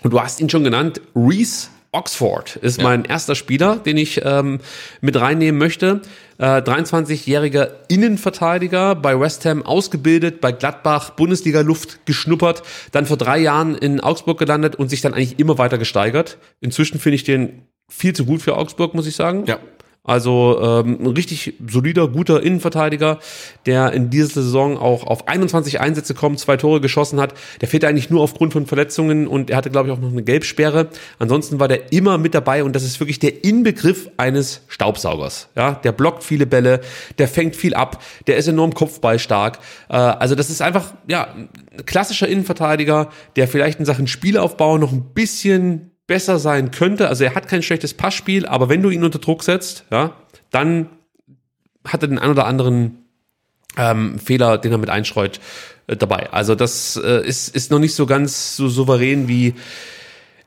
Und 0.02 0.12
du 0.12 0.20
hast 0.20 0.40
ihn 0.40 0.48
schon 0.50 0.64
genannt. 0.64 1.00
Reese 1.14 1.68
Oxford 1.92 2.56
ist 2.56 2.78
Ja. 2.78 2.84
mein 2.84 3.04
erster 3.04 3.34
Spieler, 3.36 3.76
den 3.76 3.96
ich 3.96 4.20
ähm, 4.24 4.58
mit 5.00 5.18
reinnehmen 5.20 5.58
möchte. 5.58 6.02
Äh, 6.38 6.60
23-jähriger 6.60 7.68
Innenverteidiger 7.88 8.96
bei 8.96 9.18
West 9.18 9.44
Ham 9.44 9.62
ausgebildet, 9.62 10.40
bei 10.40 10.50
Gladbach 10.50 11.10
Bundesliga-Luft 11.10 12.04
geschnuppert, 12.06 12.62
dann 12.90 13.06
vor 13.06 13.16
drei 13.16 13.38
Jahren 13.38 13.76
in 13.76 14.00
Augsburg 14.00 14.38
gelandet 14.38 14.74
und 14.76 14.88
sich 14.88 15.00
dann 15.02 15.14
eigentlich 15.14 15.38
immer 15.38 15.56
weiter 15.58 15.78
gesteigert. 15.78 16.38
Inzwischen 16.60 16.98
finde 16.98 17.14
ich 17.16 17.24
den 17.24 17.62
viel 17.88 18.12
zu 18.12 18.24
gut 18.24 18.42
für 18.42 18.56
Augsburg, 18.56 18.94
muss 18.94 19.06
ich 19.06 19.14
sagen. 19.14 19.44
Ja. 19.46 19.58
Also 20.06 20.60
ähm, 20.60 20.98
ein 21.00 21.06
richtig 21.06 21.54
solider, 21.66 22.08
guter 22.08 22.42
Innenverteidiger, 22.42 23.20
der 23.64 23.92
in 23.92 24.10
dieser 24.10 24.42
Saison 24.42 24.76
auch 24.76 25.06
auf 25.06 25.28
21 25.28 25.80
Einsätze 25.80 26.12
kommt, 26.12 26.38
zwei 26.38 26.58
Tore 26.58 26.82
geschossen 26.82 27.18
hat. 27.18 27.32
Der 27.62 27.68
fehlt 27.68 27.86
eigentlich 27.86 28.10
nur 28.10 28.20
aufgrund 28.20 28.52
von 28.52 28.66
Verletzungen 28.66 29.26
und 29.26 29.48
er 29.48 29.56
hatte, 29.56 29.70
glaube 29.70 29.88
ich, 29.88 29.94
auch 29.94 30.00
noch 30.00 30.12
eine 30.12 30.22
Gelbsperre. 30.22 30.90
Ansonsten 31.18 31.58
war 31.58 31.68
der 31.68 31.90
immer 31.90 32.18
mit 32.18 32.34
dabei 32.34 32.64
und 32.64 32.76
das 32.76 32.84
ist 32.84 33.00
wirklich 33.00 33.18
der 33.18 33.44
Inbegriff 33.44 34.10
eines 34.18 34.60
Staubsaugers. 34.68 35.48
Ja, 35.56 35.72
der 35.72 35.92
blockt 35.92 36.22
viele 36.22 36.44
Bälle, 36.44 36.82
der 37.16 37.26
fängt 37.26 37.56
viel 37.56 37.72
ab, 37.72 38.02
der 38.26 38.36
ist 38.36 38.46
enorm 38.46 38.74
kopfballstark. 38.74 39.58
Äh, 39.88 39.94
also 39.94 40.34
das 40.34 40.50
ist 40.50 40.60
einfach 40.60 40.92
ja 41.08 41.28
ein 41.34 41.48
klassischer 41.86 42.28
Innenverteidiger, 42.28 43.08
der 43.36 43.48
vielleicht 43.48 43.78
in 43.78 43.86
Sachen 43.86 44.06
Spielaufbau 44.06 44.76
noch 44.76 44.92
ein 44.92 45.14
bisschen 45.14 45.93
besser 46.06 46.38
sein 46.38 46.70
könnte. 46.70 47.08
Also 47.08 47.24
er 47.24 47.34
hat 47.34 47.48
kein 47.48 47.62
schlechtes 47.62 47.94
Passspiel, 47.94 48.46
aber 48.46 48.68
wenn 48.68 48.82
du 48.82 48.90
ihn 48.90 49.04
unter 49.04 49.18
Druck 49.18 49.42
setzt, 49.42 49.84
ja, 49.90 50.14
dann 50.50 50.88
hat 51.86 52.02
er 52.02 52.08
den 52.08 52.18
ein 52.18 52.30
oder 52.30 52.46
anderen 52.46 53.04
ähm, 53.76 54.18
Fehler, 54.18 54.58
den 54.58 54.72
er 54.72 54.78
mit 54.78 54.90
einstreut, 54.90 55.40
äh, 55.86 55.96
dabei. 55.96 56.32
Also 56.32 56.54
das 56.54 57.00
äh, 57.02 57.26
ist, 57.26 57.54
ist 57.54 57.70
noch 57.70 57.78
nicht 57.78 57.94
so 57.94 58.06
ganz 58.06 58.56
so 58.56 58.68
souverän, 58.68 59.28
wie 59.28 59.54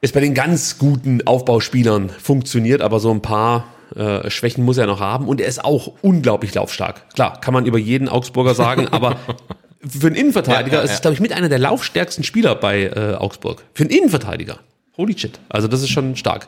es 0.01 0.11
bei 0.11 0.19
den 0.19 0.33
ganz 0.33 0.77
guten 0.77 1.25
Aufbauspielern 1.25 2.09
funktioniert, 2.09 2.81
aber 2.81 2.99
so 2.99 3.11
ein 3.11 3.21
paar 3.21 3.65
äh, 3.95 4.29
Schwächen 4.29 4.63
muss 4.63 4.77
er 4.77 4.85
noch 4.85 4.99
haben 4.99 5.27
und 5.27 5.41
er 5.41 5.47
ist 5.47 5.63
auch 5.63 5.93
unglaublich 6.01 6.53
laufstark. 6.53 7.09
Klar, 7.13 7.41
kann 7.41 7.53
man 7.53 7.65
über 7.65 7.77
jeden 7.77 8.09
Augsburger 8.09 8.53
sagen, 8.53 8.87
aber 8.91 9.17
für 9.87 10.07
einen 10.07 10.15
Innenverteidiger 10.15 10.77
Ja, 10.77 10.83
ja, 10.83 10.85
ist 10.85 10.93
es, 10.93 11.01
glaube 11.01 11.15
ich, 11.15 11.19
mit 11.19 11.33
einer 11.33 11.49
der 11.49 11.59
laufstärksten 11.59 12.23
Spieler 12.23 12.55
bei 12.55 12.83
äh, 12.83 13.15
Augsburg. 13.15 13.63
Für 13.73 13.83
einen 13.83 13.91
Innenverteidiger. 13.91 14.59
Holy 14.97 15.17
shit. 15.17 15.39
Also 15.49 15.67
das 15.67 15.81
ist 15.81 15.89
schon 15.89 16.15
stark. 16.15 16.47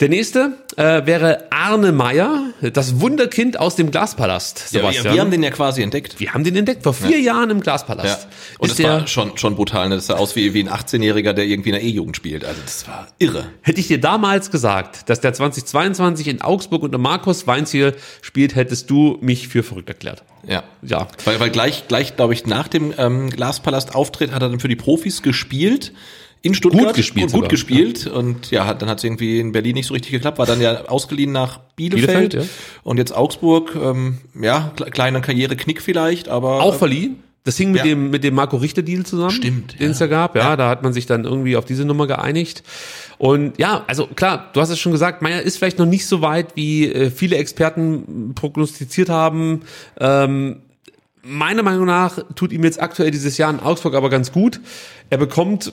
Der 0.00 0.08
nächste 0.08 0.54
äh, 0.76 1.06
wäre 1.06 1.44
Arne 1.50 1.92
Meyer, 1.92 2.50
das 2.60 3.00
Wunderkind 3.00 3.60
aus 3.60 3.76
dem 3.76 3.90
Glaspalast. 3.92 4.72
Ja, 4.72 4.80
Sebastian. 4.80 5.04
wir, 5.04 5.12
wir 5.12 5.20
haben 5.20 5.30
den 5.30 5.42
ja 5.42 5.50
quasi 5.50 5.82
entdeckt. 5.82 6.18
Wir 6.18 6.34
haben 6.34 6.42
den 6.42 6.56
entdeckt 6.56 6.82
vor 6.82 6.94
vier 6.94 7.20
Jahren 7.20 7.50
im 7.50 7.58
Ja. 7.58 7.62
Glaspalast. 7.62 8.26
Und 8.58 8.70
ist 8.70 8.78
das 8.80 8.86
war 8.86 9.06
schon, 9.06 9.36
schon 9.38 9.54
brutal. 9.54 9.88
Ne? 9.88 9.96
Das 9.96 10.06
sah 10.06 10.14
aus 10.16 10.34
wie, 10.34 10.52
wie 10.52 10.60
ein 10.64 10.68
18-Jähriger, 10.68 11.32
der 11.32 11.44
irgendwie 11.44 11.68
in 11.68 11.74
der 11.74 11.84
E-Jugend 11.84 12.16
spielt. 12.16 12.44
Also 12.44 12.60
das 12.64 12.88
war 12.88 13.06
irre. 13.18 13.46
hätte 13.62 13.78
ich 13.78 13.86
dir 13.86 14.00
damals 14.00 14.50
gesagt, 14.50 15.08
dass 15.08 15.20
der 15.20 15.32
2022 15.32 16.26
in 16.26 16.40
Augsburg 16.42 16.82
unter 16.82 16.98
Markus 16.98 17.46
Weinziel 17.46 17.94
spielt, 18.20 18.56
hättest 18.56 18.90
du 18.90 19.18
mich 19.20 19.46
für 19.48 19.62
verrückt 19.62 19.88
erklärt. 19.90 20.24
Ja. 20.46 20.64
Ja. 20.82 21.06
Weil, 21.24 21.38
weil 21.38 21.50
gleich, 21.50 21.86
gleich 21.86 22.16
glaube 22.16 22.34
ich, 22.34 22.46
nach 22.46 22.66
dem 22.66 22.92
ähm, 22.98 23.30
Glaspalast-Auftritt 23.30 24.32
hat 24.32 24.42
er 24.42 24.48
dann 24.48 24.60
für 24.60 24.68
die 24.68 24.76
Profis 24.76 25.22
gespielt. 25.22 25.92
In 26.44 26.54
Stuttgart. 26.54 26.84
Gut 26.88 26.94
gespielt 26.94 27.26
Gut, 27.26 27.32
sogar. 27.32 27.48
gespielt. 27.48 28.06
Und 28.06 28.50
ja, 28.50 28.74
dann 28.74 28.88
hat 28.90 28.98
es 28.98 29.04
irgendwie 29.04 29.40
in 29.40 29.52
Berlin 29.52 29.74
nicht 29.74 29.86
so 29.86 29.94
richtig 29.94 30.12
geklappt. 30.12 30.38
War 30.38 30.44
dann 30.46 30.60
ja 30.60 30.84
ausgeliehen 30.86 31.32
nach 31.32 31.58
Bielefeld. 31.74 32.06
Bielefeld, 32.06 32.34
ja. 32.34 32.42
Und 32.82 32.98
jetzt 32.98 33.16
Augsburg. 33.16 33.74
Ähm, 33.82 34.18
ja, 34.40 34.70
kle- 34.76 34.90
kleiner 34.90 35.20
Karriereknick 35.22 35.80
vielleicht, 35.80 36.28
aber. 36.28 36.62
Auch 36.62 36.74
verliehen. 36.74 37.16
Das 37.44 37.56
hing 37.56 37.72
mit 37.72 37.80
Ja. 37.80 37.84
dem, 37.84 38.10
mit 38.10 38.24
dem 38.24 38.34
Marco 38.34 38.56
Richter-Deal 38.56 39.04
zusammen. 39.04 39.30
Stimmt, 39.30 39.78
Den 39.80 39.90
es 39.90 39.98
da 39.98 40.06
gab. 40.06 40.34
Ja, 40.36 40.56
da 40.56 40.68
hat 40.68 40.82
man 40.82 40.92
sich 40.94 41.06
dann 41.06 41.24
irgendwie 41.24 41.56
auf 41.56 41.64
diese 41.66 41.84
Nummer 41.84 42.06
geeinigt. 42.06 42.62
Und 43.18 43.58
ja, 43.58 43.84
also 43.86 44.06
klar, 44.06 44.50
du 44.54 44.60
hast 44.60 44.70
es 44.70 44.78
schon 44.78 44.92
gesagt, 44.92 45.20
Meier 45.22 45.42
ist 45.42 45.56
vielleicht 45.58 45.78
noch 45.78 45.84
nicht 45.86 46.06
so 46.06 46.20
weit, 46.22 46.56
wie 46.56 46.90
äh, 46.90 47.10
viele 47.10 47.36
Experten 47.36 48.32
prognostiziert 48.34 49.08
haben. 49.10 49.60
Ähm, 50.00 50.56
meiner 51.22 51.62
Meinung 51.62 51.86
nach 51.86 52.18
tut 52.34 52.52
ihm 52.52 52.64
jetzt 52.64 52.80
aktuell 52.82 53.10
dieses 53.10 53.36
Jahr 53.38 53.50
in 53.50 53.60
Augsburg 53.60 53.94
aber 53.94 54.08
ganz 54.10 54.32
gut. 54.32 54.60
Er 55.10 55.18
bekommt 55.18 55.72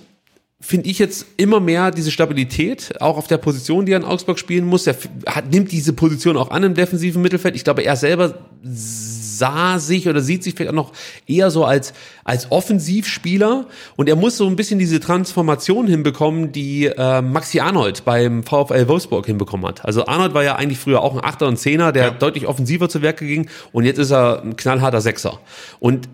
finde 0.62 0.90
ich 0.90 1.00
jetzt 1.00 1.26
immer 1.38 1.60
mehr 1.60 1.90
diese 1.90 2.12
Stabilität, 2.12 3.02
auch 3.02 3.18
auf 3.18 3.28
der 3.28 3.38
Position, 3.38 3.88
die 3.88 3.94
er 3.94 3.98
in 3.98 4.06
Augsburg 4.06 4.38
spielen 4.38 4.66
muss. 4.66 4.86
Er 4.86 4.96
hat, 5.26 5.52
nimmt 5.52 5.72
diese 5.72 5.92
Position 5.92 6.38
auch 6.38 6.52
an 6.52 6.64
im 6.64 6.76
defensiven 6.76 7.22
Mittelfeld. 7.22 7.56
Ich 7.56 7.64
glaube, 7.64 7.82
er 7.82 7.96
selber 7.96 8.36
sah 8.64 9.80
sich 9.80 10.08
oder 10.08 10.22
sieht 10.22 10.44
sich 10.44 10.54
vielleicht 10.54 10.70
auch 10.70 10.76
noch 10.76 10.94
eher 11.26 11.50
so 11.50 11.66
als, 11.66 11.94
als 12.24 12.52
Offensivspieler 12.52 13.66
und 13.96 14.08
er 14.08 14.16
muss 14.16 14.38
so 14.38 14.46
ein 14.46 14.56
bisschen 14.56 14.78
diese 14.78 15.00
Transformation 15.00 15.88
hinbekommen, 15.88 16.52
die 16.52 16.86
äh, 16.86 17.24
Maxi 17.24 17.60
Arnold 17.60 18.06
beim 18.06 18.44
VfL 18.44 18.88
Wolfsburg 18.88 19.26
hinbekommen 19.26 19.66
hat. 19.66 19.84
Also 19.84 20.06
Arnold 20.06 20.36
war 20.36 20.44
ja 20.44 20.58
eigentlich 20.58 20.78
früher 20.78 21.02
auch 21.02 21.16
ein 21.16 21.24
Achter 21.24 21.48
und 21.48 21.58
Zehner, 21.58 21.92
der 21.92 22.04
ja. 22.04 22.12
deutlich 22.12 22.46
offensiver 22.46 22.88
zu 22.88 23.02
Werke 23.02 23.26
ging 23.26 23.50
und 23.72 23.84
jetzt 23.84 23.98
ist 23.98 24.12
er 24.12 24.44
ein 24.44 24.56
knallharter 24.56 25.02
Sechser. 25.02 25.40
Und 25.80 26.08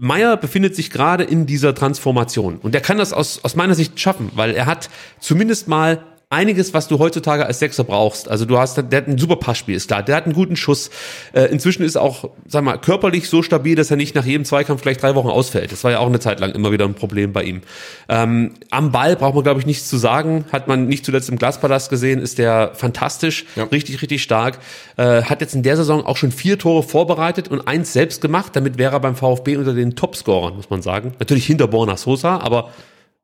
Meyer 0.00 0.36
befindet 0.36 0.76
sich 0.76 0.90
gerade 0.90 1.24
in 1.24 1.44
dieser 1.46 1.74
Transformation. 1.74 2.58
Und 2.58 2.72
er 2.72 2.80
kann 2.80 2.98
das 2.98 3.12
aus, 3.12 3.44
aus 3.44 3.56
meiner 3.56 3.74
Sicht 3.74 3.98
schaffen, 3.98 4.30
weil 4.34 4.54
er 4.54 4.66
hat 4.66 4.88
zumindest 5.18 5.66
mal 5.66 6.04
einiges, 6.30 6.74
was 6.74 6.88
du 6.88 6.98
heutzutage 6.98 7.46
als 7.46 7.58
Sechser 7.58 7.84
brauchst. 7.84 8.28
Also 8.28 8.44
du 8.44 8.58
hast, 8.58 8.76
der 8.76 8.84
hat 8.98 9.08
ein 9.08 9.16
super 9.16 9.36
Passspiel, 9.36 9.74
ist 9.74 9.88
klar. 9.88 10.02
Der 10.02 10.14
hat 10.14 10.26
einen 10.26 10.34
guten 10.34 10.56
Schuss. 10.56 10.90
Äh, 11.32 11.44
inzwischen 11.44 11.84
ist 11.84 11.94
er 11.94 12.02
auch, 12.02 12.30
sag 12.46 12.64
mal, 12.64 12.76
körperlich 12.76 13.30
so 13.30 13.42
stabil, 13.42 13.74
dass 13.76 13.90
er 13.90 13.96
nicht 13.96 14.14
nach 14.14 14.26
jedem 14.26 14.44
Zweikampf 14.44 14.82
gleich 14.82 14.98
drei 14.98 15.14
Wochen 15.14 15.28
ausfällt. 15.28 15.72
Das 15.72 15.84
war 15.84 15.90
ja 15.90 16.00
auch 16.00 16.06
eine 16.06 16.20
Zeit 16.20 16.40
lang 16.40 16.52
immer 16.52 16.70
wieder 16.70 16.84
ein 16.84 16.92
Problem 16.92 17.32
bei 17.32 17.44
ihm. 17.44 17.62
Ähm, 18.10 18.54
am 18.70 18.92
Ball 18.92 19.16
braucht 19.16 19.36
man, 19.36 19.44
glaube 19.44 19.60
ich, 19.60 19.66
nichts 19.66 19.88
zu 19.88 19.96
sagen. 19.96 20.44
Hat 20.52 20.68
man 20.68 20.86
nicht 20.86 21.06
zuletzt 21.06 21.30
im 21.30 21.38
Glaspalast 21.38 21.88
gesehen, 21.88 22.20
ist 22.20 22.36
der 22.36 22.72
fantastisch, 22.74 23.46
ja. 23.56 23.64
richtig, 23.64 24.02
richtig 24.02 24.22
stark. 24.22 24.58
Äh, 24.98 25.22
hat 25.22 25.40
jetzt 25.40 25.54
in 25.54 25.62
der 25.62 25.78
Saison 25.78 26.04
auch 26.04 26.18
schon 26.18 26.30
vier 26.30 26.58
Tore 26.58 26.82
vorbereitet 26.82 27.48
und 27.48 27.66
eins 27.66 27.94
selbst 27.94 28.20
gemacht. 28.20 28.54
Damit 28.54 28.76
wäre 28.76 28.92
er 28.92 29.00
beim 29.00 29.16
VfB 29.16 29.56
unter 29.56 29.72
den 29.72 29.96
Topscorern, 29.96 30.56
muss 30.56 30.68
man 30.68 30.82
sagen. 30.82 31.14
Natürlich 31.18 31.46
hinter 31.46 31.68
Borna 31.68 31.96
Sosa, 31.96 32.36
aber 32.36 32.70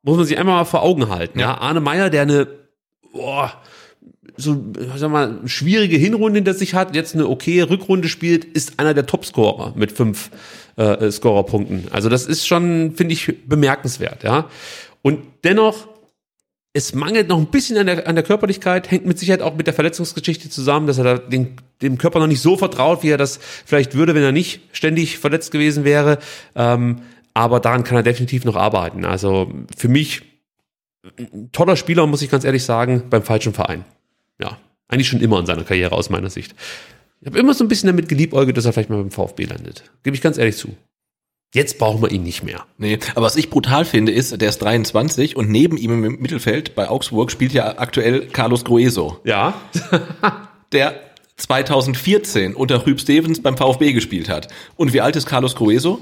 muss 0.02 0.16
man 0.16 0.24
sich 0.24 0.38
einmal 0.38 0.56
mal 0.56 0.64
vor 0.64 0.82
Augen 0.82 1.10
halten. 1.10 1.38
Ja, 1.38 1.48
ja 1.48 1.58
Arne 1.58 1.80
Meyer, 1.80 2.08
der 2.08 2.22
eine 2.22 2.63
boah, 3.14 3.62
so, 4.36 4.72
sag 4.96 5.10
mal, 5.10 5.40
schwierige 5.46 5.96
Hinrunde 5.96 6.38
hinter 6.38 6.54
sich 6.54 6.74
hat, 6.74 6.94
jetzt 6.94 7.14
eine 7.14 7.28
okay 7.28 7.62
Rückrunde 7.62 8.08
spielt, 8.08 8.44
ist 8.44 8.78
einer 8.78 8.92
der 8.92 9.06
Topscorer 9.06 9.72
mit 9.76 9.92
fünf 9.92 10.30
äh, 10.76 11.10
Scorerpunkten. 11.10 11.86
Also 11.90 12.08
das 12.08 12.26
ist 12.26 12.46
schon, 12.46 12.92
finde 12.96 13.14
ich, 13.14 13.46
bemerkenswert, 13.46 14.24
ja. 14.24 14.48
Und 15.02 15.20
dennoch, 15.44 15.88
es 16.72 16.94
mangelt 16.94 17.28
noch 17.28 17.38
ein 17.38 17.46
bisschen 17.46 17.76
an 17.76 17.86
der, 17.86 18.08
an 18.08 18.16
der 18.16 18.24
Körperlichkeit, 18.24 18.90
hängt 18.90 19.06
mit 19.06 19.18
Sicherheit 19.18 19.42
auch 19.42 19.54
mit 19.54 19.68
der 19.68 19.74
Verletzungsgeschichte 19.74 20.50
zusammen, 20.50 20.88
dass 20.88 20.98
er 20.98 21.04
da 21.04 21.18
den, 21.18 21.54
dem 21.82 21.98
Körper 21.98 22.18
noch 22.18 22.26
nicht 22.26 22.40
so 22.40 22.56
vertraut, 22.56 23.04
wie 23.04 23.10
er 23.10 23.18
das 23.18 23.38
vielleicht 23.64 23.94
würde, 23.94 24.14
wenn 24.16 24.24
er 24.24 24.32
nicht 24.32 24.62
ständig 24.72 25.18
verletzt 25.18 25.52
gewesen 25.52 25.84
wäre. 25.84 26.18
Ähm, 26.56 27.02
aber 27.34 27.60
daran 27.60 27.84
kann 27.84 27.96
er 27.96 28.02
definitiv 28.02 28.44
noch 28.44 28.56
arbeiten. 28.56 29.04
Also 29.04 29.52
für 29.76 29.88
mich 29.88 30.22
toller 31.52 31.76
Spieler, 31.76 32.06
muss 32.06 32.22
ich 32.22 32.30
ganz 32.30 32.44
ehrlich 32.44 32.64
sagen, 32.64 33.04
beim 33.10 33.22
falschen 33.22 33.52
Verein. 33.52 33.84
Ja, 34.40 34.58
eigentlich 34.88 35.08
schon 35.08 35.20
immer 35.20 35.38
in 35.38 35.46
seiner 35.46 35.64
Karriere 35.64 35.94
aus 35.94 36.10
meiner 36.10 36.30
Sicht. 36.30 36.54
Ich 37.20 37.26
habe 37.26 37.38
immer 37.38 37.54
so 37.54 37.64
ein 37.64 37.68
bisschen 37.68 37.86
damit 37.86 38.08
geliebäugelt, 38.08 38.56
dass 38.56 38.64
er 38.64 38.72
vielleicht 38.72 38.90
mal 38.90 38.98
beim 38.98 39.10
VfB 39.10 39.44
landet. 39.44 39.84
Gebe 40.02 40.14
ich 40.16 40.22
ganz 40.22 40.38
ehrlich 40.38 40.56
zu. 40.56 40.76
Jetzt 41.54 41.78
brauchen 41.78 42.02
wir 42.02 42.10
ihn 42.10 42.24
nicht 42.24 42.42
mehr. 42.42 42.66
Nee, 42.78 42.98
aber 43.14 43.26
was 43.26 43.36
ich 43.36 43.48
brutal 43.48 43.84
finde, 43.84 44.10
ist, 44.10 44.40
der 44.40 44.48
ist 44.48 44.58
23 44.58 45.36
und 45.36 45.48
neben 45.50 45.76
ihm 45.76 46.04
im 46.04 46.20
Mittelfeld 46.20 46.74
bei 46.74 46.88
Augsburg 46.88 47.30
spielt 47.30 47.52
ja 47.52 47.78
aktuell 47.78 48.26
Carlos 48.26 48.64
Grueso. 48.64 49.20
Ja. 49.24 49.54
der 50.72 51.00
2014 51.36 52.54
unter 52.54 52.84
Rüb 52.86 53.00
Stevens 53.00 53.40
beim 53.40 53.56
VfB 53.56 53.92
gespielt 53.92 54.28
hat. 54.28 54.48
Und 54.76 54.92
wie 54.92 55.00
alt 55.00 55.14
ist 55.14 55.26
Carlos 55.26 55.54
Grueso? 55.54 56.00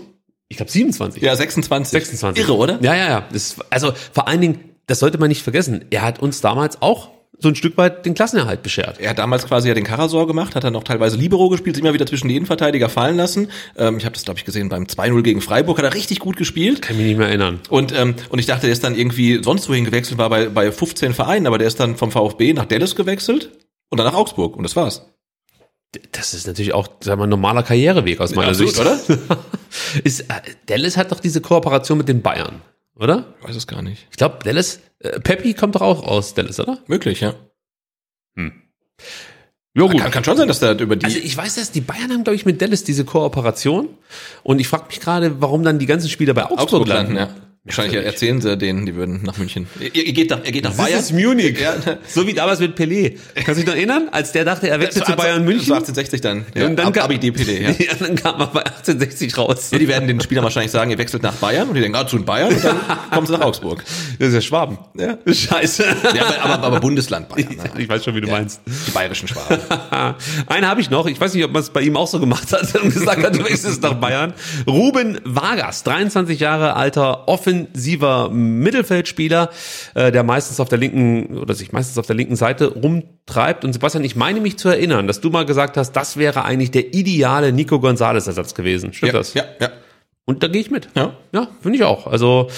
Ich 0.48 0.56
glaube 0.56 0.72
27. 0.72 1.22
Ja, 1.22 1.36
26. 1.36 1.92
26. 1.92 2.42
Irre, 2.42 2.56
oder? 2.56 2.78
Ja, 2.82 2.94
ja, 2.94 3.08
ja. 3.08 3.28
Das, 3.30 3.56
also 3.70 3.92
vor 4.12 4.28
allen 4.28 4.40
Dingen, 4.40 4.71
das 4.86 4.98
sollte 4.98 5.18
man 5.18 5.28
nicht 5.28 5.42
vergessen. 5.42 5.84
Er 5.90 6.02
hat 6.02 6.20
uns 6.20 6.40
damals 6.40 6.82
auch 6.82 7.10
so 7.42 7.48
ein 7.48 7.54
Stück 7.54 7.76
weit 7.76 8.06
den 8.06 8.14
Klassenerhalt 8.14 8.62
beschert. 8.62 9.00
Er 9.00 9.10
hat 9.10 9.18
damals 9.18 9.46
quasi 9.46 9.68
ja 9.68 9.74
den 9.74 9.84
Karasor 9.84 10.26
gemacht, 10.26 10.54
hat 10.54 10.64
dann 10.64 10.72
noch 10.72 10.84
teilweise 10.84 11.16
Libero 11.16 11.48
gespielt, 11.48 11.76
sich 11.76 11.84
immer 11.84 11.94
wieder 11.94 12.06
zwischen 12.06 12.28
die 12.28 12.36
Innenverteidiger 12.36 12.88
fallen 12.88 13.16
lassen. 13.16 13.48
Ähm, 13.76 13.98
ich 13.98 14.04
habe 14.04 14.14
das, 14.14 14.24
glaube 14.24 14.38
ich, 14.38 14.44
gesehen 14.44 14.68
beim 14.68 14.84
2-0 14.84 15.22
gegen 15.22 15.40
Freiburg, 15.40 15.78
hat 15.78 15.84
er 15.84 15.94
richtig 15.94 16.20
gut 16.20 16.36
gespielt. 16.36 16.82
Kann 16.82 16.96
mich 16.96 17.06
nicht 17.06 17.18
mehr 17.18 17.28
erinnern. 17.28 17.60
Und, 17.68 17.92
ähm, 17.98 18.14
und 18.28 18.38
ich 18.38 18.46
dachte, 18.46 18.62
der 18.62 18.72
ist 18.72 18.84
dann 18.84 18.94
irgendwie 18.94 19.42
sonst 19.42 19.68
wohin 19.68 19.84
gewechselt, 19.84 20.18
war 20.18 20.30
bei, 20.30 20.48
bei 20.48 20.70
15 20.70 21.14
Vereinen, 21.14 21.46
aber 21.46 21.58
der 21.58 21.66
ist 21.66 21.80
dann 21.80 21.96
vom 21.96 22.12
VfB 22.12 22.52
nach 22.52 22.66
Dallas 22.66 22.94
gewechselt 22.94 23.50
und 23.88 23.98
dann 23.98 24.06
nach 24.06 24.14
Augsburg 24.14 24.56
und 24.56 24.62
das 24.62 24.76
war's. 24.76 25.06
Das 26.12 26.32
ist 26.32 26.46
natürlich 26.46 26.72
auch, 26.72 26.88
sagen 27.00 27.20
wir, 27.20 27.26
ein 27.26 27.30
normaler 27.30 27.62
Karriereweg 27.62 28.20
aus 28.20 28.34
meiner 28.34 28.52
ja, 28.52 28.64
absolut, 28.64 28.98
Sicht, 29.00 29.20
oder? 29.20 29.38
ist, 30.04 30.20
äh, 30.20 30.34
Dallas 30.66 30.96
hat 30.96 31.12
doch 31.12 31.20
diese 31.20 31.40
Kooperation 31.40 31.98
mit 31.98 32.08
den 32.08 32.22
Bayern 32.22 32.62
oder? 32.96 33.34
Ich 33.40 33.48
weiß 33.48 33.56
es 33.56 33.66
gar 33.66 33.82
nicht. 33.82 34.06
Ich 34.10 34.16
glaube, 34.16 34.38
Dallas, 34.44 34.80
äh, 34.98 35.20
Peppy 35.20 35.54
kommt 35.54 35.74
doch 35.74 35.82
auch 35.82 36.02
aus 36.02 36.34
Dallas, 36.34 36.60
oder? 36.60 36.78
Möglich, 36.86 37.20
ja. 37.20 37.34
Hm. 38.36 38.52
Ja, 39.74 39.86
gut. 39.86 39.98
Kann, 40.00 40.10
kann 40.10 40.24
schon 40.24 40.36
sein, 40.36 40.48
dass 40.48 40.60
da 40.60 40.72
über 40.72 40.96
die. 40.96 41.06
Also 41.06 41.18
ich 41.18 41.36
weiß, 41.36 41.54
dass 41.54 41.70
die 41.70 41.80
Bayern 41.80 42.12
haben, 42.12 42.24
glaube 42.24 42.34
ich, 42.36 42.44
mit 42.44 42.60
Dallas 42.60 42.84
diese 42.84 43.04
Kooperation. 43.04 43.88
Und 44.42 44.60
ich 44.60 44.68
frage 44.68 44.86
mich 44.88 45.00
gerade, 45.00 45.40
warum 45.40 45.62
dann 45.62 45.78
die 45.78 45.86
ganzen 45.86 46.10
Spieler 46.10 46.34
bei 46.34 46.44
Augsburg, 46.44 46.60
Augsburg 46.60 46.88
landen. 46.88 47.14
landen 47.14 47.34
ja. 47.36 47.51
Wahrscheinlich 47.64 48.04
erzählen 48.04 48.40
sie 48.40 48.56
denen, 48.56 48.86
die 48.86 48.96
würden 48.96 49.20
nach 49.22 49.38
München. 49.38 49.68
Ihr, 49.78 49.94
ihr 49.94 50.12
geht 50.12 50.30
nach, 50.30 50.40
er 50.42 50.50
geht 50.50 50.64
nach 50.64 50.74
Bayern. 50.74 50.94
Das 50.94 51.10
ist 51.10 51.12
Munich. 51.12 51.60
Ja. 51.60 51.76
So 52.08 52.26
wie 52.26 52.34
damals 52.34 52.58
mit 52.58 52.76
Pelé. 52.76 53.16
Kannst 53.36 53.50
du 53.50 53.54
dich 53.54 53.66
noch 53.66 53.76
erinnern? 53.76 54.08
Als 54.10 54.32
der 54.32 54.44
dachte, 54.44 54.68
er 54.68 54.80
wechselt 54.80 55.06
zu 55.06 55.14
Bayern 55.14 55.44
München. 55.44 55.66
So 55.66 55.74
1860 55.74 56.20
dann. 56.20 56.44
Ja. 56.56 56.66
Und 56.66 56.74
dann 56.74 56.88
Ab, 56.88 56.94
kam, 56.94 57.20
DPD, 57.20 57.62
ja. 57.62 57.70
ja. 57.78 57.94
dann 58.00 58.16
kam 58.16 58.40
er 58.40 58.48
bei 58.48 58.66
1860 58.66 59.38
raus. 59.38 59.68
Ja, 59.70 59.78
die 59.78 59.86
werden 59.86 60.08
den 60.08 60.20
Spielern 60.20 60.42
wahrscheinlich 60.42 60.72
sagen, 60.72 60.90
ihr 60.90 60.98
wechselt 60.98 61.22
nach 61.22 61.34
Bayern. 61.34 61.68
Und 61.68 61.76
die 61.76 61.82
denken, 61.82 61.96
ah, 61.96 62.04
zu 62.04 62.20
Bayern. 62.24 62.52
Und 62.52 62.64
dann 62.64 62.80
kommen 63.12 63.28
sie 63.28 63.32
nach 63.32 63.42
Augsburg. 63.42 63.84
Das 64.18 64.28
ist 64.28 64.34
ja 64.34 64.40
Schwaben. 64.40 64.78
Ja. 64.98 65.18
Scheiße. 65.24 65.84
Ja, 66.16 66.26
aber, 66.42 66.54
aber, 66.54 66.64
aber 66.64 66.80
Bundesland 66.80 67.28
Bayern. 67.28 67.48
Ne? 67.62 67.70
Ich 67.78 67.88
weiß 67.88 68.04
schon, 68.04 68.14
wie 68.16 68.20
du 68.20 68.28
meinst. 68.28 68.60
Die 68.66 68.90
bayerischen 68.90 69.28
Schwaben. 69.28 69.58
Einen 70.46 70.66
habe 70.66 70.80
ich 70.80 70.90
noch. 70.90 71.06
Ich 71.06 71.20
weiß 71.20 71.34
nicht, 71.34 71.44
ob 71.44 71.52
man 71.52 71.62
es 71.62 71.70
bei 71.70 71.82
ihm 71.82 71.96
auch 71.96 72.06
so 72.08 72.18
gemacht 72.18 72.52
hat 72.52 72.74
und 72.82 72.92
gesagt 72.92 73.22
hat, 73.22 73.36
du 73.36 73.44
wechselst 73.44 73.82
nach 73.82 73.94
Bayern. 73.94 74.32
Ruben 74.66 75.20
Vargas, 75.24 75.84
23 75.84 76.40
Jahre 76.40 76.74
alter, 76.74 77.28
offensiver 77.52 78.30
Mittelfeldspieler, 78.30 79.50
äh, 79.94 80.10
der 80.10 80.22
meistens 80.22 80.60
auf 80.60 80.68
der 80.68 80.78
linken 80.78 81.38
oder 81.38 81.54
sich 81.54 81.72
meistens 81.72 81.98
auf 81.98 82.06
der 82.06 82.16
linken 82.16 82.36
Seite 82.36 82.72
rumtreibt. 82.72 83.64
Und 83.64 83.72
Sebastian, 83.72 84.04
ich 84.04 84.16
meine 84.16 84.40
mich 84.40 84.56
zu 84.56 84.68
erinnern, 84.68 85.06
dass 85.06 85.20
du 85.20 85.30
mal 85.30 85.44
gesagt 85.44 85.76
hast, 85.76 85.92
das 85.92 86.16
wäre 86.16 86.44
eigentlich 86.44 86.70
der 86.70 86.94
ideale 86.94 87.52
Nico 87.52 87.80
Gonzalez 87.80 88.26
Ersatz 88.26 88.54
gewesen. 88.54 88.92
Stimmt 88.92 89.12
ja, 89.12 89.18
das? 89.18 89.34
Ja, 89.34 89.44
ja. 89.60 89.70
Und 90.24 90.42
da 90.42 90.48
gehe 90.48 90.60
ich 90.60 90.70
mit. 90.70 90.88
Ja, 90.94 91.16
ja 91.32 91.48
finde 91.60 91.78
ich 91.78 91.84
auch. 91.84 92.06
Also 92.06 92.48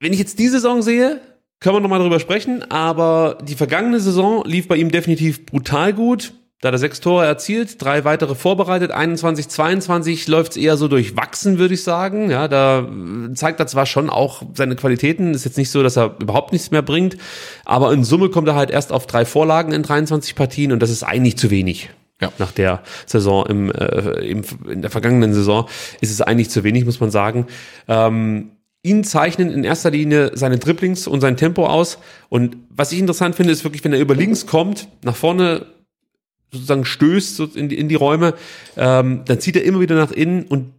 wenn 0.00 0.12
ich 0.12 0.18
jetzt 0.18 0.38
die 0.38 0.48
Saison 0.48 0.82
sehe, 0.82 1.20
können 1.60 1.76
wir 1.76 1.80
nochmal 1.80 2.00
drüber 2.00 2.20
sprechen, 2.20 2.64
aber 2.70 3.38
die 3.42 3.54
vergangene 3.54 4.00
Saison 4.00 4.42
lief 4.46 4.66
bei 4.66 4.76
ihm 4.76 4.90
definitiv 4.90 5.44
brutal 5.44 5.92
gut. 5.92 6.32
Da 6.60 6.68
hat 6.68 6.74
er 6.74 6.78
sechs 6.78 7.00
Tore 7.00 7.24
erzielt, 7.24 7.82
drei 7.82 8.04
weitere 8.04 8.34
vorbereitet, 8.34 8.90
21, 8.90 9.48
22 9.48 10.28
läuft 10.28 10.52
es 10.52 10.56
eher 10.58 10.76
so 10.76 10.88
durchwachsen, 10.88 11.58
würde 11.58 11.72
ich 11.72 11.82
sagen. 11.82 12.30
Ja, 12.30 12.48
da 12.48 12.86
zeigt 13.32 13.60
er 13.60 13.66
zwar 13.66 13.86
schon 13.86 14.10
auch 14.10 14.42
seine 14.52 14.76
Qualitäten, 14.76 15.32
ist 15.32 15.46
jetzt 15.46 15.56
nicht 15.56 15.70
so, 15.70 15.82
dass 15.82 15.96
er 15.96 16.16
überhaupt 16.20 16.52
nichts 16.52 16.70
mehr 16.70 16.82
bringt, 16.82 17.16
aber 17.64 17.94
in 17.94 18.04
Summe 18.04 18.28
kommt 18.28 18.46
er 18.46 18.56
halt 18.56 18.70
erst 18.70 18.92
auf 18.92 19.06
drei 19.06 19.24
Vorlagen 19.24 19.72
in 19.72 19.82
23 19.82 20.34
Partien 20.34 20.70
und 20.72 20.82
das 20.82 20.90
ist 20.90 21.02
eigentlich 21.02 21.38
zu 21.38 21.50
wenig. 21.50 21.88
Ja. 22.20 22.30
Nach 22.38 22.52
der 22.52 22.82
Saison 23.06 23.46
im, 23.46 23.72
äh, 23.72 24.20
im, 24.28 24.42
in 24.70 24.82
der 24.82 24.90
vergangenen 24.90 25.32
Saison 25.32 25.66
ist 26.02 26.10
es 26.10 26.20
eigentlich 26.20 26.50
zu 26.50 26.62
wenig, 26.62 26.84
muss 26.84 27.00
man 27.00 27.10
sagen. 27.10 27.46
Ähm, 27.88 28.50
ihn 28.82 29.04
zeichnen 29.04 29.50
in 29.50 29.64
erster 29.64 29.90
Linie 29.90 30.32
seine 30.34 30.58
Dribblings 30.58 31.06
und 31.06 31.22
sein 31.22 31.38
Tempo 31.38 31.66
aus. 31.66 31.96
Und 32.28 32.58
was 32.68 32.92
ich 32.92 32.98
interessant 32.98 33.34
finde, 33.34 33.52
ist 33.52 33.64
wirklich, 33.64 33.82
wenn 33.84 33.94
er 33.94 34.00
über 34.00 34.14
links 34.14 34.46
kommt, 34.46 34.88
nach 35.02 35.16
vorne 35.16 35.64
sozusagen 36.52 36.84
stößt 36.84 37.40
in 37.56 37.68
die, 37.68 37.78
in 37.78 37.88
die 37.88 37.94
Räume, 37.94 38.34
ähm, 38.76 39.22
dann 39.24 39.40
zieht 39.40 39.56
er 39.56 39.64
immer 39.64 39.80
wieder 39.80 39.96
nach 39.96 40.12
innen 40.12 40.44
und 40.44 40.72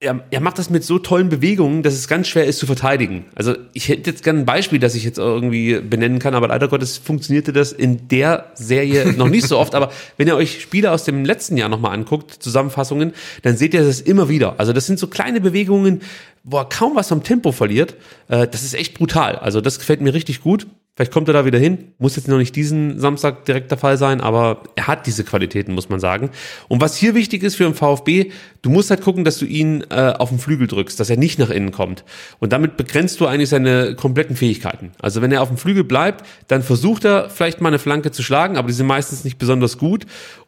er, 0.00 0.24
er 0.30 0.40
macht 0.40 0.58
das 0.58 0.70
mit 0.70 0.84
so 0.84 1.00
tollen 1.00 1.28
Bewegungen, 1.28 1.82
dass 1.82 1.94
es 1.94 2.06
ganz 2.06 2.28
schwer 2.28 2.44
ist 2.44 2.60
zu 2.60 2.66
verteidigen. 2.66 3.24
Also 3.34 3.56
ich 3.72 3.88
hätte 3.88 4.10
jetzt 4.10 4.22
gerne 4.22 4.40
ein 4.40 4.46
Beispiel, 4.46 4.78
das 4.78 4.94
ich 4.94 5.02
jetzt 5.02 5.18
irgendwie 5.18 5.80
benennen 5.80 6.20
kann, 6.20 6.34
aber 6.34 6.46
leider 6.46 6.68
Gottes 6.68 6.98
funktionierte 6.98 7.52
das 7.52 7.72
in 7.72 8.06
der 8.06 8.52
Serie 8.54 9.12
noch 9.16 9.28
nicht 9.28 9.48
so 9.48 9.58
oft. 9.58 9.74
Aber 9.74 9.90
wenn 10.16 10.28
ihr 10.28 10.36
euch 10.36 10.60
Spiele 10.60 10.92
aus 10.92 11.02
dem 11.02 11.24
letzten 11.24 11.56
Jahr 11.56 11.68
nochmal 11.68 11.94
anguckt, 11.94 12.32
Zusammenfassungen, 12.32 13.12
dann 13.42 13.56
seht 13.56 13.74
ihr 13.74 13.82
das 13.82 14.00
immer 14.00 14.28
wieder. 14.28 14.60
Also 14.60 14.72
das 14.72 14.86
sind 14.86 15.00
so 15.00 15.08
kleine 15.08 15.40
Bewegungen, 15.40 16.02
wo 16.44 16.58
er 16.58 16.68
kaum 16.68 16.94
was 16.94 17.08
vom 17.08 17.24
Tempo 17.24 17.50
verliert. 17.50 17.96
Äh, 18.28 18.46
das 18.46 18.62
ist 18.62 18.74
echt 18.74 18.94
brutal. 18.94 19.34
Also 19.36 19.60
das 19.60 19.80
gefällt 19.80 20.00
mir 20.00 20.14
richtig 20.14 20.42
gut. 20.42 20.68
Vielleicht 20.98 21.12
kommt 21.12 21.28
er 21.28 21.32
da 21.32 21.44
wieder 21.44 21.60
hin. 21.60 21.92
Muss 21.98 22.16
jetzt 22.16 22.26
noch 22.26 22.38
nicht 22.38 22.56
diesen 22.56 22.98
Samstag 22.98 23.44
direkt 23.44 23.70
der 23.70 23.78
Fall 23.78 23.96
sein, 23.96 24.20
aber 24.20 24.64
er 24.74 24.88
hat 24.88 25.06
diese 25.06 25.22
Qualitäten, 25.22 25.72
muss 25.72 25.88
man 25.88 26.00
sagen. 26.00 26.30
Und 26.66 26.80
was 26.80 26.96
hier 26.96 27.14
wichtig 27.14 27.44
ist 27.44 27.54
für 27.54 27.62
den 27.62 27.74
VfB, 27.74 28.32
du 28.62 28.70
musst 28.70 28.90
halt 28.90 29.00
gucken, 29.00 29.22
dass 29.22 29.38
du 29.38 29.44
ihn 29.44 29.84
äh, 29.90 30.14
auf 30.18 30.30
den 30.30 30.40
Flügel 30.40 30.66
drückst, 30.66 30.98
dass 30.98 31.08
er 31.08 31.16
nicht 31.16 31.38
nach 31.38 31.50
innen 31.50 31.70
kommt. 31.70 32.02
Und 32.40 32.52
damit 32.52 32.76
begrenzt 32.76 33.20
du 33.20 33.28
eigentlich 33.28 33.48
seine 33.48 33.94
kompletten 33.94 34.34
Fähigkeiten. 34.34 34.90
Also 35.00 35.22
wenn 35.22 35.30
er 35.30 35.40
auf 35.40 35.46
dem 35.46 35.56
Flügel 35.56 35.84
bleibt, 35.84 36.26
dann 36.48 36.64
versucht 36.64 37.04
er 37.04 37.30
vielleicht 37.30 37.60
mal 37.60 37.68
eine 37.68 37.78
Flanke 37.78 38.10
zu 38.10 38.24
schlagen, 38.24 38.56
aber 38.56 38.66
die 38.66 38.74
sind 38.74 38.88
meistens 38.88 39.22
nicht 39.22 39.38
besonders 39.38 39.78
gut. 39.78 40.04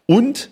Und 0.07 0.51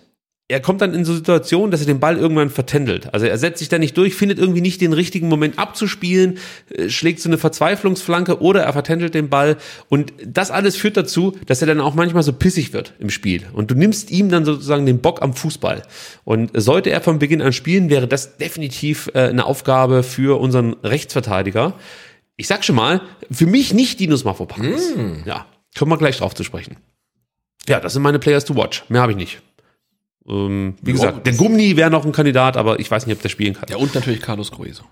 er 0.49 0.59
kommt 0.59 0.81
dann 0.81 0.95
in 0.95 1.05
so 1.05 1.13
Situationen, 1.13 1.69
dass 1.69 1.79
er 1.79 1.85
den 1.85 1.99
Ball 1.99 2.17
irgendwann 2.17 2.49
vertändelt. 2.49 3.13
Also 3.13 3.27
er 3.27 3.37
setzt 3.37 3.59
sich 3.59 3.69
da 3.69 3.77
nicht 3.77 3.95
durch, 3.95 4.15
findet 4.15 4.39
irgendwie 4.39 4.61
nicht 4.61 4.81
den 4.81 4.93
richtigen 4.93 5.29
Moment 5.29 5.59
abzuspielen, 5.59 6.39
äh, 6.69 6.89
schlägt 6.89 7.21
so 7.21 7.29
eine 7.29 7.37
Verzweiflungsflanke 7.37 8.41
oder 8.41 8.63
er 8.63 8.73
vertändelt 8.73 9.13
den 9.13 9.29
Ball. 9.29 9.57
Und 9.89 10.11
das 10.25 10.49
alles 10.49 10.75
führt 10.75 10.97
dazu, 10.97 11.37
dass 11.45 11.61
er 11.61 11.67
dann 11.67 11.79
auch 11.79 11.93
manchmal 11.93 12.23
so 12.23 12.33
pissig 12.33 12.73
wird 12.73 12.93
im 12.97 13.11
Spiel. 13.11 13.43
Und 13.53 13.69
du 13.69 13.75
nimmst 13.75 14.09
ihm 14.09 14.29
dann 14.29 14.43
sozusagen 14.43 14.87
den 14.87 14.99
Bock 14.99 15.21
am 15.21 15.35
Fußball. 15.35 15.83
Und 16.25 16.49
sollte 16.59 16.89
er 16.89 17.01
von 17.01 17.19
Beginn 17.19 17.43
an 17.43 17.53
spielen, 17.53 17.91
wäre 17.91 18.07
das 18.07 18.37
definitiv 18.37 19.11
äh, 19.13 19.27
eine 19.27 19.45
Aufgabe 19.45 20.01
für 20.01 20.41
unseren 20.41 20.73
Rechtsverteidiger. 20.83 21.75
Ich 22.37 22.47
sag 22.47 22.65
schon 22.65 22.75
mal, 22.75 23.01
für 23.29 23.45
mich 23.45 23.75
nicht 23.75 23.99
Dinos 23.99 24.23
Mafropanos. 24.23 24.81
Ja, 25.25 25.45
kommen 25.77 25.91
wir 25.91 25.97
gleich 25.97 26.17
drauf 26.17 26.33
zu 26.33 26.43
sprechen. 26.43 26.77
Ja, 27.67 27.79
das 27.79 27.93
sind 27.93 28.01
meine 28.01 28.17
Players 28.17 28.45
to 28.45 28.55
watch. 28.55 28.83
Mehr 28.89 29.01
habe 29.01 29.11
ich 29.11 29.17
nicht. 29.17 29.41
Ähm, 30.29 30.75
wie 30.81 30.91
gesagt, 30.93 31.25
der 31.25 31.33
Gummi 31.33 31.75
wäre 31.75 31.89
noch 31.89 32.05
ein 32.05 32.11
Kandidat, 32.11 32.55
aber 32.57 32.79
ich 32.79 32.89
weiß 32.91 33.05
nicht, 33.07 33.15
ob 33.15 33.21
der 33.21 33.29
spielen 33.29 33.53
kann. 33.55 33.65
Ja, 33.69 33.77
und 33.77 33.93
natürlich 33.95 34.21
Carlos 34.21 34.51
Grueso. 34.51 34.83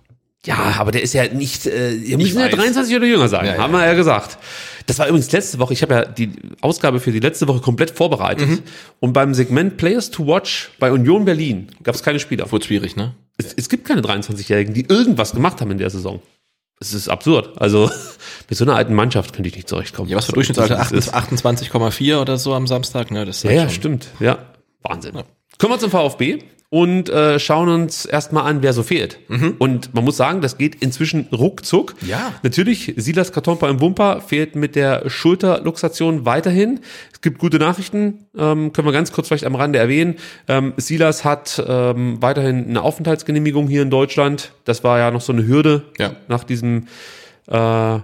Ja, 0.46 0.76
aber 0.80 0.92
der 0.92 1.02
ist 1.04 1.14
ja 1.14 1.28
nicht, 1.28 1.66
äh, 1.66 1.92
ihr 1.94 2.18
müssen 2.18 2.40
ja 2.40 2.46
weiß. 2.46 2.54
23 2.56 2.96
oder 2.96 3.06
jünger 3.06 3.28
sein, 3.28 3.46
Ja, 3.46 3.56
ja. 3.56 3.62
haben 3.62 3.74
wir 3.74 3.86
ja 3.86 3.94
gesagt. 3.96 4.38
Das 4.86 4.98
war 5.00 5.08
übrigens 5.08 5.30
letzte 5.32 5.60
Woche, 5.60 5.74
ich 5.74 5.82
habe 5.82 5.94
ja 5.94 6.06
die 6.06 6.32
Ausgabe 6.62 7.00
für 7.02 7.12
die 7.12 7.20
letzte 7.20 7.48
Woche 7.50 7.60
komplett 7.60 7.92
vorbereitet. 7.92 8.48
Mhm. 8.48 8.60
Und 9.02 9.14
beim 9.14 9.34
Segment 9.34 9.76
Players 9.78 10.10
to 10.12 10.26
Watch 10.26 10.70
bei 10.80 10.92
Union 10.92 11.26
Berlin 11.26 11.68
gab 11.84 11.96
es 11.96 12.04
keine 12.04 12.20
Spieler. 12.20 12.50
Wird 12.52 12.64
schwierig, 12.66 12.96
ne? 12.96 13.14
Es, 13.38 13.54
es 13.54 13.68
gibt 13.68 13.86
keine 13.86 14.02
23-Jährigen, 14.02 14.74
die 14.74 14.86
irgendwas 14.88 15.34
gemacht 15.34 15.60
haben 15.60 15.72
in 15.72 15.80
der 15.80 15.90
Saison. 15.90 16.22
Es 16.80 16.94
ist 16.94 17.10
absurd. 17.10 17.60
Also 17.60 17.92
mit 18.50 18.58
so 18.58 18.64
einer 18.64 18.76
alten 18.76 18.94
Mannschaft 18.94 19.34
könnte 19.34 19.50
ich 19.50 19.56
nicht 19.56 19.68
zurechtkommen. 19.68 20.08
Ja, 20.10 20.16
was 20.18 20.28
für 20.28 20.32
Durchschnittsalter? 20.34 20.76
Das 20.78 20.92
ist- 20.94 21.14
28,4 21.14 22.22
oder 22.22 22.38
so 22.38 22.54
am 22.54 22.68
Samstag, 22.68 23.12
ne? 23.12 23.26
Das 23.26 23.38
ist 23.38 23.44
Ja, 23.44 23.50
halt 23.50 23.58
ja, 23.60 23.66
schon- 23.66 23.74
stimmt. 23.76 24.08
Ja, 24.22 24.38
Wahnsinn. 24.90 25.14
Kommen 25.60 25.74
wir 25.74 25.80
zum 25.80 25.92
VfB 25.92 26.40
und 26.70 27.10
äh, 27.10 27.40
schauen 27.40 27.70
uns 27.70 28.06
erstmal 28.06 28.44
an, 28.44 28.62
wer 28.62 28.74
so 28.74 28.84
fehlt. 28.84 29.20
Und 29.58 29.94
man 29.96 30.04
muss 30.04 30.18
sagen, 30.18 30.42
das 30.42 30.58
geht 30.58 30.76
inzwischen 30.76 31.28
ruckzuck. 31.32 31.96
Ja. 32.06 32.34
Natürlich, 32.44 32.94
Silas 32.98 33.32
Kartonpa 33.32 33.70
im 33.70 33.80
Wumper 33.80 34.20
fehlt 34.20 34.58
mit 34.58 34.76
der 34.76 35.10
Schulterluxation 35.10 36.26
weiterhin. 36.26 36.82
Es 37.14 37.22
gibt 37.22 37.40
gute 37.40 37.58
Nachrichten, 37.58 38.26
ähm, 38.38 38.74
können 38.74 38.86
wir 38.86 38.92
ganz 38.92 39.14
kurz 39.14 39.30
vielleicht 39.30 39.46
am 39.46 39.56
Rande 39.56 39.80
erwähnen. 39.80 40.16
Ähm, 40.50 40.74
Silas 40.76 41.24
hat 41.24 41.64
ähm, 41.66 42.22
weiterhin 42.22 42.68
eine 42.68 42.82
Aufenthaltsgenehmigung 42.82 43.70
hier 43.70 43.82
in 43.82 43.90
Deutschland. 43.90 44.52
Das 44.66 44.84
war 44.84 45.00
ja 45.00 45.10
noch 45.10 45.22
so 45.22 45.32
eine 45.32 45.48
Hürde 45.48 45.86
Ja. 45.98 46.18
nach 46.28 46.44
diesem 46.44 46.88
äh, 47.48 48.00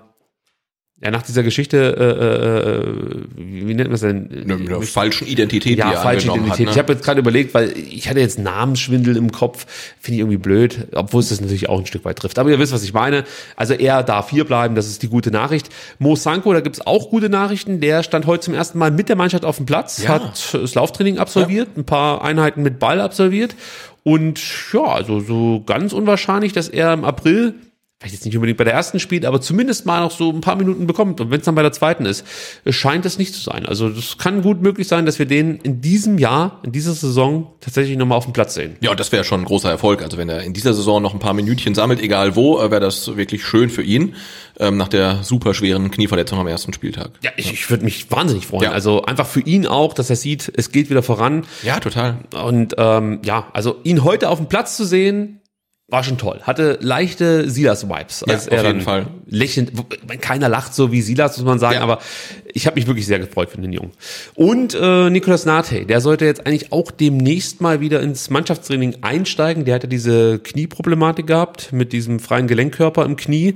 ja, 1.04 1.12
nach 1.12 1.24
dieser 1.24 1.44
Geschichte, 1.44 1.78
äh, 1.78 2.80
äh, 2.80 3.24
wie 3.36 3.68
wie 3.68 3.74
nennt 3.74 3.90
man 3.90 3.96
es 3.96 4.02
denn? 4.02 4.30
Eine, 4.32 4.54
eine 4.56 4.82
falschen 4.84 5.28
Identität, 5.28 5.74
die 5.74 5.80
ja, 5.80 5.92
er 5.92 6.02
falsche 6.02 6.28
Identität. 6.28 6.52
Hat, 6.52 6.60
Ich 6.62 6.76
ne? 6.78 6.82
habe 6.82 6.94
jetzt 6.94 7.04
gerade 7.04 7.20
überlegt, 7.20 7.54
weil 7.54 7.74
ich 7.78 8.08
hatte 8.10 8.22
jetzt 8.22 8.40
Namensschwindel 8.40 9.18
im 9.18 9.32
Kopf, 9.32 9.66
finde 10.00 10.16
ich 10.16 10.20
irgendwie 10.20 10.38
blöd, 10.38 10.88
obwohl 10.94 11.20
es 11.20 11.30
das 11.30 11.42
natürlich 11.42 11.68
auch 11.68 11.80
ein 11.80 11.86
Stück 11.86 12.06
weit 12.06 12.20
trifft. 12.20 12.40
Aber 12.40 12.50
ihr 12.50 12.60
wisst, 12.60 12.72
was 12.72 12.84
ich 12.84 12.94
meine. 12.94 13.26
Also 13.58 13.74
er 13.74 14.02
darf 14.04 14.30
hier 14.30 14.46
bleiben, 14.46 14.76
das 14.76 14.88
ist 14.88 15.04
die 15.04 15.10
gute 15.10 15.30
Nachricht. 15.32 15.70
Mo 16.00 16.16
Sanko, 16.16 16.54
da 16.54 16.62
gibt's 16.62 16.80
auch 16.86 17.10
gute 17.10 17.28
Nachrichten. 17.28 17.82
Der 17.82 18.04
stand 18.04 18.26
heute 18.26 18.46
zum 18.46 18.54
ersten 18.54 18.78
Mal 18.78 18.92
mit 18.92 19.10
der 19.10 19.18
Mannschaft 19.18 19.44
auf 19.44 19.58
dem 19.58 19.66
Platz, 19.66 20.02
Ja. 20.04 20.10
hat 20.10 20.54
das 20.54 20.74
Lauftraining 20.74 21.18
absolviert, 21.18 21.78
ein 21.78 21.84
paar 21.84 22.24
Einheiten 22.24 22.64
mit 22.64 22.80
Ball 22.80 23.02
absolviert. 23.02 23.56
Und 24.04 24.40
ja, 24.72 24.84
also 24.84 25.20
so 25.20 25.64
ganz 25.66 25.92
unwahrscheinlich, 25.92 26.54
dass 26.54 26.70
er 26.70 26.94
im 26.94 27.04
April 27.04 27.56
vielleicht 28.04 28.16
jetzt 28.16 28.26
nicht 28.26 28.36
unbedingt 28.36 28.58
bei 28.58 28.66
der 28.66 28.74
ersten 28.74 29.00
spielt, 29.00 29.24
aber 29.24 29.40
zumindest 29.40 29.86
mal 29.86 30.02
noch 30.02 30.12
so 30.12 30.30
ein 30.30 30.42
paar 30.42 30.58
Minuten 30.58 30.88
bekommt. 30.88 31.22
Und 31.22 31.32
wenn 31.32 31.40
es 31.40 31.46
dann 31.46 31.56
bei 31.56 31.62
der 31.62 31.72
zweiten 31.72 32.06
ist, 32.06 32.26
scheint 32.70 33.06
es 33.06 33.18
nicht 33.18 33.34
zu 33.34 33.40
sein. 33.40 33.66
Also 33.66 33.88
das 33.88 34.18
kann 34.18 34.42
gut 34.42 34.62
möglich 34.62 34.90
sein, 34.90 35.06
dass 35.06 35.20
wir 35.20 35.26
den 35.26 35.58
in 35.60 35.80
diesem 35.80 36.18
Jahr, 36.18 36.60
in 36.64 36.74
dieser 36.74 36.92
Saison 36.92 37.54
tatsächlich 37.62 37.98
nochmal 37.98 38.18
auf 38.18 38.26
dem 38.26 38.34
Platz 38.34 38.56
sehen. 38.56 38.76
Ja, 38.82 38.92
und 38.92 39.00
das 39.00 39.14
wäre 39.14 39.24
schon 39.24 39.42
ein 39.42 39.46
großer 39.46 39.70
Erfolg. 39.70 40.02
Also 40.02 40.18
wenn 40.18 40.28
er 40.28 40.44
in 40.44 40.52
dieser 40.52 40.74
Saison 40.74 41.02
noch 41.02 41.14
ein 41.14 41.20
paar 41.20 41.34
Minütchen 41.34 41.76
sammelt, 41.76 42.02
egal 42.02 42.36
wo, 42.36 42.60
äh, 42.60 42.72
wäre 42.72 42.82
das 42.82 43.16
wirklich 43.16 43.46
schön 43.46 43.70
für 43.70 43.84
ihn. 43.84 44.16
Ähm, 44.60 44.76
nach 44.76 44.90
der 44.90 45.24
super 45.24 45.54
schweren 45.54 45.90
Knieverletzung 45.90 46.38
am 46.40 46.48
ersten 46.48 46.74
Spieltag. 46.74 47.12
Ja, 47.24 47.32
ich, 47.38 47.54
ich 47.54 47.70
würde 47.70 47.86
mich 47.86 48.12
wahnsinnig 48.12 48.48
freuen. 48.48 48.64
Ja. 48.64 48.72
Also 48.72 49.04
einfach 49.04 49.28
für 49.28 49.40
ihn 49.40 49.66
auch, 49.66 49.94
dass 49.94 50.10
er 50.10 50.18
sieht, 50.18 50.52
es 50.54 50.72
geht 50.72 50.90
wieder 50.90 51.04
voran. 51.04 51.46
Ja, 51.64 51.80
total. 51.80 52.18
Und 52.44 52.76
ähm, 52.78 53.22
ja, 53.24 53.48
also 53.54 53.78
ihn 53.84 54.04
heute 54.04 54.30
auf 54.30 54.40
dem 54.40 54.50
Platz 54.50 54.76
zu 54.76 54.84
sehen, 54.84 55.40
war 55.94 56.04
schon 56.04 56.18
toll. 56.18 56.40
Hatte 56.42 56.78
leichte 56.82 57.50
Silas-Vibes, 57.50 58.24
als 58.24 58.48
Ja, 58.48 58.52
er 58.52 58.60
auf 58.62 58.66
jeden 58.66 58.80
dann 58.80 58.82
Fall. 58.82 59.08
lächelnd, 59.28 59.72
keiner 60.22 60.50
lacht 60.50 60.74
so 60.74 60.92
wie 60.92 61.02
Silas, 61.02 61.38
muss 61.38 61.46
man 61.46 61.60
sagen, 61.60 61.76
Ja. 61.76 61.82
aber 61.82 62.00
ich 62.52 62.66
habe 62.66 62.76
mich 62.76 62.88
wirklich 62.88 63.06
sehr 63.06 63.20
gefreut 63.20 63.50
für 63.52 63.62
den 63.62 63.72
Jungen. 63.72 63.92
Und 64.34 64.74
äh, 64.74 65.10
Nicolas 65.12 65.46
Nate, 65.46 65.86
der 65.86 66.02
sollte 66.02 66.26
jetzt 66.26 66.46
eigentlich 66.48 66.72
auch 66.74 66.90
demnächst 66.92 67.62
mal 67.62 67.80
wieder 67.80 68.02
ins 68.02 68.30
Mannschaftstraining 68.32 68.98
einsteigen. 69.02 69.66
Der 69.66 69.76
hatte 69.76 69.88
diese 69.88 70.40
Knieproblematik 70.40 71.28
gehabt 71.28 71.72
mit 71.72 71.94
diesem 71.94 72.20
freien 72.20 72.48
Gelenkkörper 72.48 73.06
im 73.06 73.16
Knie. 73.16 73.56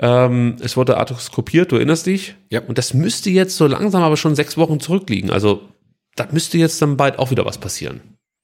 Ähm, 0.00 0.56
es 0.60 0.76
wurde 0.76 0.96
arthroskopiert, 0.98 1.70
du 1.70 1.76
erinnerst 1.76 2.06
dich? 2.06 2.34
Ja. 2.50 2.60
Und 2.66 2.78
das 2.78 2.94
müsste 2.94 3.30
jetzt 3.30 3.56
so 3.56 3.66
langsam 3.68 4.02
aber 4.02 4.16
schon 4.16 4.34
sechs 4.34 4.56
Wochen 4.56 4.80
zurückliegen. 4.80 5.30
Also 5.30 5.62
da 6.16 6.26
müsste 6.32 6.58
jetzt 6.58 6.82
dann 6.82 6.96
bald 6.96 7.18
auch 7.20 7.30
wieder 7.30 7.46
was 7.46 7.58
passieren. 7.58 8.00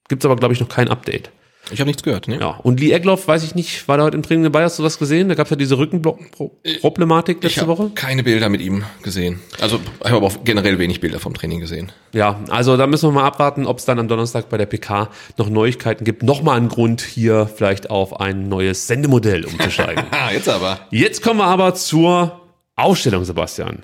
Gibt's 0.09 0.25
aber, 0.25 0.37
glaube 0.37 0.55
ich, 0.55 0.61
noch 0.61 0.69
kein 0.69 0.89
Update. 0.89 1.31
Ich 1.73 1.81
habe 1.81 1.89
nichts 1.89 2.03
gehört, 2.03 2.29
ne? 2.29 2.39
Ja, 2.39 2.59
und 2.63 2.79
Lee 2.81 2.93
Egloff, 2.93 3.27
weiß 3.27 3.43
ich 3.45 3.55
nicht, 3.55 3.89
war 3.89 3.97
da 3.97 4.05
heute 4.05 4.17
im 4.17 4.23
Training 4.23 4.45
dabei, 4.45 4.63
hast 4.65 4.79
du 4.79 4.83
was 4.83 4.99
gesehen? 4.99 5.29
Da 5.29 5.35
gab 5.35 5.47
es 5.47 5.51
ja 5.51 5.57
diese 5.57 5.79
Rückenproblematik 5.79 7.39
Ich 7.39 7.43
letzte 7.45 7.61
habe 7.63 7.71
Woche. 7.79 7.91
keine 7.95 8.23
Bilder 8.23 8.49
mit 8.49 8.61
ihm 8.61 8.85
gesehen. 9.03 9.41
Also 9.61 9.81
ich 10.01 10.05
habe 10.07 10.17
aber 10.17 10.27
auch 10.27 10.45
generell 10.45 10.79
wenig 10.79 11.01
Bilder 11.01 11.19
vom 11.21 11.35
Training 11.35 11.61
gesehen. 11.61 11.93
Ja, 12.13 12.41
also 12.49 12.77
da 12.77 12.87
müssen 12.87 13.09
wir 13.09 13.13
mal 13.13 13.25
abwarten, 13.25 13.67
ob 13.67 13.79
es 13.79 13.85
dann 13.85 13.99
am 13.99 14.09
Donnerstag 14.09 14.49
bei 14.49 14.59
der 14.59 14.67
PK 14.67 15.09
noch 15.39 15.49
Neuigkeiten 15.49 16.05
gibt. 16.05 16.23
Nochmal 16.23 16.59
ein 16.59 16.69
Grund, 16.69 17.01
hier 17.01 17.47
vielleicht 17.55 17.91
auf 17.91 18.21
ein 18.21 18.49
neues 18.49 18.87
Sendemodell 18.87 19.45
umzusteigen. 19.45 20.05
Ah, 20.11 20.31
jetzt 20.33 20.49
aber. 20.49 20.81
Jetzt 20.91 21.23
kommen 21.23 21.39
wir 21.41 21.47
aber 21.47 21.75
zur 21.75 22.41
Aufstellung, 22.77 23.25
Sebastian. 23.25 23.81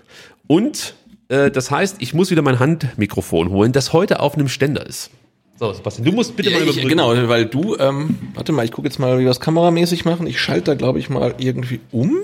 Und 0.46 0.94
äh, 1.28 1.50
das 1.50 1.70
heißt, 1.70 1.96
ich 2.00 2.14
muss 2.14 2.30
wieder 2.30 2.42
mein 2.42 2.58
Handmikrofon 2.58 3.50
holen, 3.50 3.72
das 3.72 3.92
heute 3.92 4.20
auf 4.20 4.34
einem 4.34 4.48
Ständer 4.48 4.86
ist. 4.86 5.10
So, 5.58 5.72
Sebastian, 5.72 6.04
du 6.04 6.12
musst 6.12 6.36
bitte 6.36 6.50
Ja, 6.50 6.56
mal 6.58 6.62
ich, 6.62 6.76
überbrücken. 6.76 6.88
genau, 6.88 7.28
weil 7.28 7.46
du, 7.46 7.76
ähm, 7.78 8.16
warte 8.34 8.52
mal, 8.52 8.64
ich 8.64 8.70
gucke 8.72 8.86
jetzt 8.86 8.98
mal, 8.98 9.16
wie 9.16 9.22
wir 9.22 9.28
das 9.28 9.40
kameramäßig 9.40 10.04
machen. 10.04 10.26
Ich 10.26 10.40
schalte 10.40 10.62
da, 10.70 10.74
glaube 10.74 10.98
ich, 11.00 11.10
mal 11.10 11.34
irgendwie 11.38 11.80
um. 11.90 12.16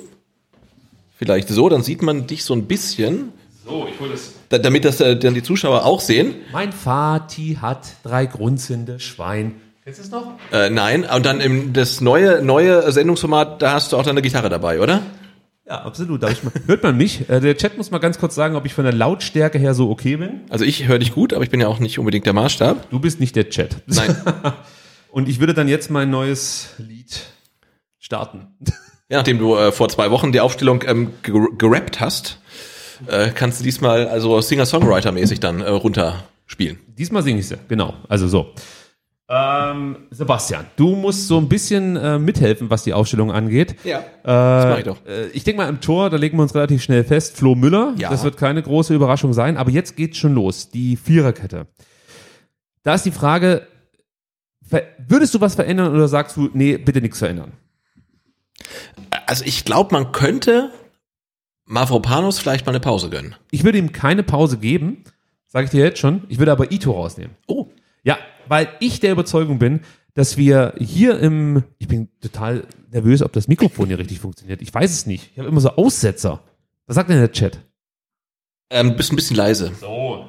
Vielleicht 1.16 1.48
so, 1.48 1.68
dann 1.68 1.82
sieht 1.82 2.02
man 2.02 2.26
dich 2.26 2.44
so 2.44 2.54
ein 2.54 2.66
bisschen, 2.66 3.32
So, 3.66 3.86
ich 3.92 3.98
hole 4.00 4.10
das. 4.10 4.32
da, 4.50 4.58
damit 4.58 4.84
das 4.84 5.00
äh, 5.00 5.16
dann 5.16 5.34
die 5.34 5.42
Zuschauer 5.42 5.84
auch 5.84 6.00
sehen. 6.00 6.34
Mein 6.52 6.72
Vati 6.72 7.58
hat 7.60 7.86
drei 8.02 8.26
grunzende 8.26 9.00
Schwein. 9.00 9.56
Kennst 9.84 9.98
du 10.00 10.04
es 10.04 10.10
noch? 10.10 10.32
Äh, 10.52 10.70
nein, 10.70 11.04
und 11.04 11.26
dann 11.26 11.40
im, 11.40 11.72
das 11.72 12.00
neue, 12.00 12.42
neue 12.42 12.90
Sendungsformat, 12.90 13.60
da 13.62 13.72
hast 13.74 13.92
du 13.92 13.96
auch 13.96 14.02
deine 14.02 14.22
Gitarre 14.22 14.48
dabei, 14.48 14.80
oder? 14.80 15.02
Ja, 15.66 15.82
absolut. 15.82 16.20
Mal, 16.20 16.34
hört 16.66 16.82
man 16.82 16.96
mich? 16.96 17.28
Äh, 17.28 17.40
der 17.40 17.56
Chat 17.56 17.78
muss 17.78 17.90
mal 17.90 17.98
ganz 17.98 18.18
kurz 18.18 18.34
sagen, 18.34 18.54
ob 18.54 18.66
ich 18.66 18.74
von 18.74 18.84
der 18.84 18.92
Lautstärke 18.92 19.58
her 19.58 19.72
so 19.74 19.90
okay 19.90 20.16
bin. 20.16 20.42
Also 20.50 20.64
ich 20.64 20.86
höre 20.86 20.98
dich 20.98 21.12
gut, 21.14 21.32
aber 21.32 21.42
ich 21.42 21.50
bin 21.50 21.60
ja 21.60 21.68
auch 21.68 21.78
nicht 21.78 21.98
unbedingt 21.98 22.26
der 22.26 22.34
Maßstab. 22.34 22.90
Du 22.90 22.98
bist 22.98 23.18
nicht 23.18 23.34
der 23.34 23.48
Chat. 23.48 23.76
Nein. 23.86 24.14
Und 25.10 25.28
ich 25.28 25.40
würde 25.40 25.54
dann 25.54 25.68
jetzt 25.68 25.90
mein 25.90 26.10
neues 26.10 26.70
Lied 26.78 27.22
starten. 27.98 28.48
Ja, 29.10 29.18
nachdem 29.18 29.38
du 29.38 29.54
äh, 29.54 29.70
vor 29.70 29.90
zwei 29.90 30.10
Wochen 30.10 30.32
die 30.32 30.40
Aufstellung 30.40 30.82
ähm, 30.86 31.12
ger 31.22 31.48
gerappt 31.58 32.00
hast, 32.00 32.40
äh, 33.06 33.28
kannst 33.28 33.60
du 33.60 33.64
diesmal 33.64 34.08
also 34.08 34.40
Singer-Songwriter-mäßig 34.40 35.40
dann 35.40 35.60
äh, 35.60 35.68
runterspielen. 35.68 36.78
Diesmal 36.96 37.22
singe 37.22 37.40
ich 37.40 37.48
sie, 37.48 37.58
genau. 37.68 37.92
Also 38.08 38.28
so. 38.28 38.54
Ähm, 39.26 40.06
Sebastian, 40.10 40.66
du 40.76 40.94
musst 40.96 41.28
so 41.28 41.38
ein 41.38 41.48
bisschen 41.48 41.96
äh, 41.96 42.18
mithelfen, 42.18 42.68
was 42.68 42.84
die 42.84 42.92
Aufstellung 42.92 43.32
angeht. 43.32 43.74
Ja, 43.84 44.00
Äh, 44.00 44.02
das 44.24 44.64
mache 44.66 44.78
ich 44.80 44.84
doch. 44.84 45.06
äh, 45.06 45.26
ich 45.28 45.44
denke 45.44 45.62
mal 45.62 45.68
im 45.68 45.80
Tor, 45.80 46.10
da 46.10 46.18
legen 46.18 46.36
wir 46.36 46.42
uns 46.42 46.54
relativ 46.54 46.82
schnell 46.82 47.04
fest. 47.04 47.36
Flo 47.36 47.54
Müller, 47.54 47.94
Ja. 47.96 48.10
das 48.10 48.22
wird 48.22 48.36
keine 48.36 48.62
große 48.62 48.94
Überraschung 48.94 49.32
sein, 49.32 49.56
aber 49.56 49.70
jetzt 49.70 49.96
geht's 49.96 50.18
schon 50.18 50.34
los. 50.34 50.68
Die 50.70 50.96
Viererkette. 50.96 51.66
Da 52.82 52.94
ist 52.94 53.06
die 53.06 53.12
Frage, 53.12 53.66
würdest 55.08 55.32
du 55.34 55.40
was 55.40 55.54
verändern 55.54 55.94
oder 55.94 56.06
sagst 56.06 56.36
du, 56.36 56.50
nee, 56.52 56.76
bitte 56.76 57.00
nichts 57.00 57.18
verändern? 57.18 57.52
Also 59.26 59.44
ich 59.46 59.64
glaube, 59.64 59.94
man 59.94 60.12
könnte 60.12 60.70
Mavropanos 61.64 62.38
vielleicht 62.38 62.66
mal 62.66 62.72
eine 62.72 62.80
Pause 62.80 63.08
gönnen. 63.08 63.34
Ich 63.50 63.64
würde 63.64 63.78
ihm 63.78 63.92
keine 63.92 64.22
Pause 64.22 64.58
geben, 64.58 65.02
sage 65.46 65.64
ich 65.64 65.70
dir 65.70 65.82
jetzt 65.82 65.98
schon. 65.98 66.24
Ich 66.28 66.38
würde 66.38 66.52
aber 66.52 66.70
Ito 66.70 66.92
rausnehmen. 66.92 67.34
Oh, 67.46 67.68
Ja, 68.02 68.18
weil 68.48 68.68
ich 68.80 69.00
der 69.00 69.12
Überzeugung 69.12 69.58
bin, 69.58 69.80
dass 70.14 70.36
wir 70.36 70.74
hier 70.78 71.18
im, 71.18 71.64
ich 71.78 71.88
bin 71.88 72.08
total 72.20 72.66
nervös, 72.90 73.22
ob 73.22 73.32
das 73.32 73.48
Mikrofon 73.48 73.88
hier 73.88 73.98
richtig 73.98 74.20
funktioniert. 74.20 74.62
Ich 74.62 74.72
weiß 74.72 74.90
es 74.92 75.06
nicht. 75.06 75.30
Ich 75.32 75.38
habe 75.38 75.48
immer 75.48 75.60
so 75.60 75.70
Aussetzer. 75.70 76.42
Was 76.86 76.94
sagt 76.96 77.10
denn 77.10 77.18
der 77.18 77.32
Chat? 77.32 77.58
ähm, 78.74 78.96
bist 78.96 79.12
ein 79.12 79.16
bisschen 79.16 79.36
leise. 79.36 79.72
So. 79.80 80.28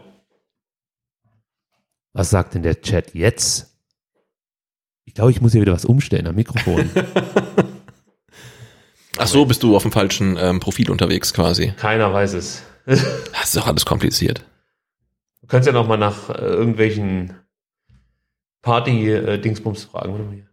Was 2.13 2.29
sagt 2.29 2.53
denn 2.53 2.63
der 2.63 2.81
Chat 2.81 3.13
jetzt? 3.13 3.75
Ich 5.03 5.13
glaube, 5.13 5.31
ich 5.31 5.41
muss 5.41 5.51
hier 5.51 5.61
wieder 5.61 5.73
was 5.73 5.85
umstellen 5.85 6.27
am 6.27 6.35
Mikrofon. 6.35 6.89
Ach 9.17 9.27
so, 9.27 9.45
bist 9.45 9.63
du 9.63 9.75
auf 9.75 9.83
dem 9.83 9.91
falschen 9.91 10.37
ähm, 10.37 10.59
Profil 10.59 10.91
unterwegs 10.91 11.33
quasi. 11.33 11.73
Keiner 11.77 12.13
weiß 12.13 12.33
es. 12.33 12.63
Das 12.85 13.45
ist 13.45 13.57
doch 13.57 13.67
alles 13.67 13.85
kompliziert. 13.85 14.43
Du 15.41 15.47
kannst 15.47 15.67
ja 15.67 15.73
noch 15.73 15.87
mal 15.87 15.97
nach 15.97 16.29
äh, 16.29 16.33
irgendwelchen 16.33 17.33
Party-Dingsbums 18.65 19.83
fragen. 19.85 20.11
Warte 20.11 20.25
mal 20.25 20.33
hier. 20.33 20.47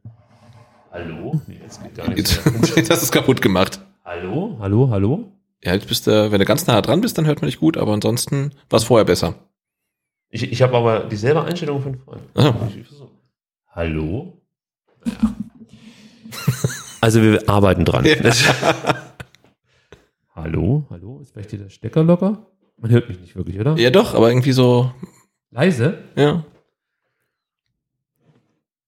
Hallo? 0.90 1.40
Nee, 1.46 1.58
jetzt 1.62 1.82
geht 1.82 1.94
gar 1.94 2.08
nichts 2.10 2.36
Jetzt, 2.44 2.76
mehr. 2.76 2.84
das 2.88 3.02
ist 3.02 3.10
kaputt 3.10 3.40
gemacht. 3.40 3.80
Hallo? 4.04 4.58
Hallo? 4.60 4.90
Hallo? 4.90 5.32
Ja, 5.64 5.72
jetzt 5.72 5.88
bist 5.88 6.06
du, 6.06 6.30
wenn 6.30 6.38
du 6.38 6.44
ganz 6.44 6.66
nah 6.66 6.82
dran 6.82 7.00
bist, 7.00 7.16
dann 7.16 7.24
hört 7.24 7.40
man 7.40 7.48
dich 7.48 7.58
gut, 7.58 7.78
aber 7.78 7.92
ansonsten 7.92 8.50
war 8.68 8.76
es 8.76 8.84
vorher 8.84 9.06
besser. 9.06 9.34
Ich, 10.28 10.42
ich 10.52 10.60
habe 10.60 10.76
aber 10.76 11.00
dieselbe 11.04 11.42
Einstellung 11.42 11.80
von 11.80 11.94
vorhin. 11.96 12.22
Versuche. 12.84 13.08
Hallo? 13.70 14.42
Ja. 15.06 15.34
Also 17.00 17.22
wir 17.22 17.48
arbeiten 17.48 17.86
dran. 17.86 18.04
Hallo? 20.34 20.84
Hallo? 20.90 21.20
Ist 21.20 21.32
vielleicht 21.32 21.50
hier 21.50 21.60
der 21.60 21.70
Stecker 21.70 22.04
locker? 22.04 22.46
Man 22.76 22.90
hört 22.90 23.08
mich 23.08 23.20
nicht 23.20 23.36
wirklich, 23.36 23.58
oder? 23.58 23.76
Ja, 23.78 23.90
doch, 23.90 24.14
aber 24.14 24.28
irgendwie 24.28 24.52
so, 24.52 24.92
Leise? 25.50 25.98
ja. 26.14 26.44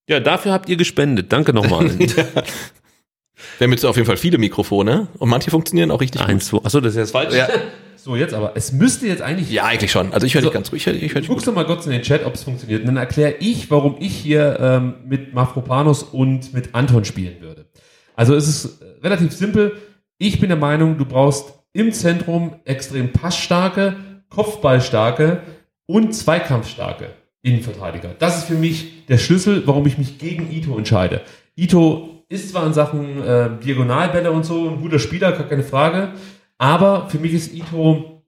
Ja, 0.09 0.21
dafür 0.21 0.53
habt 0.53 0.69
ihr 0.69 0.77
gespendet. 0.77 1.33
Danke 1.33 1.53
nochmal. 1.53 1.91
Wir 3.59 3.67
haben 3.67 3.73
jetzt 3.73 3.85
auf 3.85 3.97
jeden 3.97 4.07
Fall 4.07 4.17
viele 4.17 4.39
Mikrofone 4.39 5.09
und 5.19 5.29
manche 5.29 5.51
funktionieren 5.51 5.91
auch 5.91 6.01
richtig 6.01 6.21
Eins, 6.21 6.47
zwei. 6.47 6.59
Achso, 6.59 6.81
das 6.81 6.93
ist 6.93 6.99
jetzt 6.99 7.11
falsch. 7.13 7.35
Ja. 7.35 7.49
So, 7.97 8.17
jetzt 8.17 8.35
aber. 8.35 8.53
Es 8.55 8.73
müsste 8.73 9.07
jetzt 9.07 9.23
eigentlich. 9.23 9.51
Ja, 9.51 9.65
eigentlich 9.65 9.91
schon. 9.91 10.13
Also 10.13 10.27
ich 10.27 10.35
höre 10.35 10.43
So. 10.43 10.49
dich 10.49 10.55
ganz 10.55 10.71
ruhig. 10.73 10.87
Ich 10.87 10.93
höre 10.93 11.03
ich 11.03 11.15
hör 11.15 11.21
dich 11.21 11.29
Guckst 11.29 11.47
gut. 11.47 11.55
du 11.55 11.57
mal 11.59 11.65
kurz 11.67 11.87
in 11.87 11.93
den 11.93 12.03
Chat, 12.03 12.25
ob 12.27 12.35
es 12.35 12.43
funktioniert. 12.45 12.81
Und 12.81 12.87
dann 12.87 12.97
erkläre 12.97 13.35
ich, 13.41 13.71
warum 13.71 13.97
ich 13.99 14.15
hier 14.15 14.59
ähm, 14.61 14.95
mit 15.07 15.35
Mafropanos 15.35 16.03
und 16.03 16.53
mit 16.53 16.75
Anton 16.75 17.05
spielen 17.05 17.41
würde. 17.41 17.67
Also 18.15 18.35
es 18.35 18.47
ist 18.47 18.83
äh, 18.83 18.85
relativ 19.03 19.33
simpel. 19.33 19.77
Ich 20.19 20.39
bin 20.39 20.49
der 20.51 20.59
Meinung, 20.59 20.99
du 20.99 21.05
brauchst 21.05 21.55
im 21.73 21.93
Zentrum 21.93 22.57
extrem 22.65 23.11
passstarke, 23.13 23.97
Kopfballstarke 24.29 25.41
und 25.87 26.15
Zweikampfstarke 26.15 27.09
Innenverteidiger. 27.45 28.15
Das 28.19 28.39
ist 28.39 28.45
für 28.45 28.55
mich 28.55 29.07
der 29.07 29.19
Schlüssel, 29.19 29.67
warum 29.67 29.87
ich 29.87 29.99
mich 29.99 30.19
gegen 30.19 30.51
Ito 30.51 30.77
entscheide. 30.77 31.21
Ito 31.57 32.25
ist 32.31 32.51
zwar 32.51 32.67
in 32.67 32.73
Sachen 32.73 33.23
äh, 33.23 33.51
Diagonalbälle 33.63 34.33
und 34.33 34.45
so 34.45 34.71
ein 34.71 34.81
guter 34.81 34.99
Spieler, 34.99 35.33
gar 35.33 35.47
keine 35.47 35.63
Frage, 35.63 36.15
aber 36.57 37.09
für 37.11 37.19
mich 37.19 37.35
ist 37.35 37.55
Ito 37.55 38.23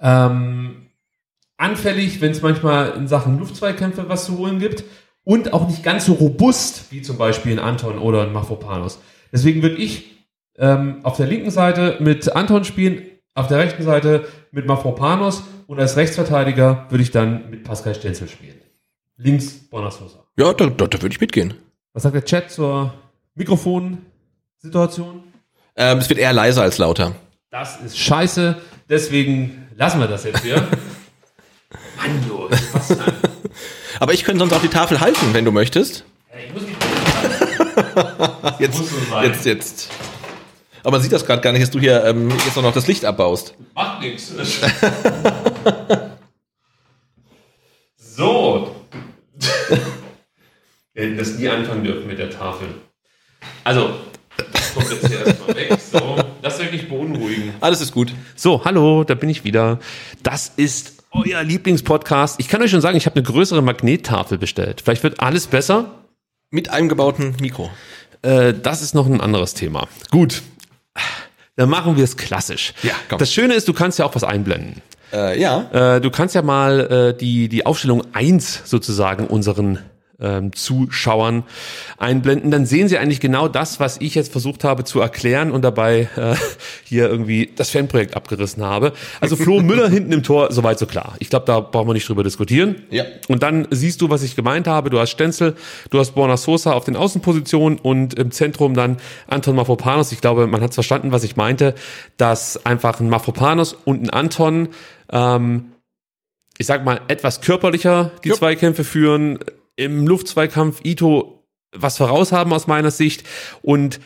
ähm, 0.00 0.88
anfällig, 1.56 2.20
wenn 2.20 2.32
es 2.32 2.42
manchmal 2.42 2.90
in 2.90 3.08
Sachen 3.08 3.38
Luftzweikämpfe 3.38 4.08
was 4.08 4.26
zu 4.26 4.36
holen 4.36 4.58
gibt 4.58 4.84
und 5.24 5.54
auch 5.54 5.66
nicht 5.66 5.82
ganz 5.82 6.04
so 6.04 6.12
robust 6.12 6.92
wie 6.92 7.00
zum 7.00 7.16
Beispiel 7.16 7.52
ein 7.52 7.58
Anton 7.58 7.98
oder 7.98 8.22
ein 8.22 8.34
Mafropanos. 8.34 9.00
Deswegen 9.32 9.62
würde 9.62 9.76
ich 9.76 10.26
ähm, 10.58 11.00
auf 11.04 11.16
der 11.16 11.26
linken 11.26 11.50
Seite 11.50 11.96
mit 12.00 12.36
Anton 12.36 12.64
spielen, 12.64 13.02
auf 13.36 13.46
der 13.48 13.58
rechten 13.58 13.84
Seite 13.84 14.26
mit 14.50 14.66
Mafropanos 14.66 15.44
und 15.66 15.78
als 15.78 15.96
Rechtsverteidiger 15.96 16.86
würde 16.88 17.02
ich 17.02 17.10
dann 17.10 17.50
mit 17.50 17.64
Pascal 17.64 17.94
Stenzel 17.94 18.28
spielen. 18.28 18.60
Links 19.18 19.52
Bonasosa. 19.52 20.24
Ja, 20.36 20.52
da, 20.52 20.66
da, 20.66 20.86
da 20.86 21.02
würde 21.02 21.12
ich 21.12 21.20
mitgehen. 21.20 21.54
Was 21.92 22.02
sagt 22.02 22.14
der 22.14 22.24
Chat 22.24 22.50
zur 22.50 22.94
Mikrofonsituation? 23.34 25.22
Ähm, 25.76 25.98
es 25.98 26.08
wird 26.08 26.18
eher 26.18 26.32
leiser 26.32 26.62
als 26.62 26.78
lauter. 26.78 27.14
Das 27.50 27.80
ist 27.80 27.98
scheiße, 27.98 28.56
deswegen 28.88 29.68
lassen 29.76 30.00
wir 30.00 30.08
das 30.08 30.24
jetzt 30.24 30.42
hier. 30.42 30.56
Mann, 31.96 32.24
du, 32.28 32.48
was 32.72 32.88
denn? 32.88 32.98
Aber 34.00 34.12
ich 34.12 34.24
könnte 34.24 34.40
sonst 34.40 34.52
auch 34.52 34.62
die 34.62 34.68
Tafel 34.68 35.00
halten, 35.00 35.32
wenn 35.32 35.44
du 35.44 35.52
möchtest. 35.52 36.04
Ich 36.46 36.52
muss 36.52 36.62
mich 36.62 36.76
Jetzt, 38.58 38.82
jetzt, 39.22 39.46
jetzt. 39.46 39.90
Aber 40.86 40.98
man 40.98 41.02
sieht 41.02 41.10
das 41.10 41.26
gerade 41.26 41.42
gar 41.42 41.50
nicht, 41.50 41.64
dass 41.64 41.72
du 41.72 41.80
hier 41.80 42.04
ähm, 42.04 42.30
jetzt 42.30 42.56
auch 42.56 42.62
noch 42.62 42.72
das 42.72 42.86
Licht 42.86 43.04
abbaust. 43.04 43.54
Macht 43.74 44.02
nichts. 44.02 44.32
So. 47.98 48.74
Wir 50.94 51.04
hätten 51.04 51.18
das 51.18 51.34
nie 51.34 51.48
anfangen 51.48 51.84
dürfen 51.84 52.06
mit 52.06 52.18
der 52.18 52.30
Tafel. 52.30 52.68
Also, 53.64 53.96
das 54.52 54.74
kommt 54.74 54.90
jetzt 54.90 55.08
hier 55.08 55.26
erstmal 55.26 55.56
weg. 55.56 55.76
So, 55.92 56.16
das 56.40 56.58
wirklich 56.60 56.88
beunruhigen. 56.88 57.52
Alles 57.60 57.82
ist 57.82 57.92
gut. 57.92 58.14
So, 58.36 58.64
hallo, 58.64 59.04
da 59.04 59.14
bin 59.14 59.28
ich 59.28 59.44
wieder. 59.44 59.80
Das 60.22 60.52
ist 60.56 61.02
euer 61.10 61.42
Lieblingspodcast. 61.42 62.38
Ich 62.38 62.48
kann 62.48 62.62
euch 62.62 62.70
schon 62.70 62.80
sagen, 62.80 62.96
ich 62.96 63.04
habe 63.04 63.16
eine 63.16 63.24
größere 63.24 63.60
Magnettafel 63.60 64.38
bestellt. 64.38 64.80
Vielleicht 64.82 65.02
wird 65.02 65.20
alles 65.20 65.48
besser. 65.48 65.90
Mit 66.50 66.70
eingebauten 66.70 67.36
Mikro. 67.40 67.70
Äh, 68.22 68.54
das 68.54 68.82
ist 68.82 68.94
noch 68.94 69.06
ein 69.06 69.20
anderes 69.20 69.52
Thema. 69.52 69.88
Gut. 70.10 70.42
Dann 71.56 71.70
machen 71.70 71.96
wir 71.96 72.04
es 72.04 72.16
klassisch. 72.16 72.74
Ja, 72.82 72.92
komm. 73.08 73.18
Das 73.18 73.32
Schöne 73.32 73.54
ist, 73.54 73.66
du 73.66 73.72
kannst 73.72 73.98
ja 73.98 74.04
auch 74.04 74.14
was 74.14 74.24
einblenden. 74.24 74.82
Äh, 75.12 75.40
ja. 75.40 75.96
Äh, 75.96 76.00
du 76.00 76.10
kannst 76.10 76.34
ja 76.34 76.42
mal 76.42 77.12
äh, 77.14 77.18
die, 77.18 77.48
die 77.48 77.64
Aufstellung 77.64 78.02
1 78.12 78.62
sozusagen 78.64 79.26
unseren 79.26 79.78
ähm, 80.20 80.52
Zuschauern 80.52 81.44
einblenden. 81.98 82.50
Dann 82.50 82.66
sehen 82.66 82.88
sie 82.88 82.98
eigentlich 82.98 83.20
genau 83.20 83.48
das, 83.48 83.80
was 83.80 84.00
ich 84.00 84.14
jetzt 84.14 84.32
versucht 84.32 84.64
habe 84.64 84.84
zu 84.84 85.00
erklären 85.00 85.50
und 85.50 85.62
dabei 85.62 86.08
äh, 86.16 86.34
hier 86.84 87.08
irgendwie 87.08 87.50
das 87.54 87.70
Fanprojekt 87.70 88.16
abgerissen 88.16 88.64
habe. 88.64 88.92
Also 89.20 89.36
Flo 89.36 89.60
Müller 89.62 89.88
hinten 89.88 90.12
im 90.12 90.22
Tor, 90.22 90.52
soweit 90.52 90.78
so 90.78 90.86
klar. 90.86 91.14
Ich 91.18 91.30
glaube, 91.30 91.46
da 91.46 91.60
brauchen 91.60 91.88
wir 91.88 91.94
nicht 91.94 92.08
drüber 92.08 92.22
diskutieren. 92.22 92.76
Ja. 92.90 93.04
Und 93.28 93.42
dann 93.42 93.68
siehst 93.70 94.00
du, 94.00 94.10
was 94.10 94.22
ich 94.22 94.36
gemeint 94.36 94.66
habe. 94.66 94.90
Du 94.90 94.98
hast 94.98 95.10
Stenzel, 95.10 95.54
du 95.90 95.98
hast 95.98 96.14
Borna 96.14 96.36
Sosa 96.36 96.72
auf 96.72 96.84
den 96.84 96.96
Außenpositionen 96.96 97.78
und 97.78 98.14
im 98.14 98.30
Zentrum 98.30 98.74
dann 98.74 98.96
Anton 99.26 99.56
Mafropanos. 99.56 100.12
Ich 100.12 100.20
glaube, 100.20 100.46
man 100.46 100.62
hat 100.62 100.74
verstanden, 100.74 101.12
was 101.12 101.24
ich 101.24 101.36
meinte, 101.36 101.74
dass 102.16 102.64
einfach 102.64 103.00
ein 103.00 103.08
Mafropanos 103.08 103.72
und 103.72 104.02
ein 104.02 104.10
Anton 104.10 104.68
ähm, 105.12 105.72
ich 106.58 106.66
sag 106.66 106.84
mal, 106.84 107.00
etwas 107.08 107.42
körperlicher 107.42 108.12
die 108.24 108.30
Jupp. 108.30 108.38
Zweikämpfe 108.38 108.82
führen, 108.82 109.38
im 109.76 110.06
Luftzweikampf 110.06 110.80
Ito 110.84 111.44
was 111.72 111.98
voraus 111.98 112.32
haben 112.32 112.52
aus 112.52 112.66
meiner 112.66 112.90
Sicht 112.90 113.24
und 113.62 114.00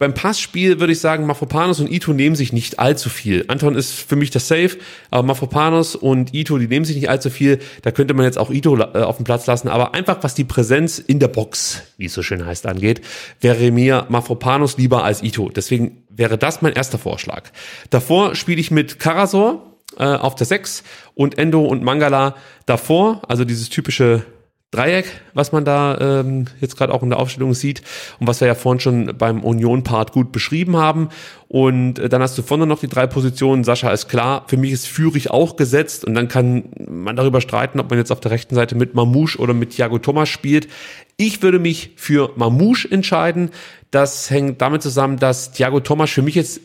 beim 0.00 0.14
Passspiel 0.14 0.80
würde 0.80 0.94
ich 0.94 1.00
sagen, 1.00 1.26
Mafropanos 1.26 1.78
und 1.78 1.92
Ito 1.92 2.14
nehmen 2.14 2.34
sich 2.34 2.54
nicht 2.54 2.78
allzu 2.78 3.10
viel. 3.10 3.44
Anton 3.48 3.74
ist 3.74 3.92
für 3.92 4.16
mich 4.16 4.30
das 4.30 4.48
Safe, 4.48 4.78
aber 5.10 5.24
Mafropanos 5.24 5.94
und 5.94 6.32
Ito, 6.32 6.56
die 6.56 6.68
nehmen 6.68 6.86
sich 6.86 6.96
nicht 6.96 7.10
allzu 7.10 7.28
viel. 7.28 7.58
Da 7.82 7.90
könnte 7.90 8.14
man 8.14 8.24
jetzt 8.24 8.38
auch 8.38 8.48
Ito 8.48 8.78
äh, 8.78 9.02
auf 9.02 9.18
den 9.18 9.24
Platz 9.24 9.46
lassen. 9.46 9.68
Aber 9.68 9.92
einfach, 9.92 10.16
was 10.22 10.34
die 10.34 10.44
Präsenz 10.44 10.98
in 10.98 11.18
der 11.18 11.28
Box, 11.28 11.82
wie 11.98 12.06
es 12.06 12.14
so 12.14 12.22
schön 12.22 12.46
heißt, 12.46 12.66
angeht, 12.66 13.02
wäre 13.42 13.70
mir 13.70 14.06
Mafropanos 14.08 14.78
lieber 14.78 15.04
als 15.04 15.22
Ito. 15.22 15.50
Deswegen 15.50 16.02
wäre 16.08 16.38
das 16.38 16.62
mein 16.62 16.72
erster 16.72 16.96
Vorschlag. 16.96 17.50
Davor 17.90 18.34
spiele 18.36 18.58
ich 18.58 18.70
mit 18.70 19.00
Karasor 19.00 19.76
äh, 19.98 20.04
auf 20.04 20.34
der 20.34 20.46
6 20.46 20.82
und 21.14 21.36
Endo 21.36 21.62
und 21.66 21.82
Mangala 21.82 22.36
davor, 22.64 23.20
also 23.28 23.44
dieses 23.44 23.68
typische 23.68 24.24
Dreieck, 24.72 25.06
was 25.34 25.50
man 25.50 25.64
da 25.64 25.98
ähm, 26.20 26.46
jetzt 26.60 26.76
gerade 26.76 26.94
auch 26.94 27.02
in 27.02 27.10
der 27.10 27.18
Aufstellung 27.18 27.54
sieht 27.54 27.82
und 28.20 28.28
was 28.28 28.40
wir 28.40 28.46
ja 28.46 28.54
vorhin 28.54 28.78
schon 28.78 29.18
beim 29.18 29.42
Union-Part 29.42 30.12
gut 30.12 30.30
beschrieben 30.30 30.76
haben. 30.76 31.08
Und 31.48 31.98
äh, 31.98 32.08
dann 32.08 32.22
hast 32.22 32.38
du 32.38 32.42
vorne 32.42 32.66
noch 32.66 32.78
die 32.78 32.86
drei 32.86 33.08
Positionen. 33.08 33.64
Sascha 33.64 33.90
ist 33.90 34.08
klar, 34.08 34.44
für 34.46 34.56
mich 34.56 34.70
ist 34.70 34.86
Führig 34.86 35.30
auch 35.30 35.56
gesetzt 35.56 36.04
und 36.04 36.14
dann 36.14 36.28
kann 36.28 36.70
man 36.88 37.16
darüber 37.16 37.40
streiten, 37.40 37.80
ob 37.80 37.90
man 37.90 37.98
jetzt 37.98 38.12
auf 38.12 38.20
der 38.20 38.30
rechten 38.30 38.54
Seite 38.54 38.76
mit 38.76 38.94
Mamouche 38.94 39.38
oder 39.38 39.54
mit 39.54 39.70
Thiago 39.70 39.98
Thomas 39.98 40.28
spielt. 40.28 40.68
Ich 41.16 41.42
würde 41.42 41.58
mich 41.58 41.90
für 41.96 42.30
Mamouche 42.36 42.88
entscheiden. 42.88 43.50
Das 43.90 44.30
hängt 44.30 44.62
damit 44.62 44.82
zusammen, 44.82 45.16
dass 45.16 45.50
Thiago 45.50 45.80
Thomas 45.80 46.10
für 46.10 46.22
mich 46.22 46.36
jetzt 46.36 46.60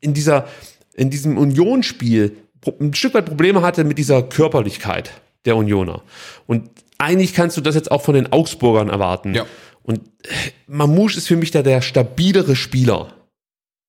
in 0.00 0.12
dieser 0.12 0.46
in 0.94 1.08
diesem 1.08 1.38
Unionsspiel 1.38 2.36
pro- 2.60 2.76
ein 2.78 2.92
Stück 2.92 3.14
weit 3.14 3.24
Probleme 3.24 3.62
hatte 3.62 3.84
mit 3.84 3.96
dieser 3.96 4.22
Körperlichkeit 4.22 5.12
der 5.46 5.56
Unioner. 5.56 6.02
Und 6.46 6.68
eigentlich 6.98 7.34
kannst 7.34 7.56
du 7.56 7.60
das 7.60 7.74
jetzt 7.74 7.90
auch 7.90 8.02
von 8.02 8.14
den 8.14 8.32
Augsburgern 8.32 8.88
erwarten. 8.88 9.34
Ja. 9.34 9.46
Und 9.82 9.98
äh, 9.98 10.32
Mamouche 10.66 11.18
ist 11.18 11.28
für 11.28 11.36
mich 11.36 11.50
da 11.50 11.62
der 11.62 11.82
stabilere 11.82 12.56
Spieler. 12.56 13.12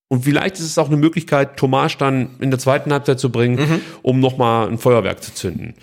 Und 0.09 0.23
vielleicht 0.23 0.55
ist 0.55 0.65
es 0.65 0.77
auch 0.77 0.87
eine 0.87 0.97
Möglichkeit, 0.97 1.57
Tomasch 1.57 1.97
dann 1.97 2.37
in 2.39 2.49
der 2.49 2.59
zweiten 2.59 2.93
Halbzeit 2.93 3.19
zu 3.19 3.29
bringen, 3.29 3.81
um 4.03 4.21
nochmal 4.21 4.69
ein 4.69 4.77
Feuerwerk 4.77 5.21
zu 5.21 5.33
zünden. 5.33 5.73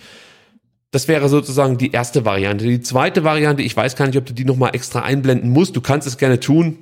Das 0.89 1.07
wäre 1.07 1.29
sozusagen 1.29 1.77
die 1.77 1.91
erste 1.91 2.25
Variante. 2.25 2.65
Die 2.65 2.81
zweite 2.81 3.23
Variante, 3.23 3.61
ich 3.61 3.75
weiß 3.75 3.95
gar 3.95 4.07
nicht, 4.07 4.17
ob 4.17 4.25
du 4.25 4.33
die 4.33 4.45
nochmal 4.45 4.73
extra 4.73 5.01
einblenden 5.01 5.51
musst. 5.51 5.75
Du 5.75 5.81
kannst 5.81 6.07
es 6.07 6.17
gerne 6.17 6.39
tun. 6.39 6.77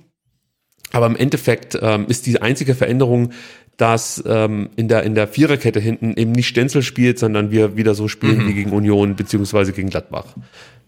Aber 0.92 1.08
im 1.08 1.16
Endeffekt 1.16 1.78
ähm, 1.82 2.06
ist 2.08 2.28
die 2.28 2.40
einzige 2.42 2.76
Veränderung, 2.76 3.32
dass 3.78 4.24
ähm, 4.26 4.70
in 4.76 4.88
der 4.88 5.04
in 5.04 5.16
der 5.16 5.28
Viererkette 5.28 5.80
hinten 5.80 6.14
eben 6.16 6.32
nicht 6.32 6.48
Stenzel 6.48 6.84
spielt, 6.84 7.20
sondern 7.20 7.52
wir 7.52 7.76
wieder 7.76 7.96
so 7.96 8.08
spielen 8.08 8.48
wie 8.48 8.54
gegen 8.54 8.72
Union 8.72 9.16
beziehungsweise 9.16 9.74
gegen 9.74 9.90
Gladbach. 9.90 10.26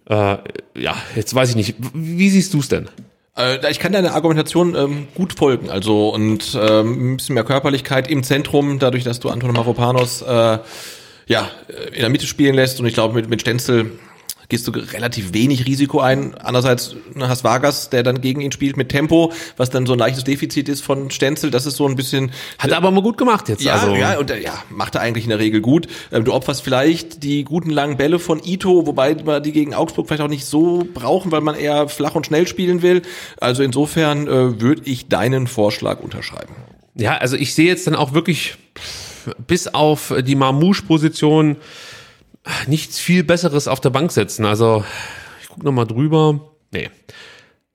Äh, 0.07 0.37
ja, 0.75 0.95
jetzt 1.15 1.33
weiß 1.33 1.49
ich 1.49 1.55
nicht. 1.55 1.75
Wie 1.93 2.29
siehst 2.29 2.53
du 2.53 2.59
es 2.59 2.67
denn? 2.67 2.89
Äh, 3.37 3.71
ich 3.71 3.79
kann 3.79 3.91
deiner 3.91 4.13
Argumentation 4.13 4.75
ähm, 4.75 5.07
gut 5.15 5.33
folgen. 5.33 5.69
Also 5.69 6.09
und 6.09 6.57
ähm, 6.59 7.13
ein 7.13 7.17
bisschen 7.17 7.35
mehr 7.35 7.43
Körperlichkeit 7.43 8.09
im 8.09 8.23
Zentrum, 8.23 8.79
dadurch, 8.79 9.03
dass 9.03 9.19
du 9.19 9.29
Anton 9.29 9.53
Mavropanos 9.53 10.21
äh, 10.21 10.59
ja, 11.27 11.49
in 11.91 12.01
der 12.01 12.09
Mitte 12.09 12.27
spielen 12.27 12.55
lässt. 12.55 12.79
Und 12.79 12.85
ich 12.85 12.93
glaube, 12.93 13.15
mit, 13.15 13.29
mit 13.29 13.41
Stenzel, 13.41 13.91
gehst 14.49 14.67
du 14.67 14.71
relativ 14.71 15.33
wenig 15.33 15.65
Risiko 15.65 15.99
ein. 15.99 16.35
Andererseits 16.35 16.95
hast 17.19 17.43
Vargas, 17.43 17.89
der 17.89 18.03
dann 18.03 18.21
gegen 18.21 18.41
ihn 18.41 18.51
spielt 18.51 18.77
mit 18.77 18.89
Tempo, 18.89 19.31
was 19.57 19.69
dann 19.69 19.85
so 19.85 19.93
ein 19.93 19.99
leichtes 19.99 20.23
Defizit 20.23 20.69
ist 20.69 20.81
von 20.81 21.11
Stenzel. 21.11 21.51
Das 21.51 21.65
ist 21.65 21.77
so 21.77 21.87
ein 21.87 21.95
bisschen. 21.95 22.31
Hat 22.59 22.71
er 22.71 22.77
aber 22.77 22.91
mal 22.91 23.01
gut 23.01 23.17
gemacht 23.17 23.49
jetzt. 23.49 23.63
Ja, 23.63 23.75
also. 23.75 23.95
ja, 23.95 24.17
und 24.17 24.29
äh, 24.31 24.41
ja, 24.41 24.53
macht 24.69 24.95
er 24.95 25.01
eigentlich 25.01 25.25
in 25.25 25.29
der 25.29 25.39
Regel 25.39 25.61
gut. 25.61 25.87
Ähm, 26.11 26.25
Du 26.25 26.33
opferst 26.33 26.63
vielleicht 26.63 27.23
die 27.23 27.43
guten 27.43 27.69
langen 27.69 27.97
Bälle 27.97 28.17
von 28.17 28.41
Ito, 28.43 28.87
wobei 28.87 29.15
wir 29.25 29.39
die 29.39 29.51
gegen 29.51 29.73
Augsburg 29.75 30.07
vielleicht 30.07 30.23
auch 30.23 30.27
nicht 30.27 30.45
so 30.45 30.85
brauchen, 30.91 31.31
weil 31.31 31.41
man 31.41 31.55
eher 31.55 31.87
flach 31.87 32.15
und 32.15 32.25
schnell 32.25 32.47
spielen 32.47 32.81
will. 32.81 33.03
Also 33.39 33.61
insofern 33.61 34.27
äh, 34.27 34.59
würde 34.59 34.81
ich 34.85 35.07
deinen 35.07 35.47
Vorschlag 35.47 35.99
unterschreiben. 35.99 36.55
Ja, 36.95 37.17
also 37.17 37.35
ich 37.35 37.53
sehe 37.53 37.67
jetzt 37.67 37.85
dann 37.87 37.95
auch 37.95 38.13
wirklich 38.13 38.55
bis 39.47 39.67
auf 39.67 40.13
die 40.25 40.35
Marmouche-Position 40.35 41.57
nichts 42.67 42.99
viel 42.99 43.23
Besseres 43.23 43.67
auf 43.67 43.79
der 43.79 43.89
Bank 43.89 44.11
setzen. 44.11 44.45
Also 44.45 44.83
ich 45.41 45.49
gucke 45.49 45.65
nochmal 45.65 45.87
drüber. 45.87 46.51
Nee, 46.71 46.89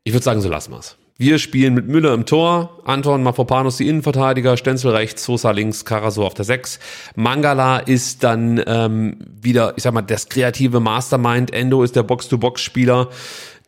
ich 0.04 0.12
würde 0.12 0.24
sagen, 0.24 0.40
so 0.40 0.48
lassen 0.48 0.72
wir's. 0.72 0.96
Wir 1.20 1.38
spielen 1.38 1.74
mit 1.74 1.86
Müller 1.86 2.14
im 2.14 2.24
Tor, 2.24 2.80
Anton 2.86 3.22
Mafropanos 3.22 3.76
die 3.76 3.86
Innenverteidiger, 3.88 4.56
Stenzel 4.56 4.92
rechts, 4.92 5.22
Sosa 5.22 5.50
links, 5.50 5.84
Karaso 5.84 6.24
auf 6.24 6.32
der 6.32 6.46
6. 6.46 6.78
Mangala 7.14 7.78
ist 7.78 8.24
dann 8.24 8.62
ähm, 8.66 9.18
wieder, 9.28 9.74
ich 9.76 9.82
sag 9.82 9.92
mal, 9.92 10.00
das 10.00 10.30
kreative 10.30 10.80
Mastermind. 10.80 11.52
Endo 11.52 11.82
ist 11.82 11.94
der 11.94 12.04
Box-to-Box-Spieler 12.04 13.10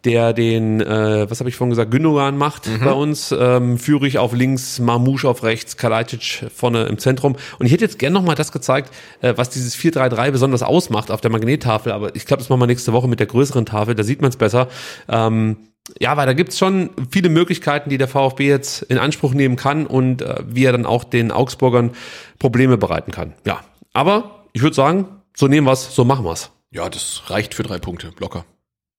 der 0.04 0.32
den, 0.32 0.80
äh, 0.80 1.30
was 1.30 1.40
habe 1.40 1.48
ich 1.48 1.56
vorhin 1.56 1.70
gesagt, 1.70 1.90
Gündogan 1.90 2.36
macht 2.36 2.68
bei 2.84 2.92
uns. 2.92 3.32
Ähm, 3.38 3.78
Führig 3.78 4.18
auf 4.18 4.32
links, 4.32 4.78
Marmouche 4.78 5.28
auf 5.28 5.42
rechts, 5.42 5.76
Kalajdzic 5.76 6.50
vorne 6.54 6.84
im 6.84 6.98
Zentrum. 6.98 7.36
Und 7.58 7.66
ich 7.66 7.72
hätte 7.72 7.84
jetzt 7.84 7.98
gerne 7.98 8.14
nochmal 8.14 8.34
das 8.34 8.52
gezeigt, 8.52 8.92
äh, 9.20 9.34
was 9.36 9.50
dieses 9.50 9.76
4-3-3 9.76 10.30
besonders 10.30 10.62
ausmacht 10.62 11.10
auf 11.10 11.20
der 11.20 11.30
Magnettafel. 11.30 11.92
Aber 11.92 12.14
ich 12.16 12.26
glaube, 12.26 12.42
das 12.42 12.48
machen 12.48 12.60
wir 12.60 12.66
nächste 12.66 12.92
Woche 12.92 13.08
mit 13.08 13.20
der 13.20 13.26
größeren 13.26 13.66
Tafel, 13.66 13.94
da 13.94 14.02
sieht 14.02 14.20
man 14.20 14.30
es 14.30 14.36
besser. 14.36 14.68
Ähm, 15.08 15.56
ja, 15.98 16.16
weil 16.16 16.26
da 16.26 16.32
gibt's 16.32 16.58
schon 16.58 16.90
viele 17.10 17.28
Möglichkeiten, 17.28 17.90
die 17.90 17.98
der 17.98 18.08
VfB 18.08 18.46
jetzt 18.46 18.82
in 18.82 18.98
Anspruch 18.98 19.34
nehmen 19.34 19.56
kann 19.56 19.86
und 19.86 20.22
äh, 20.22 20.42
wie 20.46 20.64
er 20.64 20.72
dann 20.72 20.86
auch 20.86 21.04
den 21.04 21.32
Augsburgern 21.32 21.92
Probleme 22.38 22.76
bereiten 22.76 23.10
kann. 23.10 23.34
Ja, 23.44 23.60
aber 23.92 24.44
ich 24.52 24.62
würde 24.62 24.76
sagen, 24.76 25.08
so 25.34 25.48
nehmen 25.48 25.66
wir's, 25.66 25.94
so 25.94 26.04
machen 26.04 26.24
wir's. 26.24 26.50
Ja, 26.70 26.88
das 26.88 27.22
reicht 27.26 27.54
für 27.54 27.62
drei 27.62 27.78
Punkte, 27.78 28.12
locker. 28.18 28.44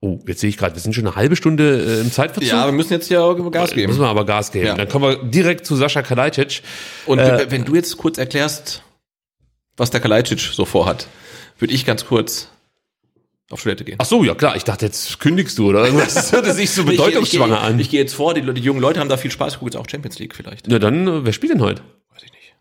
Oh, 0.04 0.20
jetzt 0.28 0.42
sehe 0.42 0.50
ich 0.50 0.58
gerade, 0.58 0.76
wir 0.76 0.82
sind 0.82 0.94
schon 0.94 1.08
eine 1.08 1.16
halbe 1.16 1.38
Stunde 1.38 1.82
äh, 1.82 2.02
im 2.02 2.12
Zeitverzug. 2.12 2.52
Ja, 2.52 2.66
wir 2.66 2.74
müssen 2.74 2.92
jetzt 2.92 3.10
ja 3.10 3.32
Gas 3.32 3.72
geben. 3.72 3.88
Müssen 3.88 4.02
wir 4.02 4.10
aber 4.10 4.26
Gas 4.26 4.52
geben. 4.52 4.66
Ja. 4.66 4.76
Dann 4.76 4.90
kommen 4.90 5.06
wir 5.06 5.16
direkt 5.24 5.66
zu 5.66 5.78
Sascha 5.78 6.02
Kalajdzic. 6.02 6.62
Und 7.06 7.20
Äh, 7.20 7.50
wenn 7.50 7.64
du 7.64 7.74
jetzt 7.74 7.96
kurz 7.96 8.18
erklärst, 8.18 8.84
was 9.78 9.92
der 9.92 10.02
Kalajdzic 10.02 10.42
so 10.42 10.66
vorhat, 10.66 11.08
würde 11.58 11.74
ich 11.74 11.86
ganz 11.86 12.06
kurz 12.06 12.50
auf 13.50 13.64
Toilette 13.64 13.86
gehen. 13.86 13.96
Ach 14.00 14.06
so, 14.06 14.26
ja 14.26 14.36
klar. 14.36 14.58
Ich 14.58 14.66
dachte, 14.66 14.86
jetzt 14.86 15.22
kündigst 15.22 15.58
du 15.58 15.70
oder 15.70 15.86
irgendwas. 15.86 16.14
Das 16.16 16.34
hörte 16.34 16.52
sich 16.52 16.72
so 16.72 16.84
bedeutungsschwanger 16.84 17.56
ich, 17.56 17.62
ich, 17.62 17.66
an. 17.66 17.76
Ich, 17.76 17.86
ich 17.86 17.92
gehe 17.92 18.02
jetzt 18.02 18.14
vor, 18.14 18.34
die, 18.34 18.42
die 18.42 18.62
jungen 18.62 18.82
Leute 18.82 19.00
haben 19.00 19.08
da 19.08 19.16
viel 19.16 19.32
Spaß. 19.32 19.54
Ich 19.54 19.60
gucke 19.60 19.72
jetzt 19.72 19.78
auch 19.78 19.90
Champions 19.90 20.20
League 20.20 20.36
vielleicht. 20.36 20.68
Na 20.68 20.80
dann, 20.80 21.08
äh, 21.08 21.26
wer 21.26 21.32
spielt 21.32 21.54
denn 21.54 21.62
heute? 21.62 21.82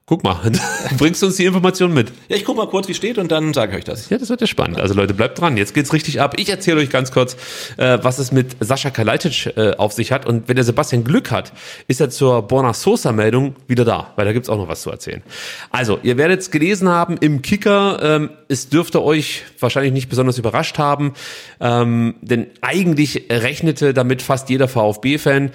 Guck 0.04 0.24
mal, 0.24 0.50
bringst 0.98 1.22
du 1.22 1.26
uns 1.26 1.36
die 1.36 1.44
Information 1.44 1.94
mit. 1.94 2.12
Ja, 2.28 2.34
ich 2.34 2.44
gucke 2.44 2.58
mal 2.58 2.68
kurz, 2.68 2.88
wie 2.88 2.94
steht 2.94 3.18
und 3.18 3.30
dann 3.30 3.54
sage 3.54 3.72
ich 3.72 3.78
euch 3.78 3.84
das. 3.84 4.10
Ja, 4.10 4.18
das 4.18 4.30
wird 4.30 4.40
ja 4.40 4.48
spannend. 4.48 4.80
Also 4.80 4.94
Leute, 4.94 5.14
bleibt 5.14 5.40
dran. 5.40 5.56
Jetzt 5.56 5.74
geht's 5.74 5.92
richtig 5.92 6.20
ab. 6.20 6.34
Ich 6.38 6.48
erzähle 6.48 6.80
euch 6.80 6.90
ganz 6.90 7.12
kurz, 7.12 7.36
äh, 7.76 7.98
was 8.02 8.18
es 8.18 8.32
mit 8.32 8.56
Sascha 8.58 8.90
Kalajdzic 8.90 9.56
äh, 9.56 9.76
auf 9.76 9.92
sich 9.92 10.10
hat. 10.10 10.26
Und 10.26 10.48
wenn 10.48 10.56
der 10.56 10.64
Sebastian 10.64 11.04
Glück 11.04 11.30
hat, 11.30 11.52
ist 11.86 12.00
er 12.00 12.10
zur 12.10 12.42
Borna 12.42 12.74
Sosa-Meldung 12.74 13.54
wieder 13.68 13.84
da, 13.84 14.12
weil 14.16 14.24
da 14.24 14.32
gibt's 14.32 14.48
auch 14.48 14.56
noch 14.56 14.66
was 14.66 14.82
zu 14.82 14.90
erzählen. 14.90 15.22
Also, 15.70 16.00
ihr 16.02 16.16
werdet 16.16 16.40
es 16.40 16.50
gelesen 16.50 16.88
haben 16.88 17.16
im 17.18 17.40
Kicker. 17.40 18.00
Ähm, 18.02 18.30
es 18.48 18.68
dürfte 18.68 19.04
euch 19.04 19.44
wahrscheinlich 19.60 19.92
nicht 19.92 20.08
besonders 20.08 20.36
überrascht 20.36 20.78
haben, 20.78 21.14
ähm, 21.60 22.16
denn 22.22 22.48
eigentlich 22.60 23.26
rechnete 23.30 23.94
damit 23.94 24.20
fast 24.20 24.50
jeder 24.50 24.66
VfB-Fan, 24.66 25.52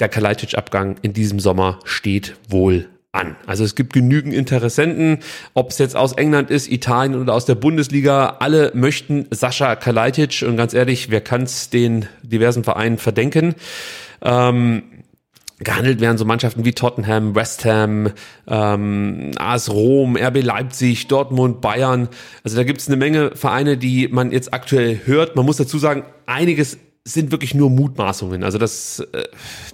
der 0.00 0.08
Kalajdzic-Abgang 0.08 0.96
in 1.02 1.12
diesem 1.12 1.38
Sommer 1.38 1.80
steht 1.84 2.36
wohl 2.48 2.88
an. 3.12 3.36
Also 3.46 3.64
es 3.64 3.74
gibt 3.74 3.92
genügend 3.92 4.34
Interessenten, 4.34 5.18
ob 5.54 5.70
es 5.70 5.78
jetzt 5.78 5.96
aus 5.96 6.12
England 6.12 6.50
ist, 6.50 6.70
Italien 6.70 7.14
oder 7.20 7.34
aus 7.34 7.46
der 7.46 7.54
Bundesliga. 7.54 8.36
Alle 8.40 8.70
möchten 8.74 9.26
Sascha 9.30 9.76
Kalajdzic 9.76 10.44
und 10.46 10.56
ganz 10.56 10.74
ehrlich, 10.74 11.10
wer 11.10 11.20
kann 11.20 11.42
es 11.42 11.70
den 11.70 12.06
diversen 12.22 12.64
Vereinen 12.64 12.98
verdenken? 12.98 13.54
Ähm, 14.20 14.82
gehandelt 15.60 16.00
werden 16.00 16.18
so 16.18 16.24
Mannschaften 16.24 16.64
wie 16.64 16.72
Tottenham, 16.72 17.34
West 17.34 17.64
Ham, 17.64 18.10
ähm, 18.46 19.30
AS 19.38 19.70
Rom, 19.70 20.16
RB 20.16 20.42
Leipzig, 20.42 21.08
Dortmund, 21.08 21.60
Bayern. 21.60 22.08
Also 22.44 22.56
da 22.56 22.64
gibt 22.64 22.80
es 22.80 22.88
eine 22.88 22.96
Menge 22.96 23.32
Vereine, 23.34 23.76
die 23.76 24.08
man 24.08 24.30
jetzt 24.30 24.52
aktuell 24.52 25.00
hört. 25.04 25.34
Man 25.34 25.46
muss 25.46 25.56
dazu 25.56 25.78
sagen, 25.78 26.04
einiges 26.26 26.78
sind 27.12 27.30
wirklich 27.30 27.54
nur 27.54 27.70
Mutmaßungen. 27.70 28.44
Also 28.44 28.58
das 28.58 29.00
äh, 29.12 29.24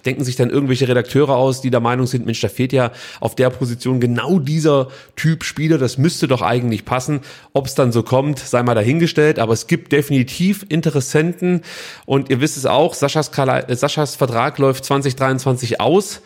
denken 0.04 0.24
sich 0.24 0.36
dann 0.36 0.50
irgendwelche 0.50 0.88
Redakteure 0.88 1.36
aus, 1.36 1.60
die 1.60 1.70
der 1.70 1.80
Meinung 1.80 2.06
sind, 2.06 2.26
Mensch, 2.26 2.40
da 2.40 2.48
fehlt 2.48 2.72
ja 2.72 2.92
auf 3.20 3.34
der 3.34 3.50
Position 3.50 4.00
genau 4.00 4.38
dieser 4.38 4.88
Typ 5.16 5.44
Spieler, 5.44 5.78
das 5.78 5.98
müsste 5.98 6.28
doch 6.28 6.42
eigentlich 6.42 6.84
passen. 6.84 7.20
Ob 7.52 7.66
es 7.66 7.74
dann 7.74 7.92
so 7.92 8.02
kommt, 8.02 8.38
sei 8.38 8.62
mal 8.62 8.74
dahingestellt, 8.74 9.38
aber 9.38 9.52
es 9.52 9.66
gibt 9.66 9.92
definitiv 9.92 10.64
Interessenten 10.68 11.62
und 12.06 12.30
ihr 12.30 12.40
wisst 12.40 12.56
es 12.56 12.66
auch, 12.66 12.94
Saschas, 12.94 13.32
Kala 13.32 13.74
Saschas 13.74 14.16
Vertrag 14.16 14.58
läuft 14.58 14.84
2023 14.84 15.80
aus. 15.80 16.20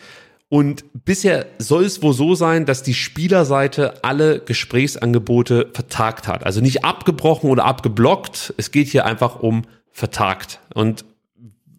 Und 0.51 0.83
bisher 1.05 1.45
soll 1.59 1.85
es 1.85 2.01
wohl 2.01 2.13
so 2.13 2.33
sein, 2.33 2.65
dass 2.65 2.81
die 2.81 2.95
Spielerseite 2.95 4.03
alle 4.03 4.39
Gesprächsangebote 4.39 5.69
vertagt 5.73 6.27
hat. 6.27 6.43
Also 6.43 6.59
nicht 6.59 6.83
abgebrochen 6.83 7.51
oder 7.51 7.65
abgeblockt. 7.65 8.55
Es 8.57 8.71
geht 8.71 8.87
hier 8.87 9.05
einfach 9.05 9.41
um 9.41 9.65
vertagt. 9.99 10.59
Und 10.73 11.05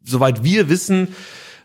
soweit 0.05 0.45
wir 0.45 0.69
wissen, 0.69 1.09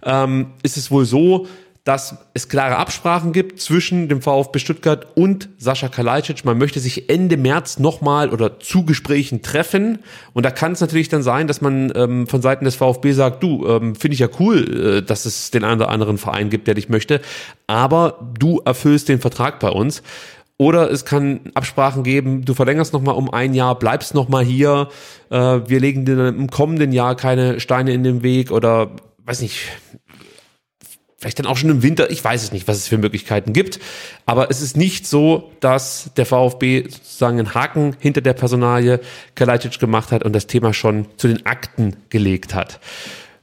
ähm, 0.04 0.54
ist 0.64 0.78
es 0.78 0.90
wohl 0.90 1.06
so, 1.06 1.48
dass 1.84 2.18
es 2.34 2.50
klare 2.50 2.78
Absprachen 2.78 3.32
gibt 3.32 3.62
zwischen 3.62 4.10
dem 4.10 4.20
VfB 4.20 4.58
Stuttgart 4.58 5.06
und 5.16 5.50
Sascha 5.60 5.88
Kalajdzic. 5.88 6.44
Man 6.44 6.58
möchte 6.58 6.80
sich 6.80 7.12
Ende 7.12 7.38
März 7.38 7.78
nochmal 7.78 8.32
oder 8.32 8.60
zu 8.60 8.86
Gesprächen 8.86 9.44
treffen. 9.44 10.00
Und 10.34 10.48
da 10.48 10.50
kann 10.50 10.72
es 10.72 10.82
natürlich 10.82 11.10
dann 11.10 11.22
sein, 11.22 11.46
dass 11.46 11.62
man 11.62 11.94
ähm, 11.96 12.26
von 12.26 12.42
Seiten 12.42 12.66
des 12.66 12.76
VfB 12.76 13.12
sagt, 13.12 13.44
du, 13.44 13.68
ähm, 13.68 13.94
finde 13.94 14.16
ich 14.16 14.20
ja 14.20 14.30
cool, 14.40 14.98
äh, 14.98 15.02
dass 15.04 15.28
es 15.28 15.52
den 15.52 15.64
einen 15.64 15.80
oder 15.80 15.92
anderen 15.92 16.18
Verein 16.18 16.50
gibt, 16.50 16.66
der 16.66 16.74
dich 16.74 16.90
möchte, 16.90 17.22
aber 17.68 18.32
du 18.40 18.62
erfüllst 18.66 19.08
den 19.08 19.20
Vertrag 19.20 19.60
bei 19.60 19.70
uns. 19.70 20.02
Oder 20.58 20.90
es 20.90 21.04
kann 21.04 21.42
Absprachen 21.54 22.04
geben, 22.04 22.46
du 22.46 22.54
verlängerst 22.54 22.94
nochmal 22.94 23.16
um 23.16 23.30
ein 23.30 23.54
Jahr, 23.54 23.78
bleibst 23.78 24.14
nochmal 24.14 24.46
hier, 24.46 24.88
äh, 25.30 25.36
wir 25.36 25.80
legen 25.82 26.06
dir 26.06 26.16
dann 26.16 26.36
im 26.36 26.50
kommenden 26.50 26.94
Jahr 26.94 27.16
keine 27.16 27.60
Steine 27.60 27.94
in 27.94 28.04
den 28.04 28.24
Weg 28.24 28.52
oder 28.52 28.92
weiß 29.26 29.42
nicht, 29.42 29.68
vielleicht 31.18 31.40
dann 31.40 31.46
auch 31.46 31.58
schon 31.58 31.72
im 31.72 31.84
Winter, 31.84 32.10
ich 32.10 32.24
weiß 32.24 32.44
es 32.44 32.52
nicht, 32.54 32.68
was 32.68 32.78
es 32.78 32.88
für 32.88 32.98
Möglichkeiten 32.98 33.52
gibt, 33.52 33.80
aber 34.26 34.50
es 34.50 34.62
ist 34.62 34.78
nicht 34.78 35.08
so, 35.08 35.52
dass 35.60 36.12
der 36.16 36.26
VfB 36.26 36.84
sozusagen 36.88 37.40
einen 37.40 37.54
Haken 37.54 37.96
hinter 38.00 38.22
der 38.22 38.34
Personalie 38.34 39.02
Kalajdzic 39.34 39.80
gemacht 39.80 40.12
hat 40.12 40.24
und 40.24 40.34
das 40.34 40.48
Thema 40.48 40.74
schon 40.74 41.08
zu 41.18 41.28
den 41.28 41.46
Akten 41.46 41.98
gelegt 42.10 42.54
hat. 42.54 42.80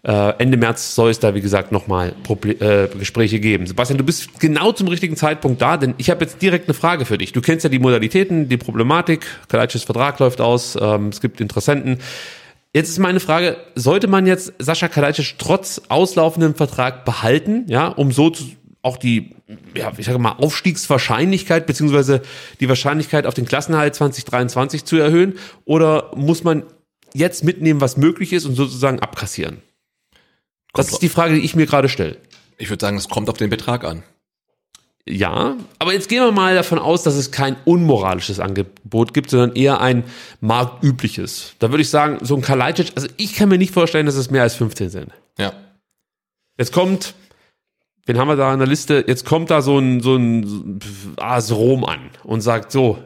Äh, 0.04 0.34
Ende 0.38 0.56
März 0.56 0.96
soll 0.96 1.10
es 1.10 1.20
da, 1.20 1.34
wie 1.34 1.40
gesagt, 1.40 1.70
nochmal 1.70 2.14
äh, 2.28 2.88
Gespräche 2.88 3.38
geben. 3.38 3.66
Sebastian, 3.66 3.98
du 3.98 4.04
bist 4.04 4.40
genau 4.40 4.72
zum 4.72 4.88
richtigen 4.88 5.16
Zeitpunkt 5.16 5.62
da, 5.62 5.76
denn 5.76 5.94
ich 5.98 6.10
habe 6.10 6.24
jetzt 6.24 6.42
direkt 6.42 6.66
eine 6.66 6.74
Frage 6.74 7.04
für 7.04 7.18
dich. 7.18 7.32
Du 7.32 7.40
kennst 7.40 7.62
ja 7.62 7.70
die 7.70 7.78
Modalitäten, 7.78 8.48
die 8.48 8.56
Problematik, 8.56 9.24
Kalajdzics 9.48 9.84
Vertrag 9.84 10.18
läuft 10.18 10.40
aus, 10.40 10.76
ähm, 10.80 11.08
es 11.08 11.20
gibt 11.20 11.40
Interessenten. 11.40 11.98
Jetzt 12.74 12.88
ist 12.88 12.98
meine 12.98 13.20
Frage, 13.20 13.58
sollte 13.76 14.08
man 14.08 14.26
jetzt 14.26 14.54
Sascha 14.58 14.88
Kalajdzic 14.88 15.34
trotz 15.38 15.82
auslaufendem 15.88 16.56
Vertrag 16.56 17.04
behalten, 17.04 17.66
ja, 17.68 17.86
um 17.86 18.10
so 18.10 18.30
zu, 18.30 18.44
auch 18.80 18.96
die, 18.96 19.36
ja, 19.76 19.92
ich 19.96 20.06
sage 20.06 20.18
mal, 20.18 20.32
Aufstiegswahrscheinlichkeit 20.32 21.66
beziehungsweise 21.66 22.22
die 22.58 22.68
Wahrscheinlichkeit 22.68 23.26
auf 23.26 23.34
den 23.34 23.44
Klassenhalt 23.44 23.94
2023 23.94 24.84
zu 24.84 24.96
erhöhen? 24.96 25.34
Oder 25.64 26.10
muss 26.16 26.42
man 26.42 26.64
jetzt 27.14 27.44
mitnehmen, 27.44 27.80
was 27.80 27.96
möglich 27.96 28.32
ist 28.32 28.46
und 28.46 28.56
sozusagen 28.56 28.98
abkassieren? 28.98 29.58
Das 30.72 30.90
ist 30.90 31.02
die 31.02 31.08
Frage, 31.08 31.34
die 31.34 31.40
ich 31.40 31.54
mir 31.54 31.66
gerade 31.66 31.88
stelle. 31.88 32.16
Ich 32.58 32.70
würde 32.70 32.84
sagen, 32.84 32.96
es 32.96 33.08
kommt 33.08 33.28
auf 33.28 33.36
den 33.36 33.50
Betrag 33.50 33.84
an. 33.84 34.02
Ja, 35.04 35.56
aber 35.80 35.92
jetzt 35.92 36.08
gehen 36.08 36.22
wir 36.22 36.30
mal 36.30 36.54
davon 36.54 36.78
aus, 36.78 37.02
dass 37.02 37.16
es 37.16 37.32
kein 37.32 37.56
unmoralisches 37.64 38.38
Angebot 38.38 39.12
gibt, 39.12 39.30
sondern 39.30 39.56
eher 39.56 39.80
ein 39.80 40.04
marktübliches. 40.40 41.54
Da 41.58 41.70
würde 41.70 41.82
ich 41.82 41.90
sagen, 41.90 42.24
so 42.24 42.36
ein 42.36 42.42
Kalajdzic, 42.42 42.92
also 42.94 43.08
ich 43.16 43.34
kann 43.34 43.48
mir 43.48 43.58
nicht 43.58 43.72
vorstellen, 43.74 44.06
dass 44.06 44.14
es 44.14 44.30
mehr 44.30 44.42
als 44.42 44.54
15 44.54 44.90
sind. 44.90 45.10
Ja. 45.38 45.52
Jetzt 46.56 46.72
kommt, 46.72 47.14
wen 48.06 48.16
haben 48.16 48.28
wir 48.28 48.36
da 48.36 48.52
in 48.52 48.60
der 48.60 48.68
Liste? 48.68 49.04
Jetzt 49.04 49.26
kommt 49.26 49.50
da 49.50 49.60
so 49.60 49.76
ein, 49.76 50.00
so 50.00 50.14
ein 50.14 50.78
AS 51.16 51.50
Rom 51.50 51.84
an 51.84 52.10
und 52.22 52.40
sagt 52.40 52.70
so, 52.70 53.02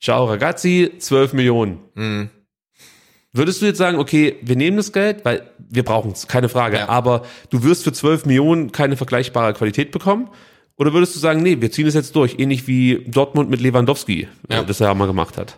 ciao 0.00 0.24
ragazzi, 0.24 0.92
12 0.98 1.34
Millionen. 1.34 1.80
Mhm. 1.94 2.30
Würdest 3.38 3.62
du 3.62 3.66
jetzt 3.66 3.78
sagen, 3.78 3.98
okay, 3.98 4.36
wir 4.42 4.56
nehmen 4.56 4.76
das 4.76 4.92
Geld, 4.92 5.24
weil 5.24 5.42
wir 5.70 5.84
brauchen 5.84 6.10
es, 6.10 6.26
keine 6.26 6.48
Frage, 6.48 6.78
Ja. 6.78 6.88
aber 6.88 7.22
du 7.50 7.62
wirst 7.62 7.84
für 7.84 7.92
12 7.92 8.26
Millionen 8.26 8.72
keine 8.72 8.96
vergleichbare 8.96 9.54
Qualität 9.54 9.92
bekommen? 9.92 10.28
Oder 10.76 10.92
würdest 10.92 11.14
du 11.14 11.20
sagen, 11.20 11.42
nee, 11.42 11.56
wir 11.60 11.70
ziehen 11.70 11.86
es 11.86 11.94
jetzt 11.94 12.14
durch, 12.16 12.36
ähnlich 12.38 12.66
wie 12.66 13.04
Dortmund 13.06 13.48
mit 13.50 13.60
Lewandowski, 13.60 14.28
Ja. 14.50 14.60
äh, 14.60 14.64
das 14.66 14.80
er 14.80 14.88
ja 14.88 14.94
mal 14.94 15.06
gemacht 15.06 15.38
hat? 15.38 15.56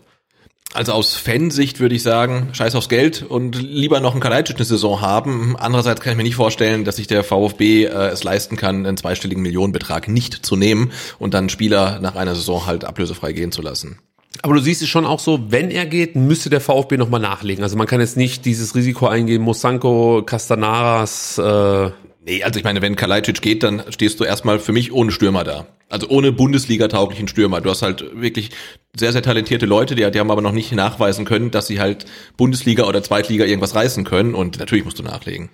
Also 0.73 0.93
aus 0.93 1.17
Fansicht 1.17 1.81
würde 1.81 1.97
ich 1.97 2.03
sagen, 2.05 2.51
scheiß 2.53 2.77
aufs 2.77 2.89
Geld 2.89 3.23
und 3.29 3.61
lieber 3.61 3.99
noch 3.99 4.13
einen 4.13 4.21
Kalajdzic 4.21 4.55
eine 4.57 4.65
Saison 4.65 5.01
haben. 5.01 5.57
Andererseits 5.59 6.01
kann 6.01 6.13
ich 6.13 6.17
mir 6.17 6.23
nicht 6.23 6.37
vorstellen, 6.37 6.85
dass 6.85 6.97
sich 6.97 7.09
der 7.09 7.25
VfB 7.25 7.87
äh, 7.87 7.89
es 8.09 8.23
leisten 8.23 8.57
kann, 8.57 8.87
einen 8.87 8.97
zweistelligen 8.97 9.43
Millionenbetrag 9.43 10.07
nicht 10.07 10.47
zu 10.47 10.55
nehmen 10.55 10.93
und 11.19 11.35
dann 11.35 11.49
Spieler 11.49 11.99
nach 12.01 12.15
einer 12.15 12.37
Saison 12.37 12.67
halt 12.67 12.85
ablösefrei 12.85 13.33
gehen 13.33 13.51
zu 13.51 13.63
lassen. 13.63 13.99
Aber 14.43 14.55
du 14.55 14.61
siehst 14.61 14.81
es 14.81 14.89
schon 14.89 15.05
auch 15.05 15.19
so, 15.19 15.51
wenn 15.51 15.71
er 15.71 15.87
geht, 15.87 16.17
müsste 16.17 16.51
der 16.51 16.61
VfB 16.61 16.97
nochmal 16.97 17.21
nachlegen. 17.21 17.63
Also 17.63 17.77
man 17.77 17.87
kann 17.87 18.01
jetzt 18.01 18.17
nicht 18.17 18.45
dieses 18.45 18.75
Risiko 18.75 19.07
eingehen, 19.07 19.43
Mosanko, 19.43 20.23
Castanaras, 20.25 21.37
äh, 21.39 21.91
Nee, 22.23 22.43
also 22.45 22.59
ich 22.59 22.65
meine, 22.65 22.83
wenn 22.83 22.97
Kalajdzic 22.97 23.41
geht, 23.41 23.63
dann 23.63 23.83
stehst 23.89 24.21
du 24.21 24.25
erstmal 24.25 24.59
für 24.59 24.73
mich 24.73 24.93
ohne 24.93 25.11
Stürmer 25.11 25.43
da. 25.43 25.67
Also 25.89 26.09
ohne 26.09 26.33
Bundesliga-tauglichen 26.33 27.29
Stürmer. 27.29 27.63
Du 27.63 27.71
hast 27.71 27.81
halt 27.81 28.05
wirklich 28.21 28.51
sehr, 28.95 29.13
sehr 29.13 29.23
talentierte 29.23 29.65
Leute, 29.65 29.95
die, 29.95 30.09
die 30.11 30.21
haben 30.21 30.31
aber 30.31 30.43
noch 30.43 30.53
nicht 30.53 30.71
nachweisen 30.73 31.25
können, 31.25 31.51
dass 31.51 31.67
sie 31.67 31.81
halt 31.81 32.05
Bundesliga 32.37 32.85
oder 32.85 33.03
Zweitliga 33.03 33.47
irgendwas 33.47 33.75
reißen 33.75 34.05
können. 34.05 34.35
Und 34.35 34.59
natürlich 34.59 34.85
musst 34.85 34.99
du 34.99 35.03
nachlegen. 35.03 35.49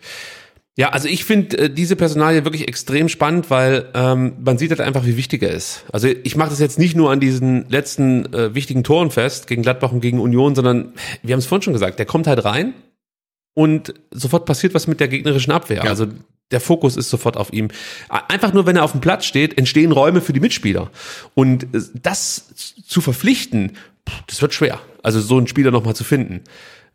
Ja, 0.79 0.91
also 0.91 1.09
ich 1.09 1.25
finde 1.25 1.57
äh, 1.57 1.71
diese 1.71 1.97
Personalie 1.97 2.45
wirklich 2.45 2.69
extrem 2.69 3.09
spannend, 3.09 3.51
weil 3.51 3.89
ähm, 3.95 4.35
man 4.45 4.59
sieht 4.59 4.71
halt 4.71 4.83
einfach, 4.83 5.07
wie 5.07 5.17
wichtig 5.17 5.43
er 5.43 5.51
ist. 5.51 5.87
Also 5.91 6.09
ich 6.09 6.37
mache 6.37 6.51
das 6.51 6.61
jetzt 6.61 6.79
nicht 6.79 6.95
nur 6.95 7.11
an 7.11 7.19
diesen 7.19 7.67
letzten 7.71 8.33
äh, 8.35 8.55
wichtigen 8.55 8.85
Toren 8.85 9.11
fest, 9.11 9.47
gegen 9.47 9.63
Gladbach 9.63 9.93
und 9.93 10.03
gegen 10.03 10.21
Union, 10.21 10.55
sondern 10.55 10.93
wir 11.23 11.33
haben 11.33 11.39
es 11.39 11.47
vorhin 11.47 11.63
schon 11.63 11.73
gesagt, 11.73 11.99
der 11.99 12.05
kommt 12.05 12.27
halt 12.27 12.45
rein 12.45 12.75
und 13.55 13.95
sofort 14.11 14.45
passiert 14.45 14.75
was 14.75 14.87
mit 14.87 15.01
der 15.01 15.09
gegnerischen 15.09 15.51
Abwehr. 15.51 15.83
Ja. 15.83 15.91
Also 15.91 16.09
der 16.51 16.61
Fokus 16.61 16.99
ist 16.99 17.09
sofort 17.09 17.39
auf 17.39 17.55
ihm. 17.55 17.69
Einfach 18.29 18.53
nur, 18.53 18.67
wenn 18.67 18.77
er 18.77 18.85
auf 18.85 18.93
dem 18.93 19.01
Platz 19.01 19.25
steht, 19.25 19.57
entstehen 19.57 19.93
Räume 19.93 20.21
für 20.21 20.35
die 20.35 20.41
Mitspieler. 20.41 20.91
Und 21.35 21.65
äh, 21.75 21.81
das 21.95 22.75
zu 22.87 23.01
verpflichten, 23.01 23.79
pff, 24.07 24.23
das 24.27 24.43
wird 24.43 24.53
schwer. 24.53 24.79
Also 25.03 25.21
so 25.21 25.39
einen 25.39 25.47
Spieler 25.47 25.71
nochmal 25.71 25.97
zu 25.97 26.05
finden. 26.05 26.43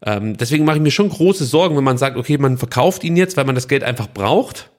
Ähm, 0.03 0.37
deswegen 0.37 0.65
mache 0.65 0.77
ich 0.77 0.83
mir 0.83 0.91
schon 0.91 1.09
große 1.09 1.45
Sorgen, 1.45 1.77
wenn 1.77 1.83
man 1.83 1.97
sagt, 1.97 2.17
okay, 2.17 2.37
man 2.37 2.57
verkauft 2.57 3.03
ihn 3.03 3.15
jetzt, 3.15 3.37
weil 3.37 3.45
man 3.45 3.55
das 3.55 3.67
Geld 3.67 3.83
einfach 3.83 4.07
braucht. 4.07 4.71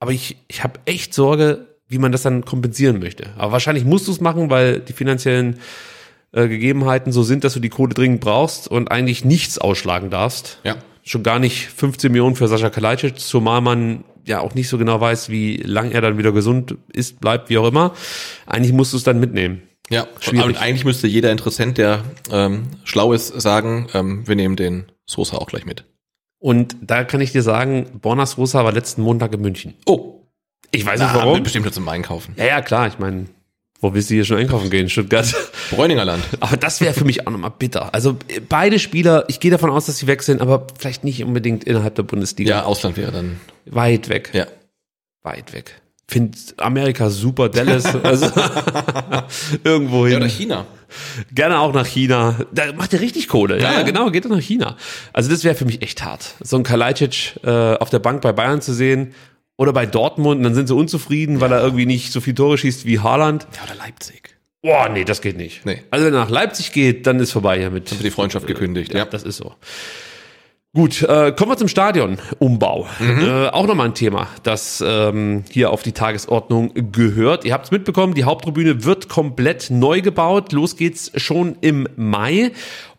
Aber 0.00 0.12
ich, 0.12 0.36
ich 0.48 0.64
habe 0.64 0.80
echt 0.84 1.14
Sorge, 1.14 1.66
wie 1.88 1.98
man 1.98 2.12
das 2.12 2.22
dann 2.22 2.44
kompensieren 2.44 2.98
möchte. 2.98 3.30
Aber 3.36 3.52
wahrscheinlich 3.52 3.84
musst 3.84 4.08
du 4.08 4.12
es 4.12 4.20
machen, 4.20 4.50
weil 4.50 4.80
die 4.80 4.92
finanziellen 4.92 5.58
äh, 6.32 6.48
Gegebenheiten 6.48 7.12
so 7.12 7.22
sind, 7.22 7.44
dass 7.44 7.54
du 7.54 7.60
die 7.60 7.70
Kohle 7.70 7.94
dringend 7.94 8.20
brauchst 8.20 8.68
und 8.68 8.90
eigentlich 8.90 9.24
nichts 9.24 9.58
ausschlagen 9.58 10.10
darfst. 10.10 10.60
Ja. 10.64 10.76
Schon 11.02 11.22
gar 11.22 11.38
nicht 11.38 11.68
15 11.68 12.12
Millionen 12.12 12.36
für 12.36 12.48
Sascha 12.48 12.68
Kalajdzic, 12.68 13.18
zumal 13.18 13.62
man 13.62 14.04
ja 14.24 14.40
auch 14.40 14.54
nicht 14.54 14.68
so 14.68 14.76
genau 14.76 15.00
weiß, 15.00 15.30
wie 15.30 15.56
lang 15.56 15.90
er 15.90 16.02
dann 16.02 16.18
wieder 16.18 16.32
gesund 16.32 16.76
ist, 16.92 17.20
bleibt, 17.20 17.48
wie 17.48 17.56
auch 17.56 17.66
immer. 17.66 17.94
Eigentlich 18.46 18.74
musst 18.74 18.92
du 18.92 18.98
es 18.98 19.04
dann 19.04 19.18
mitnehmen. 19.18 19.62
Ja, 19.90 20.06
Schwierig. 20.20 20.44
und 20.46 20.56
eigentlich 20.58 20.84
müsste 20.84 21.06
jeder 21.06 21.30
Interessent, 21.32 21.78
der 21.78 22.04
ähm, 22.30 22.64
schlau 22.84 23.12
ist, 23.12 23.28
sagen, 23.40 23.86
ähm, 23.94 24.26
wir 24.28 24.36
nehmen 24.36 24.56
den 24.56 24.84
Sosa 25.06 25.36
auch 25.38 25.46
gleich 25.46 25.64
mit. 25.64 25.84
Und 26.38 26.76
da 26.82 27.04
kann 27.04 27.20
ich 27.20 27.32
dir 27.32 27.42
sagen, 27.42 27.98
Bornas 28.00 28.36
Rosa 28.38 28.64
war 28.64 28.72
letzten 28.72 29.02
Montag 29.02 29.32
in 29.34 29.40
München. 29.40 29.74
Oh, 29.86 30.20
Ich 30.70 30.84
weiß 30.86 31.00
na, 31.00 31.06
nicht 31.06 31.14
warum. 31.16 31.42
bestimmt 31.42 31.64
nur 31.64 31.72
zum 31.72 31.88
Einkaufen. 31.88 32.34
Ja, 32.36 32.44
ja, 32.46 32.60
klar. 32.62 32.86
Ich 32.86 32.98
meine, 32.98 33.26
wo 33.80 33.94
willst 33.94 34.10
du 34.10 34.14
hier 34.14 34.24
schon 34.24 34.36
einkaufen 34.38 34.70
gehen? 34.70 34.88
Stuttgart. 34.88 35.34
Bräuningerland. 35.70 36.22
Aber 36.40 36.56
das 36.56 36.80
wäre 36.80 36.94
für 36.94 37.04
mich 37.04 37.26
auch 37.26 37.30
nochmal 37.32 37.52
bitter. 37.58 37.92
Also 37.94 38.16
beide 38.48 38.78
Spieler, 38.78 39.24
ich 39.28 39.40
gehe 39.40 39.50
davon 39.50 39.70
aus, 39.70 39.86
dass 39.86 39.98
sie 39.98 40.06
wechseln, 40.06 40.40
aber 40.40 40.66
vielleicht 40.78 41.02
nicht 41.02 41.24
unbedingt 41.24 41.64
innerhalb 41.64 41.94
der 41.94 42.02
Bundesliga. 42.04 42.50
Ja, 42.50 42.64
Ausland 42.64 42.96
wäre 42.96 43.10
dann. 43.12 43.40
Weit 43.66 44.08
weg. 44.08 44.30
Ja. 44.32 44.46
Weit 45.22 45.52
weg. 45.52 45.80
Find 46.10 46.54
Amerika 46.56 47.10
super, 47.10 47.48
Dallas, 47.50 47.84
also 48.02 48.30
irgendwo 49.64 50.06
Ja, 50.06 50.12
hin. 50.12 50.16
oder 50.18 50.28
China. 50.28 50.66
Gerne 51.34 51.58
auch 51.60 51.74
nach 51.74 51.86
China. 51.86 52.34
Da 52.52 52.72
macht 52.72 52.94
er 52.94 53.00
richtig 53.00 53.28
Kohle. 53.28 53.56
Ja, 53.60 53.72
Ja, 53.72 53.78
ja. 53.80 53.82
genau, 53.82 54.10
geht 54.10 54.24
er 54.24 54.30
nach 54.30 54.40
China. 54.40 54.76
Also 55.12 55.30
das 55.30 55.44
wäre 55.44 55.54
für 55.54 55.66
mich 55.66 55.82
echt 55.82 56.02
hart. 56.02 56.34
So 56.40 56.56
ein 56.56 56.62
Kalajdzic 56.62 57.40
äh, 57.44 57.74
auf 57.74 57.90
der 57.90 57.98
Bank 57.98 58.22
bei 58.22 58.32
Bayern 58.32 58.62
zu 58.62 58.72
sehen 58.72 59.12
oder 59.58 59.72
bei 59.74 59.84
Dortmund 59.84 60.38
und 60.38 60.44
dann 60.44 60.54
sind 60.54 60.68
sie 60.68 60.74
unzufrieden, 60.74 61.40
weil 61.42 61.52
er 61.52 61.60
irgendwie 61.62 61.84
nicht 61.86 62.10
so 62.12 62.20
viel 62.22 62.34
Tore 62.34 62.56
schießt 62.56 62.86
wie 62.86 63.00
Haaland. 63.00 63.46
Ja, 63.56 63.64
oder 63.64 63.74
Leipzig. 63.74 64.34
Boah, 64.62 64.88
nee, 64.88 65.04
das 65.04 65.20
geht 65.20 65.36
nicht. 65.36 65.66
Nee. 65.66 65.82
Also 65.90 66.06
wenn 66.06 66.14
er 66.14 66.20
nach 66.20 66.30
Leipzig 66.30 66.72
geht, 66.72 67.06
dann 67.06 67.20
ist 67.20 67.32
vorbei 67.32 67.58
hier 67.58 67.70
mit. 67.70 67.90
Wird 67.90 68.02
die 68.02 68.10
Freundschaft 68.10 68.46
gekündigt. 68.46 68.92
Ja, 68.92 69.00
Ja. 69.00 69.04
das 69.04 69.24
ist 69.24 69.36
so. 69.36 69.54
Gut, 70.74 71.02
äh, 71.02 71.32
kommen 71.32 71.50
wir 71.50 71.56
zum 71.56 71.68
Stadionumbau. 71.68 72.86
Äh, 73.00 73.48
auch 73.48 73.66
nochmal 73.66 73.86
ein 73.86 73.94
Thema, 73.94 74.28
das 74.42 74.84
ähm, 74.86 75.44
hier 75.50 75.70
auf 75.70 75.82
die 75.82 75.92
Tagesordnung 75.92 76.72
gehört. 76.92 77.46
Ihr 77.46 77.54
habt 77.54 77.64
es 77.64 77.70
mitbekommen, 77.70 78.14
die 78.14 78.24
Haupttribüne 78.24 78.84
wird 78.84 79.08
komplett 79.08 79.70
neu 79.70 80.02
gebaut. 80.02 80.52
Los 80.52 80.76
geht's 80.76 81.10
schon 81.16 81.56
im 81.62 81.88
Mai. 81.96 82.52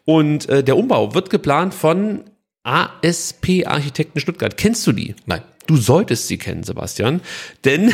Und 0.04 0.50
äh, 0.50 0.64
der 0.64 0.78
Umbau 0.78 1.14
wird 1.14 1.30
geplant 1.30 1.76
von 1.76 2.24
ASP 2.64 3.66
Architekten 3.68 4.20
Stuttgart. 4.20 4.58
Kennst 4.58 4.86
du 4.88 4.92
die? 4.92 5.16
Nein. 5.28 5.42
Du 5.70 5.78
solltest 5.78 6.28
sie 6.28 6.40
kennen, 6.40 6.64
Sebastian, 6.64 7.22
denn 7.64 7.94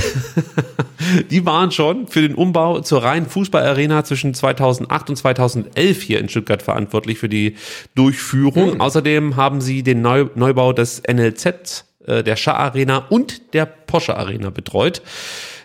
die 1.29 1.45
waren 1.45 1.71
schon 1.71 2.07
für 2.07 2.21
den 2.21 2.33
Umbau 2.33 2.79
zur 2.79 3.03
reinen 3.03 3.25
Fußballarena 3.25 4.05
zwischen 4.05 4.33
2008 4.33 5.09
und 5.09 5.15
2011 5.17 6.01
hier 6.01 6.21
in 6.21 6.29
Stuttgart 6.29 6.61
verantwortlich 6.61 7.19
für 7.19 7.27
die 7.27 7.57
Durchführung. 7.93 8.79
Außerdem 8.79 9.35
haben 9.35 9.59
sie 9.59 9.83
den 9.83 10.01
Neu 10.01 10.27
Neubau 10.35 10.71
des 10.71 11.03
NLZ, 11.05 11.83
äh, 12.05 12.23
der 12.23 12.37
Schar 12.37 12.59
Arena 12.59 13.07
und 13.09 13.53
der 13.53 13.65
Porsche 13.65 14.15
Arena 14.15 14.51
betreut. 14.51 15.01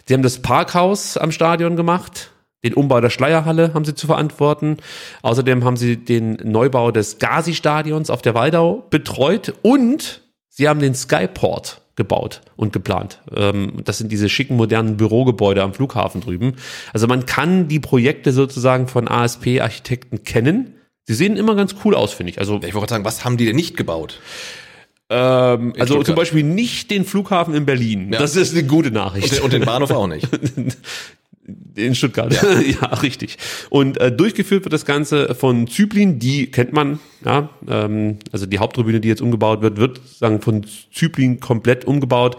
Sie 0.04 0.12
haben 0.12 0.24
das 0.24 0.42
Parkhaus 0.42 1.16
am 1.16 1.30
Stadion 1.30 1.76
gemacht. 1.76 2.32
Den 2.64 2.74
Umbau 2.74 3.00
der 3.00 3.10
Schleierhalle 3.10 3.72
haben 3.72 3.84
sie 3.84 3.94
zu 3.94 4.08
verantworten. 4.08 4.78
Außerdem 5.22 5.62
haben 5.62 5.76
sie 5.76 5.96
den 5.96 6.38
Neubau 6.42 6.90
des 6.90 7.20
Gazi-Stadions 7.20 8.10
auf 8.10 8.20
der 8.20 8.34
Waldau 8.34 8.84
betreut 8.90 9.54
und 9.62 10.22
sie 10.48 10.68
haben 10.68 10.80
den 10.80 10.96
Skyport 10.96 11.79
gebaut 12.00 12.40
und 12.56 12.72
geplant. 12.72 13.20
Ähm, 13.36 13.82
Das 13.84 13.98
sind 13.98 14.10
diese 14.10 14.28
schicken 14.30 14.56
modernen 14.56 14.96
Bürogebäude 14.96 15.62
am 15.62 15.74
Flughafen 15.74 16.22
drüben. 16.22 16.54
Also 16.94 17.06
man 17.06 17.26
kann 17.26 17.68
die 17.68 17.78
Projekte 17.78 18.32
sozusagen 18.32 18.88
von 18.88 19.06
ASP-Architekten 19.06 20.24
kennen. 20.24 20.74
Sie 21.04 21.14
sehen 21.14 21.36
immer 21.36 21.54
ganz 21.54 21.74
cool 21.84 21.94
aus, 21.94 22.12
finde 22.14 22.30
ich. 22.32 22.38
Also, 22.38 22.54
Ich 22.56 22.62
wollte 22.62 22.72
gerade 22.78 22.90
sagen, 22.94 23.04
was 23.04 23.24
haben 23.24 23.36
die 23.36 23.44
denn 23.46 23.56
nicht 23.56 23.76
gebaut? 23.76 24.18
ähm, 25.10 25.72
also 25.78 25.94
Stuttgart. 25.94 26.06
zum 26.06 26.14
Beispiel 26.14 26.42
nicht 26.44 26.90
den 26.90 27.04
Flughafen 27.04 27.52
in 27.54 27.66
Berlin. 27.66 28.10
Das 28.12 28.34
ist 28.36 28.52
eine 28.54 28.64
gute 28.64 28.90
Nachricht. 28.90 29.26
Und 29.26 29.36
den, 29.36 29.44
und 29.44 29.52
den 29.52 29.64
Bahnhof 29.64 29.90
auch 29.90 30.06
nicht. 30.06 30.26
In 31.74 31.94
Stuttgart, 31.94 32.32
ja, 32.32 32.60
ja 32.82 32.86
richtig. 32.96 33.38
Und 33.68 33.98
äh, 33.98 34.10
durchgeführt 34.12 34.64
wird 34.64 34.72
das 34.72 34.84
Ganze 34.84 35.34
von 35.34 35.66
Zyplin, 35.66 36.18
die 36.18 36.50
kennt 36.50 36.72
man, 36.72 36.98
ja, 37.24 37.50
ähm, 37.68 38.18
also 38.32 38.46
die 38.46 38.58
Haupttribüne, 38.58 39.00
die 39.00 39.08
jetzt 39.08 39.20
umgebaut 39.20 39.62
wird, 39.62 39.76
wird 39.76 40.00
sagen 40.18 40.40
von 40.40 40.66
Zyplin 40.92 41.40
komplett 41.40 41.84
umgebaut. 41.84 42.36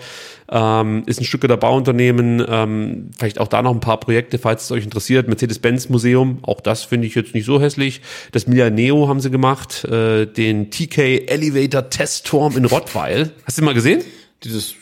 Ähm, 0.53 1.03
ist 1.05 1.21
ein 1.21 1.23
Stuttgarter 1.23 1.55
Bauunternehmen, 1.55 2.43
ähm, 2.45 3.11
vielleicht 3.17 3.39
auch 3.39 3.47
da 3.47 3.61
noch 3.61 3.71
ein 3.71 3.79
paar 3.79 3.99
Projekte, 3.99 4.37
falls 4.37 4.65
es 4.65 4.71
euch 4.71 4.83
interessiert. 4.83 5.27
Mercedes-Benz 5.27 5.87
Museum, 5.87 6.39
auch 6.41 6.59
das 6.59 6.83
finde 6.83 7.07
ich 7.07 7.15
jetzt 7.15 7.33
nicht 7.33 7.45
so 7.45 7.61
hässlich. 7.61 8.01
Das 8.33 8.47
Milaneo 8.47 9.07
haben 9.07 9.21
sie 9.21 9.31
gemacht, 9.31 9.85
äh, 9.85 10.25
den 10.25 10.69
TK 10.69 11.27
Elevator 11.27 11.89
Testturm 11.89 12.57
in 12.57 12.65
Rottweil. 12.65 13.31
Hast 13.45 13.57
du 13.57 13.61
den 13.61 13.65
mal 13.65 13.73
gesehen? 13.73 14.01
Dieses, 14.43 14.75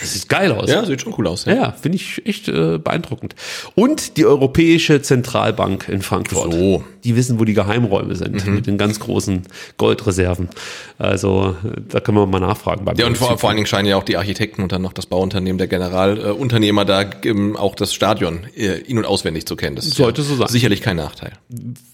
Das 0.00 0.14
sieht 0.14 0.28
geil 0.28 0.52
aus. 0.52 0.70
ja, 0.70 0.84
sieht 0.84 1.00
schon 1.00 1.14
cool 1.18 1.26
aus. 1.26 1.44
Ja, 1.44 1.54
ja 1.54 1.72
finde 1.72 1.96
ich 1.96 2.26
echt 2.26 2.48
äh, 2.48 2.78
beeindruckend. 2.78 3.34
Und 3.74 4.16
die 4.16 4.26
Europäische 4.26 5.02
Zentralbank 5.02 5.88
in 5.88 6.02
Frankfurt. 6.02 6.52
So. 6.52 6.84
Die 7.04 7.16
wissen, 7.16 7.38
wo 7.38 7.44
die 7.44 7.54
Geheimräume 7.54 8.16
sind, 8.16 8.46
mit 8.46 8.66
den 8.66 8.78
ganz 8.78 8.98
großen 9.00 9.42
Goldreserven. 9.76 10.48
Also 10.96 11.56
da 11.88 11.98
können 11.98 12.18
wir 12.18 12.26
mal 12.26 12.38
nachfragen. 12.38 12.86
Ja, 12.96 13.06
und 13.06 13.18
vor, 13.18 13.36
vor 13.36 13.48
allen 13.48 13.56
Dingen 13.56 13.66
scheinen 13.66 13.88
ja 13.88 13.96
auch 13.96 14.04
die 14.04 14.16
Architekten 14.16 14.62
und 14.62 14.70
dann 14.70 14.80
noch 14.80 14.92
das 14.92 15.06
Bauunternehmen, 15.06 15.58
der 15.58 15.66
Generalunternehmer 15.66 16.82
äh, 16.82 16.84
da 16.84 17.04
ähm, 17.24 17.56
auch 17.56 17.74
das 17.74 17.92
Stadion 17.92 18.46
äh, 18.56 18.78
in- 18.78 18.98
und 18.98 19.04
auswendig 19.04 19.44
zu 19.46 19.56
kennen. 19.56 19.74
Das 19.74 19.86
ist 19.86 19.96
Sollte 19.96 20.22
ja 20.22 20.28
so 20.28 20.36
sein. 20.36 20.48
Sicherlich 20.48 20.82
kein 20.82 20.96
Nachteil. 20.96 21.32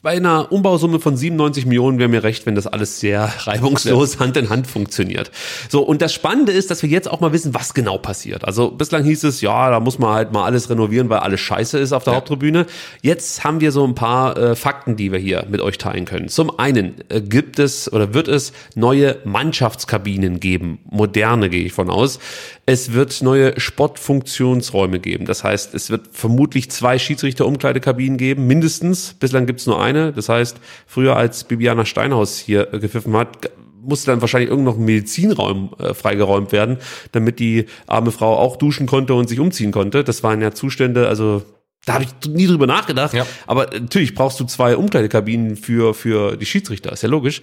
Bei 0.02 0.10
einer 0.10 0.52
Umbausumme 0.52 1.00
von 1.00 1.16
97 1.16 1.64
Millionen 1.64 1.98
wäre 1.98 2.10
mir 2.10 2.22
recht, 2.22 2.44
wenn 2.44 2.54
das 2.54 2.66
alles 2.66 3.00
sehr 3.00 3.32
reibungslos 3.46 4.18
Hand 4.18 4.36
in 4.36 4.50
Hand 4.50 4.66
funktioniert. 4.66 5.30
So, 5.70 5.80
und 5.80 6.02
das 6.02 6.12
Spannende 6.12 6.52
ist, 6.52 6.70
dass 6.70 6.82
wir 6.82 6.90
jetzt 6.90 7.10
auch 7.10 7.20
mal 7.20 7.32
wissen, 7.32 7.54
was 7.54 7.72
genau 7.72 7.96
passiert. 7.96 8.44
Also 8.44 8.70
bislang 8.70 9.04
hieß 9.04 9.24
es, 9.24 9.40
ja, 9.40 9.70
da 9.70 9.80
muss 9.80 9.98
man 9.98 10.12
halt 10.12 10.32
mal 10.32 10.44
alles 10.44 10.68
renovieren, 10.68 11.08
weil 11.08 11.20
alles 11.20 11.40
scheiße 11.40 11.78
ist 11.78 11.94
auf 11.94 12.04
der 12.04 12.16
Haupttribüne. 12.16 12.66
Jetzt 13.00 13.44
haben 13.44 13.62
wir 13.62 13.72
so 13.72 13.82
ein 13.86 13.94
paar 13.94 14.36
äh, 14.36 14.56
Fakten, 14.56 14.96
die 14.96 15.10
wir 15.10 15.18
hier 15.18 15.46
mit 15.48 15.62
euch 15.62 15.78
teilen 15.78 16.04
können. 16.04 16.28
Zum 16.28 16.58
einen 16.58 16.96
äh, 17.08 17.22
gibt 17.22 17.58
es 17.58 17.90
oder 17.90 18.12
wird 18.12 18.28
es 18.28 18.52
neue 18.74 18.89
Mannschaftskabinen 19.24 20.40
geben. 20.40 20.78
Moderne 20.90 21.48
gehe 21.48 21.64
ich 21.64 21.72
von 21.72 21.90
aus. 21.90 22.18
Es 22.66 22.92
wird 22.92 23.22
neue 23.22 23.58
Sportfunktionsräume 23.58 25.00
geben. 25.00 25.24
Das 25.24 25.44
heißt, 25.44 25.74
es 25.74 25.90
wird 25.90 26.08
vermutlich 26.12 26.70
zwei 26.70 26.98
Schiedsrichter-Umkleidekabinen 26.98 28.18
geben, 28.18 28.46
mindestens. 28.46 29.14
Bislang 29.14 29.46
gibt 29.46 29.60
es 29.60 29.66
nur 29.66 29.82
eine. 29.82 30.12
Das 30.12 30.28
heißt, 30.28 30.58
früher 30.86 31.16
als 31.16 31.44
Bibiana 31.44 31.84
Steinhaus 31.84 32.38
hier 32.38 32.72
äh, 32.72 32.78
gepfiffen 32.78 33.16
hat, 33.16 33.50
musste 33.82 34.10
dann 34.10 34.20
wahrscheinlich 34.20 34.50
irgend 34.50 34.66
noch 34.66 34.76
ein 34.76 34.84
Medizinraum 34.84 35.74
äh, 35.78 35.94
freigeräumt 35.94 36.52
werden, 36.52 36.76
damit 37.12 37.38
die 37.38 37.66
arme 37.86 38.10
Frau 38.10 38.36
auch 38.36 38.56
duschen 38.56 38.86
konnte 38.86 39.14
und 39.14 39.28
sich 39.28 39.40
umziehen 39.40 39.72
konnte. 39.72 40.04
Das 40.04 40.22
waren 40.22 40.40
ja 40.42 40.52
Zustände, 40.52 41.08
also 41.08 41.42
Da 41.86 41.94
habe 41.94 42.04
ich 42.04 42.30
nie 42.30 42.46
drüber 42.46 42.66
nachgedacht. 42.66 43.14
Ja. 43.14 43.26
Aber 43.46 43.70
natürlich 43.72 44.14
brauchst 44.14 44.38
du 44.38 44.44
zwei 44.44 44.76
Umkleidekabinen 44.76 45.56
für, 45.56 45.94
für 45.94 46.36
die 46.36 46.44
Schiedsrichter, 46.44 46.92
ist 46.92 47.02
ja 47.02 47.08
logisch. 47.08 47.40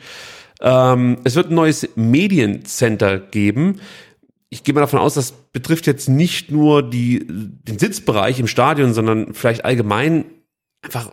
Ähm, 0.61 1.17
es 1.23 1.35
wird 1.35 1.49
ein 1.49 1.55
neues 1.55 1.89
Mediencenter 1.95 3.19
geben. 3.19 3.79
Ich 4.49 4.63
gehe 4.63 4.73
mal 4.73 4.81
davon 4.81 4.99
aus, 4.99 5.13
das 5.13 5.31
betrifft 5.31 5.87
jetzt 5.87 6.07
nicht 6.07 6.51
nur 6.51 6.87
die, 6.87 7.25
den 7.27 7.79
Sitzbereich 7.79 8.39
im 8.39 8.47
Stadion, 8.47 8.93
sondern 8.93 9.33
vielleicht 9.33 9.65
allgemein 9.65 10.25
einfach 10.81 11.11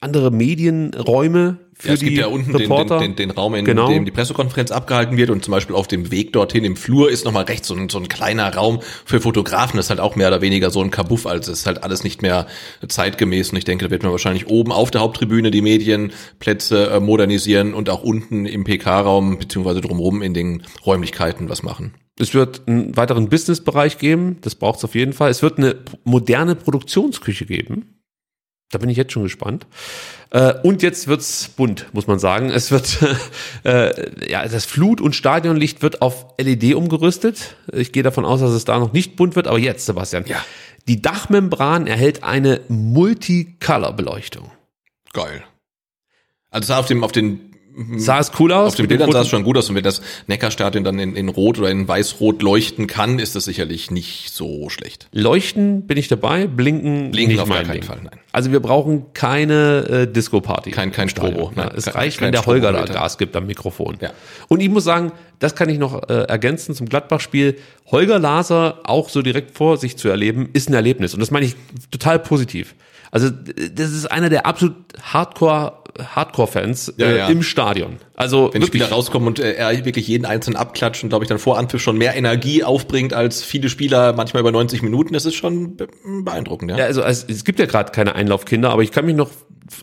andere 0.00 0.30
Medienräume 0.30 1.58
für 1.78 1.88
Ja, 1.88 1.94
es 1.94 2.00
die 2.00 2.06
gibt 2.06 2.18
ja 2.18 2.26
unten 2.28 2.52
den, 2.52 2.56
Reporter. 2.62 2.98
den, 2.98 3.16
den, 3.16 3.28
den 3.28 3.30
Raum, 3.32 3.54
in 3.54 3.64
Genau. 3.64 3.88
dem 3.88 4.04
die 4.04 4.10
Pressekonferenz 4.10 4.70
abgehalten 4.70 5.16
wird 5.16 5.28
und 5.30 5.44
zum 5.44 5.52
Beispiel 5.52 5.76
auf 5.76 5.86
dem 5.86 6.10
Weg 6.10 6.32
dorthin 6.32 6.64
im 6.64 6.76
Flur 6.76 7.10
ist 7.10 7.24
nochmal 7.26 7.44
rechts 7.44 7.68
so 7.68 7.74
ein, 7.74 7.88
so 7.88 7.98
ein 7.98 8.08
kleiner 8.08 8.54
Raum 8.54 8.80
für 9.04 9.20
Fotografen. 9.20 9.76
Das 9.76 9.86
ist 9.86 9.90
halt 9.90 10.00
auch 10.00 10.16
mehr 10.16 10.28
oder 10.28 10.40
weniger 10.40 10.70
so 10.70 10.80
ein 10.80 10.90
Kabuff, 10.90 11.26
also 11.26 11.52
es 11.52 11.60
ist 11.60 11.66
halt 11.66 11.82
alles 11.82 12.02
nicht 12.04 12.22
mehr 12.22 12.46
zeitgemäß 12.86 13.50
und 13.50 13.58
ich 13.58 13.64
denke, 13.64 13.84
da 13.84 13.90
wird 13.90 14.02
man 14.02 14.12
wahrscheinlich 14.12 14.46
oben 14.48 14.72
auf 14.72 14.90
der 14.90 15.02
Haupttribüne 15.02 15.50
die 15.50 15.62
Medienplätze 15.62 16.90
äh, 16.90 17.00
modernisieren 17.00 17.74
und 17.74 17.90
auch 17.90 18.02
unten 18.02 18.46
im 18.46 18.64
PK-Raum 18.64 19.38
beziehungsweise 19.38 19.80
drumherum 19.80 20.22
in 20.22 20.34
den 20.34 20.62
Räumlichkeiten 20.84 21.48
was 21.48 21.62
machen. 21.62 21.94
Es 22.18 22.32
wird 22.32 22.62
einen 22.66 22.96
weiteren 22.96 23.28
Businessbereich 23.28 23.98
geben, 23.98 24.38
das 24.40 24.54
braucht 24.54 24.78
es 24.78 24.84
auf 24.84 24.94
jeden 24.94 25.12
Fall. 25.12 25.30
Es 25.30 25.42
wird 25.42 25.58
eine 25.58 25.76
moderne 26.04 26.54
Produktionsküche 26.54 27.44
geben. 27.44 27.95
Da 28.70 28.78
bin 28.78 28.88
ich 28.90 28.96
jetzt 28.96 29.12
schon 29.12 29.22
gespannt. 29.22 29.66
Äh, 30.30 30.54
und 30.62 30.82
jetzt 30.82 31.06
wird's 31.06 31.48
bunt, 31.48 31.86
muss 31.92 32.06
man 32.06 32.18
sagen. 32.18 32.50
Es 32.50 32.70
wird, 32.70 32.98
äh, 33.64 34.28
ja, 34.30 34.46
das 34.46 34.64
Flut- 34.64 35.00
und 35.00 35.14
Stadionlicht 35.14 35.82
wird 35.82 36.02
auf 36.02 36.26
LED 36.38 36.74
umgerüstet. 36.74 37.56
Ich 37.72 37.92
gehe 37.92 38.02
davon 38.02 38.24
aus, 38.24 38.40
dass 38.40 38.50
es 38.50 38.64
da 38.64 38.78
noch 38.78 38.92
nicht 38.92 39.16
bunt 39.16 39.36
wird, 39.36 39.46
aber 39.46 39.58
jetzt, 39.58 39.86
Sebastian. 39.86 40.24
Ja. 40.26 40.44
Die 40.88 41.00
Dachmembran 41.00 41.86
erhält 41.86 42.22
eine 42.22 42.60
Multicolor-Beleuchtung. 42.68 44.50
Geil. 45.12 45.44
Also 46.50 46.74
auf 46.74 46.86
dem, 46.86 47.04
auf 47.04 47.12
den 47.12 47.55
Sah 47.96 48.18
es 48.20 48.32
cool 48.38 48.52
aus? 48.52 48.68
Auf 48.68 48.74
den 48.76 48.88
Bildern 48.88 49.12
sah 49.12 49.20
es 49.20 49.28
schon 49.28 49.42
gut 49.42 49.58
aus 49.58 49.68
und 49.68 49.76
wenn 49.76 49.84
das 49.84 50.00
Neckarstadion 50.28 50.82
dann 50.82 50.98
in, 50.98 51.14
in 51.14 51.28
Rot 51.28 51.58
oder 51.58 51.70
in 51.70 51.86
Weiß-Rot 51.86 52.42
leuchten 52.42 52.86
kann, 52.86 53.18
ist 53.18 53.36
das 53.36 53.44
sicherlich 53.44 53.90
nicht 53.90 54.30
so 54.32 54.70
schlecht. 54.70 55.08
Leuchten 55.12 55.86
bin 55.86 55.98
ich 55.98 56.08
dabei, 56.08 56.46
blinken, 56.46 57.10
Blinken 57.10 57.32
nicht 57.32 57.40
auf 57.42 57.48
gar 57.48 57.58
mein 57.58 57.66
keinen 57.66 57.74
Ding. 57.74 57.82
Fall, 57.82 58.00
nein. 58.02 58.18
Also 58.32 58.52
wir 58.52 58.60
brauchen 58.60 59.12
keine 59.12 60.04
äh, 60.08 60.12
Disco-Party. 60.12 60.70
Kein- 60.70 60.90
kein 60.92 61.08
Strobo, 61.08 61.52
Ja, 61.56 61.64
nein, 61.66 61.72
es 61.76 61.84
kein- 61.84 61.94
reicht, 61.94 62.18
kein 62.18 62.26
wenn 62.26 62.32
der 62.32 62.46
Holger 62.46 62.72
da. 62.72 62.84
Gas 62.84 63.18
gibt 63.18 63.36
am 63.36 63.46
Mikrofon. 63.46 63.98
Ja. 64.00 64.10
Und 64.48 64.60
ich 64.60 64.68
muss 64.70 64.84
sagen, 64.84 65.12
das 65.38 65.54
kann 65.54 65.68
ich 65.68 65.78
noch 65.78 66.08
äh, 66.08 66.14
ergänzen 66.24 66.74
zum 66.74 66.88
Gladbach-Spiel. 66.88 67.56
Holger 67.90 68.18
Laser 68.18 68.80
auch 68.84 69.08
so 69.10 69.20
direkt 69.22 69.56
vor 69.56 69.76
sich 69.76 69.96
zu 69.96 70.08
erleben, 70.08 70.48
ist 70.54 70.68
ein 70.70 70.74
Erlebnis. 70.74 71.12
Und 71.14 71.20
das 71.20 71.30
meine 71.30 71.44
ich 71.46 71.56
total 71.90 72.18
positiv. 72.18 72.74
Also 73.10 73.30
das 73.30 73.92
ist 73.92 74.06
einer 74.10 74.28
der 74.28 74.46
absolut 74.46 74.74
Hardcore 75.00 75.74
Hardcore-Fans 76.14 76.94
Ja, 76.96 77.06
äh, 77.06 77.18
ja. 77.18 77.28
im 77.28 77.42
Stadion. 77.42 77.96
Also 78.14 78.50
Wenn 78.52 78.60
die 78.60 78.66
wirklich, 78.66 78.82
Spieler 78.82 78.88
rauskommen 78.96 79.28
und 79.28 79.38
äh, 79.38 79.52
er 79.54 79.84
wirklich 79.84 80.08
jeden 80.08 80.24
einzelnen 80.24 80.56
abklatscht 80.56 81.02
und 81.02 81.10
glaube 81.10 81.24
ich 81.24 81.28
dann 81.28 81.38
vor 81.38 81.58
Anpfiff 81.58 81.82
schon 81.82 81.98
mehr 81.98 82.14
Energie 82.16 82.64
aufbringt 82.64 83.12
als 83.12 83.42
viele 83.42 83.68
Spieler 83.68 84.12
manchmal 84.14 84.40
über 84.40 84.52
90 84.52 84.82
Minuten, 84.82 85.12
das 85.14 85.26
ist 85.26 85.34
schon 85.34 85.76
be- 85.76 85.88
beeindruckend, 86.24 86.70
ja. 86.70 86.78
Ja, 86.78 86.84
also 86.86 87.02
es, 87.02 87.24
es 87.28 87.44
gibt 87.44 87.58
ja 87.58 87.66
gerade 87.66 87.92
keine 87.92 88.14
Einlaufkinder, 88.14 88.70
aber 88.70 88.82
ich 88.82 88.90
kann 88.92 89.04
mich 89.06 89.16
noch 89.16 89.30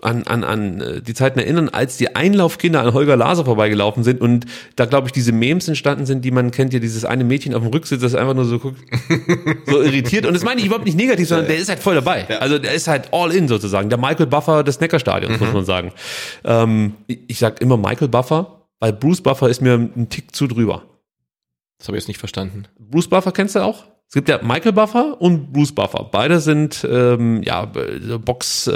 an, 0.01 0.23
an, 0.23 0.45
an 0.45 0.79
äh, 0.79 1.01
die 1.01 1.13
Zeiten 1.13 1.39
erinnern, 1.39 1.67
als 1.67 1.97
die 1.97 2.15
Einlaufkinder 2.15 2.79
an 2.81 2.93
Holger 2.93 3.17
Laser 3.17 3.43
vorbeigelaufen 3.43 4.03
sind 4.05 4.21
und 4.21 4.45
da, 4.77 4.85
glaube 4.85 5.07
ich, 5.07 5.11
diese 5.11 5.33
Memes 5.33 5.67
entstanden 5.67 6.05
sind, 6.05 6.23
die 6.23 6.31
man 6.31 6.51
kennt, 6.51 6.73
ja 6.73 6.79
dieses 6.79 7.03
eine 7.03 7.25
Mädchen 7.25 7.53
auf 7.53 7.61
dem 7.61 7.69
Rücksitz, 7.71 7.99
das 8.01 8.15
einfach 8.15 8.33
nur 8.33 8.45
so 8.45 8.59
guckt, 8.59 8.77
so 9.67 9.81
irritiert. 9.81 10.25
Und 10.25 10.33
das 10.35 10.43
meine 10.43 10.61
ich 10.61 10.67
überhaupt 10.67 10.85
nicht 10.85 10.97
negativ, 10.97 11.27
sondern 11.27 11.47
der 11.47 11.57
ist 11.57 11.67
halt 11.67 11.79
voll 11.79 11.95
dabei. 11.95 12.25
Also 12.39 12.59
der 12.59 12.73
ist 12.73 12.87
halt 12.87 13.09
all 13.11 13.31
in 13.33 13.49
sozusagen. 13.49 13.89
Der 13.89 13.97
Michael 13.99 14.27
Buffer 14.27 14.63
des 14.63 14.79
Neckarstadions, 14.79 15.37
muss 15.39 15.51
man 15.53 15.65
sagen. 15.65 15.91
Ähm, 16.43 16.95
ich, 17.07 17.19
ich 17.27 17.39
sag 17.39 17.61
immer 17.61 17.77
Michael 17.77 18.07
Buffer, 18.09 18.61
weil 18.79 18.93
Bruce 18.93 19.21
Buffer 19.21 19.49
ist 19.49 19.61
mir 19.61 19.73
ein 19.75 20.09
Tick 20.09 20.35
zu 20.35 20.47
drüber. 20.47 20.83
Das 21.79 21.87
habe 21.87 21.97
ich 21.97 22.03
jetzt 22.03 22.07
nicht 22.07 22.17
verstanden. 22.19 22.65
Bruce 22.79 23.07
Buffer 23.09 23.31
kennst 23.31 23.55
du 23.55 23.59
auch? 23.63 23.85
Es 24.07 24.13
gibt 24.15 24.29
ja 24.29 24.39
Michael 24.43 24.73
Buffer 24.73 25.19
und 25.19 25.51
Bruce 25.51 25.71
Buffer. 25.73 26.07
Beide 26.11 26.39
sind 26.39 26.85
ähm, 26.87 27.41
ja 27.41 27.63
äh, 27.75 28.17
Box 28.19 28.67
äh, 28.67 28.71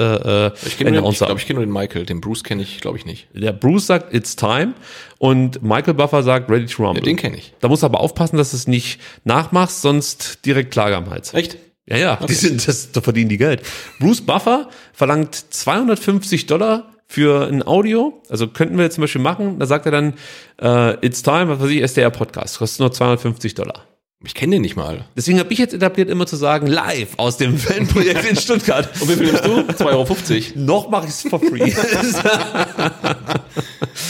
äh, 0.48 0.52
Ich 0.66 0.78
kenne 0.80 0.92
nur, 0.94 1.02
den- 1.04 1.12
ich 1.12 1.18
glaube, 1.20 1.40
ich 1.40 1.46
kenne 1.46 1.60
nur 1.60 1.66
den 1.66 1.72
Michael, 1.74 2.06
den 2.08 2.22
Bruce 2.22 2.44
kenne 2.44 2.64
ich, 2.64 2.80
glaube 2.82 2.98
ich 2.98 3.06
nicht. 3.06 3.28
Der 3.36 3.52
Bruce 3.54 3.86
sagt 3.86 4.16
It's 4.16 4.36
time 4.36 4.74
und 5.20 5.62
Michael 5.62 5.94
Buffer 5.94 6.24
sagt 6.24 6.50
Ready 6.50 6.66
to 6.66 6.84
Rumble. 6.84 7.02
Ja, 7.04 7.06
den 7.06 7.18
kenne 7.18 7.38
ich. 7.38 7.54
Da 7.60 7.68
musst 7.68 7.84
du 7.84 7.86
aber 7.86 8.00
aufpassen, 8.00 8.38
dass 8.38 8.50
du 8.52 8.58
es 8.58 8.66
nicht 8.68 9.00
nachmachst, 9.26 9.82
sonst 9.84 10.44
direkt 10.46 10.72
Klage 10.72 10.96
am 10.98 11.08
Hals. 11.10 11.34
Echt? 11.36 11.58
Ja, 11.86 11.98
ja, 11.98 12.16
die 12.28 12.34
sind, 12.34 12.68
das, 12.68 12.92
da 12.92 13.02
verdienen 13.02 13.30
die 13.30 13.38
Geld. 13.38 13.62
Bruce 14.00 14.22
Buffer 14.22 14.70
verlangt 14.92 15.36
250 15.36 16.48
Dollar 16.48 16.96
für 17.08 17.48
ein 17.48 17.66
Audio. 17.66 18.22
Also 18.30 18.48
könnten 18.48 18.78
wir 18.78 18.84
jetzt 18.84 18.96
zum 18.96 19.02
Beispiel 19.02 19.22
machen. 19.22 19.60
Da 19.60 19.66
sagt 19.66 19.86
er 19.86 19.92
dann, 19.92 20.14
äh, 20.62 21.06
It's 21.06 21.24
time, 21.24 21.48
was 21.48 21.60
weiß 21.62 21.70
ich, 21.70 21.82
SDR 21.82 22.12
Podcast. 22.12 22.60
Kostet 22.60 22.82
nur 22.82 22.92
250 22.92 23.56
Dollar. 23.56 23.87
Ich 24.26 24.34
kenne 24.34 24.56
den 24.56 24.64
nicht 24.64 24.76
mal. 24.76 25.06
Deswegen 25.16 25.38
habe 25.38 25.54
ich 25.54 25.60
jetzt 25.60 25.76
etabliert, 25.76 26.10
immer 26.10 26.26
zu 26.26 26.38
sagen, 26.38 26.66
live 26.66 27.10
aus 27.18 27.38
dem 27.38 27.56
Fanprojekt 27.56 28.26
in 28.26 28.36
Stuttgart. 28.36 28.90
Und 29.00 29.10
wie 29.10 29.14
viel 29.14 29.28
nimmst 29.28 29.46
du? 29.46 29.60
2,50 29.60 29.86
Euro. 29.86 30.08
Noch 30.56 30.90
mache 30.90 31.06
ich 31.06 31.12
es 31.12 31.22
for 31.22 31.40
free. 31.40 31.72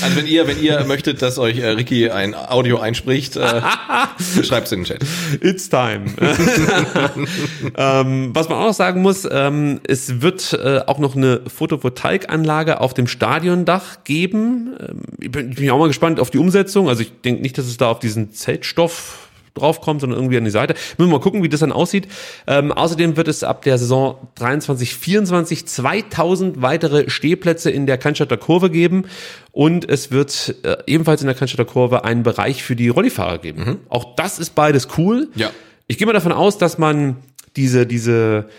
Also 0.02 0.18
wenn 0.18 0.28
ihr, 0.28 0.48
wenn 0.48 0.62
ihr 0.62 0.84
möchtet, 0.86 1.22
dass 1.22 1.40
euch 1.40 1.58
äh, 1.58 1.70
Ricky 1.70 2.10
ein 2.10 2.36
Audio 2.36 2.78
einspricht, 2.78 3.36
äh, 3.36 3.62
schreibt's 4.44 4.72
in 4.72 4.82
den 4.82 4.86
Chat. 4.86 5.04
It's 5.42 5.70
time. 5.70 6.06
ähm, 7.76 8.30
was 8.34 8.48
man 8.48 8.60
auch 8.60 8.68
noch 8.68 8.74
sagen 8.74 9.02
muss, 9.02 9.28
ähm, 9.30 9.80
es 9.88 10.22
wird 10.22 10.54
äh, 10.54 10.82
auch 10.86 11.00
noch 11.00 11.16
eine 11.16 11.42
Photovoltaikanlage 11.48 12.80
auf 12.80 12.94
dem 12.94 13.08
Stadiondach 13.08 14.04
geben. 14.04 14.76
Ähm, 14.80 15.02
ich, 15.20 15.32
bin, 15.32 15.52
ich 15.52 15.58
bin 15.58 15.70
auch 15.72 15.80
mal 15.80 15.88
gespannt 15.88 16.20
auf 16.20 16.30
die 16.30 16.38
Umsetzung. 16.38 16.90
Also 16.90 17.02
ich 17.02 17.12
denke 17.22 17.42
nicht, 17.42 17.58
dass 17.58 17.66
es 17.66 17.78
da 17.78 17.90
auf 17.90 18.00
diesen 18.00 18.34
Zeltstoff 18.34 19.27
draufkommt, 19.58 20.02
sondern 20.02 20.20
irgendwie 20.20 20.38
an 20.38 20.46
die 20.46 20.52
Seite. 20.52 20.74
Müssen 20.98 21.10
wir 21.10 21.18
mal 21.18 21.24
gucken, 21.24 21.44
wie 21.44 21.50
das 21.50 21.60
dann 21.60 21.72
aussieht. 21.72 22.08
Ähm, 22.48 22.72
außerdem 22.72 23.18
wird 23.18 23.28
es 23.28 23.44
ab 23.44 23.62
der 23.62 23.78
Saison 23.78 24.18
23, 24.36 24.96
24 24.96 25.68
2000 25.68 26.62
weitere 26.62 27.10
Stehplätze 27.10 27.70
in 27.70 27.86
der 27.86 27.98
Cannstatter 27.98 28.38
Kurve 28.38 28.70
geben 28.70 29.06
und 29.52 29.90
es 29.90 30.12
wird 30.12 30.56
äh, 30.64 30.78
ebenfalls 30.86 31.22
in 31.22 31.28
der 31.28 31.36
Cannstatter 31.36 31.66
Kurve 31.66 32.04
einen 32.04 32.24
Bereich 32.24 32.64
für 32.64 32.76
die 32.76 32.90
Rollifahrer 32.90 33.40
geben. 33.40 33.80
Auch 33.90 34.16
das 34.16 34.40
ist 34.40 34.56
beides 34.56 34.88
cool. 34.98 35.30
Ja. 35.36 35.52
Ich 35.88 35.98
gehe 35.98 36.06
mal 36.06 36.14
davon 36.14 36.32
aus, 36.32 36.58
dass 36.58 36.78
man 36.78 37.18
diese, 37.56 37.86
diese, 37.86 38.50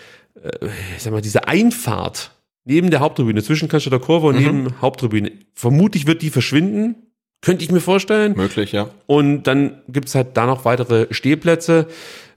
äh, 0.42 0.66
ich 0.96 1.02
sag 1.02 1.12
mal, 1.12 1.22
diese 1.22 1.46
Einfahrt 1.46 2.32
neben 2.68 2.90
der 2.90 3.00
Haupttribüne, 3.00 3.42
zwischen 3.42 3.68
Cannstatter 3.68 3.98
Kurve 3.98 4.26
und 4.26 4.36
neben 4.36 4.80
Haupttribüne, 4.82 5.32
vermutlich 5.54 6.06
wird 6.06 6.20
die 6.20 6.30
verschwinden. 6.30 6.96
Könnte 7.40 7.64
ich 7.64 7.70
mir 7.70 7.80
vorstellen. 7.80 8.34
Möglich, 8.36 8.72
ja. 8.72 8.88
Und 9.06 9.44
dann 9.44 9.80
gibt's 9.88 10.14
halt 10.14 10.28
da 10.36 10.46
noch 10.46 10.64
weitere 10.64 11.06
Stehplätze. 11.12 11.86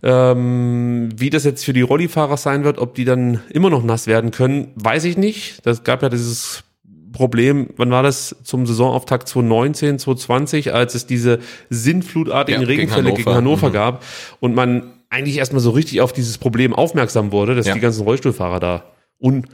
Ähm, 0.04 1.10
wie 1.16 1.30
das 1.30 1.44
jetzt 1.44 1.64
für 1.64 1.74
die 1.74 1.82
Rollifahrer 1.82 2.38
sein 2.38 2.64
wird, 2.64 2.80
ob 2.80 2.96
die 2.96 3.06
dann 3.06 3.42
immer 3.50 3.70
noch 3.70 3.84
nass 3.84 4.08
werden 4.08 4.32
können, 4.32 4.70
weiß 4.76 5.04
ich 5.06 5.18
nicht. 5.18 5.66
Das 5.66 5.84
gab 5.84 6.02
ja 6.02 6.10
dieses 6.10 6.64
Problem, 7.14 7.70
wann 7.78 7.92
war 7.92 8.02
das 8.04 8.36
zum 8.44 8.66
Saisonauftakt 8.66 9.28
2019, 9.28 10.00
2020, 10.00 10.74
als 10.74 10.96
es 10.96 11.06
diese 11.06 11.40
sinnflutartigen 11.70 12.62
Ja, 12.62 12.68
gegen 12.68 12.80
Regenfälle 12.82 13.12
gegen 13.14 13.26
Hannover. 13.30 13.36
Hannover, 13.38 13.70
Mhm. 13.70 13.74
gab 13.74 14.04
und 14.40 14.56
man 14.56 14.92
eigentlich 15.10 15.38
erstmal 15.38 15.62
so 15.62 15.72
richtig 15.72 16.02
auf 16.02 16.14
dieses 16.14 16.38
Problem 16.38 16.74
aufmerksam 16.74 17.32
wurde, 17.32 17.54
dass 17.54 17.68
Ja. 17.68 17.74
die 17.74 17.80
ganzen 17.80 18.04
Rollstuhlfahrer 18.04 18.60
da 18.60 18.84
un 19.20 19.46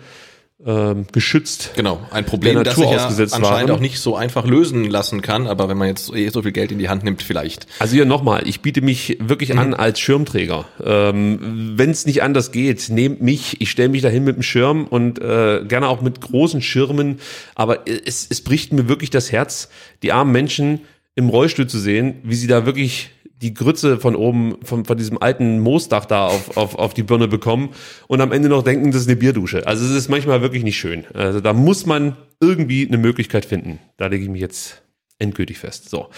ähm, 0.65 1.05
geschützt 1.11 1.71
Genau, 1.75 1.99
ein 2.09 2.25
Problem, 2.25 2.55
der 2.55 2.63
das 2.63 2.75
Natur 2.77 2.89
sich 2.91 2.97
ja 2.97 3.05
ausgesetzt 3.05 3.35
anscheinend 3.35 3.69
waren. 3.69 3.77
auch 3.77 3.81
nicht 3.81 3.99
so 3.99 4.15
einfach 4.15 4.45
lösen 4.45 4.85
lassen 4.89 5.21
kann, 5.21 5.45
aber 5.45 5.69
wenn 5.69 5.77
man 5.77 5.87
jetzt 5.87 6.11
eh 6.15 6.29
so 6.29 6.41
viel 6.41 6.51
Geld 6.51 6.71
in 6.71 6.79
die 6.79 6.89
Hand 6.89 7.03
nimmt, 7.03 7.21
vielleicht. 7.21 7.67
Also 7.79 7.93
hier 7.93 8.05
nochmal, 8.05 8.47
ich 8.47 8.61
biete 8.61 8.81
mich 8.81 9.17
wirklich 9.21 9.55
an 9.57 9.75
als 9.75 9.99
Schirmträger. 9.99 10.65
Ähm, 10.83 11.73
Wenn 11.75 11.91
es 11.91 12.07
nicht 12.07 12.23
anders 12.23 12.51
geht, 12.51 12.89
nehmt 12.89 13.21
mich, 13.21 13.61
ich 13.61 13.69
stelle 13.69 13.89
mich 13.89 14.01
dahin 14.01 14.23
mit 14.23 14.35
dem 14.35 14.43
Schirm 14.43 14.85
und 14.85 15.19
äh, 15.19 15.63
gerne 15.67 15.87
auch 15.87 16.01
mit 16.01 16.21
großen 16.21 16.61
Schirmen. 16.61 17.19
Aber 17.53 17.87
es, 17.87 18.25
es 18.27 18.41
bricht 18.41 18.73
mir 18.73 18.87
wirklich 18.87 19.11
das 19.11 19.31
Herz, 19.31 19.69
die 20.01 20.11
armen 20.11 20.31
Menschen 20.31 20.81
im 21.13 21.29
Rollstuhl 21.29 21.67
zu 21.67 21.79
sehen, 21.79 22.15
wie 22.23 22.35
sie 22.35 22.47
da 22.47 22.65
wirklich 22.65 23.09
die 23.41 23.53
Grütze 23.53 23.99
von 23.99 24.16
oben, 24.16 24.57
von, 24.64 24.85
von 24.85 24.98
diesem 24.98 25.22
alten 25.22 25.59
Moosdach 25.59 26.06
da 26.06 26.27
auf, 26.27 26.57
auf, 26.57 26.75
auf 26.75 26.93
die 26.93 27.03
Birne 27.03 27.27
bekommen 27.27 27.69
und 28.07 28.22
am 28.22 28.32
Ende 28.32 28.49
noch 28.49 28.64
denken, 28.64 28.91
das 28.91 29.01
ist 29.01 29.07
eine 29.07 29.17
Bierdusche. 29.17 29.67
Also 29.67 29.85
es 29.85 29.91
ist 29.91 30.09
manchmal 30.09 30.41
wirklich 30.41 30.64
nicht 30.64 30.77
schön. 30.77 31.06
Also 31.14 31.40
da 31.40 31.53
muss 31.53 31.85
man 31.85 32.17
irgendwie 32.40 32.88
eine 32.88 32.98
Möglichkeit 32.98 33.45
finden. 33.45 33.80
Da 33.98 34.07
lege 34.07 34.24
ich 34.24 34.30
mich 34.30 34.41
jetzt 34.41 34.82
endgültig 35.19 35.59
fest. 35.59 35.90
So. 35.90 36.09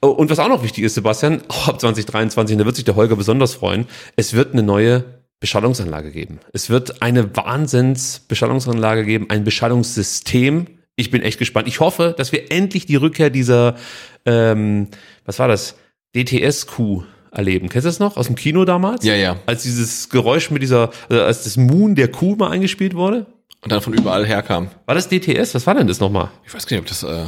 Oh, 0.00 0.08
Und 0.08 0.30
was 0.30 0.38
auch 0.38 0.48
noch 0.48 0.62
wichtig 0.62 0.84
ist, 0.84 0.94
Sebastian, 0.94 1.42
auch 1.48 1.68
ab 1.68 1.80
2023, 1.80 2.56
da 2.56 2.64
wird 2.64 2.76
sich 2.76 2.84
der 2.84 2.96
Holger 2.96 3.16
besonders 3.16 3.54
freuen, 3.54 3.86
es 4.16 4.34
wird 4.34 4.52
eine 4.52 4.62
neue 4.62 5.04
Beschallungsanlage 5.40 6.10
geben. 6.10 6.40
Es 6.52 6.70
wird 6.70 7.02
eine 7.02 7.36
Wahnsinns-Beschallungsanlage 7.36 9.04
geben, 9.04 9.26
ein 9.28 9.44
Beschallungssystem. 9.44 10.66
Ich 10.96 11.10
bin 11.10 11.22
echt 11.22 11.38
gespannt. 11.38 11.68
Ich 11.68 11.80
hoffe, 11.80 12.14
dass 12.16 12.32
wir 12.32 12.50
endlich 12.50 12.86
die 12.86 12.96
Rückkehr 12.96 13.30
dieser, 13.30 13.76
ähm, 14.24 14.88
was 15.24 15.38
war 15.38 15.48
das? 15.48 15.76
DTSQ 16.16 17.02
erleben. 17.30 17.68
Kennst 17.68 17.84
du 17.84 17.88
das 17.88 17.98
noch 17.98 18.16
aus 18.16 18.26
dem 18.26 18.36
Kino 18.36 18.64
damals? 18.64 19.04
Ja, 19.04 19.14
ja. 19.14 19.36
Als 19.46 19.62
dieses 19.64 20.08
Geräusch 20.08 20.50
mit 20.50 20.62
dieser, 20.62 20.90
äh, 21.10 21.18
als 21.18 21.44
das 21.44 21.56
Moon 21.56 21.94
der 21.94 22.08
Kuh 22.08 22.36
mal 22.36 22.50
eingespielt 22.50 22.94
wurde? 22.94 23.26
Und 23.62 23.72
dann 23.72 23.80
von 23.80 23.94
überall 23.94 24.26
herkam. 24.26 24.70
War 24.86 24.94
das 24.94 25.08
DTS? 25.08 25.54
Was 25.54 25.66
war 25.66 25.74
denn 25.74 25.86
das 25.86 25.98
nochmal? 25.98 26.30
Ich 26.46 26.54
weiß 26.54 26.66
gar 26.66 26.76
nicht, 26.76 26.82
ob 26.82 26.88
das, 26.88 27.02
äh, 27.02 27.26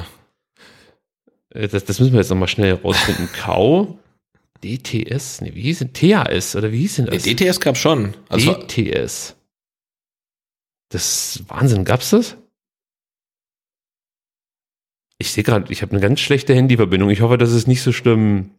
Äh, 1.61 1.69
Das, 1.69 1.85
das 1.85 1.99
müssen 1.99 2.13
wir 2.13 2.21
jetzt 2.21 2.31
nochmal 2.31 2.49
schnell 2.49 2.75
rausfinden. 2.75 3.29
Kau, 3.37 3.99
DTS, 4.63 5.41
nee, 5.41 5.55
wie 5.55 5.63
hieß 5.63 5.79
denn? 5.81 5.93
THS, 5.93 6.55
oder 6.57 6.71
wie 6.73 6.79
hieß 6.81 6.97
denn 6.97 7.05
nee, 7.07 7.13
das? 7.13 7.23
DTS 7.25 7.61
gab 7.61 7.77
schon. 7.77 8.15
Also, 8.29 8.53
DTS. 8.55 9.35
Das 10.91 11.37
ist 11.37 11.49
Wahnsinn, 11.51 11.85
gab's 11.85 12.11
das? 12.11 12.37
Ich 15.19 15.33
sehe 15.33 15.45
gerade, 15.45 15.73
ich 15.73 15.83
habe 15.83 15.93
eine 15.93 16.01
ganz 16.01 16.21
schlechte 16.21 16.55
Handyverbindung. 16.55 17.11
Ich 17.11 17.23
hoffe, 17.23 17.39
das 17.39 17.53
ist 17.53 17.67
nicht 17.67 17.83
so 17.83 17.91
schlimm. 17.93 18.51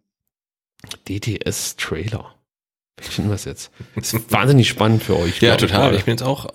DTS 1.08 1.76
Trailer. 1.76 2.36
Wie 2.98 3.04
finden 3.04 3.30
wir 3.30 3.36
es 3.36 3.46
jetzt? 3.46 3.72
Das 3.96 4.14
ist 4.14 4.32
wahnsinnig 4.32 4.68
spannend 4.68 5.04
für 5.04 5.18
euch. 5.18 5.42
ja, 5.42 5.56
glaub 5.56 5.64
ich 5.64 5.70
total. 5.70 5.82
gerade. 5.82 5.98
Ich 5.98 6.06
bin 6.06 6.14
jetzt 6.14 6.24
auch, 6.24 6.48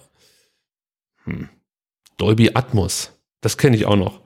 Dolby 2.16 2.50
Atmos. 2.54 3.12
Das 3.40 3.56
kenne 3.58 3.76
ich 3.76 3.86
auch 3.86 3.96
noch. 3.96 4.20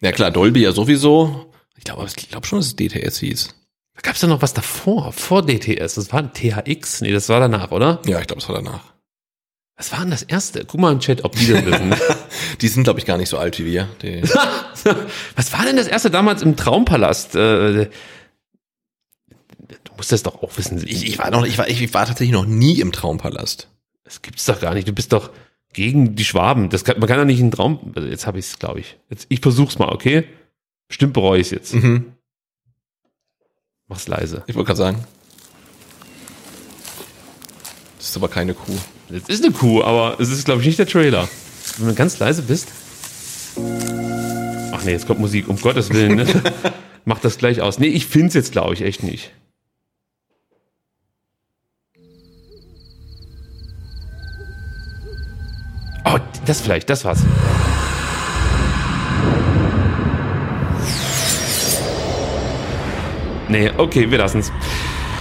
ja 0.00 0.12
klar, 0.12 0.30
Dolby 0.30 0.62
ja 0.62 0.72
sowieso. 0.72 1.52
Ich 1.76 1.84
glaube, 1.84 2.06
ich 2.06 2.28
glaube 2.28 2.46
schon, 2.46 2.58
dass 2.58 2.66
es 2.66 2.76
DTS 2.76 3.18
hieß. 3.20 3.54
Da 3.94 4.00
gab's 4.02 4.22
ja 4.22 4.28
noch 4.28 4.42
was 4.42 4.54
davor, 4.54 5.12
vor 5.12 5.44
DTS. 5.44 5.94
Das 5.94 6.12
war 6.12 6.20
ein 6.20 6.32
THX. 6.32 7.00
Nee, 7.00 7.12
das 7.12 7.28
war 7.28 7.40
danach, 7.40 7.72
oder? 7.72 8.00
Ja, 8.06 8.20
ich 8.20 8.26
glaube, 8.26 8.40
es 8.40 8.48
war 8.48 8.56
danach. 8.56 8.92
Was 9.76 9.92
war 9.92 10.00
denn 10.00 10.10
das 10.10 10.24
erste? 10.24 10.64
Guck 10.64 10.80
mal 10.80 10.92
im 10.92 10.98
Chat, 10.98 11.24
ob 11.24 11.36
die 11.36 11.46
das 11.46 11.64
wissen. 11.64 11.94
Die 12.60 12.66
sind, 12.68 12.82
glaube 12.82 12.98
ich, 12.98 13.06
gar 13.06 13.16
nicht 13.16 13.28
so 13.28 13.38
alt 13.38 13.58
wie 13.60 13.64
wir. 13.66 13.88
Was 15.36 15.52
war 15.52 15.64
denn 15.64 15.76
das 15.76 15.86
erste 15.86 16.10
damals 16.10 16.42
im 16.42 16.56
Traumpalast? 16.56 17.36
Äh, 17.36 17.88
du 19.98 20.00
musst 20.00 20.12
das 20.12 20.22
doch 20.22 20.42
auch 20.44 20.56
wissen. 20.56 20.80
ich, 20.86 21.04
ich 21.04 21.18
war 21.18 21.30
noch, 21.32 21.44
ich 21.44 21.58
war, 21.58 21.68
ich 21.68 21.92
war 21.92 22.06
tatsächlich 22.06 22.32
noch 22.32 22.46
nie 22.46 22.80
im 22.80 22.92
Traumpalast. 22.92 23.68
Das 24.04 24.22
gibt's 24.22 24.44
doch 24.44 24.60
gar 24.60 24.74
nicht. 24.74 24.86
Du 24.86 24.92
bist 24.92 25.12
doch 25.12 25.30
gegen 25.72 26.14
die 26.14 26.24
Schwaben. 26.24 26.70
Das 26.70 26.84
kann, 26.84 27.00
man 27.00 27.08
kann 27.08 27.18
doch 27.18 27.24
nicht 27.24 27.40
einen 27.40 27.50
Traum. 27.50 27.92
Also 27.96 28.08
jetzt 28.08 28.24
habe 28.24 28.38
ich 28.38 28.46
es, 28.46 28.60
glaube 28.60 28.78
ich. 28.78 28.96
Jetzt, 29.10 29.26
ich 29.28 29.40
versuch's 29.40 29.80
mal, 29.80 29.88
okay? 29.88 30.24
Bestimmt 30.86 31.14
bereue 31.14 31.40
ich 31.40 31.50
jetzt. 31.50 31.74
Mhm. 31.74 32.12
Mach's 33.88 34.06
leise. 34.06 34.44
Ich 34.46 34.54
wollte 34.54 34.68
gerade 34.68 34.78
sagen. 34.78 35.04
Das 37.96 38.10
ist 38.10 38.16
aber 38.16 38.28
keine 38.28 38.54
Kuh. 38.54 38.78
Das 39.08 39.28
ist 39.28 39.44
eine 39.44 39.52
Kuh, 39.52 39.82
aber 39.82 40.20
es 40.20 40.30
ist, 40.30 40.44
glaube 40.44 40.60
ich, 40.60 40.66
nicht 40.68 40.78
der 40.78 40.86
Trailer. 40.86 41.28
Wenn 41.78 41.88
du 41.88 41.94
ganz 41.94 42.20
leise 42.20 42.42
bist. 42.42 42.68
Ach 44.72 44.84
nee, 44.84 44.92
jetzt 44.92 45.08
kommt 45.08 45.18
Musik. 45.18 45.48
Um 45.48 45.60
Gottes 45.60 45.90
Willen. 45.90 46.14
Ne? 46.14 46.26
Mach 47.04 47.18
das 47.18 47.36
gleich 47.36 47.60
aus. 47.60 47.80
Nee, 47.80 47.88
ich 47.88 48.06
find's 48.06 48.34
jetzt, 48.34 48.52
glaube 48.52 48.74
ich, 48.74 48.82
echt 48.82 49.02
nicht. 49.02 49.32
Oh, 56.10 56.18
das 56.46 56.60
vielleicht, 56.62 56.88
das 56.88 57.04
war's. 57.04 57.22
Nee, 63.48 63.70
okay, 63.76 64.10
wir 64.10 64.18
lassen's. 64.18 64.52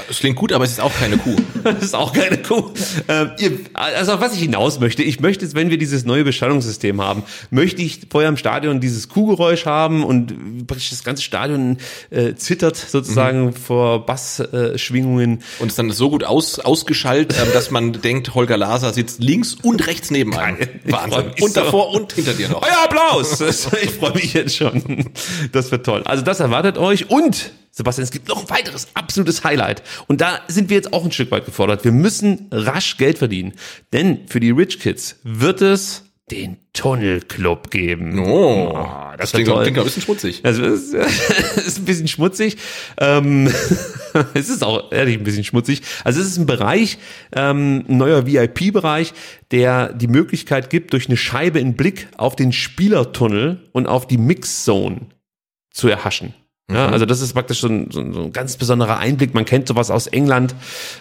Es 0.10 0.20
klingt 0.20 0.38
gut, 0.38 0.54
aber 0.54 0.64
es 0.64 0.72
ist 0.72 0.82
auch 0.82 0.94
keine 0.94 1.18
Kuh. 1.18 1.36
Das 1.64 1.84
ist 1.84 1.96
auch 1.96 2.14
keine 2.14 2.38
Kuh. 2.38 2.72
Ähm, 3.10 3.32
ihr, 3.40 3.52
also 3.74 4.14
auf 4.14 4.22
was 4.22 4.34
ich 4.34 4.40
hinaus 4.40 4.80
möchte, 4.80 5.04
ich 5.04 5.20
möchte 5.20 5.44
jetzt, 5.44 5.54
wenn 5.54 5.70
wir 5.70 5.78
dieses 5.78 6.06
neue 6.06 6.24
Beschallungssystem 6.24 7.02
haben, 7.02 7.24
möchte 7.50 7.82
ich 7.82 8.08
vorher 8.10 8.30
im 8.30 8.38
Stadion 8.38 8.80
dieses 8.80 9.10
Kuhgeräusch 9.10 9.66
haben 9.66 10.06
und 10.06 10.66
praktisch 10.66 10.92
das 10.92 11.04
ganze 11.04 11.24
Stadion 11.24 11.78
äh, 12.10 12.36
zittert 12.36 12.78
sozusagen 12.78 13.52
vor 13.52 14.06
Bassschwingungen. 14.06 15.44
Und 15.60 15.72
es 15.72 15.76
dann 15.76 15.92
so 15.92 16.10
gut 16.10 16.24
aus, 16.24 16.60
ausgeschaltet, 16.60 17.38
ähm, 17.38 17.50
dass 17.52 17.70
man 17.70 17.92
denkt, 17.92 18.34
Holger 18.34 18.56
Laser 18.56 18.94
sitzt 18.94 19.22
links 19.22 19.56
und 19.62 19.86
rechts 19.88 20.10
neben 20.10 20.38
einem. 20.38 20.60
Wahnsinn. 20.86 21.32
Und 21.42 21.54
so. 21.54 21.62
davor 21.62 21.94
und 21.94 22.14
hinter 22.14 22.34
dir 22.34 22.48
noch. 22.50 22.62
Euer 22.62 22.84
Applaus! 22.84 23.44
Ich 23.82 23.92
freue 23.92 24.14
mich 24.14 24.34
jetzt 24.34 24.56
schon. 24.56 25.12
Das 25.52 25.72
wird 25.72 25.86
toll. 25.86 26.04
Also 26.06 26.24
das 26.24 26.40
erwartet 26.40 26.78
euch 26.78 27.10
und 27.10 27.52
Sebastian, 27.72 28.04
es 28.04 28.12
gibt 28.12 28.28
noch 28.28 28.42
ein 28.42 28.50
weiteres 28.50 28.88
absolutes 28.94 29.44
Highlight. 29.44 29.84
Und 30.08 30.22
da 30.22 30.40
sind 30.48 30.70
wir 30.70 30.78
jetzt 30.78 30.94
auch 30.94 31.06
ein 31.06 31.12
Stück 31.12 31.32
weit 31.32 31.46
gefordert. 31.46 31.84
Wir 31.84 31.92
müssen 31.92 32.48
rasch 32.52 32.98
Geld 32.98 33.18
verdienen. 33.18 33.54
Denn 33.94 34.28
für 34.28 34.40
die 34.40 34.52
Rich 34.52 34.80
Kids 34.80 35.18
wird 35.24 35.62
es 35.62 36.04
den 36.30 36.58
Tunnelclub 36.74 37.72
geben. 37.72 38.20
Oh, 38.20 38.74
das 39.18 39.32
das 39.32 39.34
wird 39.34 39.46
klingt, 39.46 39.48
toll. 39.48 39.64
klingt 39.64 39.78
ein 39.78 39.84
bisschen 39.86 40.02
schmutzig. 40.02 40.42
Also 40.44 40.66
es 40.66 40.94
ist, 40.94 40.94
ist 41.56 41.80
ein 41.80 41.86
bisschen 41.86 42.08
schmutzig. 42.10 42.58
Ähm, 43.00 43.48
es 44.34 44.50
ist 44.50 44.62
auch 44.62 44.92
ehrlich 44.92 45.18
ein 45.18 45.24
bisschen 45.24 45.46
schmutzig. 45.46 45.84
Also 46.04 46.20
es 46.20 46.28
ist 46.28 46.38
ein 46.38 46.46
Bereich, 46.46 46.98
ähm, 47.34 47.86
ein 47.88 47.98
neuer 47.98 48.26
VIP-Bereich, 48.28 49.14
der 49.52 49.94
die 49.94 50.08
Möglichkeit 50.08 50.70
gibt, 50.70 50.92
durch 50.92 51.08
eine 51.08 51.16
Scheibe 51.16 51.60
in 51.60 51.76
Blick 51.76 52.10
auf 52.18 52.36
den 52.36 52.52
Spielertunnel 52.52 53.62
und 53.72 53.88
auf 53.88 54.06
die 54.06 54.18
Mixzone 54.18 55.08
zu 55.72 55.88
erhaschen. 55.88 56.34
Ja, 56.70 56.90
also 56.90 57.06
das 57.06 57.22
ist 57.22 57.32
praktisch 57.34 57.62
so 57.62 57.70
ein, 57.70 57.92
so, 57.92 58.02
ein, 58.02 58.14
so 58.14 58.24
ein 58.24 58.34
ganz 58.34 58.58
besonderer 58.58 58.98
Einblick. 58.98 59.34
Man 59.34 59.46
kennt 59.46 59.70
sowas 59.70 59.90
aus 59.90 60.08
England. 60.08 60.54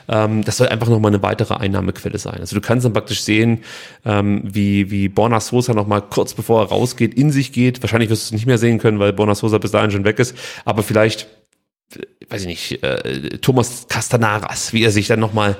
Ähm, 0.07 0.45
das 0.45 0.59
soll 0.59 0.69
einfach 0.69 0.89
nochmal 0.89 1.11
eine 1.11 1.25
weitere 1.25 1.55
Einnahmequelle 1.55 2.19
sein. 2.19 2.39
Also 2.39 2.55
du 2.55 2.63
kannst 2.63 2.85
dann 2.85 2.93
praktisch 2.93 3.23
sehen, 3.23 3.65
ähm, 4.05 4.43
wie, 4.45 4.93
wie 4.93 5.09
Borna 5.09 5.41
Sosa 5.41 5.75
nochmal 5.75 6.03
kurz 6.03 6.35
bevor 6.35 6.63
er 6.63 6.69
rausgeht, 6.69 7.15
in 7.15 7.33
sich 7.33 7.53
geht. 7.53 7.83
Wahrscheinlich 7.83 8.11
wirst 8.11 8.23
du 8.23 8.27
es 8.27 8.33
nicht 8.33 8.47
mehr 8.47 8.59
sehen 8.59 8.79
können, 8.79 9.01
weil 9.01 9.13
Borna 9.13 9.35
Sosa 9.35 9.59
bis 9.59 9.73
dahin 9.73 9.91
schon 9.91 10.05
weg 10.05 10.21
ist. 10.21 10.37
Aber 10.65 10.85
vielleicht, 10.85 11.27
äh, 11.97 12.03
weiß 12.29 12.43
ich 12.43 12.47
nicht, 12.47 12.83
äh, 12.85 13.39
Thomas 13.39 13.87
Castanaras, 13.89 14.73
wie 14.73 14.85
er 14.85 14.93
sich 14.93 15.09
dann 15.09 15.19
nochmal 15.19 15.57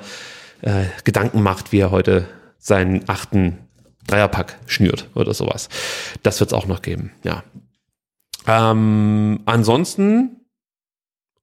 äh, 0.61 0.85
Gedanken 1.03 1.43
macht, 1.43 1.73
wie 1.73 1.79
er 1.79 1.91
heute 1.91 2.29
seinen 2.59 3.09
achten 3.09 3.57
Dreierpack 4.07 4.57
schnürt 4.67 5.09
oder 5.15 5.33
sowas. 5.33 5.67
Das 6.23 6.39
wird 6.39 6.51
es 6.51 6.53
auch 6.53 6.65
noch 6.65 6.81
geben, 6.81 7.11
ja. 7.25 7.43
Ähm, 8.47 9.41
ansonsten 9.45 10.45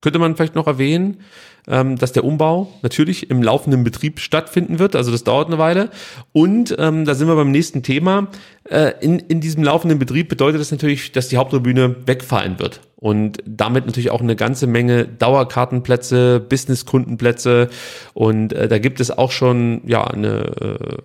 könnte 0.00 0.18
man 0.18 0.36
vielleicht 0.36 0.54
noch 0.54 0.66
erwähnen, 0.66 1.20
ähm, 1.66 1.96
dass 1.96 2.12
der 2.12 2.24
Umbau 2.24 2.72
natürlich 2.82 3.30
im 3.30 3.42
laufenden 3.42 3.84
Betrieb 3.84 4.20
stattfinden 4.20 4.78
wird. 4.78 4.96
Also 4.96 5.10
das 5.10 5.24
dauert 5.24 5.48
eine 5.48 5.58
Weile. 5.58 5.90
Und 6.32 6.74
ähm, 6.78 7.04
da 7.04 7.14
sind 7.14 7.28
wir 7.28 7.36
beim 7.36 7.50
nächsten 7.50 7.82
Thema. 7.82 8.28
Äh, 8.68 8.92
in, 9.00 9.18
in 9.18 9.40
diesem 9.40 9.62
laufenden 9.62 9.98
Betrieb 9.98 10.28
bedeutet 10.28 10.60
das 10.60 10.70
natürlich, 10.70 11.12
dass 11.12 11.28
die 11.28 11.36
Haupttribüne 11.36 11.96
wegfallen 12.06 12.58
wird. 12.58 12.80
Und 12.96 13.38
damit 13.46 13.86
natürlich 13.86 14.10
auch 14.10 14.20
eine 14.20 14.36
ganze 14.36 14.66
Menge 14.66 15.06
Dauerkartenplätze, 15.06 16.40
Businesskundenplätze. 16.40 17.68
Und 18.14 18.52
äh, 18.52 18.68
da 18.68 18.78
gibt 18.78 19.00
es 19.00 19.10
auch 19.10 19.30
schon 19.30 19.82
ja 19.86 20.04
eine, 20.04 21.00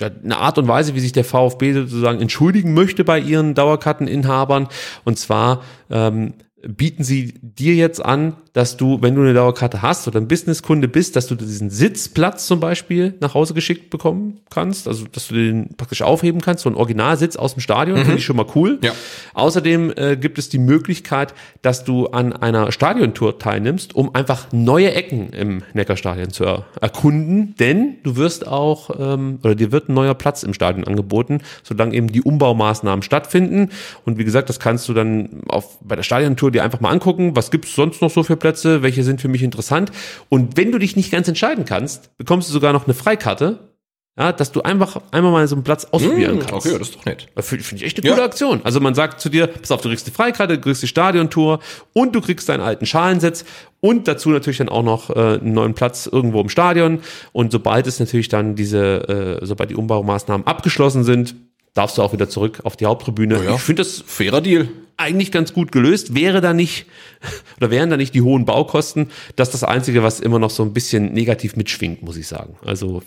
äh, 0.00 0.10
eine 0.22 0.36
Art 0.38 0.58
und 0.58 0.68
Weise, 0.68 0.94
wie 0.94 1.00
sich 1.00 1.12
der 1.12 1.24
VfB 1.24 1.72
sozusagen 1.72 2.20
entschuldigen 2.20 2.74
möchte 2.74 3.04
bei 3.04 3.18
ihren 3.18 3.54
Dauerkarteninhabern. 3.54 4.68
Und 5.04 5.18
zwar 5.18 5.62
ähm, 5.90 6.34
bieten 6.66 7.04
sie 7.04 7.34
dir 7.40 7.74
jetzt 7.74 8.04
an, 8.04 8.36
dass 8.54 8.76
du, 8.76 9.02
wenn 9.02 9.16
du 9.16 9.20
eine 9.20 9.34
Dauerkarte 9.34 9.82
hast 9.82 10.06
oder 10.06 10.20
ein 10.20 10.28
Businesskunde 10.28 10.86
bist, 10.86 11.16
dass 11.16 11.26
du 11.26 11.34
diesen 11.34 11.70
Sitzplatz 11.70 12.46
zum 12.46 12.60
Beispiel 12.60 13.14
nach 13.20 13.34
Hause 13.34 13.52
geschickt 13.52 13.90
bekommen 13.90 14.40
kannst, 14.48 14.86
also 14.86 15.06
dass 15.10 15.28
du 15.28 15.34
den 15.34 15.76
praktisch 15.76 16.02
aufheben 16.02 16.40
kannst, 16.40 16.62
so 16.62 16.70
ein 16.70 16.76
Originalsitz 16.76 17.34
aus 17.34 17.54
dem 17.54 17.60
Stadion, 17.60 17.98
finde 17.98 18.18
ich 18.18 18.24
schon 18.24 18.36
mal 18.36 18.46
cool. 18.54 18.78
Ja. 18.80 18.92
Außerdem 19.34 19.92
äh, 19.96 20.16
gibt 20.16 20.38
es 20.38 20.48
die 20.48 20.58
Möglichkeit, 20.58 21.34
dass 21.62 21.82
du 21.82 22.06
an 22.06 22.32
einer 22.32 22.70
Stadiontour 22.70 23.40
teilnimmst, 23.40 23.96
um 23.96 24.14
einfach 24.14 24.46
neue 24.52 24.94
Ecken 24.94 25.30
im 25.30 25.62
Neckarstadion 25.72 26.30
zu 26.30 26.44
er 26.44 26.64
erkunden, 26.80 27.56
denn 27.58 27.96
du 28.04 28.14
wirst 28.14 28.46
auch, 28.46 28.90
ähm, 28.96 29.40
oder 29.42 29.56
dir 29.56 29.72
wird 29.72 29.88
ein 29.88 29.94
neuer 29.94 30.14
Platz 30.14 30.44
im 30.44 30.54
Stadion 30.54 30.86
angeboten, 30.86 31.40
solange 31.64 31.96
eben 31.96 32.12
die 32.12 32.22
Umbaumaßnahmen 32.22 33.02
stattfinden. 33.02 33.70
Und 34.04 34.16
wie 34.18 34.24
gesagt, 34.24 34.48
das 34.48 34.60
kannst 34.60 34.88
du 34.88 34.94
dann 34.94 35.42
auf, 35.48 35.78
bei 35.80 35.96
der 35.96 36.04
Stadiontour 36.04 36.52
dir 36.52 36.62
einfach 36.62 36.78
mal 36.78 36.90
angucken, 36.90 37.34
was 37.34 37.50
gibt's 37.50 37.74
sonst 37.74 38.00
noch 38.00 38.10
so 38.10 38.22
für 38.22 38.36
Plätze, 38.44 38.82
welche 38.82 39.02
sind 39.04 39.22
für 39.22 39.28
mich 39.28 39.42
interessant. 39.42 39.90
Und 40.28 40.58
wenn 40.58 40.70
du 40.70 40.76
dich 40.78 40.96
nicht 40.96 41.10
ganz 41.10 41.26
entscheiden 41.28 41.64
kannst, 41.64 42.14
bekommst 42.18 42.46
du 42.50 42.52
sogar 42.52 42.74
noch 42.74 42.84
eine 42.84 42.92
Freikarte, 42.92 43.70
ja, 44.18 44.32
dass 44.32 44.52
du 44.52 44.60
einfach 44.60 45.00
einmal 45.12 45.32
mal 45.32 45.48
so 45.48 45.56
einen 45.56 45.64
Platz 45.64 45.86
ausprobieren 45.90 46.38
kannst. 46.40 46.66
Okay, 46.66 46.78
das 46.78 46.88
ist 46.88 46.96
doch 46.96 47.06
nett. 47.06 47.26
Finde 47.38 47.64
find 47.64 47.80
ich 47.80 47.86
echt 47.86 47.98
eine 47.98 48.06
Ja. 48.06 48.12
coole 48.14 48.26
Aktion. 48.26 48.60
Also 48.62 48.80
man 48.80 48.94
sagt 48.94 49.18
zu 49.22 49.30
dir, 49.30 49.46
pass 49.46 49.70
auf, 49.72 49.80
du 49.80 49.88
kriegst 49.88 50.06
die 50.06 50.10
Freikarte, 50.10 50.56
du 50.56 50.60
kriegst 50.60 50.82
die 50.82 50.86
Stadiontour 50.88 51.58
und 51.94 52.14
du 52.14 52.20
kriegst 52.20 52.48
deinen 52.50 52.60
alten 52.60 52.84
Schalensitz 52.84 53.46
und 53.80 54.06
dazu 54.06 54.28
natürlich 54.28 54.58
dann 54.58 54.68
auch 54.68 54.82
noch 54.82 55.08
äh, 55.08 55.14
einen 55.40 55.54
neuen 55.54 55.72
Platz 55.72 56.06
irgendwo 56.06 56.42
im 56.42 56.50
Stadion. 56.50 57.00
Und 57.32 57.50
sobald 57.50 57.86
es 57.86 57.98
natürlich 57.98 58.28
dann 58.28 58.54
diese, 58.56 59.40
äh, 59.40 59.46
sobald 59.46 59.70
die 59.70 59.74
Umbaumaßnahmen 59.74 60.46
abgeschlossen 60.46 61.02
sind, 61.02 61.34
darfst 61.72 61.96
du 61.96 62.02
auch 62.02 62.12
wieder 62.12 62.28
zurück 62.28 62.60
auf 62.64 62.76
die 62.76 62.84
Haupttribüne. 62.84 63.40
Oh 63.40 63.42
ja. 63.42 63.54
Ich 63.54 63.62
finde 63.62 63.82
das 63.82 64.04
Fairer 64.06 64.42
Deal. 64.42 64.68
Eigentlich 64.96 65.32
ganz 65.32 65.52
gut 65.52 65.72
gelöst. 65.72 66.14
Wäre 66.14 66.40
da 66.40 66.52
nicht, 66.52 66.86
oder 67.58 67.70
wären 67.70 67.90
da 67.90 67.96
nicht 67.96 68.14
die 68.14 68.22
hohen 68.22 68.44
Baukosten, 68.44 69.10
das 69.36 69.48
ist 69.48 69.54
das 69.54 69.64
Einzige, 69.64 70.02
was 70.02 70.20
immer 70.20 70.38
noch 70.38 70.50
so 70.50 70.62
ein 70.62 70.72
bisschen 70.72 71.12
negativ 71.12 71.56
mitschwingt, 71.56 72.02
muss 72.02 72.16
ich 72.16 72.26
sagen. 72.26 72.56
Also 72.64 73.02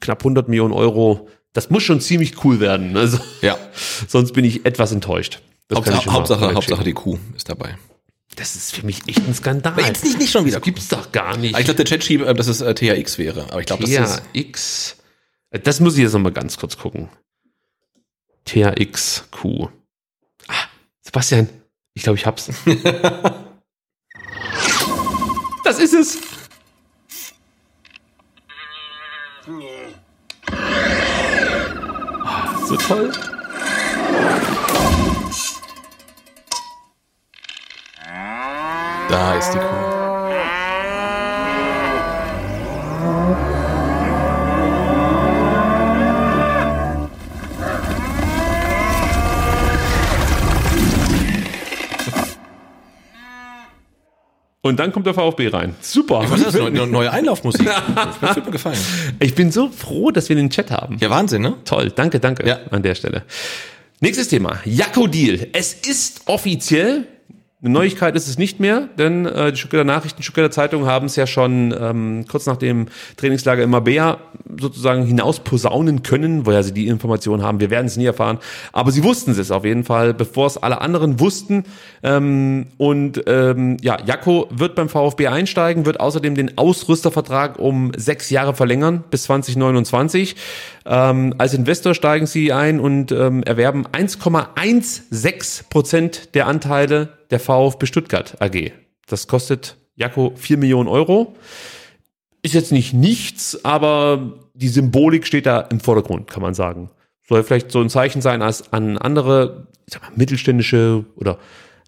knapp 0.00 0.20
100 0.20 0.48
Millionen 0.48 0.72
Euro, 0.72 1.28
das 1.52 1.70
muss 1.70 1.82
schon 1.82 2.00
ziemlich 2.00 2.44
cool 2.44 2.60
werden. 2.60 2.96
Also 2.96 3.18
Ja. 3.40 3.56
sonst 4.08 4.32
bin 4.32 4.44
ich 4.44 4.64
etwas 4.64 4.92
enttäuscht. 4.92 5.40
Das 5.68 5.78
Hauptsache, 5.78 6.12
Hauptsache, 6.12 6.54
Hauptsache 6.54 6.84
die 6.84 6.92
Kuh 6.92 7.18
ist 7.34 7.48
dabei. 7.48 7.76
Das 8.36 8.56
ist 8.56 8.74
für 8.74 8.86
mich 8.86 9.00
echt 9.06 9.26
ein 9.26 9.34
Skandal. 9.34 9.78
Jetzt 9.78 10.04
nicht, 10.04 10.18
nicht 10.18 10.32
schon 10.32 10.44
wieder. 10.44 10.56
Das 10.56 10.64
gibt's 10.64 10.88
doch 10.88 11.12
gar 11.12 11.36
nicht. 11.36 11.56
Ich 11.58 11.64
glaube, 11.64 11.76
der 11.76 11.84
Chat 11.84 12.02
schiebt, 12.02 12.24
äh, 12.24 12.34
dass 12.34 12.46
es 12.48 12.60
äh, 12.62 12.74
THX 12.74 13.18
wäre. 13.18 13.44
Aber 13.50 13.60
ich 13.60 13.66
glaube, 13.66 13.84
das 13.84 13.90
ist. 13.90 14.22
THX. 14.34 14.96
Das 15.62 15.80
muss 15.80 15.96
ich 15.96 16.02
jetzt 16.02 16.14
nochmal 16.14 16.32
ganz 16.32 16.56
kurz 16.56 16.78
gucken. 16.78 17.10
THXQ. 18.46 19.44
Ah, 19.44 19.68
Sebastian, 21.12 21.46
ich 21.92 22.04
glaube, 22.04 22.18
ich 22.18 22.24
hab's. 22.24 22.46
das 25.62 25.78
ist 25.78 25.92
es. 25.92 26.18
So 32.66 32.76
toll. 32.78 33.12
Da 39.10 39.34
ist 39.34 39.52
die 39.52 39.58
Kuh. 39.58 40.01
Und 54.64 54.78
dann 54.78 54.92
kommt 54.92 55.06
der 55.06 55.14
VfB 55.14 55.48
rein. 55.48 55.74
Super. 55.80 56.24
Was 56.28 56.38
ist 56.40 56.46
das? 56.46 56.54
Neue, 56.54 56.86
neue 56.86 57.10
Einlaufmusik. 57.12 57.68
Das 58.20 58.36
wird 58.36 58.46
mir 58.46 58.52
gefallen. 58.52 58.78
Ich 59.18 59.34
bin 59.34 59.50
so 59.50 59.68
froh, 59.68 60.12
dass 60.12 60.28
wir 60.28 60.36
den 60.36 60.50
Chat 60.50 60.70
haben. 60.70 60.98
Ja, 61.00 61.10
Wahnsinn, 61.10 61.42
ne? 61.42 61.54
Toll, 61.64 61.90
danke, 61.90 62.20
danke 62.20 62.46
Ja. 62.46 62.60
an 62.70 62.82
der 62.82 62.94
Stelle. 62.94 63.22
Nächstes 64.00 64.28
Thema, 64.28 64.60
Jakko 64.64 65.08
Deal. 65.08 65.48
Es 65.52 65.74
ist 65.74 66.22
offiziell, 66.26 67.06
eine 67.64 67.74
Neuigkeit 67.74 68.16
ist 68.16 68.26
es 68.26 68.38
nicht 68.38 68.58
mehr, 68.58 68.88
denn 68.98 69.24
äh, 69.24 69.52
die 69.52 69.56
Stuttgarter 69.56 69.84
Nachrichten, 69.84 70.20
Stuttgarter 70.24 70.50
Zeitung 70.50 70.86
haben 70.86 71.06
es 71.06 71.14
ja 71.14 71.28
schon 71.28 71.72
ähm, 71.78 72.24
kurz 72.28 72.46
nach 72.46 72.56
dem 72.56 72.86
Trainingslager 73.16 73.62
in 73.62 73.70
Mabea 73.70 74.18
sozusagen 74.58 75.06
hinaus 75.06 75.38
posaunen 75.38 76.02
können, 76.02 76.44
woher 76.44 76.64
sie 76.64 76.72
die 76.72 76.88
Informationen 76.88 77.44
haben. 77.44 77.60
Wir 77.60 77.70
werden 77.70 77.86
es 77.86 77.96
nie 77.96 78.04
erfahren, 78.04 78.38
aber 78.72 78.90
sie 78.90 79.04
wussten 79.04 79.30
es 79.30 79.52
auf 79.52 79.64
jeden 79.64 79.84
Fall, 79.84 80.12
bevor 80.12 80.48
es 80.48 80.56
alle 80.56 80.80
anderen 80.80 81.20
wussten. 81.20 81.62
Ähm, 82.02 82.66
und 82.78 83.22
ähm, 83.28 83.76
ja, 83.80 83.96
Jakko 84.04 84.48
wird 84.50 84.74
beim 84.74 84.88
VfB 84.88 85.28
einsteigen, 85.28 85.86
wird 85.86 86.00
außerdem 86.00 86.34
den 86.34 86.58
Ausrüstervertrag 86.58 87.60
um 87.60 87.92
sechs 87.96 88.28
Jahre 88.30 88.54
verlängern 88.54 89.04
bis 89.08 89.22
2029. 89.24 90.34
Ähm, 90.84 91.32
als 91.38 91.54
Investor 91.54 91.94
steigen 91.94 92.26
sie 92.26 92.52
ein 92.52 92.80
und 92.80 93.12
ähm, 93.12 93.44
erwerben 93.44 93.86
1,16 93.86 95.68
Prozent 95.70 96.34
der 96.34 96.48
Anteile 96.48 97.10
der 97.32 97.40
VfB 97.40 97.86
Stuttgart 97.86 98.36
AG. 98.40 98.70
Das 99.08 99.26
kostet 99.26 99.76
Jakko 99.96 100.32
4 100.36 100.58
Millionen 100.58 100.88
Euro. 100.88 101.34
Ist 102.42 102.54
jetzt 102.54 102.72
nicht 102.72 102.92
nichts, 102.92 103.64
aber 103.64 104.38
die 104.54 104.68
Symbolik 104.68 105.26
steht 105.26 105.46
da 105.46 105.60
im 105.60 105.80
Vordergrund, 105.80 106.30
kann 106.30 106.42
man 106.42 106.54
sagen. 106.54 106.90
Soll 107.28 107.42
vielleicht 107.44 107.70
so 107.70 107.80
ein 107.80 107.88
Zeichen 107.88 108.20
sein 108.20 108.42
als 108.42 108.72
an 108.72 108.98
andere, 108.98 109.66
ich 109.86 109.94
sag 109.94 110.02
mal, 110.02 110.12
mittelständische 110.16 111.04
oder 111.16 111.38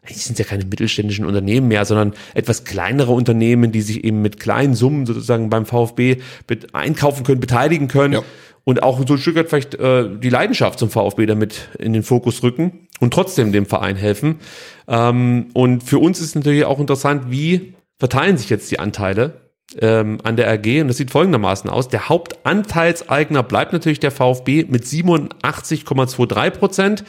eigentlich 0.03 0.23
sind 0.23 0.35
es 0.35 0.39
ja 0.39 0.45
keine 0.45 0.65
mittelständischen 0.65 1.25
Unternehmen 1.25 1.69
mehr, 1.69 1.85
sondern 1.87 2.13
etwas 2.35 2.65
kleinere 2.65 3.13
Unternehmen, 3.13 3.73
die 3.73 3.81
sich 3.81 4.05
eben 4.05 4.21
mit 4.23 4.39
kleinen 4.39 4.75
Summen 4.75 5.07
sozusagen 5.07 5.49
beim 5.51 5.65
VfB 5.67 6.19
einkaufen 6.73 7.25
können, 7.25 7.41
beteiligen 7.41 7.89
können 7.89 8.13
Ja. 8.15 8.23
und 8.65 8.83
auch 8.83 9.01
so 9.09 9.15
ein 9.15 9.19
Stück 9.19 9.37
weit 9.37 9.49
vielleicht 9.49 9.75
äh, 9.77 10.09
die 10.19 10.29
Leidenschaft 10.29 10.79
zum 10.79 10.91
VfB 10.91 11.25
damit 11.27 11.69
in 11.79 11.95
den 11.95 12.03
Fokus 12.03 12.43
rücken 12.43 12.87
und 13.01 13.15
trotzdem 13.15 13.51
dem 13.51 13.65
Verein 13.67 13.97
helfen. 13.97 14.41
Ähm, 14.89 15.51
und 15.55 15.83
für 15.83 15.99
uns 15.99 16.21
ist 16.21 16.35
natürlich 16.35 16.65
auch 16.65 16.81
interessant, 16.81 17.31
wie 17.31 17.75
verteilen 17.99 18.37
sich 18.37 18.51
jetzt 18.51 18.71
die 18.71 18.79
Anteile 18.79 19.45
ähm, 19.81 20.19
an 20.23 20.37
der 20.37 20.51
AG 20.51 20.81
und 20.81 20.89
das 20.89 20.99
sieht 20.99 21.11
folgendermaßen 21.11 21.71
aus. 21.71 21.89
Der 21.89 22.09
Hauptanteilseigner 22.09 23.43
bleibt 23.43 23.73
natürlich 23.73 24.01
der 24.01 24.11
VfB 24.11 24.67
mit 24.69 24.85
87,23 24.85 26.51
Prozent. 26.51 27.05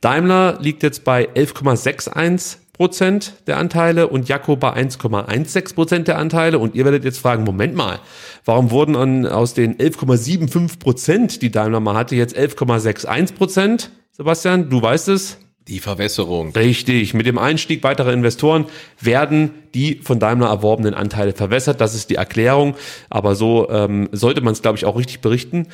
Daimler 0.00 0.58
liegt 0.60 0.82
jetzt 0.82 1.04
bei 1.04 1.28
11,61 1.28 2.58
Prozent 2.72 3.32
der 3.46 3.56
Anteile 3.56 4.08
und 4.08 4.28
Jakko 4.28 4.56
bei 4.56 4.74
1,16 4.74 5.74
Prozent 5.74 6.08
der 6.08 6.18
Anteile. 6.18 6.58
Und 6.58 6.74
ihr 6.74 6.84
werdet 6.84 7.04
jetzt 7.04 7.18
fragen, 7.18 7.44
Moment 7.44 7.74
mal, 7.74 7.98
warum 8.44 8.70
wurden 8.70 8.96
an, 8.96 9.26
aus 9.26 9.54
den 9.54 9.76
11,75 9.78 10.78
Prozent, 10.78 11.42
die 11.42 11.50
Daimler 11.50 11.80
mal 11.80 11.96
hatte, 11.96 12.14
jetzt 12.16 12.36
11,61 12.36 13.34
Prozent? 13.34 13.90
Sebastian, 14.12 14.68
du 14.68 14.80
weißt 14.80 15.08
es. 15.08 15.38
Die 15.68 15.80
Verwässerung. 15.80 16.52
Richtig. 16.52 17.12
Mit 17.12 17.26
dem 17.26 17.38
Einstieg 17.38 17.82
weiterer 17.82 18.12
Investoren 18.12 18.66
werden 19.00 19.50
die 19.74 19.96
von 19.96 20.20
Daimler 20.20 20.46
erworbenen 20.46 20.94
Anteile 20.94 21.32
verwässert. 21.32 21.80
Das 21.80 21.94
ist 21.94 22.08
die 22.08 22.14
Erklärung. 22.14 22.76
Aber 23.10 23.34
so 23.34 23.68
ähm, 23.68 24.08
sollte 24.12 24.42
man 24.42 24.52
es, 24.52 24.62
glaube 24.62 24.78
ich, 24.78 24.84
auch 24.84 24.96
richtig 24.96 25.20
berichten. 25.20 25.66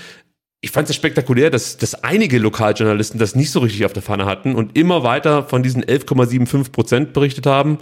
Ich 0.62 0.70
fand 0.70 0.88
es 0.88 0.96
spektakulär, 0.96 1.50
dass, 1.50 1.76
dass 1.76 2.04
einige 2.04 2.38
Lokaljournalisten 2.38 3.18
das 3.18 3.34
nicht 3.34 3.50
so 3.50 3.60
richtig 3.60 3.84
auf 3.84 3.92
der 3.92 4.02
Pfanne 4.02 4.24
hatten 4.24 4.54
und 4.54 4.78
immer 4.78 5.02
weiter 5.02 5.42
von 5.42 5.62
diesen 5.62 5.84
11,75 5.84 6.72
Prozent 6.72 7.12
berichtet 7.12 7.44
haben. 7.44 7.78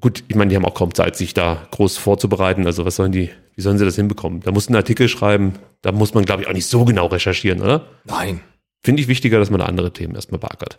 Gut, 0.00 0.24
ich 0.28 0.36
meine, 0.36 0.50
die 0.50 0.56
haben 0.56 0.64
auch 0.64 0.74
kaum 0.74 0.94
Zeit, 0.94 1.16
sich 1.16 1.34
da 1.34 1.66
groß 1.72 1.98
vorzubereiten. 1.98 2.64
Also 2.66 2.86
was 2.86 2.96
sollen 2.96 3.12
die, 3.12 3.30
wie 3.56 3.60
sollen 3.60 3.76
sie 3.76 3.84
das 3.84 3.96
hinbekommen? 3.96 4.40
Da 4.40 4.52
muss 4.52 4.70
ein 4.70 4.76
Artikel 4.76 5.08
schreiben. 5.08 5.54
Da 5.82 5.92
muss 5.92 6.14
man, 6.14 6.24
glaube 6.24 6.42
ich, 6.42 6.48
auch 6.48 6.52
nicht 6.52 6.66
so 6.66 6.84
genau 6.84 7.06
recherchieren, 7.06 7.60
oder? 7.60 7.86
Nein. 8.04 8.40
Finde 8.84 9.00
ich 9.00 9.08
wichtiger, 9.08 9.38
dass 9.38 9.48
man 9.48 9.60
da 9.60 9.66
andere 9.66 9.94
Themen 9.94 10.14
erstmal 10.14 10.38
beackert. 10.38 10.76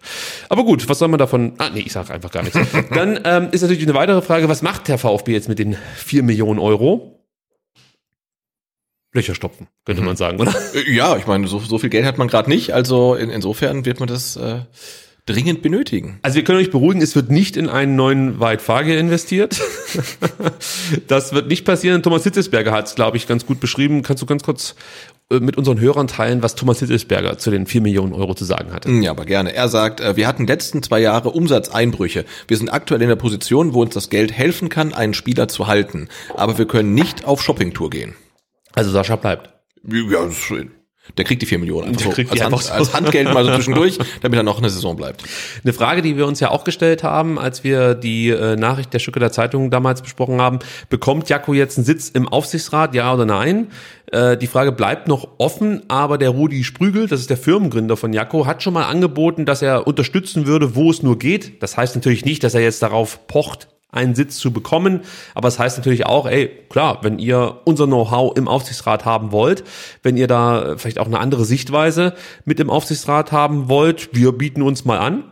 Aber 0.49 0.63
gut, 0.63 0.87
was 0.87 0.99
soll 0.99 1.07
man 1.07 1.17
davon? 1.17 1.53
Ah, 1.57 1.71
nee, 1.73 1.81
ich 1.81 1.91
sage 1.91 2.13
einfach 2.13 2.29
gar 2.31 2.43
nichts. 2.43 2.59
Dann 2.93 3.19
ähm, 3.23 3.47
ist 3.51 3.63
natürlich 3.63 3.81
eine 3.81 3.95
weitere 3.95 4.21
Frage, 4.21 4.47
was 4.47 4.61
macht 4.61 4.87
der 4.87 4.99
VfB 4.99 5.33
jetzt 5.33 5.49
mit 5.49 5.57
den 5.57 5.75
4 5.95 6.21
Millionen 6.21 6.59
Euro? 6.59 7.19
Löcher 9.11 9.33
stopfen, 9.33 9.67
könnte 9.85 10.03
man 10.03 10.17
sagen, 10.17 10.39
oder? 10.39 10.53
Äh, 10.75 10.93
Ja, 10.93 11.17
ich 11.17 11.25
meine, 11.25 11.47
so, 11.47 11.57
so 11.57 11.79
viel 11.79 11.89
Geld 11.89 12.05
hat 12.05 12.19
man 12.19 12.27
gerade 12.27 12.47
nicht. 12.47 12.73
Also 12.75 13.15
in, 13.15 13.31
insofern 13.31 13.85
wird 13.85 13.99
man 13.99 14.07
das 14.07 14.35
äh, 14.35 14.59
dringend 15.25 15.63
benötigen. 15.63 16.19
Also 16.21 16.35
wir 16.35 16.43
können 16.43 16.59
euch 16.59 16.69
beruhigen, 16.69 17.01
es 17.01 17.15
wird 17.15 17.31
nicht 17.31 17.57
in 17.57 17.69
einen 17.69 17.95
neuen 17.95 18.39
White 18.39 18.61
Fagier 18.61 18.99
investiert. 18.99 19.59
das 21.07 21.33
wird 21.33 21.47
nicht 21.47 21.65
passieren. 21.65 22.03
Thomas 22.03 22.23
Hitzesberger 22.23 22.71
hat 22.71 22.85
es, 22.85 22.93
glaube 22.93 23.17
ich, 23.17 23.25
ganz 23.25 23.47
gut 23.47 23.59
beschrieben. 23.59 24.03
Kannst 24.03 24.21
du 24.21 24.27
ganz 24.27 24.43
kurz 24.43 24.75
mit 25.29 25.57
unseren 25.57 25.79
Hörern 25.79 26.07
teilen, 26.07 26.43
was 26.43 26.55
Thomas 26.55 26.79
Hitzesberger 26.79 27.37
zu 27.37 27.49
den 27.49 27.65
4 27.65 27.81
Millionen 27.81 28.13
Euro 28.13 28.35
zu 28.35 28.45
sagen 28.45 28.73
hatte? 28.73 28.91
Ja, 28.91 29.11
aber 29.11 29.25
gerne. 29.25 29.53
Er 29.53 29.69
sagt, 29.69 29.99
äh, 29.99 30.15
wir 30.15 30.27
hatten 30.27 30.45
letzten 30.45 30.83
zwei 30.83 30.99
Jahre 30.99 31.31
Umsatzeinbrüche. 31.31 32.25
Wir 32.47 32.57
sind 32.57 32.69
aktuell 32.69 33.01
in 33.01 33.09
der 33.09 33.15
Position, 33.15 33.73
wo 33.73 33.81
uns 33.81 33.93
das 33.93 34.09
Geld 34.09 34.31
helfen 34.31 34.69
kann, 34.69 34.93
einen 34.93 35.13
Spieler 35.13 35.47
zu 35.47 35.67
halten. 35.67 36.09
Aber 36.35 36.57
wir 36.57 36.67
können 36.67 36.93
nicht 36.93 37.25
auf 37.25 37.41
Shoppingtour 37.41 37.89
gehen. 37.89 38.15
Also 38.73 38.91
Sascha 38.91 39.15
bleibt. 39.15 39.49
Ja, 39.83 40.23
das 40.23 40.33
ist 40.33 40.41
schön. 40.41 40.71
Der 41.17 41.25
kriegt 41.25 41.41
die 41.41 41.45
vier 41.45 41.59
Millionen 41.59 41.89
einfach 41.89 42.05
so, 42.05 42.09
kriegt 42.09 42.31
als, 42.31 42.41
Hand, 42.41 42.53
einfach 42.53 42.65
so. 42.65 42.73
als 42.73 42.93
Handgeld 42.93 43.33
mal 43.33 43.45
so 43.45 43.53
zwischendurch, 43.55 43.97
damit 44.21 44.37
er 44.37 44.43
noch 44.43 44.57
eine 44.57 44.69
Saison 44.69 44.95
bleibt. 44.95 45.23
Eine 45.63 45.73
Frage, 45.73 46.01
die 46.01 46.17
wir 46.17 46.25
uns 46.27 46.39
ja 46.39 46.51
auch 46.51 46.63
gestellt 46.63 47.03
haben, 47.03 47.37
als 47.37 47.63
wir 47.63 47.93
die 47.93 48.29
äh, 48.29 48.55
Nachricht 48.55 48.93
der 48.93 48.99
Stücke 48.99 49.19
der 49.19 49.31
Zeitung 49.31 49.69
damals 49.69 50.01
besprochen 50.01 50.41
haben, 50.41 50.59
bekommt 50.89 51.29
Jakko 51.29 51.53
jetzt 51.53 51.77
einen 51.77 51.85
Sitz 51.85 52.09
im 52.09 52.27
Aufsichtsrat, 52.27 52.95
ja 52.95 53.13
oder 53.13 53.25
nein? 53.25 53.67
Äh, 54.11 54.37
die 54.37 54.47
Frage 54.47 54.71
bleibt 54.71 55.07
noch 55.07 55.27
offen, 55.37 55.83
aber 55.87 56.17
der 56.17 56.29
Rudi 56.29 56.63
Sprügel, 56.63 57.07
das 57.07 57.19
ist 57.19 57.29
der 57.29 57.37
Firmengründer 57.37 57.97
von 57.97 58.13
Jakko, 58.13 58.45
hat 58.45 58.63
schon 58.63 58.73
mal 58.73 58.85
angeboten, 58.85 59.45
dass 59.45 59.61
er 59.61 59.87
unterstützen 59.87 60.47
würde, 60.47 60.75
wo 60.75 60.89
es 60.89 61.03
nur 61.03 61.17
geht. 61.17 61.61
Das 61.61 61.77
heißt 61.77 61.95
natürlich 61.95 62.25
nicht, 62.25 62.43
dass 62.43 62.53
er 62.53 62.61
jetzt 62.61 62.81
darauf 62.81 63.27
pocht, 63.27 63.67
einen 63.95 64.15
Sitz 64.15 64.37
zu 64.37 64.51
bekommen. 64.51 65.01
Aber 65.33 65.47
es 65.47 65.57
heißt 65.59 65.77
natürlich 65.77 66.05
auch, 66.05 66.25
ey, 66.27 66.47
klar, 66.69 66.99
wenn 67.01 67.19
ihr 67.19 67.61
unser 67.65 67.85
Know-how 67.87 68.35
im 68.37 68.47
Aufsichtsrat 68.47 69.05
haben 69.05 69.31
wollt, 69.31 69.63
wenn 70.03 70.17
ihr 70.17 70.27
da 70.27 70.75
vielleicht 70.77 70.99
auch 70.99 71.07
eine 71.07 71.19
andere 71.19 71.45
Sichtweise 71.45 72.13
mit 72.45 72.59
im 72.59 72.69
Aufsichtsrat 72.69 73.31
haben 73.31 73.69
wollt, 73.69 74.09
wir 74.13 74.31
bieten 74.31 74.61
uns 74.61 74.85
mal 74.85 74.99
an. 74.99 75.23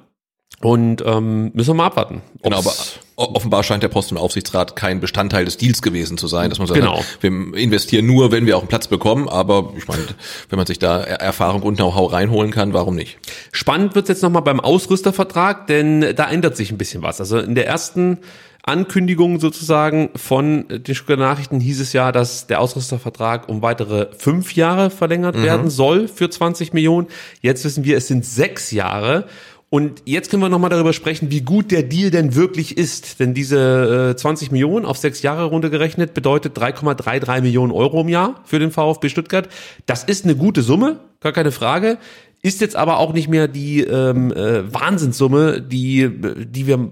Und 0.61 1.03
ähm, 1.05 1.51
müssen 1.53 1.71
wir 1.71 1.73
mal 1.73 1.87
abwarten. 1.87 2.21
Genau, 2.41 2.59
aber 2.59 2.71
offenbar 3.17 3.63
scheint 3.63 3.83
der 3.83 3.89
Posten 3.89 4.15
im 4.15 4.21
Aufsichtsrat 4.21 4.77
kein 4.77 5.01
Bestandteil 5.01 5.43
des 5.43 5.57
Deals 5.57 5.81
gewesen 5.81 6.17
zu 6.17 6.27
sein, 6.27 6.49
dass 6.49 6.57
man 6.57 6.67
sagt, 6.69 6.79
Genau. 6.79 7.03
wir 7.19 7.31
investieren 7.57 8.05
nur, 8.05 8.31
wenn 8.31 8.45
wir 8.45 8.55
auch 8.55 8.61
einen 8.61 8.69
Platz 8.69 8.87
bekommen, 8.87 9.27
aber 9.27 9.73
ich 9.75 9.87
meine, 9.89 10.03
wenn 10.49 10.57
man 10.57 10.65
sich 10.65 10.79
da 10.79 11.01
Er- 11.01 11.19
Erfahrung 11.19 11.63
und 11.63 11.75
Know-how 11.75 12.13
reinholen 12.13 12.51
kann, 12.51 12.71
warum 12.71 12.95
nicht? 12.95 13.17
Spannend 13.51 13.93
wird's 13.95 14.07
jetzt 14.07 14.23
nochmal 14.23 14.41
beim 14.41 14.61
Ausrüstervertrag, 14.61 15.67
denn 15.67 16.15
da 16.15 16.29
ändert 16.29 16.55
sich 16.55 16.71
ein 16.71 16.77
bisschen 16.77 17.03
was. 17.03 17.19
Also 17.19 17.39
in 17.39 17.55
der 17.55 17.67
ersten 17.67 18.19
Ankündigung 18.63 19.41
sozusagen 19.41 20.09
von 20.15 20.65
den 20.69 20.95
Stuttgarter 20.95 21.21
Nachrichten 21.21 21.59
hieß 21.59 21.81
es 21.81 21.91
ja, 21.91 22.13
dass 22.13 22.47
der 22.47 22.61
Ausrüstervertrag 22.61 23.49
um 23.49 23.61
weitere 23.61 24.07
fünf 24.17 24.55
Jahre 24.55 24.89
verlängert 24.89 25.41
werden 25.41 25.69
soll 25.69 26.07
für 26.07 26.29
20 26.29 26.71
Millionen. 26.71 27.07
Jetzt 27.41 27.65
wissen 27.65 27.83
wir, 27.83 27.97
es 27.97 28.07
sind 28.07 28.25
sechs 28.25 28.71
Jahre. 28.71 29.25
Und 29.69 30.03
jetzt 30.05 30.29
können 30.29 30.43
wir 30.43 30.49
nochmal 30.49 30.69
darüber 30.69 30.93
sprechen, 30.93 31.31
wie 31.31 31.41
gut 31.41 31.71
der 31.71 31.81
Deal 31.81 32.11
denn 32.11 32.35
wirklich 32.35 32.77
ist. 32.77 33.19
Denn 33.19 33.33
diese 33.33 34.11
äh, 34.11 34.15
20 34.15 34.51
Millionen 34.51 34.85
auf 34.85 34.97
sechs 34.97 35.23
Jahre 35.23 35.45
runtergerechnet 35.45 36.13
bedeutet 36.13 36.57
3,33 36.57 37.41
Millionen 37.41 37.71
Euro 37.71 38.01
im 38.01 38.09
Jahr 38.09 38.39
für 38.45 38.59
den 38.59 38.71
VfB 38.71 39.09
Stuttgart. 39.09 39.49
Das 39.87 40.03
ist 40.03 40.25
eine 40.25 40.35
gute 40.35 40.61
Summe, 40.61 40.99
gar 41.21 41.33
keine 41.33 41.51
Frage. 41.51 41.97
Ist 42.43 42.61
jetzt 42.61 42.75
aber 42.75 42.99
auch 42.99 43.13
nicht 43.13 43.29
mehr 43.29 43.47
die 43.47 43.81
ähm, 43.81 44.31
äh, 44.31 44.71
Wahnsinnssumme, 44.71 45.59
die, 45.59 46.07
die 46.45 46.67
wir 46.67 46.75
äh, 46.75 46.89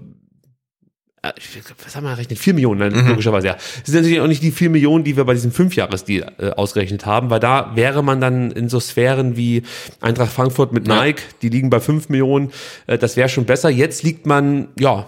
was 1.22 1.94
haben 1.94 2.04
wir 2.04 2.10
errechnet? 2.10 2.38
Vier 2.38 2.52
Millionen, 2.52 2.92
mhm. 2.92 3.08
logischerweise, 3.08 3.46
ja. 3.46 3.54
Das 3.54 3.82
sind 3.84 3.94
natürlich 3.94 4.20
auch 4.20 4.26
nicht 4.26 4.42
die 4.42 4.50
vier 4.50 4.70
Millionen, 4.70 5.04
die 5.04 5.16
wir 5.16 5.24
bei 5.24 5.34
diesem 5.34 5.52
Fünfjahresdeal 5.52 6.32
äh, 6.38 6.50
ausgerechnet 6.50 7.06
haben, 7.06 7.30
weil 7.30 7.38
da 7.38 7.76
wäre 7.76 8.02
man 8.02 8.20
dann 8.20 8.50
in 8.50 8.68
so 8.68 8.80
Sphären 8.80 9.36
wie 9.36 9.62
Eintracht 10.00 10.32
Frankfurt 10.32 10.72
mit 10.72 10.88
Nike, 10.88 11.20
ja. 11.20 11.26
die 11.42 11.48
liegen 11.48 11.70
bei 11.70 11.78
fünf 11.78 12.08
Millionen, 12.08 12.50
äh, 12.88 12.98
das 12.98 13.16
wäre 13.16 13.28
schon 13.28 13.44
besser. 13.44 13.70
Jetzt 13.70 14.02
liegt 14.02 14.26
man, 14.26 14.68
ja, 14.78 15.06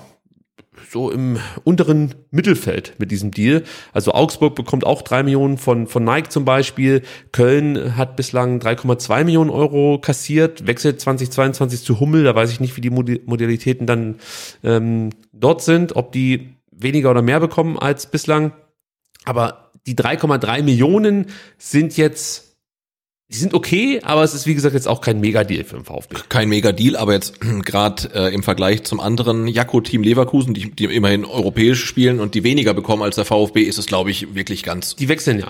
so 0.90 1.10
im 1.10 1.38
unteren 1.64 2.14
Mittelfeld 2.30 2.94
mit 2.98 3.10
diesem 3.10 3.30
Deal. 3.30 3.62
Also 3.92 4.12
Augsburg 4.12 4.54
bekommt 4.54 4.84
auch 4.84 5.02
drei 5.02 5.22
Millionen 5.22 5.58
von, 5.58 5.86
von 5.86 6.04
Nike 6.04 6.30
zum 6.30 6.44
Beispiel. 6.44 7.02
Köln 7.32 7.96
hat 7.96 8.16
bislang 8.16 8.58
3,2 8.58 9.24
Millionen 9.24 9.50
Euro 9.50 9.98
kassiert, 9.98 10.66
wechselt 10.66 11.00
2022 11.00 11.82
zu 11.82 12.00
Hummel. 12.00 12.24
Da 12.24 12.34
weiß 12.34 12.50
ich 12.50 12.60
nicht, 12.60 12.76
wie 12.76 12.80
die 12.80 12.90
Modalitäten 12.90 13.86
dann 13.86 14.16
ähm, 14.62 15.10
dort 15.32 15.62
sind, 15.62 15.96
ob 15.96 16.12
die 16.12 16.54
weniger 16.70 17.10
oder 17.10 17.22
mehr 17.22 17.40
bekommen 17.40 17.78
als 17.78 18.06
bislang. 18.06 18.52
Aber 19.24 19.70
die 19.86 19.94
3,3 19.94 20.62
Millionen 20.62 21.26
sind 21.58 21.96
jetzt 21.96 22.53
die 23.34 23.40
sind 23.40 23.52
okay, 23.52 24.00
aber 24.02 24.22
es 24.22 24.32
ist 24.32 24.46
wie 24.46 24.54
gesagt 24.54 24.74
jetzt 24.74 24.86
auch 24.86 25.00
kein 25.00 25.18
Mega-Deal 25.18 25.64
für 25.64 25.74
den 25.74 25.84
VfB. 25.84 26.16
Kein 26.28 26.48
Mega-Deal, 26.48 26.94
aber 26.94 27.14
jetzt 27.14 27.40
gerade 27.64 28.08
äh, 28.14 28.32
im 28.32 28.44
Vergleich 28.44 28.84
zum 28.84 29.00
anderen 29.00 29.48
Jakko-Team 29.48 30.04
Leverkusen, 30.04 30.54
die, 30.54 30.70
die 30.70 30.84
immerhin 30.84 31.24
europäisch 31.24 31.84
spielen 31.84 32.20
und 32.20 32.36
die 32.36 32.44
weniger 32.44 32.74
bekommen 32.74 33.02
als 33.02 33.16
der 33.16 33.24
VfB, 33.24 33.62
ist 33.62 33.78
es 33.78 33.86
glaube 33.86 34.12
ich 34.12 34.36
wirklich 34.36 34.62
ganz. 34.62 34.94
Die 34.94 35.08
wechseln 35.08 35.40
ja. 35.40 35.48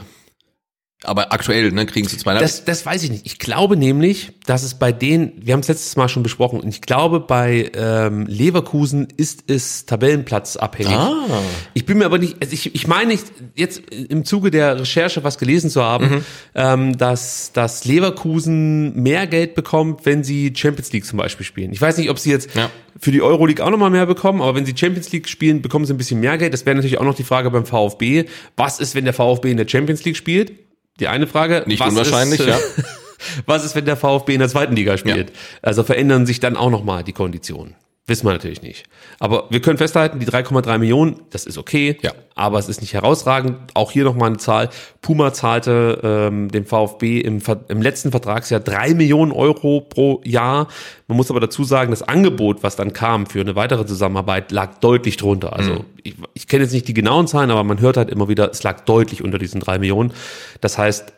Aber 1.04 1.32
aktuell, 1.32 1.70
ne, 1.70 1.86
kriegen 1.86 2.08
sie 2.08 2.16
zweieinhalb. 2.16 2.44
Das, 2.44 2.64
das 2.64 2.86
weiß 2.86 3.02
ich 3.02 3.10
nicht. 3.10 3.26
Ich 3.26 3.38
glaube 3.38 3.76
nämlich, 3.76 4.32
dass 4.46 4.62
es 4.62 4.74
bei 4.74 4.90
denen, 4.90 5.32
wir 5.36 5.52
haben 5.52 5.60
es 5.60 5.68
letztes 5.68 5.96
Mal 5.96 6.08
schon 6.08 6.22
besprochen, 6.22 6.60
und 6.60 6.68
ich 6.68 6.80
glaube, 6.80 7.20
bei 7.20 7.70
ähm, 7.74 8.26
Leverkusen 8.26 9.08
ist 9.16 9.44
es 9.50 9.84
Tabellenplatz 9.86 10.56
abhängig. 10.56 10.94
Ah. 10.94 11.42
Ich 11.74 11.84
bin 11.84 11.98
mir 11.98 12.06
aber 12.06 12.18
nicht, 12.18 12.36
also 12.40 12.54
ich, 12.54 12.74
ich 12.74 12.86
meine 12.86 13.12
nicht, 13.12 13.24
jetzt 13.54 13.82
im 13.90 14.24
Zuge 14.24 14.50
der 14.50 14.80
Recherche 14.80 15.22
was 15.24 15.38
gelesen 15.38 15.68
zu 15.68 15.82
haben, 15.82 16.06
mhm. 16.06 16.24
ähm, 16.54 16.98
dass, 16.98 17.52
dass 17.52 17.84
Leverkusen 17.84 18.94
mehr 19.00 19.26
Geld 19.26 19.54
bekommt, 19.54 20.06
wenn 20.06 20.24
sie 20.24 20.52
Champions 20.54 20.92
League 20.92 21.04
zum 21.04 21.18
Beispiel 21.18 21.44
spielen. 21.44 21.72
Ich 21.72 21.80
weiß 21.80 21.98
nicht, 21.98 22.08
ob 22.08 22.18
sie 22.18 22.30
jetzt 22.30 22.54
ja. 22.54 22.70
für 22.98 23.10
die 23.10 23.20
Euroleague 23.20 23.64
auch 23.64 23.70
nochmal 23.70 23.90
mehr 23.90 24.06
bekommen, 24.06 24.40
aber 24.40 24.54
wenn 24.54 24.64
sie 24.64 24.74
Champions 24.74 25.12
League 25.12 25.28
spielen, 25.28 25.60
bekommen 25.60 25.84
sie 25.84 25.92
ein 25.92 25.98
bisschen 25.98 26.20
mehr 26.20 26.38
Geld. 26.38 26.54
Das 26.54 26.64
wäre 26.64 26.74
natürlich 26.74 26.98
auch 26.98 27.04
noch 27.04 27.14
die 27.14 27.24
Frage 27.24 27.50
beim 27.50 27.66
VfB. 27.66 28.24
Was 28.56 28.80
ist, 28.80 28.94
wenn 28.94 29.04
der 29.04 29.14
VfB 29.14 29.50
in 29.50 29.58
der 29.58 29.68
Champions 29.68 30.04
League 30.04 30.16
spielt? 30.16 30.52
Die 31.00 31.08
eine 31.08 31.26
Frage. 31.26 31.64
Nicht 31.66 31.82
unwahrscheinlich, 31.82 32.40
ist, 32.40 32.46
ja. 32.46 32.58
was 33.46 33.64
ist, 33.64 33.74
wenn 33.74 33.84
der 33.84 33.96
VfB 33.96 34.34
in 34.34 34.40
der 34.40 34.48
zweiten 34.48 34.76
Liga 34.76 34.96
spielt? 34.96 35.30
Ja. 35.30 35.36
Also 35.62 35.82
verändern 35.82 36.26
sich 36.26 36.40
dann 36.40 36.56
auch 36.56 36.70
nochmal 36.70 37.04
die 37.04 37.12
Konditionen. 37.12 37.74
Wissen 38.06 38.26
wir 38.26 38.32
natürlich 38.32 38.60
nicht. 38.60 38.84
Aber 39.18 39.46
wir 39.48 39.62
können 39.62 39.78
festhalten, 39.78 40.18
die 40.18 40.26
3,3 40.26 40.76
Millionen, 40.76 41.22
das 41.30 41.46
ist 41.46 41.56
okay, 41.56 41.96
ja. 42.02 42.12
aber 42.34 42.58
es 42.58 42.68
ist 42.68 42.82
nicht 42.82 42.92
herausragend. 42.92 43.56
Auch 43.72 43.92
hier 43.92 44.04
nochmal 44.04 44.28
eine 44.28 44.36
Zahl. 44.36 44.68
Puma 45.00 45.32
zahlte 45.32 46.00
ähm, 46.02 46.50
dem 46.50 46.66
VfB 46.66 47.20
im, 47.20 47.40
im 47.68 47.80
letzten 47.80 48.10
Vertragsjahr 48.10 48.60
drei 48.60 48.92
Millionen 48.92 49.32
Euro 49.32 49.80
pro 49.80 50.20
Jahr. 50.22 50.68
Man 51.08 51.16
muss 51.16 51.30
aber 51.30 51.40
dazu 51.40 51.64
sagen, 51.64 51.92
das 51.92 52.02
Angebot, 52.02 52.62
was 52.62 52.76
dann 52.76 52.92
kam 52.92 53.24
für 53.24 53.40
eine 53.40 53.56
weitere 53.56 53.86
Zusammenarbeit, 53.86 54.52
lag 54.52 54.80
deutlich 54.80 55.16
drunter. 55.16 55.54
Also 55.54 55.72
mhm. 55.72 55.84
ich, 56.02 56.14
ich 56.34 56.46
kenne 56.46 56.64
jetzt 56.64 56.72
nicht 56.72 56.86
die 56.86 56.94
genauen 56.94 57.26
Zahlen, 57.26 57.50
aber 57.50 57.64
man 57.64 57.80
hört 57.80 57.96
halt 57.96 58.10
immer 58.10 58.28
wieder, 58.28 58.50
es 58.50 58.62
lag 58.62 58.80
deutlich 58.80 59.24
unter 59.24 59.38
diesen 59.38 59.62
drei 59.62 59.78
Millionen. 59.78 60.12
Das 60.60 60.76
heißt, 60.76 61.10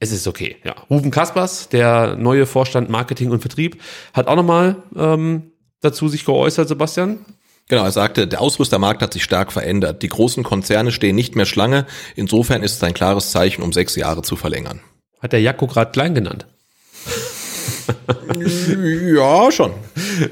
es 0.00 0.10
ist 0.10 0.26
okay. 0.26 0.56
Ja. 0.64 0.74
Rufen 0.88 1.10
Kaspers, 1.10 1.68
der 1.68 2.16
neue 2.16 2.46
Vorstand 2.46 2.88
Marketing 2.88 3.30
und 3.30 3.40
Vertrieb, 3.40 3.80
hat 4.14 4.26
auch 4.26 4.36
nochmal 4.36 4.76
ähm, 4.96 5.50
dazu 5.84 6.08
sich 6.08 6.24
geäußert, 6.24 6.68
Sebastian? 6.68 7.24
Genau, 7.68 7.84
er 7.84 7.92
sagte, 7.92 8.26
der 8.26 8.40
Ausrüstermarkt 8.40 9.00
hat 9.02 9.12
sich 9.14 9.24
stark 9.24 9.50
verändert. 9.50 10.02
Die 10.02 10.08
großen 10.08 10.42
Konzerne 10.42 10.92
stehen 10.92 11.16
nicht 11.16 11.34
mehr 11.34 11.46
Schlange. 11.46 11.86
Insofern 12.14 12.62
ist 12.62 12.74
es 12.74 12.82
ein 12.82 12.92
klares 12.92 13.30
Zeichen, 13.30 13.62
um 13.62 13.72
sechs 13.72 13.96
Jahre 13.96 14.22
zu 14.22 14.36
verlängern. 14.36 14.80
Hat 15.20 15.32
der 15.32 15.40
Jakko 15.40 15.66
gerade 15.66 15.90
klein 15.90 16.14
genannt? 16.14 16.46
ja, 19.16 19.50
schon. 19.50 19.72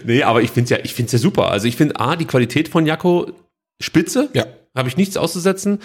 Nee, 0.05 0.23
aber 0.23 0.43
ich 0.43 0.51
finde 0.51 0.65
es 0.65 0.71
ja, 0.71 0.85
ich 0.85 1.13
ja 1.13 1.19
super. 1.19 1.51
Also 1.51 1.67
ich 1.67 1.77
finde 1.77 1.99
A, 1.99 2.17
die 2.17 2.27
Qualität 2.27 2.69
von 2.69 2.85
Jakko 2.85 3.31
spitze. 3.81 4.29
Ja. 4.35 4.47
Habe 4.75 4.89
ich 4.89 4.97
nichts 4.97 5.17
auszusetzen. 5.17 5.81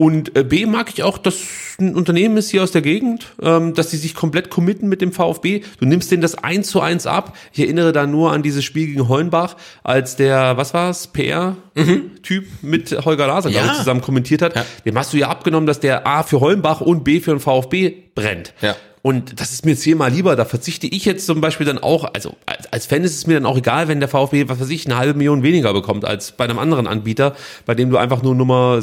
Und 0.00 0.34
äh, 0.34 0.44
B 0.44 0.64
mag 0.64 0.88
ich 0.88 1.02
auch, 1.02 1.18
dass 1.18 1.36
ein 1.78 1.94
Unternehmen 1.94 2.38
ist 2.38 2.48
hier 2.48 2.62
aus 2.62 2.72
der 2.72 2.80
Gegend, 2.80 3.26
ähm, 3.42 3.74
dass 3.74 3.90
sie 3.90 3.98
sich 3.98 4.14
komplett 4.14 4.48
committen 4.48 4.88
mit 4.88 5.02
dem 5.02 5.12
VfB. 5.12 5.60
Du 5.78 5.84
nimmst 5.84 6.10
denen 6.10 6.22
das 6.22 6.36
eins 6.36 6.68
zu 6.68 6.80
eins 6.80 7.06
ab. 7.06 7.36
Ich 7.52 7.60
erinnere 7.60 7.92
da 7.92 8.06
nur 8.06 8.32
an 8.32 8.42
dieses 8.42 8.64
Spiel 8.64 8.86
gegen 8.86 9.08
Hollenbach, 9.08 9.56
als 9.82 10.16
der, 10.16 10.56
was 10.56 10.72
war's, 10.72 11.08
PR-Typ 11.08 12.46
mhm. 12.62 12.70
mit 12.70 12.92
Holger 13.04 13.26
Laser 13.26 13.50
ja. 13.50 13.74
zusammen 13.74 14.00
kommentiert 14.00 14.40
hat. 14.40 14.56
Ja. 14.56 14.64
Dem 14.86 14.96
hast 14.96 15.12
du 15.12 15.18
ja 15.18 15.28
abgenommen, 15.28 15.66
dass 15.66 15.80
der 15.80 16.06
A 16.06 16.22
für 16.22 16.40
Hollenbach 16.40 16.80
und 16.80 17.04
B 17.04 17.20
für 17.20 17.32
den 17.32 17.40
VfB 17.40 17.92
brennt. 18.14 18.54
Ja. 18.62 18.76
Und 19.02 19.40
das 19.40 19.52
ist 19.52 19.64
mir 19.64 19.76
zehnmal 19.76 20.10
lieber. 20.10 20.36
Da 20.36 20.46
verzichte 20.46 20.86
ich 20.86 21.04
jetzt 21.04 21.26
zum 21.26 21.40
Beispiel 21.40 21.66
dann 21.66 21.78
auch, 21.78 22.12
also 22.14 22.36
als, 22.70 22.86
Fan 22.86 23.02
ist 23.04 23.16
es 23.16 23.26
mir 23.26 23.34
dann 23.34 23.46
auch 23.46 23.56
egal, 23.56 23.88
wenn 23.88 24.00
der 24.00 24.08
VfB, 24.08 24.48
was 24.48 24.60
weiß 24.60 24.70
ich, 24.70 24.86
eine 24.86 24.96
halbe 24.96 25.14
Million 25.14 25.42
weniger 25.42 25.72
bekommt 25.72 26.04
als 26.04 26.32
bei 26.32 26.44
einem 26.44 26.58
anderen 26.58 26.86
Anbieter, 26.86 27.34
bei 27.64 27.74
dem 27.74 27.90
du 27.90 27.96
einfach 27.96 28.22
nur 28.22 28.34
Nummer 28.34 28.82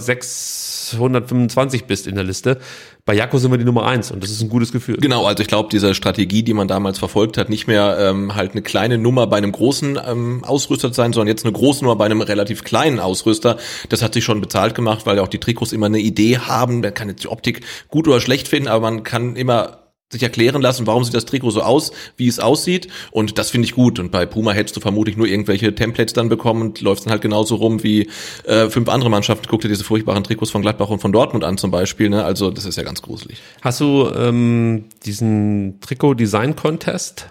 625 0.91 1.85
bist 1.85 2.07
in 2.07 2.16
der 2.16 2.24
Liste. 2.24 2.59
Bei 3.06 3.14
Jakko 3.14 3.38
sind 3.38 3.51
wir 3.51 3.57
die 3.57 3.64
Nummer 3.64 3.85
eins 3.85 4.11
und 4.11 4.22
das 4.22 4.32
ist 4.32 4.41
ein 4.41 4.49
gutes 4.49 4.72
Gefühl. 4.72 4.98
Genau, 4.98 5.25
also 5.25 5.41
ich 5.41 5.48
glaube, 5.48 5.69
diese 5.72 5.93
Strategie, 5.93 6.43
die 6.43 6.53
man 6.53 6.67
damals 6.67 6.99
verfolgt 6.99 7.38
hat, 7.38 7.49
nicht 7.49 7.67
mehr 7.67 7.98
ähm, 7.99 8.35
halt 8.35 8.51
eine 8.51 8.61
kleine 8.61 8.98
Nummer 8.98 9.27
bei 9.27 9.38
einem 9.38 9.51
großen 9.51 9.99
ähm, 10.06 10.43
Ausrüster 10.43 10.90
zu 10.90 10.95
sein, 10.95 11.14
sondern 11.14 11.30
jetzt 11.30 11.45
eine 11.45 11.53
große 11.53 11.83
Nummer 11.83 11.95
bei 11.95 12.06
einem 12.06 12.22
relativ 12.22 12.64
kleinen 12.64 12.99
Ausrüster, 12.99 13.57
das 13.90 14.01
hat 14.01 14.14
sich 14.14 14.24
schon 14.24 14.41
bezahlt 14.41 14.75
gemacht, 14.75 15.06
weil 15.06 15.17
ja 15.17 15.24
auch 15.24 15.27
die 15.27 15.40
Trikots 15.40 15.72
immer 15.72 15.85
eine 15.85 15.99
Idee 15.99 16.40
haben. 16.40 16.82
Man 16.82 16.93
kann 16.93 17.09
jetzt 17.09 17.24
die 17.24 17.30
Optik 17.30 17.61
gut 17.88 18.07
oder 18.07 18.19
schlecht 18.19 18.48
finden, 18.48 18.67
aber 18.67 18.91
man 18.91 19.03
kann 19.03 19.35
immer 19.35 19.86
sich 20.11 20.24
erklären 20.24 20.61
lassen, 20.61 20.88
warum 20.88 21.03
sieht 21.03 21.14
das 21.14 21.26
Trikot 21.26 21.52
so 21.52 21.61
aus, 21.61 21.92
wie 22.16 22.27
es 22.27 22.40
aussieht. 22.40 22.88
Und 23.11 23.38
das 23.38 23.50
finde 23.50 23.66
ich 23.66 23.74
gut. 23.74 24.00
Und 24.00 24.11
bei 24.11 24.26
Puma 24.26 24.52
hättest 24.52 24.77
du 24.77 24.80
vermutlich 24.80 25.18
nur 25.18 25.27
irgendwelche 25.27 25.76
Templates 25.76 26.14
dann 26.14 26.30
bekommen 26.30 26.61
und 26.61 26.82
läufst 26.82 27.06
dann 27.06 27.11
halt 27.11 27.22
genauso 27.22 27.56
rum 27.56 27.84
wie 27.84 28.10
äh, 28.45 28.69
fünf 28.69 28.88
andere 28.88 29.10
Mannschaften. 29.10 29.48
Guck 29.50 29.61
dir 29.61 29.68
diese 29.68 29.84
furchtbaren 29.84 30.24
Trikots 30.24 30.52
von 30.52 30.61
Gladbach 30.61 30.90
und 30.90 31.00
von 31.00 31.11
Dortmund 31.11 31.44
an 31.44 31.58
zum 31.58 31.72
Beispiel. 31.72 32.10
Ne? 32.10 32.24
Also 32.24 32.52
das 32.52 32.66
ist 32.66 32.77
ja 32.77 32.84
ganz 32.84 33.02
gruselig. 33.02 33.40
Hast 33.61 33.82
du 33.82 34.10
ähm, 34.16 34.86
diesen 35.06 35.82
Trikot-Design-Contest 35.82 37.30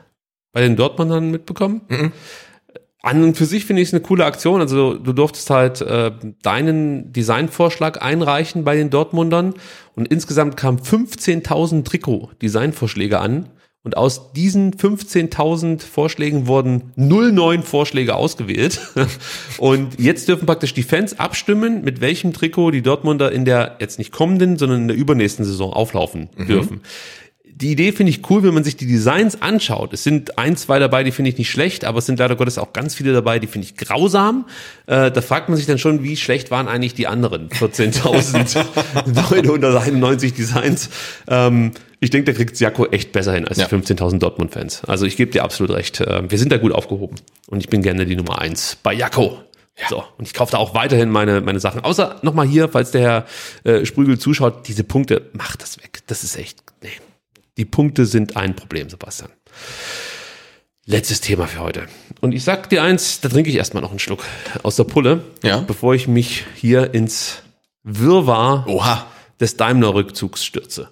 bei 0.53 0.61
den 0.61 0.77
Dortmundern 0.77 1.31
mitbekommen? 1.31 1.81
Mhm. 1.89 2.13
An 3.07 3.23
und 3.23 3.37
für 3.37 3.47
sich 3.47 3.67
finde 3.67 3.83
ich 3.83 3.89
es 3.89 3.95
eine 3.95 4.03
coole 4.03 4.25
Aktion. 4.25 4.61
Also 4.61 4.95
du 4.95 5.13
durftest 5.13 5.49
halt 5.51 5.81
äh, 5.81 6.11
deinen 6.43 7.13
Designvorschlag 7.13 8.03
einreichen 8.03 8.65
bei 8.65 8.75
den 8.75 8.91
Dortmundern 8.91 9.55
und 9.95 10.09
insgesamt 10.09 10.57
kamen 10.57 10.81
15.000 10.81 11.85
Trikot-Designvorschläge 11.85 13.21
an. 13.21 13.51
Und 13.85 13.97
aus 13.97 14.33
diesen 14.33 14.75
15.000 14.75 15.81
Vorschlägen 15.81 16.49
wurden 16.49 16.93
09 16.97 17.63
Vorschläge 17.63 18.17
ausgewählt. 18.17 18.81
Und 19.59 20.01
jetzt 20.01 20.27
dürfen 20.27 20.45
praktisch 20.45 20.75
die 20.75 20.83
Fans 20.83 21.21
abstimmen, 21.21 21.85
mit 21.85 22.01
welchem 22.01 22.33
Trikot 22.33 22.73
die 22.73 22.83
Dortmunder 22.83 23.31
in 23.31 23.45
der 23.45 23.77
jetzt 23.79 24.01
nicht 24.01 24.11
kommenden, 24.11 24.59
sondern 24.59 24.81
in 24.81 24.89
der 24.89 24.97
übernächsten 24.97 25.45
Saison 25.45 25.73
auflaufen 25.73 26.31
mhm. 26.37 26.81
Die 27.59 27.73
Idee 27.73 27.93
finde 27.93 28.11
ich 28.11 28.29
cool, 28.29 28.43
wenn 28.43 28.53
man 28.53 28.65
sich 28.65 28.77
die 28.77 28.87
Designs 28.87 29.41
anschaut. 29.41 29.95
Es 29.95 30.05
sind 30.05 30.37
ein, 30.37 30.59
zwei 30.59 30.79
dabei, 30.79 31.05
die 31.05 31.11
finde 31.11 31.31
ich 31.31 31.39
nicht 31.39 31.51
schlecht, 31.51 31.87
aber 31.87 32.01
es 32.01 32.07
sind 32.07 32.19
leider 32.19 32.37
Gottes 32.37 32.59
auch 32.59 32.75
ganz 32.75 32.95
viele 32.95 33.15
dabei, 33.15 33.39
die 33.39 33.47
finde 33.47 33.67
ich 33.67 33.77
grausam. 33.77 34.45
Äh, 34.87 35.11
da 35.11 35.23
fragt 35.23 35.49
man 35.49 35.57
sich 35.57 35.65
dann 35.65 35.79
schon, 35.79 36.03
wie 36.03 36.19
schlecht 36.19 36.51
waren 36.51 36.69
eigentlich 36.69 36.93
die 36.93 37.07
anderen 37.07 37.49
14.991 37.53 40.35
Designs. 40.35 40.91
Ähm, 41.29 41.71
ich 41.99 42.11
denke, 42.11 42.31
da 42.31 42.37
kriegt 42.37 42.61
Jakko 42.61 42.89
echt 42.89 43.13
besser 43.13 43.33
hin 43.33 43.49
als 43.49 43.57
ja. 43.57 43.67
die 43.67 43.75
15.000 43.75 44.19
Dortmund-Fans. 44.19 44.83
Also 44.87 45.07
ich 45.07 45.17
gebe 45.17 45.31
dir 45.31 45.43
absolut 45.43 45.75
recht. 45.75 46.03
Äh, 46.03 46.31
wir 46.31 46.39
sind 46.39 46.53
da 46.53 46.59
gut 46.59 46.73
aufgehoben. 46.73 47.17
Und 47.47 47.61
ich 47.61 47.71
bin 47.71 47.81
gerne 47.81 48.05
die 48.05 48.17
Nummer 48.17 48.39
eins 48.39 48.77
bei 48.83 48.93
Jakko. 48.93 49.39
Ja. 49.81 49.89
So, 49.89 50.05
und 50.19 50.27
ich 50.27 50.35
kaufe 50.35 50.53
da 50.53 50.59
auch 50.59 50.75
weiterhin 50.75 51.09
meine, 51.11 51.41
meine 51.41 51.61
Sachen. 51.61 51.81
Außer 51.81 52.17
nochmal 52.21 52.47
hier, 52.47 52.69
falls 52.69 52.91
der 52.91 53.01
Herr 53.01 53.25
äh, 53.65 53.87
Sprügel 53.87 54.19
zuschaut, 54.19 54.69
diese 54.69 54.85
Punkte, 54.85 55.31
macht 55.33 55.63
das 55.63 55.79
weg. 55.79 56.01
Das 56.07 56.23
ist 56.23 56.37
echt. 56.37 56.66
Die 57.57 57.65
Punkte 57.65 58.07
sind 58.07 58.37
ein 58.37 58.55
Problem, 58.55 58.91
Sebastian. 58.91 59.31
Letztes 60.85 61.21
Thema 61.21 61.47
für 61.47 61.61
heute. 61.61 61.87
Und 62.21 62.33
ich 62.33 62.45
sag 62.45 62.69
dir 62.69 62.83
eins, 62.83 63.21
da 63.21 63.29
trinke 63.29 63.51
ich 63.51 63.57
erstmal 63.57 63.83
noch 63.83 63.91
einen 63.91 63.99
Schluck 63.99 64.25
aus 64.63 64.77
der 64.77 64.85
Pulle, 64.85 65.25
ja. 65.43 65.61
bevor 65.61 65.95
ich 65.95 66.07
mich 66.07 66.45
hier 66.55 66.95
ins 66.95 67.43
Wirrwarr 67.83 68.67
Oha. 68.69 69.07
des 69.41 69.57
Daimler-Rückzugs 69.57 70.45
stürze. 70.45 70.91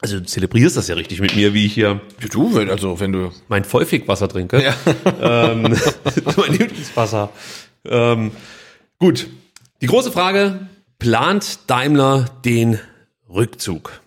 Also 0.00 0.20
du 0.20 0.26
zelebrierst 0.26 0.76
das 0.76 0.86
ja 0.86 0.94
richtig 0.94 1.20
mit 1.20 1.34
mir, 1.34 1.54
wie 1.54 1.66
ich 1.66 1.74
hier. 1.74 2.00
Ja, 2.20 2.28
du, 2.28 2.56
also 2.56 3.00
wenn 3.00 3.12
du 3.12 3.32
mein 3.48 3.64
Vollfigwasser 3.64 4.28
trinke. 4.28 4.62
Ja. 4.62 4.76
ähm, 5.50 5.62
mein 6.36 6.52
Lieblingswasser. 6.52 7.30
Ähm, 7.84 8.30
gut. 9.00 9.26
Die 9.80 9.86
große 9.86 10.12
Frage: 10.12 10.68
Plant 11.00 11.58
Daimler 11.66 12.26
den 12.44 12.78
Rückzug. 13.28 14.00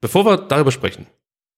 Bevor 0.00 0.26
wir 0.26 0.36
darüber 0.36 0.70
sprechen, 0.70 1.06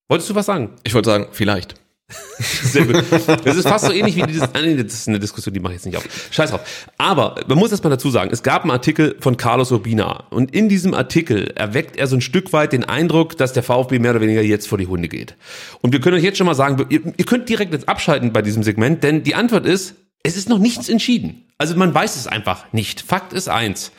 wolltest 0.09 0.31
du 0.31 0.35
was 0.35 0.47
sagen? 0.47 0.73
Ich 0.85 0.95
wollte 0.95 1.11
sagen, 1.11 1.29
vielleicht. 1.33 1.75
Sehr 2.39 2.85
gut. 2.85 3.03
Das 3.45 3.57
ist 3.57 3.67
fast 3.67 3.87
so 3.87 3.93
ähnlich 3.93 4.15
wie 4.15 4.23
dieses, 4.23 4.43
ah, 4.43 4.61
nee, 4.63 4.77
das 4.77 4.95
ist 4.95 5.09
eine 5.09 5.19
Diskussion, 5.19 5.53
die 5.53 5.59
mache 5.59 5.73
ich 5.73 5.79
jetzt 5.79 5.87
nicht 5.87 5.97
auf. 5.97 6.07
Scheiß 6.31 6.51
drauf. 6.51 6.61
Aber 6.99 7.35
man 7.49 7.59
muss 7.59 7.73
erst 7.73 7.83
mal 7.83 7.91
dazu 7.91 8.11
sagen, 8.11 8.31
es 8.33 8.45
gab 8.45 8.63
einen 8.63 8.71
Artikel 8.71 9.17
von 9.19 9.37
Carlos 9.37 9.73
Urbina 9.73 10.25
und 10.31 10.55
in 10.55 10.69
diesem 10.69 10.95
Artikel 10.95 11.51
erweckt 11.57 11.97
er 11.97 12.07
so 12.07 12.17
ein 12.17 12.21
Stück 12.21 12.53
weit 12.53 12.73
den 12.73 12.85
Eindruck, 12.85 13.37
dass 13.37 13.53
der 13.53 13.65
VfB 13.65 13.99
mehr 13.99 14.13
oder 14.13 14.21
weniger 14.21 14.43
jetzt 14.43 14.69
vor 14.69 14.79
die 14.79 14.87
Hunde 14.87 15.09
geht. 15.09 15.35
Und 15.83 15.93
wir 15.93 16.01
können 16.01 16.17
euch 16.17 16.23
jetzt 16.23 16.39
schon 16.39 16.47
mal 16.47 16.55
sagen, 16.55 16.87
ihr, 16.91 17.01
ihr 17.17 17.25
könnt 17.25 17.49
direkt 17.49 17.73
jetzt 17.73 17.89
abschalten 17.89 18.33
bei 18.33 18.43
diesem 18.43 18.63
Segment, 18.63 19.03
denn 19.03 19.25
die 19.25 19.35
Antwort 19.35 19.67
ist, 19.67 19.97
es 20.23 20.37
ist 20.37 20.49
noch 20.49 20.59
nichts 20.59 20.89
entschieden. 20.89 21.45
Also 21.59 21.75
man 21.77 21.93
weiß 21.93 22.17
es 22.17 22.29
einfach 22.29 22.73
nicht. 22.73 23.01
Fakt 23.01 23.33
ist 23.33 23.49
eins. 23.49 23.91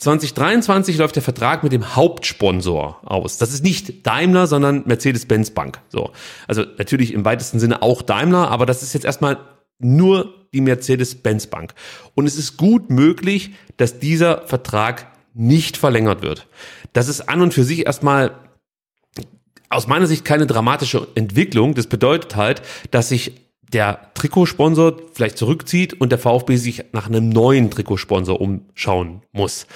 2023 0.00 0.96
läuft 0.96 1.16
der 1.16 1.22
Vertrag 1.22 1.62
mit 1.62 1.72
dem 1.72 1.94
Hauptsponsor 1.94 3.00
aus. 3.04 3.36
Das 3.36 3.52
ist 3.52 3.62
nicht 3.62 4.06
Daimler, 4.06 4.46
sondern 4.46 4.82
Mercedes-Benz 4.86 5.50
Bank. 5.50 5.80
So. 5.90 6.12
Also 6.48 6.64
natürlich 6.78 7.12
im 7.12 7.26
weitesten 7.26 7.60
Sinne 7.60 7.82
auch 7.82 8.00
Daimler, 8.00 8.50
aber 8.50 8.64
das 8.64 8.82
ist 8.82 8.94
jetzt 8.94 9.04
erstmal 9.04 9.36
nur 9.78 10.32
die 10.54 10.62
Mercedes-Benz 10.62 11.48
Bank. 11.48 11.74
Und 12.14 12.26
es 12.26 12.36
ist 12.36 12.56
gut 12.56 12.88
möglich, 12.88 13.50
dass 13.76 13.98
dieser 13.98 14.46
Vertrag 14.46 15.06
nicht 15.34 15.76
verlängert 15.76 16.22
wird. 16.22 16.46
Das 16.94 17.08
ist 17.08 17.28
an 17.28 17.42
und 17.42 17.52
für 17.52 17.64
sich 17.64 17.84
erstmal 17.84 18.32
aus 19.68 19.86
meiner 19.86 20.06
Sicht 20.06 20.24
keine 20.24 20.46
dramatische 20.46 21.08
Entwicklung. 21.14 21.74
Das 21.74 21.86
bedeutet 21.86 22.36
halt, 22.36 22.62
dass 22.90 23.10
sich 23.10 23.49
der 23.72 24.10
Trikotsponsor 24.14 24.96
vielleicht 25.12 25.38
zurückzieht 25.38 26.00
und 26.00 26.10
der 26.10 26.18
VfB 26.18 26.56
sich 26.56 26.84
nach 26.92 27.06
einem 27.08 27.28
neuen 27.28 27.70
Trikotsponsor 27.70 28.40
umschauen 28.40 29.22
muss. 29.32 29.66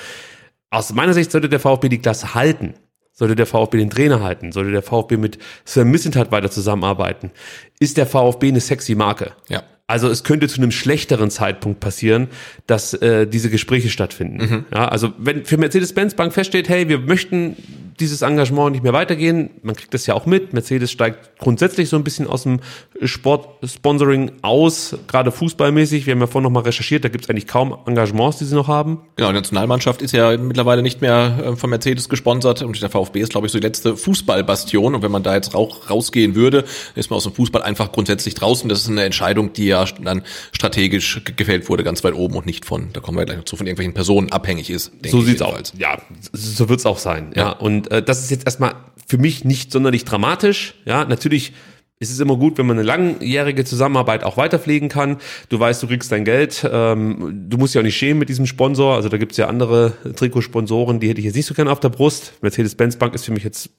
Aus 0.71 0.93
meiner 0.93 1.15
Sicht 1.15 1.31
sollte 1.31 1.49
der 1.49 1.61
VfB 1.61 1.89
die 1.89 1.99
Klasse 1.99 2.35
halten. 2.35 2.75
Sollte 3.13 3.37
der 3.37 3.47
VfB 3.47 3.79
den 3.79 3.91
Trainer 3.91 4.23
halten? 4.23 4.51
Sollte 4.51 4.73
der 4.73 4.83
VfB 4.83 5.17
mit 5.17 5.39
Sir 5.65 5.85
Missentat 5.85 6.33
weiter 6.33 6.51
zusammenarbeiten? 6.51 7.31
Ist 7.79 7.97
der 7.97 8.07
VfB 8.07 8.49
eine 8.49 8.61
sexy 8.61 8.97
Marke? 8.97 9.33
Ja. 9.49 9.63
Also 9.87 10.09
es 10.09 10.25
könnte 10.25 10.49
zu 10.49 10.61
einem 10.61 10.73
schlechteren 10.73 11.31
Zeitpunkt 11.31 11.79
passieren, 11.79 12.29
dass 12.67 12.95
äh, 12.95 13.27
diese 13.27 13.51
Gespräche 13.51 13.91
stattfinden. 13.91 14.39
Mhm. 14.39 14.65
Ja, 14.73 14.89
also 14.89 15.13
wenn 15.19 15.45
für 15.45 15.59
Mercedes-Benz 15.59 16.15
Bank 16.15 16.33
feststeht, 16.33 16.69
hey, 16.69 16.89
wir 16.89 16.99
möchten 16.99 17.57
dieses 18.01 18.23
Engagement 18.23 18.73
nicht 18.73 18.83
mehr 18.83 18.93
weitergehen. 18.93 19.51
Man 19.63 19.77
kriegt 19.77 19.95
das 19.95 20.07
ja 20.07 20.15
auch 20.15 20.27
mit. 20.27 20.53
Mercedes 20.53 20.91
steigt 20.91 21.39
grundsätzlich 21.39 21.89
so 21.89 21.97
ein 21.97 22.05
bisschen 22.05 22.27
aus 22.27 22.45
dem 22.45 22.61
Sport-Sponsoring 23.03 24.33
aus, 24.43 24.97
gerade 25.07 25.31
fußballmäßig. 25.31 26.07
Wir 26.07 26.13
haben 26.13 26.21
ja 26.21 26.27
vorhin 26.27 26.45
noch 26.45 26.51
mal 26.51 26.65
recherchiert, 26.65 27.05
da 27.05 27.09
gibt 27.09 27.25
es 27.25 27.31
eigentlich 27.31 27.47
kaum 27.47 27.77
Engagements, 27.87 28.39
die 28.39 28.45
sie 28.45 28.55
noch 28.55 28.69
haben. 28.69 29.01
Genau, 29.17 29.29
die 29.29 29.35
Nationalmannschaft 29.35 30.03
ist 30.03 30.13
ja 30.13 30.37
mittlerweile 30.37 30.83
nicht 30.83 31.01
mehr 31.01 31.39
äh, 31.45 31.57
von 31.57 31.71
Mercedes 31.71 32.09
gesponsert 32.09 32.63
und 32.63 32.81
der 32.81 32.91
VfB 32.91 33.21
ist, 33.21 33.31
glaube 33.31 33.47
ich, 33.47 33.53
so 33.53 33.59
die 33.59 33.67
letzte 33.67 33.97
Fußballbastion. 33.97 34.95
Und 34.95 35.03
wenn 35.03 35.13
man 35.13 35.23
da 35.23 35.35
jetzt 35.35 35.55
auch 35.55 35.91
rausgehen 35.91 36.35
würde, 36.35 36.65
ist 36.95 37.11
man 37.11 37.19
aus 37.19 37.25
dem 37.25 37.35
Fußball 37.35 37.63
einfach 37.63 37.93
grundsätzlich 37.93 38.35
draußen. 38.35 38.69
Das 38.69 38.81
ist 38.81 38.89
eine 38.89 39.05
Entscheidung, 39.05 39.53
die 39.53 39.67
ja 39.67 39.85
dann 40.03 40.23
strategisch 40.53 41.23
gefällt 41.37 41.69
wurde, 41.69 41.85
ganz 41.85 42.03
weit 42.05 42.15
oben 42.15 42.37
und 42.37 42.47
nicht 42.47 42.65
von, 42.65 42.89
da 42.93 43.01
kommen 43.01 43.19
wir 43.19 43.25
gleich 43.25 43.39
noch 43.39 43.45
zu, 43.45 43.57
von 43.57 43.67
irgendwelchen 43.67 43.95
Personen 43.95 44.33
abhängig 44.33 44.71
ist. 44.71 44.93
So 45.07 45.21
sieht's 45.21 45.43
aus. 45.43 45.73
Ja, 45.77 46.01
so 46.33 46.69
wird's 46.69 46.87
auch 46.87 46.99
sein. 46.99 47.33
Ja, 47.35 47.43
ja. 47.43 47.51
und 47.53 47.84
und 47.85 47.93
äh, 47.93 48.03
das 48.03 48.21
ist 48.21 48.31
jetzt 48.31 48.47
erstmal 48.47 48.75
für 49.07 49.19
mich 49.19 49.45
nicht 49.45 49.73
sonderlich 49.73 50.05
dramatisch. 50.05 50.75
Ja, 50.85 51.05
natürlich 51.05 51.53
ist 52.01 52.11
es 52.11 52.21
immer 52.21 52.37
gut, 52.37 52.59
wenn 52.59 52.67
man 52.67 52.79
eine 52.79 52.87
langjährige 52.87 53.65
Zusammenarbeit 53.65 54.25
auch 54.25 54.37
weiterpflegen 54.37 54.89
kann. 54.89 55.19
Du 55.49 55.59
weißt, 55.59 55.83
du 55.83 55.87
kriegst 55.87 56.11
dein 56.11 56.25
Geld. 56.25 56.69
Ähm, 56.71 57.47
du 57.49 57.57
musst 57.57 57.75
ja 57.75 57.81
auch 57.81 57.85
nicht 57.85 57.97
schämen 57.97 58.19
mit 58.19 58.29
diesem 58.29 58.47
Sponsor. 58.47 58.95
Also 58.95 59.09
da 59.09 59.17
gibt's 59.17 59.37
ja 59.37 59.47
andere 59.47 59.93
Trikotsponsoren, 60.17 61.01
die 61.01 61.09
hätte 61.09 61.21
ich 61.21 61.27
jetzt 61.27 61.37
nicht 61.37 61.47
so 61.47 61.55
gerne 61.55 61.71
auf 61.71 61.81
der 61.81 61.91
Brust. 61.91 62.35
Mercedes-Benz 62.43 62.97
Bank 62.97 63.15
ist 63.15 63.25
für 63.25 63.33
mich 63.33 63.45
jetzt 63.45 63.71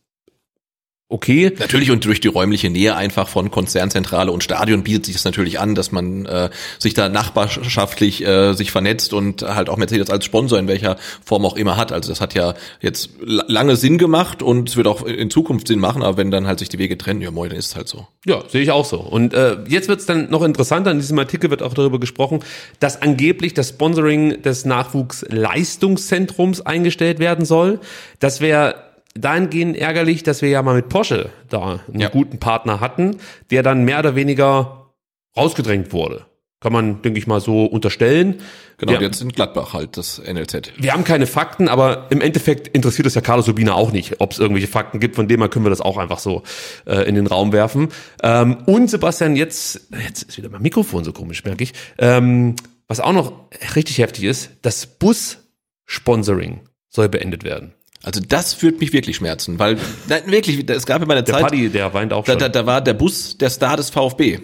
okay. 1.10 1.52
Natürlich 1.58 1.92
und 1.92 2.04
durch 2.06 2.20
die 2.20 2.28
räumliche 2.28 2.70
Nähe 2.70 2.96
einfach 2.96 3.28
von 3.28 3.52
Konzernzentrale 3.52 4.32
und 4.32 4.44
Stadion 4.44 4.84
bietet 4.84 5.06
sich 5.06 5.16
das 5.16 5.26
natürlich 5.26 5.60
an, 5.60 5.76
dass 5.76 5.92
man 5.92 6.26
äh, 6.26 6.50
sich 6.80 6.94
da 6.94 7.10
nachbarschaftlich 7.10 8.26
äh, 8.26 8.54
sich 8.54 8.72
vernetzt 8.72 9.14
und 9.14 9.44
halt 9.44 9.70
auch 9.70 9.78
Mercedes 9.78 10.10
als 10.10 10.26
Sponsor 10.26 10.58
in 10.58 10.68
welcher 10.68 10.98
Form 11.24 11.46
auch 11.46 11.56
immer 11.56 11.78
hat. 11.78 11.92
Also 11.92 12.10
das 12.10 12.22
hat 12.22 12.34
ja 12.34 12.56
jetzt 12.82 13.12
lange 13.22 13.76
Sinn 13.76 13.98
gemacht 13.98 14.42
und 14.42 14.70
es 14.70 14.78
wird 14.78 14.88
auch 14.88 15.04
in 15.04 15.30
Zukunft 15.30 15.68
Sinn 15.68 15.80
machen, 15.80 16.04
aber 16.04 16.18
wenn 16.18 16.32
dann 16.32 16.48
halt 16.48 16.60
sich 16.60 16.70
die 16.70 16.80
Wege 16.80 16.98
trennen, 16.98 17.22
ja 17.22 17.32
moin, 17.32 17.50
dann 17.50 17.60
ist 17.60 17.68
es 17.68 17.76
halt 17.76 17.88
so. 17.88 18.08
Ja, 18.26 18.44
sehe 18.48 18.62
ich 18.62 18.72
auch 18.72 18.86
so. 18.86 19.00
Und 19.00 19.34
äh, 19.34 19.58
jetzt 19.68 19.88
wird 19.88 20.00
es 20.00 20.06
dann 20.06 20.30
noch 20.30 20.44
interessanter, 20.44 20.92
in 20.92 21.00
diesem 21.00 21.20
Artikel 21.20 21.50
wird 21.50 21.62
auch 21.62 21.74
darüber 21.74 22.00
gesprochen, 22.00 22.40
dass 22.80 23.02
angeblich 23.02 23.54
das 23.54 23.70
Sponsoring 23.70 24.42
des 24.42 24.66
Nachwuchsleistungszentrums 24.66 26.62
eingestellt 26.62 27.20
werden 27.20 27.46
soll. 27.46 27.80
Das 28.20 28.42
wäre 28.42 28.85
dahingehend 29.16 29.78
ärgerlich, 29.78 30.24
dass 30.24 30.42
wir 30.42 30.50
ja 30.50 30.62
mal 30.62 30.76
mit 30.76 30.90
Porsche 30.90 31.30
da 31.50 31.80
einen 31.88 32.00
ja. 32.00 32.10
guten 32.10 32.40
Partner 32.40 32.80
hatten, 32.80 33.18
der 33.50 33.64
dann 33.64 33.84
mehr 33.84 34.00
oder 34.00 34.16
weniger 34.16 34.92
rausgedrängt 35.36 35.94
wurde. 35.94 36.26
Kann 36.62 36.74
man, 36.74 37.02
denke 37.02 37.20
ich 37.20 37.28
mal, 37.28 37.42
so 37.42 37.66
unterstellen. 37.66 38.42
Genau, 38.78 38.94
wir, 38.94 39.02
jetzt 39.02 39.22
in 39.22 39.30
Gladbach 39.30 39.74
halt 39.74 39.98
das 39.98 40.20
NLZ. 40.20 40.74
Wir 40.78 40.94
haben 40.94 41.04
keine 41.04 41.28
Fakten, 41.28 41.68
aber 41.68 42.08
im 42.10 42.22
Endeffekt 42.22 42.68
interessiert 42.70 43.06
es 43.06 43.14
ja 43.14 43.22
Carlos 43.22 43.48
Urbina 43.48 43.74
auch 43.74 43.92
nicht, 43.92 44.20
ob 44.20 44.32
es 44.32 44.40
irgendwelche 44.40 44.68
Fakten 44.68 45.00
gibt, 45.00 45.16
von 45.16 45.28
denen 45.28 45.42
her 45.42 45.50
können 45.50 45.66
wir 45.66 45.70
das 45.70 45.82
auch 45.82 45.98
einfach 45.98 46.20
so 46.20 46.44
äh, 46.86 47.08
in 47.08 47.16
den 47.16 47.28
Raum 47.28 47.52
werfen. 47.52 47.90
Ähm, 48.24 48.58
und 48.66 48.90
Sebastian, 48.90 49.36
jetzt, 49.36 49.90
jetzt 50.04 50.24
ist 50.24 50.38
wieder 50.38 50.50
mein 50.50 50.62
Mikrofon 50.62 51.04
so 51.04 51.14
komisch, 51.14 51.44
merke 51.44 51.64
ich. 51.64 51.74
Ähm, 52.00 52.56
was 52.88 53.00
auch 53.00 53.14
noch 53.14 53.34
richtig 53.76 54.00
heftig 54.00 54.24
ist, 54.24 54.52
das 54.62 54.86
Bus-Sponsoring 54.88 56.62
soll 56.90 57.10
beendet 57.10 57.44
werden. 57.44 57.74
Also 58.06 58.22
das 58.22 58.54
führt 58.54 58.80
mich 58.80 58.94
wirklich 58.94 59.16
schmerzen, 59.16 59.58
weil 59.58 59.80
nein, 60.08 60.22
wirklich, 60.28 60.70
es 60.70 60.86
gab 60.86 61.02
ja 61.02 61.08
mal 61.08 61.16
eine 61.16 61.24
der 61.24 61.34
Zeit, 61.34 61.44
Paddy, 61.46 61.70
der 61.70 61.92
weint 61.96 62.14
auch 62.14 62.24
schon. 62.24 62.38
Da, 62.38 62.50
da, 62.50 62.62
da 62.62 62.66
war 62.68 62.80
der 62.80 62.94
Bus 62.94 63.36
der 63.36 63.50
Star 63.50 63.78
des 63.78 63.90
VfB. 63.90 64.40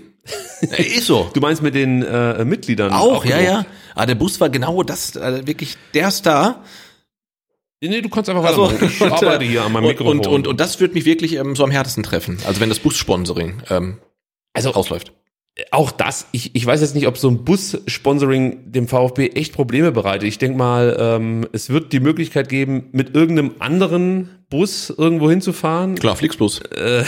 ist 0.62 1.06
so. 1.06 1.30
Du 1.32 1.40
meinst 1.42 1.62
mit 1.62 1.76
den 1.76 2.02
äh, 2.02 2.44
Mitgliedern? 2.44 2.92
Auch, 2.92 3.18
auch 3.18 3.26
ja, 3.26 3.40
ja. 3.40 3.66
Aber 3.94 4.08
der 4.08 4.16
Bus 4.16 4.40
war 4.40 4.50
genau 4.50 4.82
das, 4.82 5.16
äh, 5.16 5.46
wirklich 5.46 5.78
der 5.94 6.10
Star. 6.10 6.64
Nee, 7.82 8.02
du 8.02 8.10
kannst 8.10 8.32
einfach 8.32 8.44
also, 8.44 8.72
Ich 8.82 9.02
arbeite 9.12 9.46
hier 9.46 9.64
an 9.64 9.72
meinem 9.72 9.88
Mikrofon. 9.90 10.18
Und, 10.18 10.28
und, 10.28 10.34
und, 10.34 10.48
und 10.48 10.60
das 10.60 10.80
wird 10.80 10.96
mich 10.96 11.06
wirklich 11.06 11.36
ähm, 11.36 11.56
so 11.56 11.64
am 11.64 11.72
härtesten 11.72 12.02
treffen. 12.02 12.40
Also 12.48 12.62
wenn 12.62 12.70
das 12.70 12.80
Bus-Sponsoring 12.80 13.62
ähm, 13.70 14.00
also, 14.54 14.72
rausläuft 14.72 15.14
auch 15.72 15.92
das, 15.92 16.28
ich, 16.32 16.56
ich 16.56 16.66
weiß 16.66 16.82
jetzt 16.82 16.96
nicht, 16.96 17.08
ob 17.08 17.18
so 17.18 17.30
ein 17.30 17.44
Bus-Sponsoring 17.44 18.72
dem 18.72 18.88
VfB 18.88 19.30
echt 19.30 19.54
Probleme 19.54 19.92
bereitet. 19.92 20.28
Ich 20.28 20.38
denke 20.38 20.58
mal, 20.58 20.96
ähm, 20.98 21.48
es 21.52 21.70
wird 21.70 21.92
die 21.92 22.00
Möglichkeit 22.00 22.48
geben, 22.48 22.86
mit 22.94 23.16
irgendeinem 23.16 23.56
anderen 23.60 24.30
Bus 24.50 24.94
irgendwo 24.96 25.30
hinzufahren. 25.30 25.96
Klar, 25.96 26.16
Flixbus. 26.16 26.60
Äh, 26.60 27.04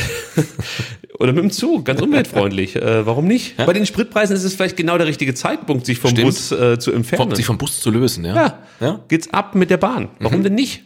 oder 1.19 1.31
mit 1.31 1.43
dem 1.43 1.51
Zug, 1.51 1.85
ganz 1.85 2.01
umweltfreundlich. 2.01 2.75
Äh, 2.75 3.05
warum 3.05 3.27
nicht? 3.27 3.57
Ja? 3.57 3.65
Bei 3.65 3.73
den 3.73 3.85
Spritpreisen 3.85 4.35
ist 4.35 4.43
es 4.43 4.55
vielleicht 4.55 4.75
genau 4.75 4.97
der 4.97 5.07
richtige 5.07 5.33
Zeitpunkt, 5.33 5.85
sich 5.85 5.99
vom 5.99 6.11
Stimmt. 6.11 6.27
Bus 6.27 6.51
äh, 6.51 6.77
zu 6.79 6.91
entfernen. 6.91 7.29
Vom, 7.29 7.35
sich 7.35 7.45
vom 7.45 7.57
Bus 7.57 7.79
zu 7.79 7.91
lösen, 7.91 8.25
ja. 8.25 8.35
Ja, 8.35 8.59
ja. 8.81 8.99
geht's 9.07 9.31
ab 9.33 9.55
mit 9.55 9.69
der 9.69 9.77
Bahn. 9.77 10.09
Warum 10.19 10.39
mhm. 10.39 10.43
denn 10.43 10.55
nicht? 10.55 10.83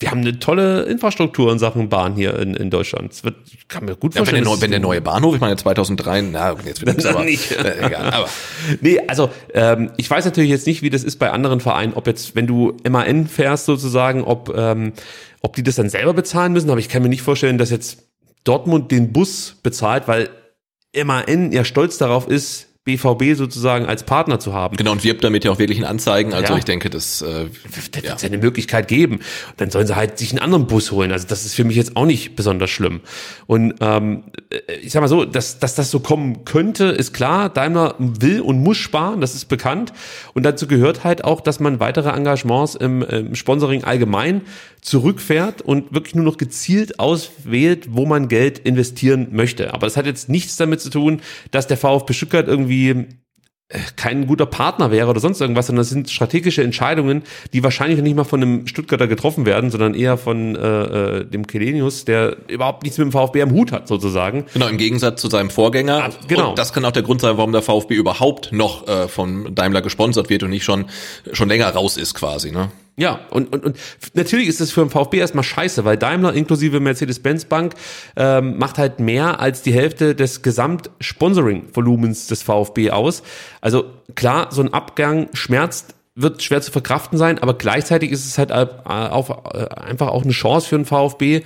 Wir 0.00 0.10
haben 0.10 0.20
eine 0.20 0.38
tolle 0.40 0.82
Infrastruktur 0.82 1.52
in 1.52 1.58
Sachen 1.58 1.88
Bahn 1.88 2.14
hier 2.16 2.38
in, 2.38 2.54
in 2.54 2.68
Deutschland. 2.68 3.12
Es 3.12 3.22
wird, 3.22 3.36
kann 3.68 3.84
mir 3.84 3.94
gut 3.94 4.14
vorstellen. 4.14 4.44
Ja, 4.44 4.50
wenn, 4.50 4.56
der, 4.56 4.62
wenn 4.62 4.70
der 4.72 4.80
neue 4.80 5.00
Bahnhof, 5.00 5.36
ich 5.36 5.40
meine 5.40 5.56
2003, 5.56 6.22
na, 6.22 6.56
jetzt 6.64 6.84
wird 6.84 6.98
es 6.98 7.06
aber 7.06 7.24
nicht. 7.24 7.52
Äh, 7.64 7.86
egal, 7.86 8.12
aber. 8.12 8.28
Nee, 8.80 9.00
also 9.06 9.30
ähm, 9.52 9.92
ich 9.96 10.10
weiß 10.10 10.24
natürlich 10.24 10.50
jetzt 10.50 10.66
nicht, 10.66 10.82
wie 10.82 10.90
das 10.90 11.04
ist 11.04 11.18
bei 11.18 11.30
anderen 11.30 11.60
Vereinen, 11.60 11.94
ob 11.94 12.06
jetzt, 12.06 12.34
wenn 12.34 12.46
du 12.46 12.76
MAN 12.88 13.28
fährst 13.28 13.66
sozusagen, 13.66 14.24
ob, 14.24 14.52
ähm, 14.56 14.92
ob 15.40 15.54
die 15.54 15.62
das 15.62 15.76
dann 15.76 15.88
selber 15.88 16.12
bezahlen 16.12 16.52
müssen, 16.52 16.70
aber 16.70 16.80
ich 16.80 16.88
kann 16.88 17.02
mir 17.02 17.08
nicht 17.08 17.22
vorstellen, 17.22 17.56
dass 17.56 17.70
jetzt 17.70 18.08
Dortmund 18.42 18.90
den 18.90 19.12
Bus 19.12 19.56
bezahlt, 19.62 20.08
weil 20.08 20.28
MAN 21.04 21.52
ja 21.52 21.64
stolz 21.64 21.96
darauf 21.96 22.28
ist, 22.28 22.73
BVB 22.84 23.34
sozusagen 23.34 23.86
als 23.86 24.02
Partner 24.02 24.38
zu 24.38 24.52
haben. 24.52 24.76
Genau, 24.76 24.92
und 24.92 25.04
wirbt 25.04 25.24
damit 25.24 25.44
ja 25.44 25.50
auch 25.50 25.58
wirklich 25.58 25.78
in 25.78 25.84
Anzeigen. 25.84 26.34
Also 26.34 26.52
ja. 26.52 26.58
ich 26.58 26.64
denke, 26.64 26.90
das 26.90 27.22
äh, 27.22 27.46
da 27.90 28.02
wird 28.02 28.16
es 28.16 28.22
ja 28.22 28.26
eine 28.28 28.36
Möglichkeit 28.36 28.88
geben. 28.88 29.20
Dann 29.56 29.70
sollen 29.70 29.86
sie 29.86 29.96
halt 29.96 30.18
sich 30.18 30.32
einen 30.32 30.40
anderen 30.40 30.66
Bus 30.66 30.92
holen. 30.92 31.10
Also 31.10 31.26
das 31.26 31.46
ist 31.46 31.54
für 31.54 31.64
mich 31.64 31.76
jetzt 31.76 31.96
auch 31.96 32.04
nicht 32.04 32.36
besonders 32.36 32.68
schlimm. 32.68 33.00
Und 33.46 33.74
ähm, 33.80 34.24
ich 34.82 34.92
sag 34.92 35.00
mal 35.00 35.08
so, 35.08 35.24
dass, 35.24 35.58
dass 35.58 35.74
das 35.74 35.90
so 35.90 36.00
kommen 36.00 36.44
könnte, 36.44 36.84
ist 36.84 37.14
klar. 37.14 37.48
Daimler 37.48 37.94
will 37.98 38.42
und 38.42 38.58
muss 38.62 38.76
sparen, 38.76 39.22
das 39.22 39.34
ist 39.34 39.46
bekannt. 39.46 39.94
Und 40.34 40.42
dazu 40.42 40.66
gehört 40.66 41.04
halt 41.04 41.24
auch, 41.24 41.40
dass 41.40 41.60
man 41.60 41.80
weitere 41.80 42.10
Engagements 42.10 42.74
im, 42.74 43.02
im 43.02 43.34
Sponsoring 43.34 43.84
allgemein 43.84 44.42
zurückfährt 44.84 45.62
und 45.62 45.94
wirklich 45.94 46.14
nur 46.14 46.26
noch 46.26 46.36
gezielt 46.36 47.00
auswählt, 47.00 47.88
wo 47.90 48.04
man 48.04 48.28
Geld 48.28 48.58
investieren 48.58 49.28
möchte. 49.32 49.72
Aber 49.72 49.86
das 49.86 49.96
hat 49.96 50.04
jetzt 50.04 50.28
nichts 50.28 50.56
damit 50.56 50.82
zu 50.82 50.90
tun, 50.90 51.22
dass 51.50 51.66
der 51.66 51.78
VfB 51.78 52.12
Stuttgart 52.12 52.46
irgendwie 52.46 52.90
äh, 52.90 53.78
kein 53.96 54.26
guter 54.26 54.44
Partner 54.44 54.90
wäre 54.90 55.08
oder 55.08 55.20
sonst 55.20 55.40
irgendwas, 55.40 55.68
sondern 55.68 55.80
das 55.80 55.88
sind 55.88 56.10
strategische 56.10 56.62
Entscheidungen, 56.62 57.22
die 57.54 57.64
wahrscheinlich 57.64 58.02
nicht 58.02 58.14
mal 58.14 58.24
von 58.24 58.42
einem 58.42 58.66
Stuttgarter 58.66 59.06
getroffen 59.06 59.46
werden, 59.46 59.70
sondern 59.70 59.94
eher 59.94 60.18
von 60.18 60.54
äh, 60.54 61.20
äh 61.20 61.24
dem 61.24 61.46
Kelenius, 61.46 62.04
der 62.04 62.36
überhaupt 62.48 62.82
nichts 62.82 62.98
mit 62.98 63.06
dem 63.06 63.12
VfB 63.12 63.40
am 63.40 63.52
Hut 63.52 63.72
hat, 63.72 63.88
sozusagen. 63.88 64.44
Genau, 64.52 64.68
im 64.68 64.76
Gegensatz 64.76 65.18
zu 65.18 65.30
seinem 65.30 65.48
Vorgänger. 65.48 66.04
Ah, 66.04 66.10
genau. 66.28 66.50
Und 66.50 66.58
das 66.58 66.74
kann 66.74 66.84
auch 66.84 66.92
der 66.92 67.02
Grund 67.02 67.22
sein, 67.22 67.38
warum 67.38 67.52
der 67.52 67.62
VfB 67.62 67.94
überhaupt 67.94 68.52
noch 68.52 68.86
äh, 68.86 69.08
von 69.08 69.54
Daimler 69.54 69.80
gesponsert 69.80 70.28
wird 70.28 70.42
und 70.42 70.50
nicht 70.50 70.64
schon, 70.64 70.84
schon 71.32 71.48
länger 71.48 71.70
raus 71.70 71.96
ist 71.96 72.12
quasi, 72.12 72.52
ne? 72.52 72.70
Ja, 72.96 73.20
und, 73.30 73.52
und, 73.52 73.64
und 73.64 73.76
natürlich 74.14 74.46
ist 74.46 74.60
es 74.60 74.70
für 74.70 74.80
den 74.80 74.90
VfB 74.90 75.18
erstmal 75.18 75.42
scheiße, 75.42 75.84
weil 75.84 75.96
Daimler 75.96 76.32
inklusive 76.32 76.78
Mercedes-Benz 76.78 77.46
Bank 77.46 77.74
ähm, 78.14 78.56
macht 78.56 78.78
halt 78.78 79.00
mehr 79.00 79.40
als 79.40 79.62
die 79.62 79.72
Hälfte 79.72 80.14
des 80.14 80.42
Gesamt-Sponsoring-Volumens 80.42 82.28
des 82.28 82.42
VfB 82.42 82.92
aus. 82.92 83.24
Also 83.60 83.86
klar, 84.14 84.48
so 84.50 84.62
ein 84.62 84.72
Abgang 84.72 85.28
schmerzt 85.32 85.94
wird 86.14 86.44
schwer 86.44 86.62
zu 86.62 86.70
verkraften 86.70 87.18
sein, 87.18 87.40
aber 87.40 87.54
gleichzeitig 87.54 88.12
ist 88.12 88.24
es 88.24 88.38
halt 88.38 88.52
auch, 88.52 89.52
äh, 89.52 89.66
einfach 89.74 90.08
auch 90.08 90.22
eine 90.22 90.32
Chance 90.32 90.68
für 90.68 90.76
den 90.76 90.84
VfB, 90.84 91.42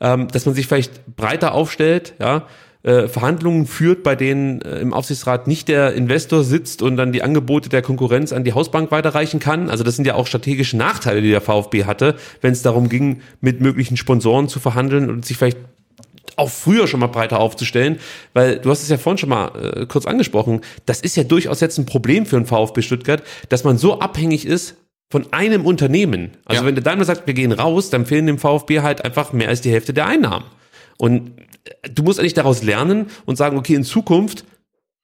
ähm, 0.00 0.28
dass 0.28 0.46
man 0.46 0.54
sich 0.54 0.68
vielleicht 0.68 1.16
breiter 1.16 1.52
aufstellt, 1.52 2.14
ja, 2.20 2.46
äh, 2.82 3.06
Verhandlungen 3.06 3.66
führt, 3.66 4.02
bei 4.02 4.16
denen 4.16 4.60
äh, 4.62 4.80
im 4.80 4.92
Aufsichtsrat 4.92 5.46
nicht 5.46 5.68
der 5.68 5.94
Investor 5.94 6.42
sitzt 6.42 6.82
und 6.82 6.96
dann 6.96 7.12
die 7.12 7.22
Angebote 7.22 7.68
der 7.68 7.82
Konkurrenz 7.82 8.32
an 8.32 8.44
die 8.44 8.52
Hausbank 8.54 8.90
weiterreichen 8.90 9.38
kann. 9.40 9.70
Also 9.70 9.84
das 9.84 9.96
sind 9.96 10.04
ja 10.06 10.14
auch 10.14 10.26
strategische 10.26 10.76
Nachteile, 10.76 11.22
die 11.22 11.30
der 11.30 11.40
VfB 11.40 11.84
hatte, 11.84 12.16
wenn 12.40 12.52
es 12.52 12.62
darum 12.62 12.88
ging, 12.88 13.20
mit 13.40 13.60
möglichen 13.60 13.96
Sponsoren 13.96 14.48
zu 14.48 14.58
verhandeln 14.58 15.10
und 15.10 15.24
sich 15.24 15.36
vielleicht 15.36 15.58
auch 16.36 16.50
früher 16.50 16.86
schon 16.88 17.00
mal 17.00 17.08
breiter 17.08 17.38
aufzustellen, 17.40 17.98
weil 18.32 18.58
du 18.58 18.70
hast 18.70 18.82
es 18.82 18.88
ja 18.88 18.96
vorhin 18.96 19.18
schon 19.18 19.28
mal 19.28 19.52
äh, 19.82 19.86
kurz 19.86 20.06
angesprochen, 20.06 20.62
das 20.86 21.00
ist 21.00 21.16
ja 21.16 21.24
durchaus 21.24 21.60
jetzt 21.60 21.78
ein 21.78 21.86
Problem 21.86 22.26
für 22.26 22.36
den 22.36 22.46
VfB 22.46 22.82
Stuttgart, 22.82 23.22
dass 23.48 23.64
man 23.64 23.78
so 23.78 24.00
abhängig 24.00 24.46
ist 24.46 24.76
von 25.10 25.30
einem 25.32 25.66
Unternehmen. 25.66 26.30
Also 26.46 26.62
Ja. 26.62 26.66
wenn 26.66 26.74
der 26.74 26.82
Daimler 26.82 27.04
sagt, 27.04 27.26
wir 27.26 27.34
gehen 27.34 27.52
raus, 27.52 27.90
dann 27.90 28.06
fehlen 28.06 28.26
dem 28.26 28.38
VfB 28.38 28.80
halt 28.80 29.04
einfach 29.04 29.32
mehr 29.34 29.48
als 29.48 29.60
die 29.60 29.70
Hälfte 29.70 29.92
der 29.92 30.06
Einnahmen. 30.06 30.46
Und 30.96 31.32
du 31.92 32.02
musst 32.02 32.18
eigentlich 32.18 32.34
daraus 32.34 32.62
lernen 32.62 33.06
und 33.24 33.36
sagen, 33.36 33.56
okay, 33.56 33.74
in 33.74 33.84
Zukunft, 33.84 34.44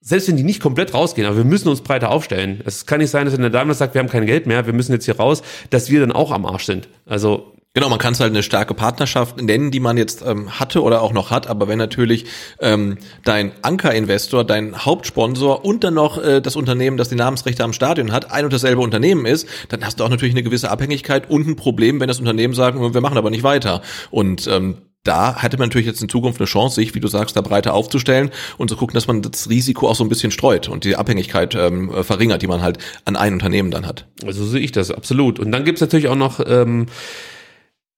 selbst 0.00 0.28
wenn 0.28 0.36
die 0.36 0.42
nicht 0.42 0.60
komplett 0.60 0.94
rausgehen, 0.94 1.26
aber 1.26 1.36
wir 1.36 1.44
müssen 1.44 1.68
uns 1.68 1.80
breiter 1.80 2.10
aufstellen. 2.10 2.60
Es 2.64 2.86
kann 2.86 2.98
nicht 2.98 3.10
sein, 3.10 3.24
dass 3.24 3.34
wenn 3.34 3.42
der 3.42 3.50
Daimler 3.50 3.74
sagt, 3.74 3.94
wir 3.94 4.00
haben 4.00 4.08
kein 4.08 4.26
Geld 4.26 4.46
mehr, 4.46 4.66
wir 4.66 4.72
müssen 4.72 4.92
jetzt 4.92 5.04
hier 5.04 5.16
raus, 5.16 5.42
dass 5.70 5.90
wir 5.90 6.00
dann 6.00 6.12
auch 6.12 6.30
am 6.30 6.46
Arsch 6.46 6.64
sind. 6.64 6.88
Also 7.04 7.52
Genau, 7.74 7.90
man 7.90 7.98
kann 8.00 8.14
es 8.14 8.18
halt 8.18 8.32
eine 8.32 8.42
starke 8.42 8.74
Partnerschaft 8.74 9.40
nennen, 9.40 9.70
die 9.70 9.78
man 9.78 9.96
jetzt 9.96 10.24
ähm, 10.26 10.58
hatte 10.58 10.82
oder 10.82 11.00
auch 11.02 11.12
noch 11.12 11.30
hat, 11.30 11.46
aber 11.46 11.68
wenn 11.68 11.78
natürlich 11.78 12.24
ähm, 12.60 12.98
dein 13.24 13.52
Ankerinvestor, 13.62 14.42
dein 14.42 14.84
Hauptsponsor 14.84 15.64
und 15.64 15.84
dann 15.84 15.94
noch 15.94 16.18
äh, 16.20 16.40
das 16.40 16.56
Unternehmen, 16.56 16.96
das 16.96 17.10
die 17.10 17.14
Namensrechte 17.14 17.62
am 17.62 17.72
Stadion 17.72 18.10
hat, 18.10 18.32
ein 18.32 18.44
und 18.44 18.52
dasselbe 18.52 18.80
Unternehmen 18.80 19.26
ist, 19.26 19.46
dann 19.68 19.84
hast 19.84 20.00
du 20.00 20.04
auch 20.04 20.08
natürlich 20.08 20.34
eine 20.34 20.42
gewisse 20.42 20.70
Abhängigkeit 20.70 21.30
und 21.30 21.46
ein 21.46 21.54
Problem, 21.54 22.00
wenn 22.00 22.08
das 22.08 22.18
Unternehmen 22.18 22.54
sagt, 22.54 22.76
wir 22.80 23.00
machen 23.00 23.18
aber 23.18 23.30
nicht 23.30 23.44
weiter. 23.44 23.82
Und 24.10 24.48
ähm, 24.48 24.78
da 25.04 25.40
hätte 25.40 25.56
man 25.58 25.68
natürlich 25.68 25.86
jetzt 25.86 26.02
in 26.02 26.08
Zukunft 26.08 26.40
eine 26.40 26.46
Chance, 26.46 26.76
sich, 26.76 26.94
wie 26.94 27.00
du 27.00 27.08
sagst, 27.08 27.36
da 27.36 27.40
breiter 27.40 27.74
aufzustellen 27.74 28.30
und 28.58 28.68
zu 28.68 28.76
gucken, 28.76 28.94
dass 28.94 29.06
man 29.06 29.22
das 29.22 29.48
Risiko 29.48 29.88
auch 29.88 29.94
so 29.94 30.04
ein 30.04 30.08
bisschen 30.08 30.30
streut 30.30 30.68
und 30.68 30.84
die 30.84 30.96
Abhängigkeit 30.96 31.54
ähm, 31.54 31.90
äh, 31.90 32.02
verringert, 32.02 32.42
die 32.42 32.46
man 32.46 32.62
halt 32.62 32.78
an 33.04 33.16
ein 33.16 33.32
Unternehmen 33.34 33.70
dann 33.70 33.86
hat. 33.86 34.06
Also 34.24 34.44
so 34.44 34.50
sehe 34.50 34.60
ich 34.60 34.72
das, 34.72 34.90
absolut. 34.90 35.38
Und 35.38 35.52
dann 35.52 35.64
gibt's 35.64 35.80
natürlich 35.80 36.08
auch 36.08 36.16
noch, 36.16 36.40
ähm, 36.46 36.86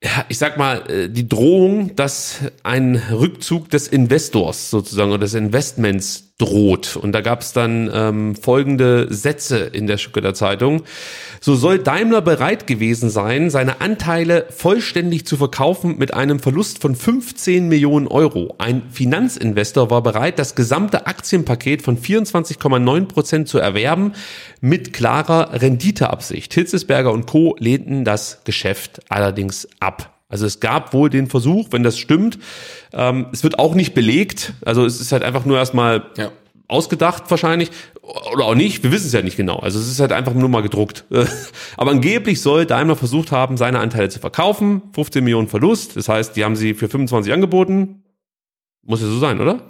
ja, 0.03 0.25
ich 0.29 0.39
sag 0.39 0.57
mal, 0.57 0.89
äh, 0.91 1.09
die 1.09 1.29
Drohung, 1.29 1.97
dass 1.97 2.41
ein 2.63 2.97
Rückzug 3.11 3.71
des 3.71 3.89
Investors 3.89 4.71
sozusagen 4.71 5.11
oder 5.11 5.21
des 5.21 5.35
Investments 5.35 6.30
droht. 6.41 6.97
Und 6.97 7.13
da 7.13 7.21
gab's 7.21 7.53
dann 7.53 7.91
ähm, 7.93 8.35
folgende 8.35 9.13
Sätze 9.13 9.59
in 9.59 9.87
der 9.87 9.99
Stuttgarter 9.99 10.35
Zeitung. 10.35 10.83
So 11.41 11.55
soll 11.55 11.79
Daimler 11.79 12.23
bereit 12.23 12.67
gewesen 12.67 13.11
sein, 13.11 13.51
seine 13.51 13.81
Anteile 13.81 14.47
vollständig 14.51 15.27
zu 15.27 15.37
verkaufen 15.37 15.99
mit 15.99 16.15
einem 16.15 16.39
Verlust 16.39 16.81
von 16.81 16.95
15 16.95 17.69
Millionen 17.69 18.07
Euro. 18.07 18.55
Ein 18.59 18.83
Finanzinvestor 18.91 19.91
war 19.91 20.03
bereit, 20.03 20.39
das 20.39 20.55
gesamte 20.55 21.07
Aktienpaket 21.07 21.83
von 21.83 21.99
24,9 21.99 23.07
Prozent 23.07 23.49
zu 23.49 23.59
erwerben 23.59 24.13
mit 24.61 24.93
klarer 24.93 25.61
Renditeabsicht. 25.61 26.55
Hitzesberger 26.55 27.13
und 27.13 27.27
Co. 27.27 27.57
lehnten 27.59 28.05
das 28.05 28.41
Geschäft 28.45 29.01
allerdings 29.09 29.69
ab. 29.81 30.20
Also 30.31 30.47
es 30.47 30.61
gab 30.61 30.95
wohl 30.95 31.11
den 31.11 31.27
Versuch, 31.27 31.69
wenn 31.73 31.83
das 31.83 31.99
stimmt, 31.99 32.39
ähm, 32.95 33.27
es 33.33 33.43
wird 33.43 33.59
auch 33.59 33.75
nicht 33.75 33.93
belegt, 33.93 34.55
also 34.65 34.87
es 34.87 35.01
ist 35.01 35.13
halt 35.13 35.23
einfach 35.25 35.45
nur 35.45 35.59
erstmal 35.59 36.05
Ja. 36.17 36.31
ausgedacht 36.69 37.25
wahrscheinlich 37.29 37.71
oder 38.33 38.45
auch 38.47 38.55
nicht, 38.55 38.83
wir 38.83 38.91
wissen 38.93 39.07
es 39.07 39.13
ja 39.13 39.23
nicht 39.23 39.37
genau. 39.37 39.59
Also 39.59 39.79
es 39.79 39.89
ist 39.89 40.01
halt 40.01 40.13
einfach 40.13 40.35
nur 40.35 40.49
mal 40.49 40.63
gedruckt. 40.63 41.05
Aber 41.77 41.91
angeblich 41.91 42.41
soll 42.41 42.65
Daimler 42.67 42.97
versucht 42.97 43.31
haben, 43.33 43.57
seine 43.57 43.79
Anteile 43.81 44.09
zu 44.09 44.19
verkaufen, 44.21 44.83
15 44.95 45.23
Millionen 45.23 45.49
Verlust, 45.49 45.97
das 45.97 46.09
heißt, 46.09 46.35
die 46.37 46.45
haben 46.45 46.57
sie 46.57 46.75
für 46.75 46.89
25 46.89 47.33
angeboten. 47.33 48.03
Muss 48.83 49.01
ja 49.03 49.07
so 49.09 49.19
sein, 49.19 49.41
oder? 49.41 49.61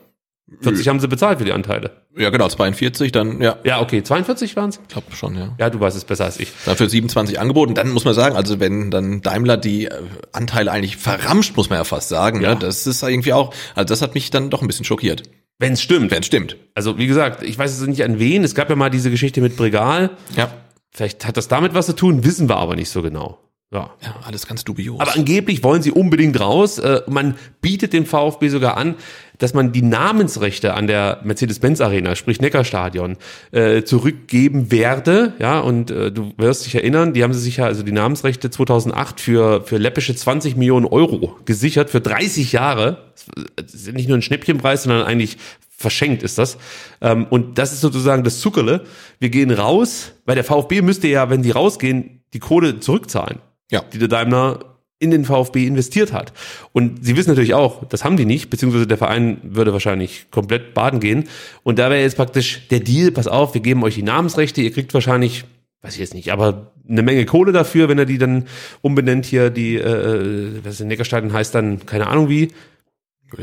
40 0.62 0.88
haben 0.88 1.00
sie 1.00 1.08
bezahlt 1.08 1.38
für 1.38 1.44
die 1.44 1.52
Anteile. 1.52 2.02
Ja, 2.16 2.30
genau, 2.30 2.48
42, 2.48 3.12
dann, 3.12 3.40
ja, 3.40 3.56
Ja, 3.64 3.80
okay, 3.80 4.02
42 4.02 4.56
waren 4.56 4.70
es? 4.70 4.80
ich 4.82 4.88
glaube 4.88 5.14
schon, 5.14 5.36
ja. 5.36 5.54
Ja, 5.58 5.70
du 5.70 5.78
weißt 5.80 5.96
es 5.96 6.04
besser 6.04 6.24
als 6.24 6.40
ich. 6.40 6.52
Dafür 6.64 6.88
27 6.88 7.38
angeboten. 7.38 7.74
Dann 7.74 7.90
muss 7.90 8.04
man 8.04 8.14
sagen, 8.14 8.36
also 8.36 8.60
wenn 8.60 8.90
dann 8.90 9.20
Daimler 9.22 9.56
die 9.56 9.86
äh, 9.86 9.90
Anteile 10.32 10.72
eigentlich 10.72 10.96
verramscht, 10.96 11.56
muss 11.56 11.70
man 11.70 11.78
ja 11.78 11.84
fast 11.84 12.08
sagen. 12.08 12.40
Ja. 12.40 12.50
Ja. 12.50 12.54
Das 12.56 12.86
ist 12.86 13.02
irgendwie 13.02 13.32
auch, 13.32 13.54
also 13.74 13.86
das 13.86 14.02
hat 14.02 14.14
mich 14.14 14.30
dann 14.30 14.50
doch 14.50 14.60
ein 14.60 14.66
bisschen 14.66 14.84
schockiert. 14.84 15.22
Wenn 15.58 15.74
es 15.74 15.82
stimmt. 15.82 16.10
Wenn 16.10 16.20
es 16.20 16.26
stimmt. 16.26 16.56
Also 16.74 16.98
wie 16.98 17.06
gesagt, 17.06 17.42
ich 17.42 17.58
weiß 17.58 17.78
jetzt 17.78 17.88
nicht 17.88 18.02
an 18.02 18.18
wen. 18.18 18.42
Es 18.44 18.54
gab 18.54 18.70
ja 18.70 18.76
mal 18.76 18.90
diese 18.90 19.10
Geschichte 19.10 19.40
mit 19.40 19.56
Bregal. 19.56 20.10
Ja. 20.36 20.50
Vielleicht 20.90 21.26
hat 21.26 21.36
das 21.36 21.48
damit 21.48 21.74
was 21.74 21.86
zu 21.86 21.94
tun, 21.94 22.24
wissen 22.24 22.48
wir 22.48 22.56
aber 22.56 22.74
nicht 22.74 22.90
so 22.90 23.02
genau. 23.02 23.38
Ja. 23.72 23.90
Ja, 24.02 24.16
alles 24.24 24.48
ganz 24.48 24.64
dubios. 24.64 24.98
Aber 24.98 25.14
angeblich 25.14 25.62
wollen 25.62 25.80
sie 25.80 25.92
unbedingt 25.92 26.40
raus. 26.40 26.78
Äh, 26.78 27.02
Man 27.06 27.36
bietet 27.60 27.92
dem 27.92 28.04
VfB 28.04 28.48
sogar 28.48 28.76
an, 28.76 28.96
dass 29.38 29.54
man 29.54 29.70
die 29.70 29.82
Namensrechte 29.82 30.74
an 30.74 30.88
der 30.88 31.20
Mercedes-Benz 31.22 31.80
Arena, 31.80 32.16
sprich 32.16 32.40
Neckarstadion, 32.40 33.16
äh, 33.52 33.84
zurückgeben 33.84 34.72
werde. 34.72 35.34
Ja, 35.38 35.60
und 35.60 35.92
äh, 35.92 36.10
du 36.10 36.32
wirst 36.36 36.66
dich 36.66 36.74
erinnern, 36.74 37.14
die 37.14 37.22
haben 37.22 37.32
sie 37.32 37.38
sich 37.38 37.58
ja, 37.58 37.66
also 37.66 37.84
die 37.84 37.92
Namensrechte 37.92 38.50
2008 38.50 39.20
für, 39.20 39.62
für 39.64 39.78
läppische 39.78 40.16
20 40.16 40.56
Millionen 40.56 40.86
Euro 40.86 41.38
gesichert 41.44 41.90
für 41.90 42.00
30 42.00 42.50
Jahre. 42.50 43.12
Das 43.54 43.72
ist 43.72 43.92
nicht 43.92 44.08
nur 44.08 44.18
ein 44.18 44.22
Schnäppchenpreis, 44.22 44.82
sondern 44.82 45.04
eigentlich 45.06 45.38
verschenkt 45.70 46.24
ist 46.24 46.38
das. 46.38 46.58
Ähm, 47.00 47.28
Und 47.30 47.56
das 47.56 47.72
ist 47.72 47.82
sozusagen 47.82 48.24
das 48.24 48.40
Zuckerle. 48.40 48.84
Wir 49.20 49.30
gehen 49.30 49.52
raus, 49.52 50.10
weil 50.26 50.34
der 50.34 50.44
VfB 50.44 50.82
müsste 50.82 51.06
ja, 51.06 51.30
wenn 51.30 51.42
die 51.42 51.52
rausgehen, 51.52 52.24
die 52.34 52.40
Kohle 52.40 52.80
zurückzahlen 52.80 53.38
Ja. 53.70 53.82
die 53.92 53.98
der 53.98 54.08
Daimler 54.08 54.70
in 55.00 55.10
den 55.10 55.24
VfB 55.24 55.66
investiert 55.66 56.12
hat. 56.12 56.32
Und 56.72 57.04
sie 57.04 57.16
wissen 57.16 57.30
natürlich 57.30 57.54
auch, 57.54 57.84
das 57.88 58.04
haben 58.04 58.18
die 58.18 58.26
nicht, 58.26 58.50
beziehungsweise 58.50 58.86
der 58.86 58.98
Verein 58.98 59.38
würde 59.42 59.72
wahrscheinlich 59.72 60.26
komplett 60.30 60.74
baden 60.74 61.00
gehen. 61.00 61.24
Und 61.62 61.78
da 61.78 61.88
wäre 61.90 62.02
jetzt 62.02 62.16
praktisch 62.16 62.68
der 62.68 62.80
Deal, 62.80 63.10
pass 63.10 63.26
auf, 63.26 63.54
wir 63.54 63.62
geben 63.62 63.82
euch 63.82 63.94
die 63.94 64.02
Namensrechte, 64.02 64.60
ihr 64.60 64.72
kriegt 64.72 64.92
wahrscheinlich, 64.92 65.44
weiß 65.80 65.94
ich 65.94 66.00
jetzt 66.00 66.12
nicht, 66.12 66.32
aber 66.32 66.72
eine 66.86 67.02
Menge 67.02 67.24
Kohle 67.24 67.52
dafür, 67.52 67.88
wenn 67.88 67.98
er 67.98 68.04
die 68.04 68.18
dann 68.18 68.46
umbenennt 68.82 69.24
hier, 69.24 69.48
die, 69.48 69.76
äh, 69.76 70.60
was 70.62 70.80
in 70.80 70.88
Neckarstadion 70.88 71.32
heißt 71.32 71.54
dann, 71.54 71.86
keine 71.86 72.08
Ahnung 72.08 72.28
wie, 72.28 72.48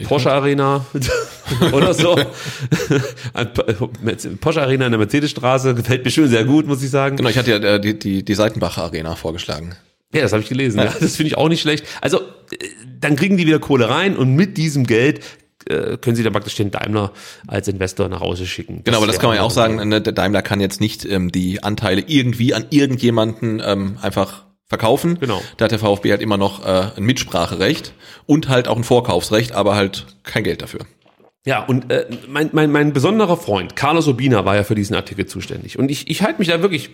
Porsche 0.04 0.32
Arena 0.32 0.86
oder 1.72 1.94
so. 1.94 2.20
Porsche 4.42 4.62
Arena 4.62 4.86
in 4.86 4.92
der 4.92 5.00
Mercedesstraße 5.00 5.76
gefällt 5.76 6.04
mir 6.04 6.12
schon 6.12 6.28
sehr 6.28 6.44
gut, 6.44 6.68
muss 6.68 6.84
ich 6.84 6.90
sagen. 6.90 7.16
Genau, 7.16 7.30
ich 7.30 7.38
hatte 7.38 7.52
ja 7.52 7.58
äh, 7.58 7.80
die, 7.80 7.98
die, 7.98 8.26
die 8.26 8.34
Seitenbacher 8.36 8.84
Arena 8.84 9.16
vorgeschlagen. 9.16 9.76
Ja, 10.14 10.22
das 10.22 10.32
habe 10.32 10.42
ich 10.42 10.50
gelesen. 10.50 10.80
Ja. 10.80 10.86
Das 11.00 11.16
finde 11.16 11.28
ich 11.28 11.38
auch 11.38 11.50
nicht 11.50 11.62
schlecht. 11.62 11.86
Also, 12.02 12.20
äh, 12.20 12.58
dann 13.00 13.16
kriegen 13.16 13.38
die 13.38 13.46
wieder 13.46 13.60
Kohle 13.60 13.90
rein 13.90 14.18
und 14.18 14.36
mit 14.36 14.58
diesem 14.58 14.86
Geld 14.86 15.22
äh, 15.70 15.98
können 15.98 16.16
sie 16.16 16.24
dann 16.24 16.34
praktisch 16.34 16.56
den 16.56 16.72
Daimler 16.72 17.12
als 17.48 17.68
Investor 17.68 18.08
nach 18.10 18.22
Hause 18.22 18.46
schicken. 18.46 18.82
Genau, 18.84 18.98
aber 18.98 19.08
das 19.08 19.20
kann 19.20 19.30
man 19.30 19.38
ja 19.38 19.44
auch 19.44 19.52
sagen, 19.52 19.88
ne, 19.88 20.02
der 20.02 20.14
Daimler 20.14 20.42
kann 20.42 20.62
jetzt 20.62 20.80
nicht 20.80 21.06
ähm, 21.06 21.32
die 21.32 21.64
Anteile 21.64 22.04
irgendwie 22.08 22.54
an 22.54 22.66
irgendjemanden 22.70 23.62
ähm, 23.64 23.98
einfach 24.02 24.46
verkaufen. 24.66 25.20
Genau. 25.20 25.42
Da 25.58 25.66
hat 25.66 25.72
der 25.72 25.80
VfB 25.80 26.12
halt 26.12 26.22
immer 26.22 26.38
noch 26.38 26.66
äh, 26.66 26.92
ein 26.98 27.04
Mitspracherecht 27.04 27.94
und 28.26 28.50
halt 28.50 28.68
auch 28.68 28.78
ein 28.78 28.84
Vorkaufsrecht, 28.84 29.54
aber 29.54 29.76
halt 29.76 30.06
kein 30.24 30.44
Geld 30.44 30.62
dafür. 30.62 30.82
Ja, 31.46 31.64
und 31.64 31.90
äh, 31.92 32.08
mein, 32.28 32.50
mein, 32.52 32.72
mein 32.72 32.92
besonderer 32.92 33.38
Freund, 33.38 33.78
Carlos 33.78 34.08
Urbina, 34.08 34.44
war 34.44 34.56
ja 34.56 34.66
für 34.66 34.76
diesen 34.76 34.96
Artikel 34.96 35.26
zuständig. 35.28 35.80
Und 35.80 35.90
ich, 35.90 36.10
ich 36.10 36.22
halte 36.22 36.40
mich 36.40 36.50
da 36.50 36.62
wirklich 36.62 36.90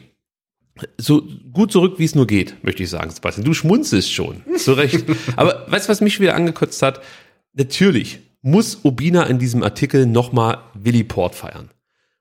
so 0.97 1.23
gut 1.51 1.71
zurück, 1.71 1.95
wie 1.97 2.05
es 2.05 2.15
nur 2.15 2.27
geht, 2.27 2.63
möchte 2.63 2.83
ich 2.83 2.89
sagen, 2.89 3.11
Sebastian. 3.11 3.45
Du 3.45 3.53
schmunzelst 3.53 4.11
schon, 4.11 4.43
zu 4.57 4.73
Recht. 4.73 5.05
Aber 5.35 5.65
weißt 5.67 5.87
du, 5.87 5.91
was 5.91 6.01
mich 6.01 6.19
wieder 6.19 6.35
angekotzt 6.35 6.81
hat? 6.81 7.01
Natürlich 7.53 8.19
muss 8.41 8.79
Urbina 8.83 9.23
in 9.23 9.39
diesem 9.39 9.63
Artikel 9.63 10.05
nochmal 10.05 10.59
Willy 10.73 11.03
Port 11.03 11.35
feiern. 11.35 11.69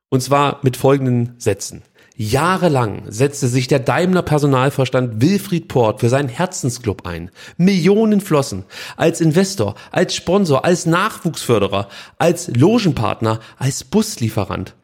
Und 0.09 0.23
zwar 0.23 0.61
mit 0.63 0.77
folgenden 0.77 1.35
Sätzen. 1.39 1.83
Jahrelang 2.15 3.05
setzte 3.09 3.49
sich 3.49 3.69
der 3.69 3.79
Daimler 3.79 4.21
Personalvorstand 4.21 5.23
Wilfried 5.23 5.69
Port 5.69 6.01
für 6.01 6.11
seinen 6.11 6.29
Herzensclub 6.29 7.07
ein. 7.07 7.31
Millionen 7.57 8.21
flossen. 8.21 8.65
Als 8.97 9.23
Investor, 9.23 9.75
als 9.91 10.15
Sponsor, 10.15 10.65
als 10.67 10.85
Nachwuchsförderer, 10.85 11.89
als 12.19 12.49
Logenpartner, 12.49 13.41
als 13.59 13.85
Buslieferant. 13.85 14.75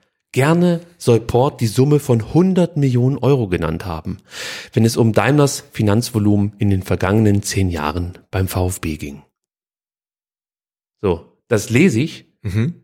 Gerne 0.43 0.83
soll 0.99 1.19
Port 1.19 1.61
die 1.61 1.67
Summe 1.67 1.99
von 1.99 2.21
100 2.23 2.77
Millionen 2.77 3.19
Euro 3.19 3.49
genannt 3.49 3.85
haben, 3.87 4.19
wenn 4.73 4.85
es 4.85 4.97
um 4.97 5.13
Daimlers 5.13 5.65
Finanzvolumen 5.73 6.53
in 6.59 6.71
den 6.71 6.85
vergangenen 6.85 7.43
zehn 7.43 7.71
Jahren 7.71 8.17
beim 8.31 8.47
VfB 8.47 8.99
ging. 8.99 9.23
So, 11.01 11.27
das 11.49 11.71
lese 11.71 11.99
ich 11.99 12.27
Mhm. 12.43 12.83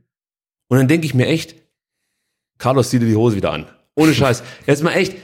und 0.67 0.79
dann 0.79 0.89
denke 0.89 1.07
ich 1.07 1.15
mir 1.15 1.29
echt, 1.29 1.55
Carlos, 2.59 2.91
zieh 2.91 2.99
dir 2.99 3.07
die 3.07 3.15
Hose 3.15 3.37
wieder 3.37 3.53
an. 3.53 3.67
Ohne 3.95 4.15
Scheiß. 4.15 4.43
Jetzt 4.67 4.83
mal 4.83 4.95
echt, 4.95 5.17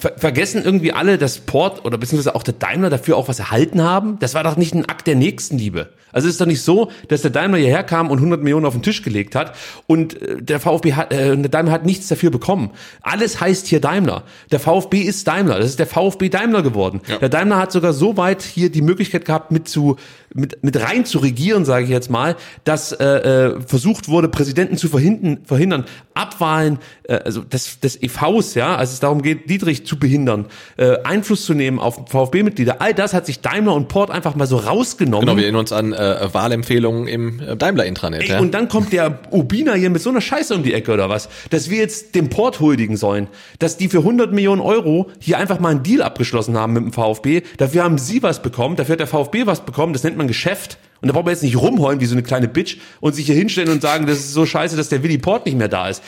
Ver 0.00 0.14
vergessen 0.16 0.64
irgendwie 0.64 0.92
alle, 0.92 1.18
dass 1.18 1.40
Port 1.40 1.84
oder 1.84 1.98
beziehungsweise 1.98 2.34
auch 2.34 2.42
der 2.42 2.54
Daimler 2.54 2.88
dafür 2.88 3.18
auch 3.18 3.28
was 3.28 3.38
erhalten 3.38 3.82
haben? 3.82 4.18
Das 4.18 4.32
war 4.32 4.42
doch 4.42 4.56
nicht 4.56 4.74
ein 4.74 4.88
Akt 4.88 5.06
der 5.06 5.14
Nächstenliebe. 5.14 5.90
Also 6.10 6.26
es 6.26 6.34
ist 6.34 6.40
doch 6.40 6.46
nicht 6.46 6.62
so, 6.62 6.90
dass 7.08 7.20
der 7.20 7.30
Daimler 7.30 7.58
hierher 7.58 7.84
kam 7.84 8.10
und 8.10 8.16
100 8.16 8.42
Millionen 8.42 8.64
auf 8.64 8.72
den 8.72 8.82
Tisch 8.82 9.02
gelegt 9.02 9.34
hat 9.34 9.54
und 9.86 10.20
äh, 10.22 10.40
der 10.40 10.58
VfB 10.58 10.94
hat, 10.94 11.12
äh, 11.12 11.36
der 11.36 11.50
Daimler 11.50 11.72
hat 11.72 11.84
nichts 11.84 12.08
dafür 12.08 12.30
bekommen. 12.30 12.70
Alles 13.02 13.42
heißt 13.42 13.66
hier 13.66 13.80
Daimler. 13.80 14.24
Der 14.50 14.58
VfB 14.58 15.02
ist 15.02 15.28
Daimler. 15.28 15.58
Das 15.58 15.66
ist 15.66 15.78
der 15.78 15.86
VfB 15.86 16.30
Daimler 16.30 16.62
geworden. 16.62 17.02
Ja. 17.06 17.18
Der 17.18 17.28
Daimler 17.28 17.58
hat 17.58 17.70
sogar 17.70 17.92
so 17.92 18.16
weit 18.16 18.42
hier 18.42 18.70
die 18.70 18.82
Möglichkeit 18.82 19.26
gehabt, 19.26 19.50
mit 19.52 19.68
zu 19.68 19.96
mit, 20.34 20.62
mit 20.62 20.80
rein 20.80 21.04
zu 21.04 21.18
regieren, 21.18 21.64
sage 21.64 21.84
ich 21.84 21.90
jetzt 21.90 22.10
mal, 22.10 22.36
dass 22.64 22.92
äh, 22.92 23.04
äh, 23.04 23.60
versucht 23.60 24.08
wurde, 24.08 24.28
Präsidenten 24.28 24.76
zu 24.76 24.88
verhindern, 24.88 25.38
verhindern 25.44 25.84
Abwahlen 26.14 26.78
äh, 27.04 27.14
also 27.24 27.42
des, 27.42 27.80
des 27.80 28.00
EVs, 28.00 28.54
ja, 28.54 28.76
als 28.76 28.92
es 28.92 29.00
darum 29.00 29.22
geht, 29.22 29.50
Dietrich 29.50 29.86
zu 29.86 29.98
behindern, 29.98 30.46
äh, 30.76 30.98
Einfluss 31.02 31.44
zu 31.44 31.54
nehmen 31.54 31.78
auf 31.78 32.08
VfB-Mitglieder. 32.08 32.80
All 32.80 32.94
das 32.94 33.12
hat 33.12 33.26
sich 33.26 33.40
Daimler 33.40 33.74
und 33.74 33.88
Port 33.88 34.10
einfach 34.10 34.36
mal 34.36 34.46
so 34.46 34.56
rausgenommen. 34.56 35.26
Genau, 35.26 35.36
wir 35.36 35.44
erinnern 35.44 35.60
uns 35.60 35.72
an 35.72 35.92
äh, 35.92 36.28
Wahlempfehlungen 36.32 37.08
im 37.08 37.40
äh, 37.40 37.56
Daimler-Intranet. 37.56 38.28
Ja? 38.28 38.38
Und 38.38 38.54
dann 38.54 38.68
kommt 38.68 38.92
der 38.92 39.20
Ubina 39.32 39.74
hier 39.74 39.90
mit 39.90 40.02
so 40.02 40.10
einer 40.10 40.20
Scheiße 40.20 40.54
um 40.54 40.62
die 40.62 40.74
Ecke 40.74 40.92
oder 40.92 41.08
was, 41.08 41.28
dass 41.50 41.70
wir 41.70 41.78
jetzt 41.78 42.14
dem 42.14 42.28
Port 42.28 42.60
huldigen 42.60 42.96
sollen, 42.96 43.28
dass 43.58 43.76
die 43.76 43.88
für 43.88 43.98
100 43.98 44.32
Millionen 44.32 44.60
Euro 44.60 45.10
hier 45.18 45.38
einfach 45.38 45.58
mal 45.58 45.70
einen 45.70 45.82
Deal 45.82 46.02
abgeschlossen 46.02 46.56
haben 46.56 46.74
mit 46.74 46.84
dem 46.84 46.92
VfB. 46.92 47.42
Dafür 47.56 47.82
haben 47.82 47.98
sie 47.98 48.22
was 48.22 48.42
bekommen, 48.42 48.76
dafür 48.76 48.92
hat 48.92 49.00
der 49.00 49.06
VfB 49.08 49.46
was 49.46 49.64
bekommen. 49.64 49.92
Das 49.92 50.04
nennt 50.04 50.19
man 50.20 50.28
Geschäft. 50.28 50.78
Und 51.00 51.08
da 51.08 51.14
braucht 51.14 51.24
man 51.24 51.32
jetzt 51.32 51.42
nicht 51.42 51.56
rumheulen 51.56 52.00
wie 52.00 52.06
so 52.06 52.14
eine 52.14 52.22
kleine 52.22 52.46
Bitch 52.46 52.76
und 53.00 53.14
sich 53.14 53.26
hier 53.26 53.34
hinstellen 53.34 53.70
und 53.70 53.80
sagen, 53.80 54.06
das 54.06 54.18
ist 54.18 54.32
so 54.32 54.44
scheiße, 54.44 54.76
dass 54.76 54.90
der 54.90 55.02
Willy 55.02 55.18
Port 55.18 55.46
nicht 55.46 55.56
mehr 55.56 55.68
da 55.68 55.88
ist. 55.88 56.02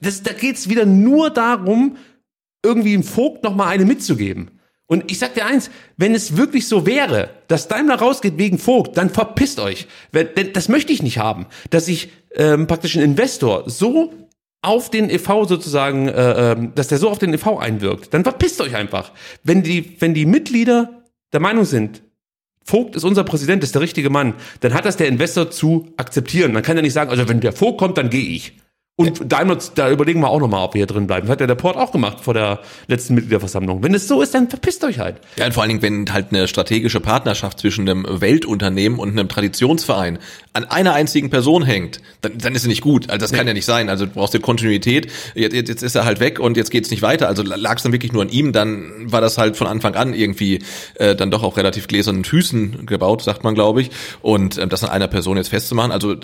Das, 0.00 0.22
da 0.22 0.32
geht's 0.32 0.68
wieder 0.68 0.84
nur 0.84 1.30
darum, 1.30 1.96
irgendwie 2.62 2.92
dem 2.92 3.02
Vogt 3.02 3.42
noch 3.42 3.54
mal 3.54 3.68
eine 3.68 3.84
mitzugeben. 3.84 4.50
Und 4.86 5.10
ich 5.10 5.18
sag 5.18 5.34
dir 5.34 5.46
eins, 5.46 5.70
wenn 5.96 6.14
es 6.14 6.36
wirklich 6.36 6.68
so 6.68 6.84
wäre, 6.84 7.30
dass 7.48 7.68
Daimler 7.68 7.94
rausgeht 7.94 8.36
wegen 8.36 8.58
Vogt, 8.58 8.98
dann 8.98 9.08
verpisst 9.08 9.58
euch. 9.58 9.86
Das 10.52 10.68
möchte 10.68 10.92
ich 10.92 11.02
nicht 11.02 11.16
haben, 11.16 11.46
dass 11.70 11.88
ich 11.88 12.10
ähm, 12.34 12.66
praktisch 12.66 12.96
ein 12.96 13.02
Investor 13.02 13.64
so 13.70 14.12
auf 14.60 14.90
den 14.90 15.10
EV 15.10 15.46
sozusagen, 15.48 16.08
äh, 16.08 16.52
ähm, 16.52 16.72
dass 16.74 16.88
der 16.88 16.98
so 16.98 17.10
auf 17.10 17.18
den 17.18 17.34
EV 17.34 17.58
einwirkt, 17.58 18.14
dann 18.14 18.22
verpisst 18.22 18.60
euch 18.60 18.76
einfach. 18.76 19.12
Wenn 19.42 19.62
die, 19.62 20.00
wenn 20.00 20.14
die 20.14 20.26
Mitglieder 20.26 21.02
der 21.32 21.40
Meinung 21.40 21.64
sind, 21.64 22.02
Vogt 22.64 22.96
ist 22.96 23.04
unser 23.04 23.24
Präsident, 23.24 23.62
ist 23.64 23.74
der 23.74 23.82
richtige 23.82 24.10
Mann, 24.10 24.34
dann 24.60 24.74
hat 24.74 24.84
das 24.84 24.96
der 24.96 25.08
Investor 25.08 25.50
zu 25.50 25.92
akzeptieren. 25.96 26.54
Dann 26.54 26.62
kann 26.62 26.76
er 26.76 26.82
nicht 26.82 26.92
sagen, 26.92 27.10
also 27.10 27.28
wenn 27.28 27.40
der 27.40 27.52
Vogt 27.52 27.78
kommt, 27.78 27.98
dann 27.98 28.10
gehe 28.10 28.24
ich. 28.24 28.54
Und 28.94 29.32
Daimler, 29.32 29.56
da 29.74 29.90
überlegen 29.90 30.20
wir 30.20 30.28
auch 30.28 30.38
nochmal, 30.38 30.64
ob 30.64 30.74
wir 30.74 30.80
hier 30.80 30.86
drin 30.86 31.06
bleiben. 31.06 31.26
Das 31.26 31.32
hat 31.32 31.40
ja 31.40 31.46
der 31.46 31.54
Port 31.54 31.78
auch 31.78 31.92
gemacht 31.92 32.18
vor 32.20 32.34
der 32.34 32.60
letzten 32.88 33.14
Mitgliederversammlung. 33.14 33.82
Wenn 33.82 33.94
es 33.94 34.06
so 34.06 34.20
ist, 34.20 34.34
dann 34.34 34.50
verpisst 34.50 34.84
euch 34.84 34.98
halt. 34.98 35.16
Ja, 35.38 35.46
und 35.46 35.54
vor 35.54 35.62
allen 35.62 35.70
Dingen, 35.70 35.82
wenn 35.82 36.12
halt 36.12 36.26
eine 36.28 36.46
strategische 36.46 37.00
Partnerschaft 37.00 37.58
zwischen 37.58 37.88
einem 37.88 38.06
Weltunternehmen 38.06 38.98
und 38.98 39.10
einem 39.10 39.30
Traditionsverein 39.30 40.18
an 40.52 40.64
einer 40.64 40.92
einzigen 40.92 41.30
Person 41.30 41.64
hängt, 41.64 42.02
dann, 42.20 42.36
dann 42.36 42.54
ist 42.54 42.62
sie 42.62 42.68
nicht 42.68 42.82
gut. 42.82 43.08
Also 43.08 43.18
das 43.18 43.32
nee. 43.32 43.38
kann 43.38 43.46
ja 43.46 43.54
nicht 43.54 43.64
sein. 43.64 43.88
Also 43.88 44.04
du 44.04 44.12
brauchst 44.12 44.34
ja 44.34 44.40
Kontinuität. 44.40 45.10
Jetzt, 45.34 45.54
jetzt 45.54 45.82
ist 45.82 45.94
er 45.94 46.04
halt 46.04 46.20
weg 46.20 46.38
und 46.38 46.58
jetzt 46.58 46.70
geht's 46.70 46.90
nicht 46.90 47.00
weiter. 47.00 47.28
Also 47.28 47.42
lag 47.42 47.78
es 47.78 47.82
dann 47.82 47.92
wirklich 47.92 48.12
nur 48.12 48.20
an 48.20 48.28
ihm, 48.28 48.52
dann 48.52 49.10
war 49.10 49.22
das 49.22 49.38
halt 49.38 49.56
von 49.56 49.68
Anfang 49.68 49.94
an 49.94 50.12
irgendwie 50.12 50.58
äh, 50.96 51.16
dann 51.16 51.30
doch 51.30 51.42
auch 51.42 51.56
relativ 51.56 51.88
gläsernen 51.88 52.24
Füßen 52.24 52.84
gebaut, 52.84 53.22
sagt 53.22 53.42
man, 53.42 53.54
glaube 53.54 53.80
ich. 53.80 53.90
Und 54.20 54.58
äh, 54.58 54.68
das 54.68 54.84
an 54.84 54.90
einer 54.90 55.08
Person 55.08 55.38
jetzt 55.38 55.48
festzumachen, 55.48 55.92
also 55.92 56.14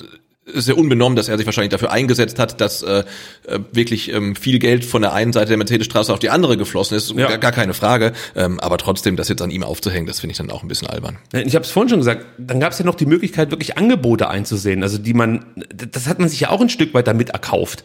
sehr 0.55 0.77
unbenommen, 0.77 1.17
dass 1.17 1.29
er 1.29 1.37
sich 1.37 1.47
wahrscheinlich 1.47 1.71
dafür 1.71 1.91
eingesetzt 1.91 2.39
hat, 2.39 2.61
dass 2.61 2.83
äh, 2.83 3.05
äh, 3.47 3.59
wirklich 3.73 4.13
ähm, 4.13 4.37
viel 4.37 4.59
Geld 4.59 4.85
von 4.85 5.03
der 5.03 5.13
einen 5.13 5.33
Seite 5.33 5.49
der 5.49 5.57
Mercedesstraße 5.57 6.13
auf 6.13 6.19
die 6.19 6.31
andere 6.31 6.57
geflossen 6.57 6.97
ist. 6.97 7.11
Ja. 7.11 7.29
Gar, 7.29 7.39
gar 7.39 7.53
keine 7.53 7.75
Frage. 7.75 8.13
Ähm, 8.35 8.61
aber 8.61 8.79
trotzdem, 8.79 9.17
das 9.17 9.29
jetzt 9.29 9.43
an 9.43 9.51
ihm 9.51 9.63
aufzuhängen, 9.63 10.07
das 10.07 10.21
finde 10.21 10.33
ich 10.33 10.39
dann 10.39 10.51
auch 10.51 10.63
ein 10.63 10.69
bisschen 10.69 10.89
albern. 10.89 11.19
Ich 11.33 11.55
habe 11.55 11.65
es 11.65 11.71
vorhin 11.71 11.89
schon 11.89 11.99
gesagt, 12.01 12.27
dann 12.39 12.61
gab 12.61 12.73
es 12.73 12.79
ja 12.79 12.85
noch 12.85 12.95
die 12.95 13.07
Möglichkeit, 13.07 13.51
wirklich 13.51 13.77
Angebote 13.77 14.29
einzusehen. 14.29 14.83
Also 14.83 14.99
die 14.99 15.15
man, 15.15 15.45
das 15.75 16.07
hat 16.07 16.19
man 16.19 16.29
sich 16.29 16.41
ja 16.41 16.51
auch 16.51 16.61
ein 16.61 16.69
Stück 16.69 16.95
weit 16.95 17.07
damit 17.07 17.31
erkauft. 17.31 17.85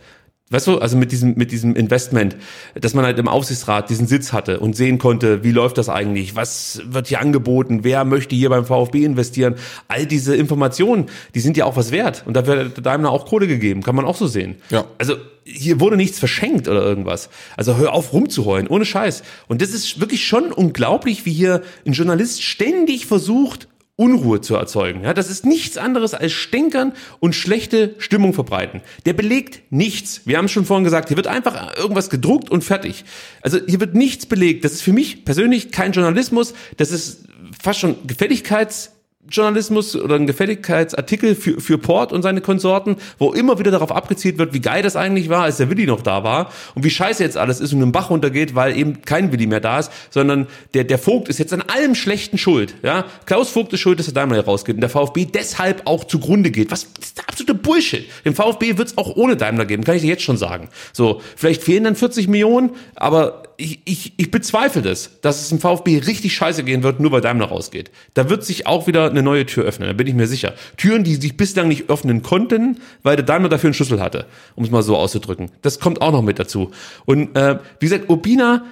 Weißt 0.49 0.67
du, 0.67 0.77
also 0.77 0.97
mit 0.97 1.11
diesem, 1.11 1.35
mit 1.35 1.51
diesem 1.51 1.75
Investment, 1.75 2.35
dass 2.75 2.93
man 2.93 3.05
halt 3.05 3.17
im 3.17 3.27
Aufsichtsrat 3.27 3.89
diesen 3.89 4.07
Sitz 4.07 4.33
hatte 4.33 4.59
und 4.59 4.75
sehen 4.75 4.99
konnte, 4.99 5.43
wie 5.43 5.51
läuft 5.51 5.77
das 5.77 5.89
eigentlich, 5.89 6.35
was 6.35 6.81
wird 6.85 7.07
hier 7.07 7.21
angeboten, 7.21 7.83
wer 7.83 8.03
möchte 8.03 8.35
hier 8.35 8.49
beim 8.49 8.65
VfB 8.65 9.03
investieren. 9.03 9.55
All 9.87 10.05
diese 10.05 10.35
Informationen, 10.35 11.07
die 11.33 11.39
sind 11.39 11.57
ja 11.57 11.65
auch 11.65 11.75
was 11.75 11.91
wert. 11.91 12.23
Und 12.27 12.35
dafür 12.35 12.65
hat 12.65 12.85
Daimler 12.85 13.09
auch 13.09 13.25
Kohle 13.25 13.47
gegeben, 13.47 13.81
kann 13.83 13.95
man 13.95 14.05
auch 14.05 14.17
so 14.17 14.27
sehen. 14.27 14.57
Ja. 14.69 14.85
Also 14.97 15.15
hier 15.45 15.79
wurde 15.79 15.97
nichts 15.97 16.19
verschenkt 16.19 16.67
oder 16.67 16.83
irgendwas. 16.83 17.29
Also 17.57 17.77
hör 17.77 17.93
auf 17.93 18.13
rumzuheulen, 18.13 18.67
ohne 18.67 18.85
Scheiß. 18.85 19.23
Und 19.47 19.61
das 19.61 19.69
ist 19.71 19.99
wirklich 19.99 20.25
schon 20.25 20.51
unglaublich, 20.51 21.25
wie 21.25 21.33
hier 21.33 21.63
ein 21.85 21.93
Journalist 21.93 22.43
ständig 22.43 23.05
versucht, 23.05 23.67
Unruhe 23.95 24.41
zu 24.41 24.55
erzeugen. 24.55 25.03
Ja, 25.03 25.13
das 25.13 25.29
ist 25.29 25.45
nichts 25.45 25.77
anderes 25.77 26.15
als 26.15 26.31
Stänkern 26.31 26.93
und 27.19 27.35
schlechte 27.35 27.93
Stimmung 27.99 28.33
verbreiten. 28.33 28.81
Der 29.05 29.13
belegt 29.13 29.71
nichts. 29.71 30.21
Wir 30.25 30.39
haben 30.39 30.47
schon 30.47 30.65
vorhin 30.65 30.83
gesagt, 30.83 31.09
hier 31.09 31.17
wird 31.17 31.27
einfach 31.27 31.77
irgendwas 31.77 32.09
gedruckt 32.09 32.49
und 32.49 32.63
fertig. 32.63 33.05
Also 33.41 33.59
hier 33.67 33.79
wird 33.79 33.93
nichts 33.93 34.25
belegt. 34.25 34.65
Das 34.65 34.73
ist 34.73 34.81
für 34.81 34.93
mich 34.93 35.25
persönlich 35.25 35.71
kein 35.71 35.91
Journalismus. 35.91 36.55
Das 36.77 36.91
ist 36.91 37.25
fast 37.61 37.79
schon 37.79 38.07
Gefälligkeits 38.07 38.93
Journalismus 39.29 39.95
oder 39.95 40.15
ein 40.15 40.27
Gefälligkeitsartikel 40.27 41.35
für, 41.35 41.59
für 41.61 41.77
Port 41.77 42.11
und 42.11 42.21
seine 42.21 42.41
Konsorten, 42.41 42.97
wo 43.19 43.33
immer 43.33 43.57
wieder 43.57 43.71
darauf 43.71 43.91
abgezielt 43.91 44.37
wird, 44.37 44.53
wie 44.53 44.59
geil 44.59 44.83
das 44.83 44.95
eigentlich 44.95 45.29
war, 45.29 45.43
als 45.43 45.57
der 45.57 45.69
Willi 45.69 45.85
noch 45.85 46.01
da 46.01 46.23
war 46.23 46.51
und 46.75 46.83
wie 46.83 46.89
scheiße 46.89 47.23
jetzt 47.23 47.37
alles 47.37 47.59
ist 47.59 47.73
und 47.73 47.81
im 47.81 47.91
Bach 47.91 48.09
runtergeht, 48.09 48.55
weil 48.55 48.77
eben 48.77 49.01
kein 49.01 49.31
Willi 49.31 49.47
mehr 49.47 49.59
da 49.59 49.79
ist, 49.79 49.91
sondern 50.09 50.47
der, 50.73 50.83
der 50.83 50.97
Vogt 50.97 51.29
ist 51.29 51.39
jetzt 51.39 51.53
an 51.53 51.61
allem 51.61 51.95
Schlechten 51.95 52.37
schuld. 52.37 52.75
Ja? 52.83 53.05
Klaus 53.25 53.49
Vogt 53.49 53.71
ist 53.73 53.79
schuld, 53.79 53.99
dass 53.99 54.07
er 54.07 54.13
Daimler 54.13 54.37
herausgeht 54.37 54.75
und 54.75 54.81
der 54.81 54.89
VfB 54.89 55.25
deshalb 55.25 55.83
auch 55.85 56.03
zugrunde 56.03 56.51
geht. 56.51 56.71
Was 56.71 56.87
ist 57.01 57.17
der 57.17 57.29
absolute 57.29 57.55
Bullshit? 57.55 58.05
Den 58.25 58.35
VfB 58.35 58.77
wird 58.77 58.89
es 58.89 58.97
auch 58.97 59.15
ohne 59.15 59.37
Daimler 59.37 59.65
geben, 59.65 59.83
kann 59.83 59.95
ich 59.95 60.01
dir 60.01 60.09
jetzt 60.09 60.23
schon 60.23 60.37
sagen. 60.37 60.69
So, 60.91 61.21
vielleicht 61.35 61.63
fehlen 61.63 61.85
dann 61.85 61.95
40 61.95 62.27
Millionen, 62.27 62.71
aber 62.95 63.42
ich, 63.57 63.81
ich, 63.85 64.13
ich 64.17 64.31
bezweifle 64.31 64.81
das, 64.81 65.21
dass 65.21 65.41
es 65.41 65.51
im 65.51 65.59
VfB 65.59 65.99
richtig 65.99 66.33
scheiße 66.33 66.63
gehen 66.63 66.83
wird, 66.83 66.99
nur 66.99 67.11
weil 67.11 67.21
Daimler 67.21 67.45
rausgeht. 67.45 67.91
Da 68.13 68.29
wird 68.29 68.43
sich 68.43 68.67
auch 68.67 68.87
wieder 68.87 69.09
eine 69.09 69.23
neue 69.23 69.45
Tür 69.45 69.63
öffnen, 69.63 69.87
da 69.87 69.93
bin 69.93 70.07
ich 70.07 70.13
mir 70.13 70.27
sicher. 70.27 70.53
Türen, 70.77 71.03
die 71.03 71.15
sich 71.15 71.37
bislang 71.37 71.67
nicht 71.67 71.89
öffnen 71.89 72.23
konnten, 72.23 72.79
weil 73.03 73.15
der 73.15 73.25
Daimler 73.25 73.49
dafür 73.49 73.69
einen 73.69 73.73
Schlüssel 73.73 74.01
hatte, 74.01 74.25
um 74.55 74.63
es 74.63 74.71
mal 74.71 74.83
so 74.83 74.97
auszudrücken. 74.97 75.51
Das 75.61 75.79
kommt 75.79 76.01
auch 76.01 76.11
noch 76.11 76.21
mit 76.21 76.39
dazu. 76.39 76.71
Und 77.05 77.35
äh, 77.35 77.59
wie 77.79 77.85
gesagt, 77.85 78.09
Urbina, 78.09 78.65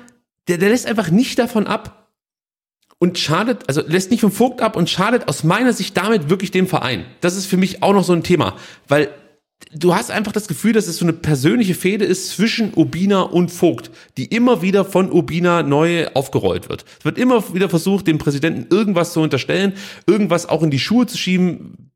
der, 0.48 0.58
der 0.58 0.70
lässt 0.70 0.88
einfach 0.88 1.12
nicht 1.12 1.40
davon 1.40 1.68
ab 1.68 2.10
und 3.00 3.18
schadet, 3.18 3.64
also 3.68 3.82
lässt 3.86 4.12
nicht 4.12 4.22
vom 4.22 4.32
Vogt 4.32 4.62
ab 4.62 4.76
und 4.76 4.90
schadet 4.90 5.28
aus 5.28 5.44
meiner 5.44 5.74
Sicht 5.74 5.98
damit 5.98 6.30
wirklich 6.30 6.52
dem 6.52 6.68
Verein. 6.68 7.06
Das 7.22 7.36
ist 7.36 7.48
für 7.48 7.58
mich 7.58 7.82
auch 7.82 7.94
noch 7.94 8.04
so 8.04 8.14
ein 8.14 8.24
Thema, 8.24 8.56
weil 8.88 9.10
du 9.74 9.96
hast 9.96 10.12
einfach 10.12 10.32
das 10.32 10.48
Gefühl, 10.48 10.74
dass 10.74 10.88
es 10.88 10.98
so 10.98 11.06
eine 11.06 11.14
persönliche 11.14 11.76
Fehde 11.76 12.06
ist 12.06 12.32
zwischen 12.32 12.74
Urbina 12.76 13.22
und 13.22 13.52
Vogt, 13.52 13.92
die 14.18 14.26
immer 14.26 14.62
wieder 14.62 14.86
von 14.86 15.12
Urbina 15.12 15.64
neu 15.64 16.08
aufgerollt 16.14 16.70
wird. 16.70 16.86
Es 17.00 17.06
wird 17.06 17.18
immer 17.18 17.54
wieder 17.54 17.70
versucht, 17.70 18.08
dem 18.08 18.18
Präsidenten 18.18 18.74
irgendwas 18.74 19.14
zu 19.14 19.22
unterstellen, 19.22 19.74
irgendwas 20.08 20.48
auch 20.48 20.64
in 20.64 20.72
die 20.72 20.80
Schuhe 20.80 21.06
zu 21.06 21.18
schieben, 21.18 21.91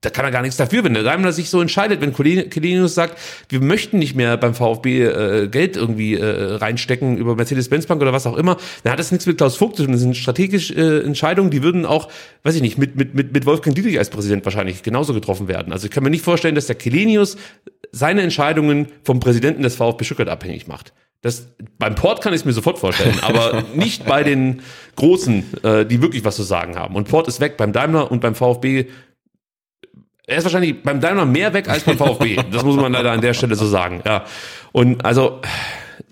da 0.00 0.10
kann 0.10 0.24
er 0.24 0.30
gar 0.30 0.42
nichts 0.42 0.56
dafür, 0.56 0.84
wenn 0.84 0.94
der 0.94 1.02
Daimler 1.02 1.32
sich 1.32 1.50
so 1.50 1.60
entscheidet, 1.60 2.00
wenn 2.00 2.14
Kelenius 2.14 2.94
sagt, 2.94 3.18
wir 3.48 3.60
möchten 3.60 3.98
nicht 3.98 4.14
mehr 4.14 4.36
beim 4.36 4.54
VfB 4.54 5.02
äh, 5.02 5.48
Geld 5.48 5.76
irgendwie 5.76 6.14
äh, 6.14 6.54
reinstecken 6.54 7.16
über 7.16 7.34
Mercedes-Benz 7.34 7.86
Bank 7.86 8.00
oder 8.00 8.12
was 8.12 8.26
auch 8.26 8.36
immer, 8.36 8.58
dann 8.84 8.92
hat 8.92 9.00
das 9.00 9.10
nichts 9.10 9.26
mit 9.26 9.38
Klaus 9.38 9.56
Vogt 9.56 9.76
zu 9.76 9.82
tun. 9.82 9.92
Das 9.92 10.00
sind 10.00 10.16
strategische 10.16 10.74
äh, 10.74 11.04
Entscheidungen, 11.04 11.50
die 11.50 11.64
würden 11.64 11.84
auch, 11.84 12.08
weiß 12.44 12.54
ich 12.54 12.62
nicht, 12.62 12.78
mit, 12.78 12.94
mit, 12.94 13.14
mit, 13.14 13.32
mit 13.32 13.44
Wolfgang 13.44 13.74
Dietrich 13.74 13.98
als 13.98 14.10
Präsident 14.10 14.44
wahrscheinlich 14.44 14.84
genauso 14.84 15.14
getroffen 15.14 15.48
werden. 15.48 15.72
Also 15.72 15.86
ich 15.86 15.90
kann 15.90 16.04
mir 16.04 16.10
nicht 16.10 16.24
vorstellen, 16.24 16.54
dass 16.54 16.66
der 16.66 16.76
Kelenius 16.76 17.36
seine 17.90 18.22
Entscheidungen 18.22 18.86
vom 19.02 19.18
Präsidenten 19.18 19.62
des 19.62 19.74
VfB 19.74 20.04
Stuttgart 20.04 20.28
abhängig 20.28 20.68
macht. 20.68 20.92
Das, 21.22 21.48
beim 21.78 21.96
Port 21.96 22.22
kann 22.22 22.32
ich 22.32 22.42
es 22.42 22.44
mir 22.44 22.52
sofort 22.52 22.78
vorstellen, 22.78 23.18
aber 23.22 23.64
nicht 23.74 24.06
bei 24.06 24.22
den 24.22 24.62
Großen, 24.94 25.64
äh, 25.64 25.84
die 25.84 26.00
wirklich 26.00 26.24
was 26.24 26.36
zu 26.36 26.44
sagen 26.44 26.76
haben. 26.76 26.94
Und 26.94 27.08
Port 27.08 27.26
ist 27.26 27.40
weg 27.40 27.56
beim 27.56 27.72
Daimler 27.72 28.12
und 28.12 28.20
beim 28.20 28.36
VfB 28.36 28.86
er 30.28 30.36
ist 30.36 30.44
wahrscheinlich 30.44 30.82
beim 30.82 31.00
Daimler 31.00 31.24
mehr 31.24 31.54
weg 31.54 31.68
als 31.68 31.84
beim 31.84 31.96
VfB. 31.96 32.36
Das 32.52 32.62
muss 32.62 32.76
man 32.76 32.92
leider 32.92 33.12
an 33.12 33.22
der 33.22 33.32
Stelle 33.32 33.56
so 33.56 33.66
sagen. 33.66 34.02
Ja. 34.04 34.24
Und 34.72 35.04
also 35.04 35.40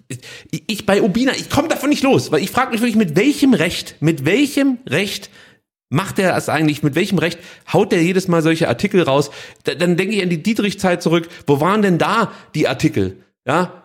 ich, 0.09 0.63
ich 0.67 0.87
bei 0.87 1.03
Ubina, 1.03 1.33
ich 1.33 1.51
komme 1.51 1.69
davon 1.69 1.91
nicht 1.91 2.03
los, 2.03 2.33
weil 2.33 2.43
ich 2.43 2.51
frage 2.51 2.71
mich 2.71 2.81
wirklich, 2.81 2.97
mit 2.97 3.15
welchem 3.15 3.53
Recht, 3.53 3.97
mit 4.01 4.25
welchem 4.25 4.79
Recht 4.89 5.29
macht 5.91 6.19
er 6.19 6.33
das 6.33 6.49
eigentlich? 6.49 6.83
Mit 6.83 6.95
welchem 6.95 7.19
Recht 7.19 7.39
haut 7.71 7.93
er 7.93 8.01
jedes 8.01 8.27
Mal 8.27 8.43
solche 8.43 8.69
Artikel 8.69 9.03
raus? 9.03 9.31
Da, 9.65 9.75
dann 9.75 9.99
denke 9.99 10.15
ich 10.15 10.23
an 10.23 10.31
die 10.31 10.43
Dietrich-Zeit 10.43 11.03
zurück. 11.03 11.29
Wo 11.47 11.61
waren 11.61 11.83
denn 11.83 11.99
da 11.99 12.33
die 12.55 12.69
Artikel? 12.69 13.19
Ja, 13.47 13.85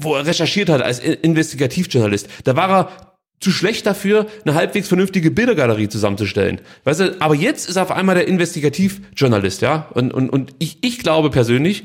wo 0.00 0.14
er 0.14 0.26
recherchiert 0.26 0.68
hat 0.68 0.82
als 0.82 1.00
Investigativjournalist. 1.00 2.28
Da 2.44 2.54
war 2.54 2.70
er 2.70 3.09
zu 3.40 3.50
schlecht 3.50 3.86
dafür, 3.86 4.26
eine 4.44 4.54
halbwegs 4.54 4.88
vernünftige 4.88 5.30
Bildergalerie 5.30 5.88
zusammenzustellen. 5.88 6.60
Weißt 6.84 7.00
du, 7.00 7.16
aber 7.20 7.34
jetzt 7.34 7.68
ist 7.68 7.76
er 7.76 7.82
auf 7.84 7.90
einmal 7.90 8.14
der 8.14 8.28
Investigativjournalist, 8.28 9.62
ja. 9.62 9.88
Und, 9.94 10.12
und, 10.12 10.30
und 10.30 10.54
ich, 10.58 10.78
ich 10.82 10.98
glaube 10.98 11.30
persönlich, 11.30 11.84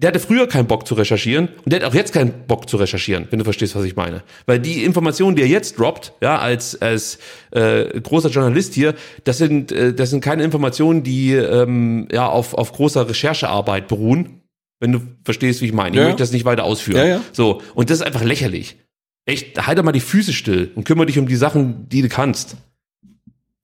der 0.00 0.08
hatte 0.08 0.20
früher 0.20 0.46
keinen 0.46 0.68
Bock 0.68 0.86
zu 0.86 0.94
recherchieren 0.94 1.48
und 1.64 1.72
der 1.72 1.80
hat 1.80 1.88
auch 1.88 1.94
jetzt 1.94 2.12
keinen 2.12 2.46
Bock 2.46 2.68
zu 2.70 2.76
recherchieren, 2.76 3.26
wenn 3.30 3.40
du 3.40 3.44
verstehst, 3.44 3.74
was 3.74 3.82
ich 3.84 3.96
meine. 3.96 4.22
Weil 4.46 4.60
die 4.60 4.84
Informationen, 4.84 5.34
die 5.34 5.42
er 5.42 5.48
jetzt 5.48 5.76
droppt, 5.76 6.12
ja, 6.20 6.38
als, 6.38 6.80
als 6.80 7.18
äh, 7.50 8.00
großer 8.00 8.28
Journalist 8.28 8.74
hier, 8.74 8.94
das 9.24 9.38
sind, 9.38 9.72
äh, 9.72 9.92
das 9.92 10.10
sind 10.10 10.20
keine 10.20 10.44
Informationen, 10.44 11.02
die 11.02 11.32
ähm, 11.32 12.06
ja 12.12 12.28
auf, 12.28 12.54
auf 12.54 12.70
großer 12.72 13.08
Recherchearbeit 13.08 13.88
beruhen, 13.88 14.42
wenn 14.78 14.92
du 14.92 15.00
verstehst, 15.24 15.60
wie 15.62 15.66
ich 15.66 15.72
meine. 15.72 15.96
Ich 15.96 16.00
Ja. 16.00 16.04
möchte 16.04 16.22
das 16.22 16.30
nicht 16.30 16.44
weiter 16.44 16.62
ausführen. 16.62 16.98
Ja, 16.98 17.04
ja. 17.04 17.20
So, 17.32 17.60
und 17.74 17.90
das 17.90 17.98
ist 17.98 18.06
einfach 18.06 18.22
lächerlich. 18.22 18.76
Echt, 19.28 19.66
halt 19.66 19.84
mal 19.84 19.92
die 19.92 20.00
Füße 20.00 20.32
still 20.32 20.70
und 20.74 20.84
kümmere 20.84 21.04
dich 21.04 21.18
um 21.18 21.28
die 21.28 21.36
Sachen, 21.36 21.86
die 21.90 22.00
du 22.00 22.08
kannst. 22.08 22.56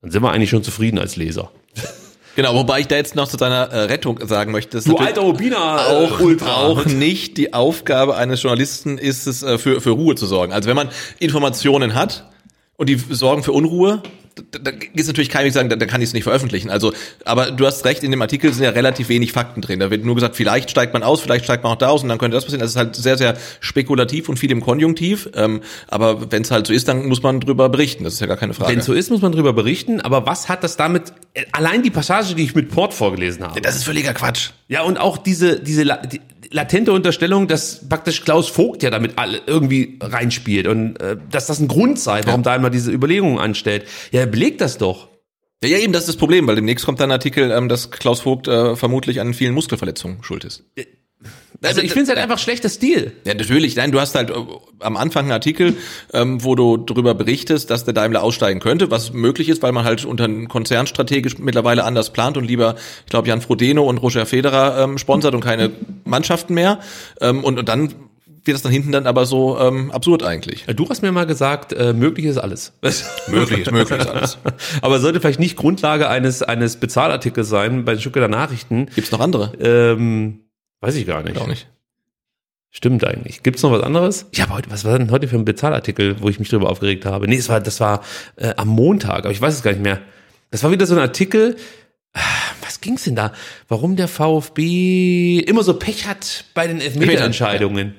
Dann 0.02 0.10
sind 0.10 0.22
wir 0.22 0.30
eigentlich 0.30 0.50
schon 0.50 0.62
zufrieden 0.62 0.98
als 0.98 1.16
Leser. 1.16 1.50
Genau, 2.36 2.52
wobei 2.56 2.80
ich 2.80 2.88
da 2.88 2.96
jetzt 2.96 3.14
noch 3.14 3.28
zu 3.28 3.38
seiner 3.38 3.68
äh, 3.70 3.82
Rettung 3.82 4.18
sagen 4.26 4.50
möchte, 4.50 4.76
dass 4.76 4.82
Du 4.86 4.96
alter 4.96 5.22
Obina 5.22 5.86
auch, 5.86 6.18
äh, 6.18 6.22
Ultra. 6.24 6.52
auch 6.56 6.84
nicht 6.84 7.36
die 7.36 7.54
Aufgabe 7.54 8.16
eines 8.16 8.42
Journalisten 8.42 8.98
ist 8.98 9.28
es, 9.28 9.44
äh, 9.44 9.56
für, 9.56 9.80
für 9.80 9.90
Ruhe 9.90 10.16
zu 10.16 10.26
sorgen. 10.26 10.52
Also 10.52 10.68
wenn 10.68 10.74
man 10.74 10.88
Informationen 11.20 11.94
hat 11.94 12.28
und 12.76 12.88
die 12.88 12.96
sorgen 12.96 13.44
für 13.44 13.52
Unruhe, 13.52 14.02
da, 14.34 14.58
da 14.58 14.70
ist 14.94 15.06
natürlich 15.06 15.28
kein 15.28 15.44
Weg 15.44 15.52
sagen, 15.52 15.68
da, 15.68 15.76
da 15.76 15.86
kann 15.86 16.00
ich 16.02 16.08
es 16.08 16.12
nicht 16.14 16.24
veröffentlichen. 16.24 16.70
Also, 16.70 16.92
aber 17.24 17.50
du 17.50 17.66
hast 17.66 17.84
recht, 17.84 18.02
in 18.02 18.10
dem 18.10 18.20
Artikel 18.22 18.52
sind 18.52 18.64
ja 18.64 18.70
relativ 18.70 19.08
wenig 19.08 19.32
Fakten 19.32 19.60
drin. 19.60 19.80
Da 19.80 19.90
wird 19.90 20.04
nur 20.04 20.14
gesagt, 20.14 20.36
vielleicht 20.36 20.70
steigt 20.70 20.92
man 20.92 21.02
aus, 21.02 21.20
vielleicht 21.20 21.44
steigt 21.44 21.62
man 21.62 21.72
auch 21.72 21.78
da 21.78 21.88
aus 21.88 22.02
und 22.02 22.08
dann 22.08 22.18
könnte 22.18 22.36
das 22.36 22.44
passieren. 22.44 22.60
Das 22.60 22.70
ist 22.70 22.76
halt 22.76 22.96
sehr, 22.96 23.16
sehr 23.16 23.36
spekulativ 23.60 24.28
und 24.28 24.38
viel 24.38 24.50
im 24.50 24.60
Konjunktiv. 24.60 25.28
Ähm, 25.34 25.60
aber 25.88 26.32
wenn 26.32 26.42
es 26.42 26.50
halt 26.50 26.66
so 26.66 26.72
ist, 26.72 26.88
dann 26.88 27.06
muss 27.06 27.22
man 27.22 27.40
drüber 27.40 27.68
berichten. 27.68 28.04
Das 28.04 28.14
ist 28.14 28.20
ja 28.20 28.26
gar 28.26 28.36
keine 28.36 28.54
Frage. 28.54 28.72
Wenn 28.72 28.80
so 28.80 28.92
ist, 28.92 29.10
muss 29.10 29.22
man 29.22 29.32
drüber 29.32 29.52
berichten. 29.52 30.00
Aber 30.00 30.26
was 30.26 30.48
hat 30.48 30.64
das 30.64 30.76
damit? 30.76 31.12
äh, 31.34 31.44
Allein 31.52 31.82
die 31.82 31.90
Passage, 31.90 32.34
die 32.34 32.42
ich 32.44 32.54
mit 32.54 32.70
Port 32.70 32.94
vorgelesen 32.94 33.44
habe. 33.44 33.60
das 33.60 33.76
ist 33.76 33.84
völliger 33.84 34.14
Quatsch. 34.14 34.50
Ja, 34.68 34.82
und 34.82 34.98
auch 34.98 35.18
diese, 35.18 35.60
diese 35.60 35.84
die 35.84 36.20
latente 36.54 36.92
Unterstellung, 36.92 37.48
dass 37.48 37.86
praktisch 37.88 38.22
Klaus 38.22 38.48
Vogt 38.48 38.82
ja 38.82 38.90
damit 38.90 39.18
alle 39.18 39.42
irgendwie 39.46 39.98
reinspielt 40.00 40.68
und 40.68 40.96
äh, 41.00 41.16
dass 41.30 41.46
das 41.46 41.58
ein 41.58 41.68
Grund 41.68 41.98
sei, 41.98 42.22
warum 42.24 42.42
da 42.42 42.54
immer 42.54 42.70
diese 42.70 42.92
Überlegungen 42.92 43.38
anstellt. 43.38 43.86
Ja, 44.12 44.20
er 44.20 44.26
belegt 44.26 44.60
das 44.60 44.78
doch. 44.78 45.08
Ja, 45.62 45.70
ja, 45.70 45.78
eben, 45.78 45.92
das 45.92 46.02
ist 46.02 46.08
das 46.08 46.16
Problem, 46.16 46.46
weil 46.46 46.54
demnächst 46.54 46.84
kommt 46.84 47.00
dann 47.00 47.10
ein 47.10 47.14
Artikel, 47.14 47.50
ähm, 47.50 47.68
dass 47.68 47.90
Klaus 47.90 48.20
Vogt 48.20 48.48
äh, 48.48 48.76
vermutlich 48.76 49.20
an 49.20 49.34
vielen 49.34 49.54
Muskelverletzungen 49.54 50.22
schuld 50.22 50.44
ist. 50.44 50.64
Also 51.62 51.80
ich 51.80 51.92
finde 51.92 52.04
es 52.04 52.08
halt 52.08 52.18
einfach 52.18 52.38
schlechter 52.38 52.68
Stil. 52.68 53.12
Ja, 53.24 53.34
natürlich. 53.34 53.76
Nein, 53.76 53.90
du 53.90 54.00
hast 54.00 54.14
halt 54.14 54.30
äh, 54.30 54.34
am 54.80 54.96
Anfang 54.96 55.24
einen 55.24 55.32
Artikel, 55.32 55.76
ähm, 56.12 56.44
wo 56.44 56.54
du 56.54 56.76
darüber 56.76 57.14
berichtest, 57.14 57.70
dass 57.70 57.84
der 57.84 57.94
Daimler 57.94 58.22
aussteigen 58.22 58.60
könnte, 58.60 58.90
was 58.90 59.12
möglich 59.12 59.48
ist, 59.48 59.62
weil 59.62 59.72
man 59.72 59.84
halt 59.84 60.04
unter 60.04 60.24
einem 60.24 60.48
Konzern 60.48 60.86
strategisch 60.86 61.38
mittlerweile 61.38 61.84
anders 61.84 62.12
plant 62.12 62.36
und 62.36 62.44
lieber, 62.44 62.74
ich 63.04 63.10
glaube, 63.10 63.28
Jan 63.28 63.40
Frodeno 63.40 63.84
und 63.84 63.98
Roger 63.98 64.26
Federer 64.26 64.84
ähm, 64.84 64.98
sponsert 64.98 65.34
und 65.34 65.40
keine 65.40 65.70
Mannschaften 66.04 66.54
mehr. 66.54 66.80
Ähm, 67.20 67.42
und, 67.42 67.58
und 67.58 67.68
dann 67.68 67.94
wird 68.44 68.56
das 68.56 68.62
dann 68.62 68.72
hinten 68.72 68.92
dann 68.92 69.06
aber 69.06 69.24
so 69.24 69.58
ähm, 69.58 69.90
absurd 69.90 70.22
eigentlich. 70.22 70.66
Du 70.76 70.86
hast 70.90 71.00
mir 71.00 71.12
mal 71.12 71.24
gesagt, 71.24 71.72
äh, 71.72 71.94
möglich 71.94 72.26
ist 72.26 72.36
alles. 72.36 72.74
Möglich 73.28 73.60
ist 73.60 73.72
möglich 73.72 74.00
ist 74.00 74.06
alles. 74.06 74.38
Aber 74.82 75.00
sollte 75.00 75.18
vielleicht 75.18 75.40
nicht 75.40 75.56
Grundlage 75.56 76.10
eines, 76.10 76.42
eines 76.42 76.76
Bezahlartikels 76.76 77.48
sein 77.48 77.86
bei 77.86 77.92
den 77.94 78.00
Stuttgarter 78.02 78.28
Nachrichten. 78.28 78.88
Gibt's 78.94 79.12
noch 79.12 79.20
andere? 79.20 79.52
Ähm, 79.58 80.43
weiß 80.84 80.94
ich 80.96 81.06
gar 81.06 81.22
nicht. 81.22 81.38
Auch 81.38 81.46
nicht. 81.46 81.66
Stimmt 82.70 83.04
eigentlich. 83.06 83.42
Gibt's 83.42 83.62
noch 83.62 83.70
was 83.70 83.82
anderes? 83.82 84.26
Ich 84.32 84.40
habe 84.42 84.52
heute, 84.52 84.70
was 84.70 84.84
war 84.84 84.98
denn 84.98 85.10
heute 85.10 85.28
für 85.28 85.36
ein 85.36 85.44
Bezahlartikel, 85.44 86.20
wo 86.20 86.28
ich 86.28 86.38
mich 86.40 86.48
drüber 86.48 86.68
aufgeregt 86.68 87.06
habe? 87.06 87.26
Nee, 87.28 87.36
es 87.36 87.48
war, 87.48 87.60
das 87.60 87.80
war 87.80 88.02
äh, 88.36 88.52
am 88.56 88.68
Montag, 88.68 89.20
aber 89.20 89.30
ich 89.30 89.40
weiß 89.40 89.54
es 89.54 89.62
gar 89.62 89.70
nicht 89.70 89.82
mehr. 89.82 90.00
Das 90.50 90.62
war 90.62 90.70
wieder 90.70 90.84
so 90.86 90.94
ein 90.94 91.00
Artikel. 91.00 91.56
Ah, 92.12 92.20
Was 92.62 92.80
ging's 92.80 93.04
denn 93.04 93.14
da? 93.16 93.32
Warum 93.68 93.96
der 93.96 94.08
VfB 94.08 95.38
immer 95.38 95.62
so 95.62 95.74
Pech 95.74 96.06
hat 96.06 96.44
bei 96.54 96.66
den 96.66 96.80
Elfmeterentscheidungen? 96.80 97.94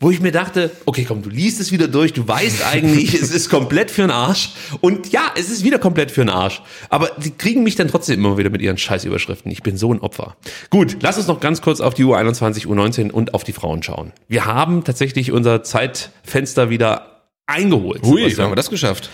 Wo 0.00 0.12
ich 0.12 0.20
mir 0.20 0.30
dachte, 0.30 0.70
okay, 0.86 1.04
komm, 1.04 1.22
du 1.22 1.28
liest 1.28 1.60
es 1.60 1.72
wieder 1.72 1.88
durch, 1.88 2.12
du 2.12 2.26
weißt 2.28 2.64
eigentlich, 2.72 3.14
es 3.14 3.32
ist 3.32 3.50
komplett 3.50 3.90
für 3.90 4.02
den 4.02 4.12
Arsch. 4.12 4.50
Und 4.80 5.10
ja, 5.10 5.32
es 5.36 5.50
ist 5.50 5.64
wieder 5.64 5.80
komplett 5.80 6.12
für 6.12 6.20
den 6.20 6.30
Arsch. 6.30 6.62
Aber 6.88 7.10
die 7.16 7.32
kriegen 7.32 7.64
mich 7.64 7.74
dann 7.74 7.88
trotzdem 7.88 8.20
immer 8.20 8.38
wieder 8.38 8.48
mit 8.48 8.62
ihren 8.62 8.78
Scheißüberschriften. 8.78 9.50
Ich 9.50 9.64
bin 9.64 9.76
so 9.76 9.92
ein 9.92 9.98
Opfer. 9.98 10.36
Gut, 10.70 10.98
lass 11.00 11.18
uns 11.18 11.26
noch 11.26 11.40
ganz 11.40 11.62
kurz 11.62 11.80
auf 11.80 11.94
die 11.94 12.04
U21, 12.04 12.66
U19 12.66 13.10
und 13.10 13.34
auf 13.34 13.42
die 13.42 13.52
Frauen 13.52 13.82
schauen. 13.82 14.12
Wir 14.28 14.44
haben 14.44 14.84
tatsächlich 14.84 15.32
unser 15.32 15.64
Zeitfenster 15.64 16.70
wieder 16.70 17.24
eingeholt. 17.48 18.02
Hui, 18.04 18.30
haben 18.30 18.52
wir 18.52 18.56
das 18.56 18.70
geschafft? 18.70 19.10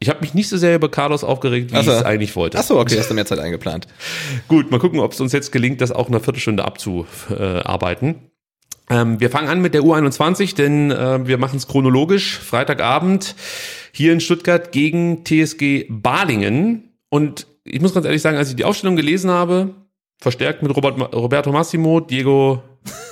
Ich 0.00 0.08
habe 0.08 0.18
mich 0.22 0.34
nicht 0.34 0.48
so 0.48 0.56
sehr 0.56 0.74
über 0.74 0.90
Carlos 0.90 1.22
aufgeregt, 1.22 1.70
wie 1.70 1.76
Ach 1.76 1.84
so. 1.84 1.92
ich 1.92 1.98
es 1.98 2.02
eigentlich 2.04 2.34
wollte. 2.34 2.58
Ach 2.58 2.64
so, 2.64 2.80
okay, 2.80 2.98
hast 2.98 3.08
du 3.08 3.14
mehr 3.14 3.26
Zeit 3.26 3.38
eingeplant. 3.38 3.86
Gut, 4.48 4.72
mal 4.72 4.80
gucken, 4.80 4.98
ob 4.98 5.12
es 5.12 5.20
uns 5.20 5.32
jetzt 5.32 5.52
gelingt, 5.52 5.80
das 5.80 5.92
auch 5.92 6.08
in 6.08 6.14
einer 6.14 6.24
Viertelstunde 6.24 6.64
abzuarbeiten. 6.64 8.16
Ähm, 8.92 9.20
wir 9.20 9.30
fangen 9.30 9.48
an 9.48 9.62
mit 9.62 9.72
der 9.72 9.82
U21, 9.82 10.54
denn 10.54 10.90
äh, 10.90 11.26
wir 11.26 11.38
machen 11.38 11.56
es 11.56 11.66
chronologisch. 11.66 12.38
Freitagabend 12.38 13.34
hier 13.90 14.12
in 14.12 14.20
Stuttgart 14.20 14.70
gegen 14.70 15.24
TSG 15.24 15.86
Balingen. 15.88 16.90
Und 17.08 17.46
ich 17.64 17.80
muss 17.80 17.94
ganz 17.94 18.04
ehrlich 18.04 18.20
sagen, 18.20 18.36
als 18.36 18.50
ich 18.50 18.56
die 18.56 18.64
Aufstellung 18.64 18.96
gelesen 18.96 19.30
habe, 19.30 19.70
verstärkt 20.20 20.62
mit 20.62 20.76
Robert, 20.76 21.14
Roberto 21.14 21.52
Massimo, 21.52 22.00
Diego 22.00 22.62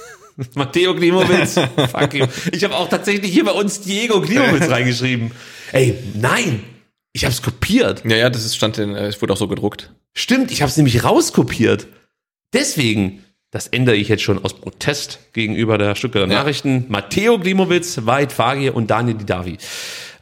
Matteo 0.54 0.94
Klimowitz. 0.94 1.54
Fuck 1.92 2.12
you. 2.12 2.26
Ich 2.52 2.62
habe 2.62 2.76
auch 2.76 2.90
tatsächlich 2.90 3.32
hier 3.32 3.46
bei 3.46 3.52
uns 3.52 3.80
Diego 3.80 4.20
Klimowitz 4.20 4.68
reingeschrieben. 4.70 5.30
Ey, 5.72 5.96
nein, 6.12 6.62
ich 7.14 7.24
habe 7.24 7.32
es 7.32 7.40
kopiert. 7.40 8.02
Ja, 8.04 8.16
ja, 8.16 8.28
das 8.28 8.44
ist, 8.44 8.54
stand 8.54 8.76
in, 8.76 8.94
äh, 8.94 9.06
es 9.06 9.22
wurde 9.22 9.32
auch 9.32 9.38
so 9.38 9.48
gedruckt. 9.48 9.94
Stimmt, 10.14 10.50
ich 10.50 10.60
habe 10.60 10.68
es 10.68 10.76
nämlich 10.76 11.04
rauskopiert. 11.04 11.86
Deswegen, 12.52 13.24
das 13.50 13.66
ändere 13.66 13.96
ich 13.96 14.08
jetzt 14.08 14.22
schon 14.22 14.44
aus 14.44 14.54
Protest 14.54 15.18
gegenüber 15.32 15.76
der 15.78 15.94
Stuttgarter 15.94 16.30
Ja. 16.32 16.38
Nachrichten. 16.40 16.84
Matteo 16.88 17.38
Klimowitz, 17.38 18.00
Veit 18.06 18.32
Fagir 18.32 18.76
und 18.76 18.90
Daniel 18.90 19.16
Didavi. 19.16 19.58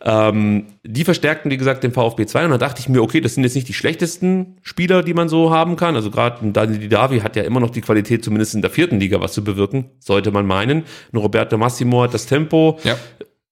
Ähm, 0.01 0.67
die 0.85 1.03
verstärkten, 1.05 1.51
wie 1.51 1.57
gesagt, 1.57 1.83
den 1.83 1.93
VfB 1.93 2.25
2 2.25 2.45
und 2.45 2.51
da 2.53 2.59
dachte 2.59 2.81
ich 2.81 2.89
mir, 2.89 3.03
okay, 3.03 3.21
das 3.21 3.35
sind 3.35 3.43
jetzt 3.43 3.57
nicht 3.57 3.67
die 3.69 3.75
schlechtesten 3.75 4.57
Spieler, 4.63 5.03
die 5.03 5.13
man 5.13 5.29
so 5.29 5.51
haben 5.51 5.75
kann. 5.77 5.97
Also 5.97 6.11
gerade 6.13 6.45
ein 6.47 6.53
Daniel 6.53 6.79
Didavi 6.79 7.19
hat 7.21 7.35
ja 7.37 7.43
immer 7.43 7.59
noch 7.61 7.71
die 7.71 7.81
Qualität, 7.81 8.25
zumindest 8.25 8.55
in 8.55 8.63
der 8.63 8.71
vierten 8.71 9.01
Liga 9.01 9.21
was 9.21 9.33
zu 9.33 9.43
bewirken, 9.43 9.87
sollte 9.99 10.31
man 10.31 10.47
meinen. 10.47 10.85
Ein 11.13 11.17
Roberto 11.19 11.59
Massimo 11.59 12.03
hat 12.03 12.15
das 12.15 12.27
Tempo, 12.27 12.79
Ja. 12.85 12.97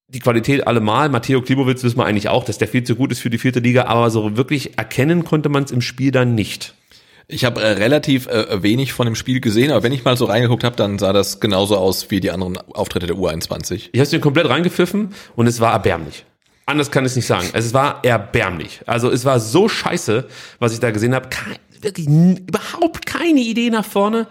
die 0.07 0.19
Qualität 0.19 0.65
allemal. 0.65 1.09
Matteo 1.09 1.41
Klimowitz 1.41 1.83
wissen 1.83 1.97
wir 1.97 2.05
eigentlich 2.05 2.29
auch, 2.29 2.45
dass 2.45 2.57
der 2.57 2.69
viel 2.69 2.85
zu 2.85 2.95
gut 2.95 3.11
ist 3.11 3.19
für 3.19 3.29
die 3.29 3.37
vierte 3.37 3.59
Liga, 3.59 3.83
aber 3.87 4.09
so 4.09 4.37
wirklich 4.37 4.77
erkennen 4.77 5.25
konnte 5.25 5.49
man 5.49 5.63
es 5.65 5.71
im 5.71 5.81
Spiel 5.81 6.11
dann 6.11 6.33
nicht. 6.33 6.75
Ich 7.29 7.43
habe 7.43 7.61
äh, 7.61 7.71
relativ 7.71 8.27
äh, 8.27 8.63
wenig 8.63 8.93
von 8.93 9.05
dem 9.05 9.15
Spiel 9.15 9.41
gesehen, 9.41 9.71
aber 9.71 9.83
wenn 9.83 9.91
ich 9.91 10.05
mal 10.05 10.15
so 10.15 10.25
reingeguckt 10.25 10.63
habe, 10.63 10.77
dann 10.77 10.97
sah 10.97 11.11
das 11.11 11.41
genauso 11.41 11.75
aus 11.75 12.09
wie 12.09 12.21
die 12.21 12.31
anderen 12.31 12.57
Auftritte 12.73 13.05
der 13.05 13.17
U21. 13.17 13.89
Ich 13.91 13.99
habe 13.99 14.09
den 14.09 14.21
komplett 14.21 14.47
reingepfiffen 14.47 15.09
und 15.35 15.47
es 15.47 15.59
war 15.59 15.73
erbärmlich. 15.73 16.25
Anders 16.65 16.89
kann 16.89 17.03
ich 17.03 17.11
es 17.11 17.15
nicht 17.17 17.27
sagen. 17.27 17.49
Es 17.51 17.73
war 17.73 18.03
erbärmlich. 18.03 18.81
Also 18.85 19.11
es 19.11 19.25
war 19.25 19.41
so 19.41 19.67
scheiße, 19.67 20.25
was 20.59 20.73
ich 20.73 20.79
da 20.79 20.91
gesehen 20.91 21.13
habe. 21.13 21.27
Wirklich 21.81 22.07
überhaupt 22.07 23.05
keine 23.05 23.41
Idee 23.41 23.69
nach 23.69 23.85
vorne. 23.85 24.27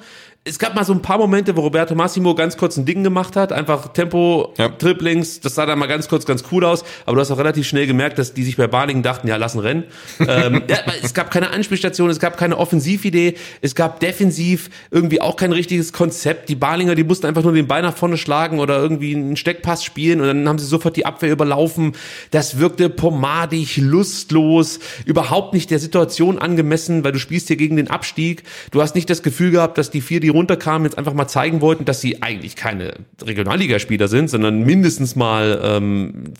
Es 0.48 0.60
gab 0.60 0.76
mal 0.76 0.84
so 0.84 0.92
ein 0.92 1.02
paar 1.02 1.18
Momente, 1.18 1.56
wo 1.56 1.62
Roberto 1.62 1.96
Massimo 1.96 2.36
ganz 2.36 2.56
kurz 2.56 2.76
ein 2.76 2.84
Ding 2.84 3.02
gemacht 3.02 3.34
hat. 3.34 3.52
Einfach 3.52 3.88
Tempo, 3.88 4.54
Ja. 4.56 4.68
Triplings. 4.68 5.40
Das 5.40 5.56
sah 5.56 5.66
dann 5.66 5.76
mal 5.76 5.86
ganz 5.86 6.06
kurz 6.08 6.24
ganz 6.24 6.44
cool 6.52 6.64
aus. 6.64 6.84
Aber 7.04 7.16
du 7.16 7.20
hast 7.20 7.32
auch 7.32 7.38
relativ 7.38 7.66
schnell 7.66 7.88
gemerkt, 7.88 8.16
dass 8.16 8.32
die 8.32 8.44
sich 8.44 8.56
bei 8.56 8.68
Balingen 8.68 9.02
dachten, 9.02 9.26
ja, 9.26 9.34
lassen 9.36 9.58
rennen. 9.58 9.84
ähm, 10.20 10.62
ja, 10.68 10.76
es 11.02 11.14
gab 11.14 11.32
keine 11.32 11.50
Anspielstation, 11.50 12.10
es 12.10 12.20
gab 12.20 12.36
keine 12.36 12.58
Offensividee. 12.58 13.34
Es 13.60 13.74
gab 13.74 13.98
defensiv 13.98 14.70
irgendwie 14.92 15.20
auch 15.20 15.34
kein 15.34 15.50
richtiges 15.50 15.92
Konzept. 15.92 16.48
Die 16.48 16.54
Balinger, 16.54 16.94
die 16.94 17.02
mussten 17.02 17.26
einfach 17.26 17.42
nur 17.42 17.52
den 17.52 17.66
Ball 17.66 17.82
nach 17.82 17.96
vorne 17.96 18.16
schlagen 18.16 18.60
oder 18.60 18.78
irgendwie 18.78 19.16
einen 19.16 19.36
Steckpass 19.36 19.82
spielen 19.82 20.20
und 20.20 20.28
dann 20.28 20.48
haben 20.48 20.60
sie 20.60 20.66
sofort 20.66 20.94
die 20.96 21.06
Abwehr 21.06 21.32
überlaufen. 21.32 21.94
Das 22.30 22.60
wirkte 22.60 22.88
pomadig, 22.88 23.78
lustlos, 23.78 24.78
überhaupt 25.06 25.54
nicht 25.54 25.72
der 25.72 25.80
Situation 25.80 26.38
angemessen, 26.38 27.02
weil 27.02 27.10
du 27.10 27.18
spielst 27.18 27.48
hier 27.48 27.56
gegen 27.56 27.74
den 27.74 27.90
Abstieg. 27.90 28.44
Du 28.70 28.80
hast 28.80 28.94
nicht 28.94 29.10
das 29.10 29.24
Gefühl 29.24 29.50
gehabt, 29.50 29.76
dass 29.76 29.90
die 29.90 30.00
vier, 30.00 30.20
die 30.20 30.35
runterkamen, 30.36 30.84
jetzt 30.84 30.98
einfach 30.98 31.14
mal 31.14 31.26
zeigen 31.26 31.60
wollten, 31.60 31.84
dass 31.84 32.00
sie 32.00 32.22
eigentlich 32.22 32.56
keine 32.56 32.94
Regionalligaspieler 33.22 34.08
sind, 34.08 34.28
sondern 34.30 34.62
mindestens 34.62 35.16
mal 35.16 35.60
ähm, 35.62 36.34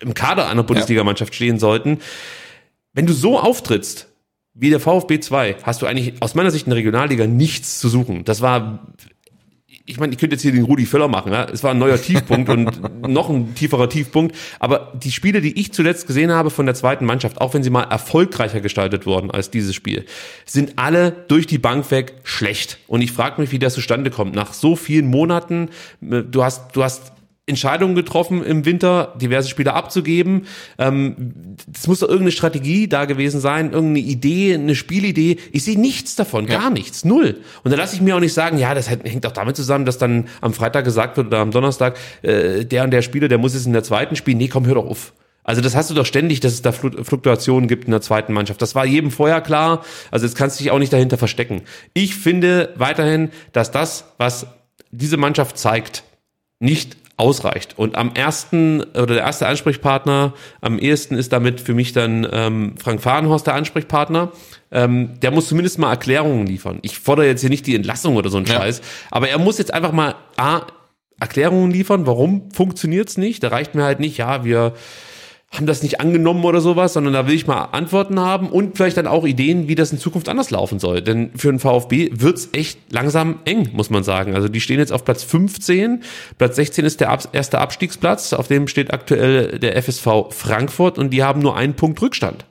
im 0.00 0.14
Kader 0.14 0.48
einer 0.48 0.62
Bundesligamannschaft 0.62 1.34
stehen 1.34 1.58
sollten. 1.58 1.98
Wenn 2.92 3.06
du 3.06 3.12
so 3.12 3.38
auftrittst, 3.38 4.08
wie 4.54 4.70
der 4.70 4.80
VfB 4.80 5.20
2, 5.20 5.56
hast 5.62 5.82
du 5.82 5.86
eigentlich 5.86 6.14
aus 6.20 6.34
meiner 6.34 6.50
Sicht 6.50 6.66
in 6.66 6.70
der 6.70 6.78
Regionalliga 6.78 7.26
nichts 7.26 7.80
zu 7.80 7.88
suchen. 7.88 8.24
Das 8.24 8.40
war, 8.40 8.86
ich 9.86 9.98
meine, 9.98 10.12
ich 10.12 10.18
könnte 10.18 10.34
jetzt 10.34 10.42
hier 10.42 10.52
den 10.52 10.64
Rudi 10.64 10.86
Völler 10.86 11.08
machen, 11.08 11.32
ja? 11.32 11.44
es 11.44 11.62
war 11.62 11.72
ein 11.72 11.78
neuer 11.78 12.00
Tiefpunkt 12.00 12.48
und 12.48 13.08
noch 13.08 13.28
ein 13.28 13.54
tieferer 13.54 13.88
Tiefpunkt, 13.88 14.36
aber 14.58 14.92
die 14.94 15.12
Spiele, 15.12 15.40
die 15.40 15.58
ich 15.60 15.72
zuletzt 15.72 16.06
gesehen 16.06 16.30
habe 16.30 16.50
von 16.50 16.66
der 16.66 16.74
zweiten 16.74 17.04
Mannschaft, 17.04 17.40
auch 17.40 17.54
wenn 17.54 17.62
sie 17.62 17.70
mal 17.70 17.84
erfolgreicher 17.84 18.60
gestaltet 18.60 19.06
wurden 19.06 19.30
als 19.30 19.50
dieses 19.50 19.74
Spiel, 19.74 20.06
sind 20.44 20.74
alle 20.76 21.12
durch 21.28 21.46
die 21.46 21.58
Bank 21.58 21.90
weg 21.90 22.14
schlecht. 22.24 22.78
Und 22.88 23.00
ich 23.00 23.12
frage 23.12 23.40
mich, 23.40 23.52
wie 23.52 23.58
das 23.58 23.74
zustande 23.74 24.10
kommt. 24.10 24.34
Nach 24.34 24.52
so 24.52 24.76
vielen 24.76 25.06
Monaten, 25.06 25.68
äh, 26.02 26.22
du 26.22 26.42
hast, 26.44 26.74
du 26.76 26.82
hast 26.82 27.12
Entscheidungen 27.50 27.94
getroffen 27.94 28.42
im 28.42 28.64
Winter, 28.64 29.14
diverse 29.20 29.48
Spieler 29.50 29.74
abzugeben. 29.74 30.46
Ähm, 30.78 31.56
es 31.74 31.86
muss 31.86 31.98
doch 31.98 32.08
irgendeine 32.08 32.32
Strategie 32.32 32.88
da 32.88 33.04
gewesen 33.04 33.40
sein, 33.40 33.72
irgendeine 33.72 34.06
Idee, 34.06 34.54
eine 34.54 34.74
Spielidee. 34.74 35.36
Ich 35.52 35.64
sehe 35.64 35.78
nichts 35.78 36.16
davon, 36.16 36.46
Ja. 36.48 36.58
gar 36.58 36.70
nichts, 36.70 37.04
null. 37.04 37.36
Und 37.62 37.70
da 37.70 37.76
lasse 37.76 37.94
ich 37.96 38.00
mir 38.00 38.16
auch 38.16 38.20
nicht 38.20 38.32
sagen, 38.34 38.56
ja, 38.56 38.74
das 38.74 38.88
hängt 38.88 39.26
auch 39.26 39.32
damit 39.32 39.56
zusammen, 39.56 39.84
dass 39.84 39.98
dann 39.98 40.28
am 40.40 40.54
Freitag 40.54 40.84
gesagt 40.86 41.18
wird 41.18 41.26
oder 41.26 41.38
am 41.40 41.50
Donnerstag, 41.50 41.98
äh, 42.22 42.64
der 42.64 42.84
und 42.84 42.90
der 42.92 43.02
Spieler, 43.02 43.28
der 43.28 43.36
muss 43.38 43.52
jetzt 43.54 43.66
in 43.66 43.72
der 43.74 43.82
zweiten 43.82 44.16
spielen. 44.16 44.38
Nee, 44.38 44.48
komm, 44.48 44.64
hör 44.66 44.76
doch 44.76 44.86
auf. 44.86 45.12
Also 45.42 45.62
das 45.62 45.74
hast 45.74 45.90
du 45.90 45.94
doch 45.94 46.04
ständig, 46.06 46.40
dass 46.40 46.52
es 46.52 46.62
da 46.62 46.70
Flu- 46.70 47.02
Fluktuationen 47.02 47.66
gibt 47.66 47.86
in 47.86 47.90
der 47.90 48.02
zweiten 48.02 48.32
Mannschaft. 48.32 48.60
Das 48.62 48.74
war 48.74 48.84
jedem 48.86 49.10
vorher 49.10 49.40
klar. 49.40 49.82
Also 50.10 50.26
jetzt 50.26 50.36
kannst 50.36 50.60
du 50.60 50.62
dich 50.62 50.70
auch 50.70 50.78
nicht 50.78 50.92
dahinter 50.92 51.16
verstecken. 51.18 51.62
Ich 51.94 52.14
finde 52.14 52.74
weiterhin, 52.76 53.30
dass 53.52 53.70
das, 53.70 54.04
was 54.18 54.46
diese 54.92 55.16
Mannschaft 55.16 55.56
zeigt, 55.58 56.04
nicht 56.60 56.96
ausreicht. 57.20 57.74
Und 57.78 57.96
am 57.96 58.12
ersten 58.14 58.80
oder 58.82 59.14
der 59.14 59.22
erste 59.22 59.46
Ansprechpartner 59.46 60.32
am 60.60 60.78
ehesten 60.78 61.16
ist 61.16 61.32
damit 61.32 61.60
für 61.60 61.74
mich 61.74 61.92
dann 61.92 62.26
ähm, 62.32 62.74
Frank 62.82 63.00
Fahrenhorst 63.02 63.46
der 63.46 63.54
Ansprechpartner. 63.54 64.32
Ähm, 64.72 65.20
der 65.20 65.30
muss 65.30 65.48
zumindest 65.48 65.78
mal 65.78 65.90
Erklärungen 65.90 66.46
liefern. 66.46 66.78
Ich 66.82 66.98
fordere 66.98 67.26
jetzt 67.26 67.40
hier 67.40 67.50
nicht 67.50 67.66
die 67.66 67.74
Entlassung 67.74 68.16
oder 68.16 68.30
so 68.30 68.38
einen 68.38 68.46
Ja. 68.46 68.54
Scheiß, 68.54 68.80
aber 69.10 69.28
er 69.28 69.38
muss 69.38 69.58
jetzt 69.58 69.74
einfach 69.74 69.92
mal 69.92 70.14
A, 70.36 70.62
Erklärungen 71.20 71.70
liefern, 71.70 72.06
warum 72.06 72.50
funktioniert's 72.52 73.18
nicht. 73.18 73.42
Da 73.42 73.48
reicht 73.48 73.74
mir 73.74 73.84
halt 73.84 74.00
nicht, 74.00 74.16
ja, 74.16 74.42
wir 74.44 74.72
haben 75.52 75.66
das 75.66 75.82
nicht 75.82 76.00
angenommen 76.00 76.44
oder 76.44 76.60
sowas, 76.60 76.92
sondern 76.92 77.12
da 77.12 77.26
will 77.26 77.34
ich 77.34 77.48
mal 77.48 77.64
Antworten 77.72 78.20
haben 78.20 78.48
und 78.48 78.76
vielleicht 78.76 78.96
dann 78.96 79.08
auch 79.08 79.26
Ideen, 79.26 79.66
wie 79.66 79.74
das 79.74 79.90
in 79.90 79.98
Zukunft 79.98 80.28
anders 80.28 80.50
laufen 80.50 80.78
soll. 80.78 81.02
Denn 81.02 81.32
für 81.34 81.50
den 81.50 81.58
VfB 81.58 82.10
wird's 82.12 82.50
echt 82.52 82.78
langsam 82.92 83.40
eng, 83.44 83.70
muss 83.72 83.90
man 83.90 84.04
sagen. 84.04 84.34
Also 84.34 84.48
die 84.48 84.60
stehen 84.60 84.78
jetzt 84.78 84.92
auf 84.92 85.04
Platz 85.04 85.24
15. 85.24 86.02
Platz 86.38 86.54
16 86.56 86.84
ist 86.84 87.00
der 87.00 87.18
erste 87.32 87.58
Abstiegsplatz, 87.58 88.32
auf 88.32 88.46
dem 88.46 88.68
steht 88.68 88.92
aktuell 88.92 89.58
der 89.58 89.80
FSV 89.82 90.30
Frankfurt 90.30 90.98
und 90.98 91.10
die 91.10 91.24
haben 91.24 91.40
nur 91.40 91.56
einen 91.56 91.74
Punkt 91.74 92.00
Rückstand. 92.00 92.44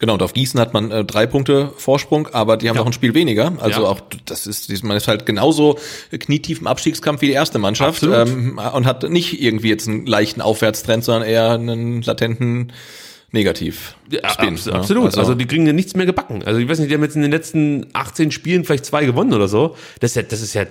Genau, 0.00 0.12
und 0.14 0.22
auf 0.22 0.32
Gießen 0.32 0.60
hat 0.60 0.72
man 0.74 0.92
äh, 0.92 1.04
drei 1.04 1.26
Punkte 1.26 1.72
Vorsprung, 1.76 2.28
aber 2.28 2.56
die 2.56 2.68
haben 2.68 2.76
Ja. 2.76 2.82
noch 2.82 2.86
ein 2.86 2.92
Spiel 2.92 3.14
weniger. 3.14 3.52
Also 3.58 3.82
Ja. 3.82 3.88
auch 3.88 4.00
das 4.26 4.46
ist, 4.46 4.84
man 4.84 4.96
ist 4.96 5.08
halt 5.08 5.26
genauso 5.26 5.76
knietief 6.16 6.60
im 6.60 6.68
Abstiegskampf 6.68 7.20
wie 7.20 7.26
die 7.26 7.32
erste 7.32 7.58
Mannschaft 7.58 8.04
ähm, 8.04 8.60
und 8.74 8.86
hat 8.86 9.08
nicht 9.10 9.42
irgendwie 9.42 9.68
jetzt 9.70 9.88
einen 9.88 10.06
leichten 10.06 10.40
Aufwärtstrend, 10.40 11.02
sondern 11.02 11.28
eher 11.28 11.50
einen 11.50 12.02
latenten 12.02 12.72
Negativ. 13.32 13.96
Ja, 14.10 14.20
ne? 14.42 14.72
absolut. 14.72 15.18
Also, 15.18 15.34
die 15.34 15.44
kriegen 15.46 15.66
ja 15.66 15.72
nichts 15.74 15.94
mehr 15.94 16.06
gebacken. 16.06 16.42
Also 16.46 16.60
ich 16.60 16.68
weiß 16.68 16.78
nicht, 16.78 16.90
die 16.90 16.94
haben 16.94 17.02
jetzt 17.02 17.16
in 17.16 17.22
den 17.22 17.30
letzten 17.30 17.86
18 17.92 18.30
Spielen 18.30 18.64
vielleicht 18.64 18.86
zwei 18.86 19.04
gewonnen 19.04 19.34
oder 19.34 19.48
so. 19.48 19.76
Das 20.00 20.12
ist 20.12 20.14
ja, 20.14 20.22
das 20.22 20.40
ist 20.40 20.54
ja 20.54 20.64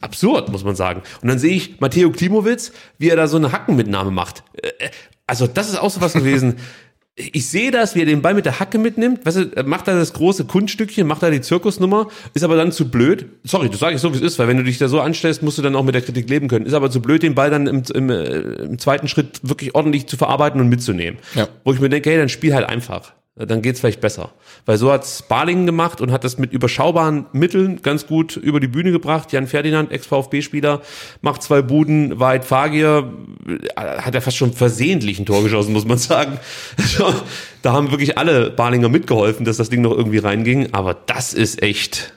absurd, 0.00 0.50
muss 0.50 0.64
man 0.64 0.74
sagen. 0.74 1.02
Und 1.22 1.28
dann 1.28 1.38
sehe 1.38 1.54
ich 1.54 1.80
Matteo 1.80 2.10
Klimowitz, 2.10 2.72
wie 2.98 3.08
er 3.08 3.16
da 3.16 3.28
so 3.28 3.36
eine 3.38 3.52
Hackenmitnahme 3.52 4.10
macht. 4.10 4.42
Äh, 4.60 4.90
Also 5.26 5.46
das 5.46 5.68
ist 5.70 5.76
auch 5.80 5.88
so 5.90 6.00
was 6.02 6.12
gewesen. 6.14 6.56
Ich 7.14 7.46
sehe 7.46 7.70
das, 7.70 7.94
wie 7.94 8.00
er 8.00 8.06
den 8.06 8.22
Ball 8.22 8.32
mit 8.32 8.46
der 8.46 8.58
Hacke 8.58 8.78
mitnimmt, 8.78 9.26
weißt 9.26 9.36
du, 9.36 9.52
er 9.54 9.64
macht 9.64 9.86
da 9.86 9.94
das 9.94 10.14
große 10.14 10.46
Kunststückchen, 10.46 11.06
macht 11.06 11.22
da 11.22 11.28
die 11.28 11.42
Zirkusnummer, 11.42 12.08
ist 12.32 12.42
aber 12.42 12.56
dann 12.56 12.72
zu 12.72 12.90
blöd. 12.90 13.26
Sorry, 13.44 13.68
das 13.68 13.80
sage 13.80 13.96
ich 13.96 14.00
so, 14.00 14.14
wie 14.14 14.16
es 14.16 14.22
ist, 14.22 14.38
weil 14.38 14.48
wenn 14.48 14.56
du 14.56 14.64
dich 14.64 14.78
da 14.78 14.88
so 14.88 14.98
anstellst, 14.98 15.42
musst 15.42 15.58
du 15.58 15.62
dann 15.62 15.76
auch 15.76 15.84
mit 15.84 15.94
der 15.94 16.00
Kritik 16.00 16.30
leben 16.30 16.48
können. 16.48 16.64
Ist 16.64 16.72
aber 16.72 16.90
zu 16.90 17.02
blöd, 17.02 17.22
den 17.22 17.34
Ball 17.34 17.50
dann 17.50 17.66
im, 17.66 17.82
im, 17.92 18.08
äh, 18.08 18.24
im 18.62 18.78
zweiten 18.78 19.08
Schritt 19.08 19.40
wirklich 19.42 19.74
ordentlich 19.74 20.06
zu 20.06 20.16
verarbeiten 20.16 20.58
und 20.58 20.70
mitzunehmen. 20.70 21.18
Ja. 21.34 21.48
Wo 21.64 21.74
ich 21.74 21.80
mir 21.80 21.90
denke, 21.90 22.08
hey, 22.08 22.16
dann 22.16 22.30
spiel 22.30 22.54
halt 22.54 22.66
einfach. 22.66 23.12
Dann 23.34 23.62
geht's 23.62 23.80
vielleicht 23.80 24.02
besser. 24.02 24.30
Weil 24.66 24.76
so 24.76 24.92
hat 24.92 25.06
Sparling 25.06 25.64
gemacht 25.64 26.02
und 26.02 26.12
hat 26.12 26.22
das 26.22 26.36
mit 26.36 26.52
überschaubaren 26.52 27.24
Mitteln 27.32 27.80
ganz 27.80 28.06
gut 28.06 28.36
über 28.36 28.60
die 28.60 28.68
Bühne 28.68 28.92
gebracht. 28.92 29.32
Jan 29.32 29.46
Ferdinand, 29.46 29.90
Ex-VfB-Spieler, 29.90 30.82
macht 31.22 31.42
zwei 31.42 31.62
Buden, 31.62 32.20
Weit 32.20 32.44
Fagier, 32.44 33.10
äh, 33.46 33.78
hat 33.78 34.14
er 34.14 34.20
fast 34.20 34.36
schon 34.36 34.52
versehentlich 34.52 35.18
ein 35.18 35.24
Tor 35.24 35.42
geschossen, 35.42 35.72
muss 35.72 35.86
man 35.86 35.96
sagen. 35.96 36.38
Also, 36.76 37.14
da 37.62 37.72
haben 37.72 37.90
wirklich 37.90 38.18
alle 38.18 38.50
Barlinger 38.50 38.90
mitgeholfen, 38.90 39.46
dass 39.46 39.56
das 39.56 39.70
Ding 39.70 39.80
noch 39.80 39.92
irgendwie 39.92 40.18
reinging. 40.18 40.74
Aber 40.74 40.92
das 40.92 41.32
ist 41.32 41.62
echt 41.62 42.12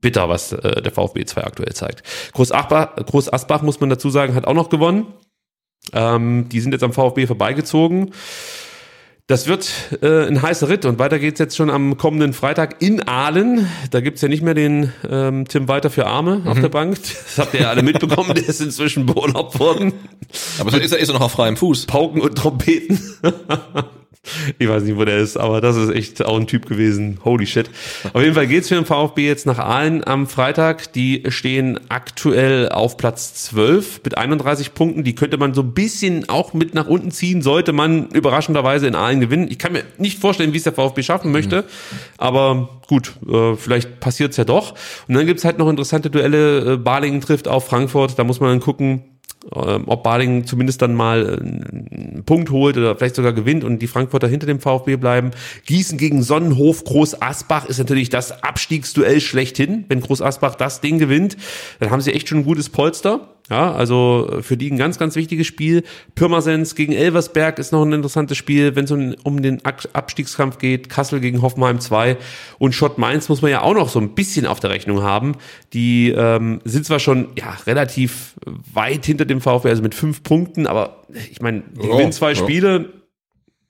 bitter, 0.00 0.28
was 0.28 0.50
äh, 0.52 0.82
der 0.82 0.90
VfB 0.90 1.24
2 1.24 1.44
aktuell 1.44 1.72
zeigt. 1.72 2.02
Groß 2.32 2.50
Asbach, 2.50 2.96
Groß 2.96 3.32
Asbach, 3.32 3.62
muss 3.62 3.78
man 3.78 3.90
dazu 3.90 4.10
sagen, 4.10 4.34
hat 4.34 4.46
auch 4.46 4.54
noch 4.54 4.70
gewonnen. 4.70 5.06
Ähm, 5.92 6.48
die 6.48 6.60
sind 6.60 6.72
jetzt 6.72 6.82
am 6.82 6.92
VfB 6.92 7.28
vorbeigezogen. 7.28 8.12
Das 9.30 9.46
wird 9.46 9.70
äh, 10.02 10.26
ein 10.26 10.42
heißer 10.42 10.68
Ritt 10.68 10.84
und 10.86 10.98
weiter 10.98 11.20
geht's 11.20 11.38
jetzt 11.38 11.56
schon 11.56 11.70
am 11.70 11.96
kommenden 11.96 12.32
Freitag 12.32 12.82
in 12.82 13.06
Aalen. 13.06 13.68
Da 13.92 14.00
gibt's 14.00 14.22
ja 14.22 14.28
nicht 14.28 14.42
mehr 14.42 14.54
den 14.54 14.92
ähm, 15.08 15.46
Tim 15.46 15.68
Walter 15.68 15.88
für 15.88 16.06
Arme 16.06 16.42
auf 16.46 16.58
der 16.58 16.68
Bank. 16.68 16.98
Das 17.00 17.38
habt 17.38 17.54
ihr 17.54 17.60
ja 17.60 17.70
alle 17.70 17.84
mitbekommen, 17.84 18.34
der 18.34 18.48
ist 18.48 18.60
inzwischen 18.60 19.06
beurlaubt 19.06 19.60
worden. 19.60 19.92
Aber 20.58 20.76
ist 20.82 20.92
er, 20.92 20.98
ist 20.98 21.10
er 21.10 21.14
noch 21.14 21.20
auf 21.20 21.30
freiem 21.30 21.56
Fuß? 21.56 21.86
Pauken 21.86 22.20
und 22.20 22.36
Trompeten. 22.36 22.98
Ich 24.58 24.68
weiß 24.68 24.82
nicht, 24.82 24.96
wo 24.96 25.04
der 25.04 25.16
ist, 25.16 25.38
aber 25.38 25.62
das 25.62 25.76
ist 25.76 25.90
echt 25.90 26.24
auch 26.24 26.38
ein 26.38 26.46
Typ 26.46 26.66
gewesen. 26.66 27.18
Holy 27.24 27.46
shit. 27.46 27.70
Auf 28.12 28.20
jeden 28.20 28.34
Fall 28.34 28.46
geht's 28.46 28.68
für 28.68 28.74
den 28.74 28.84
VfB 28.84 29.26
jetzt 29.26 29.46
nach 29.46 29.58
Aalen 29.58 30.06
am 30.06 30.26
Freitag. 30.26 30.92
Die 30.92 31.22
stehen 31.28 31.80
aktuell 31.88 32.68
auf 32.68 32.98
Platz 32.98 33.32
12 33.46 34.02
mit 34.04 34.18
31 34.18 34.74
Punkten. 34.74 35.04
Die 35.04 35.14
könnte 35.14 35.38
man 35.38 35.54
so 35.54 35.62
ein 35.62 35.72
bisschen 35.72 36.28
auch 36.28 36.52
mit 36.52 36.74
nach 36.74 36.86
unten 36.86 37.10
ziehen, 37.10 37.40
sollte 37.40 37.72
man 37.72 38.08
überraschenderweise 38.10 38.86
in 38.86 38.94
Aalen 38.94 39.20
gewinnen. 39.20 39.48
Ich 39.50 39.58
kann 39.58 39.72
mir 39.72 39.84
nicht 39.96 40.18
vorstellen, 40.18 40.52
wie 40.52 40.58
es 40.58 40.64
der 40.64 40.74
VfB 40.74 41.02
schaffen 41.02 41.32
möchte, 41.32 41.64
aber 42.18 42.80
gut, 42.88 43.14
äh, 43.26 43.56
vielleicht 43.56 44.00
passiert's 44.00 44.36
ja 44.36 44.44
doch. 44.44 44.74
Und 45.08 45.14
dann 45.14 45.26
gibt's 45.26 45.46
halt 45.46 45.58
noch 45.58 45.68
interessante 45.68 46.10
Duelle. 46.10 46.74
Äh, 46.74 46.76
Balingen 46.76 47.22
trifft 47.22 47.48
auf 47.48 47.66
Frankfurt. 47.66 48.18
Da 48.18 48.24
muss 48.24 48.40
man 48.40 48.50
dann 48.50 48.60
gucken, 48.60 49.02
ob 49.50 50.02
Balingen 50.02 50.44
zumindest 50.44 50.82
dann 50.82 50.94
mal 50.94 51.26
äh, 51.26 51.40
einen 51.40 52.22
Punkt 52.26 52.50
holt 52.50 52.76
oder 52.76 52.94
vielleicht 52.96 53.14
sogar 53.14 53.32
gewinnt 53.32 53.64
und 53.64 53.80
die 53.80 53.86
Frankfurter 53.86 54.28
hinter 54.28 54.46
dem 54.46 54.60
VfB 54.60 54.96
bleiben. 54.96 55.30
Gießen 55.66 55.96
gegen 55.96 56.22
Sonnenhof, 56.22 56.84
Groß 56.84 57.22
Asbach 57.22 57.66
ist 57.66 57.78
natürlich 57.78 58.10
das 58.10 58.42
Abstiegsduell 58.42 59.20
schlechthin. 59.20 59.84
Wenn 59.88 60.00
Groß 60.00 60.20
Asbach 60.20 60.56
das 60.56 60.80
Ding 60.80 60.98
gewinnt, 60.98 61.36
dann 61.78 61.90
haben 61.90 62.00
sie 62.00 62.12
echt 62.12 62.28
schon 62.28 62.38
ein 62.38 62.44
gutes 62.44 62.68
Polster. 62.68 63.28
Ja, 63.50 63.72
also 63.72 64.38
für 64.42 64.56
die 64.56 64.70
ein 64.70 64.78
ganz, 64.78 64.96
ganz 64.96 65.16
wichtiges 65.16 65.48
Spiel. 65.48 65.82
Pirmasens 66.14 66.76
gegen 66.76 66.92
Elversberg 66.92 67.58
ist 67.58 67.72
noch 67.72 67.84
ein 67.84 67.92
interessantes 67.92 68.38
Spiel, 68.38 68.76
wenn 68.76 68.84
es 68.84 68.92
um, 68.92 69.16
um 69.24 69.42
den 69.42 69.60
Abstiegskampf 69.64 70.58
geht. 70.58 70.88
Kassel 70.88 71.18
gegen 71.18 71.42
Hoffenheim 71.42 71.80
2 71.80 72.16
und 72.58 72.76
Schott 72.76 72.98
Mainz 72.98 73.28
muss 73.28 73.42
man 73.42 73.50
ja 73.50 73.62
auch 73.62 73.74
noch 73.74 73.88
so 73.88 73.98
ein 73.98 74.14
bisschen 74.14 74.46
auf 74.46 74.60
der 74.60 74.70
Rechnung 74.70 75.02
haben. 75.02 75.34
Die 75.72 76.10
ähm, 76.10 76.60
sind 76.64 76.86
zwar 76.86 77.00
schon 77.00 77.30
ja 77.36 77.56
relativ 77.66 78.34
weit 78.72 79.04
hinter 79.04 79.24
dem 79.24 79.40
VfB, 79.40 79.68
also 79.68 79.82
mit 79.82 79.96
fünf 79.96 80.22
Punkten, 80.22 80.68
aber 80.68 81.02
ich 81.30 81.40
meine, 81.40 81.64
die 81.72 81.86
Ja, 81.86 81.92
gewinnen 81.94 82.12
zwei 82.12 82.30
ja. 82.30 82.36
Spiele, 82.36 82.92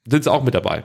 sind 0.06 0.24
sie 0.24 0.30
auch 0.30 0.44
mit 0.44 0.54
dabei. 0.54 0.84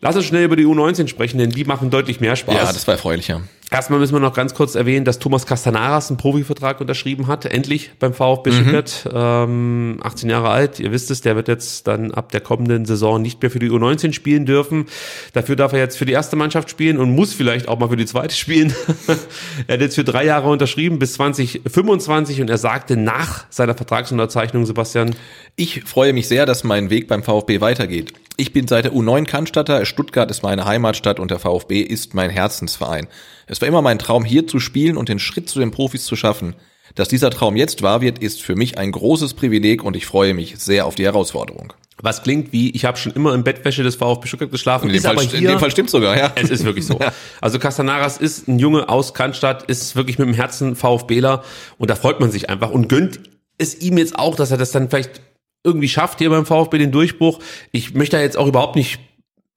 Lass 0.00 0.14
uns 0.14 0.26
schnell 0.26 0.44
über 0.44 0.56
die 0.56 0.66
U19 0.66 1.08
sprechen, 1.08 1.38
denn 1.38 1.50
die 1.50 1.64
machen 1.64 1.90
deutlich 1.90 2.20
mehr 2.20 2.36
Spaß. 2.36 2.54
Ja, 2.54 2.72
das 2.72 2.86
war 2.86 2.94
erfreulicher. 2.94 3.42
Erstmal 3.68 3.98
müssen 3.98 4.14
wir 4.14 4.20
noch 4.20 4.32
ganz 4.32 4.54
kurz 4.54 4.76
erwähnen, 4.76 5.04
dass 5.04 5.18
Thomas 5.18 5.44
Castanaras 5.44 6.08
einen 6.08 6.18
Profivertrag 6.18 6.80
unterschrieben 6.80 7.26
hat, 7.26 7.44
endlich 7.46 7.90
beim 7.98 8.14
VfB 8.14 8.52
Stuttgart. 8.52 9.08
Ähm, 9.12 9.98
18 10.02 10.30
Jahre 10.30 10.50
alt, 10.50 10.78
ihr 10.78 10.92
wisst 10.92 11.10
es, 11.10 11.20
der 11.20 11.34
wird 11.34 11.48
jetzt 11.48 11.88
dann 11.88 12.12
ab 12.12 12.30
der 12.30 12.40
kommenden 12.40 12.84
Saison 12.84 13.20
nicht 13.20 13.42
mehr 13.42 13.50
für 13.50 13.58
die 13.58 13.68
U19 13.68 14.12
spielen 14.12 14.46
dürfen. 14.46 14.86
Dafür 15.32 15.56
darf 15.56 15.72
er 15.72 15.80
jetzt 15.80 15.98
für 15.98 16.04
die 16.04 16.12
erste 16.12 16.36
Mannschaft 16.36 16.70
spielen 16.70 16.96
und 16.96 17.10
muss 17.10 17.34
vielleicht 17.34 17.66
auch 17.66 17.76
mal 17.76 17.88
für 17.88 17.96
die 17.96 18.06
zweite 18.06 18.36
spielen. 18.36 18.72
er 19.66 19.74
hat 19.74 19.80
jetzt 19.80 19.96
für 19.96 20.04
drei 20.04 20.24
Jahre 20.24 20.48
unterschrieben 20.48 21.00
bis 21.00 21.14
2025 21.14 22.40
und 22.40 22.48
er 22.48 22.58
sagte 22.58 22.96
nach 22.96 23.46
seiner 23.50 23.74
Vertragsunterzeichnung, 23.74 24.64
Sebastian, 24.64 25.16
Ich 25.56 25.82
freue 25.84 26.12
mich 26.12 26.28
sehr, 26.28 26.46
dass 26.46 26.62
mein 26.62 26.88
Weg 26.88 27.08
beim 27.08 27.24
VfB 27.24 27.60
weitergeht. 27.60 28.12
Ich 28.36 28.52
bin 28.52 28.68
seit 28.68 28.84
der 28.84 28.92
U9 28.92 29.24
Cannstatter, 29.24 29.84
Stuttgart 29.86 30.30
ist 30.30 30.44
meine 30.44 30.66
Heimatstadt 30.66 31.18
und 31.18 31.32
der 31.32 31.40
VfB 31.40 31.80
ist 31.80 32.14
mein 32.14 32.30
Herzensverein. 32.30 33.08
Es 33.46 33.60
war 33.60 33.68
immer 33.68 33.82
mein 33.82 33.98
Traum, 33.98 34.24
hier 34.24 34.46
zu 34.46 34.58
spielen 34.60 34.96
und 34.96 35.08
den 35.08 35.18
Schritt 35.18 35.48
zu 35.48 35.60
den 35.60 35.70
Profis 35.70 36.04
zu 36.04 36.16
schaffen. 36.16 36.54
Dass 36.94 37.08
dieser 37.08 37.30
Traum 37.30 37.56
jetzt 37.56 37.82
wahr 37.82 38.00
wird, 38.00 38.18
ist 38.18 38.42
für 38.42 38.56
mich 38.56 38.78
ein 38.78 38.92
großes 38.92 39.34
Privileg 39.34 39.84
und 39.84 39.96
ich 39.96 40.06
freue 40.06 40.34
mich 40.34 40.58
sehr 40.58 40.86
auf 40.86 40.94
die 40.94 41.04
Herausforderung. 41.04 41.72
was 42.00 42.22
klingt 42.22 42.52
wie, 42.52 42.70
ich 42.70 42.84
habe 42.84 42.96
schon 42.96 43.12
immer 43.12 43.34
in 43.34 43.44
Bettwäsche 43.44 43.82
des 43.82 43.96
VfB 43.96 44.28
Stuttgart 44.28 44.50
geschlafen, 44.50 44.86
In 44.86 44.92
dem, 44.92 44.96
ist 44.96 45.04
Fall, 45.04 45.14
aber 45.14 45.22
in 45.22 45.30
hier 45.30 45.48
dem 45.48 45.58
Fall 45.58 45.70
stimmt 45.70 45.90
sogar, 45.90 46.16
ja. 46.16 46.32
Es 46.34 46.50
ist 46.50 46.64
wirklich 46.64 46.86
so. 46.86 46.98
Ja. 47.00 47.12
Also 47.40 47.58
Castanaras 47.58 48.18
ist 48.18 48.48
ein 48.48 48.58
Junge 48.58 48.88
aus 48.88 49.14
Cannstatt, 49.14 49.64
ist 49.64 49.96
wirklich 49.96 50.18
mit 50.18 50.28
dem 50.28 50.34
Herzen 50.34 50.74
VfBler 50.76 51.42
und 51.78 51.90
da 51.90 51.96
freut 51.96 52.20
man 52.20 52.30
sich 52.30 52.48
einfach 52.48 52.70
und 52.70 52.88
gönnt 52.88 53.20
es 53.58 53.74
ihm 53.80 53.98
jetzt 53.98 54.18
auch, 54.18 54.36
dass 54.36 54.50
er 54.50 54.56
das 54.56 54.72
dann 54.72 54.88
vielleicht 54.88 55.20
irgendwie 55.64 55.88
schafft 55.88 56.18
hier 56.18 56.30
beim 56.30 56.46
VfB 56.46 56.78
den 56.78 56.92
Durchbruch. 56.92 57.40
Ich 57.72 57.94
möchte 57.94 58.16
da 58.16 58.22
jetzt 58.22 58.36
auch 58.36 58.46
überhaupt 58.46 58.76
nicht, 58.76 59.00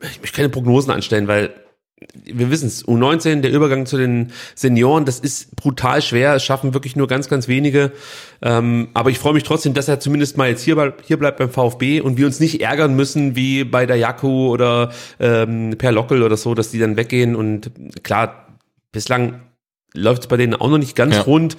ich 0.01 0.19
möchte 0.19 0.35
keine 0.35 0.49
Prognosen 0.49 0.91
anstellen, 0.91 1.27
weil 1.27 1.53
wir 2.25 2.49
wissen 2.49 2.67
es, 2.67 2.85
U19, 2.85 3.41
der 3.41 3.51
Übergang 3.51 3.85
zu 3.85 3.97
den 3.97 4.31
Senioren, 4.55 5.05
das 5.05 5.19
ist 5.19 5.55
brutal 5.55 6.01
schwer. 6.01 6.35
Es 6.35 6.43
schaffen 6.43 6.73
wirklich 6.73 6.95
nur 6.95 7.07
ganz, 7.07 7.27
ganz 7.29 7.47
wenige. 7.47 7.91
Ähm, 8.41 8.89
aber 8.93 9.09
ich 9.09 9.19
freue 9.19 9.33
mich 9.33 9.43
trotzdem, 9.43 9.73
dass 9.73 9.87
er 9.87 9.99
zumindest 9.99 10.37
mal 10.37 10.49
jetzt 10.49 10.63
hier, 10.63 10.93
hier 11.05 11.17
bleibt 11.17 11.37
beim 11.39 11.49
VfB 11.49 12.01
und 12.01 12.17
wir 12.17 12.25
uns 12.25 12.39
nicht 12.39 12.61
ärgern 12.61 12.95
müssen 12.95 13.35
wie 13.35 13.63
bei 13.63 13.85
der 13.85 13.97
Jaku 13.97 14.49
oder 14.49 14.91
ähm, 15.19 15.75
Per 15.77 15.91
Lockel 15.91 16.23
oder 16.23 16.37
so, 16.37 16.55
dass 16.55 16.71
die 16.71 16.79
dann 16.79 16.95
weggehen. 16.97 17.35
Und 17.35 17.71
klar, 18.03 18.47
bislang 18.91 19.41
läuft 19.93 20.23
es 20.23 20.27
bei 20.27 20.37
denen 20.37 20.53
auch 20.55 20.69
noch 20.69 20.77
nicht 20.77 20.95
ganz 20.95 21.15
Ja. 21.15 21.21
rund. 21.23 21.57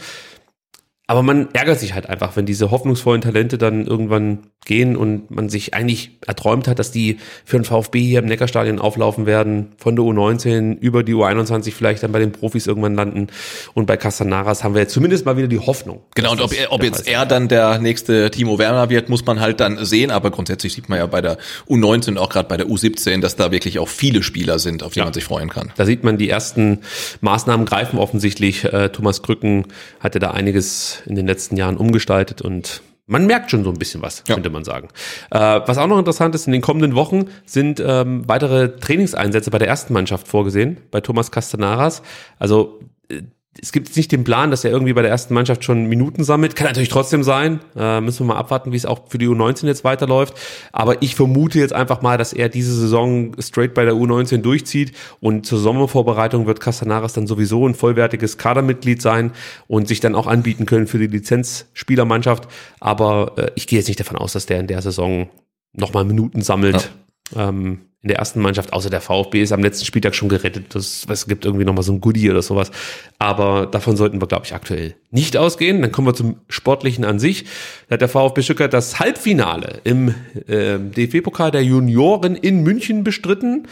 Aber 1.11 1.25
man 1.25 1.49
ärgert 1.55 1.81
sich 1.81 1.93
halt 1.93 2.09
einfach, 2.09 2.37
wenn 2.37 2.47
diese 2.47 2.71
hoffnungsvollen 2.71 3.21
Talente 3.21 3.59
dann 3.59 3.85
irgendwann 3.85 4.47
gehen 4.65 4.95
und 4.95 5.29
man 5.29 5.49
sich 5.49 5.75
eigentlich 5.75 6.13
erträumt 6.25 6.69
hat, 6.69 6.79
dass 6.79 6.93
die 6.93 7.19
für 7.45 7.59
den 7.59 7.65
VfB 7.65 8.01
hier 8.01 8.21
im 8.21 8.27
Neckarstadion 8.27 8.79
auflaufen 8.79 9.27
werden, 9.27 9.73
von 9.77 9.97
der 9.97 10.05
U19 10.05 10.79
über 10.79 11.03
die 11.03 11.15
U21 11.15 11.73
vielleicht 11.73 12.05
dann 12.05 12.13
bei 12.13 12.21
den 12.21 12.31
Profis 12.31 12.69
irgendwann 12.69 12.95
landen. 12.95 13.27
Und 13.75 13.87
bei 13.87 13.97
Castanaras 13.97 14.63
haben 14.63 14.75
wir 14.75 14.83
jetzt 14.83 14.93
zumindest 14.93 15.27
mal 15.27 15.37
wieder 15.37 15.49
die 15.49 15.59
Hoffnung. 15.59 16.03
Genau, 16.15 16.31
und 16.31 16.41
ob, 16.43 16.53
er, 16.57 16.71
ob 16.71 16.85
jetzt 16.85 17.09
er 17.09 17.27
dann 17.27 17.49
der 17.49 17.81
nächste 17.81 18.31
Timo 18.31 18.61
Werner 18.61 18.89
wird, 18.89 19.09
muss 19.09 19.27
man 19.27 19.41
halt 19.41 19.59
dann 19.59 19.85
sehen. 19.85 20.13
Aber 20.13 20.31
grundsätzlich 20.31 20.75
sieht 20.75 20.89
man 20.89 21.01
ja 21.01 21.07
bei 21.07 21.21
der 21.23 21.39
U19 21.69 22.11
und 22.11 22.19
auch 22.19 22.29
gerade 22.29 22.47
bei 22.49 22.57
der 22.57 22.69
U17, 22.69 23.21
dass 23.21 23.35
da 23.35 23.51
wirklich 23.51 23.81
auch 23.81 23.89
viele 23.89 24.23
Spieler 24.23 24.61
sind, 24.61 24.85
auf 24.85 24.93
die 24.93 25.01
Ja. 25.01 25.07
man 25.07 25.13
sich 25.13 25.25
freuen 25.25 25.49
kann. 25.51 25.73
Da 25.77 25.87
sieht 25.87 26.05
man, 26.05 26.19
die 26.19 26.29
ersten 26.31 26.83
Maßnahmen 27.21 27.67
greifen 27.67 27.99
offensichtlich. 27.99 28.63
Äh, 28.63 28.91
Thomas 28.91 29.23
Krücken 29.23 29.67
hatte 29.99 30.21
da 30.21 30.31
einiges 30.31 31.00
in 31.07 31.15
den 31.15 31.27
letzten 31.27 31.57
Jahren 31.57 31.77
umgestaltet 31.77 32.43
und 32.43 32.83
man 33.07 33.27
merkt 33.27 33.51
schon 33.51 33.65
so 33.65 33.71
ein 33.71 33.79
bisschen 33.79 34.03
was, 34.03 34.23
Ja. 34.29 34.35
könnte 34.35 34.51
man 34.51 34.63
sagen. 34.63 34.89
Äh, 35.33 35.39
was 35.39 35.79
auch 35.79 35.89
noch 35.89 35.99
interessant 35.99 36.35
ist, 36.37 36.47
in 36.47 36.53
den 36.53 36.61
kommenden 36.63 36.95
Wochen 36.95 37.25
sind 37.45 37.83
ähm, 37.85 38.23
weitere 38.29 38.77
Trainingseinsätze 38.79 39.51
bei 39.51 39.59
der 39.59 39.67
ersten 39.67 39.93
Mannschaft 39.93 40.29
vorgesehen, 40.29 40.77
bei 40.93 41.01
Thomas 41.01 41.33
Castanaras. 41.33 42.03
Also 42.39 42.79
äh, 43.11 43.23
es 43.59 43.73
gibt 43.73 43.97
nicht 43.97 44.13
den 44.13 44.23
Plan, 44.23 44.51
dass 44.51 44.65
er 44.65 44.71
irgendwie 44.71 44.93
bei 44.93 45.03
der 45.03 45.11
ersten 45.11 45.35
Mannschaft 45.35 45.65
schon 45.65 45.87
Minuten 45.87 46.23
sammelt. 46.23 46.55
Kann 46.55 46.69
natürlich 46.69 46.89
trotzdem 46.89 47.25
sein. 47.25 47.59
Äh, 47.77 48.01
müssen 48.01 48.21
wir 48.21 48.35
mal 48.35 48.39
abwarten, 48.39 48.71
wie 48.71 48.77
es 48.77 48.87
auch 48.87 49.09
für 49.09 49.19
die 49.19 49.27
U19 49.27 49.67
jetzt 49.67 49.83
weiterläuft. 49.83 50.35
Aber 50.73 51.03
ich 51.03 51.17
vermute 51.17 51.59
jetzt 51.59 51.73
einfach 51.73 52.01
mal, 52.01 52.17
dass 52.17 52.33
er 52.33 52.49
diese 52.49 52.73
Saison 52.73 53.33
straight 53.41 53.75
bei 53.75 53.85
der 53.85 53.95
U19 53.95 54.39
durchzieht 54.39 54.93
und 55.19 55.47
zur 55.47 55.59
Sommervorbereitung 55.59 56.47
wird 56.47 56.61
Castanaras 56.61 57.13
dann 57.13 57.27
sowieso 57.27 57.67
ein 57.67 57.75
vollwertiges 57.75 58.39
Kadermitglied 58.39 59.03
sein 59.03 59.33
und 59.67 59.89
sich 59.89 59.99
dann 59.99 60.15
auch 60.15 60.29
anbieten 60.29 60.65
können 60.65 60.87
für 60.87 60.99
die 60.99 61.09
Lizenzspielermannschaft. 61.09 62.47
Aber 62.79 63.33
äh, 63.37 63.51
ich 63.57 63.67
gehe 63.67 63.81
jetzt 63.81 63.89
nicht 63.89 64.01
davon 64.01 64.17
aus, 64.17 64.33
dass 64.33 64.47
der 64.47 64.61
in 64.61 64.69
der 64.69 64.81
Saison 64.81 65.29
nochmal 65.73 66.05
Minuten 66.05 66.43
sammelt. 66.43 66.93
Ähm, 67.35 67.90
in 68.03 68.09
der 68.09 68.19
ersten 68.19 68.41
Mannschaft, 68.41 68.73
außer 68.73 68.89
der 68.89 69.03
VfB 69.03 69.43
ist 69.43 69.53
am 69.53 69.61
letzten 69.61 69.85
Spieltag 69.85 70.15
schon 70.15 70.31
gerettet. 70.31 70.75
Das, 70.75 71.07
es 71.11 71.27
gibt 71.27 71.45
irgendwie 71.45 71.67
nochmal 71.67 71.83
so 71.83 71.93
ein 71.93 72.01
Goodie 72.01 72.31
oder 72.31 72.41
sowas. 72.41 72.71
Aber 73.19 73.67
davon 73.67 73.97
sollten 73.97 74.23
wir, 74.23 74.27
glaube 74.27 74.47
ich, 74.47 74.55
aktuell 74.55 74.95
nicht 75.11 75.37
ausgehen. 75.37 75.83
Dann 75.83 75.93
kommen 75.93 76.09
wir 76.09 76.15
zum 76.15 76.37
Sportlichen 76.49 77.05
an 77.05 77.19
sich. 77.19 77.45
Da 77.89 77.95
hat 77.95 78.01
der 78.01 78.09
VfB 78.09 78.41
Stuttgart 78.41 78.73
das 78.73 79.01
Halbfinale 79.01 79.81
im 79.85 80.15
äh, 80.49 80.79
DFB-Pokal 80.79 81.51
der 81.51 81.63
Junioren 81.63 82.37
in 82.37 82.63
München 82.63 83.05
bestritten. 83.05 83.69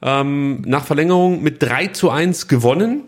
Ähm, 0.00 0.62
nach 0.64 0.84
Verlängerung 0.84 1.42
mit 1.42 1.60
3 1.60 1.88
zu 1.88 2.10
1 2.10 2.46
gewonnen. 2.46 3.02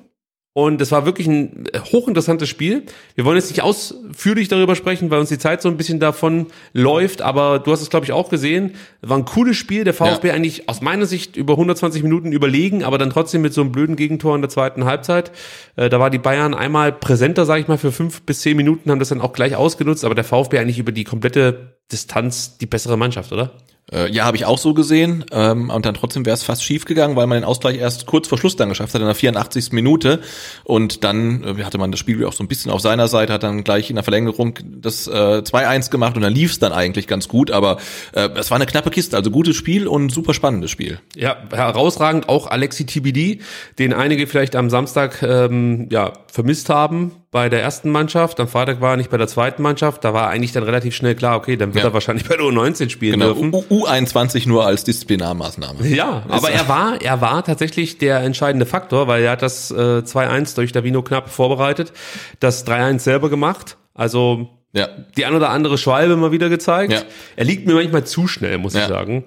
Und 0.57 0.81
es 0.81 0.93
war 0.93 1.05
wirklich 1.05 1.27
ein 1.27 1.65
hochinteressantes 1.93 2.49
Spiel. 2.49 2.85
Wir 3.17 3.25
wollen 3.25 3.37
jetzt 3.37 3.51
nicht 3.51 3.63
ausführlich 3.63 4.47
darüber 4.47 4.77
sprechen, 4.77 5.11
weil 5.11 5.19
uns 5.19 5.29
die 5.29 5.39
Zeit 5.39 5.61
so 5.61 5.69
ein 5.69 5.77
bisschen 5.77 5.99
davon 5.99 6.47
läuft, 6.73 7.23
aber 7.23 7.59
du 7.59 7.73
hast 7.73 7.83
es, 7.83 7.91
glaube 7.91 8.07
ich, 8.07 8.13
auch 8.13 8.29
gesehen. 8.31 8.77
War 9.03 9.19
ein 9.19 9.25
cooles 9.25 9.57
Spiel. 9.57 9.83
Der 9.83 9.95
VfB 9.95 10.29
Ja. 10.29 10.35
eigentlich 10.35 10.69
aus 10.69 10.81
meiner 10.81 11.07
Sicht 11.07 11.37
über 11.37 11.55
120 11.55 12.05
Minuten 12.05 12.31
überlegen, 12.31 12.85
aber 12.85 12.99
dann 12.99 13.11
trotzdem 13.11 13.43
mit 13.43 13.53
so 13.53 13.63
einem 13.63 13.73
blöden 13.73 13.97
Gegentor 13.97 14.37
in 14.37 14.43
der 14.43 14.49
zweiten 14.49 14.85
Halbzeit. 14.85 15.33
Äh, 15.75 15.89
da 15.91 15.99
war 15.99 16.11
die 16.11 16.19
Bayern 16.19 16.55
einmal 16.55 16.93
präsenter, 16.93 17.47
sage 17.47 17.63
ich 17.63 17.67
mal, 17.69 17.77
für 17.77 17.91
fünf 17.91 18.23
bis 18.23 18.41
zehn 18.41 18.57
Minuten, 18.57 18.93
haben 18.93 19.01
das 19.01 19.09
dann 19.09 19.21
auch 19.21 19.33
gleich 19.33 19.57
ausgenutzt, 19.57 20.05
aber 20.05 20.15
der 20.15 20.23
VfB 20.25 20.61
eigentlich 20.61 20.79
über 20.79 20.93
die 20.93 21.03
komplette 21.03 21.74
Distanz 21.93 22.59
die 22.59 22.67
bessere 22.67 22.97
Mannschaft, 22.97 23.33
oder? 23.33 23.53
Äh, 23.93 24.11
ja, 24.11 24.25
habe 24.25 24.37
ich 24.37 24.47
auch 24.47 24.57
so 24.57 24.73
gesehen. 24.73 25.25
Ähm, 25.31 25.69
und 25.69 25.85
dann 25.85 25.95
trotzdem 25.95 26.25
wäre 26.25 26.35
es 26.35 26.43
fast 26.43 26.65
schief 26.65 26.87
gegangen, 26.87 27.17
weil 27.17 27.27
man 27.27 27.39
den 27.39 27.45
Ausgleich 27.45 27.77
erst 27.77 28.07
kurz 28.07 28.29
vor 28.29 28.39
Schluss 28.39 28.57
dann 28.57 28.71
geschafft 28.71 28.95
hat, 28.95 29.01
in 29.01 29.07
der 29.07 29.15
84. 29.15 29.73
Minute. 29.73 30.21
Und 30.65 31.05
dann 31.05 31.45
äh, 31.45 31.63
hatte 31.65 31.77
man 31.77 31.91
das 31.91 32.01
Spiel 32.01 32.25
auch 32.25 32.33
so 32.33 32.43
ein 32.43 32.49
bisschen 32.49 32.71
auf 32.71 32.81
seiner 32.81 33.09
Seite, 33.09 33.35
hat 33.35 33.43
dann 33.43 33.63
gleich 33.63 33.91
in 33.91 33.97
der 33.97 34.03
Verlängerung 34.03 34.59
das 34.65 35.07
äh, 35.07 35.11
2-1 35.11 35.91
gemacht 35.91 36.17
und 36.17 36.23
dann 36.23 36.33
lief 36.33 36.53
es 36.53 36.59
dann 36.59 36.73
eigentlich 36.73 37.07
ganz 37.07 37.29
gut. 37.29 37.51
Aber 37.51 37.77
äh, 38.13 38.31
es 38.37 38.51
war 38.51 38.57
eine 38.57 38.67
knappe 38.67 38.91
Kiste, 38.91 39.17
also 39.17 39.31
gutes 39.31 39.55
Spiel 39.55 39.87
und 39.87 40.11
super 40.11 40.33
spannendes 40.33 40.71
Spiel. 40.71 40.99
Ja, 41.15 41.37
herausragend 41.51 42.29
auch 42.29 42.47
Alexi 42.47 42.87
TBD, 42.87 43.43
den 43.79 43.93
einige 43.93 44.27
vielleicht 44.27 44.57
am 44.57 44.71
Samstag 44.71 45.23
ähm, 45.23 45.89
ja, 45.91 46.15
vermisst 46.33 46.71
haben 46.71 47.13
bei 47.35 47.49
der 47.49 47.61
ersten 47.63 47.91
Mannschaft. 47.91 48.39
Am 48.39 48.47
Freitag 48.47 48.81
war 48.81 48.93
er 48.93 48.97
nicht 48.97 49.11
bei 49.11 49.17
der 49.17 49.27
zweiten 49.27 49.61
Mannschaft. 49.61 50.05
Da 50.05 50.15
war 50.15 50.29
eigentlich 50.29 50.53
dann 50.53 50.63
relativ 50.63 50.95
schnell 50.95 51.17
klar, 51.17 51.37
okay, 51.37 51.57
dann 51.57 51.75
wird 51.75 51.83
Ja. 51.83 51.91
er 51.91 51.93
wahrscheinlich 51.93 52.29
bei 52.29 52.37
der 52.37 52.45
U19 52.47 52.91
spielen 52.91 53.19
Genau, 53.19 53.35
dürfen. 53.35 53.53
U 53.53 53.85
U21 53.85 54.47
nur 54.47 54.65
als 54.65 54.85
Disziplinarmaßnahme. 54.85 55.85
Ja, 55.89 56.23
aber 56.29 56.51
er 56.53 56.69
war, 56.69 57.03
er 57.03 57.21
war 57.21 57.43
tatsächlich 57.45 57.99
der 57.99 58.21
entscheidende 58.21 58.67
Faktor, 58.67 59.09
weil 59.09 59.25
er 59.25 59.33
hat 59.33 59.43
das 59.43 59.73
äh, 59.73 59.75
2-1 59.75 60.55
durch 60.55 60.71
Davino 60.71 61.03
knapp 61.03 61.29
vorbereitet, 61.29 61.93
das 62.39 62.65
3-1 62.69 63.01
selber 63.01 63.29
gemacht. 63.31 63.79
Also 63.95 64.51
Ja. 64.73 64.87
die 65.17 65.25
ein 65.25 65.35
oder 65.35 65.51
andere 65.51 65.77
Schwalbe 65.77 66.15
mal 66.15 66.31
wieder 66.31 66.49
gezeigt. 66.49 66.93
Ja. 66.93 67.03
Er 67.35 67.45
liegt 67.45 67.67
mir 67.67 67.75
manchmal 67.75 68.05
zu 68.05 68.29
schnell, 68.29 68.59
muss 68.59 68.75
ich 68.77 68.81
Ja. 68.83 68.87
sagen. 68.89 69.25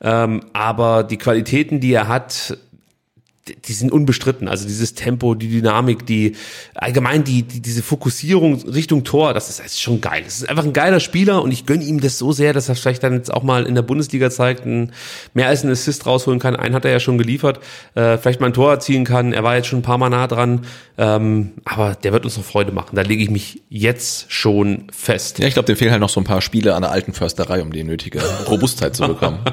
Ähm, 0.00 0.40
aber 0.54 1.02
die 1.04 1.18
Qualitäten, 1.18 1.78
die 1.78 1.92
er 1.92 2.08
hat, 2.08 2.56
die- 3.48 3.72
sind 3.72 3.90
unbestritten. 3.92 4.48
Also 4.48 4.66
dieses 4.66 4.94
Tempo, 4.94 5.34
die 5.34 5.48
Dynamik, 5.48 6.04
die 6.06 6.36
allgemein 6.74 7.24
die, 7.24 7.42
die 7.42 7.60
diese 7.60 7.82
Fokussierung 7.82 8.60
Richtung 8.62 9.04
Tor, 9.04 9.32
das 9.34 9.48
ist, 9.48 9.58
das 9.60 9.66
ist 9.66 9.80
schon 9.80 10.00
geil. 10.00 10.22
Das 10.24 10.36
ist 10.38 10.48
einfach 10.48 10.64
ein 10.64 10.72
geiler 10.72 11.00
Spieler 11.00 11.42
und 11.42 11.50
ich 11.50 11.66
gönne 11.66 11.82
ihm 11.84 12.00
das 12.00 12.18
so 12.18 12.32
sehr, 12.32 12.52
dass 12.52 12.68
er 12.68 12.74
vielleicht 12.74 13.02
dann 13.02 13.14
jetzt 13.14 13.32
auch 13.32 13.42
mal 13.42 13.64
in 13.66 13.74
der 13.74 13.82
Bundesliga 13.82 14.30
zeigt, 14.30 14.66
ein, 14.66 14.92
mehr 15.34 15.48
als 15.48 15.62
einen 15.62 15.72
Assist 15.72 16.06
rausholen 16.06 16.38
kann. 16.40 16.54
Einen 16.56 16.74
hat 16.74 16.84
er 16.84 16.90
ja 16.92 17.00
schon 17.00 17.18
geliefert, 17.18 17.60
äh, 17.94 18.18
vielleicht 18.18 18.40
mal 18.40 18.48
ein 18.48 18.52
Tor 18.52 18.70
erzielen 18.70 19.04
kann. 19.04 19.32
Er 19.32 19.42
war 19.42 19.56
jetzt 19.56 19.68
schon 19.68 19.78
ein 19.80 19.82
paar 19.82 19.98
Mal 19.98 20.10
nah 20.10 20.26
dran, 20.26 20.62
ähm, 20.98 21.52
aber 21.64 21.94
der 21.94 22.12
wird 22.12 22.24
uns 22.24 22.36
noch 22.36 22.44
Freude 22.44 22.72
machen. 22.72 22.94
Da 22.96 23.02
lege 23.02 23.22
ich 23.22 23.30
mich 23.30 23.62
jetzt 23.68 24.30
schon 24.32 24.84
fest. 24.92 25.38
Ja, 25.38 25.46
ich 25.46 25.54
glaube, 25.54 25.66
dem 25.66 25.76
fehlen 25.76 25.90
halt 25.92 26.00
noch 26.00 26.10
so 26.10 26.20
ein 26.20 26.24
paar 26.24 26.42
Spiele 26.42 26.74
an 26.74 26.82
der 26.82 26.90
alten 26.90 27.12
Försterei, 27.14 27.62
um 27.62 27.72
die 27.72 27.84
nötige 27.84 28.20
Robustheit 28.48 28.94
zu 28.96 29.06
bekommen. 29.06 29.38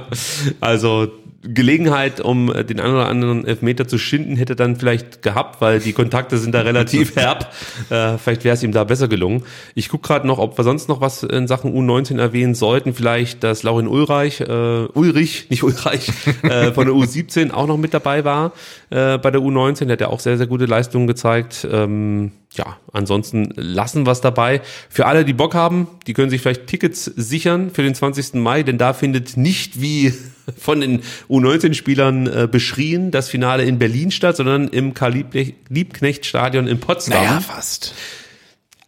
Also 0.59 1.07
Gelegenheit, 1.53 2.21
um 2.21 2.53
äh, 2.53 2.63
den 2.63 2.79
einen 2.79 2.93
oder 2.95 3.07
anderen 3.07 3.45
Elfmeter 3.45 3.87
zu 3.87 3.97
schinden, 3.97 4.35
hätte 4.35 4.55
dann 4.55 4.75
vielleicht 4.75 5.21
gehabt, 5.21 5.61
weil 5.61 5.79
die 5.79 5.93
Kontakte 5.93 6.37
sind 6.37 6.53
da 6.53 6.61
relativ 6.61 7.15
herb. 7.15 7.53
Äh, 7.89 8.17
vielleicht 8.17 8.43
wäre 8.43 8.55
es 8.55 8.63
ihm 8.63 8.71
da 8.71 8.83
besser 8.83 9.07
gelungen. 9.07 9.43
Ich 9.75 9.89
gucke 9.89 10.07
gerade 10.07 10.27
noch, 10.27 10.39
ob 10.39 10.57
wir 10.57 10.63
sonst 10.63 10.89
noch 10.89 11.01
was 11.01 11.23
in 11.23 11.47
Sachen 11.47 11.73
U19 11.73 12.19
erwähnen 12.19 12.55
sollten. 12.55 12.93
Vielleicht, 12.93 13.43
dass 13.43 13.63
Laurin 13.63 13.87
Ulreich, 13.87 14.41
äh, 14.41 14.87
Ulrich, 14.93 15.49
nicht 15.49 15.63
Ulreich, 15.63 16.11
äh, 16.43 16.71
von 16.71 16.85
der 16.85 16.95
U17 16.95 17.51
auch 17.51 17.67
noch 17.67 17.77
mit 17.77 17.93
dabei 17.93 18.23
war 18.25 18.53
äh, 18.89 19.17
bei 19.17 19.31
der 19.31 19.41
U19. 19.41 19.85
Der 19.85 19.93
hat 19.93 20.01
ja 20.01 20.07
auch 20.07 20.19
sehr, 20.19 20.37
sehr 20.37 20.47
gute 20.47 20.65
Leistungen 20.65 21.07
gezeigt. 21.07 21.67
Ähm, 21.69 22.31
ja, 22.53 22.77
ansonsten 22.93 23.51
lassen 23.55 24.05
wir 24.05 24.11
es 24.11 24.21
dabei. 24.21 24.61
Für 24.89 25.05
alle, 25.05 25.25
die 25.25 25.33
Bock 25.33 25.53
haben, 25.53 25.87
die 26.07 26.13
können 26.13 26.29
sich 26.29 26.41
vielleicht 26.41 26.67
Tickets 26.67 27.05
sichern 27.05 27.71
für 27.71 27.83
den 27.83 27.93
20. 27.93 28.35
Mai, 28.35 28.63
denn 28.63 28.77
da 28.77 28.93
findet 28.93 29.37
nicht 29.37 29.81
wie 29.81 30.13
von 30.57 30.81
den 30.81 31.01
U19-Spielern 31.29 32.27
äh, 32.27 32.47
beschrien 32.49 33.11
das 33.11 33.29
Finale 33.29 33.63
in 33.63 33.79
Berlin 33.79 34.11
statt, 34.11 34.37
sondern 34.37 34.67
im 34.69 34.93
Karl-Liebknecht-Stadion 34.93 36.67
in 36.67 36.79
Potsdam. 36.79 37.23
fast. 37.41 37.93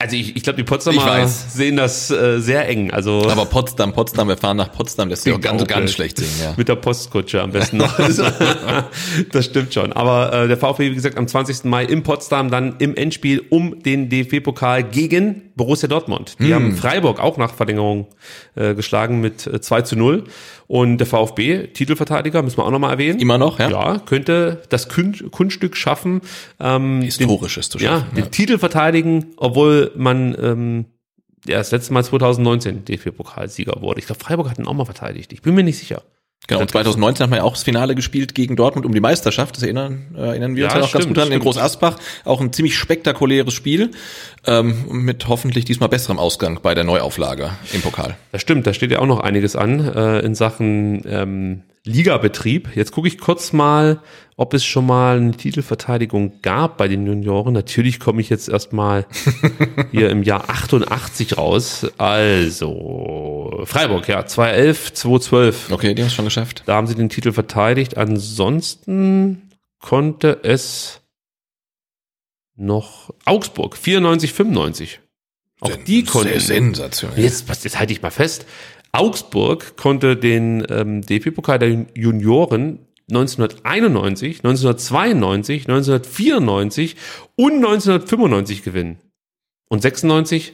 Also 0.02 0.16
ich, 0.16 0.38
ich 0.38 0.44
glaube, 0.44 0.56
die 0.56 0.64
Potsdamer 0.64 1.28
sehen 1.28 1.76
das 1.76 2.10
äh, 2.10 2.40
sehr 2.40 2.70
eng. 2.70 2.90
Also 2.92 3.30
Aber 3.30 3.46
Potsdam, 3.46 3.92
Potsdam, 3.92 4.30
wir 4.30 4.38
fahren 4.38 4.56
nach 4.56 4.72
Potsdam, 4.72 5.10
das 5.10 5.20
ist 5.20 5.26
ja 5.26 5.36
auch 5.36 5.42
ganz, 5.42 5.68
ganz 5.68 5.92
schlecht 5.92 6.16
singen, 6.16 6.32
ja. 6.42 6.54
Mit 6.56 6.70
der 6.70 6.78
Postkutsche 6.78 7.42
am 7.42 7.52
besten 7.52 7.76
noch. 7.76 8.00
das 9.34 9.46
stimmt 9.46 9.74
schon. 9.74 9.92
Aber 9.92 10.32
äh, 10.32 10.48
der 10.48 10.56
VfB, 10.56 10.92
wie 10.92 10.96
gesagt, 10.96 11.18
am 11.18 11.28
20. 11.28 11.66
Mai 11.66 11.84
in 11.84 12.04
Potsdam 12.04 12.50
dann 12.50 12.78
im 12.80 12.96
Endspiel 12.96 13.44
um 13.50 13.84
den 13.84 14.08
DFB-Pokal 14.08 14.86
gegen 14.86 15.52
Borussia 15.58 15.90
Dortmund. 15.90 16.38
Die 16.40 16.54
haben 16.54 16.78
Freiburg 16.78 17.20
auch 17.20 17.36
nach 17.36 17.54
Verlängerung 17.54 18.08
äh, 18.56 18.76
geschlagen 18.76 19.20
mit 19.20 19.48
äh, 19.48 19.60
2 19.60 19.82
zu 19.82 19.98
0. 19.98 20.24
Und 20.72 21.00
der 21.00 21.08
VfB, 21.08 21.66
Titelverteidiger, 21.74 22.44
müssen 22.44 22.58
wir 22.60 22.64
auch 22.66 22.70
nochmal 22.70 22.92
erwähnen. 22.92 23.20
Immer 23.20 23.40
noch, 23.40 23.58
ja? 23.58 23.72
Ja, 23.72 23.98
könnte 24.06 24.62
das 24.70 24.88
Kun- 24.88 25.32
Kunststück 25.32 25.76
schaffen, 25.76 26.22
ähm, 26.60 27.02
Historisches 27.02 27.70
zu 27.70 27.80
den, 27.80 27.86
ja, 27.86 28.00
schaffen. 28.02 28.16
den 28.16 28.30
Titel 28.30 28.60
verteidigen, 28.60 29.34
obwohl 29.38 29.92
man 29.96 30.36
ähm, 30.40 30.86
ja, 31.48 31.58
das 31.58 31.72
letzte 31.72 31.92
Mal 31.94 32.04
2019 32.04 32.86
DFB-Pokalsieger 32.86 33.82
wurde. 33.82 34.00
Ich 34.00 34.06
glaube, 34.06 34.24
Freiburg 34.24 34.48
hat 34.48 34.60
ihn 34.60 34.68
auch 34.68 34.74
mal 34.76 34.86
verteidigt. 34.86 35.34
Ich 35.34 35.42
bin 35.42 35.56
mir 35.56 35.64
nicht 35.64 35.80
sicher. 35.80 36.04
Genau, 36.48 36.62
und 36.62 36.72
2019 36.72 37.24
haben 37.24 37.32
wir 37.32 37.38
ja 37.38 37.44
auch 37.44 37.54
das 37.54 37.62
Finale 37.62 37.94
gespielt 37.94 38.34
gegen 38.34 38.56
Dortmund 38.56 38.86
um 38.86 38.94
die 38.94 39.00
Meisterschaft. 39.00 39.56
Das 39.56 39.62
erinnern, 39.62 40.08
äh, 40.16 40.30
erinnern 40.30 40.56
wir 40.56 40.64
Ja, 40.64 40.70
uns 40.70 40.76
ja 40.76 40.82
noch 40.82 40.92
ganz 40.92 41.08
gut 41.08 41.18
an. 41.20 41.26
In 41.26 41.34
stimmt. 41.34 41.44
Groß 41.44 41.58
Asbach 41.58 41.98
auch 42.26 42.42
ein 42.42 42.52
ziemlich 42.54 42.76
spektakuläres 42.76 43.54
Spiel 43.54 43.92
ähm, 44.48 44.86
mit 44.90 45.28
hoffentlich 45.28 45.66
diesmal 45.66 45.90
besserem 45.90 46.18
Ausgang 46.18 46.60
bei 46.64 46.74
der 46.74 46.86
Neuauflage 46.86 47.52
im 47.72 47.82
Pokal. 47.82 48.16
Das 48.32 48.42
stimmt, 48.42 48.66
da 48.66 48.74
steht 48.74 48.92
ja 48.92 49.00
auch 49.00 49.06
noch 49.06 49.20
einiges 49.20 49.56
an 49.56 49.80
äh, 49.80 50.20
in 50.22 50.34
Sachen 50.34 51.04
ähm, 51.08 51.62
Ligabetrieb. 51.86 52.76
Jetzt 52.76 52.92
gucke 52.92 53.08
ich 53.08 53.18
kurz 53.18 53.54
mal, 53.54 54.02
ob 54.36 54.54
es 54.54 54.64
schon 54.66 54.86
mal 54.86 55.18
eine 55.18 55.32
Titelverteidigung 55.32 56.42
gab 56.42 56.78
bei 56.78 56.88
den 56.88 57.06
Junioren. 57.06 57.54
Natürlich 57.54 58.00
komme 58.00 58.22
ich 58.22 58.30
jetzt 58.30 58.50
erstmal 58.50 59.06
hier 59.92 60.10
im 60.10 60.24
Jahr 60.24 60.50
88 60.50 61.38
raus. 61.38 61.88
Also, 61.98 63.62
Freiburg, 63.66 64.08
ja, 64.08 64.26
2011, 64.26 64.94
2012. 64.94 65.72
Okay, 65.72 65.94
die 65.94 66.02
haben 66.02 66.08
es 66.08 66.14
schon 66.14 66.26
geschafft. 66.26 66.64
Da 66.66 66.76
haben 66.76 66.88
sie 66.88 66.96
den 66.96 67.10
Titel 67.10 67.32
verteidigt. 67.32 67.98
Ansonsten 67.98 69.50
konnte 69.80 70.40
es 70.44 71.02
noch 72.56 73.14
Augsburg, 73.26 73.78
94, 73.78 74.34
95. 74.34 75.00
Auch 75.62 75.76
die 75.76 76.04
konnten. 76.04 76.30
Sehr 76.30 76.40
sensationell. 76.40 77.20
Jetzt, 77.20 77.50
jetzt 77.50 77.80
halte 77.80 77.92
ich 77.92 78.02
mal 78.02 78.12
fest. 78.12 78.46
Augsburg 78.92 79.78
konnte 79.78 80.16
den 80.16 80.66
ähm, 80.70 81.02
DFB-Pokal 81.02 81.60
der 81.60 81.86
Junioren 81.94 82.80
1991, 83.10 84.44
1992, 84.44 85.68
1994 85.68 86.96
und 87.36 87.54
1995 87.56 88.64
gewinnen. 88.64 89.00
Und 89.68 89.82
96 89.82 90.54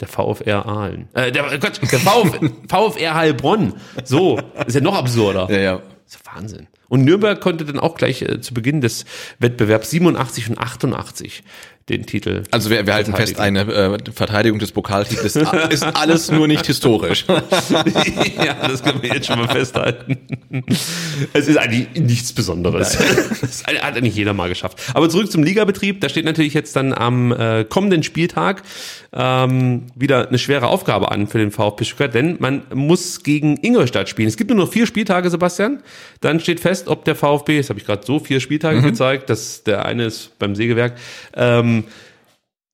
der 0.00 0.08
VfR 0.08 0.66
Aalen. 0.66 1.08
Äh, 1.12 1.30
der, 1.30 1.58
Gott, 1.58 1.80
der 1.82 1.98
Vf, 1.98 2.40
VfR 2.68 3.14
Heilbronn. 3.14 3.74
So, 4.04 4.40
ist 4.66 4.74
ja 4.74 4.80
noch 4.80 4.96
absurder. 4.96 5.48
Ja, 5.50 5.58
ja. 5.58 5.76
Das 6.04 6.14
ist 6.14 6.26
ja 6.26 6.34
Wahnsinn. 6.34 6.68
Und 6.88 7.04
Nürnberg 7.04 7.40
konnte 7.40 7.64
dann 7.64 7.78
auch 7.78 7.96
gleich 7.96 8.22
äh, 8.22 8.40
zu 8.40 8.54
Beginn 8.54 8.80
des 8.80 9.04
Wettbewerbs 9.38 9.90
87 9.90 10.50
und 10.50 10.58
88 10.58 11.44
den 11.90 12.06
Titel. 12.06 12.44
Also 12.50 12.70
wir, 12.70 12.86
wir 12.86 12.94
halten 12.94 13.14
fest, 13.14 13.38
eine 13.38 13.60
äh, 13.60 13.98
Verteidigung 14.12 14.58
des 14.58 14.72
Pokaltitels 14.72 15.36
ist 15.36 15.82
alles 15.82 16.30
nur 16.30 16.46
nicht 16.46 16.66
historisch. 16.66 17.24
ja, 17.28 18.68
das 18.68 18.82
können 18.82 19.02
wir 19.02 19.12
jetzt 19.12 19.26
schon 19.26 19.38
mal 19.38 19.48
festhalten. 19.48 20.16
Es 21.32 21.48
ist 21.48 21.58
eigentlich 21.58 21.88
nichts 22.00 22.32
Besonderes. 22.32 22.96
Das 23.40 23.64
hat 23.66 23.96
eigentlich 23.96 24.14
jeder 24.14 24.32
mal 24.32 24.48
geschafft. 24.48 24.78
Aber 24.94 25.08
zurück 25.08 25.30
zum 25.30 25.42
Ligabetrieb. 25.42 26.00
Da 26.00 26.08
steht 26.08 26.24
natürlich 26.24 26.54
jetzt 26.54 26.76
dann 26.76 26.94
am 26.94 27.32
äh, 27.32 27.64
kommenden 27.64 28.02
Spieltag 28.02 28.62
ähm, 29.12 29.86
wieder 29.96 30.28
eine 30.28 30.38
schwere 30.38 30.68
Aufgabe 30.68 31.10
an 31.10 31.26
für 31.26 31.38
den 31.38 31.50
VfB 31.50 31.84
Stuttgart, 31.84 32.14
denn 32.14 32.36
man 32.38 32.62
muss 32.72 33.22
gegen 33.22 33.56
Ingolstadt 33.60 34.08
spielen. 34.08 34.28
Es 34.28 34.36
gibt 34.36 34.50
nur 34.50 34.58
noch 34.58 34.72
vier 34.72 34.86
Spieltage, 34.86 35.30
Sebastian. 35.30 35.82
Dann 36.20 36.38
steht 36.38 36.60
fest, 36.60 36.88
ob 36.88 37.04
der 37.04 37.16
VfB, 37.16 37.56
jetzt 37.56 37.70
habe 37.70 37.80
ich 37.80 37.86
gerade 37.86 38.06
so 38.06 38.18
vier 38.20 38.40
Spieltage 38.40 38.82
gezeigt, 38.82 39.28
dass 39.30 39.64
der 39.64 39.84
eine 39.84 40.04
ist 40.04 40.38
beim 40.38 40.54
Sägewerk, 40.54 40.96
ähm, 41.34 41.79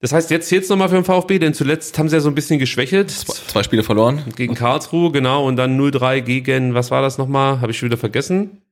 das 0.01 0.13
heißt, 0.13 0.31
jetzt 0.31 0.49
zählt's 0.49 0.69
nochmal 0.69 0.89
für 0.89 0.97
den 0.97 1.05
VfB, 1.05 1.39
denn 1.39 1.55
zuletzt 1.55 1.99
haben 1.99 2.09
sie 2.09 2.17
ja 2.17 2.21
so 2.21 2.29
ein 2.29 2.35
bisschen 2.35 2.59
geschwächelt. 2.59 3.11
Zwei 3.11 3.63
Spiele 3.63 3.83
verloren. 3.83 4.23
Gegen 4.37 4.55
Karlsruhe, 4.55 5.11
genau, 5.11 5.47
und 5.47 5.57
dann 5.57 5.81
0-3 5.81 6.21
gegen, 6.21 6.75
was 6.75 6.91
war 6.91 7.01
das 7.01 7.17
nochmal? 7.17 7.61
Habe 7.61 7.73
ich 7.73 7.79
schon 7.79 7.89
wieder 7.89 7.97
vergessen. 7.97 8.63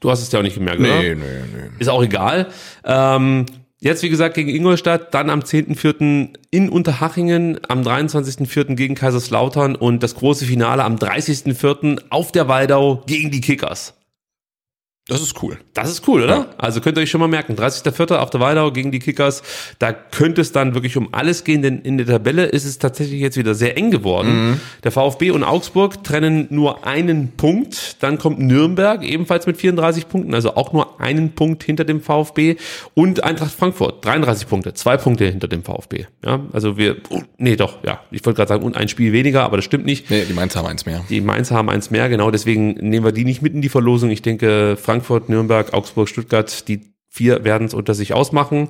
Du 0.00 0.10
hast 0.10 0.22
es 0.22 0.32
ja 0.32 0.40
auch 0.40 0.42
nicht 0.42 0.56
gemerkt, 0.56 0.80
oder? 0.80 1.00
nee, 1.00 1.14
nee. 1.14 1.70
Ist 1.78 1.88
auch 1.88 2.02
egal. 2.02 2.48
Ähm, 2.84 3.46
jetzt, 3.78 4.02
wie 4.02 4.08
gesagt, 4.08 4.34
gegen 4.34 4.50
Ingolstadt, 4.50 5.14
dann 5.14 5.30
am 5.30 5.40
10.4. 5.40 6.30
in 6.50 6.68
Unterhachingen, 6.68 7.60
am 7.68 7.82
23.4. 7.82 8.74
gegen 8.74 8.96
Kaiserslautern 8.96 9.76
und 9.76 10.02
das 10.02 10.16
große 10.16 10.44
Finale 10.44 10.84
am 10.84 10.96
30.4. 10.96 12.02
auf 12.10 12.32
der 12.32 12.48
Waldau 12.48 13.04
gegen 13.06 13.30
die 13.30 13.40
Kickers. 13.40 13.94
Das 15.10 15.20
ist 15.20 15.42
cool. 15.42 15.58
Das 15.74 15.90
ist 15.90 16.06
cool, 16.06 16.22
oder? 16.22 16.54
Also 16.56 16.80
könnt 16.80 16.96
ihr 16.96 17.02
euch 17.02 17.10
schon 17.10 17.20
mal 17.20 17.26
merken, 17.26 17.56
30.04. 17.56 18.14
auf 18.14 18.30
der 18.30 18.40
Waldau 18.40 18.70
gegen 18.70 18.92
die 18.92 19.00
Kickers, 19.00 19.42
da 19.80 19.92
könnte 19.92 20.40
es 20.40 20.52
dann 20.52 20.74
wirklich 20.74 20.96
um 20.96 21.08
alles 21.12 21.42
gehen, 21.42 21.62
denn 21.62 21.80
in 21.80 21.98
der 21.98 22.06
Tabelle 22.06 22.46
ist 22.46 22.64
es 22.64 22.78
tatsächlich 22.78 23.20
jetzt 23.20 23.36
wieder 23.36 23.54
sehr 23.54 23.76
eng 23.76 23.90
geworden. 23.90 24.60
Der 24.84 24.92
VfB 24.92 25.32
und 25.32 25.42
Augsburg 25.42 26.04
trennen 26.04 26.46
nur 26.50 26.86
einen 26.86 27.32
Punkt, 27.36 27.96
dann 28.02 28.18
kommt 28.18 28.38
Nürnberg 28.38 29.02
ebenfalls 29.02 29.46
mit 29.46 29.56
34 29.56 30.08
Punkten, 30.08 30.32
also 30.32 30.54
auch 30.54 30.72
nur 30.72 31.00
einen 31.00 31.32
Punkt 31.32 31.64
hinter 31.64 31.84
dem 31.84 32.00
VfB 32.00 32.56
und 32.94 33.24
Eintracht 33.24 33.52
Frankfurt, 33.52 34.04
33 34.04 34.48
Punkte, 34.48 34.74
zwei 34.74 34.96
Punkte 34.96 35.26
hinter 35.26 35.48
dem 35.48 35.64
VfB. 35.64 36.06
Ja, 36.24 36.40
also 36.52 36.76
wir, 36.76 36.98
oh, 37.10 37.22
nee 37.36 37.56
doch, 37.56 37.82
ja, 37.82 38.00
ich 38.12 38.24
wollte 38.24 38.36
gerade 38.36 38.48
sagen, 38.48 38.62
und 38.62 38.76
ein 38.76 38.88
Spiel 38.88 39.12
weniger, 39.12 39.42
aber 39.42 39.56
das 39.56 39.64
stimmt 39.64 39.86
nicht. 39.86 40.08
Nee, 40.08 40.24
die 40.28 40.34
Mainz 40.34 40.54
haben 40.54 40.66
eins 40.66 40.86
mehr. 40.86 41.04
Die 41.10 41.20
Mainzer 41.20 41.56
haben 41.56 41.68
eins 41.68 41.90
mehr, 41.90 42.08
genau, 42.08 42.30
deswegen 42.30 42.74
nehmen 42.74 43.04
wir 43.04 43.12
die 43.12 43.24
nicht 43.24 43.42
mit 43.42 43.54
in 43.54 43.60
die 43.60 43.68
Verlosung. 43.68 44.10
Ich 44.10 44.22
denke, 44.22 44.76
Frankfurt, 44.80 44.99
Nürnberg, 45.28 45.72
Augsburg, 45.72 46.08
Stuttgart, 46.08 46.68
die 46.68 46.92
vier 47.08 47.44
werden 47.44 47.66
es 47.66 47.74
unter 47.74 47.94
sich 47.94 48.14
ausmachen. 48.14 48.68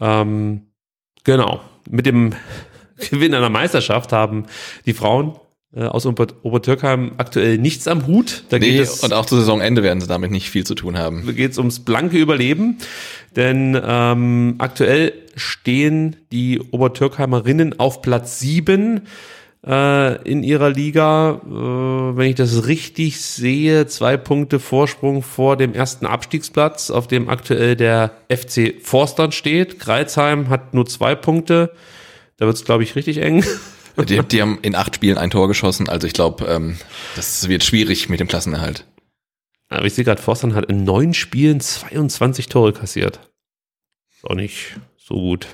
Ähm, 0.00 0.62
genau. 1.24 1.60
Mit 1.88 2.06
dem 2.06 2.34
Gewinn 3.10 3.34
einer 3.34 3.50
Meisterschaft 3.50 4.12
haben 4.12 4.46
die 4.86 4.92
Frauen 4.92 5.38
äh, 5.74 5.84
aus 5.84 6.06
Ober 6.06 6.26
Obertürkheim 6.42 7.12
aktuell 7.18 7.58
nichts 7.58 7.86
am 7.88 8.06
Hut. 8.06 8.44
Da 8.48 8.58
Nee, 8.58 8.78
es 8.78 9.04
und 9.04 9.12
auch 9.12 9.26
zu 9.26 9.36
Saisonende 9.36 9.82
werden 9.82 10.00
sie 10.00 10.06
damit 10.06 10.30
nicht 10.30 10.50
viel 10.50 10.64
zu 10.64 10.74
tun 10.74 10.96
haben. 10.96 11.24
da 11.26 11.32
geht 11.32 11.52
es 11.52 11.58
ums 11.58 11.80
blanke 11.80 12.18
Überleben, 12.18 12.78
denn 13.36 13.80
ähm, 13.82 14.54
aktuell 14.58 15.12
stehen 15.36 16.16
die 16.32 16.60
Obertürkheimerinnen 16.60 17.78
auf 17.78 18.02
Platz 18.02 18.40
sieben 18.40 19.02
äh, 19.68 20.22
in 20.22 20.42
ihrer 20.42 20.70
Liga. 20.70 21.40
Äh, 21.44 22.16
wenn 22.16 22.30
ich 22.30 22.36
das 22.36 22.66
richtig 22.66 23.20
sehe, 23.20 23.86
zwei 23.86 24.16
Punkte 24.16 24.58
Vorsprung 24.58 25.22
vor 25.22 25.56
dem 25.56 25.74
ersten 25.74 26.06
Abstiegsplatz, 26.06 26.90
auf 26.90 27.06
dem 27.06 27.28
aktuell 27.28 27.76
der 27.76 28.12
FC 28.28 28.76
Forstern 28.82 29.30
steht. 29.30 29.78
Kreilsheim 29.78 30.48
hat 30.48 30.74
nur 30.74 30.86
zwei 30.86 31.14
Punkte. 31.14 31.72
Da 32.38 32.46
wird 32.46 32.56
es, 32.56 32.64
glaube 32.64 32.82
ich, 32.82 32.96
richtig 32.96 33.18
eng. 33.18 33.44
Die, 33.98 34.22
die 34.22 34.40
haben 34.40 34.60
in 34.62 34.76
acht 34.76 34.94
Spielen 34.94 35.18
ein 35.18 35.30
Tor 35.30 35.48
geschossen, 35.48 35.88
also 35.88 36.06
ich 36.06 36.12
glaube, 36.12 36.44
ähm, 36.44 36.78
das 37.16 37.48
wird 37.48 37.64
schwierig 37.64 38.08
mit 38.08 38.20
dem 38.20 38.28
Klassenerhalt. 38.28 38.86
Aber 39.68 39.86
ich 39.86 39.94
sehe 39.94 40.04
gerade, 40.04 40.22
Forstern 40.22 40.54
hat 40.54 40.66
in 40.66 40.84
neun 40.84 41.14
Spielen 41.14 41.58
22 41.58 42.48
Tore 42.48 42.72
kassiert. 42.72 43.18
Ist 44.14 44.24
auch 44.24 44.36
nicht 44.36 44.76
so 44.96 45.16
gut. 45.16 45.48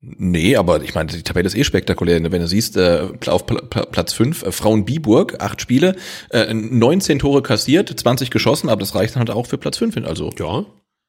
Nee, 0.00 0.56
aber 0.56 0.82
ich 0.82 0.94
meine, 0.94 1.10
die 1.10 1.22
Tabelle 1.22 1.46
ist 1.46 1.56
eh 1.56 1.64
spektakulär. 1.64 2.22
Wenn 2.30 2.40
du 2.40 2.46
siehst, 2.46 2.76
äh, 2.76 3.08
auf 3.26 3.46
Pl 3.46 3.62
Pl 3.68 3.86
Platz 3.90 4.12
5, 4.12 4.42
äh, 4.42 4.52
Frauen 4.52 4.84
Biburg, 4.84 5.40
acht 5.40 5.60
Spiele, 5.60 5.96
äh, 6.30 6.52
19 6.52 7.18
Tore 7.18 7.42
kassiert, 7.42 7.98
20 7.98 8.30
geschossen, 8.30 8.68
aber 8.68 8.80
das 8.80 8.94
reicht 8.94 9.14
dann 9.14 9.20
halt 9.20 9.30
auch 9.30 9.46
für 9.46 9.58
Platz 9.58 9.78
5 9.78 9.94
hin. 9.94 10.04
Also 10.04 10.30
Ja. 10.38 10.64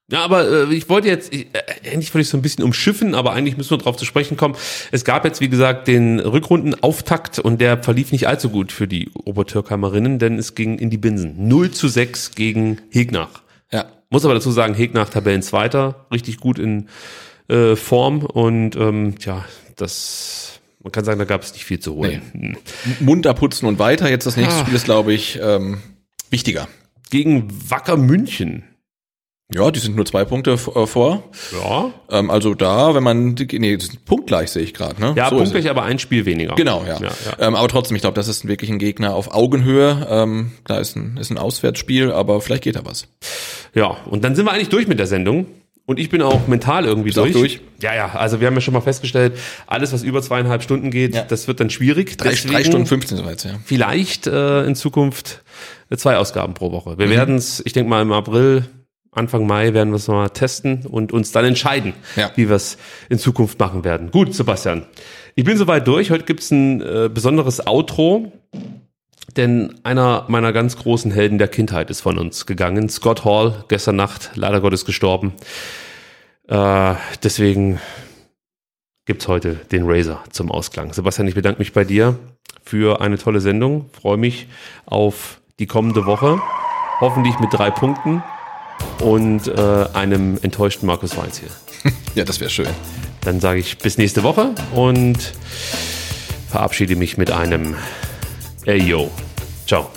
Ja, 0.09 0.23
aber 0.23 0.49
äh, 0.49 0.73
ich 0.73 0.87
wollte 0.87 1.09
jetzt, 1.09 1.33
ich, 1.33 1.47
äh, 1.51 1.91
eigentlich 1.91 2.13
wollte 2.13 2.21
ich 2.21 2.29
so 2.29 2.37
ein 2.37 2.41
bisschen 2.41 2.63
umschiffen, 2.63 3.13
aber 3.13 3.33
eigentlich 3.33 3.57
müssen 3.57 3.71
wir 3.71 3.77
darauf 3.77 3.97
zu 3.97 4.05
sprechen 4.05 4.37
kommen. 4.37 4.55
Es 4.91 5.03
gab 5.03 5.25
jetzt, 5.25 5.41
wie 5.41 5.49
gesagt, 5.49 5.89
den 5.89 6.21
Rückrundenauftakt 6.21 7.39
und 7.39 7.59
der 7.59 7.83
verlief 7.83 8.13
nicht 8.13 8.25
allzu 8.25 8.49
gut 8.49 8.71
für 8.71 8.87
die 8.87 9.11
Obertürkheimerinnen, 9.25 10.17
denn 10.17 10.37
es 10.37 10.55
ging 10.55 10.79
in 10.79 10.89
die 10.89 10.97
Binsen. 10.97 11.49
0 11.49 11.71
zu 11.71 11.89
6 11.89 12.35
gegen 12.35 12.79
Hegnach. 12.89 13.41
ja, 13.69 13.85
Muss 14.09 14.23
aber 14.23 14.33
dazu 14.33 14.49
sagen, 14.49 14.75
Hegnach 14.75 15.09
Tabellenzweiter, 15.09 16.07
richtig 16.09 16.37
gut 16.37 16.57
in 16.57 16.87
äh, 17.49 17.75
Form 17.75 18.23
und 18.23 18.75
ähm, 18.75 19.15
ja, 19.21 19.45
das, 19.75 20.59
man 20.83 20.91
kann 20.91 21.05
sagen, 21.05 21.19
da 21.19 21.25
gab 21.25 21.43
es 21.43 21.53
nicht 21.53 21.65
viel 21.65 21.79
zu 21.79 21.95
holen. 21.95 22.21
Hm. 22.33 22.57
munter 22.99 23.33
putzen 23.33 23.67
und 23.67 23.79
weiter. 23.79 24.09
Jetzt 24.09 24.25
das 24.25 24.37
nächste 24.37 24.55
Ah. 24.61 24.63
Spiel 24.63 24.75
ist, 24.75 24.85
glaube 24.85 25.13
ich, 25.13 25.39
ähm, 25.41 25.81
wichtiger. 26.29 26.67
Gegen 27.09 27.47
Wacker 27.69 27.95
München. 27.97 28.63
Ja, 29.49 29.71
die 29.71 29.79
sind 29.79 29.95
nur 29.95 30.05
zwei 30.05 30.25
Punkte 30.25 30.51
äh, 30.51 30.85
vor. 30.85 31.23
Ja, 31.53 31.91
Ähm, 32.11 32.29
also 32.29 32.53
da, 32.53 32.93
wenn 32.95 33.03
man, 33.03 33.33
nee, 33.33 33.77
punktgleich 34.03 34.51
sehe 34.51 34.63
ich 34.63 34.73
gerade. 34.73 34.99
Ne? 34.99 35.13
ja 35.15 35.29
So 35.29 35.37
punktgleich, 35.37 35.69
aber 35.69 35.83
ein 35.83 35.99
Spiel 35.99 36.25
weniger. 36.25 36.55
Genau, 36.55 36.83
ja. 36.85 36.99
ja, 36.99 37.07
ja. 37.07 37.47
Ähm, 37.47 37.55
aber 37.55 37.69
trotzdem, 37.69 37.95
ich 37.95 38.01
glaube, 38.01 38.15
das 38.15 38.27
ist 38.27 38.45
wirklich 38.45 38.69
ein 38.69 38.77
Gegner 38.77 39.15
auf 39.15 39.33
Augenhöhe. 39.33 40.05
Ähm, 40.09 40.51
da 40.65 40.79
ist 40.79 40.97
ein, 40.97 41.15
ist 41.15 41.29
ein 41.29 41.37
Auswärtsspiel, 41.37 42.11
aber 42.11 42.41
vielleicht 42.41 42.63
geht 42.63 42.75
da 42.75 42.83
was. 42.83 43.07
Ja, 43.73 43.91
und 44.09 44.25
dann 44.25 44.35
sind 44.35 44.45
wir 44.45 44.51
eigentlich 44.51 44.67
durch 44.67 44.87
mit 44.89 44.99
der 44.99 45.07
Sendung. 45.07 45.45
Und 45.89 45.99
ich 45.99 46.09
bin 46.09 46.21
auch 46.21 46.47
mental 46.47 46.83
irgendwie 46.85 47.11
durch. 47.11 47.31
durch? 47.31 47.61
Ja, 47.81 47.95
ja, 47.95 48.09
also 48.13 48.41
wir 48.41 48.47
haben 48.47 48.55
ja 48.55 48.61
schon 48.61 48.73
mal 48.73 48.81
festgestellt, 48.81 49.33
alles, 49.67 49.93
was 49.93 50.03
über 50.03 50.21
zweieinhalb 50.21 50.61
Stunden 50.61 50.91
geht, 50.91 51.15
Ja. 51.15 51.23
das 51.23 51.47
wird 51.47 51.61
dann 51.61 51.69
schwierig. 51.69 52.17
Drei, 52.17 52.31
Deswegen 52.31 52.53
drei 52.53 52.63
Stunden 52.65 52.85
15 52.85 53.17
soweit, 53.17 53.43
ja. 53.45 53.51
Vielleicht 53.63 54.27
äh, 54.27 54.65
in 54.65 54.75
Zukunft 54.75 55.43
äh, 55.89 55.95
zwei 55.95 56.17
Ausgaben 56.17 56.53
pro 56.55 56.73
Woche. 56.73 56.91
Mhm. 56.91 56.99
Wir 56.99 57.09
werden 57.09 57.35
es, 57.35 57.63
ich 57.65 57.71
denke 57.71 57.89
mal 57.89 58.01
im 58.01 58.11
April, 58.11 58.65
Anfang 59.13 59.47
Mai 59.47 59.73
werden 59.73 59.91
wir 59.91 59.95
es 59.95 60.09
mal 60.09 60.27
testen 60.29 60.85
und 60.85 61.13
uns 61.13 61.31
dann 61.31 61.45
entscheiden, 61.45 61.93
Ja. 62.17 62.31
wie 62.35 62.49
wir 62.49 62.57
es 62.57 62.77
in 63.09 63.17
Zukunft 63.17 63.57
machen 63.57 63.85
werden. 63.85 64.11
Gut, 64.11 64.35
Sebastian. 64.35 64.85
Ich 65.35 65.45
bin 65.45 65.55
soweit 65.57 65.87
durch. 65.87 66.11
Heute 66.11 66.25
gibt's 66.25 66.51
ein 66.51 66.81
äh, 66.81 67.09
besonderes 67.11 67.65
Outro. 67.65 68.33
Denn 69.37 69.75
einer 69.83 70.25
meiner 70.27 70.51
ganz 70.51 70.77
großen 70.77 71.11
Helden 71.11 71.37
der 71.37 71.47
Kindheit 71.47 71.91
ist 71.91 72.01
von 72.01 72.17
uns 72.17 72.47
gegangen. 72.47 72.89
Scott 72.89 73.23
Hall, 73.23 73.63
gestern 73.67 73.95
Nacht, 73.95 74.31
leider 74.33 74.61
Gottes 74.61 74.83
gestorben. 74.83 75.33
Äh, 76.47 76.95
deswegen 77.21 77.79
gibt's 79.05 79.27
heute 79.27 79.55
den 79.71 79.83
Razer 79.85 80.23
zum 80.31 80.51
Ausklang. 80.51 80.91
Sebastian, 80.91 81.27
ich 81.27 81.35
bedanke 81.35 81.59
mich 81.59 81.71
bei 81.71 81.83
dir 81.83 82.17
für 82.63 82.99
eine 82.99 83.19
tolle 83.19 83.39
Sendung. 83.39 83.91
Freue 83.93 84.17
mich 84.17 84.47
auf 84.87 85.39
die 85.59 85.67
kommende 85.67 86.07
Woche. 86.07 86.41
Hoffentlich 86.99 87.37
mit 87.37 87.53
drei 87.53 87.69
Punkten 87.69 88.23
und 89.01 89.47
äh, 89.47 89.85
einem 89.93 90.39
enttäuschten 90.41 90.87
Markus 90.87 91.15
Weinz 91.15 91.39
hier. 91.39 91.49
Ja, 92.15 92.23
das 92.23 92.39
wäre 92.39 92.49
schön. 92.49 92.67
Dann 93.21 93.39
sage 93.39 93.59
ich 93.59 93.77
bis 93.77 93.99
nächste 93.99 94.23
Woche 94.23 94.55
und 94.73 95.33
verabschiede 96.49 96.95
mich 96.95 97.15
mit 97.15 97.29
einem 97.29 97.75
Ey 98.65 98.81
yo. 98.81 99.11
Ciao. 99.67 99.96